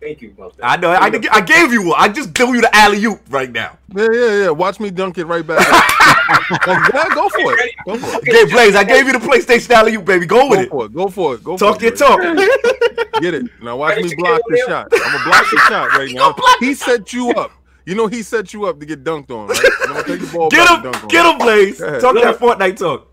thank 0.00 0.22
you 0.22 0.30
about. 0.30 0.54
I 0.62 0.76
know. 0.76 0.90
I, 0.90 1.06
I 1.32 1.40
gave 1.40 1.72
you 1.72 1.88
one. 1.88 1.96
I 1.98 2.08
just 2.08 2.34
threw 2.34 2.54
you 2.54 2.60
the 2.60 2.74
alley 2.74 3.04
oop 3.04 3.20
right 3.30 3.50
now. 3.50 3.78
yeah, 3.94 4.08
yeah, 4.12 4.42
yeah. 4.44 4.50
Watch 4.50 4.80
me 4.80 4.90
dunk 4.90 5.18
it 5.18 5.24
right 5.26 5.46
back. 5.46 5.60
yeah, 6.66 7.14
go 7.14 7.28
for 7.28 7.52
it. 7.58 7.74
Go 7.84 7.98
for 7.98 8.18
it. 8.18 8.28
Okay, 8.28 8.50
Blaze, 8.52 8.74
I 8.76 8.84
gave 8.84 9.06
you 9.06 9.12
the 9.12 9.18
PlayStation 9.18 9.70
alley 9.70 9.94
oop, 9.96 10.04
baby. 10.04 10.26
Go 10.26 10.48
with 10.48 10.58
Go 10.58 10.62
it. 10.62 10.70
for 10.70 10.84
it. 10.86 10.92
Go 10.94 11.08
for 11.08 11.34
it. 11.34 11.44
Go 11.44 11.56
Talk 11.56 11.78
for 11.78 11.84
your 11.84 11.92
it. 11.92 11.98
talk. 11.98 12.20
Get 13.22 13.34
it. 13.34 13.46
Now 13.62 13.76
watch 13.76 13.96
Ready 13.96 14.08
me 14.10 14.14
block 14.16 14.40
kill 14.48 14.56
the 14.56 14.56
him? 14.62 14.66
shot. 14.68 14.88
I'm 14.92 14.98
gonna 15.12 15.24
block 15.24 15.46
the 15.50 15.58
shot 15.68 15.88
right 15.98 16.10
now. 16.14 16.34
He 16.60 16.74
set 16.74 17.12
you 17.12 17.30
up. 17.30 17.52
You 17.86 17.94
know 17.94 18.06
he 18.06 18.22
set 18.22 18.52
you 18.52 18.66
up 18.66 18.78
to 18.80 18.86
get 18.86 19.02
dunked 19.02 19.30
on, 19.30 19.48
right? 19.48 19.58
I'm 19.88 20.04
take 20.04 20.20
the 20.20 20.30
ball 20.32 20.50
Get 20.50 20.68
him, 20.68 20.74
and 20.74 20.82
dunk 20.84 21.02
on 21.04 21.08
get 21.08 21.26
him, 21.26 21.38
Blaze. 21.38 21.80
Go 21.80 21.86
ahead. 21.86 22.00
Talk 22.02 22.14
that 22.16 22.38
Fortnite 22.38 22.76
talk. 22.76 23.08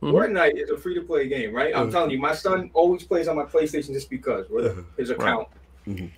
Hmm? 0.00 0.10
Fortnite 0.10 0.62
is 0.62 0.70
a 0.70 0.76
free 0.76 0.94
to 0.94 1.00
play 1.00 1.28
game, 1.28 1.52
right? 1.54 1.74
I'm 1.74 1.90
telling 1.90 2.10
you, 2.10 2.18
my 2.20 2.34
son 2.34 2.70
always 2.74 3.02
plays 3.04 3.26
on 3.26 3.36
my 3.36 3.44
PlayStation 3.44 3.92
just 3.94 4.08
because 4.10 4.48
with 4.50 4.84
his 4.96 5.10
account. 5.10 5.48
Mhm. 5.88 6.10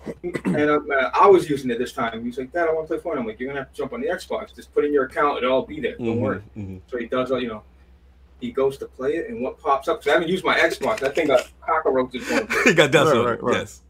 And 0.45 0.69
uh, 0.69 0.79
uh, 0.93 1.11
I 1.13 1.27
was 1.27 1.49
using 1.49 1.69
it 1.71 1.77
this 1.79 1.93
time. 1.93 2.25
He's 2.25 2.37
like, 2.37 2.51
Dad, 2.51 2.67
I 2.67 2.73
want 2.73 2.87
to 2.89 2.97
play 2.97 3.11
Fortnite. 3.11 3.19
I'm 3.19 3.27
like, 3.27 3.39
You're 3.39 3.49
gonna 3.49 3.61
have 3.61 3.71
to 3.71 3.77
jump 3.77 3.93
on 3.93 4.01
the 4.01 4.07
Xbox. 4.07 4.53
Just 4.55 4.73
put 4.73 4.83
in 4.85 4.91
your 4.93 5.05
account, 5.05 5.37
it'll 5.37 5.53
all 5.53 5.65
be 5.65 5.79
there. 5.79 5.95
Don't 5.97 6.19
worry. 6.19 6.41
Mhm, 6.57 6.81
So 6.87 6.97
he 6.97 7.05
does, 7.05 7.31
all 7.31 7.41
you 7.41 7.47
know. 7.47 7.63
He 8.41 8.51
goes 8.51 8.77
to 8.79 8.87
play 8.87 9.17
it, 9.17 9.29
and 9.29 9.41
what 9.41 9.59
pops 9.59 9.87
up? 9.87 9.99
Because 9.99 10.09
I 10.09 10.13
haven't 10.15 10.29
used 10.29 10.43
my 10.43 10.57
Xbox. 10.57 10.99
That 10.99 11.13
thing 11.15 11.27
got 11.27 11.47
cockroaches 11.61 12.27
going. 12.27 12.47
mhm. 12.47 12.63
He 12.69 12.73
got 12.73 12.91
dust 12.91 13.13
Right, 13.15 13.25
right, 13.25 13.43
right. 13.43 13.55
Yes. 13.57 13.81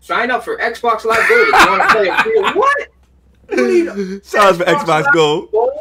Sign 0.00 0.30
up 0.30 0.44
for 0.44 0.56
Xbox 0.58 1.04
Live 1.04 1.28
Gold 1.28 1.48
if 1.48 1.64
you 1.64 1.70
want 1.70 1.82
to 1.82 1.88
play 1.88 2.08
it. 2.08 2.56
What? 2.56 2.88
Shout 3.50 4.44
out 4.44 4.56
for 4.56 4.64
Xbox 4.64 5.12
Gold. 5.12 5.50
Gold? 5.52 5.72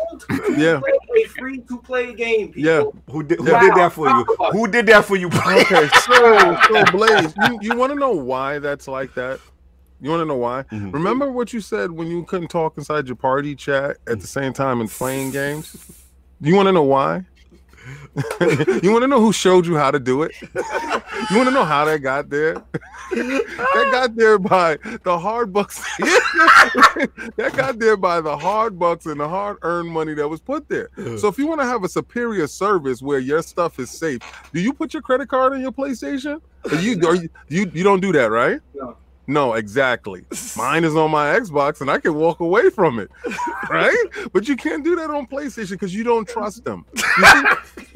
Yeah. 0.57 0.79
A 1.17 1.27
free 1.29 1.59
to 1.59 1.77
play 1.79 2.13
game. 2.13 2.51
People. 2.53 2.61
Yeah. 2.61 2.83
Who 3.11 3.23
did, 3.23 3.39
who 3.39 3.49
Yeah. 3.51 3.59
did 3.61 3.73
that 3.75 3.93
for 3.93 4.07
you? 4.09 4.25
Who 4.51 4.67
did 4.67 4.85
that 4.87 5.05
for 5.05 5.15
you? 5.15 5.27
Okay, 5.27 5.87
so 6.05 6.57
so 6.69 6.85
Blaze, 6.91 7.33
you, 7.49 7.59
you 7.61 7.75
want 7.77 7.91
to 7.93 7.99
know 7.99 8.11
why 8.11 8.59
that's 8.59 8.87
like 8.87 9.13
that? 9.15 9.39
You 10.01 10.09
want 10.09 10.21
to 10.21 10.25
know 10.25 10.35
why? 10.35 10.63
Mhm. 10.71 10.93
Remember 10.93 11.31
what 11.31 11.53
you 11.53 11.61
said 11.61 11.91
when 11.91 12.07
you 12.07 12.23
couldn't 12.25 12.49
talk 12.49 12.77
inside 12.77 13.07
your 13.07 13.15
party 13.15 13.55
chat 13.55 13.97
at 14.07 14.19
the 14.19 14.27
same 14.27 14.53
time 14.53 14.81
and 14.81 14.89
playing 14.89 15.31
games? 15.31 15.75
Do 16.41 16.49
you 16.49 16.55
want 16.55 16.67
to 16.67 16.73
know 16.73 16.83
why? 16.83 17.23
you 18.41 18.91
want 18.91 19.03
to 19.03 19.07
know 19.07 19.19
who 19.19 19.33
showed 19.33 19.65
you 19.65 19.75
how 19.75 19.91
to 19.91 19.99
do 19.99 20.23
it? 20.23 20.31
You 21.31 21.37
want 21.37 21.47
to 21.47 21.55
know 21.55 21.63
how 21.63 21.85
that 21.85 21.99
got 21.99 22.29
there? 22.29 22.61
that 23.11 23.89
got 23.91 24.15
there 24.15 24.37
by 24.37 24.77
the 25.03 25.17
hard 25.17 25.53
bucks. 25.53 25.79
that 25.97 27.53
got 27.55 27.79
there 27.79 27.97
by 27.97 28.21
the 28.21 28.37
hard 28.37 28.77
bucks 28.77 29.05
and 29.05 29.19
the 29.19 29.27
hard 29.27 29.57
earned 29.61 29.89
money 29.89 30.13
that 30.13 30.27
was 30.27 30.41
put 30.41 30.67
there. 30.67 30.89
So 31.17 31.27
if 31.29 31.37
you 31.37 31.47
want 31.47 31.61
to 31.61 31.65
have 31.65 31.83
a 31.83 31.89
superior 31.89 32.45
service 32.47 33.01
where 33.01 33.19
your 33.19 33.41
stuff 33.41 33.79
is 33.79 33.89
safe, 33.89 34.19
do 34.53 34.59
you 34.59 34.73
put 34.73 34.93
your 34.93 35.01
credit 35.01 35.29
card 35.29 35.53
on 35.53 35.61
your 35.61 35.71
PlayStation? 35.71 36.41
Or 36.69 36.75
you, 36.75 37.01
or 37.07 37.15
you, 37.15 37.29
you 37.47 37.71
you 37.73 37.83
don't 37.83 38.01
do 38.01 38.11
that, 38.11 38.29
right? 38.29 38.59
No. 38.75 38.97
No, 39.27 39.53
exactly. 39.53 40.23
Mine 40.55 40.83
is 40.83 40.95
on 40.95 41.09
my 41.11 41.39
Xbox 41.39 41.81
and 41.81 41.89
I 41.89 41.99
can 41.99 42.13
walk 42.13 42.39
away 42.41 42.69
from 42.69 42.99
it, 42.99 43.09
right? 43.69 44.05
But 44.33 44.47
you 44.47 44.55
can't 44.55 44.83
do 44.83 44.95
that 44.97 45.09
on 45.09 45.25
PlayStation 45.25 45.71
because 45.71 45.95
you 45.95 46.03
don't 46.03 46.27
trust 46.27 46.63
them. 46.63 46.85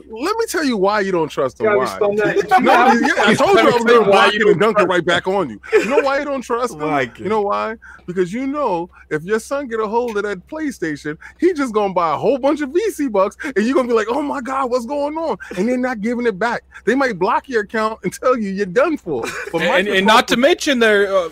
You 0.10 0.18
see, 0.18 0.24
let 0.24 0.38
me 0.38 0.46
tell 0.48 0.64
you 0.64 0.78
why 0.78 1.02
you 1.02 1.12
don't 1.12 1.30
trust 1.30 1.60
him. 1.60 1.68
Why? 1.76 1.98
No, 2.00 2.12
yeah, 2.14 3.14
I 3.18 3.34
told 3.34 3.58
you 3.58 3.60
I 3.60 3.66
was 3.66 3.84
Let 3.84 3.86
me 3.86 3.86
tell 3.86 3.86
going 3.86 3.88
you 3.88 3.94
to 3.94 4.00
why 4.02 4.06
block 4.06 4.34
you 4.34 4.48
it 4.48 4.52
and 4.52 4.60
don't 4.60 4.74
dunk 4.76 4.80
it 4.80 4.92
right 4.92 5.06
back 5.06 5.28
on 5.28 5.50
you. 5.50 5.62
You 5.74 5.86
know 5.86 6.00
why 6.00 6.20
you 6.20 6.26
don't 6.26 6.42
trust 6.42 6.78
them? 6.78 6.90
Why, 6.90 7.08
kid? 7.08 7.24
You 7.24 7.30
know 7.30 7.42
why? 7.42 7.76
Because 8.06 8.34
you 8.34 8.48
know 8.48 8.90
if 9.10 9.24
your 9.24 9.40
son 9.40 9.68
get 9.68 9.80
a 9.80 9.88
hold 9.88 10.18
of 10.18 10.24
that 10.24 10.48
PlayStation, 10.48 11.18
he 11.40 11.54
just 11.54 11.74
gonna 11.74 11.94
buy 11.94 12.14
a 12.14 12.18
whole 12.18 12.38
bunch 12.38 12.62
of 12.62 12.70
VC 12.70 13.12
bucks, 13.12 13.38
and 13.44 13.66
you're 13.66 13.76
gonna 13.76 13.88
be 13.88 13.94
like, 13.94 14.08
"Oh 14.10 14.22
my 14.22 14.42
God, 14.42 14.72
what's 14.72 14.86
going 14.86 15.18
on?" 15.18 15.38
And 15.58 15.68
they're 15.68 15.78
not 15.78 16.02
giving 16.02 16.26
it 16.26 16.40
back. 16.40 16.64
They 16.86 16.96
might 16.96 17.20
block 17.20 17.48
your 17.48 17.64
account 17.64 18.00
and 18.04 18.12
tell 18.14 18.38
you 18.38 18.50
you're 18.50 18.66
done 18.66 18.98
for. 18.98 19.24
But 19.52 19.62
and, 19.62 19.88
and 19.88 20.06
not 20.06 20.28
to 20.30 20.38
mention 20.38 20.80
their 20.80 21.16
uh, 21.16 21.30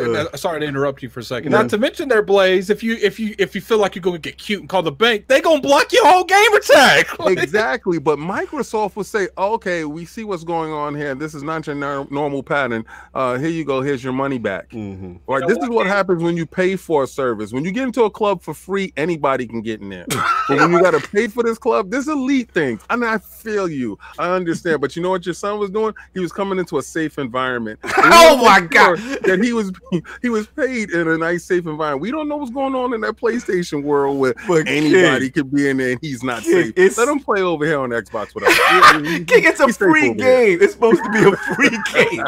Uh. 0.00 0.36
sorry 0.36 0.60
to 0.60 0.66
interrupt 0.66 1.02
you 1.02 1.08
for 1.08 1.20
a 1.20 1.24
second. 1.24 1.52
Not 1.52 1.68
to 1.70 1.78
mention 1.78 2.08
their 2.08 2.22
blaze. 2.22 2.70
If 2.70 2.82
you 2.82 2.96
if 3.00 3.18
you 3.18 3.34
if 3.38 3.54
you 3.54 3.60
feel 3.60 3.78
like 3.78 3.94
you're 3.94 4.02
gonna 4.02 4.18
get 4.18 4.38
cute 4.38 4.60
and 4.60 4.68
call 4.68 4.82
the 4.82 4.92
bank, 4.92 5.26
they 5.26 5.40
gonna 5.40 5.60
block 5.60 5.92
your 5.92 6.06
whole 6.06 6.24
game 6.24 6.54
attack. 6.54 7.06
Like, 7.18 7.38
exactly. 7.38 7.98
But 7.98 8.18
Microsoft 8.18 8.94
will 8.94 9.04
say, 9.04 9.28
okay, 9.36 9.84
we 9.84 10.04
see 10.04 10.22
what's 10.22 10.44
going 10.44 10.72
on 10.72 10.94
here. 10.94 11.14
This 11.16 11.34
is 11.34 11.42
not 11.42 11.66
your 11.66 11.74
normal 11.74 12.42
pattern. 12.42 12.84
Uh, 13.12 13.36
here 13.38 13.48
you 13.48 13.64
go. 13.64 13.82
Here's 13.82 14.04
your 14.04 14.12
money 14.12 14.38
back. 14.38 14.70
Mhm. 14.70 15.18
Right. 15.26 15.46
This 15.46 15.58
is 15.58 15.68
what? 15.68 15.86
happens 15.88 16.22
when 16.22 16.36
you 16.36 16.46
pay 16.46 16.76
for 16.76 17.02
a 17.04 17.06
service. 17.06 17.52
When 17.52 17.64
you 17.64 17.72
get 17.72 17.84
into 17.84 18.04
a 18.04 18.10
club 18.10 18.40
for 18.42 18.54
free, 18.54 18.92
anybody 18.96 19.46
can 19.46 19.60
get 19.62 19.80
in 19.80 19.88
there. 19.88 20.06
but 20.48 20.58
when 20.58 20.70
you 20.70 20.80
got 20.80 20.92
to 20.92 21.00
pay 21.08 21.26
for 21.26 21.42
this 21.42 21.58
club, 21.58 21.90
this 21.90 22.06
elite 22.06 22.50
things. 22.52 22.80
And 22.90 23.04
I 23.04 23.18
feel 23.18 23.68
you. 23.68 23.98
I 24.18 24.30
understand. 24.30 24.80
But 24.80 24.94
you 24.94 25.02
know 25.02 25.10
what 25.10 25.26
your 25.26 25.34
son 25.34 25.58
was 25.58 25.70
doing? 25.70 25.94
He 26.14 26.20
was 26.20 26.30
coming 26.32 26.58
into 26.58 26.78
a 26.78 26.82
safe 26.82 27.18
environment. 27.18 27.80
Oh 28.20 28.36
my 28.44 28.60
God. 28.60 28.98
That 29.24 29.40
he 29.42 29.52
was 29.52 29.70
he 30.22 30.28
was 30.28 30.46
paid 30.48 30.90
in 30.90 31.08
a 31.08 31.16
nice, 31.18 31.44
safe 31.44 31.66
environment. 31.66 32.00
We 32.02 32.10
don't 32.10 32.28
know 32.28 32.36
what's 32.36 32.50
going 32.50 32.74
on 32.74 32.94
in 32.94 33.00
that 33.02 33.16
PlayStation 33.16 33.82
world 33.82 34.18
where 34.18 34.34
But 34.48 34.68
anybody 34.68 35.30
could 35.30 35.52
be 35.52 35.68
in 35.68 35.76
there 35.78 35.90
and 35.92 35.98
he's 36.00 36.22
not 36.22 36.42
King, 36.42 36.72
safe. 36.76 36.98
Let 36.98 37.08
him 37.08 37.20
play 37.20 37.42
over 37.42 37.64
here 37.64 37.78
on 37.80 37.90
Xbox 37.90 38.34
with 38.34 38.44
us. 38.44 38.56
King, 39.02 39.44
it's 39.44 39.60
a 39.60 39.68
free 39.72 40.10
over 40.10 40.22
here. 40.22 40.46
game. 40.48 40.58
It's 40.62 40.72
supposed 40.72 41.02
to 41.02 41.10
be 41.10 41.18
a 41.18 41.36
free 41.54 41.70
game, 41.92 42.24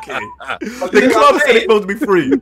The 0.92 1.10
club 1.12 1.40
said 1.44 1.56
it's 1.56 1.62
supposed 1.64 1.88
to 1.88 1.94
be 1.94 1.94
free. 1.94 2.32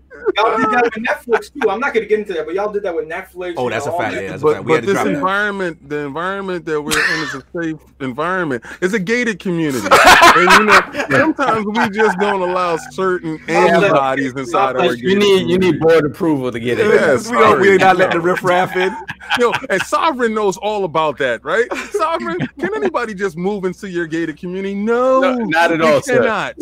Y'all 0.47 0.57
did 0.57 0.70
that 0.70 0.84
with 0.94 1.05
Netflix 1.05 1.52
too. 1.52 1.70
I'm 1.70 1.81
not 1.81 1.94
gonna 1.94 2.07
get 2.07 2.18
into 2.20 2.33
that, 2.34 2.47
but 2.47 2.55
y'all 2.55 2.73
did 2.73 2.83
that 2.84 2.94
with 2.94 3.08
Netflix. 3.08 3.55
Oh, 3.57 3.68
that's 3.68 3.86
know, 3.86 3.92
a 3.92 3.94
all 3.94 4.00
fact, 4.00 4.15
yeah, 4.17 4.28
that's 4.31 4.42
a 4.42 4.44
But, 4.44 4.52
fact. 4.55 4.65
We 4.65 4.73
had 4.73 4.81
but 4.81 4.81
to 4.81 4.86
this 4.86 4.94
drop 4.94 5.07
that. 5.07 5.15
environment, 5.15 5.89
the 5.89 5.97
environment 5.99 6.65
that 6.67 6.81
we're 6.83 6.92
in 6.92 7.20
is 7.23 7.34
a 7.34 7.42
safe 7.55 7.81
environment. 8.00 8.65
It's 8.81 8.94
a 8.94 8.99
gated 8.99 9.39
community. 9.39 9.86
and 9.91 10.50
you 10.60 10.67
know, 10.67 11.07
sometimes 11.10 11.67
we 11.67 11.91
just 11.91 12.18
don't 12.18 12.41
allow 12.42 12.76
certain 12.92 13.39
antibodies 13.49 14.33
inside 14.34 14.76
our 14.76 14.94
You 14.94 15.08
You 15.10 15.18
gated 15.20 15.47
need 15.47 15.50
you 15.50 15.58
need 15.58 15.81
board 15.81 16.05
approval 16.07 16.52
to 16.52 16.60
get 16.60 16.78
it. 16.78 16.86
Yes. 16.86 17.31
we 17.31 17.36
don't, 17.36 17.60
we're 17.60 17.78
not 17.78 17.97
letting 17.97 18.18
the 18.18 18.25
riffraff 18.25 18.76
in. 18.76 18.94
Yo, 19.39 19.52
and 19.70 19.83
Sovereign 19.83 20.34
knows 20.34 20.57
all 20.57 20.84
about 20.84 21.18
that, 21.18 21.44
right? 21.44 21.67
Sovereign, 21.92 22.39
can 22.58 22.75
anybody 22.75 23.15
just 23.15 23.36
move 23.36 23.65
into 23.65 23.89
your 23.89 24.07
gated 24.07 24.36
community? 24.39 24.75
No, 24.75 25.20
No, 25.20 25.34
not 25.36 25.73
at 25.73 25.78
you 25.78 25.86
all, 25.86 26.00
sir. 26.02 26.18
Cannot. 26.23 26.55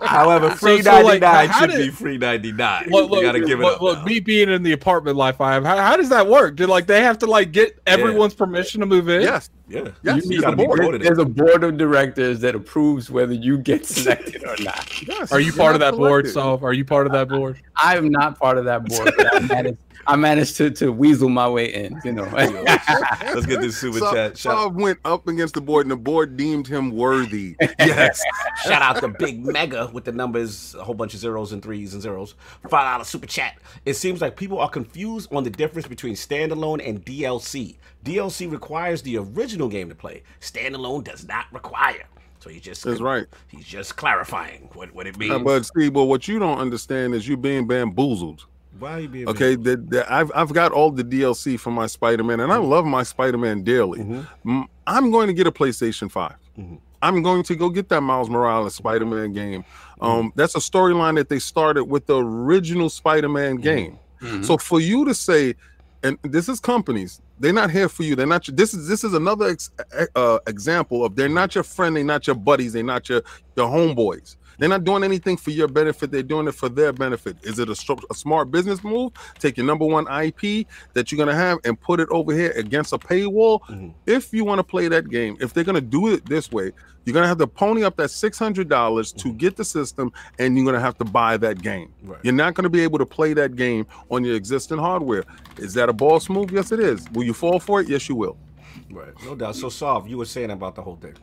However, 0.00 0.50
free 0.50 0.82
so, 0.82 1.00
like, 1.02 1.20
99 1.20 1.48
how 1.48 1.66
should 1.70 1.78
did- 1.78 1.86
be 1.86 1.90
free 1.90 2.18
99. 2.18 2.86
Look, 2.90 3.10
we 3.10 3.16
look, 3.16 3.24
gotta 3.24 3.40
give 3.40 3.60
it 3.60 3.64
look, 3.64 3.76
up. 3.76 3.82
look, 3.82 3.98
now. 3.98 4.04
me 4.04 4.20
being 4.20 4.48
in 4.48 4.62
the 4.62 4.72
apartment 4.72 5.16
life 5.16 5.40
I 5.40 5.54
have, 5.54 5.64
how, 5.64 5.76
how 5.76 5.96
does 5.96 6.08
that 6.10 6.26
work? 6.26 6.56
Did 6.56 6.68
like 6.68 6.86
they 6.86 7.02
have 7.02 7.18
to 7.18 7.26
like 7.26 7.52
get 7.52 7.78
everyone's 7.86 8.34
permission 8.34 8.80
to 8.80 8.86
move 8.86 9.08
in? 9.08 9.22
Yes, 9.22 9.50
yeah, 9.68 9.88
yes, 10.02 10.24
you 10.26 10.32
it's 10.32 10.40
gotta 10.40 10.56
be 10.56 10.64
board. 10.66 10.80
voted. 10.80 11.02
There's 11.02 11.18
a 11.18 11.24
board 11.24 11.62
of 11.64 11.76
directors 11.78 12.40
that 12.40 12.54
approves 12.54 13.10
whether 13.10 13.32
you 13.34 13.58
get 13.58 13.86
selected 13.86 14.44
or 14.44 14.56
not. 14.62 15.02
yes. 15.06 15.30
Are 15.32 15.38
you 15.40 15.46
You're 15.46 15.56
part 15.56 15.74
of 15.74 15.80
not 15.80 15.92
that 15.92 15.96
board, 15.96 16.26
selected. 16.26 16.32
Sov? 16.32 16.64
Are 16.64 16.72
you 16.72 16.84
part 16.84 17.06
of 17.06 17.12
that 17.12 17.28
board? 17.28 17.60
I 17.76 17.96
am 17.96 18.08
not 18.10 18.38
part 18.38 18.58
of 18.58 18.64
that 18.64 18.84
board. 18.84 19.12
But 19.16 19.34
I 19.34 19.38
managed, 19.40 19.78
I 20.06 20.16
managed 20.16 20.56
to, 20.56 20.70
to 20.72 20.90
weasel 20.90 21.28
my 21.28 21.48
way 21.48 21.72
in, 21.72 22.00
you 22.04 22.12
know. 22.12 22.24
Let's 22.32 23.46
get 23.46 23.60
this 23.60 23.76
super 23.76 23.98
So, 23.98 24.12
chat. 24.12 24.38
Shout, 24.38 24.56
Sov 24.56 24.74
went 24.74 24.98
up 25.04 25.28
against 25.28 25.54
the 25.54 25.60
board, 25.60 25.86
and 25.86 25.90
the 25.90 25.96
board 25.96 26.36
deemed 26.36 26.66
him 26.66 26.90
worthy. 26.90 27.56
Yes, 27.78 28.22
shout 28.64 28.82
out 28.82 29.00
to 29.00 29.08
Big 29.08 29.44
Mega 29.44 29.90
with 29.92 30.04
the 30.04 30.12
numbers, 30.12 30.74
a 30.74 30.84
whole 30.84 30.94
bunch 30.94 31.14
of 31.14 31.20
zeros 31.20 31.52
and 31.52 31.62
threes 31.62 31.94
and 31.94 32.02
zeros. 32.02 32.34
Five 32.68 32.92
dollar 32.92 33.04
super 33.04 33.26
chat. 33.26 33.58
It 33.84 33.94
seems 33.94 34.20
like 34.20 34.36
people 34.36 34.58
are 34.58 34.68
confused 34.68 35.32
on 35.32 35.44
the 35.44 35.50
difference 35.50 35.88
between 35.88 36.14
standalone 36.14 36.86
and 36.86 37.04
DLC. 37.04 37.76
DLC 38.04 38.50
requires 38.50 39.02
the 39.02 39.16
original 39.18 39.68
game 39.68 39.88
to 39.88 39.94
play. 39.94 40.22
Standalone 40.40 41.04
does 41.04 41.26
not 41.26 41.46
require. 41.52 42.04
So 42.40 42.48
he 42.48 42.58
just 42.58 42.84
that's 42.84 43.00
right. 43.00 43.26
He's 43.48 43.66
just 43.66 43.96
clarifying 43.96 44.70
what, 44.72 44.92
what 44.94 45.06
it 45.06 45.18
means. 45.18 45.32
Uh, 45.32 45.38
but 45.40 45.66
Steve, 45.66 45.94
well, 45.94 46.06
what 46.06 46.26
you 46.26 46.38
don't 46.38 46.58
understand 46.58 47.14
is 47.14 47.28
you 47.28 47.36
being 47.36 47.66
bamboozled. 47.66 48.46
Why 48.78 48.92
are 48.92 49.00
you 49.00 49.08
being 49.08 49.28
Okay, 49.28 49.56
the, 49.56 49.76
the, 49.76 50.12
I've 50.12 50.30
I've 50.34 50.52
got 50.52 50.72
all 50.72 50.90
the 50.90 51.04
DLC 51.04 51.58
for 51.58 51.70
my 51.70 51.86
Spider-Man, 51.86 52.40
and 52.40 52.52
I 52.52 52.56
love 52.56 52.84
my 52.86 53.02
Spider-Man 53.02 53.62
dearly. 53.62 54.00
Mhm. 54.00 54.28
Mm, 54.46 54.64
I'm 54.86 55.10
going 55.10 55.26
to 55.26 55.32
get 55.32 55.46
a 55.46 55.52
PlayStation 55.52 56.10
5. 56.10 56.34
Mhm. 56.58 56.78
I'm 57.02 57.22
going 57.22 57.42
to 57.44 57.56
go 57.56 57.68
get 57.70 57.88
that 57.88 58.02
Miles 58.02 58.28
Morales 58.30 58.74
Spider-Man 58.74 59.32
game. 59.32 59.64
Um, 60.00 60.32
that's 60.36 60.54
a 60.54 60.58
storyline 60.58 61.16
that 61.16 61.28
they 61.30 61.38
started 61.38 61.84
with 61.84 62.06
the 62.06 62.18
original 62.18 62.88
Spider-Man 62.90 63.56
game. 63.56 63.98
Mhm. 64.22 64.44
So 64.44 64.56
for 64.58 64.80
you 64.80 65.04
to 65.06 65.14
say, 65.14 65.54
and 66.02 66.18
this 66.22 66.48
is 66.48 66.60
companies, 66.60 67.20
they're 67.38 67.52
not 67.54 67.70
here 67.70 67.88
for 67.88 68.02
you. 68.02 68.14
They're 68.16 68.26
not. 68.26 68.46
Your, 68.48 68.54
this 68.54 68.72
is 68.74 68.86
this 68.86 69.02
is 69.04 69.14
another 69.14 69.48
ex, 69.48 69.70
uh, 70.14 70.38
example 70.46 71.04
of 71.04 71.16
they're 71.16 71.28
not 71.28 71.54
your 71.54 71.64
friend. 71.64 71.96
They're 71.96 72.04
not 72.04 72.26
your 72.26 72.36
buddies. 72.36 72.72
They're 72.74 72.82
not 72.82 73.08
your 73.08 73.22
your 73.56 73.68
homeboys. 73.68 74.36
They're 74.60 74.68
not 74.68 74.84
doing 74.84 75.02
anything 75.02 75.36
for 75.38 75.50
your 75.50 75.66
benefit. 75.68 76.10
They're 76.10 76.22
doing 76.22 76.46
it 76.46 76.54
for 76.54 76.68
their 76.68 76.92
benefit. 76.92 77.38
Is 77.42 77.58
it 77.58 77.68
a, 77.68 77.96
a 78.10 78.14
smart 78.14 78.50
business 78.50 78.84
move? 78.84 79.12
Take 79.38 79.56
your 79.56 79.64
number 79.66 79.86
one 79.86 80.06
IP 80.06 80.66
that 80.92 81.10
you're 81.10 81.18
gonna 81.18 81.34
have 81.34 81.58
and 81.64 81.80
put 81.80 81.98
it 81.98 82.08
over 82.10 82.32
here 82.34 82.52
against 82.52 82.92
a 82.92 82.98
paywall. 82.98 83.60
Mhm. 83.62 83.94
If 84.06 84.32
you 84.32 84.44
want 84.44 84.58
to 84.58 84.62
play 84.64 84.86
that 84.88 85.08
game, 85.08 85.36
if 85.40 85.54
they're 85.54 85.64
gonna 85.64 85.80
do 85.80 86.12
it 86.12 86.26
this 86.26 86.52
way, 86.52 86.72
you're 87.06 87.14
gonna 87.14 87.26
have 87.26 87.38
to 87.38 87.46
pony 87.46 87.82
up 87.82 87.96
that 87.96 88.10
six 88.10 88.38
hundred 88.38 88.68
dollars 88.68 89.12
to 89.12 89.32
get 89.32 89.56
the 89.56 89.64
system, 89.64 90.12
and 90.38 90.56
you're 90.56 90.66
gonna 90.66 90.78
have 90.78 90.98
to 90.98 91.04
buy 91.04 91.38
that 91.38 91.62
game. 91.62 91.92
Right. 92.04 92.20
You're 92.22 92.34
not 92.34 92.52
going 92.54 92.64
to 92.64 92.70
be 92.70 92.82
able 92.82 92.98
to 92.98 93.06
play 93.06 93.32
that 93.32 93.56
game 93.56 93.86
on 94.10 94.22
your 94.24 94.36
existing 94.36 94.76
hardware. 94.78 95.24
Is 95.56 95.72
that 95.74 95.88
a 95.88 95.92
boss 95.94 96.28
move? 96.28 96.50
Yes, 96.52 96.70
it 96.72 96.80
is. 96.80 97.08
Will 97.12 97.24
you 97.24 97.32
fall 97.32 97.58
for 97.58 97.80
it? 97.80 97.88
Yes, 97.88 98.08
you 98.08 98.14
will. 98.16 98.36
Right, 98.90 99.12
no 99.24 99.34
doubt. 99.34 99.56
So, 99.56 99.68
Sov, 99.68 100.08
you 100.08 100.18
were 100.18 100.24
saying 100.26 100.50
about 100.50 100.74
the 100.74 100.82
whole 100.82 100.96
thing. 100.96 101.14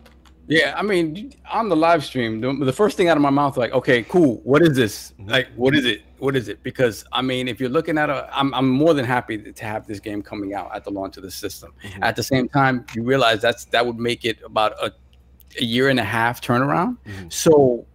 Yeah, 0.48 0.74
I 0.77 0.82
mean, 0.82 1.34
on 1.51 1.67
the 1.67 1.76
live 1.76 2.06
stream, 2.06 2.40
the, 2.40 2.53
the 2.66 2.72
first 2.72 2.95
thing 2.95 3.09
out 3.09 3.17
of 3.17 3.22
my 3.24 3.30
mouth, 3.30 3.58
like, 3.58 3.74
okay, 3.74 4.03
cool. 4.03 4.38
What 4.45 4.61
is 4.61 4.76
this? 4.77 5.14
Like, 5.26 5.50
what 5.58 5.76
is 5.76 5.85
it? 5.85 6.03
What 6.19 6.35
is 6.38 6.48
it? 6.48 6.64
Because 6.64 7.03
I 7.11 7.22
mean, 7.22 7.48
if 7.50 7.59
you're 7.59 7.69
looking 7.69 7.98
at 7.98 8.09
a, 8.09 8.30
I'm, 8.32 8.53
I'm 8.53 8.69
more 8.69 8.93
than 8.93 9.03
happy 9.06 9.38
to 9.51 9.66
have 9.66 9.85
this 9.88 10.00
game 10.00 10.22
coming 10.22 10.53
out 10.53 10.74
at 10.74 10.84
the 10.85 10.90
launch 10.90 11.17
of 11.17 11.24
the 11.24 11.32
system. 11.32 11.74
Mhm. 11.84 12.00
At 12.01 12.16
the 12.16 12.24
same 12.24 12.48
time, 12.48 12.85
you 12.95 13.03
realize 13.03 13.42
that's 13.42 13.66
that 13.66 13.85
would 13.85 14.00
make 14.00 14.24
it 14.24 14.38
about 14.43 14.72
a, 14.82 14.93
a 15.59 15.64
year 15.64 15.90
and 15.90 16.00
a 16.00 16.03
half 16.03 16.40
turnaround. 16.42 16.98
Mhm. 17.06 17.32
So, 17.32 17.85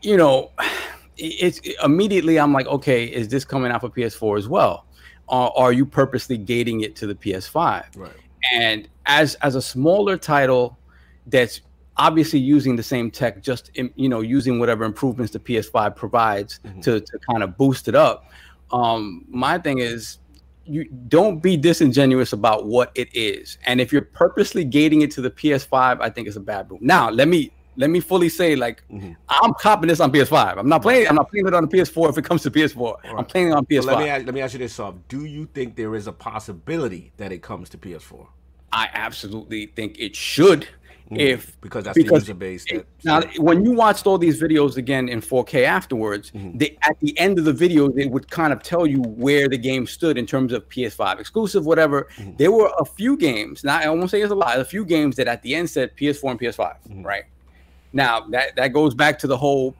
you 0.00 0.16
know, 0.16 0.52
it's 1.16 1.60
immediately 1.82 2.38
I'm 2.38 2.52
like, 2.52 2.68
okay, 2.68 3.04
is 3.06 3.26
this 3.28 3.44
coming 3.44 3.72
out 3.72 3.80
for 3.80 3.88
PS4 3.90 4.38
as 4.38 4.48
well? 4.48 4.86
Or 5.26 5.58
are 5.58 5.72
you 5.72 5.84
purposely 5.84 6.38
gating 6.38 6.82
it 6.82 6.94
to 6.96 7.06
the 7.08 7.14
PS5? 7.14 7.84
Right. 7.96 8.12
and 8.52 8.88
as 9.06 9.34
as 9.36 9.56
a 9.56 9.60
smaller 9.62 10.16
title 10.16 10.78
that's 11.26 11.60
obviously 11.98 12.38
using 12.38 12.76
the 12.76 12.82
same 12.82 13.10
tech 13.10 13.42
just 13.42 13.70
in, 13.74 13.90
you 13.96 14.08
know 14.08 14.20
using 14.20 14.58
whatever 14.58 14.84
improvements 14.84 15.32
the 15.32 15.38
ps5 15.40 15.94
provides 15.96 16.60
Mhm. 16.64 16.82
to, 16.82 17.00
to 17.00 17.18
kind 17.30 17.42
of 17.42 17.56
boost 17.56 17.88
it 17.88 17.94
up 17.94 18.24
um 18.72 19.24
my 19.28 19.58
thing 19.58 19.78
is 19.78 20.18
you 20.64 20.84
don't 21.08 21.42
be 21.42 21.56
disingenuous 21.56 22.32
about 22.32 22.66
what 22.66 22.92
it 22.94 23.08
is 23.14 23.58
and 23.66 23.80
if 23.80 23.92
you're 23.92 24.02
purposely 24.02 24.64
gating 24.64 25.00
it 25.02 25.10
to 25.10 25.20
the 25.20 25.30
ps5 25.30 26.00
i 26.00 26.08
think 26.08 26.28
it's 26.28 26.36
a 26.36 26.40
bad 26.40 26.70
move 26.70 26.80
now 26.80 27.10
let 27.10 27.26
me 27.28 27.50
let 27.76 27.90
me 27.90 28.00
fully 28.00 28.28
say 28.28 28.54
like 28.54 28.82
Mhm. 28.92 29.16
i'm 29.28 29.52
copping 29.54 29.88
this 29.88 29.98
on 30.00 30.12
ps5 30.12 30.56
i'm 30.58 30.68
not 30.68 30.82
playing 30.82 31.08
i'm 31.08 31.16
not 31.16 31.28
playing 31.30 31.46
it 31.48 31.54
on 31.54 31.64
the 31.66 31.76
ps4 31.76 32.10
if 32.10 32.18
it 32.18 32.24
comes 32.24 32.42
to 32.42 32.50
ps4 32.50 32.96
i'm 33.16 33.24
playing 33.24 33.48
it 33.48 33.52
on 33.52 33.64
ps5 33.66 33.84
let 33.86 33.98
me 33.98 34.08
ask, 34.08 34.26
let 34.26 34.34
me 34.34 34.40
ask 34.40 34.52
you 34.52 34.58
this, 34.60 34.74
Sov. 34.74 34.96
Do 35.08 35.24
you 35.24 35.46
think 35.54 35.74
there 35.74 35.94
is 35.96 36.06
a 36.06 36.12
possibility 36.12 37.10
that 37.16 37.32
it 37.32 37.42
comes 37.42 37.68
to 37.70 37.78
PS4? 37.78 38.26
i 38.72 38.88
absolutely 38.92 39.66
think 39.74 39.96
it 39.98 40.14
should. 40.14 40.68
If 41.10 41.58
because 41.60 41.84
that's 41.84 41.96
because 41.96 42.24
the 42.26 42.32
user 42.32 42.34
base. 42.34 42.64
That, 42.66 42.84
now 43.04 43.22
when 43.42 43.64
you 43.64 43.72
watched 43.72 44.06
all 44.06 44.18
these 44.18 44.40
videos 44.40 44.76
again 44.76 45.08
in 45.08 45.20
4k 45.20 45.64
afterwards 45.64 46.30
Mhm. 46.32 46.58
they 46.58 46.76
at 46.82 46.98
the 47.00 47.18
end 47.18 47.38
of 47.38 47.44
the 47.46 47.52
video 47.52 47.88
they 47.88 48.06
would 48.06 48.30
kind 48.30 48.52
of 48.52 48.62
tell 48.62 48.86
you 48.86 49.00
where 49.00 49.48
the 49.48 49.56
game 49.56 49.86
stood 49.86 50.18
in 50.18 50.26
terms 50.26 50.52
of 50.52 50.68
ps5 50.68 51.18
exclusive 51.18 51.64
whatever 51.64 52.08
Mhm. 52.18 52.36
there 52.36 52.52
were 52.52 52.70
a 52.78 52.84
few 52.84 53.16
games 53.16 53.64
now 53.64 53.78
i 53.78 53.88
won't 53.88 54.10
say 54.10 54.20
it's 54.20 54.32
a 54.32 54.34
lot 54.34 54.58
a 54.58 54.64
few 54.64 54.84
games 54.84 55.16
that 55.16 55.28
at 55.28 55.42
the 55.42 55.54
end 55.54 55.70
said 55.70 55.96
ps4 55.96 56.30
and 56.32 56.40
ps5 56.40 56.76
Mhm. 56.90 57.04
right 57.04 57.24
now 57.92 58.20
that 58.28 58.54
that 58.56 58.72
goes 58.74 58.94
back 58.94 59.18
to 59.20 59.26
the 59.26 59.36
whole 59.36 59.74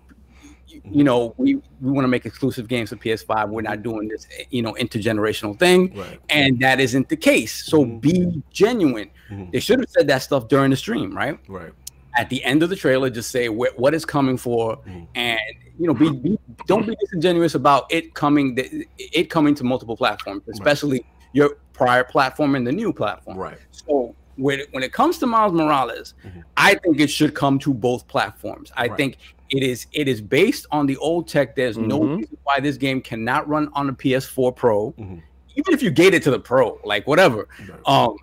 you- 0.69 0.83
you 0.85 1.05
know 1.05 1.35
we 1.37 1.55
we 1.81 1.91
want 1.91 2.05
to 2.05 2.09
make 2.09 2.27
exclusive 2.27 2.69
games 2.69 2.91
for 2.91 2.97
ps5 2.97 3.49
we're 3.49 3.63
not 3.63 3.83
doing 3.83 4.09
this 4.09 4.27
you 4.51 4.63
know 4.63 4.73
intergenerational 4.75 5.59
thing 5.59 5.97
right. 5.97 6.19
and 6.31 6.59
that 6.61 6.81
isn't 6.81 7.09
the 7.09 7.17
case 7.17 7.65
so 7.65 7.85
Mhm. 7.85 8.01
be 8.01 8.43
genuine 8.51 9.11
Mhm. 9.31 9.51
they 9.53 9.61
should 9.61 9.79
have 9.81 9.89
said 9.91 10.07
that 10.09 10.23
stuff 10.23 10.49
during 10.49 10.71
the 10.71 10.77
stream 10.77 11.17
right 11.17 11.39
Right. 11.49 11.73
at 12.19 12.29
the 12.31 12.43
end 12.45 12.63
of 12.63 12.69
the 12.71 12.77
trailer 12.77 13.11
just 13.11 13.31
say 13.31 13.47
wh- 13.47 13.77
what 13.79 13.95
is 13.95 14.05
coming 14.05 14.37
for 14.37 14.77
Mhm. 14.79 15.07
and 15.15 15.41
you 15.79 15.87
know 15.87 15.95
be, 15.95 16.11
be 16.11 16.39
don't 16.67 16.87
be 16.87 16.95
disingenuous 17.01 17.55
about 17.55 17.87
it 17.91 18.15
coming 18.15 18.55
the, 18.55 18.87
it 18.99 19.31
coming 19.31 19.55
to 19.55 19.65
multiple 19.65 19.97
platforms 19.97 20.43
especially 20.49 21.05
your 21.33 21.59
prior 21.73 22.05
platform 22.05 22.55
and 22.57 22.67
the 22.67 22.73
new 22.73 22.93
platform 22.93 23.37
Right. 23.39 23.59
so 23.71 24.15
when 24.37 24.61
it, 24.61 24.69
when 24.73 24.83
it 24.85 24.93
comes 24.93 25.19
to 25.19 25.27
Miles 25.27 25.53
Morales 25.53 26.15
Mhm. 26.25 26.43
I 26.57 26.75
think 26.77 27.01
it 27.01 27.11
should 27.11 27.35
come 27.35 27.59
to 27.61 27.73
both 27.75 28.07
platforms 28.09 28.71
I 28.77 28.87
Right. 28.87 28.97
think 28.97 29.17
it 29.51 29.63
is 29.63 29.87
it 29.93 30.09
is 30.09 30.21
based 30.21 30.67
on 30.71 30.87
the 30.87 30.97
old 30.99 31.29
tech 31.29 31.57
there's 31.57 31.79
no 31.79 32.01
Mhm. 32.01 32.17
reason 32.19 32.37
why 32.45 32.61
this 32.61 32.77
game 32.77 33.01
cannot 33.01 33.49
run 33.49 33.69
on 33.73 33.87
the 33.87 33.93
PS4 33.93 34.53
Pro 34.55 34.93
Mhm. 34.93 35.23
even 35.57 35.75
if 35.75 35.83
you 35.83 35.91
gate 35.91 36.15
it 36.15 36.23
to 36.25 36.31
the 36.31 36.39
Pro 36.41 36.79
like 36.85 37.07
whatever 37.07 37.49
Right. 37.61 37.81
um, 37.87 38.17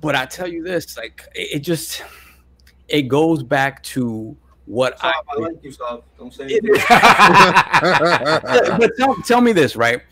but 0.00 0.14
I 0.14 0.26
tell 0.26 0.46
you 0.48 0.62
this, 0.62 0.96
like 0.98 1.22
it, 1.34 1.56
it 1.56 1.58
just 1.60 2.02
it 2.88 3.02
goes 3.02 3.42
back 3.42 3.82
to 3.84 4.36
what 4.66 4.94
I. 5.02 5.10
Stop, 5.10 5.24
I 5.28 5.40
like 5.40 5.56
you, 5.62 5.72
stop. 5.72 6.04
Don't 6.18 6.32
say 6.32 6.46
It 6.48 6.62
but 8.78 8.90
tell, 8.98 9.14
tell 9.22 9.40
me 9.40 9.52
this, 9.52 9.76
right? 9.76 10.02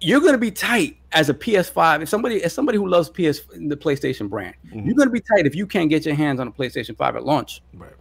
You're 0.00 0.20
gonna 0.20 0.38
be 0.38 0.50
tight 0.50 0.96
as 1.12 1.28
a 1.28 1.34
PS5. 1.34 2.02
If 2.02 2.08
somebody, 2.08 2.42
as 2.42 2.54
somebody 2.54 2.78
who 2.78 2.88
loves 2.88 3.10
PS, 3.10 3.40
the 3.50 3.76
PlayStation 3.76 4.30
brand, 4.30 4.54
Mhm. 4.74 4.86
you're 4.86 4.94
gonna 4.94 5.10
be 5.10 5.20
tight 5.20 5.46
if 5.46 5.54
you 5.54 5.66
can't 5.66 5.90
get 5.90 6.06
your 6.06 6.14
hands 6.14 6.40
on 6.40 6.48
a 6.48 6.52
PlayStation 6.52 6.96
5 6.96 7.16
at 7.16 7.24
launch 7.24 7.60
Right. 7.74 7.92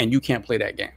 And 0.00 0.12
you 0.12 0.20
can't 0.20 0.44
play 0.44 0.56
that 0.58 0.76
game. 0.76 0.90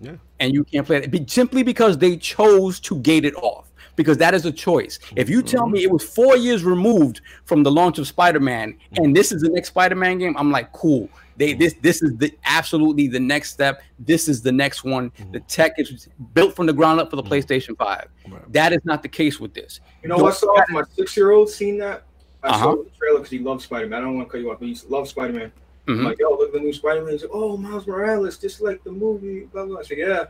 Yeah. 0.00 0.16
And 0.38 0.52
you 0.52 0.64
can't 0.64 0.86
play 0.86 0.98
it 0.98 1.10
be, 1.10 1.24
simply 1.26 1.62
because 1.62 1.98
they 1.98 2.16
chose 2.16 2.78
to 2.80 2.98
gate 3.00 3.24
it 3.24 3.34
off. 3.36 3.70
because 3.96 4.18
that 4.18 4.34
is 4.34 4.44
a 4.44 4.52
choice. 4.52 4.98
If 5.16 5.28
you 5.28 5.40
tell 5.42 5.66
me 5.68 5.78
mm-hmm. 5.80 5.84
it 5.84 5.92
was 5.92 6.04
four 6.04 6.36
years 6.36 6.64
removed 6.64 7.20
from 7.44 7.62
the 7.62 7.70
launch 7.70 7.98
of 7.98 8.06
Spider-Man 8.06 8.72
mm-hmm. 8.72 9.04
and 9.04 9.16
this 9.16 9.32
is 9.32 9.42
the 9.42 9.48
next 9.48 9.68
Spider-Man 9.68 10.18
game, 10.18 10.36
I'm 10.36 10.50
like, 10.50 10.72
cool. 10.72 11.08
They 11.36 11.50
mm-hmm. 11.50 11.60
this 11.60 11.74
this 11.80 12.02
is 12.02 12.16
the 12.16 12.32
absolutely 12.44 13.08
the 13.08 13.20
next 13.20 13.50
step. 13.52 13.82
This 13.98 14.28
is 14.28 14.42
the 14.42 14.52
next 14.52 14.84
one. 14.84 15.10
The 15.32 15.40
tech 15.40 15.72
is 15.78 16.08
built 16.32 16.54
from 16.54 16.66
the 16.66 16.72
ground 16.72 17.00
up 17.00 17.10
for 17.10 17.16
the 17.16 17.22
PlayStation 17.22 17.76
5. 17.76 18.08
That 18.50 18.72
is 18.72 18.80
not 18.84 19.02
the 19.02 19.08
case 19.08 19.40
with 19.40 19.54
this. 19.54 19.80
You 20.02 20.08
know 20.08 20.16
Don't- 20.16 20.24
what? 20.24 20.36
So 20.36 20.54
my 20.70 20.82
six-year-old 20.96 21.48
seen 21.50 21.78
that. 21.78 22.04
I 22.42 22.48
Uh-huh. 22.48 22.58
saw 22.58 22.76
the 22.82 22.90
trailer 22.98 23.18
because 23.18 23.30
he 23.30 23.38
loves 23.38 23.64
Spider-Man. 23.64 23.98
I 23.98 24.02
don't 24.04 24.16
want 24.16 24.28
to 24.28 24.32
cut 24.32 24.40
you 24.42 24.50
off, 24.50 24.58
but 24.60 24.68
he 24.68 24.76
loves 24.88 25.10
Spider-Man. 25.10 25.50
I'm 25.86 25.98
Mhm. 25.98 26.04
like, 26.04 26.18
yo, 26.18 26.30
look 26.30 26.48
at 26.48 26.54
the 26.54 26.60
new 26.60 26.72
Spider-Man. 26.72 27.12
He's 27.12 27.22
like, 27.22 27.30
oh, 27.34 27.56
Miles 27.56 27.86
Morales, 27.86 28.38
just 28.38 28.60
like 28.62 28.82
the 28.84 28.90
movie. 28.92 29.40
Blah 29.52 29.66
blah. 29.66 29.80
I 29.80 29.82
said, 29.82 29.98
yeah. 29.98 30.24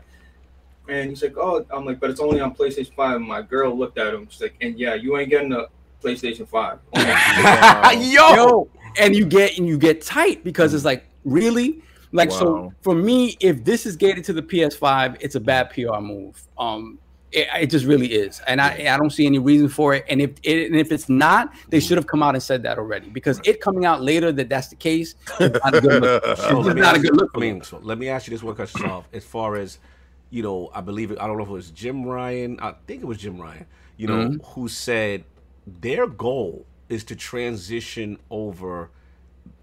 And 0.87 1.09
he's 1.09 1.23
like, 1.23 1.35
oh, 1.37 1.65
I'm 1.71 1.85
like, 1.85 1.99
but 1.99 2.09
it's 2.09 2.19
only 2.19 2.39
on 2.41 2.53
PlayStation 2.53 2.93
Five. 2.95 3.15
And 3.17 3.25
my 3.27 3.41
girl 3.41 3.75
looked 3.77 3.97
at 3.97 4.13
him. 4.13 4.27
She's 4.29 4.41
like, 4.41 4.55
and 4.61 4.77
yeah, 4.77 4.93
you 4.95 5.17
ain't 5.17 5.29
getting 5.29 5.53
a 5.53 5.65
PlayStation 6.03 6.47
Five. 6.47 6.79
Only- 6.93 8.05
Yo, 8.13 8.35
Yo, 8.35 8.69
and 8.97 9.15
you 9.15 9.25
get 9.25 9.57
and 9.57 9.67
you 9.67 9.77
get 9.77 10.01
tight 10.01 10.43
because 10.43 10.73
it's 10.73 10.85
like 10.85 11.05
really 11.23 11.81
like 12.11 12.31
so 12.31 12.71
for 12.81 12.93
me 12.95 13.35
if 13.39 13.63
this 13.65 13.85
is 13.85 13.95
gated 13.97 14.23
to 14.23 14.31
the 14.31 14.41
ps5 14.41 15.17
it's 15.19 15.35
a 15.35 15.39
bad 15.39 15.69
pr 15.71 15.89
move 15.99 16.41
um 16.57 16.97
it, 17.35 17.47
it 17.63 17.67
just 17.69 17.85
really 17.85 18.07
is 18.13 18.41
and 18.47 18.59
i 18.61 18.69
i 18.93 18.97
don't 18.97 19.11
see 19.11 19.25
any 19.25 19.39
reason 19.39 19.67
for 19.67 19.93
it 19.93 20.05
and 20.09 20.21
if 20.21 20.31
it, 20.43 20.67
and 20.67 20.75
if 20.75 20.91
it's 20.91 21.09
not 21.09 21.53
they 21.69 21.79
should 21.79 21.97
have 21.97 22.07
come 22.07 22.23
out 22.23 22.33
and 22.35 22.43
said 22.43 22.63
that 22.63 22.77
already 22.77 23.09
because 23.09 23.39
it 23.43 23.59
coming 23.61 23.85
out 23.85 24.01
later 24.01 24.31
that 24.31 24.47
that's 24.49 24.67
the 24.69 24.75
case 24.75 25.15
not 25.39 25.73
a 25.75 25.81
good 25.81 26.01
look. 26.01 26.23
So 26.37 26.57
It's 26.59 26.67
let 26.67 26.75
me 26.75 26.81
not 26.81 26.95
a 26.95 26.97
ask 26.97 27.01
good 27.01 27.11
you- 27.13 27.19
look 27.19 27.31
I 27.35 27.39
mean, 27.39 27.61
so 27.63 27.79
let 27.83 27.97
me 27.97 28.09
ask 28.09 28.27
you 28.27 28.31
this 28.31 28.43
one 28.43 28.55
question, 28.55 28.81
Sov. 28.81 29.05
As 29.13 29.23
far 29.25 29.55
as 29.57 29.79
you 30.31 30.41
know, 30.43 30.69
I 30.73 30.81
believe 30.81 31.11
it. 31.11 31.19
I 31.21 31.27
don't 31.27 31.37
know 31.37 31.43
if 31.43 31.49
it 31.49 31.53
was 31.53 31.71
Jim 31.71 32.03
Ryan. 32.05 32.59
I 32.59 32.73
think 32.87 33.01
it 33.03 33.05
was 33.05 33.17
Jim 33.19 33.39
Ryan. 33.39 33.65
You 33.97 34.07
know, 34.07 34.15
Mm-hmm. 34.29 34.43
who 34.53 34.67
said 34.67 35.23
their 35.65 36.07
goal 36.07 36.65
is 36.89 37.03
to 37.05 37.15
transition 37.15 38.17
over 38.29 38.89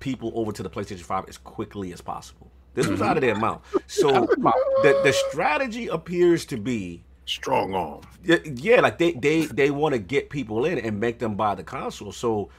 people 0.01 0.33
over 0.35 0.53
to 0.53 0.63
the 0.63 0.71
PlayStation 0.71 1.03
Five 1.03 1.25
as 1.29 1.37
quickly 1.39 1.93
as 1.93 2.01
possible. 2.01 2.51
This 2.75 2.87
was 2.87 3.03
out 3.03 3.17
of 3.17 3.21
their 3.23 3.35
mouth. 3.37 3.63
So 3.87 4.11
the 4.11 5.01
the 5.05 5.13
strategy 5.31 5.89
appears 5.89 6.45
to 6.47 6.57
be 6.57 7.05
Strong 7.33 7.75
arm. 7.75 8.01
yeah, 8.23 8.37
yeah, 8.45 8.81
like 8.81 8.99
they 8.99 9.13
they 9.13 9.47
they 9.47 9.71
want 9.71 9.95
to 9.95 9.99
get 9.99 10.29
people 10.29 10.67
in 10.67 10.79
and 10.79 11.01
make 11.01 11.19
them 11.19 11.35
buy 11.35 11.55
the 11.55 11.65
console. 11.65 12.13
So, 12.13 12.51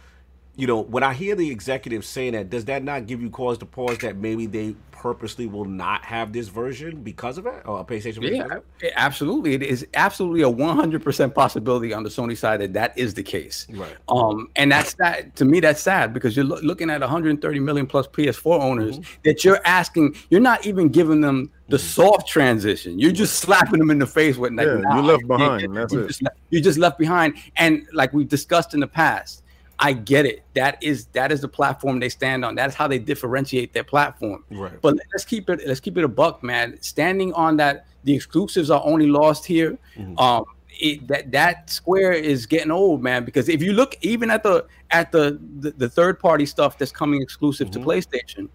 you 0.55 0.67
know, 0.67 0.81
when 0.81 1.01
I 1.03 1.13
hear 1.13 1.35
the 1.35 1.49
executives 1.49 2.07
saying 2.07 2.33
that, 2.33 2.49
does 2.49 2.65
that 2.65 2.83
not 2.83 3.07
give 3.07 3.21
you 3.21 3.29
cause 3.29 3.57
to 3.59 3.65
pause 3.65 3.97
that 3.99 4.17
maybe 4.17 4.45
they 4.45 4.75
purposely 4.91 5.47
will 5.47 5.65
not 5.65 6.05
have 6.05 6.31
this 6.31 6.47
version 6.47 7.01
because 7.01 7.37
of 7.39 7.45
it 7.47 7.63
or 7.65 7.79
a 7.79 7.83
PlayStation? 7.83 8.21
version 8.21 8.35
Yeah, 8.35 8.59
it- 8.81 8.93
absolutely. 8.95 9.55
It 9.55 9.63
is 9.63 9.85
absolutely 9.95 10.43
a 10.43 10.49
100% 10.49 11.33
possibility 11.33 11.91
on 11.91 12.03
the 12.03 12.09
Sony 12.09 12.37
side 12.37 12.61
that 12.61 12.73
that 12.73 12.95
is 12.97 13.13
the 13.15 13.23
case. 13.23 13.65
Right. 13.71 13.95
Um, 14.07 14.47
and 14.55 14.71
that's 14.71 14.93
that 14.95 15.35
to 15.37 15.45
me. 15.45 15.59
That's 15.59 15.81
sad 15.81 16.13
because 16.13 16.35
you're 16.35 16.45
loo- 16.45 16.61
looking 16.61 16.89
at 16.91 17.01
130 17.01 17.59
million 17.59 17.87
plus 17.87 18.05
PS4 18.07 18.61
owners 18.61 18.99
Mm-hmm. 18.99 19.21
that 19.23 19.43
you're 19.43 19.59
asking. 19.65 20.15
You're 20.29 20.39
not 20.41 20.65
even 20.67 20.87
giving 20.89 21.21
them 21.21 21.49
the 21.69 21.79
soft 21.79 22.27
transition. 22.27 22.99
You're 22.99 23.11
just 23.11 23.37
slapping 23.39 23.79
them 23.79 23.89
in 23.89 23.97
the 23.97 24.05
face 24.05 24.37
with 24.37 24.53
like, 24.53 24.67
Yeah, 24.67 24.75
nah, 24.75 24.95
you're 24.95 25.03
left 25.03 25.27
behind, 25.27 25.61
get- 25.61 25.73
that's 25.73 25.93
you're 25.93 26.03
it. 26.03 26.07
Just, 26.09 26.21
you're 26.51 26.61
just 26.61 26.77
left 26.77 26.99
behind. 26.99 27.35
And 27.55 27.87
like 27.91 28.13
we've 28.13 28.27
discussed 28.29 28.73
in 28.75 28.79
the 28.81 28.87
past. 28.87 29.39
I 29.83 29.91
get 29.91 30.25
it. 30.25 30.43
That 30.53 30.81
is 30.81 31.07
that 31.07 31.31
is 31.31 31.41
the 31.41 31.47
platform 31.49 31.99
they 31.99 32.07
stand 32.07 32.45
on. 32.45 32.55
That's 32.55 32.73
how 32.73 32.87
they 32.87 32.99
differentiate 32.99 33.73
their 33.73 33.83
platform. 33.83 34.45
Right. 34.49 34.81
But 34.81 34.95
let's 35.13 35.25
keep 35.25 35.49
it 35.49 35.61
let's 35.67 35.81
keep 35.81 35.97
it 35.97 36.05
a 36.05 36.07
buck, 36.07 36.41
man. 36.41 36.81
Standing 36.81 37.33
on 37.33 37.57
that, 37.57 37.85
the 38.05 38.15
exclusives 38.15 38.71
are 38.71 38.81
only 38.85 39.07
lost 39.07 39.45
here. 39.45 39.77
Mhm. 39.97 40.17
Um, 40.19 40.45
it, 40.79 41.05
that 41.09 41.31
that 41.33 41.69
square 41.69 42.13
is 42.13 42.45
getting 42.45 42.71
old, 42.71 43.03
man. 43.03 43.25
Because 43.25 43.49
if 43.49 43.61
you 43.61 43.73
look 43.73 43.95
even 44.01 44.31
at 44.31 44.41
the 44.41 44.65
at 44.91 45.11
the 45.11 45.37
the, 45.59 45.71
the 45.71 45.89
third 45.89 46.17
party 46.17 46.45
stuff 46.45 46.77
that's 46.77 46.91
coming 46.91 47.21
exclusive 47.21 47.69
to 47.71 47.79
Mhm. 47.79 47.83
PlayStation, 47.83 48.47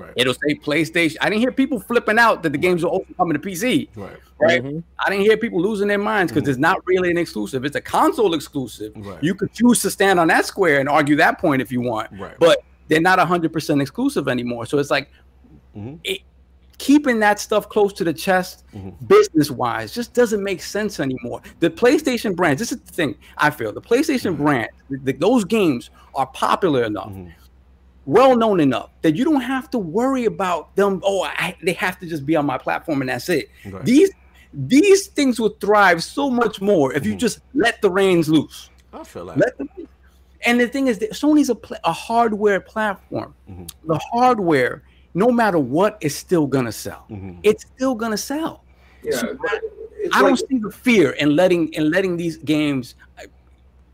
Right. 0.00 0.12
it'll 0.16 0.34
say 0.34 0.54
PlayStation. 0.54 1.16
I 1.20 1.28
didn't 1.30 1.40
hear 1.40 1.52
people 1.52 1.80
flipping 1.80 2.18
out 2.18 2.42
that 2.42 2.50
the 2.50 2.58
games 2.58 2.84
are 2.84 2.88
also 2.88 3.06
coming 3.16 3.34
to 3.34 3.38
PC. 3.38 3.88
Right. 3.96 4.16
Right. 4.38 4.62
Mhm. 4.62 4.82
I 4.98 5.10
didn't 5.10 5.24
hear 5.24 5.36
people 5.36 5.60
losing 5.60 5.88
their 5.88 5.98
minds 5.98 6.32
because 6.32 6.48
it's 6.48 6.58
not 6.58 6.80
really 6.86 7.10
an 7.10 7.18
exclusive. 7.18 7.64
It's 7.64 7.76
a 7.76 7.80
console 7.80 8.34
exclusive. 8.34 8.92
Right. 8.96 9.22
You 9.22 9.34
could 9.34 9.52
choose 9.52 9.80
to 9.82 9.90
stand 9.90 10.20
on 10.20 10.28
that 10.28 10.44
square 10.44 10.80
and 10.80 10.88
argue 10.88 11.16
that 11.16 11.38
point 11.38 11.62
if 11.62 11.72
you 11.72 11.80
want 11.80 12.10
Right. 12.18 12.34
but 12.38 12.62
they're 12.88 13.00
not 13.00 13.18
100% 13.18 13.80
exclusive 13.80 14.28
anymore. 14.28 14.66
So 14.66 14.78
it's 14.78 14.90
like 14.90 15.10
Mhm. 15.76 15.98
it, 16.04 16.20
keeping 16.78 17.18
that 17.20 17.40
stuff 17.40 17.70
close 17.70 17.90
to 17.94 18.04
the 18.04 18.12
chest, 18.12 18.64
Mhm. 18.74 18.92
business 19.08 19.50
wise, 19.50 19.94
just 19.94 20.12
doesn't 20.12 20.42
make 20.42 20.60
sense 20.60 21.00
anymore. 21.00 21.40
The 21.60 21.70
PlayStation 21.70 22.36
brand, 22.36 22.58
this 22.58 22.70
is 22.70 22.78
the 22.80 22.92
thing 22.92 23.14
I 23.38 23.48
feel 23.48 23.72
the 23.72 23.80
PlayStation 23.80 24.36
brand, 24.36 24.68
th- 24.90 25.02
th- 25.02 25.18
those 25.18 25.44
games 25.44 25.88
are 26.14 26.26
popular 26.26 26.84
enough. 26.84 27.12
Well 28.06 28.36
known 28.36 28.60
enough 28.60 28.90
that 29.02 29.16
you 29.16 29.24
don't 29.24 29.40
have 29.42 29.68
to 29.72 29.78
worry 29.78 30.24
about 30.24 30.74
them. 30.76 31.00
Oh, 31.04 31.24
I, 31.24 31.56
they 31.62 31.72
have 31.74 31.98
to 32.00 32.06
just 32.06 32.24
be 32.24 32.36
on 32.36 32.46
my 32.46 32.56
platform 32.56 33.00
and 33.02 33.10
that's 33.10 33.28
it. 33.28 33.50
Right. 33.66 33.84
These 33.84 34.10
these 34.54 35.08
things 35.08 35.38
would 35.40 35.60
thrive 35.60 36.02
so 36.02 36.30
much 36.30 36.60
more 36.62 36.92
if 36.94 37.04
you 37.04 37.14
Mhm. 37.14 37.18
just 37.18 37.40
let 37.52 37.82
the 37.82 37.90
reins 37.90 38.28
loose. 38.28 38.70
I 38.92 39.02
feel 39.04 39.24
like. 39.24 39.36
Let 39.36 39.58
them. 39.58 39.68
And 40.46 40.60
the 40.60 40.68
thing 40.68 40.86
is 40.86 40.98
that 41.00 41.10
Sony's 41.12 41.50
a, 41.50 41.54
pla- 41.54 41.78
a 41.84 41.92
hardware 41.92 42.60
platform. 42.60 43.34
Mhm. 43.50 43.68
The 43.84 43.98
hardware, 44.12 44.82
no 45.14 45.30
matter 45.32 45.58
what, 45.58 45.98
is 46.00 46.14
still 46.16 46.46
gonna 46.46 46.72
sell. 46.72 47.04
Mhm. 47.10 47.40
It's 47.42 47.64
still 47.74 47.94
gonna 47.96 48.16
sell. 48.16 48.62
yeah, 49.02 49.16
So 49.16 49.34
but 49.42 49.60
it's 49.98 50.14
I 50.16 50.20
like, 50.20 50.28
don't 50.38 50.48
see 50.48 50.58
the 50.58 50.70
fear 50.70 51.10
in 51.12 51.34
letting 51.34 51.72
in 51.72 51.90
letting 51.90 52.16
these 52.16 52.36
games 52.38 52.94
uh, 53.18 53.24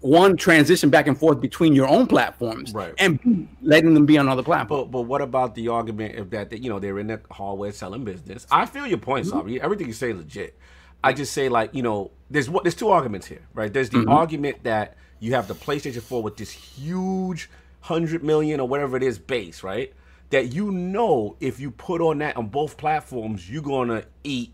one 0.02 0.36
transition 0.36 0.90
back 0.90 1.06
and 1.06 1.16
forth 1.18 1.40
between 1.40 1.74
your 1.74 1.89
own 1.89 2.06
platforms 2.06 2.72
Right. 2.74 2.94
and 2.98 3.48
letting 3.62 3.94
them 3.94 4.05
be 4.06 4.18
on 4.18 4.28
other 4.28 4.42
platforms. 4.42 4.84
But 4.84 4.90
but 4.90 5.02
what 5.02 5.22
about 5.22 5.55
the 5.55 5.68
argument 5.68 6.16
of 6.18 6.31
that, 6.31 6.50
that 6.50 6.62
you 6.62 6.68
know 6.68 6.78
they're 6.78 6.98
in 6.98 7.06
the 7.08 7.20
hallway 7.31 7.70
selling 7.72 8.05
business? 8.05 8.47
I 8.50 8.66
feel 8.66 8.86
your 8.86 8.98
point, 8.98 9.26
Mm-hmm. 9.26 9.39
Sabi. 9.39 9.60
Everything 9.60 9.86
you 9.86 9.92
say 9.92 10.10
is 10.10 10.16
legit. 10.18 10.58
I 11.05 11.12
just 11.12 11.32
say 11.32 11.48
like 11.48 11.74
you 11.74 11.82
know 11.82 12.10
there's 12.31 12.50
what 12.50 12.64
there's 12.64 12.74
two 12.74 12.90
arguments 12.90 13.26
here, 13.26 13.42
right? 13.55 13.72
There's 13.72 13.90
the 13.90 13.98
Mm-hmm. 13.98 14.08
argument 14.10 14.64
that 14.64 14.97
you 15.20 15.34
have 15.34 15.47
the 15.48 15.55
PlayStation 15.55 16.02
4 16.02 16.22
with 16.22 16.36
this 16.36 16.50
huge 16.50 17.48
hundred 17.81 18.22
million 18.24 18.60
or 18.60 18.68
whatever 18.68 18.97
it 18.97 19.02
is 19.02 19.18
base, 19.18 19.62
right? 19.62 19.92
That 20.31 20.52
you 20.52 20.70
know 20.70 21.36
if 21.40 21.60
you 21.60 21.70
put 21.70 22.00
on 22.00 22.18
that 22.18 22.36
on 22.36 22.48
both 22.48 22.76
platforms, 22.76 23.48
you're 23.50 23.62
gonna 23.62 24.05
eat 24.24 24.52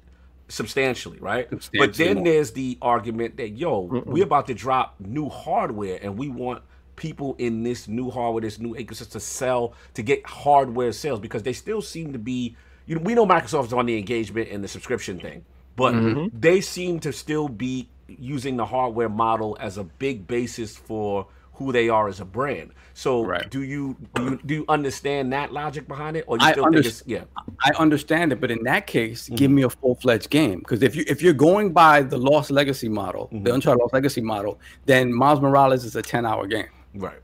substantially, 0.49 1.19
right? 1.19 1.49
but 1.79 1.95
then 1.95 2.17
more. 2.17 2.25
there's 2.25 2.53
the 2.53 2.79
argument 2.83 3.37
that 3.37 3.51
yo, 3.51 3.81
we're 3.81 4.25
about 4.25 4.47
to 4.47 4.55
drop 4.55 4.95
new 4.99 5.29
hardware 5.29 5.99
and 6.03 6.17
we 6.17 6.29
want 6.29 6.63
people 6.97 7.37
in 7.39 7.63
this 7.63 7.87
new 7.87 8.11
hardware, 8.11 8.41
this 8.41 8.59
new 8.59 8.75
ecosystem 8.75 9.13
to 9.13 9.21
sell 9.21 9.75
to 9.95 10.03
get 10.03 10.27
hardware 10.27 10.93
sales 10.93 11.21
because 11.21 11.43
they 11.43 11.53
still 11.53 11.81
seem 11.81 12.13
to 12.13 12.19
be 12.19 12.57
you 12.87 12.95
know, 12.95 13.03
we 13.03 13.15
know 13.15 13.27
Microsoft's 13.27 13.75
on 13.75 13.85
the 13.85 13.99
engagement 13.99 14.49
and 14.51 14.65
the 14.65 14.69
subscription 14.69 15.21
thing, 15.21 15.45
but 15.77 15.93
mm-hmm. 15.93 16.37
they 16.39 16.63
seem 16.63 16.99
to 17.01 17.13
still 17.13 17.49
be 17.49 17.91
using 18.09 18.57
the 18.57 18.65
hardware 18.65 19.11
model 19.11 19.59
as 19.61 19.77
a 19.77 19.85
big 19.85 20.27
basis 20.27 20.75
for 20.77 21.27
who 21.59 21.73
they 21.73 21.89
are 21.89 22.09
as 22.09 22.21
a 22.21 22.25
brand. 22.25 22.71
So 22.95 23.25
Right. 23.25 23.49
do 23.51 23.63
you 23.63 23.97
do 24.15 24.23
you 24.25 24.41
do 24.47 24.55
you 24.55 24.65
understand 24.69 25.33
that 25.33 25.53
logic 25.53 25.87
behind 25.89 26.17
it? 26.17 26.25
Or 26.27 26.37
you 26.39 26.45
I 26.47 26.53
still 26.53 26.71
think 26.73 26.87
it's 26.87 27.03
yeah. 27.07 27.25
I 27.63 27.73
understand 27.79 28.33
it, 28.33 28.41
but 28.41 28.51
in 28.51 28.63
that 28.65 28.87
case, 28.87 29.25
Mm-hmm. 29.27 29.35
give 29.35 29.51
me 29.51 29.63
a 29.63 29.71
full 29.71 29.97
fledged 29.97 30.31
game. 30.31 30.61
Because 30.61 30.83
if 30.83 30.95
you 30.97 31.05
if 31.09 31.21
you're 31.23 31.33
going 31.35 31.73
by 31.73 32.03
the 32.03 32.17
Lost 32.19 32.51
Legacy 32.51 32.89
model, 32.89 33.27
Mm-hmm. 33.27 33.43
the 33.45 33.55
Uncharted 33.55 33.81
Lost 33.81 33.93
Legacy 33.95 34.21
model, 34.21 34.59
then 34.87 35.13
Miles 35.13 35.41
Morales 35.41 35.85
is 35.85 35.95
a 35.97 36.03
10 36.03 36.25
hour 36.27 36.47
game. 36.47 36.67
Right. 36.95 37.19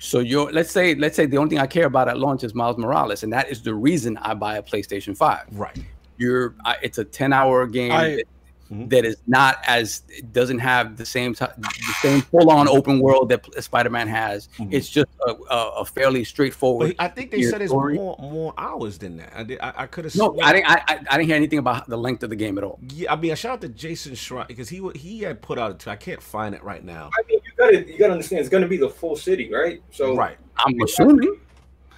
So 0.00 0.20
you're 0.20 0.52
let's 0.52 0.70
say 0.70 0.94
let's 0.94 1.16
say 1.16 1.26
the 1.26 1.38
only 1.38 1.50
thing 1.50 1.58
I 1.58 1.66
care 1.66 1.86
about 1.86 2.08
at 2.08 2.18
launch 2.18 2.44
is 2.44 2.54
Miles 2.54 2.78
Morales, 2.78 3.22
and 3.24 3.32
that 3.32 3.48
is 3.50 3.62
the 3.62 3.74
reason 3.74 4.16
I 4.18 4.34
buy 4.34 4.56
a 4.58 4.62
PlayStation 4.62 5.16
Five. 5.16 5.44
Right. 5.52 5.76
You're 6.18 6.54
I, 6.64 6.76
it's 6.82 6.98
a 6.98 7.04
10 7.04 7.32
hour 7.32 7.66
game 7.66 7.92
I- 7.92 8.22
that, 8.68 8.74
Mhm. 8.74 8.90
that 8.90 9.04
is 9.04 9.16
not 9.26 9.58
as 9.66 10.02
it 10.08 10.32
doesn't 10.32 10.58
have 10.58 10.96
the 10.96 11.06
same 11.06 11.34
ti- 11.34 11.46
the 11.56 11.94
same 12.02 12.20
full 12.20 12.50
on 12.50 12.68
open 12.68 13.00
world 13.00 13.28
that 13.30 13.46
Spider 13.62 13.90
Man 13.90 14.08
has. 14.08 14.48
Mhm. 14.58 14.72
It's 14.72 14.88
just 14.88 15.08
a, 15.26 15.32
a, 15.50 15.68
a 15.80 15.84
fairly 15.84 16.24
straightforward. 16.24 16.96
But 16.96 17.04
I 17.04 17.08
think 17.08 17.30
they 17.30 17.42
said 17.42 17.62
it's 17.62 17.70
story. 17.70 17.94
more 17.94 18.16
more 18.20 18.54
hours 18.58 18.98
than 18.98 19.16
that. 19.18 19.32
I 19.34 19.42
did, 19.42 19.58
I, 19.60 19.72
I 19.76 19.86
could 19.86 20.04
have. 20.04 20.16
no, 20.16 20.38
I 20.42 20.52
didn't. 20.52 20.70
I, 20.70 20.74
I, 20.86 21.00
I 21.10 21.16
didn't 21.16 21.26
hear 21.26 21.36
anything 21.36 21.58
about 21.58 21.88
the 21.88 21.96
length 21.96 22.22
of 22.22 22.30
the 22.30 22.36
game 22.36 22.58
at 22.58 22.64
all. 22.64 22.78
Yeah, 22.92 23.12
I 23.12 23.16
mean, 23.16 23.32
I 23.32 23.34
shout 23.34 23.52
out 23.52 23.60
to 23.62 23.68
Jason 23.68 24.12
Schreier 24.12 24.46
because 24.46 24.68
he 24.68 24.82
he 24.94 25.20
had 25.20 25.40
put 25.40 25.58
out. 25.58 25.86
I 25.88 25.96
can't 25.96 26.22
find 26.22 26.54
it 26.54 26.62
right 26.62 26.84
now. 26.84 27.10
I 27.18 27.22
mean, 27.28 27.40
you 27.44 27.52
gotta 27.56 27.86
you 27.90 27.98
gotta 27.98 28.12
understand, 28.12 28.40
it's 28.40 28.48
gonna 28.48 28.68
be 28.68 28.76
the 28.76 28.90
full 28.90 29.16
city, 29.16 29.52
right? 29.52 29.82
So 29.90 30.14
Right. 30.14 30.36
I'm 30.58 30.80
assuming. 30.82 31.38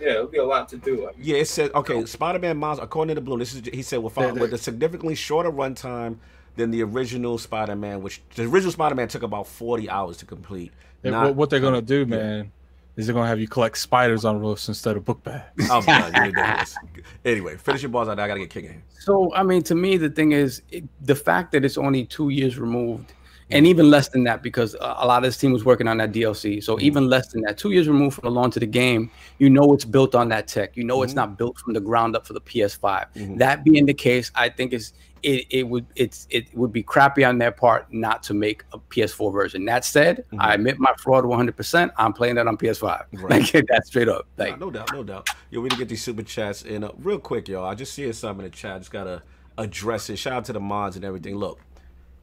yeah, 0.00 0.10
it'll 0.12 0.26
be 0.26 0.39
a 0.39 0.44
lot 0.44 0.68
to 0.68 0.76
do. 0.76 1.05
I 1.08 1.12
mean, 1.12 1.20
Yeah, 1.20 1.36
it 1.39 1.49
says 1.49 1.70
okay. 1.74 2.05
Spider-Man 2.07 2.57
Miles, 2.57 2.78
according 2.78 3.15
to 3.15 3.20
the 3.20 3.24
Bloom, 3.24 3.39
this 3.39 3.55
is 3.55 3.62
he 3.73 3.82
said 3.82 3.99
with, 3.99 4.16
with 4.16 4.52
a 4.55 4.58
significantly 4.58 5.15
shorter 5.15 5.50
runtime 5.50 6.16
than 6.56 6.70
the 6.70 6.82
original 6.82 7.38
Spider-Man, 7.38 8.02
which 8.02 8.22
the 8.34 8.44
original 8.44 8.72
Spider-Man 8.72 9.08
took 9.08 9.22
about 9.22 9.46
forty 9.46 9.88
hours 9.88 10.16
to 10.18 10.26
complete. 10.26 10.72
And 11.04 11.12
Not- 11.12 11.26
what, 11.26 11.36
what 11.36 11.50
they're 11.50 11.60
gonna 11.60 11.82
do, 11.96 12.06
man, 12.06 12.52
is 12.96 13.06
they're 13.06 13.14
gonna 13.14 13.28
have 13.28 13.40
you 13.40 13.48
collect 13.48 13.78
spiders 13.78 14.24
on 14.24 14.40
roofs 14.40 14.68
instead 14.68 14.96
of 14.96 15.04
book 15.04 15.22
bags. 15.22 15.70
I'm 15.70 15.84
done. 15.84 16.12
You're 16.14 16.24
ridiculous. 16.26 16.76
anyway, 17.24 17.56
finish 17.56 17.82
your 17.82 17.90
balls 17.90 18.08
out. 18.08 18.18
I 18.18 18.26
gotta 18.26 18.40
get 18.40 18.50
King 18.50 18.64
in. 18.66 18.82
So 18.98 19.34
I 19.34 19.42
mean, 19.42 19.62
to 19.64 19.74
me, 19.74 19.96
the 19.96 20.10
thing 20.10 20.32
is, 20.32 20.62
it, 20.70 20.84
the 21.04 21.14
fact 21.14 21.52
that 21.52 21.64
it's 21.64 21.78
only 21.78 22.04
two 22.04 22.28
years 22.28 22.58
removed 22.58 23.12
and 23.50 23.66
mm. 23.66 23.68
even 23.68 23.90
less 23.90 24.08
than 24.08 24.24
that 24.24 24.42
because 24.42 24.74
a 24.74 24.96
a 25.00 25.06
lot 25.06 25.18
of 25.18 25.28
this 25.28 25.36
team 25.36 25.52
was 25.52 25.64
working 25.64 25.88
on 25.88 25.98
that 25.98 26.12
DLC. 26.12 26.62
So 26.62 26.76
mm. 26.76 26.82
even 26.82 27.08
less 27.08 27.28
than 27.28 27.42
that, 27.42 27.58
two 27.58 27.70
years 27.70 27.88
removed 27.88 28.16
from 28.16 28.22
the 28.22 28.30
launch 28.30 28.56
of 28.56 28.60
the 28.60 28.66
game, 28.66 29.10
you 29.38 29.50
know 29.50 29.72
it's 29.72 29.84
built 29.84 30.14
on 30.14 30.28
that 30.28 30.48
tech. 30.48 30.76
You 30.76 30.84
know 30.84 31.02
it's 31.02 31.12
mm-hmm. 31.12 31.30
not 31.30 31.38
built 31.38 31.58
from 31.58 31.72
the 31.74 31.80
ground 31.80 32.16
up 32.16 32.26
for 32.26 32.32
the 32.32 32.40
PS5. 32.40 32.80
Mm-hmm. 32.80 33.36
That 33.38 33.64
being 33.64 33.86
the 33.86 33.94
case, 33.94 34.30
I 34.34 34.48
think 34.48 34.72
is 34.72 34.92
it, 35.23 35.47
it 35.50 35.68
would 35.68 35.86
it's 35.97 36.26
it 36.31 36.47
would 36.57 36.73
be 36.73 36.82
crappy 36.82 37.24
on 37.24 37.39
their 37.39 37.50
part 37.52 37.92
not 37.92 38.23
to 38.24 38.34
make 38.34 38.65
a 38.73 38.78
PS4 38.78 39.32
version. 39.32 39.65
That 39.65 39.84
said, 39.84 40.24
I 40.39 40.55
admit 40.55 40.78
my 40.78 40.92
fraud 40.99 41.24
100. 41.24 41.57
percent 41.57 41.92
I'm 41.97 42.12
playing 42.12 42.36
that 42.36 42.47
on 42.47 42.57
PS5. 42.57 43.05
Right. 43.20 43.55
Like 43.55 43.66
that's 43.66 43.89
straight 43.89 44.08
up. 44.08 44.26
Like 44.36 44.58
no 44.58 44.70
doubt, 44.70 44.92
no 44.92 45.02
doubt. 45.05 45.28
Yo, 45.50 45.60
we 45.60 45.68
didn't 45.68 45.81
get 45.81 45.89
these 45.89 46.02
super 46.02 46.23
chats 46.23 46.62
in. 46.62 46.84
Uh, 46.84 46.90
real 46.99 47.18
quick, 47.18 47.49
y'all. 47.49 47.65
I 47.65 47.74
just 47.74 47.92
see 47.92 48.10
something 48.12 48.44
in 48.44 48.50
the 48.50 48.57
chat. 48.57 48.81
Just 48.81 48.90
gotta 48.90 49.23
address 49.58 50.08
it. 50.10 50.16
Shout 50.16 50.32
out 50.32 50.44
to 50.47 50.52
the 50.52 50.60
mods 50.60 50.97
and 50.97 51.05
everything. 51.05 51.36
Look, 51.36 51.60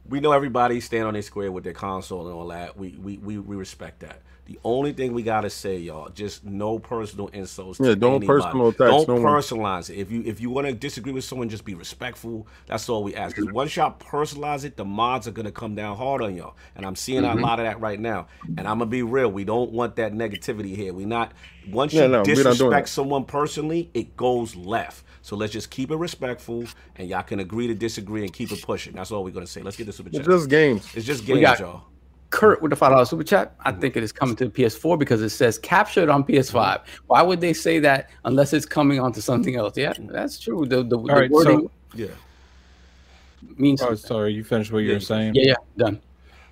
we 0.08 0.20
know 0.20 0.32
everybody 0.32 0.80
stand 0.80 1.06
on 1.06 1.12
their 1.12 1.22
square 1.22 1.52
with 1.52 1.64
their 1.64 1.72
console 1.72 2.26
and 2.26 2.34
all 2.34 2.48
that. 2.48 2.76
We 2.76 2.98
we 3.02 3.18
we, 3.18 3.38
we 3.38 3.56
respect 3.56 4.00
that. 4.00 4.22
The 4.48 4.58
only 4.64 4.94
thing 4.94 5.12
we 5.12 5.22
gotta 5.22 5.50
say, 5.50 5.76
y'all, 5.76 6.08
just 6.08 6.42
no 6.42 6.78
personal 6.78 7.28
insults. 7.28 7.78
Yeah, 7.78 7.88
to 7.90 7.96
don't 7.96 8.16
anybody. 8.16 8.40
personal 8.40 8.68
attacks, 8.68 8.78
Don't 9.04 9.08
no 9.08 9.14
one. 9.16 9.22
personalize 9.24 9.90
it. 9.90 9.96
If 9.98 10.10
you 10.10 10.22
if 10.24 10.40
you 10.40 10.48
want 10.48 10.66
to 10.66 10.72
disagree 10.72 11.12
with 11.12 11.24
someone, 11.24 11.50
just 11.50 11.66
be 11.66 11.74
respectful. 11.74 12.46
That's 12.66 12.88
all 12.88 13.04
we 13.04 13.14
ask. 13.14 13.36
Because 13.36 13.52
once 13.52 13.76
y'all 13.76 13.94
personalize 13.98 14.64
it, 14.64 14.78
the 14.78 14.86
mods 14.86 15.28
are 15.28 15.32
gonna 15.32 15.52
come 15.52 15.74
down 15.74 15.98
hard 15.98 16.22
on 16.22 16.34
y'all. 16.34 16.56
And 16.76 16.86
I'm 16.86 16.96
seeing 16.96 17.24
Mm-hmm. 17.24 17.38
a 17.38 17.42
lot 17.42 17.60
of 17.60 17.66
that 17.66 17.78
right 17.82 18.00
now. 18.00 18.26
And 18.56 18.60
I'm 18.60 18.78
gonna 18.78 18.86
be 18.86 19.02
real. 19.02 19.30
We 19.30 19.44
don't 19.44 19.70
want 19.70 19.96
that 19.96 20.14
negativity 20.14 20.74
here. 20.74 20.94
We 20.94 21.04
not 21.04 21.32
once 21.70 21.92
Yeah, 21.92 22.04
you 22.04 22.08
no, 22.08 22.12
we 22.12 22.18
not 22.20 22.24
doing 22.24 22.36
disrespect 22.36 22.88
someone 22.88 23.24
personally, 23.26 23.90
it 23.92 24.16
goes 24.16 24.56
left. 24.56 25.04
So 25.20 25.36
let's 25.36 25.52
just 25.52 25.68
keep 25.68 25.90
it 25.90 25.96
respectful, 25.96 26.64
and 26.96 27.06
y'all 27.06 27.22
can 27.22 27.38
agree 27.40 27.66
to 27.66 27.74
disagree 27.74 28.22
and 28.22 28.32
keep 28.32 28.50
it 28.50 28.62
pushing. 28.62 28.94
That's 28.94 29.10
all 29.12 29.22
we're 29.24 29.30
gonna 29.34 29.46
say. 29.46 29.60
Let's 29.60 29.76
get 29.76 29.84
this 29.84 29.96
super 29.96 30.08
chat. 30.08 30.20
It's 30.20 30.26
just 30.28 30.48
games. 30.48 30.88
It's 30.94 31.04
just 31.04 31.26
games, 31.26 31.42
got- 31.42 31.60
y'all. 31.60 31.82
Kurt 32.30 32.60
with 32.60 32.70
the 32.70 32.76
five 32.76 32.90
dollar 32.90 33.04
super 33.06 33.24
chat. 33.24 33.54
I 33.64 33.72
think 33.72 33.96
it 33.96 34.02
is 34.02 34.12
coming 34.12 34.36
to 34.36 34.44
the 34.46 34.50
PS4 34.50 34.98
because 34.98 35.22
it 35.22 35.30
says 35.30 35.58
captured 35.58 36.08
on 36.10 36.24
PS5. 36.24 36.82
Why 37.06 37.22
would 37.22 37.40
they 37.40 37.54
say 37.54 37.78
that 37.80 38.10
unless 38.24 38.52
it's 38.52 38.66
coming 38.66 39.00
onto 39.00 39.20
something 39.20 39.56
else? 39.56 39.76
Yeah, 39.78 39.94
that's 39.98 40.38
true. 40.38 40.66
The 40.66 40.82
the, 40.82 40.98
the 40.98 40.98
right, 40.98 41.30
wording 41.30 41.60
so- 41.62 41.70
Yeah. 41.94 42.06
means 43.56 43.80
Oh, 43.82 43.94
sorry, 43.94 44.32
you 44.34 44.44
finished 44.44 44.72
what 44.72 44.80
you 44.80 44.88
Yeah, 44.88 44.94
were 44.94 45.00
saying. 45.00 45.34
yeah, 45.34 45.44
yeah, 45.46 45.54
done. 45.76 46.00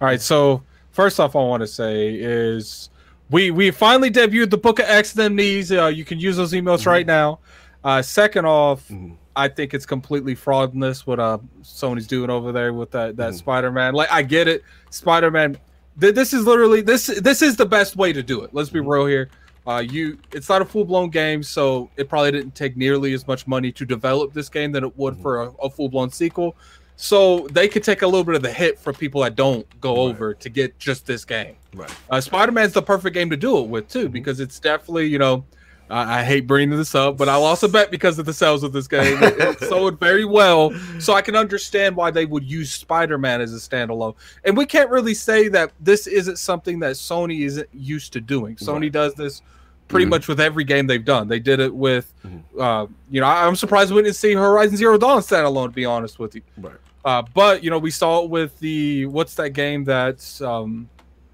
All 0.00 0.06
right, 0.06 0.20
so 0.20 0.62
first 0.92 1.20
off, 1.20 1.36
I 1.36 1.40
want 1.40 1.60
to 1.60 1.66
say 1.66 2.14
is 2.14 2.88
we 3.30 3.50
we 3.50 3.70
finally 3.70 4.10
debuted 4.10 4.50
the 4.50 4.56
Book 4.58 4.78
of 4.78 4.86
X 4.86 5.12
and 5.14 5.24
them 5.24 5.36
knees. 5.36 5.72
Uh, 5.72 5.86
you 5.86 6.04
can 6.04 6.18
use 6.18 6.36
those 6.36 6.52
emails 6.52 6.86
right 6.86 7.06
now. 7.06 7.40
Uh, 7.84 8.02
second 8.02 8.46
off, 8.46 8.90
I 9.36 9.48
think 9.48 9.74
it's 9.74 9.86
completely 9.86 10.34
fraudulent 10.34 10.98
what 11.00 11.20
uh 11.20 11.38
Sony's 11.62 12.06
doing 12.06 12.30
over 12.30 12.50
there 12.52 12.72
with 12.72 12.90
that 12.92 13.16
that 13.16 13.34
Spider 13.34 13.70
Man. 13.70 13.94
Like 13.94 14.10
I 14.10 14.22
get 14.22 14.48
it, 14.48 14.62
Spider 14.90 15.30
Man. 15.30 15.52
Th- 15.54 15.62
this 15.96 16.32
is 16.32 16.44
literally 16.44 16.82
this 16.82 17.06
this 17.06 17.42
is 17.42 17.56
the 17.56 17.66
best 17.66 17.96
way 17.96 18.12
to 18.12 18.22
do 18.22 18.42
it. 18.42 18.50
Let's 18.52 18.70
be 18.70 18.80
real 18.80 19.06
here. 19.06 19.30
Uh, 19.66 19.78
you 19.78 20.18
it's 20.32 20.48
not 20.48 20.62
a 20.62 20.64
full 20.64 20.84
blown 20.84 21.10
game, 21.10 21.42
so 21.42 21.90
it 21.96 22.08
probably 22.08 22.30
didn't 22.30 22.54
take 22.54 22.76
nearly 22.76 23.14
as 23.14 23.26
much 23.26 23.46
money 23.46 23.72
to 23.72 23.84
develop 23.84 24.32
this 24.32 24.48
game 24.48 24.72
than 24.72 24.84
it 24.84 24.96
would 24.96 25.16
for 25.16 25.42
a, 25.42 25.50
a 25.62 25.70
full 25.70 25.88
blown 25.88 26.10
sequel. 26.10 26.56
So 26.96 27.46
they 27.48 27.68
could 27.68 27.82
take 27.82 28.02
a 28.02 28.06
little 28.06 28.24
bit 28.24 28.36
of 28.36 28.42
the 28.42 28.52
hit 28.52 28.78
for 28.78 28.92
people 28.92 29.20
that 29.22 29.34
don't 29.34 29.66
go 29.80 29.96
over 29.96 30.32
to 30.34 30.48
get 30.48 30.78
just 30.78 31.04
this 31.04 31.24
game. 31.24 31.56
Right. 31.74 31.92
Uh, 32.08 32.20
Spider 32.20 32.52
Man's 32.52 32.72
the 32.72 32.82
perfect 32.82 33.12
game 33.12 33.28
to 33.30 33.36
do 33.36 33.58
it 33.58 33.68
with 33.68 33.88
too, 33.88 34.08
because 34.08 34.40
it's 34.40 34.60
definitely 34.60 35.06
you 35.06 35.18
know. 35.18 35.44
I 35.90 36.20
I 36.20 36.22
hate 36.24 36.46
bringing 36.46 36.76
this 36.76 36.94
up, 36.94 37.16
but 37.16 37.28
I'll 37.28 37.44
also 37.44 37.68
bet 37.68 37.90
because 37.90 38.18
of 38.18 38.26
the 38.26 38.32
sales 38.32 38.62
of 38.62 38.72
this 38.72 38.88
game, 38.88 39.22
it, 39.22 39.34
it 39.38 39.60
sold 39.68 40.00
very 40.00 40.24
well. 40.24 40.72
So 40.98 41.12
I 41.14 41.22
can 41.22 41.36
understand 41.36 41.94
why 41.96 42.10
they 42.10 42.26
would 42.26 42.44
use 42.44 42.70
Spider-Man 42.72 43.40
as 43.40 43.52
a 43.54 43.56
standalone. 43.58 44.14
And 44.44 44.56
we 44.56 44.66
can't 44.66 44.90
really 44.90 45.14
say 45.14 45.48
that 45.48 45.72
this 45.80 46.06
isn't 46.06 46.38
something 46.38 46.78
that 46.80 46.92
Sony 46.96 47.42
isn't 47.44 47.68
used 47.72 48.12
to 48.14 48.20
doing. 48.20 48.56
Sony 48.56 48.82
Right. 48.82 48.92
does 48.92 49.14
this 49.14 49.42
pretty 49.88 50.06
much 50.06 50.26
with 50.26 50.40
every 50.40 50.64
game 50.64 50.88
they've 50.88 51.04
done. 51.04 51.28
They 51.28 51.38
did 51.38 51.60
it 51.60 51.72
with, 51.72 52.12
uh, 52.58 52.86
you 53.10 53.20
know, 53.20 53.26
I- 53.28 53.46
I'm 53.46 53.54
surprised 53.54 53.92
we 53.92 54.02
didn't 54.02 54.16
see 54.16 54.32
Horizon 54.32 54.76
Zero 54.76 54.98
Dawn 54.98 55.20
standalone. 55.22 55.66
To 55.66 55.72
be 55.72 55.84
honest 55.84 56.18
with 56.18 56.34
you, 56.34 56.42
Right. 56.58 56.74
uh, 57.04 57.22
but 57.34 57.62
you 57.62 57.70
know, 57.70 57.78
we 57.78 57.92
saw 57.92 58.24
it 58.24 58.30
with 58.30 58.58
the 58.58 59.06
what's 59.06 59.34
that 59.36 59.50
game 59.50 59.84
that's 59.84 60.40
um, 60.40 60.88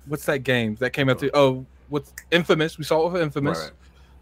what's 0.06 0.26
that 0.26 0.40
game 0.40 0.74
that 0.80 0.90
came 0.90 1.08
out? 1.08 1.18
The, 1.20 1.30
oh, 1.32 1.64
what's 1.88 2.12
Infamous? 2.30 2.76
We 2.76 2.84
saw 2.84 3.06
it 3.06 3.12
with 3.14 3.22
Infamous. 3.22 3.58
Right. 3.58 3.70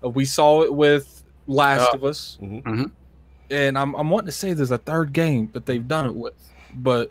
Uh, 0.05 0.09
we 0.11 0.25
saw 0.25 0.63
it 0.63 0.73
with 0.75 1.23
Last 1.47 1.91
Uh, 1.93 1.97
of 1.97 2.05
Us, 2.05 2.39
Mhm. 2.41 2.63
Mhm. 2.63 2.91
and 3.51 3.79
I'm 3.79 3.95
I'm 3.95 4.11
wanting 4.11 4.27
to 4.27 4.33
say 4.33 4.53
there's 4.53 4.71
a 4.71 4.79
third 4.79 5.13
game 5.13 5.51
that 5.53 5.67
they've 5.67 5.87
done 5.87 6.07
it 6.07 6.15
with, 6.15 6.35
but 6.77 7.11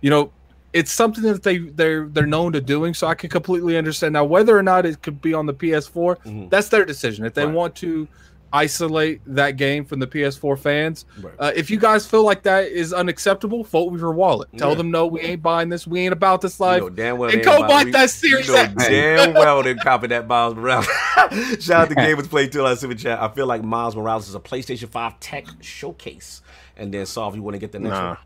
you 0.00 0.10
know, 0.10 0.30
it's 0.72 0.90
something 0.92 1.22
that 1.24 1.42
they 1.42 1.58
they're 1.58 2.06
they're 2.08 2.26
known 2.26 2.52
to 2.52 2.60
doing. 2.60 2.94
So 2.94 3.06
I 3.06 3.14
can 3.14 3.30
completely 3.30 3.76
understand 3.76 4.12
now 4.12 4.24
whether 4.24 4.56
or 4.56 4.62
not 4.62 4.84
it 4.86 5.00
could 5.02 5.22
be 5.22 5.32
on 5.34 5.46
the 5.46 5.54
PS4. 5.54 6.16
Mhm. 6.24 6.50
That's 6.50 6.68
their 6.68 6.84
decision. 6.84 7.24
If 7.24 7.34
they 7.34 7.46
Right. 7.46 7.54
want 7.54 7.74
to 7.76 8.06
isolate 8.52 9.20
that 9.26 9.52
game 9.56 9.84
from 9.84 9.98
the 10.00 10.06
PS4 10.06 10.58
fans, 10.58 11.04
Right. 11.20 11.34
uh, 11.38 11.52
if 11.54 11.70
you 11.70 11.78
guys 11.78 12.06
feel 12.06 12.24
like 12.24 12.42
that 12.44 12.66
is 12.68 12.92
unacceptable, 12.92 13.64
vote 13.64 13.92
with 13.92 14.00
your 14.00 14.12
wallet. 14.12 14.48
Tell 14.56 14.70
Yeah. 14.70 14.74
them 14.76 14.90
no, 14.90 15.06
we 15.06 15.20
ain't 15.20 15.42
buying 15.42 15.68
this. 15.68 15.86
We 15.86 16.00
ain't 16.00 16.12
about 16.12 16.40
this 16.40 16.58
You 16.58 16.66
life. 16.66 16.80
know 16.82 16.88
damn 16.90 17.18
well 17.18 17.30
and 17.30 17.40
they 17.40 17.44
go 17.44 17.50
ain't 17.52 17.58
about- 17.60 17.70
buy 17.70 17.84
we- 17.84 17.90
that 17.92 18.10
Series 18.10 18.46
you 18.48 18.54
know 18.54 18.66
damn 18.78 19.34
well 19.34 19.62
they 19.62 19.74
copy 19.74 20.06
that 20.08 20.26
Miles 20.26 20.54
Morales. 20.54 20.86
Shout 21.60 21.82
out 21.82 21.88
to 21.90 21.94
Gamers 21.94 22.28
Play 22.28 22.48
Two 22.48 22.74
Super 22.76 22.94
Chat. 22.94 23.20
I 23.20 23.28
feel 23.28 23.46
like 23.46 23.62
Miles 23.62 23.94
Morales 23.96 24.28
is 24.28 24.34
a 24.34 24.40
PlayStation 24.40 24.88
Five 24.88 25.18
tech 25.20 25.46
showcase. 25.60 26.42
And 26.76 26.94
then 26.94 27.06
Saul, 27.06 27.30
if 27.30 27.34
you 27.36 27.42
want 27.42 27.54
to 27.54 27.58
get 27.58 27.72
the 27.72 27.80
next 27.80 27.90
Nah. 27.92 28.08
one. 28.10 28.16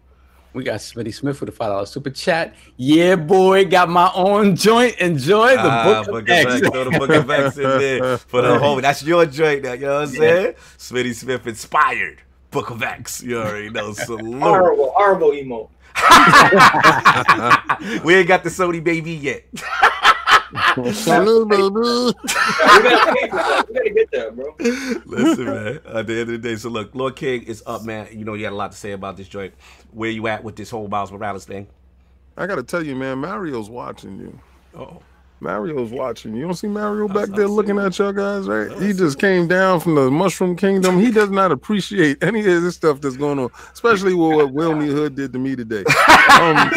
We 0.55 0.65
got 0.65 0.81
Smitty 0.81 1.15
Smith 1.15 1.41
with 1.41 1.49
a 1.49 1.53
five 1.53 1.69
dollar 1.71 1.87
super 1.87 2.11
chat. 2.11 2.55
Yeah, 2.77 3.17
boy, 3.17 3.65
got 3.65 3.89
my 3.89 4.11
own 4.15 4.55
joint. 4.57 4.97
Enjoy 4.99 5.53
the 5.53 5.61
Ah, 5.63 5.85
book 5.85 6.07
of 6.09 6.13
Book 6.13 6.23
of 6.25 6.29
X. 6.31 6.53
X. 6.55 6.69
Throw 6.69 6.85
the 6.85 6.91
Book 6.99 7.11
of 7.11 7.31
X 7.31 7.57
in 7.57 7.63
there 7.63 8.19
for 8.19 8.43
the 8.43 8.49
homie. 8.59 8.83
That's 8.83 9.03
your 9.03 9.25
joint 9.27 9.63
now. 9.63 9.73
You 9.73 9.87
know 9.87 9.95
what 10.01 10.09
I'm 10.09 10.15
saying? 10.15 10.55
Smitty 10.79 11.15
Smith 11.15 11.47
inspired. 11.47 12.21
Book 12.51 12.69
of 12.71 12.83
X. 12.83 13.23
You 13.23 13.39
already 13.39 13.71
know. 13.71 13.93
Salute. 13.95 14.43
Horrible, 14.43 14.93
horrible 14.95 15.33
emo. 15.33 15.71
we 18.05 18.15
ain't 18.15 18.29
got 18.29 18.43
the 18.45 18.51
Sony 18.51 18.83
baby 18.83 19.13
yet. 19.13 19.45
Salute, 20.93 21.49
baby. 21.49 21.63
We 21.65 22.13
gotta, 22.13 23.15
pay 23.15 23.29
for 23.29 23.37
that. 23.37 23.67
we 23.69 23.75
gotta 23.75 23.91
get 23.91 24.11
there, 24.11 24.31
bro. 24.33 24.55
Listen, 24.59 25.45
man. 25.47 25.81
At 25.87 26.07
the 26.07 26.13
end 26.13 26.21
of 26.21 26.29
the 26.29 26.39
day, 26.39 26.57
so 26.57 26.69
look, 26.69 26.95
Lord 26.95 27.17
King 27.17 27.43
is 27.45 27.63
up, 27.67 27.85
man. 27.85 28.09
You 28.13 28.25
know, 28.25 28.35
you 28.35 28.45
had 28.45 28.53
a 28.53 28.57
lot 28.57 28.73
to 28.73 28.79
say 28.79 28.93
about 28.93 29.17
this 29.17 29.29
joint. 29.29 29.55
Where 29.93 30.11
you 30.11 30.27
at 30.29 30.45
with 30.45 30.57
this 30.57 30.71
whole 30.71 30.89
Miles 30.89 31.11
Morales 31.13 31.45
thing? 31.45 31.67
I 32.37 32.47
gotta 32.47 32.63
tell 32.63 32.83
you, 32.83 32.97
man, 32.97 33.19
Mario's 33.19 33.69
watching 33.69 34.19
you. 34.19 34.39
Oh, 34.75 35.03
Mario's 35.41 35.91
watching. 35.91 36.35
You 36.35 36.43
don't 36.43 36.55
see 36.55 36.69
Mario 36.69 37.09
back 37.09 37.29
there 37.31 37.49
looking 37.49 37.79
at 37.79 37.99
y'all 37.99 38.13
guys, 38.13 38.47
right? 38.47 38.71
He 38.81 38.93
just 38.93 39.19
came 39.19 39.49
down 39.49 39.81
from 39.81 39.97
the 39.97 40.11
Mushroom 40.11 40.57
Kingdom. 40.57 40.99
He 41.01 41.11
does 41.11 41.31
not 41.31 41.51
appreciate 41.53 42.23
any 42.23 42.41
of 42.41 42.63
this 42.63 42.77
stuff 42.77 43.01
that's 43.01 43.17
going 43.17 43.39
on, 43.39 43.51
especially 43.73 44.15
with 44.15 44.37
what 44.37 44.55
Wilmy 44.55 44.87
Hood 44.87 45.15
did 45.15 45.33
to 45.33 45.39
me 45.39 45.57
today. 45.57 45.85
Um, 46.33 46.71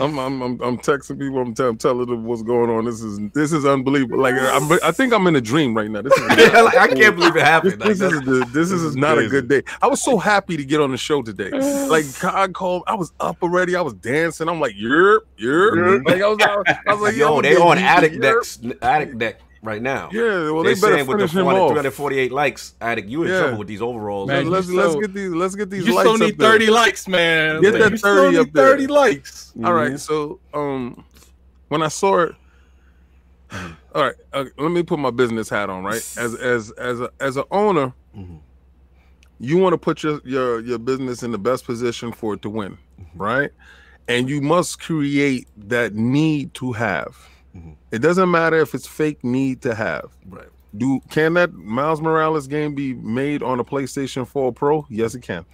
I'm, 0.00 0.18
I'm, 0.18 0.42
I'm, 0.42 0.60
I'm 0.62 0.78
texting 0.78 1.18
people. 1.18 1.40
I'm, 1.40 1.54
tell- 1.54 1.74
telling 1.74 2.06
them 2.06 2.24
what's 2.24 2.42
going 2.42 2.70
on. 2.70 2.84
This 2.84 3.02
is 3.02 3.18
this 3.32 3.52
is 3.52 3.64
unbelievable. 3.64 4.18
Like 4.20 4.34
I'm, 4.34 4.70
I 4.82 4.90
think 4.92 5.12
I'm 5.12 5.26
in 5.26 5.36
a 5.36 5.40
dream 5.40 5.76
right 5.76 5.90
now. 5.90 6.02
This 6.02 6.12
is 6.12 6.28
like, 6.28 6.76
I 6.76 6.88
can't 6.88 7.16
believe 7.16 7.30
it 7.30 7.34
this, 7.34 7.42
happened. 7.42 7.80
Like, 7.80 7.88
this 7.90 8.00
is 8.00 8.20
the, 8.22 8.30
this, 8.30 8.52
this 8.52 8.70
is, 8.70 8.82
is 8.82 8.96
not 8.96 9.14
crazy. 9.16 9.26
a 9.26 9.30
good 9.30 9.48
day. 9.48 9.62
I 9.82 9.86
was 9.86 10.02
so 10.02 10.18
happy 10.18 10.56
to 10.56 10.64
get 10.64 10.80
on 10.80 10.90
the 10.90 10.96
show 10.96 11.22
today. 11.22 11.50
Like 11.50 12.06
I 12.24 12.48
called, 12.48 12.84
I 12.86 12.94
was 12.94 13.12
up 13.20 13.42
already. 13.42 13.76
I 13.76 13.80
was 13.82 13.94
dancing. 13.94 14.48
I'm 14.48 14.60
like, 14.60 14.74
yerp, 14.74 15.20
yerp. 15.38 16.04
Like 16.06 16.22
I 16.22 16.28
was, 16.28 16.38
I 16.86 16.94
was 16.94 17.00
like, 17.00 17.16
Yo, 17.16 17.36
I'm 17.36 17.42
they 17.42 17.56
on 17.56 17.78
Addict. 17.78 18.20
Deck, 18.20 18.36
Addict 18.82 19.18
Deck 19.18 19.40
right 19.64 19.82
now. 19.82 20.08
Yeah, 20.12 20.50
well, 20.50 20.62
They're 20.62 20.74
they 20.74 20.80
better 20.80 20.94
saying 20.96 21.06
with 21.06 21.18
the 21.18 21.28
finish 21.28 21.32
him 21.34 21.42
400 21.44 21.60
off. 21.60 21.68
348 21.70 22.32
likes, 22.32 22.74
Addict, 22.80 23.08
you 23.08 23.22
in 23.24 23.28
Yeah. 23.30 23.40
trouble 23.40 23.58
with 23.58 23.68
these 23.68 23.82
overalls. 23.82 24.28
Man, 24.28 24.50
let's 24.50 24.68
you 24.68 24.76
let's 24.76 24.90
still- 24.90 25.00
get 25.00 25.14
these 25.14 25.30
let's 25.32 25.54
get 25.54 25.70
these 25.70 25.86
You 25.86 25.94
lights 25.94 26.08
still 26.10 26.18
need 26.18 26.34
up 26.34 26.38
there. 26.38 26.52
30 26.52 26.66
likes, 26.66 27.08
man. 27.08 27.60
Get 27.62 27.72
Like, 27.72 27.82
that 27.82 27.90
you 27.92 27.96
still 27.96 28.14
30 28.14 28.30
need 28.32 28.38
up 28.40 28.52
there. 28.52 28.66
30 28.68 28.86
likes. 28.86 29.52
All 29.64 29.72
right, 29.74 29.98
so 29.98 30.38
um, 30.52 31.04
when 31.68 31.82
I 31.82 31.88
saw 31.88 32.20
it, 32.20 32.34
all 33.94 34.02
right, 34.02 34.14
uh, 34.32 34.44
let 34.58 34.70
me 34.70 34.82
put 34.82 34.98
my 34.98 35.10
business 35.10 35.48
hat 35.48 35.70
on. 35.70 35.82
Right, 35.84 35.96
as 36.18 36.34
as 36.34 36.70
as 36.72 37.00
a 37.00 37.10
as 37.20 37.36
an 37.36 37.44
owner, 37.50 37.92
Mhm. 38.16 38.38
you 39.40 39.56
want 39.58 39.72
to 39.72 39.78
put 39.78 40.02
your 40.02 40.20
your 40.24 40.60
your 40.60 40.78
business 40.78 41.22
in 41.22 41.30
the 41.30 41.38
best 41.38 41.64
position 41.64 42.12
for 42.12 42.34
it 42.34 42.42
to 42.42 42.50
win, 42.50 42.76
right? 43.14 43.50
And 44.08 44.28
you 44.28 44.40
must 44.42 44.80
create 44.82 45.48
that 45.56 45.94
need 45.94 46.52
to 46.54 46.72
have. 46.72 47.16
It 47.94 48.02
doesn't 48.02 48.28
matter 48.30 48.58
if 48.58 48.74
it's 48.74 48.88
fake 48.88 49.22
need 49.22 49.62
to 49.62 49.74
have. 49.74 50.06
Right. 50.28 50.48
Do 50.76 51.00
can 51.10 51.34
that 51.34 51.52
Miles 51.52 52.00
Morales 52.00 52.48
game 52.48 52.74
be 52.74 52.94
made 52.94 53.40
on 53.42 53.60
a 53.60 53.64
PlayStation 53.64 54.26
4 54.26 54.52
Pro? 54.52 54.84
Yes, 54.90 55.14
it 55.14 55.22
can. 55.22 55.44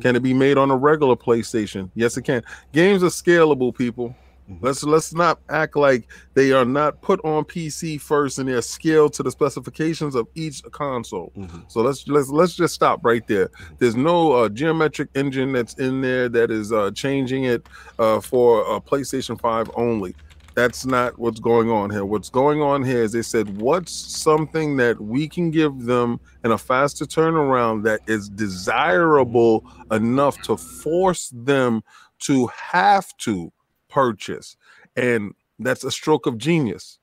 Can 0.00 0.14
it 0.14 0.22
be 0.22 0.32
made 0.32 0.58
on 0.58 0.70
a 0.70 0.76
regular 0.76 1.16
PlayStation? 1.16 1.90
Yes, 1.96 2.16
it 2.16 2.22
can. 2.22 2.42
Games 2.72 3.02
are 3.02 3.06
scalable, 3.06 3.74
people. 3.76 4.14
Mhm. 4.48 4.58
Let's 4.60 4.84
let's 4.84 5.12
not 5.12 5.40
act 5.48 5.76
like 5.76 6.08
they 6.34 6.52
are 6.52 6.64
not 6.64 7.02
put 7.02 7.20
on 7.24 7.44
PC 7.44 7.98
first 8.00 8.38
and 8.38 8.48
they're 8.48 8.62
scaled 8.62 9.12
to 9.14 9.22
the 9.24 9.30
specifications 9.30 10.14
of 10.14 10.28
each 10.36 10.62
console. 10.70 11.32
Mhm. 11.36 11.64
So 11.66 11.80
let's 11.80 12.06
let's 12.06 12.28
let's 12.28 12.54
just 12.54 12.74
stop 12.74 13.04
right 13.04 13.26
there. 13.26 13.50
There's 13.78 13.96
no 13.96 14.32
uh, 14.32 14.48
geometric 14.48 15.08
engine 15.16 15.52
that's 15.52 15.74
in 15.74 16.00
there 16.00 16.28
that 16.28 16.50
is 16.52 16.72
uh, 16.72 16.92
changing 16.92 17.44
it 17.44 17.66
uh, 17.98 18.20
for 18.20 18.64
uh, 18.70 18.78
PlayStation 18.80 19.38
5 19.40 19.70
only. 19.74 20.14
That's 20.58 20.84
not 20.84 21.16
what's 21.20 21.38
going 21.38 21.70
on 21.70 21.88
here. 21.88 22.04
What's 22.04 22.30
going 22.30 22.60
on 22.60 22.82
here 22.82 23.04
is 23.04 23.12
they 23.12 23.22
said, 23.22 23.60
what's 23.60 23.92
something 23.92 24.76
that 24.78 25.00
we 25.00 25.28
can 25.28 25.52
give 25.52 25.84
them 25.84 26.18
in 26.42 26.50
a 26.50 26.58
faster 26.58 27.04
turnaround 27.04 27.84
that 27.84 28.00
is 28.08 28.28
desirable 28.28 29.64
enough 29.92 30.42
to 30.42 30.56
force 30.56 31.32
them 31.32 31.84
to 32.22 32.48
have 32.48 33.16
to 33.18 33.52
purchase? 33.88 34.56
And 34.96 35.32
that's 35.60 35.84
a 35.84 35.92
stroke 35.92 36.26
of 36.26 36.38
genius, 36.38 36.98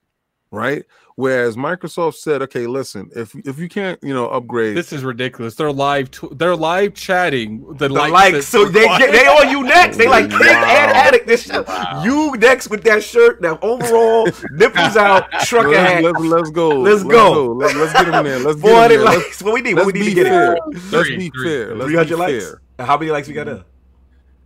right? 0.52 0.84
Whereas 1.18 1.56
Microsoft 1.56 2.16
said, 2.16 2.42
okay, 2.42 2.68
listen, 2.68 3.10
if 3.16 3.34
if 3.48 3.58
you 3.58 3.70
can't, 3.70 3.98
you 4.04 4.14
know, 4.14 4.28
upgrade, 4.28 4.76
This 4.76 4.92
is 4.92 5.02
ridiculous. 5.02 5.56
They're 5.56 5.72
live. 5.72 6.12
Tw- 6.12 6.38
they're 6.38 6.58
live 6.58 6.94
chatting. 6.94 7.66
The, 7.78 7.88
The 7.88 7.94
likes 7.94 8.34
like, 8.34 8.44
so 8.44 8.66
they 8.66 8.86
get 8.98 9.14
they 9.14 9.26
on 9.26 9.50
you 9.50 9.64
next. 9.64 9.96
They 9.96 10.10
like 10.10 10.30
Kid 10.30 10.42
and 10.42 10.92
Addict. 10.92 11.26
This 11.26 11.48
Wow. 11.48 12.04
you 12.04 12.36
next 12.38 12.70
with 12.70 12.84
that 12.84 13.02
shirt, 13.02 13.42
that 13.44 13.64
overall 13.64 14.28
nipples 14.52 14.98
out, 14.98 15.32
trucker 15.46 15.70
let's, 15.70 15.90
hat, 15.90 16.04
let's, 16.04 16.20
let's 16.20 16.50
go. 16.50 16.70
Let's 16.82 17.04
go. 17.04 17.46
Let's, 17.54 17.76
let's 17.76 17.94
get 17.94 18.06
them 18.08 18.16
in 18.16 18.24
there. 18.26 18.40
Let's 18.40 18.56
get 18.60 18.62
four 18.62 18.72
'em 18.72 18.76
hundred 18.76 18.98
there. 18.98 19.06
Let's, 19.06 19.18
likes. 19.26 19.42
What 19.44 19.54
we 19.54 19.62
need? 19.62 19.74
What 19.76 19.86
we 19.86 19.94
need 19.94 20.06
to 20.06 20.14
get 20.16 20.28
fair. 20.28 20.56
it? 20.56 20.62
Let's 20.92 21.10
be 21.10 21.30
three, 21.30 21.44
fair. 21.46 21.68
three. 21.78 21.96
Let's 21.96 22.10
be 22.10 22.16
likes. 22.16 22.46
fair. 22.46 22.62
How 22.86 22.98
many 22.98 23.12
likes 23.12 23.30
we 23.30 23.34
got 23.34 23.48
mm. 23.48 23.60
up? 23.62 23.68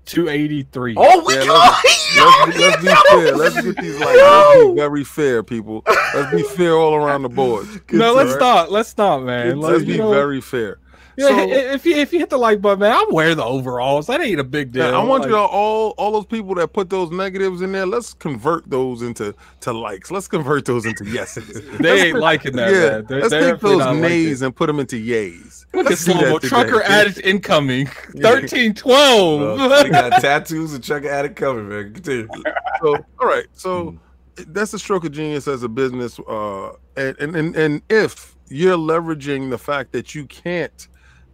283. 0.10 0.96
Oh, 0.98 1.24
we 1.26 1.36
Yeah, 1.36 1.46
got 1.46 1.84
Let's, 1.84 2.18
oh, 2.18 2.52
be- 2.52 2.58
let's 2.60 2.82
be 2.82 2.88
fair. 3.10 3.36
Let's 3.38 3.62
get 3.62 3.78
these 3.78 4.00
like 4.00 4.16
let's 4.18 4.64
be 4.66 4.76
very 4.76 5.04
fair, 5.04 5.44
people. 5.44 5.84
Let's 6.14 6.32
be 6.36 6.44
fair 6.44 6.74
all 6.76 6.96
around 6.96 7.22
the 7.22 7.30
board. 7.30 7.68
no, 7.92 8.14
let's 8.14 8.32
Right? 8.32 8.40
not. 8.40 8.72
Let's 8.72 8.98
not, 8.98 9.24
man. 9.24 9.60
Let's 9.60 9.80
Like, 9.80 9.88
be 9.88 9.98
know, 10.00 10.10
very 10.12 10.42
fair. 10.42 10.80
Yeah, 11.20 11.28
So- 11.28 11.50
if 11.74 11.86
you 11.86 11.96
if 11.96 12.14
you 12.14 12.20
hit 12.20 12.30
the 12.30 12.38
like 12.38 12.62
button, 12.62 12.80
man, 12.80 12.92
I'm 12.96 13.14
wearing 13.14 13.38
the 13.38 13.44
overalls. 13.44 14.08
That 14.08 14.22
ain't 14.22 14.40
a 14.40 14.44
big 14.44 14.72
deal. 14.72 14.84
I 14.96 15.04
want 15.04 15.24
Like, 15.24 15.30
you 15.32 15.36
all, 15.38 15.48
all 15.48 15.90
all 15.98 16.12
those 16.12 16.26
people 16.26 16.56
that 16.56 16.74
put 16.74 16.90
those 16.90 17.12
negatives 17.12 17.62
in 17.62 17.72
there. 17.72 17.86
Let's 17.86 18.14
convert 18.14 18.70
those 18.70 19.02
into 19.02 19.36
to 19.62 19.74
likes. 19.74 20.10
Let's 20.12 20.28
convert 20.28 20.66
those 20.66 20.86
into 20.86 21.06
yeses. 21.06 21.62
They 21.80 21.90
Let's 21.90 22.02
ain't 22.04 22.14
put- 22.14 22.22
liking 22.22 22.56
that, 22.56 22.72
yeah. 22.72 22.80
They're- 23.02 23.20
let's 23.22 23.30
they're 23.30 23.52
take 23.54 23.62
those 23.62 24.00
nays 24.02 24.42
and 24.42 24.56
put 24.56 24.68
them 24.68 24.80
into 24.80 24.96
yays. 24.96 25.66
Look 25.74 25.86
at 25.86 25.92
Let's 25.92 26.06
do 26.06 26.12
slow 26.14 26.40
that. 26.40 26.48
Trucker 26.48 26.82
addict 26.86 27.20
incoming. 27.24 27.88
Thirteen 28.22 28.74
twelve. 28.74 29.42
Well, 29.42 29.84
we 29.84 29.90
got 29.90 30.22
tattoos 30.22 30.74
and 30.74 30.84
trucker 30.84 31.10
addict 31.10 31.36
coming, 31.36 31.70
man. 31.70 31.94
Continue. 31.94 32.28
So, 32.82 32.96
all 33.20 33.28
right. 33.28 33.46
So 33.54 33.92
Mm. 34.40 34.54
that's 34.54 34.74
a 34.74 34.80
stroke 34.80 35.04
of 35.06 35.12
genius 35.12 35.48
as 35.48 35.64
a 35.64 35.70
business. 35.70 36.18
Uh, 36.20 36.70
and, 36.96 37.16
and 37.20 37.36
and 37.36 37.56
and 37.56 37.82
if 37.90 38.36
you're 38.50 38.78
leveraging 38.78 39.50
the 39.52 39.58
fact 39.58 39.92
that 39.92 40.16
you 40.16 40.26
can't 40.26 40.88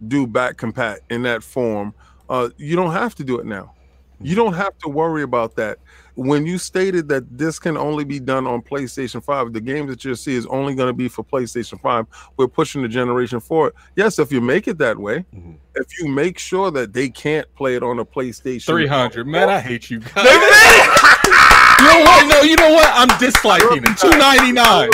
do 0.08 0.26
back 0.26 0.56
compat 0.56 0.98
in 1.10 1.22
that 1.22 1.42
form, 1.42 1.94
uh, 2.28 2.48
you 2.56 2.76
don't 2.76 2.92
have 2.92 3.14
to 3.16 3.24
do 3.24 3.38
it 3.38 3.46
now. 3.46 3.72
You 4.20 4.34
don't 4.34 4.54
have 4.54 4.76
to 4.78 4.88
worry 4.88 5.22
about 5.22 5.56
that. 5.56 5.78
When 6.14 6.46
you 6.46 6.56
stated 6.56 7.06
that 7.08 7.36
this 7.36 7.58
can 7.58 7.76
only 7.76 8.02
be 8.04 8.18
done 8.18 8.46
on 8.46 8.62
PlayStation 8.62 9.22
5, 9.22 9.52
the 9.52 9.60
games 9.60 9.90
that 9.90 10.02
you'll 10.06 10.16
see 10.16 10.34
is 10.34 10.46
only 10.46 10.74
going 10.74 10.88
to 10.88 10.94
be 10.94 11.08
for 11.08 11.22
PlayStation 11.22 11.78
5. 11.78 12.06
We're 12.38 12.48
pushing 12.48 12.80
the 12.80 12.88
generation 12.88 13.40
forward. 13.40 13.74
Yes, 13.94 14.18
if 14.18 14.32
you 14.32 14.40
make 14.40 14.66
it 14.68 14.78
that 14.78 14.96
way, 14.98 15.26
Mhm. 15.36 15.56
if 15.74 15.86
you 16.00 16.08
make 16.08 16.38
sure 16.38 16.70
that 16.70 16.94
they 16.94 17.10
can't 17.10 17.46
play 17.54 17.74
it 17.76 17.82
on 17.82 17.98
a 17.98 18.04
PlayStation 18.06 18.64
Three 18.64 18.86
hundred. 18.86 19.26
Man, 19.26 19.50
I 19.50 19.60
hate 19.60 19.90
you 19.90 20.00
guys. 20.00 20.26
Love 21.78 21.86
you 21.86 21.86
know 21.86 22.00
what? 22.04 22.26
No, 22.28 22.40
you 22.42 22.56
know 22.56 22.70
what? 22.72 22.90
I'm 22.94 23.08
disliking 23.18 23.84
it. 23.84 23.98
Two 23.98 24.10
ninety 24.18 24.52
nine. 24.52 24.88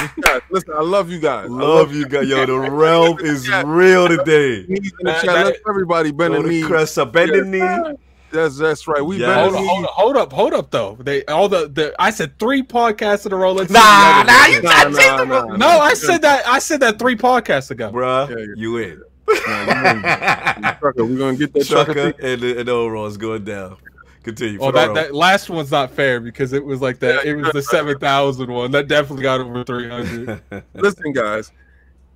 Listen, 0.51 0.75
I 0.77 0.83
love 0.83 1.11
you 1.11 1.20
guys. 1.20 1.49
Love 1.49 1.94
you, 1.94 2.07
guys. 2.07 2.28
Yo, 2.28 2.44
the 2.47 2.59
realm 2.70 3.19
is 3.20 3.49
real 3.65 4.09
today. 4.09 4.65
knees 4.69 4.93
in 5.01 5.07
That- 5.07 5.25
that- 5.25 5.57
everybody 5.69 6.11
bend 6.12 6.35
Go 6.35 6.43
the 6.43 6.49
knee. 6.49 6.62
crest 6.62 6.99
up, 6.99 7.12
bend 7.12 7.33
the 7.33 7.44
knee. 7.44 7.97
That's 8.31 8.57
that's 8.59 8.89
right. 8.89 9.05
We 9.05 9.19
Yeah. 9.19 9.27
bend 9.27 9.41
Hold 9.41 9.55
up, 9.55 9.61
knee. 9.61 9.69
hold 9.69 9.85
up, 9.85 9.91
hold 9.93 10.17
up, 10.17 10.33
hold 10.33 10.55
up, 10.55 10.70
though. 10.70 10.97
They 11.01 11.25
all 11.27 11.49
the, 11.51 11.69
the 11.69 11.94
I 11.99 12.11
said 12.11 12.39
three 12.39 12.62
podcasts 12.62 13.27
in 13.27 13.33
a 13.33 13.36
row. 13.36 13.52
Let's 13.52 13.70
Nah, 13.70 14.23
the 14.25 14.33
nah, 14.33 14.47
you 14.47 14.55
one. 14.55 14.62
Nah, 14.65 14.70
gotta 14.70 14.91
nah, 14.91 14.97
take 14.99 15.17
the 15.19 15.25
nah, 15.27 15.57
No, 15.57 15.69
I 15.69 15.93
said 15.94 16.23
that. 16.23 16.47
I 16.49 16.59
said 16.59 16.81
that 16.81 16.99
three 16.99 17.17
podcasts 17.17 17.70
ago. 17.70 17.91
Bruh, 17.93 18.31
Yeah, 18.31 18.36
yeah. 18.39 18.47
you 18.57 18.77
in. 18.78 19.02
Nah, 19.47 20.75
we're 20.81 20.93
gonna 20.93 21.36
get 21.36 21.52
that 21.55 21.67
trucker. 21.67 21.93
Trucker 21.94 22.27
and 22.27 22.41
the, 22.41 22.59
and 22.61 22.69
the 22.69 22.73
overalls 22.73 23.17
going 23.19 23.44
down. 23.44 23.77
Continue. 24.23 24.59
Oh, 24.60 24.70
that, 24.70 24.94
that 24.94 25.15
last 25.15 25.51
one's 25.51 25.70
not 25.73 25.91
fair 25.91 26.20
because 26.20 26.52
it 26.52 26.65
was 26.65 26.81
like 26.81 26.99
that. 27.01 27.25
It 27.25 27.34
was 27.34 27.51
the 27.52 27.62
seven 27.62 27.99
thousand 27.99 28.51
one 28.52 28.70
that 28.70 28.86
definitely 28.89 29.23
got 29.25 29.41
over 29.41 29.65
three 29.65 29.89
hundred. 29.89 30.41
Listen, 30.75 31.12
guys, 31.12 31.51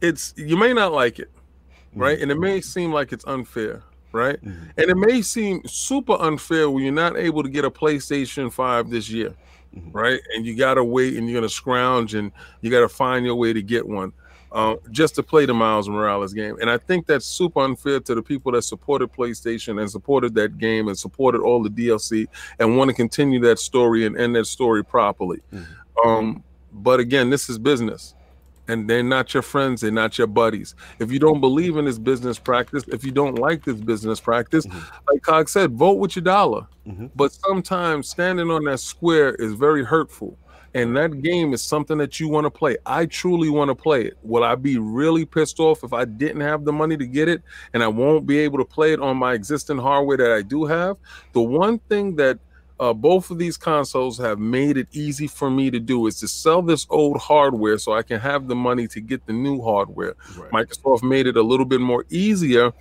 it's 0.00 0.32
you 0.36 0.56
may 0.56 0.72
not 0.72 0.92
like 0.92 1.18
it, 1.18 1.30
Mm-hmm. 1.90 2.00
right? 2.00 2.20
And 2.20 2.30
it 2.30 2.38
may 2.38 2.60
seem 2.60 2.92
like 2.92 3.12
it's 3.12 3.24
unfair, 3.26 3.82
right? 4.12 4.40
Mhm. 4.44 4.70
And 4.76 4.90
it 4.90 4.96
may 4.96 5.22
seem 5.22 5.62
super 5.66 6.16
unfair 6.20 6.68
when 6.70 6.84
you're 6.84 6.92
not 6.92 7.16
able 7.16 7.42
to 7.42 7.48
get 7.48 7.64
a 7.64 7.70
PlayStation 7.70 8.52
5 8.52 8.90
this 8.90 9.08
year, 9.10 9.34
Mhm. 9.74 9.88
right? 9.94 10.20
And 10.34 10.44
you 10.46 10.54
gotta 10.56 10.84
wait 10.84 11.16
and 11.16 11.28
you're 11.28 11.40
gonna 11.40 11.48
scrounge 11.48 12.14
and 12.14 12.30
you 12.60 12.70
gotta 12.70 12.88
find 12.88 13.24
your 13.24 13.34
way 13.36 13.52
to 13.52 13.62
get 13.62 13.86
one. 13.88 14.12
Uh, 14.56 14.76
just 14.90 15.14
to 15.14 15.22
play 15.22 15.44
the 15.44 15.52
Miles 15.52 15.86
Morales 15.86 16.32
game. 16.32 16.56
And 16.62 16.70
I 16.70 16.78
think 16.78 17.06
that's 17.06 17.26
super 17.26 17.60
unfair 17.60 18.00
to 18.00 18.14
the 18.14 18.22
people 18.22 18.52
that 18.52 18.62
supported 18.62 19.12
PlayStation 19.12 19.78
and 19.78 19.90
supported 19.90 20.34
that 20.36 20.56
game 20.56 20.88
and 20.88 20.98
supported 20.98 21.42
all 21.42 21.62
the 21.62 21.68
DLC 21.68 22.26
and 22.58 22.74
want 22.78 22.88
to 22.88 22.94
continue 22.94 23.38
that 23.40 23.58
story 23.58 24.06
and 24.06 24.16
end 24.18 24.34
that 24.34 24.46
story 24.46 24.82
properly. 24.82 25.40
Mhm. 25.52 25.66
Um, 26.06 26.42
but 26.72 27.00
again, 27.00 27.28
this 27.28 27.50
is 27.50 27.58
business. 27.58 28.14
And 28.66 28.88
they're 28.88 29.02
not 29.02 29.34
your 29.34 29.42
friends, 29.42 29.82
they're 29.82 29.90
not 29.90 30.16
your 30.16 30.26
buddies. 30.26 30.74
If 31.00 31.12
you 31.12 31.18
don't 31.18 31.42
believe 31.42 31.76
in 31.76 31.84
this 31.84 31.98
business 31.98 32.38
practice, 32.38 32.82
if 32.88 33.04
you 33.04 33.12
don't 33.12 33.38
like 33.38 33.62
this 33.62 33.76
business 33.76 34.20
practice, 34.20 34.66
Mhm. 34.66 34.82
like 35.12 35.20
Cog 35.22 35.50
said, 35.50 35.72
vote 35.72 35.98
with 35.98 36.16
your 36.16 36.22
dollar. 36.24 36.66
Mhm. 36.88 37.10
But 37.14 37.32
sometimes 37.32 38.08
standing 38.08 38.50
on 38.50 38.64
that 38.64 38.80
square 38.80 39.34
is 39.34 39.52
very 39.52 39.84
hurtful. 39.84 40.38
And 40.76 40.94
that 40.94 41.22
game 41.22 41.54
is 41.54 41.62
something 41.62 41.96
that 41.96 42.20
you 42.20 42.28
want 42.28 42.44
to 42.44 42.50
play. 42.50 42.76
I 42.84 43.06
truly 43.06 43.48
want 43.48 43.70
to 43.70 43.74
play 43.74 44.04
it. 44.04 44.18
Will 44.22 44.44
I 44.44 44.56
be 44.56 44.76
really 44.76 45.24
pissed 45.24 45.58
off 45.58 45.82
if 45.82 45.94
I 45.94 46.04
didn't 46.04 46.42
have 46.42 46.66
the 46.66 46.72
money 46.72 46.98
to 46.98 47.06
get 47.06 47.30
it 47.30 47.42
and 47.72 47.82
I 47.82 47.88
won't 47.88 48.26
be 48.26 48.38
able 48.40 48.58
to 48.58 48.64
play 48.66 48.92
it 48.92 49.00
on 49.00 49.16
my 49.16 49.32
existing 49.32 49.78
hardware 49.78 50.18
that 50.18 50.32
I 50.32 50.42
do 50.42 50.66
have? 50.66 50.98
The 51.32 51.40
one 51.40 51.78
thing 51.88 52.14
that 52.16 52.38
uh, 52.78 52.92
both 52.92 53.30
of 53.30 53.38
these 53.38 53.56
consoles 53.56 54.18
have 54.18 54.38
made 54.38 54.76
it 54.76 54.88
easy 54.92 55.26
for 55.26 55.48
me 55.48 55.70
to 55.70 55.80
do 55.80 56.08
is 56.08 56.20
to 56.20 56.28
sell 56.28 56.60
this 56.60 56.86
old 56.90 57.16
hardware 57.16 57.78
so 57.78 57.94
I 57.94 58.02
can 58.02 58.20
have 58.20 58.46
the 58.46 58.54
money 58.54 58.86
to 58.88 59.00
get 59.00 59.24
the 59.24 59.32
new 59.32 59.62
hardware. 59.62 60.14
Right. 60.36 60.50
Microsoft 60.50 61.02
made 61.02 61.26
it 61.26 61.38
a 61.38 61.42
little 61.42 61.64
bit 61.64 61.80
more 61.80 62.04
easier 62.10 62.74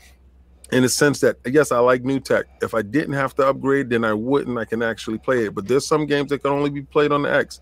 in 0.74 0.84
the 0.84 0.90
sense 0.90 1.22
that 1.22 1.38
yes, 1.46 1.72
I 1.72 1.80
like 1.80 2.04
new 2.04 2.20
tech. 2.20 2.46
If 2.62 2.74
I 2.74 2.82
didn't 2.82 3.14
have 3.14 3.36
to 3.36 3.48
upgrade, 3.48 3.90
then 3.90 4.04
I 4.04 4.14
wouldn't. 4.14 4.58
I 4.58 4.66
can 4.66 4.84
actually 4.84 5.18
play 5.18 5.46
it. 5.46 5.56
But 5.56 5.66
there's 5.66 5.88
some 5.88 6.06
games 6.06 6.30
that 6.32 6.40
can 6.40 6.52
only 6.52 6.70
be 6.70 6.82
played 6.82 7.14
on 7.14 7.22
the 7.22 7.34
X. 7.34 7.62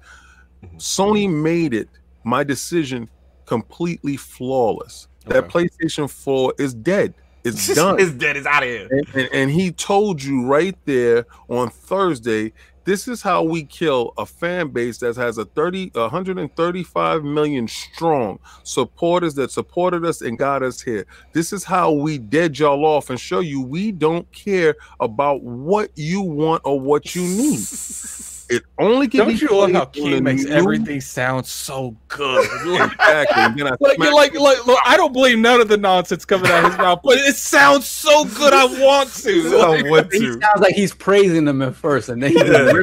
Mhm. 0.63 0.77
Sony 0.77 1.29
made 1.29 1.73
it 1.73 1.89
my 2.23 2.43
decision 2.43 3.09
completely 3.45 4.17
flawless. 4.17 5.07
That 5.25 5.47
PlayStation 5.47 6.09
4 6.09 6.53
is 6.57 6.73
dead. 6.73 7.13
It's 7.43 7.73
done. 7.75 7.99
it's 7.99 8.11
dead. 8.11 8.37
It's 8.37 8.47
out 8.47 8.63
of 8.63 8.69
here. 8.69 8.87
And, 8.89 9.07
and, 9.15 9.29
and 9.33 9.51
he 9.51 9.71
told 9.71 10.21
you 10.23 10.45
right 10.45 10.77
there 10.85 11.25
on 11.49 11.69
Thursday, 11.69 12.53
this 12.85 13.07
is 13.07 13.21
how 13.21 13.43
we 13.43 13.63
kill 13.63 14.13
a 14.17 14.25
fan 14.25 14.67
base 14.69 14.97
that 14.97 15.15
has 15.15 15.37
a 15.37 15.45
30 15.45 15.91
135 15.93 17.23
million 17.23 17.65
strong 17.67 18.39
supporters 18.63 19.35
that 19.35 19.51
supported 19.51 20.03
us 20.03 20.21
and 20.21 20.37
got 20.37 20.63
us 20.63 20.81
here. 20.81 21.05
This 21.31 21.53
is 21.53 21.63
how 21.63 21.93
we 21.93 22.17
dead 22.17 22.59
y'all 22.59 22.83
off 22.83 23.09
and 23.09 23.17
show 23.19 23.39
you 23.39 23.61
we 23.61 23.93
don't 23.93 24.29
care 24.33 24.75
about 24.99 25.41
what 25.43 25.91
you 25.95 26.21
want 26.21 26.61
or 26.65 26.77
what 26.79 27.15
you 27.15 27.21
need. 27.21 27.59
It 28.55 28.63
only 28.79 29.07
can 29.07 29.19
Don't 29.19 29.27
be 29.29 29.33
you 29.35 29.49
love 29.49 29.71
how 29.71 29.85
played 29.85 30.03
on 30.05 30.09
the 30.09 30.15
King 30.15 30.23
makes 30.23 30.43
new- 30.43 30.51
everything 30.51 31.01
sound 31.01 31.45
so 31.45 31.95
good? 32.07 32.47
Exactly. 33.03 33.63
I 33.63 33.75
like, 33.79 33.97
like, 33.99 34.33
like, 34.39 34.65
look, 34.65 34.79
I 34.85 34.97
don't 34.97 35.13
believe 35.13 35.37
none 35.39 35.61
of 35.61 35.67
the 35.67 35.77
nonsense 35.77 36.25
coming 36.25 36.49
out 36.51 36.63
of 36.65 36.71
his 36.71 36.77
mouth, 36.77 36.99
but 37.03 37.17
it 37.17 37.35
sounds 37.35 37.87
so 37.87 38.25
good. 38.25 38.53
I 38.53 38.65
want 38.65 39.13
to. 39.15 39.57
I 39.85 39.89
want 39.89 40.11
He 40.13 40.19
to. 40.19 40.33
sounds 40.33 40.59
like 40.61 40.73
he's 40.75 40.93
praising 40.93 41.45
them 41.45 41.61
at 41.61 41.75
first, 41.75 42.09
and 42.09 42.21
then 42.21 42.31
he 42.31 42.37
Yeah. 42.37 42.81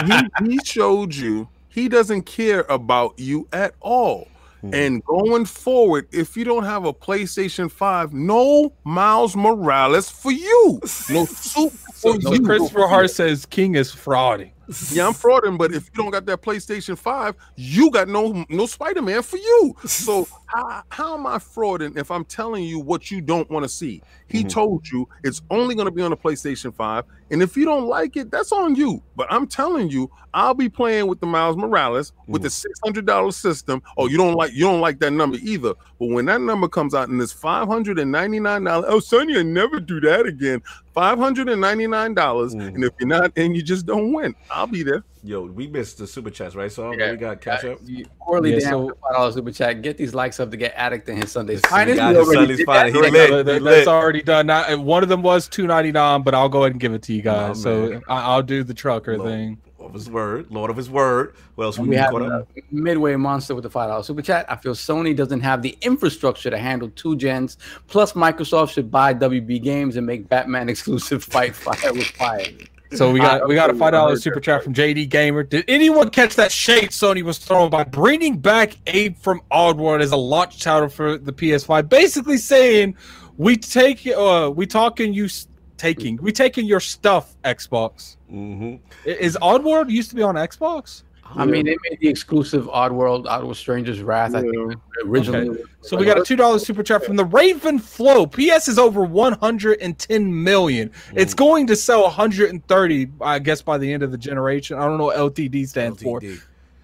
and 0.00 0.30
he, 0.48 0.52
he 0.52 0.58
showed 0.64 1.14
you 1.14 1.48
he 1.68 1.88
doesn't 1.88 2.22
care 2.22 2.64
about 2.68 3.18
you 3.18 3.46
at 3.52 3.74
all. 3.80 4.28
Mhm. 4.64 4.74
And 4.74 5.04
going 5.04 5.46
forward, 5.46 6.06
if 6.12 6.36
you 6.36 6.44
don't 6.44 6.64
have 6.64 6.84
a 6.84 6.92
PlayStation 6.92 7.70
5, 7.70 8.12
no 8.12 8.72
Miles 8.84 9.34
Morales 9.34 10.10
for 10.10 10.32
you. 10.32 10.80
No 11.08 11.24
soup 11.24 11.72
So, 11.94 12.12
for 12.14 12.20
so 12.20 12.32
you. 12.34 12.42
Christopher 12.42 12.86
Hart 12.86 13.10
says 13.10 13.46
King 13.46 13.74
is 13.76 13.90
frauding. 13.90 14.50
Yeah, 14.88 15.06
I'm 15.06 15.14
frauding, 15.14 15.58
but 15.58 15.72
if 15.72 15.84
you 15.92 16.02
don't 16.02 16.10
got 16.10 16.26
that 16.26 16.42
PlayStation 16.42 16.96
5, 16.98 17.34
you 17.56 17.90
got 17.90 18.08
no 18.08 18.44
no 18.48 18.66
Spider-Man 18.66 19.22
for 19.22 19.36
you. 19.36 19.74
So 19.94 20.28
how, 20.46 20.82
how 20.90 21.14
am 21.14 21.26
I 21.26 21.38
frauding 21.38 21.96
if 21.96 22.10
I'm 22.10 22.24
telling 22.24 22.64
you 22.64 22.78
what 22.80 23.10
you 23.10 23.20
don't 23.20 23.48
want 23.50 23.64
to 23.64 23.68
see? 23.68 24.02
He 24.28 24.44
Mhm. 24.44 24.50
told 24.50 24.84
you 24.92 25.08
it's 25.22 25.40
only 25.50 25.74
going 25.74 25.86
to 25.86 25.92
be 25.92 26.02
on 26.02 26.10
the 26.10 26.16
PlayStation 26.16 26.74
5, 26.74 27.04
and 27.30 27.42
if 27.42 27.56
you 27.56 27.64
don't 27.64 27.86
like 27.86 28.16
it, 28.16 28.30
that's 28.30 28.52
on 28.52 28.74
you. 28.74 29.02
But 29.16 29.26
I'm 29.30 29.46
telling 29.46 29.90
you, 29.90 30.10
I'll 30.34 30.54
be 30.54 30.68
playing 30.68 31.06
with 31.06 31.20
the 31.20 31.26
Miles 31.26 31.56
Morales 31.56 32.12
with 32.26 32.42
the 32.42 32.48
$600 32.48 33.32
system. 33.34 33.82
Oh, 33.96 34.06
you 34.08 34.16
don't 34.16 34.34
like 34.34 34.52
you 34.52 34.60
don't 34.64 34.80
like 34.80 34.98
that 35.00 35.12
number 35.12 35.38
either. 35.42 35.74
But 35.98 36.06
when 36.10 36.24
that 36.26 36.40
number 36.40 36.68
comes 36.68 36.94
out 36.94 37.08
and 37.08 37.20
it's 37.20 37.32
$599, 37.34 38.84
oh, 38.86 39.00
son, 39.00 39.28
you 39.28 39.42
never 39.44 39.80
do 39.80 40.00
that 40.00 40.26
again. 40.26 40.62
$599, 40.96 42.54
Mhm. 42.54 42.74
and 42.74 42.84
if 42.84 42.92
you're 42.98 43.08
not 43.08 43.32
and 43.36 43.54
you 43.56 43.62
just 43.62 43.86
don't 43.86 44.12
win. 44.12 44.34
I'll 44.50 44.66
be 44.66 44.82
there. 44.82 45.04
Yo, 45.22 45.42
we 45.42 45.66
missed 45.66 45.98
the 45.98 46.06
super 46.06 46.30
chats, 46.30 46.54
right? 46.54 46.72
So 46.72 46.92
Yeah. 46.92 47.10
we 47.10 47.18
got 47.18 47.42
catch 47.42 47.62
up. 47.64 47.76
Uh, 47.78 47.84
you- 47.84 48.06
Poorly 48.22 48.54
Yeah, 48.54 48.60
damn 48.60 48.70
so- 48.70 48.88
five 49.02 49.12
dollar 49.12 49.32
super 49.32 49.52
chat. 49.52 49.82
Get 49.82 49.98
these 49.98 50.14
likes 50.14 50.40
up 50.40 50.50
to 50.50 50.56
get 50.56 50.72
addict 50.76 51.08
in 51.10 51.16
his 51.18 51.30
Sunday's 51.30 51.58
Listen, 51.62 51.70
finest. 51.70 51.92
we 51.92 51.96
got 51.98 52.12
We 52.12 52.18
his 52.18 52.26
already 52.28 52.40
Sunday's 52.56 52.64
finest. 52.66 52.94
that. 52.94 53.04
He 53.04 53.10
lit. 53.12 53.30
He 53.30 53.52
that's 53.52 53.62
lit. 53.62 53.88
already 53.88 54.22
done. 54.22 54.46
Now, 54.46 54.76
one 54.78 55.02
of 55.02 55.10
them 55.10 55.20
was 55.22 55.46
two 55.46 55.66
ninety 55.66 55.92
nine, 55.92 56.22
but 56.22 56.34
I'll 56.34 56.48
go 56.48 56.60
ahead 56.62 56.72
and 56.72 56.80
give 56.80 56.94
it 56.94 57.02
to 57.02 57.12
you 57.12 57.20
guys. 57.20 57.66
Oh, 57.66 57.90
so. 57.92 58.00
I, 58.08 58.20
I'll 58.22 58.42
do 58.42 58.64
the 58.64 58.72
trucker 58.72 59.18
Lord 59.18 59.28
thing. 59.30 59.58
of 59.78 59.92
his 59.92 60.08
word, 60.08 60.46
Lord 60.50 60.70
of 60.70 60.76
his 60.78 60.88
word. 60.88 61.34
What 61.54 61.64
else 61.64 61.76
And 61.76 61.86
we, 61.86 61.90
we 61.90 61.96
have 61.96 62.14
a 62.14 62.46
midway 62.70 63.14
monster 63.16 63.54
with 63.54 63.64
the 63.64 63.70
five 63.70 63.90
dollar 63.90 64.02
super 64.02 64.22
chat. 64.22 64.46
I 64.48 64.56
feel 64.56 64.72
Sony 64.72 65.14
doesn't 65.14 65.40
have 65.40 65.60
the 65.60 65.76
infrastructure 65.82 66.48
to 66.48 66.56
handle 66.56 66.88
two 66.96 67.14
gens. 67.16 67.58
Plus, 67.88 68.14
Microsoft 68.14 68.70
should 68.70 68.90
buy 68.90 69.12
WB 69.12 69.62
Games 69.62 69.96
and 69.96 70.06
make 70.06 70.30
Batman 70.30 70.68
exclusive 70.70 71.22
Fight 71.22 71.54
Fire 71.54 71.92
with 71.92 72.06
Fire. 72.06 72.46
So 72.92 73.12
we 73.12 73.20
got 73.20 73.46
we 73.46 73.54
got 73.54 73.70
a 73.70 73.74
five 73.74 73.92
dollar 73.92 74.16
super 74.16 74.40
chat 74.40 74.64
from 74.64 74.74
JD 74.74 75.08
Gamer. 75.08 75.44
Did 75.44 75.64
anyone 75.68 76.10
catch 76.10 76.34
that 76.36 76.50
shade 76.50 76.90
Sony 76.90 77.22
was 77.22 77.38
throwing 77.38 77.70
by 77.70 77.84
bringing 77.84 78.38
back 78.38 78.76
Abe 78.86 79.16
from 79.16 79.42
Oddworld 79.50 80.00
as 80.00 80.12
a 80.12 80.16
launch 80.16 80.60
title 80.60 80.88
for 80.88 81.16
the 81.16 81.32
PS5? 81.32 81.88
Basically 81.88 82.36
saying 82.36 82.96
we 83.36 83.56
take 83.56 84.06
uh 84.06 84.52
we 84.54 84.66
talking 84.66 85.14
you 85.14 85.28
taking 85.76 86.16
we 86.20 86.32
taking 86.32 86.66
your 86.66 86.80
stuff 86.80 87.36
Xbox. 87.44 88.16
Mm-hmm. 88.30 88.76
Is 89.08 89.38
Oddworld 89.40 89.88
used 89.90 90.10
to 90.10 90.16
be 90.16 90.22
on 90.22 90.34
Xbox? 90.34 91.04
I 91.36 91.44
mean, 91.44 91.66
they 91.66 91.76
made 91.88 92.00
the 92.00 92.08
exclusive 92.08 92.66
Oddworld, 92.66 93.26
Oddworld 93.26 93.56
Stranger's 93.56 94.02
Wrath. 94.02 94.34
I 94.34 94.42
think 94.42 94.74
originally. 95.04 95.62
So 95.80 95.96
we 95.96 96.04
got 96.04 96.18
a 96.18 96.24
two 96.24 96.36
dollar 96.36 96.58
super 96.58 96.82
chat 96.82 97.04
from 97.04 97.16
the 97.16 97.24
Raven 97.24 97.78
Flow. 97.78 98.26
PS 98.26 98.68
is 98.68 98.78
over 98.78 99.02
one 99.02 99.34
hundred 99.34 99.80
and 99.80 99.98
ten 99.98 100.42
million. 100.42 100.90
It's 101.14 101.34
going 101.34 101.66
to 101.68 101.76
sell 101.76 102.02
one 102.02 102.12
hundred 102.12 102.50
and 102.50 102.66
thirty, 102.66 103.08
I 103.20 103.38
guess, 103.38 103.62
by 103.62 103.78
the 103.78 103.92
end 103.92 104.02
of 104.02 104.10
the 104.10 104.18
generation. 104.18 104.78
I 104.78 104.84
don't 104.84 104.98
know 104.98 105.04
what 105.04 105.16
LTD 105.16 105.68
stands 105.68 106.02
for. 106.02 106.20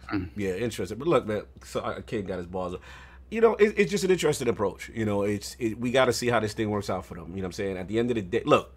Hmm. 0.08 0.24
Yeah, 0.36 0.54
interesting. 0.54 0.98
But 0.98 1.08
look, 1.08 1.26
man, 1.26 1.42
so 1.64 1.84
I 1.84 2.00
kid 2.00 2.26
got 2.26 2.38
his 2.38 2.46
balls. 2.46 2.74
up. 2.74 2.82
You 3.28 3.40
know, 3.40 3.56
it, 3.56 3.74
it's 3.76 3.90
just 3.90 4.04
an 4.04 4.12
interesting 4.12 4.48
approach. 4.48 4.88
You 4.94 5.04
know, 5.04 5.22
it's 5.22 5.56
it, 5.58 5.80
we 5.80 5.90
got 5.90 6.04
to 6.04 6.12
see 6.12 6.28
how 6.28 6.38
this 6.38 6.52
thing 6.52 6.70
works 6.70 6.88
out 6.88 7.04
for 7.04 7.14
them. 7.14 7.30
You 7.30 7.36
know 7.36 7.42
what 7.42 7.46
I'm 7.46 7.52
saying? 7.52 7.76
At 7.76 7.88
the 7.88 7.98
end 7.98 8.10
of 8.10 8.14
the 8.14 8.22
day, 8.22 8.42
look, 8.44 8.72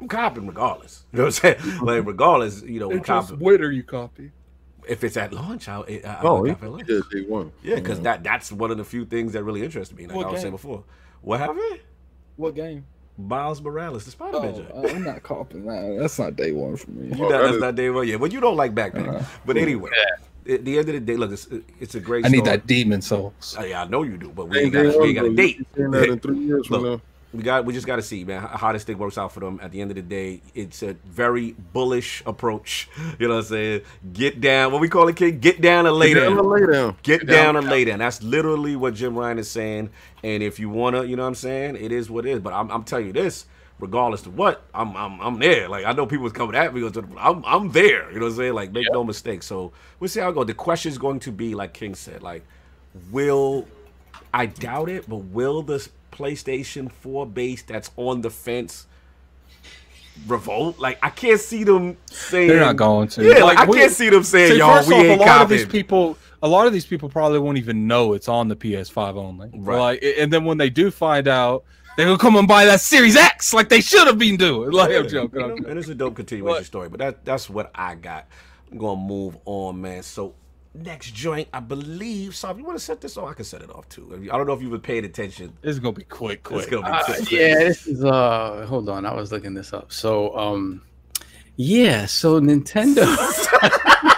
I'm 0.00 0.06
copping 0.06 0.46
regardless. 0.46 1.04
You 1.12 1.18
know 1.18 1.24
what 1.24 1.44
I'm 1.44 1.58
saying? 1.58 1.78
like 1.82 2.06
regardless, 2.06 2.62
you 2.62 2.78
know, 2.78 2.92
I'm 2.92 3.00
copping. 3.00 3.38
Twitter 3.38 3.72
you 3.72 3.82
copy. 3.82 4.30
If 4.88 5.04
it's 5.04 5.16
at 5.16 5.32
launch, 5.32 5.68
I'll, 5.68 5.84
I, 5.88 6.00
I, 6.04 6.18
Oh, 6.22 6.36
I'll 6.38 6.44
he 6.44 6.50
cop 6.52 6.62
at 6.64 6.70
launch. 6.70 6.86
day 6.86 7.20
one. 7.26 7.52
Yeah, 7.62 7.74
because 7.76 8.00
that 8.00 8.22
that's 8.24 8.50
one 8.50 8.70
of 8.70 8.78
the 8.78 8.84
few 8.84 9.04
things 9.04 9.32
that 9.34 9.44
really 9.44 9.62
interest 9.62 9.94
me. 9.94 10.06
Like 10.06 10.16
What 10.16 10.26
I 10.26 10.30
was 10.30 10.34
game? 10.36 10.42
saying 10.42 10.52
before. 10.52 10.84
What 11.20 11.40
happened? 11.40 11.80
What 12.36 12.54
game? 12.54 12.86
Miles 13.18 13.60
Morales, 13.60 14.04
the 14.04 14.12
Spider 14.12 14.40
Man. 14.40 14.66
Oh, 14.72 14.88
I'm 14.88 15.02
not 15.02 15.22
copying 15.24 15.66
that. 15.66 15.96
That's 16.00 16.18
not 16.20 16.36
day 16.36 16.52
one 16.52 16.76
for 16.76 16.90
me. 16.92 17.08
You 17.16 17.24
Oh, 17.24 17.28
know, 17.28 17.42
that's 17.42 17.54
is- 17.56 17.60
not 17.60 17.74
day 17.74 17.90
one. 17.90 18.06
Yeah, 18.06 18.16
but 18.16 18.32
you 18.32 18.40
don't 18.40 18.56
like 18.56 18.74
backpack. 18.74 19.08
Uh-huh. 19.08 19.24
But 19.44 19.56
anyway, 19.56 19.90
at 20.48 20.64
the 20.64 20.78
end 20.78 20.88
of 20.88 20.94
the 20.94 21.00
day, 21.00 21.16
look, 21.16 21.32
it's, 21.32 21.48
it's 21.80 21.94
a 21.96 22.00
great. 22.00 22.24
I 22.24 22.28
need 22.28 22.44
story. 22.44 22.56
that 22.56 22.66
Demon's 22.68 23.06
Souls. 23.06 23.56
Uh, 23.58 23.64
yeah, 23.64 23.82
I 23.82 23.88
know 23.88 24.04
you 24.04 24.16
do, 24.16 24.28
but 24.30 24.48
we 24.48 24.58
Ain't 24.60 24.74
ain't 24.74 24.92
got, 24.92 25.00
we 25.02 25.06
ain't 25.08 25.16
got 25.16 25.24
a 25.26 25.34
date. 25.34 25.66
That 25.74 26.08
in 26.10 26.20
three 26.20 26.38
years 26.38 26.66
from 26.68 26.82
Look, 26.82 27.00
now. 27.02 27.07
We 27.32 27.42
got 27.42 27.66
we 27.66 27.74
just 27.74 27.86
got 27.86 27.96
to 27.96 28.02
see, 28.02 28.24
man, 28.24 28.40
how, 28.42 28.72
this 28.72 28.84
thing 28.84 28.96
works 28.96 29.18
out 29.18 29.32
for 29.32 29.40
them. 29.40 29.60
At 29.62 29.70
the 29.70 29.82
end 29.82 29.90
of 29.90 29.96
the 29.96 30.02
day, 30.02 30.40
it's 30.54 30.82
a 30.82 30.94
very 31.04 31.52
bullish 31.72 32.22
approach. 32.26 32.88
You 33.18 33.26
know 33.26 33.34
what 33.34 33.40
I'm 33.40 33.46
saying? 33.46 33.80
Get 34.12 34.40
down. 34.40 34.70
What 34.70 34.80
we 34.80 34.88
call 34.88 35.08
it, 35.08 35.16
kid? 35.16 35.40
Get 35.40 35.60
down 35.60 35.86
and 35.86 35.96
lay 35.96 36.14
Get 36.14 36.20
down 36.20 36.36
down. 36.36 36.38
and 36.38 36.48
lay 36.48 36.72
down. 36.72 36.96
Get 37.02 37.26
down 37.26 37.56
and 37.56 37.68
lay 37.68 37.84
down. 37.84 37.98
That's 37.98 38.22
literally 38.22 38.76
what 38.76 38.94
Jim 38.94 39.18
Ryan 39.18 39.38
is 39.38 39.50
saying. 39.50 39.90
And 40.22 40.42
if 40.42 40.60
you 40.60 40.68
wanna, 40.68 41.04
you 41.04 41.16
know 41.16 41.22
what 41.22 41.28
I'm 41.28 41.34
saying, 41.34 41.76
it 41.76 41.90
is 41.90 42.08
what 42.10 42.26
it 42.26 42.30
is. 42.30 42.40
But 42.40 42.52
I'm, 42.52 42.70
I'm 42.70 42.84
telling 42.84 43.06
you 43.06 43.12
this, 43.12 43.46
regardless 43.80 44.24
of 44.26 44.36
what, 44.36 44.62
I'm, 44.72 44.96
I'm, 44.96 45.20
I'm 45.20 45.38
there. 45.38 45.68
Like 45.68 45.84
I 45.84 45.92
know 45.92 46.06
people 46.06 46.24
was 46.24 46.32
coming 46.32 46.54
at 46.54 46.72
me, 46.72 46.88
I'm, 47.18 47.44
I'm 47.44 47.72
there. 47.72 48.10
You 48.12 48.20
know 48.20 48.26
what 48.26 48.32
I'm 48.32 48.36
saying? 48.38 48.54
Like 48.54 48.72
make 48.72 48.86
no 48.92 49.02
mistake. 49.02 49.42
So 49.42 49.72
we'll 49.98 50.08
see 50.08 50.20
how 50.20 50.28
it 50.28 50.34
goes. 50.34 50.46
The 50.46 50.54
question 50.54 50.92
is 50.92 50.98
going 50.98 51.20
to 51.20 51.32
be, 51.32 51.54
like 51.56 51.72
King 51.72 51.94
said, 51.94 52.22
like, 52.22 52.44
will 53.10 53.66
I 54.32 54.46
doubt 54.46 54.88
it, 54.88 55.08
but 55.08 55.16
will 55.16 55.62
this 55.62 55.88
PlayStation 56.18 56.90
4 56.90 57.26
base 57.26 57.62
that's 57.62 57.90
on 57.96 58.20
the 58.22 58.30
fence 58.30 58.86
revolt? 60.26 60.78
Like 60.78 60.98
I 61.02 61.10
can't 61.10 61.40
see 61.40 61.64
them 61.64 61.96
saying 62.06 62.48
They're 62.48 62.60
not 62.60 62.76
going 62.76 63.08
to. 63.08 63.24
Yeah, 63.24 63.44
like, 63.44 63.58
I 63.58 63.64
we- 63.66 63.78
can't 63.78 63.92
see 63.92 64.08
them 64.10 64.22
saying, 64.24 64.52
See, 64.52 64.58
y'all, 64.58 64.76
first 64.76 64.88
we 64.88 64.94
off, 64.94 65.04
ain't 65.04 65.20
a 65.20 65.24
lot 65.24 65.42
of 65.42 65.48
these 65.48 65.66
people, 65.66 66.18
a 66.42 66.48
lot 66.48 66.66
of 66.66 66.72
these 66.72 66.86
people 66.86 67.08
probably 67.08 67.38
won't 67.38 67.58
even 67.58 67.86
know 67.86 68.12
it's 68.12 68.28
on 68.28 68.48
the 68.48 68.56
PS5 68.56 69.16
only. 69.16 69.50
Right. 69.54 69.78
Like, 69.78 70.04
and 70.18 70.32
then 70.32 70.44
when 70.44 70.58
they 70.58 70.70
do 70.70 70.90
find 70.90 71.28
out, 71.28 71.64
they're 71.96 72.06
gonna 72.06 72.18
come 72.18 72.36
and 72.36 72.46
buy 72.46 72.64
that 72.66 72.80
Series 72.80 73.16
X 73.16 73.52
like 73.52 73.68
they 73.68 73.80
should 73.80 74.06
have 74.06 74.18
been 74.18 74.36
doing. 74.36 74.70
Like, 74.78 74.92
I'm 74.92 75.08
joking. 75.08 75.42
I'm 75.42 75.48
joking. 75.50 75.66
and 75.66 75.78
it's 75.78 75.88
a 75.88 75.94
dope 75.94 76.14
continuation 76.14 76.64
story, 76.64 76.88
but 76.88 76.98
that 77.00 77.24
that's 77.24 77.50
what 77.50 77.70
I 77.74 77.96
got. 77.96 78.28
I'm 78.70 78.78
gonna 78.78 79.00
move 79.00 79.36
on, 79.44 79.80
man. 79.80 80.02
So 80.04 80.34
next 80.74 81.12
joint, 81.14 81.48
I 81.52 81.60
believe. 81.60 82.36
So 82.36 82.50
if 82.50 82.58
you 82.58 82.64
want 82.64 82.78
to 82.78 82.84
set 82.84 83.00
this 83.00 83.16
off, 83.16 83.28
I 83.28 83.34
can 83.34 83.44
set 83.44 83.62
it 83.62 83.70
off 83.70 83.88
too. 83.88 84.28
I 84.32 84.36
don't 84.36 84.46
know 84.46 84.52
if 84.52 84.62
you 84.62 84.70
were 84.70 84.78
paying 84.78 85.04
attention. 85.04 85.52
This 85.62 85.72
is 85.72 85.80
gonna 85.80 85.92
be 85.94 86.04
quick, 86.04 86.40
It's 86.40 86.66
quick. 86.66 86.70
gonna 86.70 86.86
be 86.86 86.92
Uh, 86.92 87.04
quick. 87.04 87.30
yeah, 87.32 87.54
this 87.56 87.86
is 87.86 88.04
uh 88.04 88.64
hold 88.68 88.88
on, 88.88 89.04
I 89.06 89.14
was 89.14 89.32
looking 89.32 89.54
this 89.54 89.72
up. 89.72 89.92
So 89.92 90.36
um 90.36 90.82
yeah, 91.56 92.06
so 92.06 92.40
Nintendo 92.40 93.04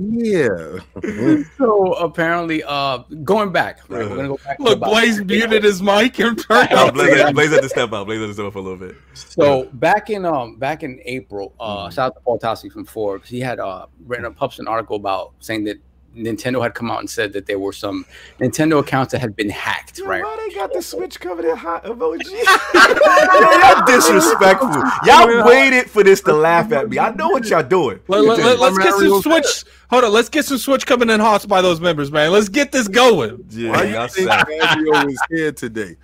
Yeah. 0.00 0.78
so 1.58 1.92
apparently 1.94 2.62
uh 2.64 2.98
going 3.24 3.52
back, 3.52 3.80
right? 3.88 4.08
We're 4.08 4.16
gonna 4.16 4.28
go 4.28 4.38
back 4.44 4.58
Look, 4.60 4.76
about- 4.78 4.90
Blaze 4.90 5.24
muted 5.24 5.64
his 5.64 5.80
mic 5.82 6.18
and 6.18 6.38
turned 6.48 6.68
Oh, 6.72 6.86
off. 6.88 6.94
Blaze, 6.94 7.16
had- 7.16 7.34
Blaze 7.34 7.50
had 7.50 7.62
to 7.62 7.68
step 7.68 7.92
out. 7.92 8.06
Blaze 8.06 8.20
had 8.20 8.26
to 8.28 8.34
step 8.34 8.46
up 8.46 8.52
for 8.52 8.58
a 8.58 8.62
little 8.62 8.78
bit. 8.78 8.96
So 9.14 9.64
back 9.74 10.10
in 10.10 10.24
um 10.24 10.56
back 10.56 10.82
in 10.82 11.00
April, 11.04 11.54
uh 11.58 11.84
Mm-hmm. 11.86 11.94
shout 11.94 12.06
out 12.06 12.14
to 12.16 12.20
Paul 12.20 12.38
Tassi 12.38 12.70
from 12.70 12.84
Forbes. 12.84 13.28
He 13.28 13.40
had 13.40 13.58
uh 13.60 13.86
written 14.06 14.24
a 14.26 14.30
published 14.30 14.58
an 14.60 14.68
article 14.68 14.96
about 14.96 15.32
saying 15.40 15.64
that 15.64 15.78
Nintendo 16.16 16.62
had 16.62 16.74
come 16.74 16.90
out 16.90 17.00
and 17.00 17.08
said 17.08 17.32
that 17.32 17.46
there 17.46 17.58
were 17.58 17.72
some 17.72 18.04
Nintendo 18.40 18.80
accounts 18.80 19.12
that 19.12 19.20
had 19.20 19.36
been 19.36 19.50
hacked, 19.50 19.98
Yo, 19.98 20.06
right? 20.06 20.22
Why 20.22 20.48
they 20.48 20.54
got 20.54 20.72
the 20.72 20.82
Switch 20.82 21.20
covered 21.20 21.44
in 21.44 21.56
hot 21.56 21.84
emoji? 21.84 22.24
Yo, 22.74 23.50
y'all 23.58 23.86
disrespectful. 23.86 24.82
Y'all 25.04 25.46
waited 25.46 25.88
for 25.90 26.02
this 26.02 26.20
to 26.22 26.32
laugh 26.32 26.72
at 26.72 26.88
me. 26.88 26.98
I 26.98 27.12
know 27.12 27.28
what 27.28 27.46
y'all 27.46 27.62
doing. 27.62 28.00
Let, 28.08 28.38
us 28.38 28.60
I'm 28.60 28.76
get 28.76 28.94
some 28.94 29.22
switch. 29.22 29.64
Hold 29.90 30.04
on, 30.04 30.12
let's 30.12 30.28
get 30.28 30.44
some 30.44 30.58
switch 30.58 30.86
coming 30.86 31.10
in 31.10 31.20
hot 31.20 31.46
by 31.48 31.62
those 31.62 31.80
members, 31.80 32.10
man. 32.10 32.32
Let's 32.32 32.48
get 32.48 32.72
this 32.72 32.88
going. 32.88 33.44
Yeah, 33.50 33.70
Why 33.70 33.82
y'all 33.84 34.02
you 34.02 34.08
think 34.08 34.28
sad. 34.30 34.46
Mario 34.48 35.08
is 35.08 35.20
here 35.30 35.52
today? 35.52 35.96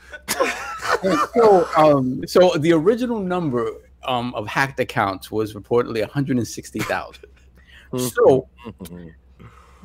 so 1.35 1.69
um 1.77 2.27
so 2.27 2.51
the 2.59 2.73
original 2.73 3.21
number 3.21 3.71
um 4.05 4.35
of 4.35 4.47
hacked 4.47 4.81
accounts 4.81 5.31
was 5.31 5.55
reportedly 5.55 6.01
160,000. 6.01 7.25
So 7.97 8.49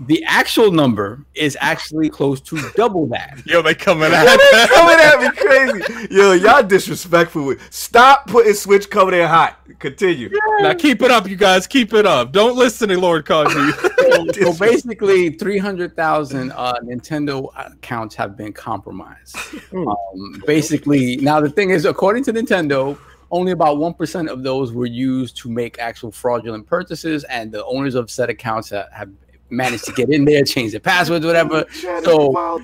the 0.08 0.24
actual 0.26 0.72
number 0.72 1.24
is 1.36 1.56
actually 1.62 2.10
close 2.10 2.42
to 2.42 2.60
double 2.76 3.06
that. 3.08 3.40
Yo, 3.46 3.62
they 3.62 3.76
coming 3.76 4.12
at 4.12 4.26
they 4.26 4.68
coming 4.68 5.00
at 5.00 5.22
me 5.22 5.30
crazy. 5.38 6.08
Yo, 6.14 6.34
y'all 6.34 6.64
disrespectful. 6.64 7.54
Stop 7.70 8.28
putting 8.28 8.54
Switch 8.54 8.90
covered 8.90 9.14
in 9.14 9.28
hot. 9.28 9.60
Continue. 9.78 10.32
Now 10.60 10.74
keep 10.74 11.02
it 11.04 11.12
up, 11.12 11.30
you 11.30 11.36
guys. 11.36 11.68
Keep 11.68 11.94
it 11.94 12.06
up. 12.08 12.32
Don't 12.32 12.58
listen 12.58 12.90
to 12.90 13.00
Lord 13.00 13.26
Kaji. 13.26 13.90
So 14.34 14.54
basically, 14.54 15.30
300,000 15.30 16.52
uh, 16.52 16.74
Nintendo 16.84 17.50
accounts 17.56 18.14
have 18.16 18.36
been 18.36 18.52
compromised. 18.52 19.38
Um, 19.74 20.44
basically, 20.46 21.16
now 21.18 21.40
the 21.40 21.50
thing 21.50 21.70
is, 21.70 21.86
according 21.86 22.26
to 22.26 22.34
Nintendo, 22.34 22.98
only 23.32 23.54
about 23.54 23.78
1% 23.78 24.30
of 24.30 24.44
those 24.44 24.74
were 24.74 24.86
used 24.86 25.38
to 25.38 25.50
make 25.50 25.80
actual 25.80 26.12
fraudulent 26.12 26.68
purchases, 26.68 27.24
and 27.26 27.52
the 27.52 27.64
owners 27.66 27.96
of 27.96 28.12
said 28.12 28.30
accounts 28.30 28.70
have, 28.70 28.92
have 28.92 29.10
managed 29.52 29.86
to 29.86 29.92
get 29.94 30.10
in 30.10 30.26
there, 30.26 30.44
change 30.44 30.72
the 30.72 30.80
passwords, 30.80 31.26
whatever. 31.26 31.64
Chad, 31.66 32.04
So- 32.04 32.58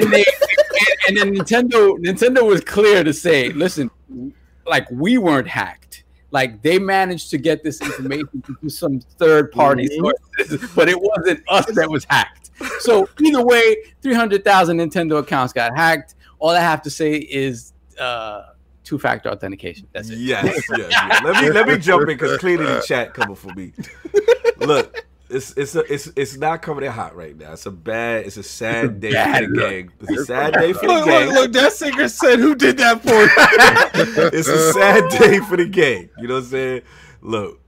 and 0.00 0.12
they 0.12 0.24
and, 0.24 0.98
and 1.08 1.16
then 1.16 1.34
Nintendo 1.34 1.96
Nintendo 1.98 2.46
was 2.46 2.60
clear 2.62 3.02
to 3.04 3.12
say, 3.12 3.50
listen, 3.50 3.90
like 4.66 4.86
we 4.90 5.18
weren't 5.18 5.48
hacked. 5.48 6.04
Like 6.30 6.60
they 6.62 6.78
managed 6.78 7.30
to 7.30 7.38
get 7.38 7.62
this 7.64 7.80
information 7.80 8.42
to 8.62 8.68
some 8.68 9.00
third 9.00 9.50
party 9.50 9.88
Mhm. 9.88 10.12
sources, 10.38 10.70
but 10.74 10.88
it 10.88 11.00
wasn't 11.00 11.42
us 11.48 11.66
that 11.74 11.88
was 11.90 12.04
hacked. 12.04 12.50
So 12.80 13.08
either 13.20 13.42
way, 13.44 13.76
three 14.02 14.14
hundred 14.14 14.44
thousand 14.44 14.78
Nintendo 14.78 15.18
accounts 15.18 15.52
got 15.52 15.76
hacked. 15.76 16.14
All 16.38 16.50
I 16.50 16.60
have 16.60 16.82
to 16.82 16.90
say 16.90 17.14
is 17.16 17.72
uh, 17.98 18.42
two-factor 18.84 19.28
authentication. 19.30 19.86
That's 19.92 20.10
it. 20.10 20.18
Yes, 20.18 20.44
yes, 20.76 20.86
yes. 20.90 21.22
Let 21.24 21.42
me 21.42 21.50
let 21.50 21.66
me 21.66 21.78
jump 21.78 22.02
in 22.02 22.08
because 22.08 22.38
clearly 22.38 22.64
the 22.66 22.80
chat 22.86 23.14
coming 23.14 23.34
for 23.36 23.52
me. 23.54 23.72
Look, 24.58 25.06
it's 25.30 25.52
it's 25.56 25.74
a, 25.74 25.92
it's 25.92 26.06
it's 26.16 26.36
not 26.36 26.62
coming 26.62 26.84
in 26.84 26.92
hot 26.92 27.14
right 27.14 27.36
now. 27.36 27.52
It's 27.52 27.66
a 27.66 27.70
bad, 27.70 28.26
it's 28.26 28.36
a 28.36 28.42
sad 28.42 29.00
day 29.00 29.10
for 29.12 29.46
the 29.46 29.56
gang. 29.58 29.92
It's 30.00 30.20
a 30.20 30.24
sad 30.24 30.54
day 30.54 30.72
for 30.72 30.86
the 30.86 30.86
Look, 30.88 31.04
gang. 31.06 31.26
look, 31.28 31.34
look, 31.34 31.52
that 31.52 31.72
singer 31.72 32.08
said, 32.08 32.38
"Who 32.38 32.54
did 32.54 32.78
that 32.78 33.02
for 33.02 34.28
it's 34.34 34.48
a 34.48 34.72
sad 34.72 35.08
day 35.10 35.38
for 35.40 35.56
the 35.56 35.66
gang. 35.66 36.08
You 36.18 36.28
know 36.28 36.34
what 36.34 36.44
I'm 36.44 36.48
saying? 36.50 36.82
Look, 37.20 37.60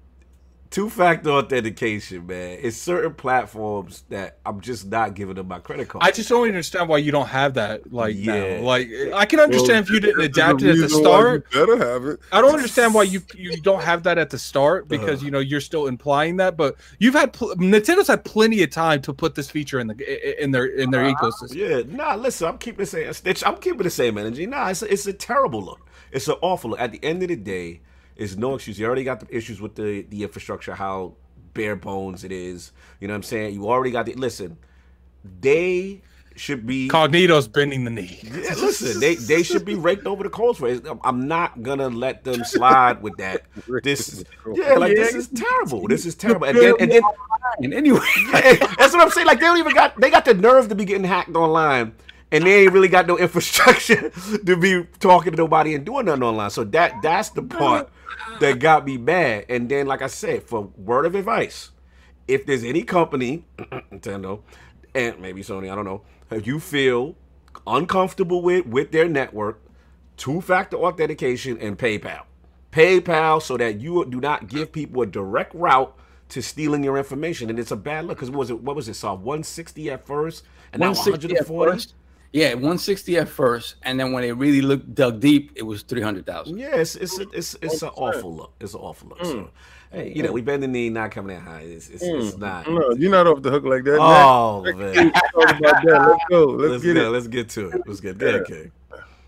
two 0.70 0.88
factor 0.88 1.30
authentication, 1.30 2.26
man. 2.26 2.58
It's 2.62 2.76
certain 2.76 3.12
platforms 3.12 4.04
that 4.08 4.38
I'm 4.46 4.60
just 4.60 4.86
not 4.86 5.14
giving 5.14 5.34
them 5.34 5.48
my 5.48 5.58
credit 5.58 5.88
card. 5.88 6.04
I 6.04 6.12
just 6.12 6.28
don't 6.28 6.46
understand 6.46 6.88
why 6.88 6.98
you 6.98 7.10
don't 7.10 7.26
have 7.28 7.54
that. 7.54 7.92
Like, 7.92 8.14
Yeah. 8.16 8.58
now. 8.58 8.62
like 8.62 8.88
I 9.14 9.26
can 9.26 9.40
understand 9.40 9.84
if 9.86 9.90
you 9.90 9.98
didn't 10.00 10.20
adapt 10.20 10.62
it 10.62 10.70
at 10.70 10.76
the 10.78 10.88
start. 10.88 11.46
You 11.52 11.66
better 11.66 11.76
have 11.92 12.04
it. 12.04 12.20
I 12.30 12.40
don't 12.40 12.54
understand 12.54 12.94
why 12.94 13.02
you 13.02 13.20
you 13.34 13.60
don't 13.60 13.82
have 13.82 14.04
that 14.04 14.16
at 14.16 14.30
the 14.30 14.38
start 14.38 14.86
because 14.88 15.18
Uh-huh. 15.18 15.24
you 15.24 15.30
know 15.32 15.40
you're 15.40 15.60
still 15.60 15.86
implying 15.88 16.36
that, 16.36 16.56
but 16.56 16.76
you've 16.98 17.14
had 17.14 17.32
pl- 17.32 17.54
Nintendo's 17.56 18.06
had 18.08 18.24
plenty 18.24 18.62
of 18.62 18.70
time 18.70 19.02
to 19.02 19.12
put 19.12 19.34
this 19.34 19.50
feature 19.50 19.80
in 19.80 19.88
the 19.88 20.42
in 20.42 20.52
their 20.52 20.66
in 20.66 20.90
their 20.90 21.04
ecosystem. 21.12 21.54
Yeah, 21.56 21.82
nah. 21.86 22.14
Listen, 22.14 22.46
I'm 22.48 22.58
keeping 22.58 22.78
the 22.84 22.86
same. 22.86 23.12
Stitch, 23.12 23.42
I'm 23.44 23.56
keeping 23.56 23.82
the 23.82 23.90
same 23.90 24.16
energy. 24.18 24.46
Nah, 24.46 24.68
it's 24.68 24.82
a, 24.82 24.92
it's 24.92 25.06
a 25.06 25.12
terrible 25.12 25.62
look. 25.64 25.80
It's 26.12 26.28
an 26.28 26.36
awful 26.42 26.70
look. 26.70 26.80
At 26.80 26.92
the 26.92 27.02
end 27.04 27.22
of 27.22 27.28
the 27.28 27.36
day, 27.36 27.80
it's 28.20 28.36
no 28.36 28.54
excuse. 28.54 28.78
You 28.78 28.86
already 28.86 29.02
got 29.04 29.20
the 29.20 29.34
issues 29.34 29.60
with 29.60 29.74
the 29.74 30.02
the 30.10 30.22
infrastructure, 30.22 30.74
how 30.74 31.14
bare 31.54 31.74
bones 31.74 32.22
it 32.22 32.30
is. 32.32 32.72
You 33.00 33.08
know 33.08 33.14
what 33.14 33.16
I'm 33.16 33.22
saying? 33.22 33.54
You 33.54 33.68
already 33.68 33.90
got 33.90 34.06
the. 34.06 34.12
Listen, 34.14 34.58
they 35.40 36.02
should 36.36 36.66
be. 36.66 36.88
Cognito's 36.88 37.48
bending 37.48 37.84
the 37.84 37.90
knee. 37.90 38.20
Listen, 38.30 39.00
they 39.00 39.14
they 39.14 39.42
should 39.42 39.64
be 39.64 39.74
raked 39.74 40.06
over 40.06 40.22
the 40.22 40.28
coals 40.28 40.58
for 40.58 40.68
it. 40.68 40.86
I'm- 41.02 41.28
not 41.28 41.62
gonna 41.62 41.88
let 41.88 42.24
them 42.24 42.44
slide 42.44 43.02
with 43.02 43.16
that. 43.16 43.44
This, 43.82 44.22
yeah, 44.54 44.74
like 44.74 44.94
this 44.96 45.14
is 45.14 45.28
terrible. 45.28 45.88
This 45.88 46.04
is 46.04 46.14
terrible. 46.14 46.46
And 46.46 46.58
then, 46.58 46.74
and 46.78 46.90
then 46.92 47.02
And 47.62 47.72
anyway, 47.74 48.00
that's 48.32 48.92
what 48.92 49.00
I'm 49.00 49.10
saying. 49.10 49.26
Like 49.26 49.40
they 49.40 49.46
don't 49.46 49.58
even 49.58 49.74
got 49.74 49.98
they 49.98 50.10
got 50.10 50.26
the 50.26 50.34
nerve 50.34 50.68
to 50.68 50.74
be 50.74 50.84
getting 50.84 51.04
hacked 51.04 51.34
online, 51.36 51.94
and 52.32 52.44
they 52.44 52.64
ain't 52.64 52.72
really 52.72 52.88
got 52.88 53.06
no 53.06 53.18
infrastructure 53.26 54.10
to 54.44 54.56
be 54.56 54.84
talking 54.98 55.32
to 55.32 55.36
nobody 55.38 55.74
and 55.74 55.86
doing 55.86 56.06
nothing 56.06 56.22
online. 56.22 56.50
So 56.50 56.64
that 56.64 56.96
that's 57.02 57.30
the 57.30 57.42
part 57.42 57.88
that 58.40 58.58
got 58.58 58.84
me 58.84 58.98
mad. 58.98 59.46
And 59.48 59.68
then, 59.68 59.86
like 59.86 60.02
I 60.02 60.06
said, 60.08 60.42
for 60.44 60.72
word 60.76 61.06
of 61.06 61.14
advice, 61.14 61.70
if 62.28 62.46
there's 62.46 62.64
any 62.64 62.82
company, 62.82 63.46
Nintendo, 63.58 64.42
and 64.94 65.20
maybe 65.20 65.42
Sony, 65.42 65.70
I 65.70 65.74
don't 65.74 65.84
know, 65.84 66.02
if 66.30 66.46
you 66.46 66.60
feel 66.60 67.16
uncomfortable 67.66 68.42
with 68.42 68.66
with 68.66 68.92
their 68.92 69.08
network, 69.08 69.62
two 70.16 70.40
factor 70.40 70.76
authentication 70.76 71.58
and 71.58 71.78
PayPal. 71.78 72.22
PayPal 72.72 73.42
so 73.42 73.56
that 73.56 73.80
you 73.80 74.04
do 74.06 74.20
not 74.20 74.48
give 74.48 74.72
people 74.72 75.02
a 75.02 75.06
direct 75.06 75.54
route 75.54 75.96
to 76.28 76.40
stealing 76.42 76.84
your 76.84 76.96
information, 76.96 77.50
and 77.50 77.58
it's 77.58 77.72
a 77.72 77.76
bad 77.76 78.04
look. 78.04 78.18
Because 78.18 78.30
what 78.30 78.38
was 78.38 78.50
it? 78.50 78.60
What 78.62 78.76
was 78.76 78.88
it? 78.88 78.94
Saw 78.94 79.14
160 79.14 79.90
at 79.90 80.06
first, 80.06 80.44
and 80.72 80.80
now 80.80 80.90
160 80.90 81.36
at 81.36 81.48
140. 81.48 81.94
First. 82.32 82.42
Yeah, 82.42 82.54
160 82.54 83.18
at 83.18 83.28
first, 83.28 83.76
and 83.82 83.98
then 83.98 84.12
when 84.12 84.24
it 84.24 84.32
really 84.32 84.60
looked 84.60 84.94
dug 84.94 85.20
deep, 85.20 85.52
it 85.54 85.62
was 85.62 85.82
300,000. 85.82 86.58
Yeah, 86.58 86.76
it's 86.76 86.96
it's 86.96 87.18
a, 87.18 87.26
it's 87.30 87.56
it's 87.60 87.82
an 87.82 87.90
awful 87.90 88.34
look. 88.34 88.52
It's 88.60 88.74
an 88.74 88.80
awful 88.80 89.08
look. 89.08 89.18
Mm. 89.18 89.24
So, 89.24 89.50
hey, 89.92 90.08
you 90.08 90.22
mm. 90.22 90.26
know, 90.26 90.32
we 90.32 90.42
bend 90.42 90.62
the 90.62 90.68
knee, 90.68 90.88
not 90.88 91.10
coming 91.10 91.36
in 91.36 91.42
high. 91.42 91.62
It's 91.62 91.88
it's, 91.88 92.02
it's 92.02 92.34
mm. 92.34 92.38
not. 92.38 92.68
No, 92.68 92.92
you're 92.92 93.10
not 93.10 93.26
off 93.26 93.42
the 93.42 93.50
hook 93.50 93.64
like 93.64 93.84
that. 93.84 93.98
Oh 94.00 94.62
Next, 94.64 94.78
man, 94.78 94.94
let's 94.94 95.32
talk 95.32 95.58
about 95.58 95.84
that. 95.84 96.08
Let's 96.08 96.24
go. 96.28 96.44
Let's, 96.46 96.70
let's 96.70 96.84
get 96.84 96.94
get 96.94 97.04
it. 97.04 97.10
let's 97.10 97.26
get 97.26 97.48
to 97.50 97.70
it. 97.70 97.82
Let's 97.86 98.00
get 98.00 98.18
there. 98.18 98.42
Okay. 98.42 98.70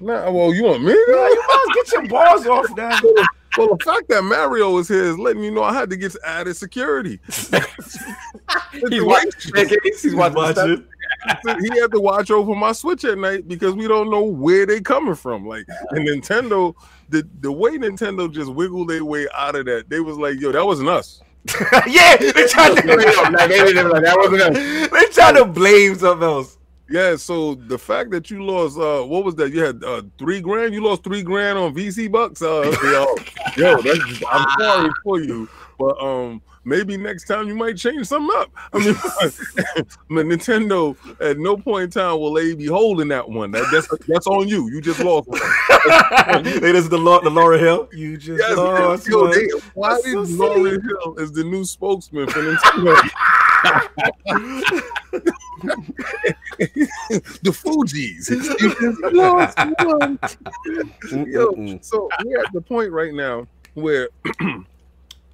Nah, 0.00 0.30
well, 0.32 0.52
you 0.52 0.64
want 0.64 0.82
me? 0.82 0.92
Yeah, 0.92 1.28
you 1.28 1.44
might 1.46 1.66
as 1.68 1.74
get 1.74 1.92
your 1.92 2.08
balls 2.08 2.46
off 2.46 2.76
now. 2.76 2.98
Well, 3.58 3.76
the 3.76 3.84
fact 3.84 4.08
that 4.08 4.22
Mario 4.22 4.78
is 4.78 4.88
here 4.88 5.04
is 5.04 5.18
letting 5.18 5.44
you 5.44 5.50
know 5.50 5.62
I 5.62 5.74
had 5.74 5.90
to 5.90 5.96
get 5.96 6.16
added 6.24 6.56
security. 6.56 7.20
He's 7.26 9.02
watching. 9.02 9.68
He's 9.84 10.14
watching. 10.14 10.86
Watch 11.26 11.38
stuff. 11.42 11.58
it. 11.60 11.72
he 11.74 11.80
had 11.80 11.90
to 11.92 12.00
watch 12.00 12.30
over 12.30 12.54
my 12.54 12.72
Switch 12.72 13.04
at 13.04 13.18
night 13.18 13.46
because 13.48 13.74
we 13.74 13.86
don't 13.88 14.10
know 14.10 14.22
where 14.24 14.66
they 14.66 14.80
coming 14.80 15.14
from. 15.14 15.46
Like, 15.46 15.66
and 15.90 16.06
Nintendo, 16.08 16.74
the 17.08 17.26
the 17.40 17.52
way 17.52 17.72
Nintendo 17.78 18.32
just 18.32 18.52
wiggled 18.52 18.88
their 18.88 19.04
way 19.04 19.26
out 19.34 19.54
of 19.56 19.66
that, 19.66 19.88
they 19.90 20.00
was 20.00 20.16
like, 20.18 20.40
"Yo, 20.40 20.52
that 20.52 20.64
wasn't 20.64 20.88
us." 20.88 21.20
yeah, 21.88 22.16
they 22.16 22.46
tried 22.46 22.76
to 22.76 22.86
Like, 22.86 23.48
they- 23.48 23.72
they 23.72 23.82
were 23.82 23.90
like, 23.90 24.04
that 24.04 24.16
wasn't 24.16 24.42
us. 24.56 24.90
they 24.90 25.06
tried 25.12 25.32
to 25.38 25.44
blame 25.44 25.96
something 25.96 26.22
else. 26.26 26.58
Yeah, 26.88 27.16
so 27.16 27.54
the 27.54 27.78
fact 27.78 28.10
that 28.10 28.30
you 28.30 28.44
lost, 28.44 28.76
uh, 28.78 29.02
what 29.02 29.24
was 29.24 29.34
that? 29.36 29.50
You 29.50 29.64
had 29.64 29.82
uh, 29.82 30.02
three 30.18 30.40
grand. 30.42 30.74
You 30.74 30.84
lost 30.84 31.02
three 31.02 31.22
grand 31.22 31.56
on 31.58 31.74
VC 31.74 32.10
bucks. 32.12 32.42
Uh, 32.42 32.62
yo, 32.84 33.06
yo, 33.56 33.80
that's, 33.82 34.22
I'm 34.30 34.46
sorry 34.60 34.90
for 35.02 35.20
you, 35.20 35.48
but 35.78 35.98
um, 36.02 36.42
maybe 36.64 36.96
next 36.96 37.24
time 37.24 37.48
you 37.48 37.54
might 37.54 37.76
change 37.76 38.06
something 38.06 38.30
up. 38.40 38.50
I 38.72 38.78
mean, 38.78 38.94
Nintendo 40.10 40.96
at 41.20 41.38
no 41.38 41.56
point 41.56 41.84
in 41.84 41.90
time 41.90 42.18
will 42.20 42.32
they 42.32 42.54
be 42.54 42.66
holding 42.66 43.08
that 43.08 43.28
one. 43.28 43.50
That, 43.50 43.68
that's 43.72 43.88
that's 44.06 44.26
on 44.26 44.48
you. 44.48 44.68
You 44.70 44.80
just 44.80 45.00
lost 45.00 45.28
one. 45.28 45.40
it 46.44 46.74
is 46.74 46.88
the 46.88 46.98
Lauryn, 46.98 47.24
the 47.24 47.30
Lauryn 47.30 47.60
Hill. 47.60 47.88
You 47.92 48.16
just 48.16 48.40
Yes, 48.40 48.56
lost 48.56 49.06
yo, 49.08 49.22
one. 49.22 49.30
they, 49.32 49.48
why 49.74 49.90
That's 49.90 50.12
so 50.12 50.20
is 50.22 50.36
silly. 50.36 50.70
Hill 50.70 51.14
is 51.18 51.32
the 51.32 51.44
new 51.44 51.64
spokesman 51.64 52.28
for 52.28 52.40
Nintendo? 52.40 53.10
the 57.42 57.50
Fugees. 57.50 58.30
You 58.30 58.74
just 58.80 59.14
lost 59.14 59.58
one. 59.84 60.18
Yo, 61.30 61.78
so 61.80 62.08
we're 62.24 62.40
at 62.40 62.52
the 62.52 62.60
point 62.60 62.90
right 62.92 63.14
now 63.14 63.46
where 63.74 64.08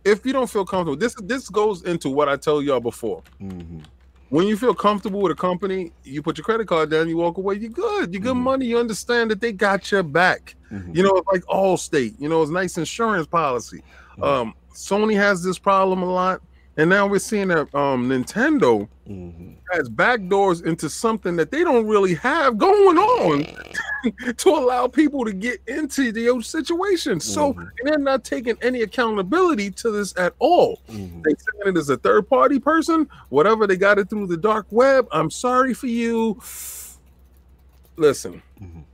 if 0.09 0.25
you 0.27 0.33
don't 0.33 0.51
feel 0.51 0.65
comfortable, 0.65 0.97
this 0.97 1.15
this 1.23 1.49
goes 1.49 1.83
into 1.85 2.09
what 2.09 2.29
I 2.29 2.37
told 2.37 2.65
y'all 2.65 2.81
before. 2.81 3.23
Mhm. 3.41 3.85
When 4.31 4.47
you 4.47 4.57
feel 4.59 4.75
comfortable 4.75 5.21
with 5.23 5.33
a 5.33 5.35
company, 5.35 5.91
you 6.05 6.23
put 6.23 6.37
your 6.37 6.45
credit 6.45 6.69
card 6.69 6.91
down, 6.91 7.09
you 7.09 7.17
walk 7.17 7.39
away, 7.39 7.55
you're 7.55 7.71
good. 7.71 8.13
You 8.13 8.21
good 8.21 8.37
Mhm. 8.37 8.43
money. 8.43 8.67
You 8.67 8.79
understand 8.79 9.31
that 9.31 9.41
they 9.41 9.53
got 9.53 9.91
your 9.91 10.03
back. 10.03 10.55
Mhm. 10.71 10.95
You 10.95 11.03
know, 11.03 11.15
it's 11.17 11.27
like 11.33 11.43
Allstate. 11.45 12.15
You 12.19 12.29
know, 12.29 12.43
it's 12.43 12.51
nice 12.51 12.77
insurance 12.77 13.27
policy. 13.27 13.83
Um, 14.23 14.55
Sony 14.75 15.17
has 15.17 15.43
this 15.43 15.59
problem 15.59 16.03
a 16.03 16.13
lot, 16.13 16.43
and 16.79 16.89
now 16.89 17.07
we're 17.07 17.19
seeing 17.19 17.49
that 17.49 17.73
um, 17.75 18.09
Nintendo 18.09 18.89
Mhm. 19.09 19.57
has 19.73 19.89
backdoors 19.91 20.65
into 20.65 20.89
something 20.89 21.37
that 21.37 21.51
they 21.51 21.65
don't 21.65 21.87
really 21.87 22.15
have 22.15 22.57
going 22.59 22.97
on 22.99 23.47
to 24.37 24.49
allow 24.51 24.87
people 24.87 25.25
to 25.25 25.33
get 25.33 25.61
into 25.67 26.13
the 26.13 26.41
situation. 26.43 27.21
So 27.21 27.53
Mhm. 27.55 27.69
they're 27.85 27.99
not 27.99 28.23
taking 28.25 28.57
any 28.63 28.83
accountability 28.83 29.71
to 29.73 29.91
this 29.91 30.15
at 30.17 30.35
all. 30.39 30.81
Mhm. 30.89 31.23
They 31.25 31.31
saying 31.31 31.75
it 31.75 31.77
as 31.77 31.89
a 31.91 31.97
third 31.97 32.29
party 32.29 32.59
person, 32.61 33.09
whatever 33.31 33.67
they 33.67 33.77
got 33.77 33.99
it 33.99 34.09
through 34.09 34.29
the 34.29 34.37
dark 34.37 34.67
web. 34.71 35.09
I'm 35.11 35.31
sorry 35.31 35.75
for 35.75 35.87
you. 35.89 36.41
Listen, 37.97 38.43
Mhm. 38.63 38.85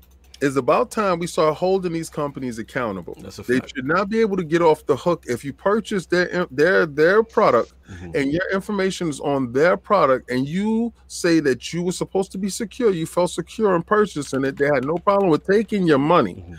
It's 0.44 0.56
about 0.56 0.90
time 0.90 1.18
we 1.18 1.26
start 1.26 1.56
holding 1.56 1.92
these 1.92 2.10
companies 2.10 2.58
accountable. 2.58 3.14
They 3.48 3.60
should 3.66 3.86
not 3.86 4.10
be 4.10 4.20
able 4.20 4.36
to 4.36 4.44
get 4.44 4.60
off 4.60 4.84
the 4.84 4.94
hook 4.94 5.24
if 5.26 5.42
you 5.44 5.52
purchase 5.54 6.04
their 6.06 6.46
their 6.50 6.84
their 6.84 7.22
product 7.22 7.72
Mhm. 7.90 8.14
and 8.14 8.32
your 8.32 8.50
information 8.52 9.08
is 9.08 9.20
on 9.20 9.52
their 9.52 9.76
product 9.76 10.30
and 10.30 10.46
you 10.46 10.92
say 11.06 11.40
that 11.40 11.72
you 11.72 11.82
were 11.82 11.92
supposed 11.92 12.30
to 12.32 12.38
be 12.38 12.50
secure, 12.50 12.90
you 12.90 13.06
felt 13.06 13.30
secure 13.30 13.74
in 13.74 13.82
purchasing 13.82 14.44
it, 14.44 14.56
they 14.58 14.66
had 14.66 14.84
no 14.84 14.96
problem 14.96 15.30
with 15.30 15.46
taking 15.46 15.86
your 15.86 15.98
money. 15.98 16.44
Mhm. 16.46 16.58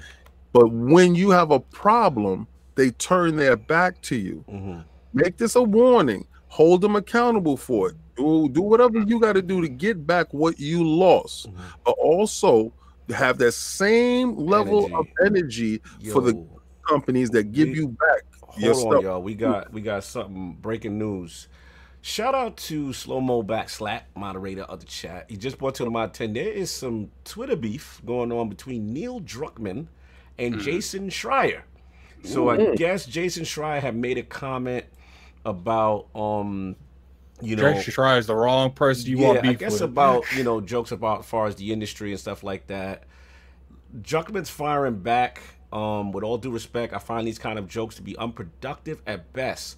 But 0.52 0.72
when 0.72 1.14
you 1.14 1.30
have 1.30 1.52
a 1.52 1.60
problem, 1.60 2.48
they 2.76 2.90
turn 2.92 3.36
their 3.36 3.56
back 3.56 4.02
to 4.04 4.16
you. 4.16 4.44
Mhm. 4.50 4.84
Make 5.14 5.38
this 5.38 5.56
a 5.56 5.62
warning. 5.64 6.26
Hold 6.48 6.82
them 6.82 6.96
accountable 6.96 7.58
for 7.58 7.90
it. 7.90 7.96
Do, 8.18 8.50
do 8.50 8.62
whatever 8.62 9.00
you 9.00 9.20
got 9.20 9.34
to 9.34 9.42
do 9.42 9.62
to 9.62 9.68
get 9.68 10.08
back 10.08 10.34
what 10.34 10.60
you 10.60 10.88
lost. 10.88 11.50
Mhm. 11.50 11.58
But 11.86 11.96
also 12.02 12.72
have 13.10 13.38
that 13.40 13.54
same 13.54 14.36
level 14.36 14.90
of 14.96 15.08
energy 15.26 15.82
for 16.12 16.22
the 16.22 16.46
companies 16.88 17.30
that 17.32 17.52
give 17.52 17.70
we- 17.70 17.76
you 17.76 17.88
back 17.90 18.24
your 18.58 18.74
Hold 18.74 18.86
on, 18.86 18.92
stuff. 18.94 19.04
y'all. 19.04 19.22
We 19.22 19.36
got 19.36 19.74
we 19.74 19.82
got 19.82 20.04
something 20.04 20.54
breaking 20.62 20.98
news. 20.98 21.48
Shout 22.02 22.36
out 22.36 22.56
to 22.58 22.94
Slow 22.94 23.20
Mo 23.20 23.42
Back 23.42 23.68
Backslap, 23.68 24.02
moderator 24.16 24.62
of 24.62 24.80
the 24.80 24.86
chat. 24.86 25.26
He 25.28 25.38
just 25.38 25.58
brought 25.58 25.76
to 25.76 25.90
my 25.90 26.04
attention 26.06 26.34
there 26.34 26.48
is 26.54 26.70
some 26.70 27.10
Twitter 27.24 27.56
beef 27.56 28.02
going 28.06 28.32
on 28.32 28.48
between 28.48 28.94
Neil 28.94 29.20
Druckmann 29.20 29.88
and 30.38 30.60
Jason 30.60 31.10
Schreier. 31.10 31.64
So 32.24 32.50
I 32.50 32.76
guess 32.76 33.06
Jason 33.06 33.44
Schreier 33.44 33.82
had 33.82 33.96
made 33.96 34.18
a 34.18 34.24
comment 34.24 34.86
about 35.46 36.08
um 36.16 36.76
you 37.42 37.56
know 37.56 37.74
Jason 37.74 37.94
Schreier 37.94 38.18
is 38.18 38.28
the 38.28 38.36
wrong 38.36 38.72
person 38.72 39.10
you 39.10 39.18
want, 39.18 39.24
yeah, 39.24 39.28
want 39.36 39.48
I 39.48 39.52
beef 39.52 39.60
guess 39.60 39.74
with. 39.74 39.82
about 39.82 40.32
you 40.36 40.44
know 40.44 40.62
jokes 40.62 40.92
about 40.92 41.20
as 41.22 41.26
far 41.26 41.48
as 41.48 41.56
the 41.56 41.72
industry 41.72 42.12
and 42.12 42.20
stuff 42.20 42.44
like 42.44 42.68
that. 42.68 43.04
Junkman's 44.02 44.50
firing 44.50 45.00
back. 45.00 45.42
Um, 45.74 46.14
with 46.14 46.24
all 46.24 46.38
due 46.38 46.52
respect, 46.52 46.94
I 46.94 47.00
find 47.00 47.28
these 47.28 47.40
kind 47.40 47.60
of 47.60 47.68
jokes 47.68 47.96
to 47.96 48.02
be 48.02 48.16
unproductive 48.18 49.02
at 49.06 49.34
best. 49.34 49.76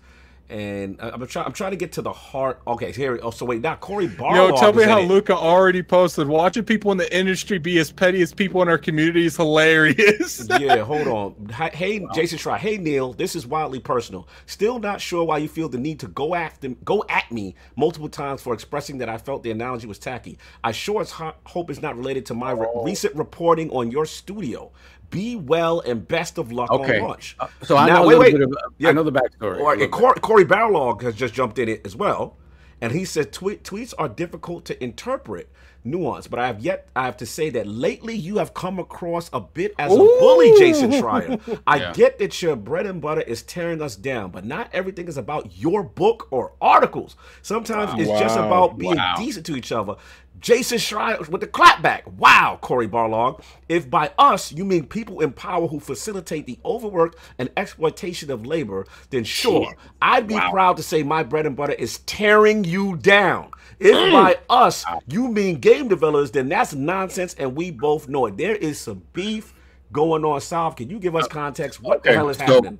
And 0.49 0.97
I- 1.01 1.09
I'm 1.09 1.27
trying. 1.27 1.45
I'm 1.45 1.51
trying 1.51 1.71
to 1.71 1.77
get 1.77 1.91
to 1.93 2.01
the 2.01 2.11
heart. 2.13 2.61
Okay, 2.65 2.91
here. 2.93 3.19
Oh, 3.21 3.31
so 3.31 3.45
wait, 3.45 3.61
now 3.61 3.75
Cory 3.75 4.07
Barlog. 4.07 4.35
Yo, 4.51 4.55
tell 4.57 4.71
me 4.73 4.83
how 4.83 4.99
it. 4.99 5.03
Luca 5.07 5.35
already 5.35 5.83
posted. 5.83 6.27
Watching 6.27 6.63
people 6.63 6.91
in 6.93 6.97
the 6.97 7.13
industry 7.17 7.57
be 7.57 7.77
as 7.79 7.91
petty 7.91 8.21
as 8.21 8.33
people 8.33 8.61
in 8.61 8.69
our 8.69 8.77
community 8.77 9.25
is 9.25 9.35
hilarious. 9.35 10.47
yeah, 10.59 10.77
hold 10.77 11.07
on. 11.07 11.49
Hi- 11.49 11.71
Hey, 11.73 12.05
Jason 12.15 12.37
Schreier. 12.39 12.57
Hey, 12.57 12.77
Neil. 12.77 13.11
This 13.13 13.35
is 13.35 13.45
wildly 13.45 13.79
personal. 13.79 14.27
Still 14.45 14.79
not 14.79 15.01
sure 15.01 15.23
why 15.25 15.39
you 15.39 15.49
feel 15.49 15.67
the 15.67 15.77
need 15.77 15.99
to 15.99 16.07
go 16.07 16.33
after, 16.33 16.69
go 16.85 17.03
at 17.09 17.29
me 17.31 17.55
multiple 17.75 18.07
times 18.09 18.41
for 18.41 18.53
expressing 18.53 18.99
that 18.99 19.09
I 19.09 19.17
felt 19.17 19.43
the 19.43 19.51
analogy 19.51 19.85
was 19.85 19.99
tacky. 19.99 20.37
I 20.63 20.71
sure 20.71 21.01
as 21.01 21.11
ho- 21.11 21.33
hope 21.43 21.69
it's 21.69 21.81
not 21.81 21.97
related 21.97 22.25
to 22.27 22.33
my 22.33 22.51
re- 22.51 22.67
oh. 22.73 22.83
recent 22.83 23.15
reporting 23.15 23.69
on 23.71 23.91
your 23.91 24.05
studio. 24.05 24.71
Be 25.09 25.35
well 25.35 25.79
and 25.79 26.05
best 26.07 26.37
of 26.37 26.51
luck 26.51 26.69
Okay. 26.71 26.99
on 26.99 27.07
launch. 27.07 27.35
Uh, 27.39 27.47
so 27.63 27.77
I 27.77 27.87
Now, 27.87 28.01
know 28.01 28.07
wait, 28.07 28.19
wait. 28.19 28.31
bit 28.33 28.41
of 28.41 28.53
Yeah. 28.77 28.89
I 28.89 28.91
know 28.91 29.03
the 29.03 29.11
backstory. 29.11 29.59
Or, 29.59 29.73
and. 29.73 29.91
Cor- 29.91 30.15
Cory 30.15 30.45
Barlog 30.45 31.01
has 31.01 31.15
just 31.15 31.33
jumped 31.33 31.57
in 31.59 31.69
it 31.69 31.81
as 31.85 31.95
well, 31.95 32.35
and 32.81 32.91
he 32.91 33.05
said 33.05 33.31
tweet, 33.31 33.63
tweets 33.63 33.93
are 33.97 34.09
difficult 34.09 34.65
to 34.65 34.83
interpret 34.83 35.49
nuance, 35.83 36.27
but 36.27 36.39
I 36.39 36.47
have 36.47 36.59
yet 36.59 36.87
I 36.95 37.05
have 37.05 37.17
to 37.17 37.25
say 37.25 37.49
that 37.51 37.67
lately 37.67 38.15
you 38.15 38.37
have 38.37 38.53
come 38.53 38.79
across 38.79 39.29
a 39.33 39.39
bit 39.39 39.73
as 39.79 39.93
a 39.93 39.97
bully, 39.97 40.51
Jason 40.57 40.91
Schreier. 40.91 41.39
I 41.67 41.77
Yeah. 41.77 41.93
get 41.93 42.19
that 42.19 42.41
your 42.41 42.55
bread 42.55 42.85
and 42.85 43.01
butter 43.01 43.21
is 43.21 43.41
tearing 43.43 43.81
us 43.81 43.95
down, 43.95 44.31
but 44.31 44.45
not 44.45 44.69
everything 44.73 45.07
is 45.07 45.17
about 45.17 45.57
your 45.57 45.83
book 45.83 46.27
or 46.31 46.53
articles. 46.61 47.15
Sometimes 47.41 47.93
it's 47.99 48.19
just 48.19 48.37
about 48.37 48.77
being 48.77 48.95
Wow. 48.97 49.15
decent 49.17 49.45
to 49.47 49.55
each 49.55 49.71
other. 49.71 49.95
Jason 50.39 50.77
Schreier 50.77 51.27
with 51.29 51.41
the 51.41 51.47
clapback. 51.47 52.05
Wow, 52.05 52.59
Cory 52.61 52.87
Barlog. 52.87 53.41
If 53.67 53.89
by 53.89 54.11
us 54.19 54.51
you 54.51 54.65
mean 54.65 54.85
people 54.85 55.19
in 55.21 55.31
power 55.31 55.67
who 55.67 55.79
facilitate 55.79 56.45
the 56.45 56.59
overwork 56.63 57.17
and 57.39 57.49
exploitation 57.57 58.29
of 58.29 58.45
labor, 58.45 58.85
then 59.09 59.23
sure, 59.23 59.73
I'd 59.99 60.27
be 60.27 60.39
proud 60.39 60.77
to 60.77 60.83
say 60.83 61.01
my 61.01 61.23
bread 61.23 61.47
and 61.47 61.55
butter 61.55 61.73
is 61.73 61.97
tearing 61.99 62.63
you 62.65 62.97
down. 62.97 63.49
If 63.79 64.11
by 64.11 64.37
us 64.49 64.85
you 65.07 65.27
mean 65.27 65.59
game 65.59 65.87
developers, 65.87 66.31
then 66.31 66.49
that's 66.49 66.73
nonsense, 66.73 67.35
and 67.35 67.55
we 67.55 67.71
both 67.71 68.07
know 68.09 68.25
it. 68.25 68.37
There 68.37 68.55
is 68.55 68.79
some 68.79 69.03
beef 69.13 69.53
going 69.91 70.25
on 70.25 70.41
south. 70.41 70.75
Can 70.77 70.89
you 70.89 70.99
give 70.99 71.15
us 71.15 71.27
context? 71.27 71.81
What 71.81 72.03
the 72.03 72.13
hell 72.13 72.29
is 72.29 72.37
so- 72.37 72.45
happening? 72.45 72.79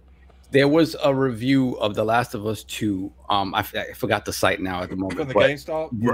There 0.50 0.70
was 0.70 0.96
a 1.04 1.14
review 1.14 1.74
of 1.74 1.94
The 1.94 2.06
Last 2.06 2.34
of 2.34 2.48
Us 2.48 2.64
2. 2.64 3.12
Um, 3.30 3.54
I, 3.54 3.60
f- 3.60 3.76
I 3.76 3.92
forgot 3.92 4.24
the 4.24 4.32
site 4.32 4.62
now 4.62 4.82
at 4.82 4.90
the 4.90 4.96
moment. 4.96 5.20
From 5.20 5.28
the 5.28 5.34
but- 5.34 5.50
GameStop. 5.50 5.90
No, 5.92 6.14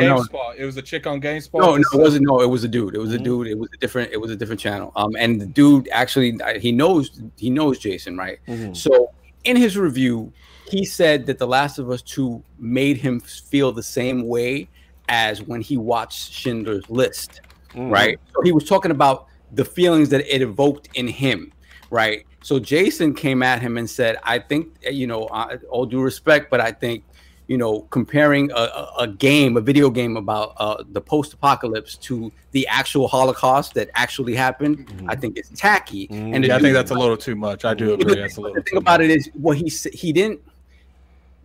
Hey, 0.00 0.06
no, 0.06 0.52
It 0.58 0.66
was 0.66 0.76
a 0.76 0.82
chick 0.82 1.06
on 1.06 1.18
GameSpot. 1.18 1.60
no, 1.60 1.74
no, 1.76 1.76
it 1.76 1.98
wasn't. 1.98 2.26
No, 2.26 2.42
it 2.42 2.46
was 2.50 2.62
a 2.64 2.68
dude. 2.68 2.94
It 2.94 2.98
was 2.98 3.12
a 3.12 3.16
Mm-hmm. 3.16 3.24
dude. 3.24 3.46
It 3.46 3.58
was 3.58 3.70
a 3.72 3.78
different. 3.78 4.12
It 4.12 4.18
was 4.20 4.30
a 4.30 4.36
different 4.36 4.60
channel. 4.60 4.92
Um, 4.96 5.16
and 5.18 5.40
the 5.40 5.46
dude 5.46 5.88
actually, 5.92 6.38
he 6.60 6.72
knows, 6.72 7.22
he 7.38 7.48
knows 7.48 7.78
Jason, 7.78 8.18
right? 8.18 8.38
Mm-hmm. 8.46 8.74
So 8.74 9.12
in 9.44 9.56
his 9.56 9.78
review, 9.78 10.30
he 10.68 10.84
said 10.84 11.26
that 11.26 11.38
The 11.38 11.46
Last 11.46 11.78
of 11.78 11.90
Us 11.90 12.02
Two 12.02 12.42
made 12.58 12.96
him 12.96 13.20
feel 13.20 13.72
the 13.72 13.82
same 13.82 14.26
way 14.26 14.68
as 15.08 15.42
when 15.42 15.60
he 15.60 15.76
watched 15.76 16.32
Schindler's 16.32 16.88
List, 16.90 17.40
Mm-hmm. 17.70 17.90
right? 17.90 18.18
So 18.34 18.42
he 18.42 18.52
was 18.52 18.64
talking 18.64 18.92
about 18.92 19.26
the 19.52 19.64
feelings 19.64 20.08
that 20.10 20.20
it 20.32 20.42
evoked 20.42 20.88
in 20.94 21.08
him, 21.08 21.52
right? 21.90 22.24
So 22.40 22.60
Jason 22.60 23.14
came 23.14 23.42
at 23.42 23.60
him 23.62 23.76
and 23.78 23.90
said, 23.90 24.16
"I 24.22 24.38
think, 24.38 24.68
you 24.88 25.06
know, 25.08 25.24
uh, 25.24 25.56
all 25.70 25.84
due 25.86 26.00
respect, 26.00 26.50
but 26.50 26.60
I 26.60 26.70
think." 26.72 27.04
you 27.46 27.58
know, 27.58 27.80
comparing 27.90 28.50
a, 28.52 28.54
a, 28.54 28.92
a 29.00 29.06
game, 29.06 29.58
a 29.58 29.60
video 29.60 29.90
game 29.90 30.16
about 30.16 30.54
uh, 30.56 30.82
the 30.92 31.00
post-apocalypse 31.02 31.94
to 31.98 32.32
the 32.52 32.66
actual 32.68 33.06
Holocaust 33.06 33.74
that 33.74 33.90
actually 33.94 34.34
happened, 34.34 35.04
I 35.08 35.14
think 35.14 35.36
it's 35.36 35.50
tacky. 35.50 36.08
And 36.10 36.42
Yeah, 36.42 36.56
I 36.56 36.58
think 36.58 36.72
that's 36.72 36.90
a 36.90 36.94
little 36.94 37.18
too 37.18 37.34
much. 37.36 37.66
I 37.66 37.74
do 37.74 37.92
agree. 38.00 38.14
That's 38.14 38.32
a 38.32 38.36
the 38.36 38.40
little. 38.40 38.54
thing 38.54 38.64
too 38.72 38.78
about 38.78 39.00
much. 39.00 39.10
it 39.10 39.16
is 39.16 39.30
what 39.34 39.58
he 39.58 39.66
s- 39.66 39.86
he 39.92 40.10
didn't. 40.10 40.40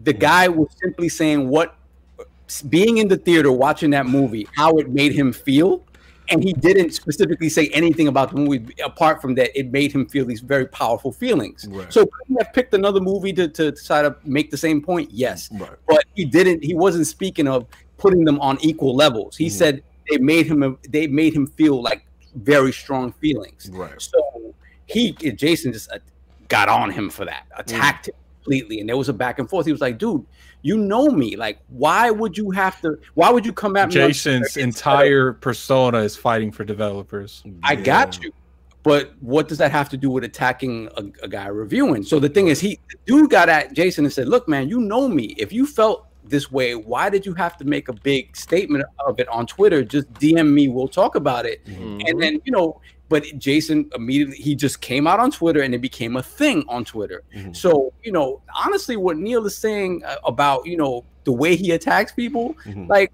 The 0.02 0.14
guy 0.14 0.48
was 0.48 0.69
simply 0.82 1.10
saying 1.10 1.48
what 1.50 1.76
being 2.69 2.98
in 2.98 3.08
the 3.08 3.18
theater 3.18 3.52
watching 3.52 3.92
that 3.92 4.06
movie, 4.08 4.48
how 4.56 4.78
it 4.78 4.90
made 4.90 5.14
him 5.14 5.32
feel, 5.32 5.84
and 6.32 6.44
he 6.44 6.53
didn't 6.53 6.92
specifically 6.92 7.50
say 7.50 7.68
anything 7.69 8.08
about 8.08 8.32
the 8.32 8.38
movie 8.38 8.76
apart 8.84 9.22
from 9.22 9.36
that 9.36 9.58
it 9.58 9.72
made 9.72 9.92
him 9.92 10.06
feel 10.06 10.26
these 10.26 10.42
very 10.42 10.66
powerful 10.68 11.11
feelings. 11.11 11.68
Right. 11.69 11.92
So 11.92 12.06
could 12.06 12.28
he 12.28 12.36
have 12.40 12.53
picked 12.53 12.74
another 12.74 13.00
movie 13.00 13.34
to, 13.34 13.48
to 13.50 13.72
try 13.72 14.02
to 14.02 14.16
make 14.24 14.52
the 14.52 14.58
same 14.58 14.82
point? 14.82 15.10
Yes, 15.11 15.50
Right. 15.52 15.72
but 15.88 16.06
he 16.16 16.26
didn't. 16.26 16.64
He 16.64 16.76
wasn't 16.76 17.08
speaking 17.08 17.48
of 17.48 17.66
putting 17.98 18.24
them 18.26 18.40
on 18.42 18.58
equal 18.61 18.95
levels. 18.95 19.36
He 19.38 19.50
said 19.50 19.84
they 20.10 20.18
made 20.18 20.45
him. 20.45 20.78
They 20.90 21.08
made 21.08 21.34
him 21.34 21.48
feel 21.48 21.82
like 21.82 22.06
very 22.36 22.72
strong 22.72 23.11
feelings. 23.14 23.69
Right. 23.72 24.00
So 24.02 24.53
he, 24.86 25.11
Jason, 25.14 25.74
just 25.74 25.92
uh, 25.92 26.00
got 26.48 26.69
on 26.69 26.92
him 26.92 27.10
for 27.10 27.26
that, 27.26 27.45
attacked 27.58 28.10
him 28.10 28.16
completely, 28.40 28.80
and 28.80 28.90
there 28.90 28.98
was 28.98 29.09
a 29.09 29.14
back 29.14 29.40
and 29.40 29.50
forth. 29.50 29.66
He 29.66 29.72
was 29.72 29.82
like, 29.82 29.98
"Dude, 29.98 30.26
you 30.61 30.77
know 30.77 31.09
me. 31.09 31.35
Like, 31.35 31.59
why 31.68 32.11
would 32.11 32.38
you 32.38 32.51
have 32.51 32.82
to? 32.82 32.98
Why 33.14 33.30
would 33.30 33.45
you 33.45 33.53
come 33.53 33.76
at 33.76 33.90
me?" 33.90 33.95
Jason's 33.95 34.53
Twitter 34.53 34.64
instead 34.64 34.64
entire 34.64 35.34
persona 35.34 36.00
is 36.00 36.16
fighting 36.16 36.51
for 36.51 36.64
developers. 36.64 37.43
I 37.64 37.76
got 37.76 38.22
you. 38.24 38.32
But 38.82 39.14
what 39.19 39.48
does 39.50 39.58
that 39.58 39.72
have 39.72 39.90
to 39.90 39.98
do 39.98 40.09
with 40.09 40.24
attacking 40.24 40.88
a, 40.95 41.03
a 41.24 41.27
guy 41.27 41.48
reviewing? 41.48 42.03
So 42.03 42.18
the 42.19 42.30
thing 42.30 42.48
is, 42.48 42.59
he 42.59 42.80
the 42.90 42.98
dude 43.06 43.30
got 43.30 43.50
at 43.50 43.74
Jason 43.74 44.06
and 44.06 44.14
said, 44.14 44.30
"Look, 44.30 44.48
man, 44.48 44.69
you 44.69 44.80
know 44.80 45.08
me. 45.08 45.35
If 45.38 45.51
you 45.51 45.66
felt 45.66 46.08
this 46.24 46.51
way, 46.51 46.76
why 46.76 47.09
did 47.09 47.26
you 47.26 47.34
have 47.34 47.58
to 47.58 47.66
make 47.66 47.90
a 47.90 47.93
big 47.93 48.35
statement 48.38 48.85
of 49.06 49.19
it 49.19 49.27
on 49.30 49.48
Twitter? 49.48 49.84
Just 49.84 50.11
DM 50.14 50.53
me. 50.53 50.69
We'll 50.69 50.88
talk 50.88 51.16
about 51.16 51.45
it." 51.45 51.66
Mm-hmm. 51.66 52.01
And 52.08 52.22
then 52.22 52.42
you 52.45 52.53
know, 52.53 52.80
but 53.10 53.26
Jason 53.38 53.90
immediately 53.96 54.38
he 54.38 54.56
just 54.56 54.82
came 54.82 55.08
out 55.08 55.20
on 55.20 55.32
Twitter 55.32 55.62
and 55.62 55.74
it 55.74 55.82
became 55.82 56.16
a 56.16 56.24
thing 56.24 56.64
on 56.70 56.86
Twitter. 56.86 57.24
Mm-hmm. 57.36 57.54
So 57.54 57.92
you 58.04 58.12
know, 58.12 58.42
honestly, 58.56 58.96
what 58.96 59.18
Neil 59.18 59.46
is 59.46 59.58
saying 59.58 60.04
uh, 60.06 60.16
about 60.24 60.66
you 60.66 60.78
know 60.78 61.04
the 61.26 61.34
way 61.34 61.56
he 61.56 61.72
attacks 61.72 62.12
people, 62.12 62.56
mm-hmm. 62.66 62.88
like 62.88 63.12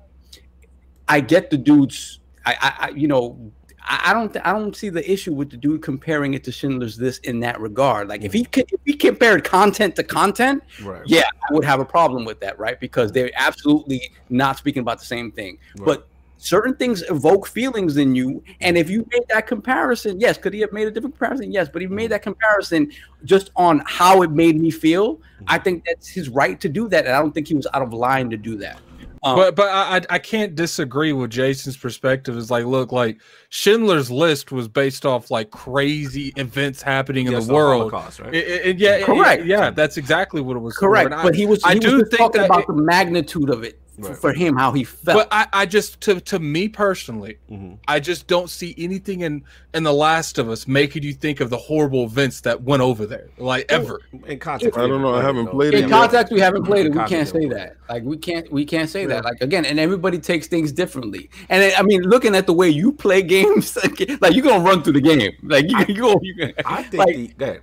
I 1.07 1.19
get 1.21 1.49
the 1.49 1.57
dudes. 1.57 2.19
I, 2.47 2.75
I, 2.79 2.89
you 2.89 3.07
know, 3.07 3.51
I, 3.81 4.11
I 4.11 4.13
don't, 4.13 4.31
th- 4.31 4.45
I 4.45 4.51
don't 4.51 4.75
see 4.75 4.89
the 4.89 5.09
issue 5.11 5.33
with 5.33 5.49
the 5.49 5.57
dude 5.57 5.81
comparing 5.81 6.35
it 6.35 6.43
to 6.43 6.51
Schindler's 6.51 6.99
List 6.99 7.25
in 7.25 7.39
that 7.39 7.59
regard. 7.59 8.07
Like 8.07 8.23
if 8.23 8.33
he 8.33 8.43
mm-hmm. 8.43 8.51
could, 8.51 8.65
if 8.71 8.79
he 8.85 8.93
compared 8.93 9.43
content 9.43 9.95
to 9.95 10.03
content, 10.03 10.63
Right. 10.83 11.01
yeah, 11.05 11.23
I 11.49 11.53
would 11.53 11.65
have 11.65 11.79
a 11.79 11.85
problem 11.85 12.23
with 12.25 12.39
that, 12.41 12.59
right? 12.59 12.79
Because 12.79 13.11
they're 13.11 13.31
absolutely 13.35 14.11
not 14.29 14.57
speaking 14.57 14.81
about 14.81 14.99
the 14.99 15.05
same 15.05 15.31
thing. 15.31 15.57
But 15.77 16.07
certain 16.37 16.75
things 16.75 17.01
evoke 17.09 17.47
feelings 17.47 17.97
in 17.97 18.13
you, 18.15 18.43
and 18.61 18.77
if 18.77 18.89
you 18.89 19.07
made 19.11 19.23
that 19.29 19.47
comparison, 19.47 20.19
yes, 20.19 20.37
could 20.37 20.53
he 20.53 20.59
have 20.61 20.71
made 20.73 20.87
a 20.87 20.91
different 20.91 21.17
comparison? 21.17 21.51
Yes, 21.51 21.69
but 21.71 21.81
he 21.81 21.87
made 21.87 22.11
that 22.11 22.21
comparison 22.21 22.91
just 23.23 23.51
on 23.55 23.81
how 23.85 24.21
it 24.21 24.31
made 24.31 24.59
me 24.59 24.69
feel. 24.71 25.19
I 25.47 25.57
think 25.57 25.83
that's 25.85 26.07
his 26.07 26.29
right 26.29 26.59
to 26.61 26.69
do 26.69 26.87
that, 26.89 27.05
and 27.05 27.15
I 27.15 27.19
don't 27.19 27.33
think 27.33 27.47
he 27.47 27.55
was 27.55 27.67
out 27.73 27.81
of 27.81 27.93
line 27.93 28.29
to 28.29 28.37
do 28.37 28.57
that. 28.57 28.79
Um, 29.23 29.37
But 29.37 29.55
but 29.55 29.69
I 29.69 29.97
I- 29.97 30.05
I 30.11 30.19
can't 30.19 30.53
disagree 30.53 31.11
with 31.11 31.31
Jason's 31.31 31.75
perspective. 31.77 32.37
Is 32.37 32.51
like 32.51 32.65
look 32.65 32.91
like 32.91 33.17
Schindler's 33.49 34.11
List 34.11 34.51
was 34.51 34.67
based 34.67 35.03
off 35.03 35.31
like 35.31 35.49
crazy 35.49 36.31
events 36.35 36.83
happening 36.83 37.25
in 37.25 37.31
Yes, 37.31 37.47
the 37.47 37.53
world. 37.55 37.91
Holocaust, 37.91 38.19
right? 38.19 38.35
It- 38.35 38.47
it- 38.47 38.65
it- 38.67 38.79
yeah, 38.79 38.95
it- 38.97 39.05
Correct. 39.05 39.45
Yeah, 39.45 39.71
that's 39.71 39.97
exactly 39.97 40.41
what 40.41 40.55
it 40.55 40.59
was. 40.59 40.75
for. 40.75 40.81
Correct, 40.81 41.11
I- 41.11 41.23
but 41.23 41.33
he 41.33 41.47
was. 41.47 41.63
I 41.63 41.73
he 41.73 41.79
do 41.79 41.93
was 41.93 42.01
just 42.01 42.11
think 42.11 42.19
talking 42.19 42.41
that 42.41 42.45
about 42.51 42.59
it- 42.61 42.67
the 42.67 42.73
magnitude 42.73 43.49
of 43.49 43.63
it 43.63 43.79
f- 43.84 43.84
Right. 43.97 44.17
for 44.17 44.33
him, 44.33 44.55
how 44.57 44.71
he 44.73 44.83
felt. 44.83 45.17
But 45.17 45.27
I, 45.31 45.47
I 45.61 45.65
just 45.65 46.01
to 46.01 46.19
to 46.19 46.39
me 46.39 46.67
personally, 46.67 47.37
Mhm. 47.51 47.77
I 47.87 47.99
just 47.99 48.27
don't 48.27 48.49
see 48.49 48.75
anything 48.77 49.21
in 49.21 49.43
in 49.73 49.83
The 49.83 49.93
Last 49.93 50.37
of 50.37 50.49
Us 50.49 50.67
making 50.67 51.03
you 51.03 51.13
think 51.13 51.39
of 51.39 51.49
the 51.49 51.57
horrible 51.57 52.03
events 52.05 52.41
that 52.41 52.61
went 52.63 52.81
over 52.81 53.05
there, 53.05 53.29
like 53.37 53.65
ever. 53.69 54.01
In 54.25 54.39
context, 54.39 54.77
I 54.77 54.87
don't 54.87 55.01
know, 55.01 55.15
I 55.15 55.21
haven't 55.21 55.47
played 55.47 55.73
it 55.73 55.83
in 55.83 55.89
yet. 55.89 55.91
context, 55.91 56.33
we 56.33 56.39
haven't 56.39 56.63
played 56.63 56.87
it. 56.87 56.93
We 56.93 57.03
can't 57.05 57.27
say 57.27 57.45
that. 57.47 57.77
Like 57.89 58.03
we 58.03 58.17
can't. 58.17 58.51
We 58.51 58.65
can't 58.65 58.89
say 58.89 59.05
that. 59.05 59.23
Like 59.23 59.41
again, 59.41 59.65
and 59.65 59.79
everybody 59.79 60.17
takes 60.19 60.47
things 60.47 60.71
differently. 60.71 61.29
And 61.49 61.73
I 61.77 61.81
mean, 61.81 62.01
looking 62.03 62.35
at 62.35 62.47
the 62.47 62.53
way 62.53 62.69
you 62.69 62.91
play 62.91 63.21
games, 63.37 63.75
like, 63.77 64.21
like 64.21 64.33
you're 64.33 64.43
gonna 64.43 64.63
run 64.63 64.83
through 64.83 64.93
the 64.93 65.01
game. 65.01 65.31
Like 65.43 65.69
you, 65.69 65.77
you 65.87 66.01
go. 66.01 66.19
You, 66.21 66.53
I 66.65 66.83
think 66.83 66.95
like, 67.05 67.15
the, 67.15 67.27
go 67.37 67.45
ahead. 67.45 67.61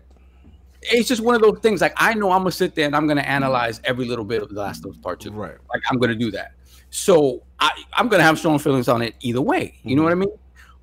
It's 0.83 1.09
just 1.09 1.23
one 1.23 1.35
of 1.35 1.43
those 1.43 1.59
things. 1.61 1.81
Like 1.81 1.95
I 1.97 2.15
know 2.15 2.33
I'm 2.33 2.41
gonna 2.41 2.51
sit 2.53 2.75
there 2.75 2.87
and 2.87 2.97
I'm 2.97 3.07
gonna 3.07 3.21
analyze 3.23 3.81
every 3.85 4.05
little 4.05 4.25
bit 4.25 4.43
of 4.43 4.49
the 4.49 4.61
Last 4.61 4.85
of 4.85 4.91
Us 4.93 4.97
Part 4.99 5.21
Two. 5.21 5.31
Right. 5.33 5.57
Like 5.73 5.83
I'm 5.91 5.99
gonna 5.99 6.15
do 6.15 6.31
that. 6.33 6.53
So 6.91 7.43
I, 7.61 7.71
I'm 7.95 8.09
gonna 8.09 8.23
have 8.23 8.39
strong 8.39 8.59
feelings 8.59 8.89
on 8.89 9.01
it 9.03 9.15
either 9.21 9.41
way. 9.41 9.79
You 9.83 9.97
know 9.97 10.03
what 10.03 10.13
I 10.13 10.17
mean? 10.17 10.33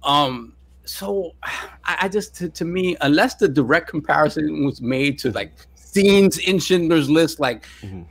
Um. 0.03 0.53
So 0.86 1.36
I, 1.44 1.98
I 2.02 2.08
just 2.10 2.36
to, 2.38 2.50
to 2.50 2.66
me, 2.66 2.95
unless 3.02 3.36
the 3.36 3.48
direct 3.48 3.90
comparison 3.90 4.66
was 4.66 4.82
made 4.82 5.19
to 5.19 5.32
like 5.32 5.52
scenes 5.76 6.40
in 6.40 6.58
Schindler's 6.60 7.10
List, 7.10 7.40
like 7.40 7.68
Mhm. 7.82 8.06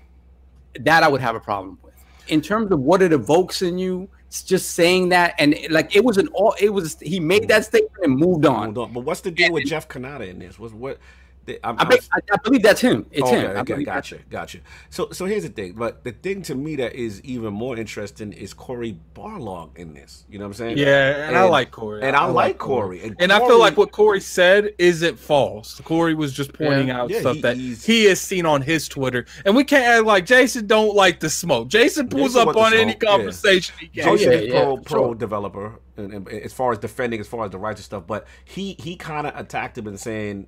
that, 0.80 1.02
I 1.02 1.08
would 1.08 1.20
have 1.20 1.34
a 1.34 1.40
problem 1.40 1.78
with. 1.82 1.94
In 2.28 2.40
terms 2.40 2.70
of 2.70 2.78
what 2.80 3.02
it 3.02 3.12
evokes 3.12 3.62
in 3.62 3.78
you, 3.78 4.08
it's 4.28 4.42
just 4.42 4.72
saying 4.72 5.08
that, 5.08 5.34
and 5.38 5.56
like 5.70 5.96
it 5.96 6.04
was 6.04 6.18
an 6.18 6.28
all. 6.28 6.54
It 6.60 6.68
was 6.68 7.00
he 7.00 7.18
made 7.18 7.48
that 7.48 7.64
statement 7.64 7.94
and 8.04 8.14
moved 8.16 8.44
on. 8.46 8.74
Hold 8.74 8.78
on. 8.78 8.92
But 8.92 9.00
what's 9.00 9.22
the 9.22 9.30
deal 9.30 9.50
with 9.52 9.64
Jeff 9.64 9.88
Cannata 9.88 10.28
in 10.28 10.38
this? 10.38 10.58
Was 10.58 10.72
what 10.74 10.98
The- 11.48 11.66
I'm- 11.66 11.76
I, 11.78 11.84
be, 11.86 11.96
I, 12.12 12.18
I 12.32 12.36
believe 12.44 12.62
that's 12.62 12.80
him. 12.80 13.06
It's 13.10 13.22
Okay, 13.22 13.40
him. 13.40 13.46
I 13.56 13.60
okay, 13.60 13.72
believe 13.72 13.86
that's 13.86 14.10
gotcha, 14.10 14.22
gotcha. 14.28 14.58
So, 14.90 15.08
so 15.12 15.24
here's 15.24 15.44
the 15.44 15.48
thing. 15.48 15.72
But 15.72 16.04
the 16.04 16.12
thing 16.12 16.42
to 16.42 16.54
me 16.54 16.76
that 16.76 16.94
is 16.94 17.22
even 17.24 17.54
more 17.54 17.76
interesting 17.78 18.32
is 18.34 18.52
Cory 18.52 18.98
Barlog 19.14 19.76
in 19.78 19.94
this. 19.94 20.26
You 20.28 20.38
know 20.38 20.44
what 20.44 20.48
I'm 20.50 20.54
saying? 20.54 20.78
Yeah, 20.78 21.26
and, 21.28 21.36
I 21.36 21.44
like 21.44 21.70
Cory. 21.70 22.02
and 22.02 22.14
I, 22.14 22.26
like 22.26 22.58
Cory. 22.58 23.02
And, 23.02 23.16
And 23.18 23.32
I 23.32 23.38
feel 23.38 23.58
like 23.58 23.78
what 23.78 23.92
Cory 23.92 24.20
said 24.20 24.74
isn't 24.78 25.18
false. 25.18 25.80
Cory 25.80 26.14
was 26.14 26.34
just 26.34 26.52
pointing 26.52 26.90
out 26.90 27.08
Yeah, 27.08 27.20
stuff 27.20 27.36
he- 27.36 27.42
that 27.42 27.56
he 27.56 28.04
has 28.04 28.20
seen 28.20 28.44
on 28.44 28.60
his 28.60 28.86
Twitter, 28.86 29.24
and 29.46 29.56
we 29.56 29.64
can't 29.64 29.86
act 29.86 30.04
like 30.04 30.26
Jason 30.26 30.66
don't 30.66 30.94
like 30.94 31.18
the 31.20 31.30
smoke. 31.30 31.68
Jason 31.68 32.08
pulls 32.08 32.34
Jason 32.34 32.48
up 32.48 32.56
on 32.56 32.74
any 32.74 32.92
smoke, 32.92 33.02
yeah. 33.02 33.08
conversation 33.10 33.74
he 33.80 33.88
can. 33.88 34.08
Oh, 34.08 34.16
Jason 34.18 34.32
yeah, 34.32 34.38
is 34.38 34.46
yeah, 34.52 34.62
pro 34.64 34.76
for 34.76 34.82
pro 34.82 35.02
sure. 35.06 35.14
developer, 35.14 35.80
and, 35.96 36.12
and 36.12 36.28
as 36.28 36.52
far 36.52 36.72
as 36.72 36.78
defending, 36.78 37.20
as 37.20 37.26
far 37.26 37.46
as 37.46 37.50
the 37.52 37.58
righteous 37.58 37.86
stuff. 37.86 38.06
But 38.06 38.26
he 38.44 38.76
he 38.78 38.96
kind 38.96 39.26
of 39.26 39.34
attacked 39.34 39.78
him 39.78 39.86
and 39.86 39.98
saying. 39.98 40.46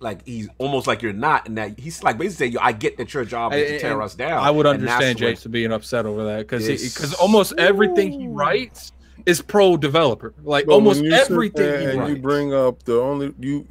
Like 0.00 0.26
he's 0.26 0.48
almost 0.58 0.86
like 0.86 1.00
you're 1.02 1.12
not, 1.12 1.48
and 1.48 1.56
that 1.56 1.78
he's 1.78 2.02
like 2.02 2.18
basically 2.18 2.46
saying, 2.46 2.52
"Yo, 2.54 2.60
I 2.60 2.72
get 2.72 2.96
that 2.98 3.14
your 3.14 3.24
job 3.24 3.52
is 3.54 3.70
to 3.70 3.78
tear 3.78 3.92
And 3.92 4.02
us 4.02 4.14
down." 4.14 4.42
I 4.42 4.50
would 4.50 4.66
and 4.66 4.82
that's 4.82 4.92
understand 4.92 5.20
what- 5.20 5.30
Jason 5.36 5.50
being 5.52 5.72
upset 5.72 6.04
over 6.06 6.24
that 6.24 6.38
because 6.40 6.66
because 6.66 7.14
almost 7.14 7.54
everything 7.58 8.12
he 8.12 8.26
writes 8.28 8.92
is 9.24 9.40
pro 9.40 9.76
developer. 9.76 10.34
Like 10.42 10.66
But 10.66 10.72
almost 10.74 11.00
when 11.00 11.10
you 11.10 11.16
sit 11.16 11.30
everything 11.30 11.80
he 11.80 11.86
and 11.86 11.98
writes. 12.00 12.10
you 12.10 12.18
bring 12.22 12.52
up 12.52 12.82
the 12.82 13.00
only 13.00 13.32
you 13.40 13.66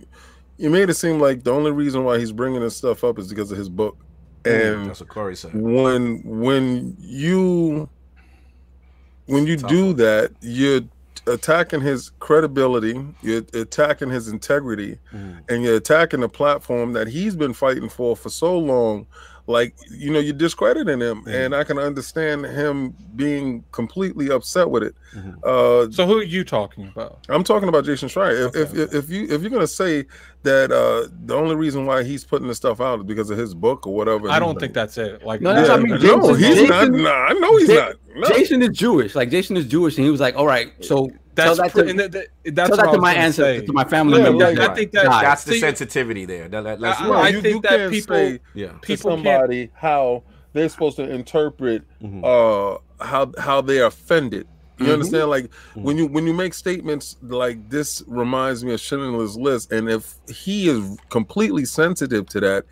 you 0.57 0.69
made 0.69 0.89
it 0.89 0.95
seem 0.95 1.19
like 1.19 1.43
the 1.43 1.51
only 1.51 1.71
reason 1.71 2.03
why 2.03 2.17
he's 2.17 2.31
bringing 2.31 2.61
this 2.61 2.75
stuff 2.77 3.03
up 3.03 3.19
is 3.19 3.27
because 3.27 3.51
of 3.51 3.57
his 3.57 3.69
book 3.69 3.97
Mm, 4.45 4.73
and 4.81 4.89
that's 4.89 4.99
what 5.01 5.09
Cory 5.09 5.35
said. 5.35 5.51
when 5.53 6.21
when 6.23 6.95
you 6.99 7.87
when 9.27 9.45
you 9.47 9.55
do 9.57 9.93
that 9.93 10.31
you're 10.41 10.81
attacking 11.27 11.81
his 11.81 12.11
credibility 12.19 13.01
you're 13.21 13.43
attacking 13.53 14.09
his 14.09 14.27
integrity 14.27 14.97
Mm. 15.13 15.39
and 15.49 15.63
you're 15.63 15.75
attacking 15.77 16.19
the 16.19 16.29
platform 16.29 16.93
that 16.93 17.07
he's 17.07 17.35
been 17.35 17.53
fighting 17.53 17.87
for 17.89 18.15
for 18.15 18.29
so 18.29 18.57
long 18.57 19.07
like 19.45 19.75
you 19.91 20.09
know 20.11 20.19
you're 20.19 20.33
discrediting 20.33 21.01
him 21.01 21.21
Yeah. 21.27 21.41
and 21.43 21.53
i 21.55 21.65
can 21.65 21.77
understand 21.77 22.45
him 22.45 22.93
being 23.17 23.63
completely 23.73 24.29
upset 24.29 24.69
with 24.69 24.83
it 24.83 24.95
Mhm. 25.13 25.35
uh 25.43 25.91
so 25.91 26.07
who 26.07 26.17
are 26.17 26.23
you 26.23 26.43
talking 26.43 26.87
about? 26.87 27.19
I'm 27.29 27.43
talking 27.43 27.69
about 27.69 27.85
Jason 27.85 28.09
Schreier. 28.09 28.47
If, 28.55 28.73
if 28.73 28.93
if 28.95 29.09
you 29.11 29.25
if 29.29 29.41
you're 29.41 29.51
gonna 29.51 29.67
say 29.67 30.05
that 30.41 30.71
uh 30.71 31.07
the 31.25 31.35
only 31.35 31.55
reason 31.55 31.85
why 31.85 32.03
he's 32.03 32.23
putting 32.23 32.47
this 32.47 32.57
stuff 32.57 32.81
out 32.81 32.99
is 32.99 33.05
because 33.05 33.29
of 33.29 33.37
his 33.37 33.53
book 33.53 33.85
or 33.85 33.93
whatever, 33.93 34.27
I 34.29 34.39
don't 34.39 34.59
think 34.59 34.73
that's 34.73 34.97
it. 34.97 35.23
Like 35.23 35.39
No, 35.41 35.53
that's 35.53 35.67
Yeah, 35.67 35.75
what 35.75 35.79
I 35.81 35.83
mean. 35.83 36.01
no, 36.01 36.35
Jason- 36.35 36.57
he's 36.57 36.69
not. 36.69 36.89
Nah, 36.91 37.25
I 37.29 37.33
know 37.33 37.57
he's 37.57 37.69
Ja- 37.69 37.75
not. 37.75 37.95
No. 38.15 38.27
Jason 38.29 38.61
is 38.63 38.69
Jewish. 38.69 39.13
Like 39.13 39.29
Jason 39.29 39.55
is 39.55 39.65
Jewish, 39.67 39.97
and 39.97 40.05
he 40.05 40.09
was 40.09 40.19
like, 40.19 40.35
"All 40.35 40.47
right, 40.47 40.71
so 40.83 41.11
that's 41.35 41.57
tell 41.57 41.67
that 41.67 41.73
to, 41.75 41.87
and 41.89 41.99
that- 41.99 42.11
that- 42.11 42.27
that's 42.55 42.69
tell 42.69 42.77
that 42.77 42.91
to 42.93 43.01
my 43.01 43.13
gonna 43.13 43.25
ancestors, 43.25 43.59
say. 43.61 43.65
to 43.65 43.73
my 43.73 43.83
family 43.83 44.17
Yeah, 44.19 44.23
members." 44.29 44.57
like, 44.57 44.69
I 44.69 44.75
think 44.75 44.91
that- 44.91 45.03
died." 45.05 45.25
That's 45.25 45.43
the 45.43 45.51
See- 45.53 45.59
sensitivity 45.59 46.25
there. 46.25 46.47
That, 46.47 46.63
that, 46.63 46.79
let's 46.79 47.01
I- 47.01 47.07
No, 47.07 47.13
I 47.13 47.27
you- 47.29 47.41
think 47.41 47.55
you 47.55 47.61
that 47.61 47.69
can't 47.69 47.91
people- 47.91 48.15
say 48.15 48.39
yeah. 48.53 48.67
to 48.67 48.73
people 48.79 49.21
can't- 49.21 49.71
how 49.73 50.23
they're 50.53 50.69
supposed 50.69 50.97
to 50.97 51.09
interpret 51.09 51.83
Mhm. 52.03 52.23
uh 52.23 52.77
how 53.03 53.31
how 53.39 53.61
they're 53.61 53.85
offended. 53.85 54.47
You 54.79 54.87
Mhm. 54.87 54.93
understand? 54.93 55.29
Like 55.29 55.45
Mhm. 55.75 55.81
when 55.83 55.97
you 55.97 56.07
when 56.07 56.25
you 56.27 56.33
make 56.33 56.53
statements 56.53 57.17
like 57.21 57.69
this 57.69 58.03
reminds 58.07 58.63
me 58.63 58.73
of 58.73 58.79
Schindler's 58.79 59.35
List, 59.37 59.71
and 59.71 59.89
if 59.89 60.15
he 60.27 60.67
is 60.69 60.97
completely 61.09 61.65
sensitive 61.65 62.27
to 62.29 62.39
that, 62.41 62.65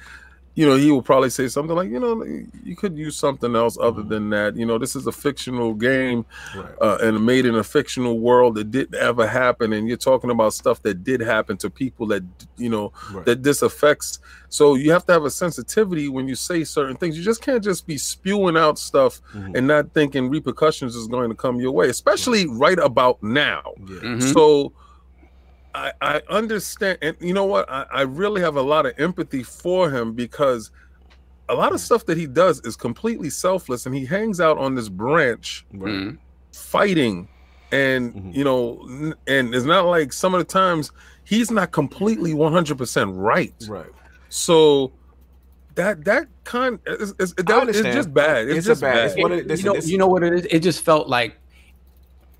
you 0.54 0.66
know, 0.66 0.76
he 0.76 0.92
will 0.92 1.02
probably 1.02 1.30
say 1.30 1.48
something 1.48 1.76
like, 1.76 1.90
you 1.90 2.00
know, 2.00 2.24
you 2.64 2.76
could 2.76 2.98
use 2.98 3.16
something 3.16 3.56
else 3.56 3.78
other 3.80 4.02
Mhm. 4.04 4.10
than 4.10 4.30
that. 4.32 4.58
You 4.58 4.66
know, 4.66 4.78
this 4.78 4.98
is 4.98 5.08
a 5.08 5.12
fictional 5.12 5.74
game 5.74 6.26
Right. 6.56 6.66
uh, 6.82 6.98
and 7.02 7.26
made 7.26 7.46
in 7.46 7.56
a 7.56 7.64
fictional 7.64 8.20
world 8.20 8.56
that 8.56 8.70
didn't 8.70 8.96
ever 8.96 9.26
happen, 9.26 9.72
and 9.72 9.88
you're 9.88 9.96
talking 9.96 10.30
about 10.30 10.54
stuff 10.54 10.82
that 10.84 11.04
did 11.06 11.22
happen 11.22 11.56
to 11.58 11.70
people 11.70 12.06
that 12.08 12.24
you 12.58 12.70
know 12.70 12.92
Right. 13.14 13.26
that 13.26 13.44
this 13.44 13.62
affects. 13.62 14.20
So 14.50 14.76
you 14.76 14.92
have 14.92 15.06
to 15.06 15.14
have 15.14 15.24
a 15.24 15.30
sensitivity 15.30 16.10
when 16.10 16.28
you 16.28 16.36
say 16.36 16.66
certain 16.66 16.98
things. 16.98 17.18
You 17.18 17.24
just 17.24 17.42
can't 17.42 17.64
just 17.64 17.88
be 17.88 17.98
spewing 17.98 18.58
out 18.58 18.78
stuff 18.78 19.22
Mhm. 19.34 19.56
and 19.58 19.68
not 19.68 19.94
thinking 19.94 20.30
repercussions 20.30 20.96
is 20.98 21.08
going 21.08 21.30
to 21.30 21.36
come 21.36 21.62
your 21.62 21.72
way, 21.72 21.88
especially 21.88 22.46
right 22.48 22.78
about 22.78 23.24
now. 23.24 23.62
Yeah. 23.88 24.00
Mhm. 24.02 24.34
So 24.34 24.74
I, 25.74 25.92
I 26.02 26.22
understand, 26.30 26.98
and 27.02 27.16
you 27.20 27.34
know 27.34 27.46
what? 27.46 27.70
I, 27.72 27.86
I 27.92 28.02
really 28.02 28.42
have 28.42 28.56
a 28.58 28.62
lot 28.62 28.86
of 28.86 28.94
empathy 29.00 29.44
for 29.44 29.90
him 29.90 30.14
because 30.14 30.72
a 31.50 31.54
lot 31.56 31.74
of 31.74 31.80
stuff 31.80 32.06
that 32.06 32.18
he 32.18 32.28
does 32.28 32.60
is 32.62 32.76
completely 32.76 33.30
selfless, 33.30 33.86
and 33.86 33.96
he 33.96 34.06
hangs 34.06 34.40
out 34.42 34.58
on 34.58 34.76
this 34.76 34.90
branch 34.90 35.66
Right. 35.74 35.92
Mhm. 35.94 36.18
fighting, 36.54 37.28
and 37.72 38.14
Mhm. 38.14 38.36
you 38.36 38.44
know, 38.44 39.16
and 39.28 39.56
it's 39.56 39.66
not 39.66 39.86
like 39.86 40.12
some 40.14 40.34
of 40.34 40.40
the 40.40 40.46
times 40.46 40.92
he's 41.24 41.52
not 41.52 41.72
completely 41.72 42.34
one 42.34 42.52
hundred 42.54 42.78
percent 42.78 43.12
right. 43.16 43.54
Right. 43.68 43.92
So 44.30 44.92
that 45.76 46.04
that 46.06 46.28
kind 46.44 46.80
is, 46.86 47.14
is, 47.20 47.34
that, 47.36 47.70
it's 47.70 47.80
just 47.82 48.14
bad. 48.14 48.48
It's, 48.50 48.58
It's 48.60 48.68
a 48.68 48.70
just 48.72 48.82
bad- 48.82 48.94
bad. 48.94 49.06
it's 49.08 49.22
what 49.22 49.32
it- 49.32 49.58
you 49.60 49.64
know, 49.66 49.74
this- 49.76 49.90
you 49.90 49.98
know 49.98 50.08
what 50.08 50.24
it 50.24 50.34
is. 50.34 50.46
It 50.50 50.60
just 50.60 50.84
felt 50.84 51.08
like, 51.08 51.38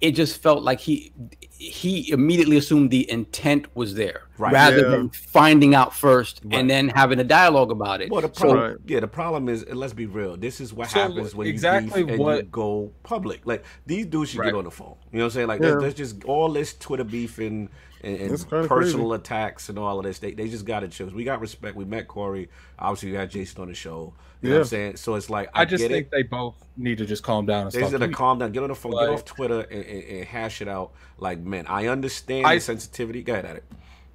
it 0.02 0.12
just 0.12 0.42
felt 0.42 0.64
like 0.64 0.80
he 0.80 1.14
he 1.58 2.12
immediately 2.12 2.58
assumed 2.58 2.90
the 2.90 3.08
intent 3.12 3.68
was 3.76 3.94
there, 3.94 4.24
Right. 4.40 4.52
rather 4.52 4.78
Yeah. 4.78 4.90
than 4.90 5.10
finding 5.12 5.76
out 5.76 5.94
first 5.96 6.42
Right. 6.44 6.56
and 6.60 6.68
then 6.68 6.90
having 6.90 7.20
a 7.20 7.24
dialogue 7.24 7.70
about 7.70 8.02
it. 8.02 8.10
Well, 8.10 8.22
the 8.22 8.30
problem, 8.30 8.58
Right. 8.60 8.78
yeah, 8.88 9.00
the 9.00 9.08
problem 9.08 9.48
is, 9.48 9.64
let's 9.72 9.94
be 9.94 10.08
real. 10.08 10.36
This 10.38 10.60
is 10.60 10.74
what 10.74 10.90
So, 10.90 11.00
happens 11.02 11.36
when 11.36 11.46
exactly 11.46 12.02
you 12.02 12.08
beef 12.08 12.20
and 12.20 12.38
you 12.38 12.44
go 12.52 12.92
public. 13.04 13.42
Like 13.46 13.64
these 13.86 14.08
dudes 14.08 14.32
should 14.32 14.40
Right. 14.40 14.48
get 14.48 14.56
on 14.56 14.64
the 14.64 14.72
phone. 14.72 14.96
You 15.12 15.20
know 15.20 15.26
what 15.26 15.26
I'm 15.26 15.32
saying? 15.36 15.48
Like 15.50 15.62
Yeah. 15.62 15.68
there's, 15.70 15.82
there's 15.82 15.94
just 15.94 16.24
all 16.26 16.50
this 16.50 16.74
Twitter 16.74 17.04
beefing 17.04 17.70
and, 18.04 18.18
and 18.20 18.32
It's 18.32 18.44
kinda 18.44 18.68
personal 18.68 19.14
attacks 19.14 19.70
and 19.70 19.78
all 19.78 20.00
of 20.00 20.06
this. 20.06 20.18
They, 20.18 20.32
they 20.32 20.48
just 20.48 20.66
got 20.66 20.80
to 20.80 20.88
chill. 20.88 21.12
We 21.14 21.24
got 21.24 21.40
respect. 21.40 21.76
We 21.76 21.86
met 21.86 22.08
Cory. 22.08 22.50
Obviously, 22.80 23.12
we 23.12 23.18
had 23.18 23.30
Jason 23.30 23.62
on 23.62 23.68
the 23.68 23.76
show. 23.76 24.16
You 24.42 24.50
know 24.50 24.56
what 24.56 24.62
I'm 24.62 24.68
saying? 24.68 24.96
So 24.98 25.16
it's 25.16 25.30
like 25.30 25.50
I, 25.54 25.62
I 25.62 25.66
just 25.66 25.84
think 25.86 26.08
it. 26.08 26.12
they 26.12 26.24
both 26.24 26.56
need 26.76 26.98
to 26.98 27.06
just 27.06 27.22
calm 27.24 27.46
down 27.46 27.64
and 27.64 27.72
They 27.72 27.80
just 27.82 27.92
gotta 27.92 28.10
calm 28.10 28.40
down, 28.40 28.52
get 28.52 28.64
on 28.64 28.70
the 28.70 28.76
phone, 28.76 28.92
get 28.94 29.10
off 29.10 29.24
Twitter, 29.24 29.62
and, 29.62 29.86
and, 29.86 30.04
and 30.04 30.26
hash 30.26 30.62
it 30.62 30.68
out. 30.68 30.92
Like, 31.20 31.40
man, 31.40 31.68
I 31.68 31.88
understand 31.88 32.48
I- 32.48 32.56
the 32.56 32.62
sensitivity. 32.62 33.22
Go 33.22 33.34
ahead 33.34 33.46
at 33.46 33.56
it. 33.58 33.64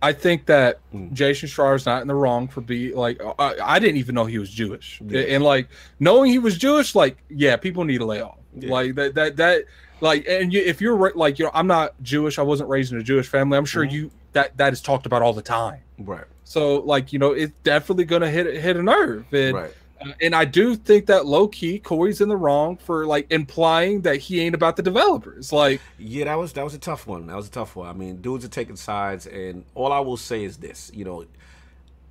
I 0.03 0.13
think 0.13 0.47
that 0.47 0.81
Mm. 0.93 1.13
Jason 1.15 1.49
is 1.49 1.87
not 1.87 2.03
in 2.03 2.09
the 2.09 2.15
wrong 2.15 2.49
for 2.49 2.61
be 2.61 2.93
like 2.93 3.21
I, 3.39 3.55
I 3.63 3.79
didn't 3.79 3.97
even 3.97 4.15
know 4.15 4.25
he 4.27 4.39
was 4.39 4.51
Jewish, 4.51 5.01
Yeah. 5.07 5.21
and 5.21 5.43
like 5.43 5.69
knowing 6.01 6.31
he 6.31 6.39
was 6.39 6.59
Jewish, 6.59 6.95
like 6.95 7.17
yeah, 7.31 7.57
people 7.57 7.85
need 7.85 7.99
to 7.99 8.05
lay 8.05 8.21
off. 8.21 8.39
Yeah. 8.55 8.71
Like 8.71 8.95
that 8.97 9.15
that 9.15 9.37
that 9.37 9.65
like 10.01 10.27
and 10.29 10.53
you, 10.53 10.61
if 10.61 10.81
you're 10.81 11.13
like 11.15 11.39
you 11.39 11.45
know 11.47 11.51
I'm 11.55 11.67
not 11.67 11.95
Jewish, 12.03 12.39
I 12.39 12.43
wasn't 12.43 12.69
raised 12.69 12.93
in 12.93 12.99
a 12.99 13.03
Jewish 13.03 13.27
family. 13.27 13.57
I'm 13.57 13.65
sure 13.65 13.87
Mhm. 13.87 13.93
you 13.93 14.11
that 14.33 14.57
that 14.59 14.73
is 14.73 14.81
talked 14.83 15.07
about 15.07 15.23
all 15.23 15.33
the 15.33 15.41
time. 15.43 15.81
Right. 15.99 16.25
So 16.45 16.81
like 16.81 17.13
you 17.13 17.19
know 17.19 17.33
it's 17.33 17.53
definitely 17.65 18.05
gonna 18.05 18.31
hit 18.31 18.47
hit 18.61 18.77
a 18.77 18.83
nerve, 18.83 19.25
and 19.33 19.55
Right. 19.55 19.75
Uh, 20.01 20.13
and 20.21 20.35
I 20.35 20.45
do 20.45 20.75
think 20.77 21.07
that 21.07 21.27
low 21.27 21.49
key 21.49 21.79
Cory's 21.79 22.21
in 22.21 22.29
the 22.29 22.37
wrong 22.37 22.77
for 22.77 23.07
like 23.07 23.27
implying 23.31 24.03
that 24.03 24.17
he 24.17 24.41
ain't 24.41 24.55
about 24.55 24.77
the 24.77 24.83
developers. 24.83 25.53
Like 25.53 25.81
Yeah, 25.99 26.25
that 26.25 26.35
was 26.35 26.53
that 26.55 26.65
was 26.65 26.75
a 26.75 26.79
tough 26.79 27.07
one. 27.07 27.27
That 27.27 27.37
was 27.37 27.49
a 27.49 27.51
tough 27.51 27.77
one. 27.77 27.89
I 27.89 27.93
mean, 27.93 28.21
dudes 28.21 28.45
are 28.45 28.49
taking 28.49 28.77
sides, 28.77 29.27
and 29.27 29.65
all 29.75 29.93
I 29.93 30.01
will 30.01 30.17
say 30.19 30.45
is 30.45 30.59
this: 30.59 30.91
you 30.95 31.05
know, 31.05 31.25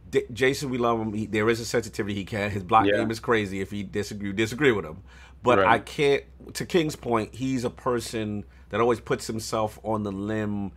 D- 0.09 0.23
Jason, 0.33 0.69
we 0.69 0.77
love 0.77 0.99
him. 0.99 1.13
He, 1.13 1.25
there 1.25 1.49
is 1.49 1.59
a 1.59 1.65
sensitivity 1.65 2.15
he 2.15 2.25
can. 2.25 2.51
His 2.51 2.63
block 2.63 2.85
Yeah. 2.85 2.97
game 2.97 3.11
is 3.11 3.19
crazy. 3.19 3.61
If 3.61 3.71
he 3.71 3.83
disagree, 3.83 4.31
disagree 4.31 4.71
with 4.71 4.85
him. 4.85 4.97
But 5.43 5.59
Right. 5.59 5.67
I 5.67 5.79
can't. 5.79 6.23
To 6.55 6.65
King's 6.65 6.95
point, 6.95 7.35
he's 7.35 7.63
a 7.63 7.69
person 7.69 8.45
that 8.69 8.81
always 8.81 8.99
puts 8.99 9.27
himself 9.27 9.79
on 9.83 10.03
the 10.03 10.11
limb 10.11 10.71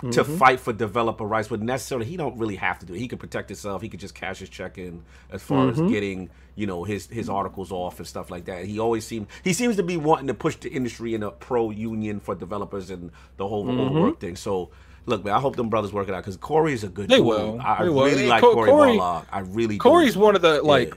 to 0.00 0.06
mm-hmm. 0.06 0.36
fight 0.36 0.60
for 0.60 0.72
developer 0.72 1.24
rights, 1.24 1.48
but 1.48 1.62
necessarily 1.62 2.06
he 2.06 2.16
don't 2.16 2.36
really 2.36 2.56
have 2.56 2.78
to 2.78 2.86
do 2.86 2.92
it. 2.94 2.98
He 2.98 3.08
could 3.08 3.18
protect 3.20 3.48
himself. 3.48 3.80
He 3.80 3.88
could 3.88 4.00
just 4.00 4.14
cash 4.14 4.40
his 4.40 4.50
check 4.50 4.76
in 4.76 5.02
as 5.30 5.42
far 5.42 5.68
as 5.70 5.76
mm-hmm. 5.76 5.88
getting 5.88 6.30
you 6.54 6.66
know 6.66 6.84
his 6.84 7.06
his 7.06 7.28
articles 7.30 7.72
off 7.72 7.98
and 7.98 8.06
stuff 8.06 8.30
like 8.30 8.44
that. 8.44 8.66
He 8.66 8.78
always 8.78 9.06
seems 9.06 9.26
he 9.42 9.54
seems 9.54 9.76
to 9.76 9.82
be 9.82 9.96
wanting 9.96 10.26
to 10.26 10.34
push 10.34 10.56
the 10.56 10.70
industry 10.70 11.14
in 11.14 11.22
a 11.22 11.30
pro 11.30 11.70
union 11.70 12.20
for 12.20 12.34
developers 12.34 12.90
and 12.90 13.10
the 13.38 13.48
whole 13.48 13.68
overwork 13.68 14.14
mm-hmm. 14.14 14.20
thing. 14.20 14.36
So. 14.36 14.70
Look, 15.08 15.24
man, 15.24 15.34
I 15.34 15.38
hope 15.38 15.54
them 15.54 15.68
brothers 15.68 15.92
work 15.92 16.08
it 16.08 16.14
out 16.14 16.24
because 16.24 16.36
Cory 16.36 16.72
is 16.72 16.82
a 16.82 16.88
good 16.88 17.08
They 17.08 17.18
dude. 17.18 17.26
will. 17.26 17.60
I, 17.60 17.84
They 17.84 17.88
really 17.88 18.16
Hey, 18.22 18.28
like 18.28 18.40
Co- 18.40 18.54
Cory, 18.54 18.70
Cory- 18.70 18.98
Barlog. 18.98 19.24
I 19.30 19.38
really 19.38 19.76
do. 19.76 19.78
Cory's 19.78 20.16
one 20.16 20.34
of 20.34 20.42
the 20.42 20.60
like 20.62 20.88
Yeah. 20.88 20.94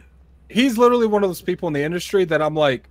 he's 0.56 0.80
literally 0.80 1.06
one 1.06 1.24
of 1.24 1.30
those 1.30 1.44
people 1.44 1.68
in 1.68 1.74
the 1.74 1.84
industry 1.84 2.26
that 2.26 2.42
I'm 2.42 2.56
like 2.56 2.90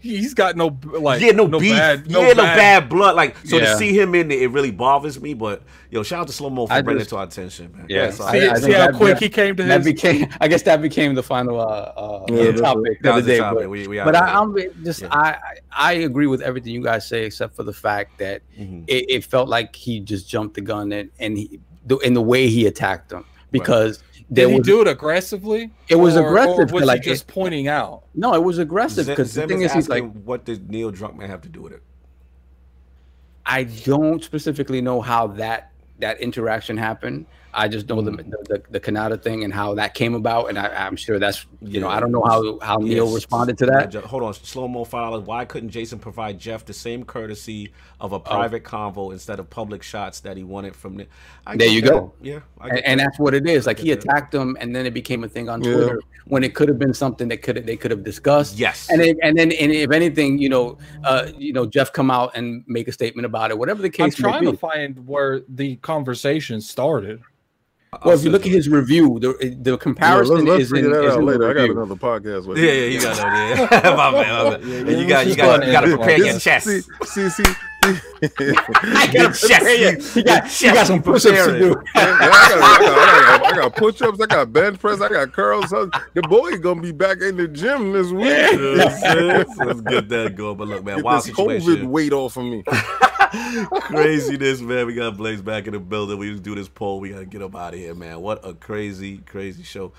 he's 0.00 0.34
got 0.34 0.56
no 0.56 0.78
like 0.98 1.20
yeah, 1.20 1.32
no, 1.32 1.46
beef. 1.46 1.72
bad 1.76 2.06
yeah, 2.06 2.32
no 2.32 2.34
bad 2.34 2.88
blood. 2.88 3.14
Like 3.16 3.36
so 3.44 3.58
Yeah. 3.58 3.66
to 3.72 3.76
see 3.76 3.98
him 3.98 4.14
in 4.14 4.30
it, 4.30 4.42
it 4.42 4.48
really 4.48 4.70
bothers 4.70 5.20
me. 5.20 5.34
But 5.34 5.62
yo, 5.90 6.02
shout 6.02 6.20
out 6.22 6.26
to 6.28 6.32
Slow 6.32 6.50
Mo 6.50 6.66
for 6.66 6.72
I 6.72 6.82
bringing 6.82 7.00
just- 7.00 7.08
it 7.08 7.10
to 7.10 7.16
our 7.18 7.24
attention, 7.24 7.72
man. 7.76 7.86
Yeah. 7.88 8.10
so 8.10 8.24
I- 8.24 8.32
See, 8.32 8.48
I 8.48 8.54
see 8.54 8.72
how 8.72 8.92
quick 8.92 9.14
that- 9.14 9.22
he 9.22 9.28
came 9.28 9.56
to 9.56 9.62
that 9.64 9.78
his 9.80 9.84
became 9.92 10.28
i 10.40 10.48
guess 10.48 10.62
that 10.62 10.80
became 10.80 11.14
the 11.14 11.22
final 11.22 11.60
uh, 11.60 11.64
uh 11.64 12.24
Yeah, 12.28 12.52
topic 12.52 13.00
that 13.02 13.02
the 13.02 13.12
other 13.12 13.22
day 13.22 13.38
topic. 13.38 13.58
but, 13.60 13.70
We- 13.70 13.86
we 13.88 13.98
but 13.98 14.16
I, 14.16 14.34
i'm 14.40 14.56
just 14.84 15.02
Yeah. 15.02 15.08
I, 15.10 15.28
I 15.30 15.54
i 15.72 15.92
agree 15.92 16.26
with 16.26 16.40
everything 16.42 16.72
you 16.74 16.82
guys 16.82 17.06
say 17.06 17.24
except 17.24 17.54
for 17.56 17.62
the 17.64 17.72
fact 17.72 18.18
that 18.18 18.42
Mhm. 18.58 18.84
it, 18.86 19.04
it 19.10 19.24
felt 19.24 19.48
like 19.48 19.74
he 19.76 20.00
just 20.00 20.28
jumped 20.28 20.54
the 20.54 20.60
gun 20.60 20.92
and 20.92 21.10
and 21.18 21.36
he 21.38 21.60
the, 21.86 21.96
in 21.98 22.14
the 22.14 22.22
way 22.22 22.46
he 22.48 22.66
attacked 22.66 23.08
them 23.08 23.24
because 23.50 24.02
there 24.30 24.46
Did 24.46 24.52
he 24.52 24.58
was 24.60 24.66
do 24.66 24.80
it 24.82 24.88
aggressively? 24.88 25.70
It 25.88 25.96
was 25.96 26.16
Or- 26.16 26.26
aggressive, 26.28 26.70
Or 26.72 26.74
was 26.76 26.84
like, 26.84 27.02
just 27.02 27.24
it- 27.28 27.32
pointing 27.32 27.68
out? 27.68 28.04
no 28.14 28.34
it 28.34 28.42
was 28.42 28.58
aggressive 28.58 29.06
because 29.06 29.34
the 29.34 29.46
thing 29.46 29.62
is 29.62 29.70
is 29.70 29.74
he's 29.74 29.88
like 29.88 30.04
what 30.24 30.44
does 30.44 30.60
Neil 30.60 30.92
Druckmann 30.92 31.26
have 31.28 31.40
to 31.42 31.48
do 31.48 31.62
with 31.62 31.72
it? 31.72 31.82
I 33.46 33.64
don't 33.64 34.22
specifically 34.22 34.80
know 34.80 35.00
how 35.00 35.26
that 35.28 35.72
that 35.98 36.20
interaction 36.20 36.76
happened, 36.76 37.26
I 37.52 37.68
just 37.68 37.88
know 37.88 38.00
the, 38.00 38.12
Mm. 38.12 38.30
the 38.48 38.62
the 38.70 38.80
Cannata 38.80 39.20
thing 39.22 39.44
and 39.44 39.52
how 39.52 39.74
that 39.74 39.94
came 39.94 40.14
about, 40.14 40.46
and 40.50 40.58
I, 40.58 40.68
I'm 40.86 40.96
sure 40.96 41.18
that's 41.18 41.46
you 41.60 41.80
know 41.80 41.88
I 41.88 41.98
don't 42.00 42.12
know 42.12 42.22
how 42.24 42.58
how 42.60 42.76
Neil 42.76 43.06
Yes. 43.06 43.14
responded 43.14 43.58
to 43.58 43.66
that. 43.66 43.92
Yeah, 43.92 44.00
Hold 44.02 44.22
on, 44.22 44.34
slow 44.34 44.68
mo 44.68 44.84
five 44.84 45.10
dollars. 45.10 45.26
Why 45.26 45.44
couldn't 45.44 45.70
Jason 45.70 45.98
provide 45.98 46.38
Jeff 46.38 46.64
the 46.64 46.72
same 46.72 47.04
courtesy 47.04 47.72
of 48.00 48.12
a 48.12 48.20
private 48.20 48.62
convo 48.64 49.12
instead 49.12 49.38
of 49.38 49.50
public 49.50 49.82
shots 49.82 50.20
that 50.20 50.36
he 50.36 50.44
wanted 50.44 50.76
from 50.76 50.96
the? 50.96 51.06
I 51.46 51.56
There 51.56 51.68
you 51.68 51.80
that. 51.82 51.90
go. 51.90 52.12
Yeah, 52.22 52.40
and, 52.60 52.72
get 52.72 52.84
and 52.86 53.00
that's 53.00 53.18
what 53.18 53.34
it 53.34 53.48
is. 53.48 53.66
Like 53.66 53.78
he 53.78 53.86
get 53.86 54.00
that. 54.02 54.06
attacked 54.08 54.32
them, 54.32 54.56
and 54.60 54.74
then 54.74 54.86
it 54.86 54.94
became 54.94 55.24
a 55.24 55.28
thing 55.28 55.48
on 55.48 55.62
Yeah. 55.64 55.72
Twitter 55.72 56.00
when 56.26 56.44
it 56.44 56.54
could 56.54 56.68
have 56.68 56.78
been 56.78 56.94
something 56.94 57.28
that 57.28 57.42
could 57.42 57.56
they 57.66 57.76
could 57.76 57.90
have 57.90 58.04
discussed. 58.04 58.58
Yes. 58.58 58.88
and 58.90 59.00
then, 59.00 59.16
and 59.22 59.36
then 59.36 59.50
and 59.52 59.72
if 59.72 59.90
anything, 59.90 60.38
you 60.38 60.48
know, 60.48 60.78
uh, 61.04 61.26
you 61.36 61.52
know, 61.52 61.66
Jeff 61.66 61.92
come 61.92 62.10
out 62.10 62.30
and 62.36 62.62
make 62.66 62.86
a 62.88 62.92
statement 62.92 63.26
about 63.26 63.50
it, 63.50 63.58
whatever 63.58 63.82
the 63.82 63.90
case. 63.90 64.00
I'm 64.04 64.10
case 64.10 64.18
may 64.20 64.30
trying 64.30 64.44
be. 64.44 64.50
to 64.52 64.56
find 64.56 65.06
where 65.06 65.40
the 65.48 65.76
conversation 65.76 66.60
started. 66.60 67.20
Well, 68.04 68.14
if 68.16 68.22
you 68.24 68.30
look 68.30 68.46
at 68.46 68.52
his 68.52 68.68
review, 68.68 69.18
the 69.20 69.32
the 69.60 69.72
Yeah, 69.72 69.76
comparison 69.76 70.36
let's, 70.44 70.48
let's 70.48 70.62
is 70.64 70.70
in, 70.72 70.76
figure 70.76 70.90
that 70.90 71.04
is 71.06 71.12
out 71.12 71.18
the 71.18 71.24
later. 71.24 71.50
I 71.50 71.54
got 71.54 71.70
another 71.70 71.94
podcast. 71.96 72.46
with 72.46 72.58
Yeah, 72.58 72.72
yeah, 72.72 72.86
you 72.86 73.00
got 73.00 73.16
no 73.16 73.24
idea. 73.28 73.56
my 73.96 74.12
bad, 74.12 74.44
my 74.44 74.56
bad. 74.58 74.98
you 75.00 75.08
got, 75.08 75.26
you 75.26 75.34
got, 75.36 75.66
you 75.66 75.72
got 75.72 75.80
to 75.82 75.96
prepare 75.96 76.16
your 76.18 76.32
This- 76.34 76.42
chest. 76.44 76.66
See, 76.66 76.80
see, 77.04 77.28
see. 77.30 77.42
I 77.82 79.08
gotta 79.12 79.32
Chest, 79.32 79.40
prepare 79.48 79.74
you. 79.74 79.88
you- 79.90 80.12
You 80.16 80.22
got, 80.24 80.60
you 80.60 80.72
got 80.74 80.86
some 80.86 80.96
you 80.96 81.02
push-ups 81.02 81.46
to 81.46 81.58
do. 81.58 81.68
Yeah, 81.68 81.74
I, 81.94 82.04
got, 82.04 82.22
I, 82.22 82.28
got, 82.28 82.60
I, 82.60 83.38
got, 83.38 83.46
I 83.52 83.56
got 83.56 83.76
push-ups, 83.76 84.20
I 84.20 84.26
got 84.26 84.52
bench 84.52 84.78
press, 84.78 85.00
I 85.00 85.08
got 85.08 85.32
curls. 85.32 85.70
The 85.70 86.22
boy 86.28 86.58
gonna 86.58 86.82
be 86.82 86.92
back 86.92 87.22
in 87.22 87.36
the 87.38 87.48
gym 87.48 87.92
this 87.92 88.08
week. 88.12 88.26
You 88.52 88.58
know 88.58 88.76
what 88.84 88.86
I'm 88.86 88.98
saying? 89.00 89.44
So 89.56 89.64
Let's 89.64 89.80
get 89.80 90.08
that 90.10 90.36
going. 90.36 90.56
But 90.58 90.68
look, 90.68 90.84
man, 90.84 90.96
Get 90.96 91.04
wild 91.04 91.24
this 91.24 91.34
COVID 91.34 91.84
weight 91.86 92.12
off 92.12 92.36
of 92.36 92.44
me. 92.44 92.62
Craziness, 93.70 94.60
man. 94.60 94.86
We 94.86 94.94
got 94.94 95.16
Blaze 95.16 95.42
back 95.42 95.66
in 95.66 95.72
the 95.72 95.78
building. 95.78 96.18
We 96.18 96.30
just 96.30 96.42
do 96.42 96.54
this 96.54 96.68
poll. 96.68 97.00
We 97.00 97.10
gotta 97.10 97.26
get 97.26 97.42
him 97.42 97.54
out 97.54 97.74
of 97.74 97.80
here, 97.80 97.94
man. 97.94 98.20
What 98.20 98.46
a 98.46 98.54
crazy, 98.54 99.18
crazy 99.18 99.62
show. 99.62 99.92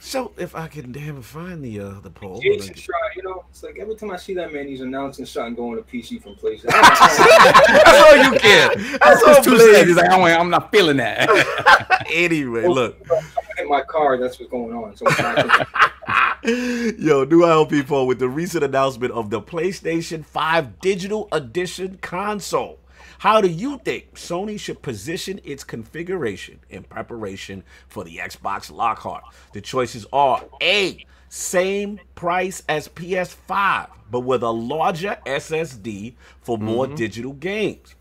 So 0.00 0.32
if 0.38 0.54
I 0.54 0.68
can 0.68 0.92
damn 0.92 1.20
find 1.22 1.62
the 1.62 1.80
uh 1.80 2.00
the 2.00 2.10
poll. 2.10 2.40
Jason's 2.40 2.80
trying, 2.80 3.00
you 3.16 3.22
know, 3.24 3.44
it's 3.50 3.62
like 3.62 3.78
every 3.78 3.94
time 3.96 4.10
I 4.10 4.16
see 4.16 4.32
that 4.34 4.52
man, 4.52 4.66
he's 4.66 4.80
announcing 4.80 5.26
something 5.26 5.54
going 5.54 5.76
to 5.76 5.82
PC 5.82 6.22
from 6.22 6.34
places. 6.36 6.64
That's 6.70 7.98
all 7.98 8.16
you 8.16 8.38
care. 8.38 8.74
That's 8.98 9.22
all 9.24 9.34
It's 9.36 9.44
too 9.44 9.58
sad. 9.58 9.86
He's 9.86 9.96
like, 9.96 10.10
I'm, 10.10 10.22
I'm 10.22 10.50
not 10.50 10.70
feeling 10.70 10.98
that. 10.98 11.28
Anyway, 12.10 12.66
look. 12.66 12.96
in 13.58 13.68
my 13.68 13.82
car, 13.82 14.16
that's 14.18 14.40
what's 14.40 14.50
going 14.50 14.72
on. 14.74 14.96
So 14.96 15.04
I'm 15.08 15.46
not- 15.46 15.68
Yo, 16.42 17.24
new 17.24 17.40
ILP 17.42 17.86
poll 17.86 18.06
with 18.06 18.18
the 18.18 18.28
recent 18.30 18.64
announcement 18.64 19.12
of 19.12 19.28
the 19.28 19.42
PlayStation 19.42 20.24
5 20.24 20.80
Digital 20.80 21.28
Edition 21.32 21.98
console. 22.00 22.78
How 23.18 23.40
do 23.40 23.48
you 23.48 23.78
think 23.78 24.14
Sony 24.14 24.58
should 24.60 24.80
position 24.80 25.40
its 25.42 25.64
configuration 25.64 26.60
in 26.70 26.84
preparation 26.84 27.64
for 27.88 28.04
the 28.04 28.18
Xbox 28.18 28.70
Lockhart? 28.70 29.24
The 29.52 29.60
choices 29.60 30.06
are 30.12 30.44
A, 30.62 31.04
same 31.28 31.98
price 32.14 32.62
as 32.68 32.86
PS5, 32.86 33.90
but 34.08 34.20
with 34.20 34.44
a 34.44 34.50
larger 34.50 35.18
SSD 35.26 36.14
for 36.40 36.58
more 36.58 36.86
mm-hmm. 36.86 36.94
digital 36.94 37.32
games. 37.32 37.96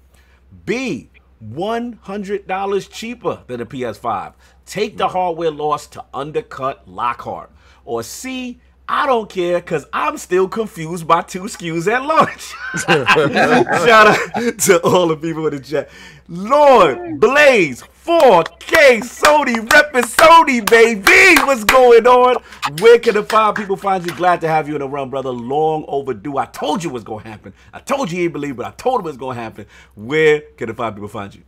B, 0.66 1.10
$100 1.44 2.90
cheaper 2.92 3.44
than 3.48 3.62
a 3.62 3.66
PS5. 3.66 4.34
Take 4.68 4.98
the 4.98 5.08
hardware 5.08 5.52
loss 5.52 5.88
to 5.88 6.06
undercut 6.14 6.88
Lockhart. 6.88 7.52
Or 7.86 8.04
C, 8.04 8.60
I 8.90 9.06
don't 9.06 9.30
care 9.30 9.60
because 9.60 9.86
I'm 9.92 10.18
still 10.18 10.48
confused 10.48 11.06
by 11.06 11.22
two 11.22 11.42
SKUs 11.42 11.92
at 11.92 12.04
lunch. 12.04 12.54
Shout 13.86 14.08
out 14.08 14.60
to 14.60 14.82
all 14.82 15.08
the 15.10 15.18
people 15.18 15.46
in 15.48 15.56
the 15.56 15.60
chat. 15.60 15.90
Lord 16.30 17.20
Blaze 17.20 17.84
4K 18.06 19.00
Sony 19.02 19.56
repping 19.56 20.04
Sony, 20.04 20.66
baby. 20.66 21.42
What's 21.46 21.66
going 21.66 22.08
on? 22.08 22.42
Where 22.80 22.98
can 23.00 23.16
the 23.16 23.24
five 23.24 23.56
people 23.56 23.76
find 23.76 24.06
you? 24.06 24.16
Glad 24.16 24.40
to 24.42 24.48
have 24.48 24.70
you 24.70 24.76
in 24.76 24.80
the 24.80 24.88
run, 24.88 25.10
brother. 25.10 25.32
Long 25.32 25.84
overdue. 25.90 26.38
I 26.38 26.46
told 26.46 26.82
you 26.82 26.90
what's 26.90 27.04
going 27.04 27.24
to 27.24 27.30
happen. 27.30 27.54
I 27.74 27.80
told 27.80 28.10
you 28.10 28.20
you 28.20 28.24
didn't 28.26 28.34
believe, 28.34 28.56
but 28.56 28.66
I 28.66 28.72
told 28.72 29.02
him 29.02 29.08
it 29.08 29.10
was 29.10 29.18
going 29.18 29.36
to 29.36 29.42
happen. 29.42 29.66
Where 29.96 30.42
can 30.56 30.70
the 30.70 30.74
five 30.74 30.94
people 30.96 31.10
find 31.10 31.36
you? 31.36 31.44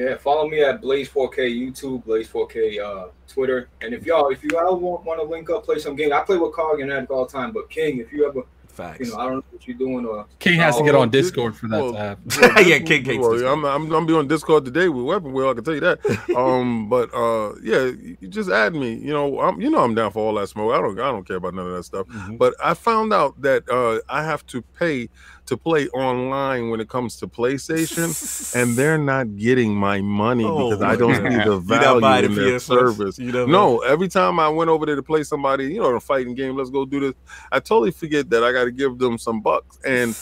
Yeah, 0.00 0.16
follow 0.16 0.48
me 0.48 0.62
at 0.62 0.80
Blaze 0.80 1.08
4K 1.08 1.36
YouTube, 1.38 2.04
Blaze 2.04 2.28
4K 2.28 2.80
uh, 2.80 3.08
Twitter, 3.28 3.68
and 3.82 3.92
if 3.92 4.06
y'all, 4.06 4.30
if 4.30 4.42
you 4.42 4.58
all 4.58 4.76
want, 4.76 5.04
want 5.04 5.20
to 5.20 5.26
link 5.26 5.50
up, 5.50 5.64
play 5.64 5.78
some 5.78 5.94
game, 5.96 6.12
I 6.12 6.20
play 6.20 6.36
with 6.38 6.52
Cog 6.54 6.80
and 6.80 6.90
Addict 6.92 7.10
all 7.10 7.26
the 7.26 7.32
time. 7.32 7.52
But 7.52 7.68
King, 7.70 7.98
if 7.98 8.12
you 8.12 8.26
ever, 8.26 8.42
Facts. 8.68 9.00
you 9.00 9.12
know, 9.12 9.18
I 9.18 9.24
don't 9.24 9.34
know 9.36 9.44
what 9.50 9.66
you're 9.68 9.76
doing 9.76 10.06
or 10.06 10.26
King 10.38 10.58
has 10.60 10.76
to 10.78 10.84
get 10.84 10.94
Oh, 10.94 11.00
on 11.02 11.10
Discord 11.10 11.54
for 11.56 11.68
that 11.68 11.82
well, 11.82 11.92
to 11.92 11.98
happen. 11.98 12.66
Yeah, 12.66 12.78
King 12.78 13.04
Kate's 13.04 13.18
Well, 13.18 13.46
I'm, 13.52 13.64
I'm 13.64 13.92
I'm 13.92 14.06
be 14.06 14.14
on 14.14 14.26
Discord 14.28 14.64
today 14.64 14.88
with 14.88 15.04
Weapon 15.04 15.32
Wheel. 15.32 15.48
I 15.50 15.54
can 15.54 15.64
tell 15.64 15.74
you 15.74 15.80
that. 15.80 15.98
Um, 16.36 16.88
but 16.88 17.12
uh, 17.12 17.54
yeah, 17.62 17.90
you 18.20 18.28
just 18.28 18.48
add 18.48 18.74
me. 18.74 18.94
You 18.94 19.12
know, 19.12 19.40
I'm 19.40 19.60
you 19.60 19.68
know 19.70 19.80
I'm 19.80 19.94
down 19.94 20.12
for 20.12 20.20
all 20.20 20.34
that 20.34 20.48
smoke. 20.48 20.72
I 20.72 20.80
don't 20.80 20.98
I 20.98 21.10
don't 21.10 21.26
care 21.26 21.36
about 21.36 21.52
none 21.54 21.66
of 21.66 21.72
that 21.74 21.82
stuff. 21.84 22.06
Mhm. 22.06 22.38
But 22.38 22.54
I 22.62 22.72
found 22.74 23.12
out 23.12 23.40
that 23.42 23.68
uh, 23.68 23.98
I 24.08 24.24
have 24.24 24.46
to 24.46 24.62
pay 24.62 25.08
to 25.50 25.56
play 25.56 25.86
online 25.88 26.70
when 26.70 26.80
it 26.80 26.88
comes 26.88 27.16
to 27.18 27.26
PlayStation, 27.28 28.54
and 28.56 28.74
they're 28.78 28.98
not 28.98 29.36
getting 29.36 29.74
my 29.74 30.00
money 30.00 30.44
Oh, 30.44 30.70
because 30.70 30.82
I 30.82 30.96
don't 30.96 31.22
man. 31.22 31.42
see 31.42 31.48
the 31.48 31.58
value 31.60 32.24
in 32.24 32.34
the 32.34 32.40
their 32.40 32.56
PS 32.58 32.64
service. 32.64 33.18
No, 33.18 33.80
every 33.80 34.08
time 34.08 34.40
I 34.40 34.48
went 34.48 34.70
over 34.70 34.86
there 34.86 34.96
to 34.96 35.02
play 35.02 35.22
somebody, 35.22 35.66
you 35.74 35.80
know, 35.80 35.94
a 35.94 36.00
fighting 36.00 36.34
game, 36.34 36.56
let's 36.56 36.70
go 36.70 36.84
do 36.84 37.00
this. 37.00 37.14
I 37.52 37.60
totally 37.60 37.90
forget 37.90 38.30
that 38.30 38.42
I 38.42 38.52
got 38.52 38.64
to 38.64 38.70
give 38.72 38.98
them 38.98 39.18
some 39.18 39.40
bucks, 39.40 39.78
and 39.84 40.14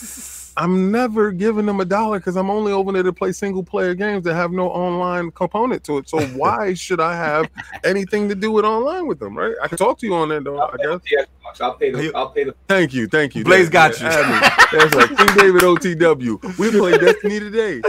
I'm 0.59 0.91
never 0.91 1.31
giving 1.31 1.65
them 1.65 1.79
a 1.79 1.85
dollar 1.85 2.19
because 2.19 2.35
I'm 2.35 2.49
only 2.49 2.73
over 2.73 2.91
there 2.91 3.01
to 3.03 3.13
play 3.13 3.31
single 3.31 3.63
player 3.63 3.95
games 3.95 4.25
that 4.25 4.35
have 4.35 4.51
no 4.51 4.69
online 4.69 5.31
component 5.31 5.85
to 5.85 5.99
it. 5.99 6.09
So 6.09 6.19
why 6.35 6.73
should 6.73 6.99
I 6.99 7.15
have 7.15 7.49
anything 7.85 8.27
to 8.27 8.35
do 8.35 8.51
with 8.51 8.65
online 8.65 9.07
with 9.07 9.19
them? 9.19 9.37
Right? 9.37 9.55
I 9.63 9.69
can 9.69 9.77
talk 9.77 9.99
to 9.99 10.05
you 10.05 10.13
on 10.15 10.29
that 10.29 10.43
though. 10.43 10.59
I 10.59 10.75
guess. 10.75 10.99
the 11.09 11.25
Xbox. 11.25 11.61
I'll 11.61 11.73
pay 11.75 11.91
the, 11.91 12.11
I'll 12.13 12.29
pay 12.29 12.43
the. 12.43 12.55
Thank 12.67 12.93
you, 12.93 13.07
thank 13.07 13.35
you. 13.35 13.45
Blaze 13.45 13.69
Thank 13.69 13.97
got 13.97 14.01
you. 14.01 14.07
Add. 14.07 14.67
That's 14.73 14.95
right. 14.95 15.07
King 15.07 15.37
David 15.37 15.61
OTW. 15.61 16.57
We 16.57 16.71
played 16.71 16.99
Destiny 16.99 17.39
today. 17.39 17.81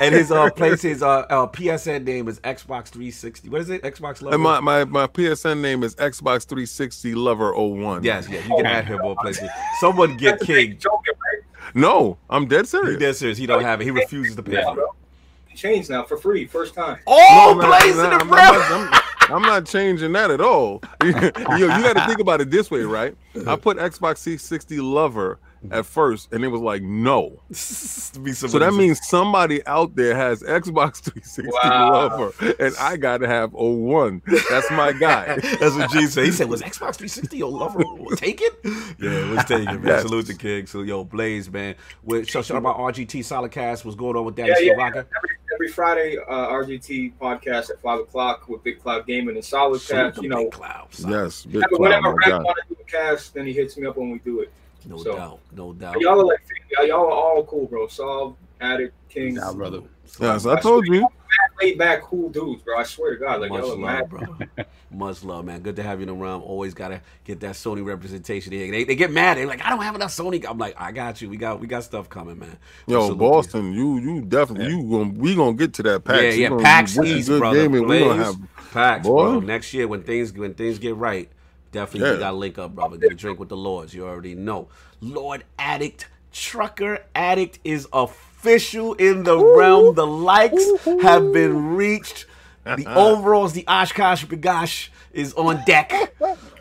and 0.00 0.12
his 0.12 0.32
uh 0.32 0.50
place 0.50 0.82
his 0.82 1.02
uh, 1.02 1.20
uh 1.20 1.46
PSN 1.46 2.04
name 2.04 2.26
is 2.26 2.40
Xbox 2.40 2.88
360. 2.88 3.48
What 3.48 3.60
is 3.60 3.70
it? 3.70 3.82
Xbox 3.82 4.22
Lover. 4.22 4.34
And 4.34 4.42
my, 4.42 4.58
my 4.58 4.84
my 4.84 5.06
PSN 5.06 5.60
name 5.60 5.84
is 5.84 5.94
Xbox 5.94 6.46
360 6.46 7.14
Lover 7.14 7.54
01. 7.56 8.02
yes, 8.02 8.28
yes, 8.28 8.44
you 8.48 8.56
can 8.56 8.66
add 8.66 8.86
him 8.86 9.00
on 9.02 9.14
places. 9.16 9.48
Someone 9.78 10.16
get 10.16 10.40
King. 10.40 10.76
Joking, 10.78 11.14
right? 11.14 11.35
No, 11.74 12.18
I'm 12.30 12.46
dead 12.46 12.60
He 12.62 12.66
serious. 12.66 12.98
dead 12.98 13.16
serious. 13.16 13.38
He 13.38 13.46
don't 13.46 13.62
have 13.62 13.80
it. 13.80 13.84
He 13.84 13.90
refuses 13.90 14.36
to 14.36 14.42
pay 14.42 14.52
Yeah, 14.54 14.64
for 14.64 14.70
it. 14.72 14.74
bro. 14.76 14.94
Changed 15.54 15.88
now 15.88 16.02
for 16.02 16.18
free, 16.18 16.46
first 16.46 16.74
time. 16.74 16.98
Oh, 17.06 17.54
No, 17.58 17.62
no, 17.62 17.66
Blaze 17.78 17.96
no, 17.96 18.04
in 18.04 18.10
the 18.10 18.16
I'm. 18.16 18.32
I'm, 18.34 18.92
I'm, 18.92 19.34
I'm 19.36 19.42
not 19.42 19.64
changing 19.64 20.12
that 20.12 20.30
at 20.30 20.42
all. 20.42 20.82
you, 21.02 21.08
you 21.08 21.68
got 21.82 21.94
to 21.96 22.04
think 22.06 22.20
about 22.20 22.42
it 22.42 22.50
this 22.50 22.70
way, 22.70 22.82
right? 22.82 23.16
I 23.46 23.56
put 23.56 23.78
Xbox 23.78 24.22
360 24.22 24.80
Lover 24.80 25.38
at 25.72 25.86
first, 25.86 26.32
and 26.32 26.44
it 26.44 26.48
was 26.48 26.60
like 26.60 26.82
no. 26.82 27.42
So 27.52 28.58
that 28.58 28.74
means 28.74 28.98
somebody 29.08 29.64
out 29.66 29.94
there 29.96 30.14
has 30.14 30.42
Xbox 30.42 31.00
360 31.02 31.42
Wow. 31.62 31.92
Lover, 31.92 32.32
and 32.58 32.74
I 32.78 32.96
got 32.96 33.18
to 33.18 33.26
have 33.28 33.52
01. 33.52 34.22
That's 34.50 34.70
my 34.70 34.92
guy. 34.92 35.36
That's 35.60 35.74
what 35.74 35.90
G 35.90 36.06
said. 36.06 36.24
He 36.24 36.30
said, 36.32 36.48
"Was 36.48 36.62
Xbox 36.62 36.96
360 36.96 37.36
your 37.36 37.50
lover 37.50 37.82
taken?" 38.16 38.48
Yeah, 38.98 39.10
it 39.10 39.30
was 39.30 39.44
taken, 39.44 39.64
man. 39.66 39.84
Yes. 39.84 40.02
Salute 40.02 40.26
the 40.26 40.34
King. 40.34 40.66
So, 40.66 40.82
yo, 40.82 41.04
Blaze, 41.04 41.50
man. 41.50 41.74
With 42.02 42.28
shout 42.28 42.44
shout 42.44 42.56
out 42.56 42.60
about 42.60 42.78
RGT 42.78 43.24
Solid 43.24 43.50
Cast. 43.52 43.84
What's 43.84 43.96
going 43.96 44.16
on 44.16 44.24
with 44.24 44.36
that? 44.36 44.46
Yeah, 44.48 44.58
yeah. 44.58 44.72
Every, 44.86 45.04
every 45.54 45.68
Friday, 45.68 46.16
uh, 46.18 46.48
RGT 46.48 47.14
podcast 47.20 47.70
at 47.70 47.80
five 47.80 48.00
o'clock 48.00 48.48
with 48.48 48.62
Big 48.64 48.80
Cloud 48.80 49.06
Gaming 49.06 49.36
and 49.36 49.44
Solid 49.44 49.80
Cast. 49.82 50.16
the 50.16 50.22
You 50.22 50.28
know, 50.28 50.44
big 50.44 50.52
clouds. 50.52 51.04
Yes, 51.06 51.44
big 51.44 51.62
whenever, 51.70 51.76
clown, 51.76 51.80
whenever 51.80 52.02
my 52.02 52.10
Red 52.12 52.30
guy. 52.30 52.42
want 52.42 52.58
to 52.68 52.74
do 52.74 52.80
a 52.80 52.84
cast, 52.84 53.34
then 53.34 53.46
he 53.46 53.52
hits 53.52 53.76
me 53.76 53.86
up 53.86 53.96
when 53.96 54.10
we 54.10 54.18
do 54.20 54.40
it. 54.40 54.50
No 54.86 54.98
So- 54.98 55.16
doubt, 55.16 55.40
no 55.54 55.72
doubt. 55.72 56.00
Y'all 56.00 56.20
are 56.20 56.24
like, 56.24 56.40
y'all, 56.70 56.86
y'all 56.86 57.06
are 57.06 57.10
all 57.10 57.44
cool, 57.44 57.66
bro. 57.66 57.88
Sov, 57.88 58.36
Addict, 58.60 58.94
King, 59.08 59.34
Nah, 59.34 59.52
brother. 59.52 59.80
Yes, 60.20 60.46
I 60.46 60.58
told 60.60 60.86
you. 60.86 61.06
laid 61.60 61.76
back, 61.78 62.02
cool 62.02 62.28
dudes, 62.30 62.62
bro. 62.62 62.78
I 62.78 62.82
swear 62.84 63.14
to 63.14 63.20
God, 63.20 63.40
like 63.40 63.50
Much 63.50 63.60
y'all 63.62 63.70
love, 63.70 63.78
mad. 63.80 64.08
bro. 64.08 64.64
Much 64.90 65.24
love, 65.24 65.44
man. 65.44 65.60
Good 65.60 65.76
to 65.76 65.82
have 65.82 65.98
you 65.98 66.02
in 66.04 66.08
the 66.08 66.14
room. 66.14 66.42
Always 66.42 66.72
gotta 66.72 67.00
get 67.24 67.40
that 67.40 67.54
Sony 67.54 67.84
representation 67.84 68.52
here. 68.52 68.70
They, 68.70 68.84
they 68.84 68.94
get 68.94 69.10
mad. 69.10 69.36
They're 69.36 69.46
like, 69.46 69.62
I 69.64 69.70
don't 69.70 69.82
have 69.82 69.94
enough 69.96 70.10
Sony. 70.12 70.44
I'm 70.48 70.56
like, 70.58 70.74
I 70.80 70.92
got 70.92 71.20
you. 71.20 71.28
We 71.28 71.36
got 71.36 71.58
we 71.60 71.66
got 71.66 71.82
stuff 71.84 72.08
coming, 72.08 72.38
man. 72.38 72.56
Yo, 72.86 73.02
Salute. 73.06 73.18
Boston, 73.18 73.72
you 73.72 73.98
you 73.98 74.20
definitely 74.22 74.68
you 74.70 74.82
gonna 74.88 75.10
we 75.16 75.34
gonna 75.34 75.54
get 75.54 75.74
to 75.74 75.82
that 75.82 76.04
PAX. 76.04 76.22
Yeah, 76.22 76.30
yeah, 76.30 76.48
gonna- 76.50 76.62
PAX 76.62 76.96
with 76.96 77.08
easy, 77.08 77.32
good 77.32 77.38
brother. 77.40 77.62
gaming, 77.62 77.86
we 77.88 77.98
gonna 77.98 78.24
have 78.24 78.36
PAX, 78.72 79.06
Boy. 79.06 79.22
bro. 79.24 79.40
Next 79.40 79.74
year 79.74 79.88
when 79.88 80.02
things 80.04 80.32
when 80.32 80.54
things 80.54 80.78
get 80.78 80.94
right, 80.96 81.28
definitely 81.76 82.14
Yeah. 82.14 82.16
gotta 82.20 82.36
link 82.36 82.58
up, 82.58 82.74
brother. 82.74 82.96
Get 82.96 83.12
a 83.12 83.14
drink 83.14 83.38
with 83.38 83.50
the 83.50 83.56
Lords. 83.56 83.92
You 83.94 84.06
already 84.06 84.34
know. 84.34 84.68
Lord 85.00 85.44
Addict, 85.58 86.08
Trucker 86.32 87.00
Addict 87.14 87.58
is 87.64 87.86
official 87.92 88.94
in 88.94 89.24
the 89.24 89.38
realm. 89.38 89.94
The 89.94 90.06
likes 90.06 90.64
have 91.02 91.32
been 91.32 91.76
reached. 91.76 92.26
The 92.64 92.86
uh-huh. 92.86 93.08
overalls, 93.08 93.52
the 93.52 93.64
OshKosh 93.64 94.26
B'gosh 94.26 94.88
is 95.12 95.34
on 95.34 95.62
deck. 95.66 95.92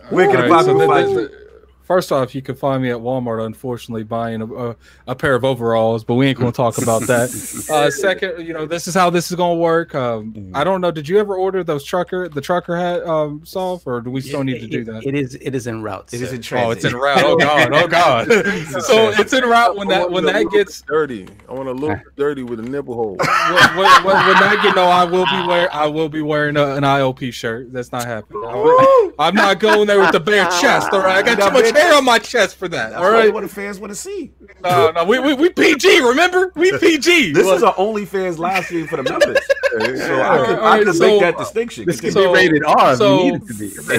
Where 0.10 0.28
can 0.28 0.36
All 0.36 0.44
the 0.44 0.50
right, 0.50 0.66
so 0.66 0.88
find 0.88 1.12
you? 1.12 1.45
First 1.86 2.12
off, 2.12 2.34
you 2.34 2.42
can 2.42 2.56
find 2.56 2.82
me 2.82 2.90
at 2.90 2.98
Walmart, 2.98 3.46
unfortunately, 3.46 4.04
buying 4.04 4.42
a, 4.42 4.46
a, 4.54 4.76
a 5.08 5.16
pair 5.16 5.36
of 5.36 5.46
overalls, 5.46 6.04
but 6.04 6.16
we 6.16 6.28
ain't 6.28 6.40
going 6.40 6.52
to 6.52 6.56
talk 6.56 6.78
about 6.80 7.04
that. 7.04 7.26
Uh, 7.76 7.90
second, 7.90 8.46
you 8.46 8.54
know, 8.54 8.66
this 8.66 8.88
is 8.88 8.94
how 8.94 9.10
this 9.10 9.30
is 9.32 9.36
going 9.38 9.58
to 9.58 9.62
work. 9.62 9.94
Um, 9.96 10.34
Mhm. 10.34 10.52
I 10.56 10.64
don't 10.64 10.82
know. 10.82 10.92
Did 10.92 11.08
you 11.08 11.20
ever 11.20 11.36
order 11.36 11.64
those 11.64 11.84
trucker, 11.84 12.28
the 12.30 12.42
trucker 12.42 12.76
hat 12.76 13.06
um, 13.06 13.42
Sov, 13.46 13.84
or 13.86 14.02
do 14.02 14.10
we 14.10 14.22
still 14.22 14.44
need 14.44 14.60
to 14.62 14.68
do 14.68 14.84
that? 14.86 15.06
It 15.06 15.16
is. 15.16 15.36
It 15.36 15.54
is 15.56 15.68
en 15.68 15.82
route. 15.82 16.14
It 16.14 16.22
is 16.22 16.30
sir. 16.30 16.36
in 16.36 16.42
transit. 16.42 16.68
Oh, 16.68 16.72
it's 16.72 16.86
en 16.86 16.96
route. 16.96 17.24
Oh 17.24 17.38
god. 17.38 17.74
Oh 17.74 17.88
god. 17.88 18.28
so 18.84 19.10
it's 19.20 19.34
in 19.34 19.44
route 19.44 19.76
when 19.76 19.88
that 19.90 20.10
when 20.10 20.26
that 20.26 20.50
gets 20.52 20.82
dirty, 20.82 21.28
I 21.50 21.54
want 21.54 21.70
a 21.70 21.72
little 21.72 22.00
dirty 22.18 22.44
with 22.44 22.60
a 22.60 22.64
nipple 22.64 22.94
hole. 22.96 23.16
when, 23.18 23.78
when, 23.78 24.04
when, 24.04 24.16
when 24.16 24.36
that 24.40 24.60
get 24.64 24.76
no, 24.76 24.86
I 24.86 25.04
will 25.04 25.26
be 25.26 25.48
wearing 25.48 25.70
I 25.72 25.88
will 25.88 26.10
be 26.10 26.22
wearing 26.22 26.58
a, 26.58 26.76
an 26.76 26.84
ILP 26.84 27.34
shirt. 27.34 27.72
That's 27.74 27.92
not 27.92 28.06
happening. 28.06 28.44
I'm, 28.46 29.12
I'm 29.20 29.36
not 29.36 29.60
going 29.60 29.88
there 29.88 30.00
with 30.00 30.12
the 30.12 30.20
bare 30.20 30.46
chest. 30.62 30.90
All 30.92 31.00
right, 31.00 31.18
I 31.18 31.36
got 31.36 31.48
too 31.48 31.54
much 31.54 31.74
bare 31.74 31.75
hair 31.76 31.96
on 31.96 32.06
my 32.06 32.20
chest 32.20 32.56
for 32.58 32.68
that. 32.70 32.92
That's 32.92 33.02
All 33.02 33.32
what, 33.34 33.42
the 33.42 33.48
fans 33.48 33.80
want 33.80 33.92
to 33.92 33.96
see. 33.96 34.32
No, 34.64 34.92
no, 34.92 35.04
we, 35.06 35.20
we, 35.20 35.34
we 35.34 35.50
PG. 35.50 36.02
Remember, 36.02 36.52
we 36.56 36.72
PG. 36.80 37.34
This 37.34 37.46
is 37.48 37.62
an 37.64 37.70
OnlyFans 37.74 38.38
live 38.38 38.66
stream 38.66 38.88
for 38.88 38.98
the 38.98 39.04
members, 39.04 39.38
so 40.02 40.16
I 40.16 40.28
Alright, 40.28 40.46
can, 40.48 40.56
I 40.56 40.60
alright, 40.60 40.84
can 40.86 40.94
so- 40.94 41.08
make 41.08 41.22
that 41.22 41.38
distinction. 41.38 41.86
This 41.86 42.02
could 42.02 42.14
So- 42.14 42.32
be 42.34 42.40
rated 42.40 42.64
R 42.66 42.92
if 42.94 42.98
so- 42.98 43.24
you 43.24 43.32
need 43.34 43.42
it 43.42 43.48
to 43.48 43.54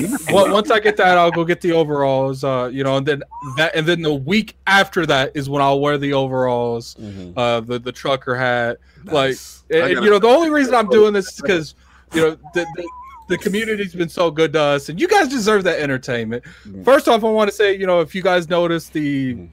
be. 0.08 0.16
Well, 0.32 0.52
once 0.52 0.70
I 0.70 0.80
get 0.80 0.96
that, 0.96 1.16
I'll 1.18 1.30
go 1.30 1.44
get 1.44 1.60
the 1.60 1.72
overalls. 1.72 2.42
Uh, 2.44 2.68
you 2.72 2.82
know, 2.84 2.96
and 2.96 3.06
then 3.06 3.22
that, 3.56 3.74
and 3.74 3.86
then 3.86 4.02
the 4.02 4.14
week 4.14 4.56
after 4.66 5.06
that 5.06 5.32
is 5.34 5.48
when 5.48 5.62
I'll 5.62 5.80
wear 5.80 5.98
the 5.98 6.12
overalls, 6.12 6.94
Mhm. 7.00 7.32
uh, 7.36 7.60
the 7.60 7.78
the 7.78 7.92
trucker 7.92 8.34
hat. 8.34 8.78
Like, 9.04 9.12
Nice. 9.30 9.62
and, 9.70 9.82
I 9.82 9.86
and, 9.86 9.94
gotta- 9.94 10.04
you 10.06 10.10
know, 10.10 10.18
the 10.18 10.26
only 10.28 10.50
reason 10.50 10.74
I'm 10.74 10.88
doing 10.88 11.12
this 11.12 11.28
is 11.32 11.40
because 11.40 11.74
you 12.14 12.20
know 12.22 12.30
the, 12.54 12.66
the 12.76 12.88
the 13.28 13.38
community's 13.38 13.94
been 13.94 14.08
so 14.08 14.30
good 14.30 14.52
to 14.52 14.60
us, 14.60 14.88
and 14.88 15.00
you 15.00 15.08
guys 15.08 15.28
deserve 15.28 15.64
that 15.64 15.80
entertainment. 15.80 16.44
Mhm. 16.66 16.84
First 16.84 17.08
off, 17.08 17.24
I 17.24 17.28
want 17.28 17.50
to 17.50 17.56
say, 17.56 17.76
you 17.76 17.86
know, 17.86 18.00
if 18.00 18.14
you 18.14 18.22
guys 18.22 18.48
notice 18.48 18.88
the 18.88 19.34
Mhm. 19.34 19.48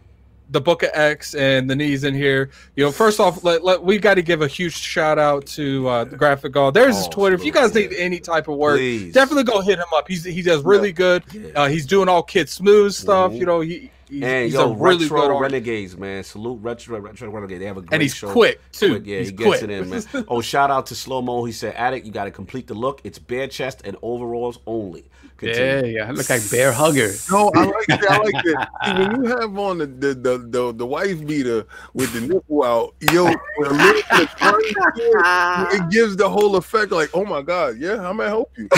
The 0.50 0.62
book 0.62 0.84
of 0.84 0.90
X 0.94 1.34
and 1.36 1.70
the 1.70 1.76
knees 1.76 2.04
in 2.04 2.14
here, 2.14 2.50
you 2.76 2.84
know, 2.84 2.92
first 2.92 3.20
off, 3.20 3.44
let, 3.44 3.64
let 3.64 3.82
we 3.84 3.98
got 3.98 4.16
to 4.16 4.22
give 4.22 4.42
a 4.42 4.48
huge 4.48 4.76
shout 4.76 5.18
out 5.18 5.46
to 5.48 5.88
uh, 5.88 6.04
the 6.04 6.16
graphic 6.18 6.52
god. 6.52 6.74
There's 6.74 6.96
his 6.98 7.08
Oh, 7.08 7.10
Twitter. 7.12 7.36
If 7.36 7.44
you 7.46 7.52
guys 7.52 7.66
absolutely. 7.70 7.96
need 7.98 8.02
any 8.04 8.20
type 8.20 8.48
of 8.48 8.58
work, 8.58 8.78
Please. 8.78 9.14
definitely 9.14 9.46
go 9.46 9.62
hit 9.62 9.80
him 9.80 9.86
up. 9.96 10.08
He's 10.08 10.24
he 10.24 10.42
does 10.42 10.64
really 10.64 10.92
good. 10.92 11.24
Yeah. 11.34 11.50
Uh, 11.56 11.68
he's 11.70 11.86
doing 11.86 12.08
all 12.10 12.22
kid 12.24 12.50
smooth 12.50 12.94
stuff. 12.94 13.32
Mhm. 13.32 13.38
You 13.40 13.46
know, 13.46 13.62
he 13.62 13.90
he's, 14.10 14.22
and 14.24 14.44
he's 14.46 14.54
yo, 14.54 14.72
a 14.72 14.76
really 14.76 15.06
retro 15.06 15.22
good 15.22 15.32
artist. 15.32 15.42
renegades, 15.42 15.98
man. 15.98 16.24
Salute 16.24 16.60
retro 16.62 17.00
retro 17.00 17.30
renegades. 17.32 17.60
They 17.62 17.66
have 17.66 17.78
a 17.78 17.82
great 17.82 17.94
and 17.94 18.02
he's 18.02 18.14
show. 18.14 18.32
quick 18.32 18.60
too. 18.72 18.90
Quick, 18.92 19.04
yeah, 19.08 19.20
he's 19.20 19.30
he 19.30 19.34
gets 19.36 19.48
quick. 19.48 19.64
it 19.64 19.70
in, 19.72 19.90
man. 19.90 20.04
Oh, 20.28 20.42
shout 20.42 20.70
out 20.70 20.86
to 20.88 20.96
Slow 20.96 21.22
Mo. 21.22 21.46
He 21.46 21.52
said, 21.54 21.74
"Addict, 21.76 22.06
you 22.06 22.12
got 22.12 22.26
to 22.26 22.32
complete 22.32 22.68
the 22.68 22.74
look. 22.76 23.02
It's 23.04 23.18
bare 23.18 23.48
chest 23.48 23.82
and 23.86 23.98
overalls 24.04 24.60
only." 24.68 25.06
Yeah, 25.42 25.52
Continue. 25.52 25.96
yeah. 25.98 26.08
I 26.08 26.12
look 26.12 26.30
like 26.30 26.50
bear 26.52 26.72
hugger. 26.72 27.12
No, 27.30 27.52
I 27.54 27.66
like 27.66 27.88
that. 27.88 28.12
I 28.12 28.18
like 28.20 28.44
that. 28.46 28.70
When 29.14 29.24
you 29.26 29.30
have 29.38 29.58
on 29.60 29.78
the 29.80 29.88
the, 29.88 30.14
the 30.14 30.33
the 30.38 30.74
the 30.74 30.86
wife 30.86 31.26
beater 31.26 31.66
with 31.94 32.14
the 32.14 32.22
nipple 32.22 32.64
out, 32.64 32.96
yo, 33.12 33.26
a 33.28 33.36
little 33.60 33.78
bit 33.78 34.06
of 34.12 35.74
it 35.74 35.90
gives 35.92 36.16
the 36.16 36.30
whole 36.30 36.56
effect. 36.56 36.92
Like, 36.92 37.10
oh 37.14 37.26
my 37.26 37.42
god, 37.42 37.78
yeah, 37.78 38.08
I 38.08 38.12
might 38.12 38.28
help 38.28 38.52
you. 38.58 38.68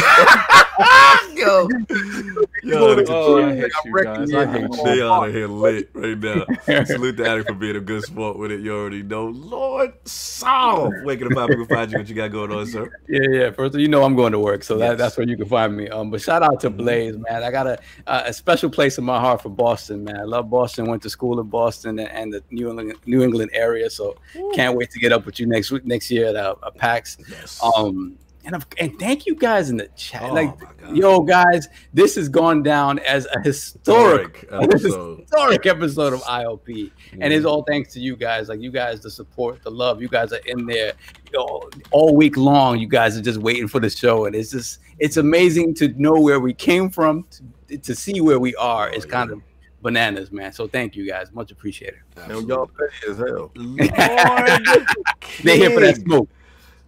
yo, 1.36 1.68
Yo, 2.64 2.98
yo, 3.00 3.06
Oh, 3.08 3.38
I 3.40 3.50
I 3.50 3.56
hate 3.56 3.72
you 3.86 4.04
guys. 4.04 4.30
you 4.32 4.40
I 4.40 4.46
hate 4.48 4.66
all 4.70 4.78
you. 4.78 4.84
they 4.96 5.02
out 5.02 5.28
of 5.28 5.34
here 5.34 5.48
lit 5.48 5.90
right 5.94 6.18
now. 6.18 6.46
Salute 6.86 7.18
the 7.18 7.30
addict 7.30 7.48
for 7.48 7.54
being 7.54 7.76
a 7.76 7.80
good 7.80 8.04
sport 8.04 8.40
with 8.40 8.52
it. 8.52 8.62
You 8.62 8.76
already 8.76 9.04
know. 9.04 9.28
Lord, 9.28 9.94
Sov. 10.06 10.92
Waking 11.04 11.28
up, 11.32 11.38
how 11.38 11.48
people 11.48 11.66
find 11.66 11.92
you. 11.92 12.00
What 12.00 12.10
you 12.10 12.16
got 12.16 12.32
going 12.32 12.52
on, 12.52 12.66
sir? 12.66 12.90
Yeah, 13.08 13.22
yeah. 13.30 13.52
First, 13.52 13.70
of 13.70 13.76
all, 13.76 13.82
you 13.82 13.88
know 13.88 14.04
I'm 14.04 14.16
going 14.16 14.32
to 14.32 14.40
work, 14.40 14.64
so 14.64 14.78
that, 14.80 14.98
that's 14.98 15.16
where 15.18 15.28
you 15.28 15.38
can 15.38 15.46
find 15.48 15.78
me. 15.78 15.88
Um, 15.90 16.10
but 16.10 16.22
shout 16.22 16.42
out 16.42 16.60
to 16.62 16.70
Blaze, 16.72 17.16
man. 17.18 17.44
I 17.44 17.52
got 17.52 17.68
a 17.68 17.80
a 18.08 18.24
a 18.28 18.34
special 18.34 18.70
place 18.70 18.98
in 18.98 19.04
my 19.04 19.20
heart 19.20 19.42
for 19.44 19.50
Boston, 19.50 20.04
man. 20.04 20.18
I 20.18 20.24
love 20.24 20.50
Boston. 20.50 20.88
Went 20.88 21.04
to 21.04 21.10
school 21.10 21.40
in 21.46 21.50
Boston 21.50 22.00
and, 22.00 22.10
and 22.10 22.34
the 22.34 22.44
New 22.52 22.70
England 22.70 22.94
New 23.06 23.22
England 23.24 23.52
area, 23.54 23.90
so 23.90 24.16
can't 24.54 24.76
wait 24.78 24.90
to 24.92 25.00
get 25.00 25.12
up 25.12 25.26
with 25.26 25.40
you 25.40 25.46
next 25.46 25.72
week, 25.72 25.86
next 25.86 26.12
year 26.12 26.28
at 26.28 26.36
uh, 26.36 26.56
uh, 26.64 26.72
PAX. 26.72 27.18
Yes. 27.30 27.62
Um, 27.76 28.18
and 28.48 28.64
and 28.78 29.00
thank 29.00 29.26
you 29.26 29.34
guys 29.36 29.72
in 29.72 29.78
the 29.78 29.88
chat. 29.96 30.22
Oh, 30.30 30.34
like, 30.34 30.52
yo, 30.94 31.22
guys, 31.22 31.68
this 31.96 32.14
has 32.16 32.30
gone 32.30 32.62
down 32.62 33.00
as 33.00 33.26
a 33.34 33.40
historic 33.42 34.42
Historic 34.42 34.50
episode. 34.64 35.20
historic 35.22 35.66
episode 35.66 36.14
of 36.14 36.22
ILP. 36.22 36.92
And 37.20 37.34
it's 37.34 37.44
all 37.46 37.64
thanks 37.64 37.92
to 37.94 38.00
you 38.00 38.16
guys. 38.16 38.48
Like 38.50 38.62
you 38.62 38.70
guys, 38.70 39.02
the 39.02 39.10
support, 39.10 39.64
the 39.64 39.72
love. 39.72 40.00
You 40.00 40.08
guys 40.10 40.32
are 40.32 40.42
in 40.46 40.68
there 40.68 40.94
you 41.32 41.40
know, 41.40 41.70
all 41.92 42.16
week 42.16 42.38
long. 42.38 42.78
You 42.78 42.88
guys 42.88 43.18
are 43.18 43.22
just 43.24 43.40
waiting 43.40 43.68
for 43.68 43.80
the 43.80 43.90
show, 43.90 44.26
and 44.26 44.36
it's 44.36 44.52
just 44.52 44.80
it's 45.00 45.18
amazing 45.18 45.74
to 45.76 45.88
know 46.00 46.14
where 46.14 46.40
we 46.40 46.54
came 46.54 46.92
from 46.92 47.26
to, 47.68 47.78
to 47.80 47.96
see 47.96 48.22
where 48.22 48.40
we 48.40 48.56
are. 48.58 48.90
It's 48.90 49.06
Oh, 49.06 49.10
kind 49.10 49.32
of 49.32 49.42
bananas, 49.86 50.32
man. 50.32 50.52
So 50.52 50.68
thank 50.68 50.96
you 50.96 51.08
guys, 51.08 51.32
much 51.32 51.52
appreciated. 51.52 52.00
And 52.18 52.48
y'all 52.50 52.68
petty 52.68 53.12
as 53.12 53.18
hell. 53.18 53.52
Lord, 53.56 54.88
They 55.44 55.58
here 55.60 55.70
for 55.70 55.80
that 55.82 56.02
smoke. 56.04 56.28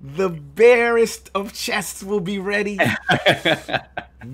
The 0.02 0.30
barest 0.30 1.30
of 1.36 1.54
chests 1.54 2.04
will 2.04 2.20
be 2.20 2.40
ready. 2.40 2.80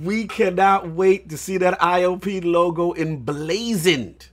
We 0.01 0.25
cannot 0.25 0.90
wait 0.90 1.30
to 1.30 1.38
see 1.38 1.58
that 1.58 1.80
ILP 1.80 2.43
logo 2.45 2.93
emblazoned 2.93 4.30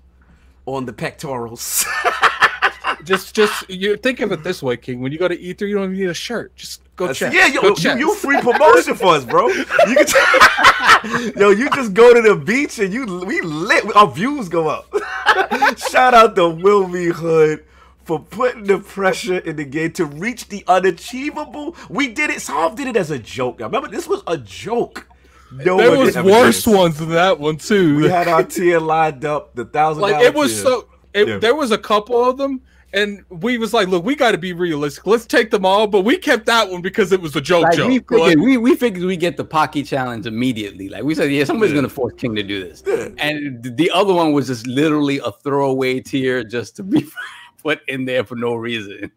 on 0.64 0.86
the 0.86 0.92
pectorals. 0.92 1.84
Just, 3.04 3.34
just 3.34 3.68
you 3.68 3.96
think 3.96 4.20
of 4.20 4.30
it 4.30 4.42
this 4.42 4.62
way, 4.62 4.76
King. 4.76 5.00
When 5.00 5.10
you 5.10 5.18
go 5.18 5.26
to 5.26 5.36
E3, 5.36 5.68
you 5.68 5.74
don't 5.74 5.84
even 5.84 5.96
need 5.96 6.10
a 6.10 6.14
shirt. 6.14 6.54
Just 6.54 6.82
go 7.06 7.12
check. 7.12 7.32
yeah, 7.32 7.46
yo, 7.46 7.60
go 7.62 7.68
you, 7.68 7.76
check. 7.76 7.98
you 7.98 8.14
free 8.14 8.40
promotion 8.40 8.94
for 8.94 9.14
us, 9.14 9.24
bro. 9.24 9.48
You 9.48 9.64
can 9.64 10.06
t- 10.06 11.32
yo, 11.40 11.50
you 11.50 11.68
just 11.70 11.94
go 11.94 12.14
to 12.14 12.20
the 12.20 12.36
beach 12.36 12.78
and 12.78 12.92
you 12.92 13.06
we 13.24 13.40
lit. 13.40 13.94
Our 13.96 14.10
views 14.10 14.48
go 14.48 14.68
up. 14.68 14.86
Shout 15.90 16.14
out 16.14 16.36
to 16.36 16.42
Wilmy 16.42 17.12
Hood 17.12 17.64
for 18.04 18.20
putting 18.20 18.64
the 18.64 18.78
pressure 18.78 19.38
in 19.38 19.56
the 19.56 19.64
game 19.64 19.92
to 19.92 20.04
reach 20.04 20.48
the 20.48 20.64
unachievable. 20.66 21.76
We 21.88 22.08
did 22.08 22.30
it. 22.30 22.42
Sov 22.42 22.76
did 22.76 22.88
it 22.88 22.96
as 22.96 23.10
a 23.10 23.18
joke. 23.18 23.60
Now, 23.60 23.66
remember, 23.66 23.88
this 23.88 24.06
was 24.06 24.22
a 24.26 24.36
joke. 24.36 25.06
No 25.52 25.78
there 25.78 25.96
was 25.98 26.16
ever 26.16 26.28
did 26.28 26.32
worse 26.32 26.66
ones 26.66 26.98
than 26.98 27.08
that 27.10 27.40
one 27.40 27.56
too. 27.56 27.96
We 27.96 28.08
had 28.08 28.28
our 28.28 28.44
tier 28.44 28.78
lined 28.78 29.24
up, 29.24 29.54
the 29.54 29.64
thousand. 29.64 30.02
like 30.02 30.22
it 30.22 30.34
was 30.34 30.60
so. 30.62 30.86
It, 31.12 31.26
Yeah. 31.26 31.38
There 31.38 31.56
was 31.56 31.72
a 31.72 31.78
couple 31.78 32.24
of 32.24 32.36
them, 32.36 32.60
and 32.92 33.24
we 33.28 33.58
was 33.58 33.72
like, 33.72 33.88
"Look, 33.88 34.04
we 34.04 34.14
got 34.14 34.32
to 34.32 34.38
be 34.38 34.52
realistic. 34.52 35.06
Let's 35.06 35.26
take 35.26 35.50
them 35.50 35.64
all." 35.64 35.86
But 35.86 36.02
we 36.02 36.16
kept 36.18 36.46
that 36.46 36.70
one 36.70 36.82
because 36.82 37.12
it 37.12 37.20
was 37.20 37.36
a 37.36 37.40
joke. 37.40 37.64
Like 37.64 37.76
joke. 37.76 37.88
we 37.88 37.98
Like, 38.18 38.30
figured, 38.30 38.40
we, 38.44 38.56
we 38.56 38.74
figured 38.76 39.04
we 39.04 39.16
get 39.16 39.36
the 39.36 39.44
Pocky 39.44 39.82
challenge 39.82 40.26
immediately. 40.26 40.88
Like 40.88 41.04
we 41.04 41.14
said, 41.14 41.30
yeah, 41.32 41.44
somebody's 41.44 41.72
Yeah. 41.72 41.78
gonna 41.82 41.88
force 41.88 42.14
King 42.16 42.34
to 42.36 42.42
do 42.42 42.62
this. 42.62 42.82
Yeah. 42.86 43.08
And 43.18 43.62
the 43.76 43.90
other 43.90 44.12
one 44.14 44.32
was 44.32 44.46
just 44.48 44.66
literally 44.66 45.18
a 45.18 45.30
throwaway 45.32 46.00
tier 46.00 46.42
just 46.44 46.76
to 46.76 46.82
be 46.82 47.06
put 47.62 47.80
in 47.88 48.04
there 48.06 48.24
for 48.24 48.34
no 48.36 48.54
reason. 48.54 49.10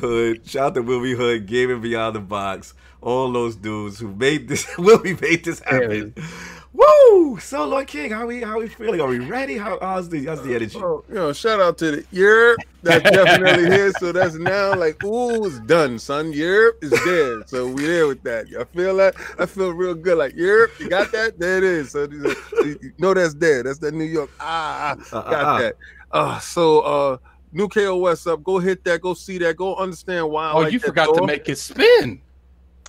Hood. 0.00 0.48
Shout 0.48 0.66
out 0.66 0.74
to 0.74 0.82
Wilmy 0.82 1.16
Hood, 1.16 1.46
Gaming 1.46 1.80
Beyond 1.80 2.14
the 2.16 2.20
Box. 2.20 2.74
All 3.00 3.30
those 3.32 3.56
dudes 3.56 3.98
who 3.98 4.14
made 4.14 4.48
this, 4.48 4.64
Wilmy 4.76 5.20
made 5.20 5.44
this 5.44 5.60
happen. 5.60 6.14
Woo! 6.78 7.38
So, 7.40 7.66
Lord 7.66 7.88
King, 7.88 8.12
how 8.12 8.26
we 8.26 8.40
how 8.40 8.60
we 8.60 8.68
feeling? 8.68 9.00
Are 9.00 9.08
we 9.08 9.18
ready? 9.18 9.58
How, 9.58 9.78
how's 9.80 10.08
the 10.08 10.24
how's 10.26 10.42
the 10.44 10.54
energy? 10.54 10.78
Oh, 10.80 11.02
you 11.08 11.14
know, 11.16 11.32
shout 11.32 11.60
out 11.60 11.76
to 11.78 11.90
the 11.90 12.04
Europe. 12.12 12.60
That's 12.82 13.02
definitely 13.10 13.64
here. 13.76 13.90
So 13.98 14.12
that's 14.12 14.36
now 14.36 14.76
like, 14.76 15.02
ooh, 15.02 15.44
it's 15.46 15.58
done, 15.60 15.98
son. 15.98 16.32
Europe 16.32 16.78
is 16.82 16.92
there. 17.04 17.42
So 17.46 17.66
we 17.66 17.84
there 17.84 18.06
with 18.06 18.22
that. 18.22 18.46
I 18.58 18.62
feel 18.76 18.96
that. 18.98 19.16
I 19.40 19.46
feel 19.46 19.70
real 19.72 19.94
good. 19.94 20.18
Like 20.18 20.36
Europe, 20.36 20.70
you 20.78 20.88
got 20.88 21.10
that? 21.12 21.38
There 21.40 21.58
it 21.58 21.64
is. 21.64 21.90
So 21.90 22.06
you 22.10 22.36
you 22.62 22.92
know 22.98 23.12
that's 23.12 23.34
there. 23.34 23.64
That's 23.64 23.78
that 23.80 23.92
New 23.94 24.04
York. 24.04 24.30
Ah, 24.38 24.96
ah, 25.12 25.16
Uh, 25.16 25.18
uh, 25.18 25.30
got 25.30 25.44
uh. 25.44 25.58
that. 25.60 25.74
Uh, 26.12 26.38
so 26.38 26.80
uh, 26.80 27.16
new 27.52 27.68
KOS 27.68 28.26
up. 28.28 28.44
Go 28.44 28.60
hit 28.60 28.84
that. 28.84 29.00
Go 29.00 29.14
see 29.14 29.38
that. 29.38 29.56
Go 29.56 29.74
understand 29.74 30.30
why. 30.30 30.50
I 30.50 30.52
oh, 30.52 30.58
like 30.60 30.72
you 30.72 30.78
that 30.78 30.86
forgot 30.86 31.12
to 31.16 31.26
make 31.26 31.48
it 31.48 31.58
spin. 31.58 32.20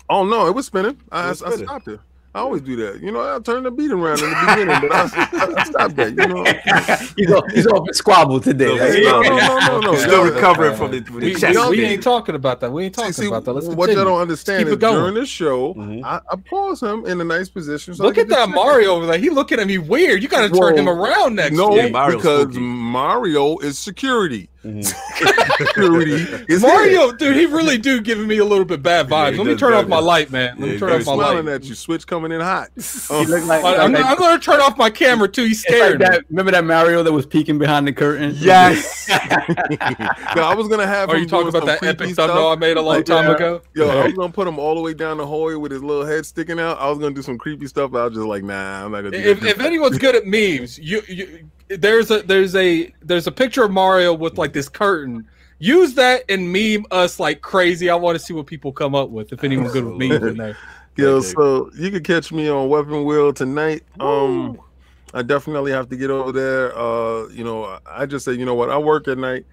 Oh 0.09 0.24
no, 0.24 0.45
it 0.48 0.53
was 0.53 0.68
spinning. 0.68 0.98
I, 1.11 1.26
It 1.26 1.30
was 1.30 1.42
I 1.43 1.48
spinning. 1.50 1.68
stopped 1.68 1.88
it. 1.88 2.00
I 2.35 2.40
always 2.41 2.61
do 2.61 2.75
that. 2.75 3.01
You 3.01 3.11
know, 3.11 3.22
I 3.35 3.40
turn 3.40 3.64
the 3.64 3.72
beat 3.72 3.90
around 3.91 4.19
in 4.22 4.30
the 4.30 4.45
beginning, 4.48 4.88
but 4.88 4.91
I, 4.93 5.58
I 5.59 5.64
stopped 5.64 5.95
that. 5.95 6.09
You 6.11 6.27
know. 6.27 6.43
he's 7.17 7.32
off, 7.32 7.51
he's 7.51 7.66
off 7.66 7.88
squabble 7.93 8.40
today. 8.40 8.75
No, 8.75 8.85
Like, 8.85 9.01
no, 9.03 9.22
no, 9.22 9.58
no, 9.58 9.58
no, 9.58 9.80
no. 9.80 9.95
Still 9.95 10.25
no. 10.25 10.32
recovering 10.32 10.75
from 10.77 10.91
the, 10.91 11.01
from 11.03 11.22
the 11.22 11.25
We, 11.33 11.35
chest. 11.35 11.69
we, 11.72 11.77
we 11.77 11.83
ain't 11.85 12.03
talking 12.03 12.35
about 12.35 12.59
that. 12.59 12.72
We 12.72 12.85
ain't 12.85 12.93
talking 12.93 13.14
See, 13.14 13.24
see, 13.24 13.27
about 13.27 13.45
that. 13.45 13.53
Let's 13.53 13.66
what 13.67 13.88
continue. 13.88 13.98
y'all 13.98 14.06
don't 14.06 14.22
understand 14.22 14.66
Keep 14.66 14.74
is 14.74 14.80
going. 14.80 14.95
during 14.99 15.14
this 15.16 15.27
show, 15.30 15.74
Mhm. 15.74 16.03
I, 16.03 16.22
I 16.32 16.35
pause 16.35 16.83
him 16.83 17.03
in 17.08 17.19
a 17.19 17.24
nice 17.24 17.49
position. 17.49 17.95
So 17.95 18.03
Look 18.03 18.19
at 18.19 18.27
that 18.30 18.49
Mario 18.49 18.91
over 18.95 19.08
there. 19.08 19.17
He 19.17 19.32
looking 19.32 19.59
at 19.59 19.66
me 19.66 19.80
weird. 19.80 20.22
You 20.22 20.30
got 20.30 20.48
to 20.48 20.56
turn 20.56 20.77
him 20.77 20.88
around 20.88 21.33
next. 21.35 21.56
No, 21.56 21.74
Yeah, 21.75 21.88
because 22.11 22.43
spooky. 22.43 22.59
Mario 22.59 23.58
is 23.58 23.80
security. 23.80 24.49
Security 25.58 26.14
is 26.50 26.62
Mario, 26.62 27.08
here. 27.08 27.12
dude, 27.18 27.36
he 27.38 27.46
really 27.46 27.78
do 27.78 28.02
giving 28.02 28.28
me 28.28 28.40
a 28.40 28.46
little 28.46 28.66
bit 28.66 28.82
bad 28.84 29.08
vibes. 29.08 29.32
he 29.34 29.38
Let 29.38 29.48
me 29.48 29.56
turn 29.56 29.74
off 29.74 29.84
bad 29.84 29.90
my 29.90 30.00
light, 30.00 30.32
man. 30.32 30.58
Let 30.60 30.68
Yeah, 30.68 30.74
me 30.74 30.80
turn 30.80 30.92
off 30.92 31.06
my 31.06 31.14
light. 31.14 31.28
smiling 31.32 31.48
at 31.48 31.64
you. 31.64 31.76
Switch 31.76 32.06
coming 32.06 32.32
in 32.34 32.42
hot. 32.42 32.70
He 32.76 33.16
Um, 33.16 33.30
like, 33.48 33.64
I- 33.64 33.78
I'm, 33.78 33.94
like- 33.94 34.06
I'm 34.06 34.18
gonna 34.18 34.40
turn 34.40 34.60
off 34.60 34.78
my 34.78 34.90
camera 34.90 35.28
too. 35.30 35.44
He's 35.46 35.64
it's 35.64 35.70
like 35.72 35.80
scared. 35.80 36.02
that. 36.02 36.24
Remember 36.30 36.52
that 36.52 36.66
Mario 36.66 37.04
that 37.04 37.12
was 37.12 37.26
peeking 37.26 37.58
behind 37.58 37.88
the 37.88 37.94
curtain? 37.94 38.34
Yes. 38.38 39.08
no, 40.36 40.44
I 40.44 40.54
was 40.56 40.68
gonna 40.68 40.86
have. 40.88 41.10
Are 41.10 41.18
you 41.18 41.26
talking 41.26 41.50
about 41.50 41.66
that 41.66 41.80
some 41.80 41.88
epic 41.90 41.98
creepy 42.00 42.14
thumbnail 42.14 42.48
I 42.48 42.56
made 42.56 42.78
a 42.78 42.82
long 42.82 42.96
Like, 42.98 43.06
time 43.06 43.26
yeah. 43.30 43.36
ago? 43.36 43.62
Yo, 43.76 43.88
I 43.90 44.06
was 44.06 44.14
gonna 44.14 44.32
put 44.34 44.48
him 44.48 44.60
all 44.60 44.76
the 44.76 44.82
way 44.82 44.94
down 44.94 45.18
the 45.18 45.26
hallway 45.26 45.56
with 45.56 45.72
his 45.72 45.84
little 45.84 46.06
head 46.06 46.26
sticking 46.26 46.60
out. 46.60 46.80
I 46.80 46.90
was 46.90 47.00
gonna 47.00 47.16
do 47.16 47.22
some 47.22 47.38
creepy 47.38 47.68
stuff. 47.68 47.92
But 47.92 48.02
I 48.02 48.06
was 48.06 48.14
just 48.16 48.26
like, 48.28 48.44
nah, 48.44 48.86
I'm 48.86 48.92
not 48.92 49.02
gonna 49.04 49.12
do 49.12 49.18
if, 49.30 49.44
if 49.44 49.60
anyone's 49.62 49.98
good 49.98 50.16
at 50.16 50.26
memes, 50.26 50.78
you, 50.78 51.02
you 51.08 51.50
there's 51.69 52.11
a 52.11 52.22
there's 52.23 52.56
a 52.56 52.93
there's 53.01 53.27
a 53.27 53.31
picture 53.31 53.64
of 53.64 53.72
Mario 53.72 54.14
with 54.14 54.38
like 54.38 54.53
this 54.53 54.69
curtain. 54.69 55.27
Use 55.59 55.93
that 55.95 56.23
and 56.30 56.51
meme 56.51 56.85
us 56.91 57.19
like 57.19 57.41
crazy. 57.41 57.89
I 57.89 57.95
want 57.95 58.17
to 58.17 58.23
see 58.23 58.33
what 58.33 58.45
people 58.48 58.72
come 58.72 58.95
up 58.95 59.09
with. 59.09 59.33
If 59.33 59.43
anyone's 59.43 59.73
good 59.73 59.83
with 59.85 59.98
memes 59.98 60.23
in 60.23 60.38
there. 60.38 60.57
Yo, 60.95 61.22
so 61.22 61.69
you 61.75 61.91
can 61.91 62.03
catch 62.03 62.31
me 62.31 62.49
on 62.49 62.67
Weapon 62.69 63.03
Wheel 63.06 63.31
tonight. 63.33 63.83
Um, 63.99 64.59
I 65.14 65.22
definitely 65.22 65.72
have 65.72 65.89
to 65.89 65.95
get 65.98 66.09
over 66.09 66.31
there. 66.31 66.77
Uh, 66.77 67.27
you 67.30 67.43
know, 67.43 67.80
I 67.85 68.06
just 68.06 68.25
say, 68.25 68.33
you 68.33 68.45
know 68.45 68.56
what, 68.56 68.69
I 68.69 68.77
work 68.77 69.07
at 69.07 69.17
night, 69.17 69.45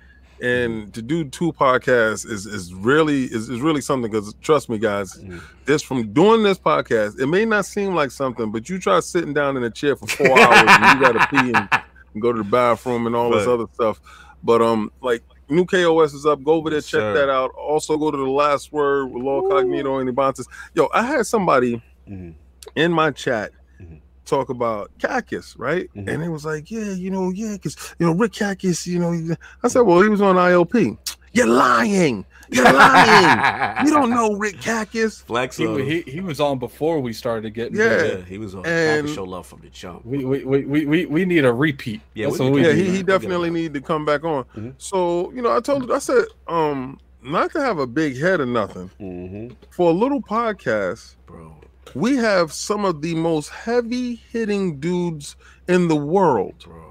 and 0.42 0.92
to 0.94 1.02
do 1.02 1.24
two 1.24 1.52
podcasts 1.52 2.28
is 2.28 2.46
is 2.46 2.72
really 2.74 3.24
is, 3.24 3.48
is 3.48 3.60
really 3.60 3.80
something. 3.80 4.10
Because 4.10 4.34
trust 4.42 4.68
me, 4.68 4.78
guys, 4.78 5.14
Mhm. 5.18 5.40
this 5.66 5.82
from 5.82 6.12
doing 6.12 6.42
this 6.42 6.58
podcast, 6.58 7.18
it 7.20 7.26
may 7.26 7.44
not 7.44 7.64
seem 7.66 7.94
like 7.94 8.10
something, 8.10 8.50
but 8.50 8.68
you 8.68 8.78
try 8.78 9.00
sitting 9.00 9.32
down 9.34 9.56
in 9.56 9.64
a 9.64 9.70
chair 9.70 9.96
for 9.96 10.06
four 10.06 10.38
hours 10.38 10.68
and 10.68 11.00
you 11.00 11.04
got 11.04 11.12
to 11.12 11.26
pee 11.28 11.52
and, 11.52 11.68
and 12.16 12.22
go 12.22 12.32
to 12.32 12.38
the 12.38 12.44
bathroom 12.48 13.06
and 13.06 13.14
all 13.14 13.30
this 13.30 13.46
other 13.46 13.66
stuff. 13.74 14.00
But 14.42 14.62
um, 14.62 14.90
like 15.02 15.22
new 15.50 15.66
KOS 15.66 16.14
is 16.14 16.24
up. 16.24 16.42
Go 16.42 16.54
over 16.54 16.70
there, 16.70 16.80
check 16.80 17.00
sir. 17.00 17.12
that 17.14 17.28
out. 17.30 17.50
Also, 17.52 17.96
go 17.98 18.10
to 18.10 18.16
the 18.16 18.24
last 18.30 18.72
word 18.72 19.06
with 19.12 19.22
Lord 19.22 19.44
Cognito 19.52 20.00
and 20.00 20.08
Ibantis. 20.14 20.46
Yo, 20.74 20.88
I 20.94 21.02
had 21.02 21.26
somebody 21.26 21.82
Mhm. 22.08 22.34
in 22.74 22.90
my 22.92 23.10
chat 23.10 23.52
Mhm. 23.80 24.00
talk 24.24 24.48
about 24.48 24.90
Cactus, 24.98 25.56
right? 25.58 25.90
Mhm. 25.94 26.08
And 26.08 26.22
it 26.24 26.30
was 26.30 26.44
like, 26.46 26.70
yeah, 26.70 26.92
you 26.92 27.10
know, 27.10 27.30
yeah, 27.30 27.52
because 27.52 27.76
you 27.98 28.06
know, 28.06 28.12
Rick 28.14 28.32
Cactus, 28.32 28.86
you 28.86 28.98
know, 28.98 29.36
I 29.62 29.68
said, 29.68 29.80
well, 29.82 30.00
he 30.00 30.08
was 30.08 30.22
on 30.22 30.36
ILP. 30.36 30.96
You're 31.32 31.46
lying. 31.48 32.24
You're 32.50 32.64
lying. 32.72 33.86
you 33.86 33.92
don't 33.92 34.10
know 34.18 34.34
Rick 34.34 34.60
Cactus. 34.60 35.20
Flex. 35.22 35.56
He, 35.56 35.66
he, 35.84 36.10
he 36.10 36.20
was 36.20 36.40
on 36.40 36.58
before 36.58 37.00
we 37.00 37.12
started 37.12 37.50
getting. 37.54 37.76
Yeah. 37.76 38.04
yeah, 38.04 38.24
he 38.24 38.38
was 38.38 38.54
on. 38.54 38.64
And- 38.66 39.06
And 39.06 39.08
show 39.14 39.24
love 39.24 39.46
from 39.46 39.60
the 39.60 39.68
jump. 39.70 40.04
We, 40.06 40.24
we, 40.24 40.44
we, 40.44 40.64
we, 40.64 40.86
we, 40.86 41.06
we 41.06 41.24
need 41.24 41.44
a 41.44 41.52
repeat. 41.52 42.00
Yeah, 42.14 42.26
That's 42.26 42.38
we 42.38 42.50
we 42.50 42.62
Yeah, 42.66 42.72
need. 42.72 42.86
he, 42.86 42.96
he 42.98 43.02
definitely 43.02 43.50
need 43.50 43.74
to 43.74 43.80
come 43.80 44.04
back 44.04 44.24
on. 44.24 44.44
Mhm. 44.56 44.74
So, 44.78 45.32
you 45.32 45.42
know, 45.42 45.54
I 45.56 45.60
told 45.60 45.90
I 45.90 45.98
said, 45.98 46.24
um, 46.48 46.98
not 47.22 47.50
to 47.52 47.60
have 47.60 47.78
a 47.78 47.86
big 47.86 48.16
head 48.18 48.40
or 48.40 48.46
nothing. 48.46 48.90
Mm-hmm. 49.00 49.54
For 49.70 49.90
a 49.90 49.92
little 49.92 50.22
podcast, 50.22 51.16
Bro. 51.26 51.56
we 51.94 52.16
have 52.16 52.52
some 52.52 52.84
of 52.84 53.02
the 53.02 53.14
most 53.16 53.48
heavy 53.48 54.14
hitting 54.30 54.78
dudes 54.78 55.34
in 55.66 55.88
the 55.88 55.96
world. 55.96 56.64
Bro. 56.64 56.82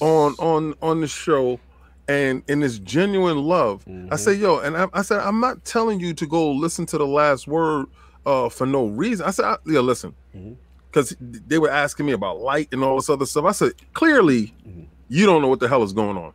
On 0.00 0.34
on 0.38 0.74
on 0.80 1.00
the 1.00 1.08
show 1.08 1.58
and 2.10 2.42
in 2.48 2.60
this 2.60 2.78
genuine 2.78 3.38
love. 3.38 3.84
I 3.86 3.90
Mhm. 3.90 4.18
say 4.18 4.34
yo 4.34 4.58
and 4.58 4.76
I, 4.76 4.88
I 4.92 5.02
said 5.02 5.20
i'm 5.20 5.40
not 5.40 5.64
telling 5.64 6.00
you 6.00 6.12
to 6.14 6.26
go 6.26 6.50
listen 6.50 6.84
to 6.86 6.98
the 6.98 7.06
last 7.06 7.46
word 7.46 7.86
uh 8.26 8.48
for 8.48 8.66
no 8.66 8.86
reason. 8.86 9.26
I 9.26 9.30
said 9.30 9.44
I, 9.46 9.56
yeah 9.66 9.80
listen. 9.80 10.14
Because 10.90 11.14
they 11.20 11.58
were 11.58 11.70
asking 11.70 12.06
me 12.06 12.12
about 12.12 12.40
light 12.40 12.68
and 12.72 12.82
all 12.82 12.96
this 12.96 13.08
other 13.08 13.26
stuff. 13.26 13.44
I 13.44 13.52
said 13.52 13.72
clearly 13.94 14.54
Mhm. 14.66 14.86
you 15.08 15.24
don't 15.26 15.40
know 15.42 15.48
what 15.48 15.60
the 15.60 15.68
hell 15.68 15.82
is 15.84 15.92
going 15.92 16.16
on 16.16 16.32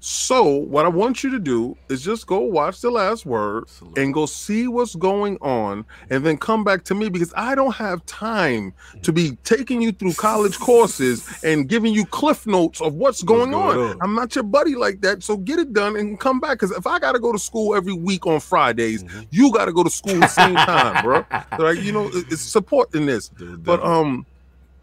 so 0.00 0.44
what 0.44 0.84
i 0.84 0.88
want 0.88 1.22
you 1.24 1.30
to 1.30 1.38
do 1.38 1.76
is 1.88 2.02
just 2.02 2.26
go 2.26 2.38
watch 2.40 2.80
the 2.80 2.90
last 2.90 3.26
word 3.26 3.64
Absolutely. 3.64 4.02
and 4.02 4.14
go 4.14 4.26
see 4.26 4.68
what's 4.68 4.94
going 4.94 5.36
on 5.40 5.84
and 6.10 6.24
then 6.24 6.36
come 6.36 6.62
back 6.64 6.84
to 6.84 6.94
me 6.94 7.08
because 7.08 7.32
I 7.36 7.54
don't 7.54 7.74
have 7.74 8.04
time 8.06 8.72
to 9.02 9.12
be 9.12 9.36
taking 9.44 9.80
you 9.82 9.92
through 9.92 10.14
college 10.14 10.58
courses 10.58 11.26
and 11.42 11.68
giving 11.68 11.92
you 11.94 12.04
cliff 12.06 12.46
notes 12.46 12.80
of 12.80 12.94
what's 12.94 13.22
going, 13.22 13.50
going 13.52 13.78
on. 13.78 13.90
on. 13.92 13.98
I'm 14.02 14.14
not 14.14 14.34
your 14.34 14.44
buddy 14.44 14.74
like 14.74 15.00
that. 15.02 15.22
So 15.22 15.36
get 15.36 15.58
it 15.58 15.72
done 15.72 15.96
and 15.96 16.18
come 16.18 16.40
back 16.40 16.52
because 16.58 16.70
if 16.72 16.86
I 16.86 16.98
got 16.98 17.12
to 17.12 17.18
go 17.18 17.32
to 17.32 17.38
school 17.38 17.74
every 17.74 17.92
week 17.92 18.26
on 18.26 18.40
Fridays, 18.40 19.02
Mhm. 19.04 19.26
you 19.30 19.52
got 19.52 19.66
to 19.66 19.72
go 19.72 19.82
to 19.84 19.90
school 19.90 20.18
the 20.20 20.26
same 20.28 20.54
time, 20.56 21.02
bro. 21.04 21.24
Like, 21.58 21.78
you 21.82 21.92
know, 21.92 22.10
it's 22.12 22.40
supporting 22.42 23.06
this. 23.06 23.28
Dude, 23.28 23.64
But 23.64 23.78
definitely. 23.78 24.00
um, 24.00 24.26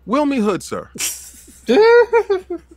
Wilmy 0.08 0.42
Hood, 0.44 0.62
sir. 0.64 0.90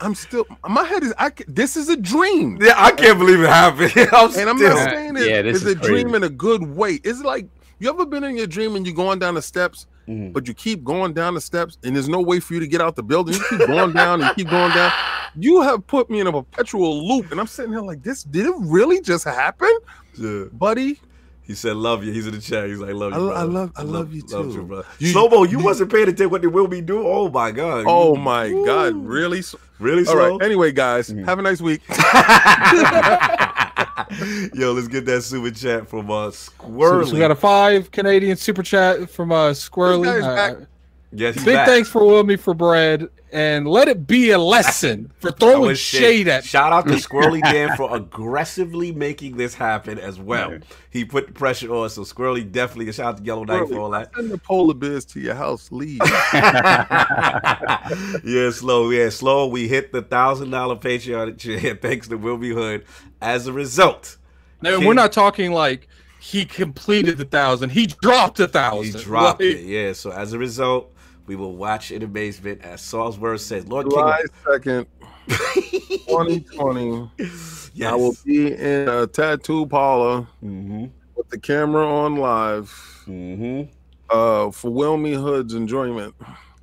I'm 0.00 0.14
still 0.14 0.44
my 0.68 0.84
head 0.84 1.02
is 1.02 1.14
I 1.18 1.30
this 1.48 1.76
is 1.76 1.88
a 1.88 1.96
dream. 1.96 2.58
yeah, 2.60 2.74
I 2.76 2.90
can't 2.92 3.18
believe 3.18 3.40
it 3.40 3.48
happened. 3.48 3.92
I'm 4.12 4.30
And 4.38 4.50
I'm 4.50 4.58
still- 4.58 4.74
not 4.76 4.90
saying 4.90 5.16
it, 5.16 5.26
Yeah, 5.28 5.36
it's 5.40 5.62
is 5.62 5.66
a 5.66 5.74
dream 5.74 6.14
in 6.14 6.22
a 6.24 6.28
good 6.28 6.62
way. 6.62 7.00
It's 7.02 7.22
like 7.22 7.46
you 7.78 7.88
ever 7.90 8.04
been 8.06 8.24
in 8.24 8.36
your 8.36 8.46
dream 8.46 8.76
and 8.76 8.86
you're 8.86 8.94
going 8.94 9.18
down 9.18 9.34
the 9.34 9.42
steps, 9.42 9.86
Mhm. 10.08 10.32
but 10.32 10.46
you 10.48 10.54
keep 10.54 10.82
going 10.84 11.12
down 11.14 11.34
the 11.34 11.40
steps 11.40 11.78
and 11.82 11.94
there's 11.96 12.08
no 12.08 12.20
way 12.20 12.40
for 12.40 12.54
you 12.54 12.60
to 12.60 12.66
get 12.66 12.80
out 12.80 12.94
the 12.96 13.02
building. 13.02 13.34
You 13.34 13.44
keep 13.58 13.66
going 13.66 13.92
down 13.92 14.22
and 14.22 14.34
keep 14.36 14.48
going 14.48 14.72
down. 14.72 14.92
You 15.38 15.60
have 15.62 15.86
put 15.86 16.08
me 16.08 16.20
in 16.20 16.26
a 16.26 16.32
perpetual 16.32 17.06
loop, 17.06 17.30
and 17.30 17.38
I'm 17.38 17.46
sitting 17.46 17.70
here 17.72 17.82
like, 17.82 18.02
this 18.02 18.22
did 18.22 18.46
it 18.46 18.54
really 18.58 19.02
just 19.02 19.24
happen, 19.24 19.70
Yeah. 20.18 20.44
buddy? 20.52 20.98
He 21.46 21.54
said, 21.54 21.76
"Love 21.76 22.02
you." 22.04 22.12
He's 22.12 22.26
in 22.26 22.34
the 22.34 22.40
chat. 22.40 22.68
He's 22.68 22.78
like, 22.78 22.94
"Love 22.94 23.12
you." 23.12 23.18
I 23.18 23.20
brother. 23.20 23.38
I 23.38 23.42
love- 23.44 23.72
I 23.76 23.82
love 23.82 24.12
you 24.12 24.22
love 24.30 24.52
too. 24.52 24.62
bro. 24.64 24.82
You- 24.98 25.12
Slow 25.12 25.28
mo, 25.28 25.44
you, 25.44 25.58
you- 25.58 25.64
wasn't 25.64 25.92
paying 25.92 26.04
attention 26.08 26.30
what 26.30 26.42
they 26.42 26.48
will 26.48 26.66
be 26.66 26.80
doing. 26.80 27.04
Oh 27.06 27.28
my 27.30 27.52
god. 27.52 27.84
Oh 27.86 28.14
You- 28.14 28.20
my 28.20 28.50
god, 28.66 28.94
really? 28.96 29.42
Really 29.78 30.06
All 30.06 30.12
slow. 30.14 30.36
right. 30.38 30.42
Anyway, 30.44 30.72
guys, 30.72 31.10
Mm. 31.10 31.24
have 31.26 31.38
a 31.38 31.42
nice 31.42 31.60
week. 31.60 31.82
Yo, 34.54 34.72
let's 34.72 34.88
get 34.88 35.04
that 35.06 35.22
super 35.22 35.50
chat 35.50 35.88
from 35.88 36.10
uh 36.10 36.30
So, 36.30 37.04
so 37.04 37.12
we 37.12 37.18
got 37.18 37.30
a 37.30 37.34
five 37.36 37.90
Canadian 37.90 38.36
super 38.36 38.62
chat 38.62 39.10
from 39.10 39.32
uh 39.32 39.50
Squirrely. 39.50 40.66
This 41.12 41.20
guy's 41.20 41.34
back. 41.34 41.34
yes, 41.34 41.34
he's 41.36 41.44
big 41.44 41.54
back. 41.54 41.66
thanks 41.68 41.88
for 41.88 42.04
Will 42.04 42.24
Wilmy 42.24 42.38
for 42.38 42.54
bread, 42.54 43.08
and 43.32 43.66
let 43.68 43.88
it 43.88 44.06
be 44.06 44.30
a 44.30 44.38
lesson 44.38 45.10
for 45.20 45.30
throwing 45.30 45.74
shade 45.76 46.28
at. 46.28 46.44
Shout 46.44 46.72
out 46.72 46.86
to 46.88 46.94
Squirrely 46.96 47.40
Dan 47.42 47.76
for 47.76 47.94
aggressively 47.94 48.92
making 48.92 49.36
this 49.36 49.54
happen 49.54 49.98
as 49.98 50.18
well. 50.18 50.58
He 50.90 51.04
put 51.04 51.26
the 51.28 51.32
pressure 51.32 51.72
on, 51.74 51.88
so 51.90 52.02
Squirrely 52.02 52.50
definitely. 52.50 52.88
A 52.88 52.92
shout 52.92 53.06
out 53.14 53.18
to 53.18 53.24
Yellow 53.24 53.44
Knight 53.44 53.68
for 53.68 53.78
all 53.80 53.90
that. 53.90 54.14
Send 54.14 54.30
the 54.30 54.38
polar 54.38 54.74
bears 54.74 55.04
to 55.06 55.20
your 55.20 55.34
house, 55.34 55.70
leave. 55.72 56.00
yeah, 58.24 58.50
slow. 58.50 58.90
Yeah, 58.90 59.08
slow. 59.10 59.46
We 59.46 59.68
hit 59.68 59.92
the 59.92 60.02
thousand 60.02 60.50
dollar 60.50 60.76
Patreon 60.76 61.38
cheer 61.38 61.74
thanks 61.76 62.08
to 62.08 62.16
Wilby 62.16 62.50
Hood. 62.50 62.84
As 63.20 63.46
a 63.46 63.52
result, 63.52 64.16
No, 64.62 64.78
King- 64.78 64.86
we're 64.88 64.94
not 64.94 65.12
talking 65.12 65.52
like 65.52 65.88
he 66.20 66.44
completed 66.44 67.18
the 67.18 67.24
thousand. 67.24 67.70
He 67.70 67.86
dropped 67.86 68.40
a 68.40 68.48
thousand. 68.48 68.84
he 68.84 68.90
thousand. 68.92 69.06
dropped 69.08 69.40
Like, 69.40 69.50
it. 69.54 69.64
Yeah. 69.64 69.92
So 69.92 70.10
as 70.10 70.32
a 70.32 70.38
result, 70.38 70.92
we 71.26 71.36
will 71.36 71.56
watch 71.56 71.90
in 71.90 72.02
amazement 72.02 72.62
as 72.62 72.80
Saul's 72.80 73.18
word 73.18 73.40
says, 73.40 73.66
Lord 73.68 73.88
July 73.90 74.20
King. 74.62 74.86
2nd, 75.28 75.98
2020. 76.08 77.10
Yes. 77.78 77.92
I 77.92 77.94
will 77.94 78.16
be 78.24 78.54
in 78.54 78.88
a 78.88 79.06
tattoo 79.06 79.66
parlor 79.66 80.26
Mm-hmm. 80.42 80.86
with 81.14 81.28
the 81.28 81.38
camera 81.38 81.86
on 81.86 82.16
live 82.16 82.70
Mm-hmm. 83.06 83.70
uh, 84.08 84.50
for 84.50 84.70
Wilmy 84.70 85.14
Hood's 85.14 85.52
enjoyment. 85.52 86.14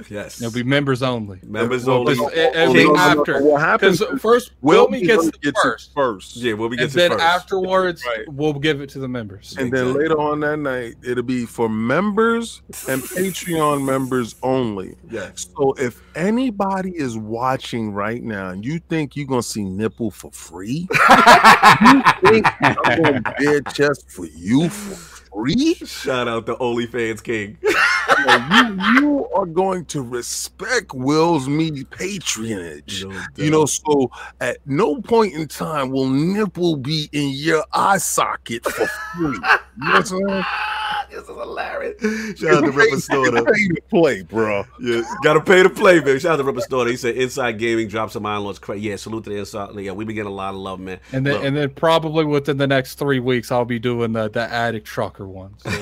Yes. 0.10 0.42
It'll 0.42 0.54
be 0.54 0.64
members 0.64 1.02
only. 1.04 1.40
Members 1.44 1.86
Well, 1.86 2.00
only. 2.00 2.14
Because 2.16 2.34
it- 2.34 2.56
it'll 2.56 2.74
be 2.74 2.84
Kings. 2.86 2.98
after. 3.00 3.42
What 3.44 3.62
happens? 3.62 4.00
Because 4.00 4.22
first, 4.22 4.52
Wilmy 4.64 5.02
Wilmy 5.02 5.06
gets 5.06 5.26
Hood 5.26 5.36
it 5.44 5.48
it 5.50 5.56
first, 5.62 5.94
first. 5.94 6.36
Yeah, 6.38 6.54
Wilby 6.54 6.76
and 6.76 6.82
gets 6.82 6.94
then 6.94 7.12
it 7.12 7.16
first. 7.16 7.24
afterwards, 7.26 8.04
Right. 8.06 8.26
we'll 8.34 8.54
give 8.54 8.82
it 8.82 8.90
to 8.92 9.00
the 9.00 9.08
members. 9.08 9.56
And 9.58 9.72
then 9.72 9.94
later 9.94 10.20
on 10.20 10.40
that 10.42 10.58
night, 10.58 10.96
it'll 11.04 11.24
be 11.24 11.46
for 11.46 11.70
members 11.70 12.62
and 12.90 13.02
Patreon 13.14 13.86
members 13.86 14.36
only. 14.44 14.96
Yes. 15.10 15.48
So 15.56 15.74
if 15.78 16.02
anybody 16.16 16.92
is 16.96 17.18
watching 17.18 17.94
right 17.94 18.22
now 18.24 18.50
and 18.50 18.66
you 18.66 18.80
think 18.90 19.16
you're 19.16 19.28
gonna 19.28 19.44
see 19.44 19.64
nipple 19.64 20.12
for 20.12 20.32
free, 20.32 20.88
you 21.82 22.02
think 22.26 22.48
I'm 22.62 23.02
gonna 23.02 23.22
bare 23.38 23.62
chest 23.62 24.10
for 24.10 24.26
you 24.26 24.70
for 24.70 24.96
free? 25.34 25.76
Shout 25.76 26.28
out 26.28 26.46
to 26.48 26.56
OnlyFans 26.56 27.24
King. 27.24 27.58
you, 27.64 29.02
you 29.02 29.28
are 29.36 29.46
going 29.46 29.86
to 29.86 30.02
respect 30.02 30.94
Will's 30.94 31.48
me 31.48 31.84
patronage. 31.86 33.06
No 33.06 33.22
You 33.36 33.52
know, 33.52 33.66
so 33.66 34.12
at 34.40 34.58
no 34.66 35.02
point 35.02 35.34
in 35.34 35.48
time 35.48 35.92
will 35.92 36.10
nipple 36.10 36.76
be 36.76 37.10
in 37.12 37.30
your 37.30 37.64
eye 37.74 37.98
socket 37.98 38.64
for 38.64 38.88
free. 39.16 39.26
You 39.26 39.40
know 39.40 39.94
what 39.94 39.96
I'm 39.96 40.06
saying? 40.06 40.46
this 41.14 41.30
is 41.30 41.36
hilarious. 41.36 42.40
Shout 42.40 42.56
out 42.56 42.66
to 42.66 42.72
Ripper 42.72 42.96
Storter. 42.98 43.46
Pay 43.54 43.68
to 43.68 43.82
play, 43.90 44.22
bro. 44.24 44.66
Yeah, 44.80 45.04
gotta 45.24 45.42
pay 45.42 45.64
to 45.64 45.70
play, 45.70 46.00
man. 46.02 46.20
Shout 46.20 46.34
out 46.34 46.38
to 46.38 46.44
Ripper 46.44 46.62
Storter. 46.62 46.90
He 46.90 46.98
said 46.98 47.16
Inside 47.16 47.60
Gaming 47.60 47.88
drops 47.88 48.14
some 48.14 48.26
Iron 48.26 48.44
Lords. 48.44 48.60
Cra- 48.60 48.78
Yeah, 48.78 48.96
salute 48.96 49.24
to 49.26 49.30
the 49.30 49.38
Inside. 49.38 49.76
Yeah, 49.76 49.92
we 49.92 50.06
been 50.06 50.16
getting 50.16 50.32
a 50.32 50.36
lot 50.36 50.54
of 50.54 50.60
love, 50.60 50.80
man. 50.80 51.00
And 51.12 51.26
then, 51.26 51.34
Look. 51.34 51.44
and 51.44 51.58
then 51.58 51.70
probably 51.72 52.26
within 52.26 52.58
the 52.58 52.68
next 52.68 52.96
three 52.96 53.20
weeks, 53.20 53.52
I'll 53.52 53.66
be 53.66 53.80
doing 53.80 54.14
the 54.14 54.30
the 54.30 54.42
addict 54.42 54.88
trucker 54.88 55.28
one. 55.28 55.56
So. 55.60 55.70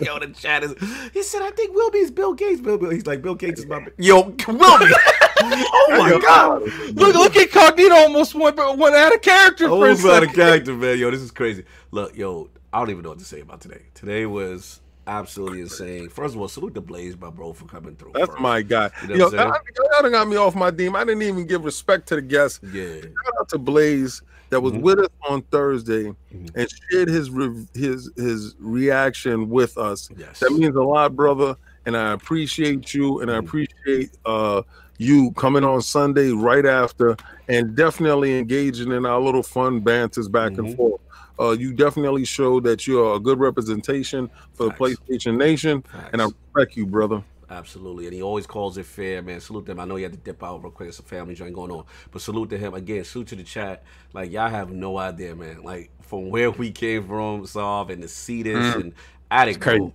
Yo, 0.00 0.18
the 0.18 0.32
chat 0.36 0.64
is. 0.64 0.74
He 1.12 1.22
said, 1.22 1.42
I 1.42 1.50
think 1.50 1.74
Wilby's 1.74 2.10
Bill 2.10 2.34
Gates. 2.34 2.60
Bill, 2.60 2.78
Bill. 2.78 2.90
He's 2.90 3.06
like, 3.06 3.22
Bill 3.22 3.34
Gates 3.34 3.60
is 3.60 3.66
my. 3.66 3.86
Yo, 3.98 4.22
Wilby. 4.22 4.92
oh 5.42 5.86
my 5.90 6.18
god! 6.20 6.62
Look, 6.94 7.14
look 7.14 7.36
at 7.36 7.50
Cognito 7.50 7.92
almost 7.92 8.34
went, 8.34 8.56
went 8.56 8.94
out 8.94 9.14
of 9.14 9.22
character 9.22 9.66
oh, 9.66 9.80
for 9.80 9.86
a 9.86 9.90
Almost 9.90 10.06
out 10.06 10.22
of 10.22 10.32
character, 10.32 10.74
man. 10.74 10.98
Yo, 10.98 11.10
this 11.10 11.20
is 11.20 11.30
crazy. 11.30 11.64
Look, 11.90 12.16
yo, 12.16 12.48
I 12.76 12.80
don't 12.80 12.90
even 12.90 13.04
know 13.04 13.08
what 13.08 13.20
to 13.20 13.24
say 13.24 13.40
about 13.40 13.62
today. 13.62 13.80
Today 13.94 14.26
was 14.26 14.82
absolutely 15.06 15.62
insane. 15.62 16.10
First 16.10 16.34
of 16.34 16.42
all, 16.42 16.48
salute 16.48 16.74
the 16.74 16.82
Blaze, 16.82 17.18
my 17.18 17.30
bro, 17.30 17.54
for 17.54 17.64
coming 17.64 17.96
through. 17.96 18.10
That's 18.12 18.26
first. 18.28 18.38
my 18.38 18.60
guy. 18.60 18.90
You 19.00 19.08
know 19.08 19.14
Yo, 19.14 19.24
what 19.30 19.40
I'm? 19.40 19.52
I, 19.52 20.06
I, 20.06 20.10
got 20.10 20.28
me 20.28 20.36
off 20.36 20.54
my 20.54 20.70
team. 20.70 20.94
I 20.94 21.02
didn't 21.02 21.22
even 21.22 21.46
give 21.46 21.64
respect 21.64 22.06
to 22.08 22.16
the 22.16 22.20
guests. 22.20 22.60
Yeah. 22.74 23.00
Shout 23.00 23.40
out 23.40 23.48
to 23.48 23.56
Blaze 23.58 24.20
that 24.50 24.60
was 24.60 24.74
Mhm. 24.74 24.82
with 24.82 24.98
us 24.98 25.08
on 25.26 25.40
Thursday 25.50 26.12
Mhm. 26.34 26.50
and 26.54 26.68
shared 26.90 27.08
his 27.08 27.30
re- 27.30 27.66
his 27.72 28.10
his 28.14 28.54
reaction 28.58 29.48
with 29.48 29.78
us. 29.78 30.10
Yes. 30.14 30.40
That 30.40 30.52
means 30.52 30.76
a 30.76 30.82
lot, 30.82 31.16
brother. 31.16 31.56
And 31.86 31.96
I 31.96 32.12
appreciate 32.12 32.92
you, 32.92 33.20
and 33.22 33.30
I 33.30 33.36
Mhm. 33.36 33.46
appreciate 33.46 34.10
uh 34.26 34.60
you 34.98 35.30
coming 35.32 35.64
on 35.64 35.80
Sunday 35.80 36.30
right 36.30 36.66
after, 36.66 37.16
and 37.48 37.74
definitely 37.74 38.38
engaging 38.38 38.92
in 38.92 39.06
our 39.06 39.20
little 39.20 39.42
fun 39.42 39.80
banters 39.80 40.28
back 40.28 40.58
and 40.58 40.68
Mhm. 40.68 40.76
forth. 40.76 41.00
Uh, 41.38 41.50
you 41.50 41.72
definitely 41.72 42.24
showed 42.24 42.64
that 42.64 42.86
you're 42.86 43.14
a 43.16 43.20
good 43.20 43.38
representation 43.38 44.30
for 44.54 44.64
the 44.66 44.70
PlayStation 44.72 45.36
Nation, 45.36 45.84
and 46.12 46.22
I 46.22 46.26
respect 46.54 46.76
you, 46.76 46.86
brother. 46.86 47.22
Absolutely, 47.48 48.06
and 48.06 48.14
he 48.14 48.22
always 48.22 48.46
calls 48.46 48.76
it 48.76 48.86
fair, 48.86 49.22
man. 49.22 49.40
Salute 49.40 49.66
them. 49.66 49.78
I 49.78 49.84
know 49.84 49.94
he 49.96 50.02
had 50.02 50.12
to 50.12 50.18
dip 50.18 50.42
out 50.42 50.62
real 50.62 50.72
quick. 50.72 50.88
It's 50.88 50.98
a 50.98 51.02
family 51.04 51.34
joint 51.34 51.54
going 51.54 51.70
on, 51.70 51.84
but 52.10 52.20
salute 52.20 52.50
to 52.50 52.58
him 52.58 52.74
again. 52.74 53.04
Salute 53.04 53.28
to 53.28 53.36
the 53.36 53.44
chat. 53.44 53.84
Like 54.12 54.32
y'all 54.32 54.48
have 54.48 54.72
no 54.72 54.98
idea, 54.98 55.36
man. 55.36 55.62
Like 55.62 55.90
from 56.02 56.30
where 56.30 56.50
we 56.50 56.72
came 56.72 57.06
from, 57.06 57.46
Sov 57.46 57.90
and 57.90 58.02
to 58.02 58.08
see 58.08 58.42
this 58.42 58.74
Mm. 58.74 58.80
and 58.80 58.92
Addict 59.30 59.60
crazy. 59.60 59.92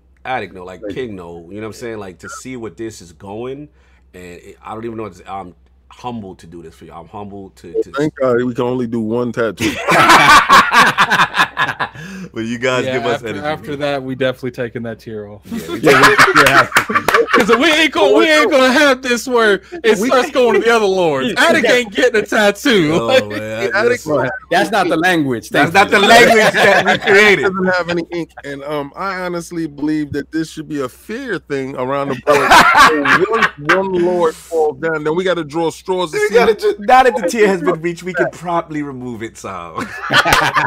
know, 0.53 0.63
like 0.63 0.81
King 0.91 1.15
know. 1.15 1.47
You 1.49 1.55
know 1.55 1.61
what 1.61 1.65
I'm 1.67 1.73
saying? 1.73 1.97
Like 1.99 2.19
to 2.19 2.29
see 2.29 2.55
what 2.55 2.77
this 2.77 3.01
is 3.01 3.11
going, 3.11 3.67
and 4.13 4.23
it, 4.23 4.57
I 4.61 4.73
don't 4.73 4.85
even 4.85 4.97
know. 4.97 5.03
What. 5.03 5.21
I'm 5.27 5.55
humbled 5.89 6.39
to 6.39 6.47
do 6.47 6.61
this 6.61 6.75
for 6.75 6.85
you. 6.85 6.93
I'm 6.93 7.07
humbled 7.07 7.55
to. 7.57 7.81
to 7.83 7.91
Thank 7.91 8.15
God 8.15 8.37
we 8.43 8.53
can 8.53 8.63
only 8.65 8.87
do 8.87 9.01
one 9.01 9.31
tattoo. 9.31 9.73
but 12.33 12.45
you 12.45 12.57
guys 12.57 12.85
Yeah, 12.85 12.93
give 12.93 13.05
us 13.05 13.15
after, 13.15 13.27
energy. 13.27 13.45
after 13.45 13.75
that, 13.77 14.01
we 14.03 14.15
definitely 14.15 14.51
taking 14.51 14.83
that 14.83 14.99
tear 14.99 15.27
off. 15.27 15.41
Yeah, 15.45 15.67
we- 15.69 15.81
Because 17.31 17.55
we 17.57 17.71
ain't 17.71 17.93
gonna 17.93 18.13
we 18.17 18.29
ain't 18.29 18.51
gonna 18.51 18.71
have 18.73 19.01
this 19.01 19.25
where 19.25 19.61
it 19.71 19.97
starts 19.97 20.31
going 20.31 20.55
to 20.59 20.59
the 20.67 20.75
other 20.75 20.85
lords. 20.85 21.33
Addict 21.37 21.65
ain't 21.65 21.93
getting 21.93 22.21
a 22.21 22.25
tattoo. 22.25 22.91
oh, 22.93 23.29
man, 23.29 23.71
Addict- 23.73 24.05
listen, 24.05 24.29
That's 24.51 24.69
not 24.69 24.89
the 24.89 24.97
language. 24.97 25.49
that's 25.49 25.71
Thank 25.71 25.91
not 25.91 26.01
the 26.01 26.05
language 26.05 26.53
that 26.53 26.85
we 26.85 26.97
created. 27.11 27.43
doesn't 27.43 27.65
have 27.67 27.89
any 27.89 28.03
ink, 28.11 28.31
and 28.43 28.61
um, 28.63 28.91
I 28.97 29.21
honestly 29.21 29.65
believe 29.65 30.11
that 30.11 30.29
this 30.31 30.49
should 30.51 30.67
be 30.67 30.81
a 30.81 30.89
fear 30.89 31.39
thing 31.39 31.75
around 31.77 32.09
the 32.09 32.15
board. 32.25 32.51
So 32.89 33.31
one, 33.31 33.93
one 33.93 34.05
Lord 34.05 34.35
falls 34.35 34.79
down, 34.79 35.03
then 35.05 35.15
we 35.15 35.23
got 35.23 35.35
to 35.35 35.45
draw 35.45 35.69
straws 35.71 36.11
to 36.11 36.19
see. 36.19 36.33
gotta 36.33 36.75
now 36.79 37.03
that 37.03 37.15
the 37.15 37.27
tier 37.29 37.47
has 37.47 37.61
been 37.61 37.81
reached, 37.81 38.03
we 38.03 38.13
can 38.13 38.29
promptly 38.31 38.83
remove 38.83 39.23
it. 39.23 39.37
So 39.37 39.81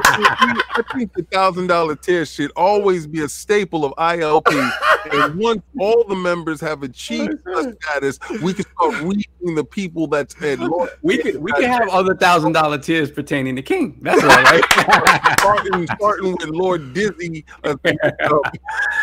I 0.05 0.83
think 0.95 1.13
the 1.15 1.23
thousand 1.25 1.69
dollar 1.69 1.97
tier 1.97 2.25
should 2.27 2.51
always 2.57 3.07
be 3.07 3.21
a 3.23 3.29
staple 3.29 3.85
of 3.85 3.93
ILP. 3.97 4.73
and 5.13 5.35
once 5.39 5.63
all 5.79 6.05
the 6.09 6.15
members 6.15 6.61
have 6.61 6.83
achieved 6.83 7.35
such 7.55 7.75
status, 7.83 8.19
we 8.43 8.55
can 8.55 8.65
start 8.77 9.03
reaching 9.03 9.55
the 9.55 9.65
people 9.65 10.07
that's 10.07 10.41
at 10.43 10.59
Lord. 10.61 10.91
We 11.03 11.19
could 11.19 11.37
we 11.37 11.53
could 11.53 11.65
have 11.65 11.89
other 11.89 12.15
thousand 12.15 12.53
dollar 12.53 12.79
tiers 12.79 13.11
pertaining 13.11 13.57
to 13.57 13.63
King. 13.63 13.99
That's 14.03 14.23
all 14.23 14.29
right. 14.29 15.35
starting, 15.41 15.87
starting 15.97 16.33
with 16.33 16.49
Lord 16.49 16.93
Dizzy. 16.95 17.45
uh, 17.65 17.77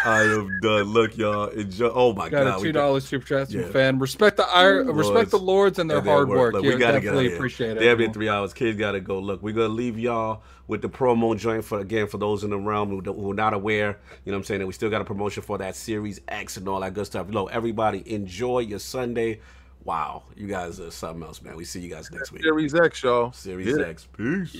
I 0.05 0.21
am 0.23 0.59
done. 0.61 0.83
Look, 0.85 1.17
y'all, 1.17 1.47
enjoy. 1.49 1.89
Oh 1.93 2.13
my 2.13 2.29
Got 2.29 2.43
god, 2.45 2.47
a 2.47 2.57
we 2.57 2.63
two 2.67 2.71
done- 2.71 2.83
dollars 2.83 3.05
super 3.07 3.25
chat 3.25 3.51
from 3.51 3.61
Yeah. 3.61 3.67
fan. 3.67 3.99
Respect 3.99 4.37
the 4.37 4.47
ir- 4.55 4.83
Lords. 4.85 4.97
respect 4.97 5.31
the 5.31 5.39
lords 5.39 5.79
and 5.79 5.89
their 5.89 5.99
and 5.99 6.07
their 6.07 6.13
hard 6.15 6.29
work. 6.29 6.53
Look, 6.53 6.63
yeah, 6.63 6.69
we 6.73 6.77
gotta 6.77 6.99
definitely 6.99 7.29
get 7.29 7.33
appreciate 7.35 7.77
it. 7.77 7.79
Damn 7.81 7.97
near 7.99 8.11
three 8.11 8.29
hours. 8.29 8.53
Kids 8.53 8.77
gotta 8.77 8.99
go. 8.99 9.19
Look, 9.19 9.41
we're 9.41 9.53
gonna 9.53 9.67
leave 9.69 9.99
y'all 9.99 10.43
with 10.67 10.81
the 10.81 10.89
promo 10.89 11.37
joint 11.37 11.63
for 11.65 11.79
again 11.79 12.07
for 12.07 12.17
those 12.17 12.43
in 12.43 12.49
the 12.51 12.57
realm 12.57 12.89
who, 12.89 13.01
who 13.01 13.31
are 13.31 13.35
not 13.35 13.53
aware. 13.53 13.97
You 14.25 14.31
know 14.31 14.37
what 14.37 14.41
I'm 14.41 14.43
saying? 14.45 14.59
That 14.59 14.67
we 14.67 14.73
still 14.73 14.89
got 14.89 15.01
a 15.01 15.05
promotion 15.05 15.43
for 15.43 15.57
that 15.57 15.75
Series 15.75 16.21
X 16.27 16.57
and 16.57 16.67
all 16.67 16.79
that 16.81 16.93
good 16.93 17.05
stuff. 17.05 17.27
Look, 17.29 17.51
everybody 17.51 18.03
enjoy 18.11 18.59
your 18.59 18.79
Sunday. 18.79 19.39
Wow, 19.83 20.23
you 20.35 20.47
guys 20.47 20.79
are 20.79 20.91
something 20.91 21.23
else, 21.23 21.41
man. 21.41 21.55
We 21.55 21.65
see 21.65 21.79
you 21.79 21.89
guys 21.89 22.11
next 22.11 22.31
week. 22.31 22.43
Series 22.43 22.75
X, 22.75 23.01
y'all. 23.01 23.31
Series 23.31 23.77
Yeah. 23.77 23.85
X. 23.87 24.07
Peace. 24.15 24.55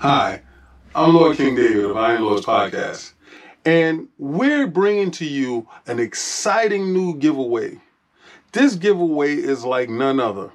Hi, 0.00 0.42
I'm 0.94 1.14
Lord 1.14 1.36
King 1.36 1.54
David 1.54 1.84
of 1.86 1.96
Iron 1.96 2.22
Lords 2.24 2.44
Podcast, 2.44 3.12
and 3.64 4.08
we're 4.18 4.66
bringing 4.66 5.10
to 5.12 5.24
you 5.24 5.66
an 5.86 5.98
exciting 5.98 6.92
new 6.92 7.14
giveaway. 7.16 7.80
This 8.52 8.74
giveaway 8.74 9.34
is 9.34 9.64
like 9.64 9.88
none 9.88 10.20
other. 10.20 10.50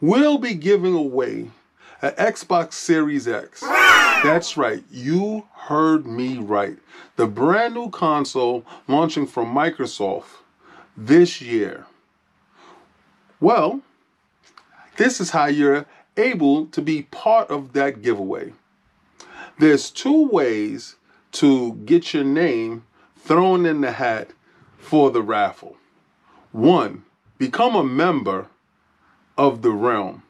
We'll 0.00 0.38
be 0.38 0.54
giving 0.54 0.94
away 0.94 1.50
an 2.02 2.12
Xbox 2.12 2.74
Series 2.74 3.28
X. 3.28 3.60
That's 3.60 4.56
right, 4.56 4.82
you 4.90 5.46
heard 5.54 6.06
me 6.06 6.38
right. 6.38 6.78
The 7.16 7.26
brand 7.26 7.74
new 7.74 7.90
console 7.90 8.64
launching 8.88 9.26
from 9.26 9.54
Microsoft 9.54 10.24
this 10.96 11.40
year. 11.40 11.86
Well, 13.40 13.80
this 14.96 15.20
is 15.20 15.30
how 15.30 15.46
you're 15.46 15.86
able 16.16 16.66
to 16.66 16.82
be 16.82 17.02
part 17.02 17.50
of 17.50 17.72
that 17.72 18.02
giveaway. 18.02 18.52
There's 19.58 19.90
two 19.90 20.28
ways 20.28 20.96
to 21.32 21.74
get 21.84 22.12
your 22.12 22.24
name 22.24 22.84
thrown 23.18 23.66
in 23.66 23.80
the 23.80 23.92
hat 23.92 24.30
for 24.78 25.10
the 25.10 25.22
raffle. 25.22 25.76
One, 26.52 27.04
become 27.38 27.74
a 27.74 27.84
member 27.84 28.48
of 29.38 29.62
the 29.62 29.70
realm. 29.70 30.22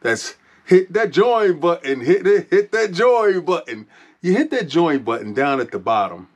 That's 0.00 0.34
hit 0.72 0.94
that 0.94 1.10
join 1.10 1.60
button, 1.60 2.00
hit 2.00 2.26
it, 2.26 2.48
hit 2.48 2.72
that 2.72 2.92
join 2.92 3.44
button. 3.44 3.86
You 4.22 4.32
hit 4.32 4.50
that 4.52 4.68
join 4.68 5.02
button 5.02 5.34
down 5.34 5.60
at 5.60 5.70
the 5.70 5.78
bottom 5.78 6.28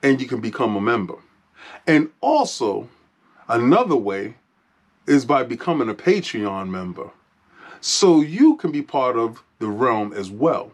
and 0.00 0.20
you 0.20 0.28
can 0.28 0.40
become 0.40 0.76
a 0.76 0.80
member. 0.80 1.16
And 1.88 2.10
also, 2.20 2.88
another 3.48 3.96
way 3.96 4.36
is 5.08 5.24
by 5.24 5.42
becoming 5.42 5.88
a 5.88 5.94
Patreon 5.94 6.68
member 6.68 7.10
so 7.80 8.20
you 8.20 8.56
can 8.58 8.70
be 8.70 8.80
part 8.80 9.16
of 9.16 9.42
the 9.58 9.66
realm 9.66 10.12
as 10.12 10.30
well. 10.30 10.70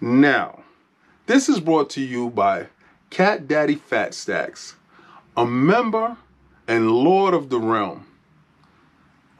Now, 0.00 0.62
this 1.26 1.48
is 1.48 1.58
brought 1.58 1.90
to 1.90 2.00
you 2.00 2.30
by 2.30 2.68
Cat 3.10 3.48
Daddy 3.48 3.74
Fat 3.74 4.14
Stacks, 4.14 4.76
a 5.36 5.44
member 5.44 6.16
and 6.68 6.92
lord 6.92 7.34
of 7.34 7.48
the 7.48 7.58
realm, 7.58 8.06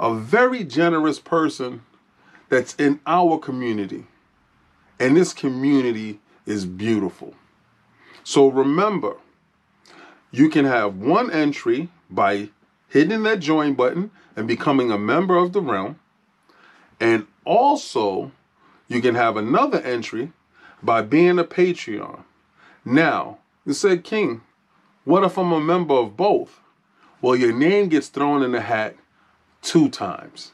a 0.01 0.13
very 0.13 0.65
generous 0.65 1.21
person 1.21 1.83
that's 2.55 2.75
in 2.77 3.01
our 3.05 3.37
community. 3.37 4.05
And 5.01 5.17
this 5.17 5.33
community 5.33 6.21
is 6.47 6.65
beautiful. 6.65 7.35
So 8.23 8.47
remember, 8.47 9.17
you 10.31 10.49
can 10.49 10.65
have 10.65 10.97
one 10.97 11.33
entry 11.33 11.89
by 12.09 12.51
hitting 12.89 13.25
that 13.25 13.41
join 13.41 13.75
button 13.75 14.13
and 14.37 14.47
becoming 14.47 14.93
a 14.93 14.99
member 14.99 15.37
of 15.37 15.53
the 15.53 15.61
realm. 15.61 15.99
And 17.01 17.27
also, 17.45 18.31
you 18.87 19.03
can 19.03 19.17
have 19.17 19.37
another 19.37 19.81
entry 19.81 20.31
by 20.81 21.03
being 21.03 21.41
a 21.41 21.45
Patreon. 21.45 22.23
Now, 22.85 23.39
you 23.67 23.73
said, 23.73 24.05
King, 24.05 24.43
what 25.05 25.25
if 25.25 25.37
I'm 25.37 25.51
a 25.51 25.59
member 25.59 25.95
of 25.95 26.17
both? 26.17 26.61
Well, 27.21 27.35
your 27.35 27.53
name 27.53 27.89
gets 27.89 28.07
thrown 28.07 28.45
in 28.45 28.53
the 28.53 28.61
hat 28.61 28.95
two 29.61 29.89
times. 29.89 30.53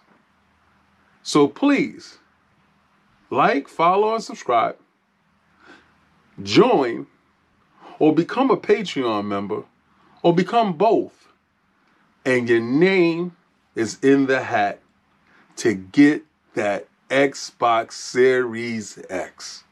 So 1.23 1.49
please, 1.49 2.19
like, 3.31 3.69
follow, 3.69 4.15
and 4.15 4.23
subscribe. 4.23 4.77
Join 6.43 7.07
or 7.99 8.15
become 8.15 8.51
a 8.51 8.57
Patreon 8.57 9.27
member 9.27 9.65
or 10.23 10.35
become 10.35 10.73
both. 10.73 11.29
And 12.25 12.49
your 12.49 12.61
name 12.61 13.37
is 13.75 13.99
in 14.03 14.27
the 14.27 14.43
hat 14.43 14.81
to 15.57 15.75
get 15.75 16.23
that 16.55 16.89
Xbox 17.11 17.93
Series 17.93 18.99
X. 19.09 19.65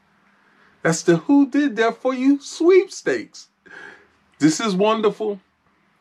That's 0.81 1.03
the 1.03 1.17
Who 1.17 1.49
Did 1.49 1.75
That 1.75 1.97
For 1.97 2.13
You 2.13 2.39
sweepstakes. 2.41 3.47
This 4.39 4.59
is 4.59 4.75
wonderful. 4.75 5.39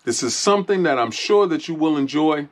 This 0.04 0.22
is 0.22 0.34
something 0.34 0.84
that 0.84 0.98
I'm 0.98 1.10
sure 1.10 1.46
that 1.46 1.68
you 1.68 1.74
will 1.74 1.96
enjoy. 1.96 2.48